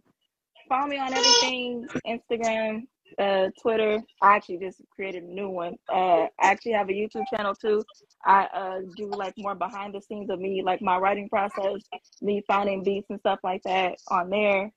follow 0.70 0.86
me 0.88 0.96
on 0.98 1.12
everything, 1.12 1.86
Instagram, 2.06 2.86
uh, 3.18 3.48
Twitter. 3.60 4.00
I 4.22 4.36
actually 4.36 4.58
just 4.58 4.80
created 4.94 5.24
a 5.24 5.26
new 5.26 5.48
one. 5.48 5.74
Uh, 5.92 6.26
I 6.26 6.28
actually 6.40 6.72
have 6.72 6.88
a 6.88 6.92
YouTube 6.92 7.24
channel 7.34 7.54
too. 7.54 7.84
I 8.24 8.44
uh 8.54 8.80
do 8.96 9.10
like 9.10 9.34
more 9.38 9.54
behind 9.54 9.94
the 9.94 10.00
scenes 10.00 10.30
of 10.30 10.40
me, 10.40 10.62
like 10.64 10.82
my 10.82 10.98
writing 10.98 11.28
process, 11.28 11.82
me 12.20 12.42
finding 12.46 12.82
beats 12.82 13.10
and 13.10 13.20
stuff 13.20 13.40
like 13.44 13.62
that 13.64 13.96
on 14.08 14.30
there. 14.30 14.72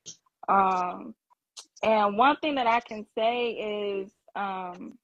Um, 0.49 1.15
and 1.83 2.17
one 2.17 2.37
thing 2.37 2.55
that 2.55 2.67
I 2.67 2.79
can 2.81 3.05
say 3.17 3.51
is, 3.51 4.11
um, 4.35 4.97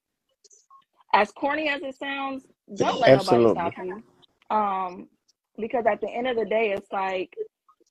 as 1.13 1.31
corny 1.31 1.69
as 1.69 1.81
it 1.81 1.95
sounds, 1.97 2.45
don't 2.75 2.99
let 2.99 3.13
nobody 3.13 3.47
stop 3.47 3.73
you. 3.77 4.03
Um, 4.49 5.09
because 5.57 5.85
at 5.91 6.01
the 6.01 6.09
end 6.09 6.27
of 6.27 6.37
the 6.37 6.45
day, 6.45 6.71
it's 6.71 6.91
like 6.91 7.33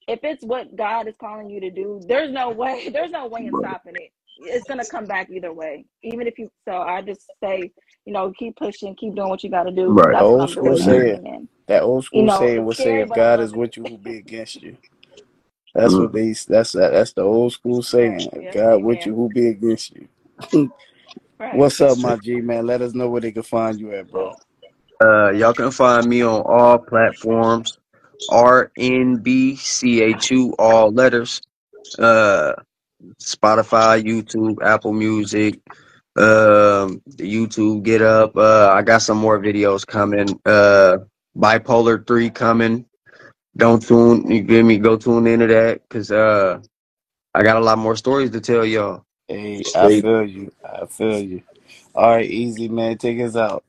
if 0.08 0.20
it's 0.22 0.44
what 0.44 0.76
God 0.76 1.08
is 1.08 1.16
calling 1.18 1.50
you 1.50 1.60
to 1.60 1.70
do, 1.70 2.00
there's 2.06 2.30
no 2.32 2.50
way, 2.50 2.88
there's 2.92 3.10
no 3.10 3.26
way 3.26 3.46
in 3.46 3.56
stopping 3.56 3.94
it. 3.96 4.12
It's 4.38 4.66
gonna 4.66 4.84
come 4.86 5.06
back 5.06 5.30
either 5.30 5.52
way. 5.52 5.86
Even 6.02 6.26
if 6.26 6.38
you 6.38 6.50
so 6.68 6.78
I 6.78 7.02
just 7.02 7.22
say, 7.42 7.72
you 8.06 8.12
know, 8.12 8.32
keep 8.38 8.56
pushing, 8.56 8.94
keep 8.96 9.14
doing 9.16 9.28
what 9.28 9.44
you 9.44 9.50
gotta 9.50 9.72
do. 9.72 9.94
Right. 9.94 10.10
That's 10.10 10.22
Old 10.22 10.50
school 10.50 10.76
doing 10.76 10.78
saying. 10.78 11.48
That 11.68 11.82
old 11.82 12.04
school 12.04 12.20
you 12.20 12.22
school 12.22 12.28
know, 12.28 12.44
saying 12.48 12.58
it's 12.58 12.66
would 12.66 12.76
say, 12.76 13.00
"If 13.00 13.12
God 13.12 13.40
is 13.40 13.54
with 13.54 13.76
you, 13.76 13.84
who 13.86 13.98
be 13.98 14.16
against 14.18 14.62
you?" 14.62 14.76
That's 15.74 15.94
Mm. 15.94 15.98
what 15.98 16.12
they. 16.12 16.34
That's 16.48 16.72
that's 16.72 17.12
the 17.14 17.22
old 17.22 17.52
school 17.52 17.82
saying. 17.82 18.30
If 18.32 18.42
Yes, 18.42 18.54
God 18.54 18.82
with 18.82 19.06
you, 19.06 19.14
amen. 19.14 19.16
who 19.16 19.30
be 19.30 19.48
against 19.48 19.94
you? 19.96 20.08
Right. 21.40 21.56
What's 21.56 21.80
up, 21.80 21.98
my 21.98 22.16
G 22.16 22.40
man? 22.42 22.66
Let 22.66 22.82
us 22.82 22.94
know 22.94 23.08
where 23.08 23.22
they 23.22 23.32
can 23.32 23.42
find 23.42 23.80
you 23.80 23.92
at, 23.94 24.10
bro. 24.10 24.34
Uh, 25.02 25.30
y'all 25.32 25.54
can 25.54 25.70
find 25.70 26.08
me 26.08 26.22
on 26.22 26.42
all 26.42 26.78
platforms. 26.78 27.78
R 28.28 28.72
N 28.78 29.18
B 29.18 29.56
C 29.56 30.02
H 30.02 30.30
U, 30.32 30.54
all 30.58 30.92
letters. 30.92 31.42
Uh, 31.98 32.54
Spotify, 33.20 34.02
YouTube, 34.02 34.62
Apple 34.62 34.92
Music, 34.92 35.60
um, 36.16 37.00
YouTube 37.10 37.82
Get 37.82 38.02
Up. 38.02 38.36
Uh, 38.36 38.70
I 38.72 38.82
got 38.82 39.02
some 39.02 39.18
more 39.18 39.38
videos 39.38 39.86
coming. 39.86 40.28
Uh, 40.44 40.98
Bipolar 41.36 42.06
Three 42.06 42.30
coming. 42.30 42.86
Don't 43.56 43.82
tune. 43.82 44.30
You 44.30 44.42
get 44.42 44.64
me? 44.64 44.78
Go 44.78 44.96
tune 44.96 45.26
into 45.26 45.46
that 45.46 45.82
because 45.82 46.10
uh, 46.10 46.60
I 47.34 47.42
got 47.42 47.56
a 47.56 47.60
lot 47.60 47.78
more 47.78 47.96
stories 47.96 48.30
to 48.30 48.40
tell 48.40 48.64
y'all. 48.64 49.04
Hey, 49.28 49.62
I 49.74 50.00
feel 50.00 50.24
you. 50.24 50.52
I 50.64 50.86
feel 50.86 51.18
you. 51.18 51.42
All 51.94 52.10
right, 52.10 52.28
EaZy 52.28 52.70
man. 52.70 52.98
Take 52.98 53.20
us 53.20 53.36
out. 53.36 53.64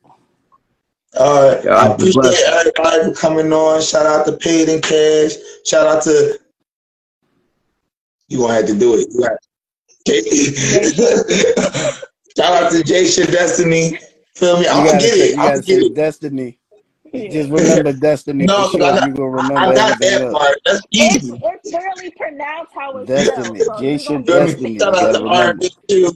All 1.20 1.50
right. 1.50 1.66
I 1.68 1.94
appreciate 1.94 2.44
everybody 2.48 3.04
for 3.06 3.14
coming 3.14 3.52
on. 3.52 3.82
Shout 3.82 4.06
out 4.06 4.26
to 4.26 4.34
Payd'N 4.34 4.82
Kash. 4.82 5.36
Shout 5.66 5.88
out 5.88 6.04
to 6.04 6.40
you 8.30 8.40
gonna 8.40 8.54
have 8.56 8.66
to 8.68 8.76
do 8.78 8.96
it. 8.96 9.08
You 9.12 9.22
got- 9.22 9.38
Jaecia. 10.08 12.04
Shout 12.38 12.64
out 12.64 12.72
to 12.72 12.78
Jaecia 12.80 13.32
Destiny 13.32 13.98
Feel 14.36 14.60
me? 14.60 14.68
I'm 14.68 14.86
gonna 14.86 15.00
forget 15.00 15.14
say 15.14 15.20
it. 15.32 15.40
I'm 15.40 15.46
gotta 15.48 15.58
forget 15.58 15.80
say 15.82 15.86
it. 15.88 15.96
destiny. 15.96 16.60
Just 17.32 17.50
remember 17.50 17.94
destiny 17.94 18.46
No, 18.46 18.70
for 18.70 18.78
'cause 18.80 18.82
I 18.82 19.00
sure. 19.00 19.08
You 19.08 19.14
gonna 19.16 19.30
remember 19.30 19.58
I 19.58 19.74
got 19.74 20.00
that 20.00 20.22
else. 20.22 20.34
part. 20.38 20.58
That's 20.66 20.82
It's 20.92 21.16
easy. 21.16 21.42
it's 21.44 21.74
literally 21.74 22.12
pronounced 22.18 22.74
how 22.76 22.98
it's 22.98 23.08
Destiny. 23.08 23.60
spelled, 23.60 23.62
so 23.62 23.80
J 23.80 23.98
you're 23.98 24.00
shit 24.00 24.26
gonna 24.26 24.26
Feel 24.26 24.58
me? 24.62 24.76
destiny. 24.76 24.80
Shout 24.80 24.96
out 24.96 25.14
gotta 25.14 25.14
to 25.14 25.24
remember. 25.24 25.66
R&B. 25.90 26.10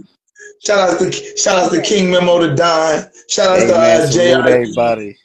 Shout 0.63 0.79
out 0.91 0.99
to 0.99 1.11
shout 1.37 1.57
out 1.59 1.71
to 1.71 1.81
King 1.81 2.11
Memo 2.11 2.39
to 2.39 2.55
Don. 2.55 3.09
Shout 3.29 3.49
out 3.49 3.59
Hey 3.59 3.67
to 3.67 3.73
man, 3.73 4.01
uh, 4.01 4.07
salute 4.07 4.45
JRD. 4.45 4.47
everybody. 4.47 5.17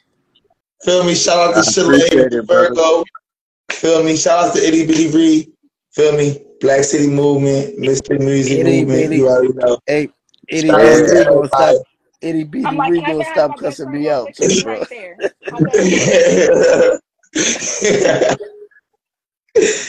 Feel 0.83 1.03
me? 1.03 1.15
Shout 1.15 1.37
out 1.37 1.63
to 1.63 1.69
Shelay 1.69 1.95
appreciate 2.07 2.33
it, 2.33 2.47
brother. 2.47 2.69
Virgo. 2.75 3.03
Feel 3.71 4.03
me? 4.03 4.17
Shout 4.17 4.45
out 4.49 4.55
to 4.55 4.65
Itty 4.67 4.87
Bitty 4.87 5.09
Ree. 5.11 5.51
Feel 5.93 6.17
me? 6.17 6.43
Black 6.59 6.83
City 6.83 7.07
Movement, 7.07 7.77
Mr. 7.79 8.17
Music 8.19 8.59
Itty 8.59 8.79
Movement. 8.79 8.99
bitty. 9.01 9.15
You 9.17 9.27
already 9.27 9.53
know. 9.53 9.79
Hey, 9.85 10.09
itty 10.49 10.67
Shout 10.69 10.81
out 10.81 10.91
bitty 10.91 11.07
to 11.07 11.13
Ree 11.15 11.25
gonna 11.25 11.47
stop. 11.47 11.87
Itty 12.21 12.43
bitty 12.43 12.65
I'm 12.65 12.77
like, 12.77 12.89
Ree 12.91 13.01
gonna 13.01 13.23
stop 13.23 13.57
cussing 13.57 13.91
me 13.91 14.09
out 14.09 14.33
too, 14.33 14.61
bro. 14.63 14.73
right 14.79 14.89
there? 14.89 15.17
My 15.51 15.59
best 15.59 15.77
friend. 15.77 16.99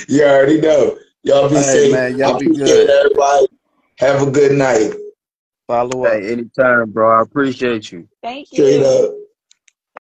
you 0.09 0.25
already 0.25 0.61
know. 0.61 0.99
Y'all 1.23 1.49
be 1.49 1.57
All 1.57 1.63
right, 1.63 1.65
safe. 1.65 1.93
man. 1.93 2.19
Y'all 2.19 2.39
be 2.39 2.47
good. 2.47 2.91
everybody. 2.91 3.47
Have 3.99 4.29
a 4.29 4.31
good 4.31 4.53
night. 4.53 4.93
Follow 5.67 6.05
up. 6.05 6.13
Hey, 6.13 6.33
anytime, 6.33 6.91
bro. 6.91 7.11
I 7.11 7.23
appreciate 7.23 7.91
you. 7.93 8.09
Thank 8.23 8.53
Straight 8.53 8.81
you. 8.81 8.87
up. 8.87 9.15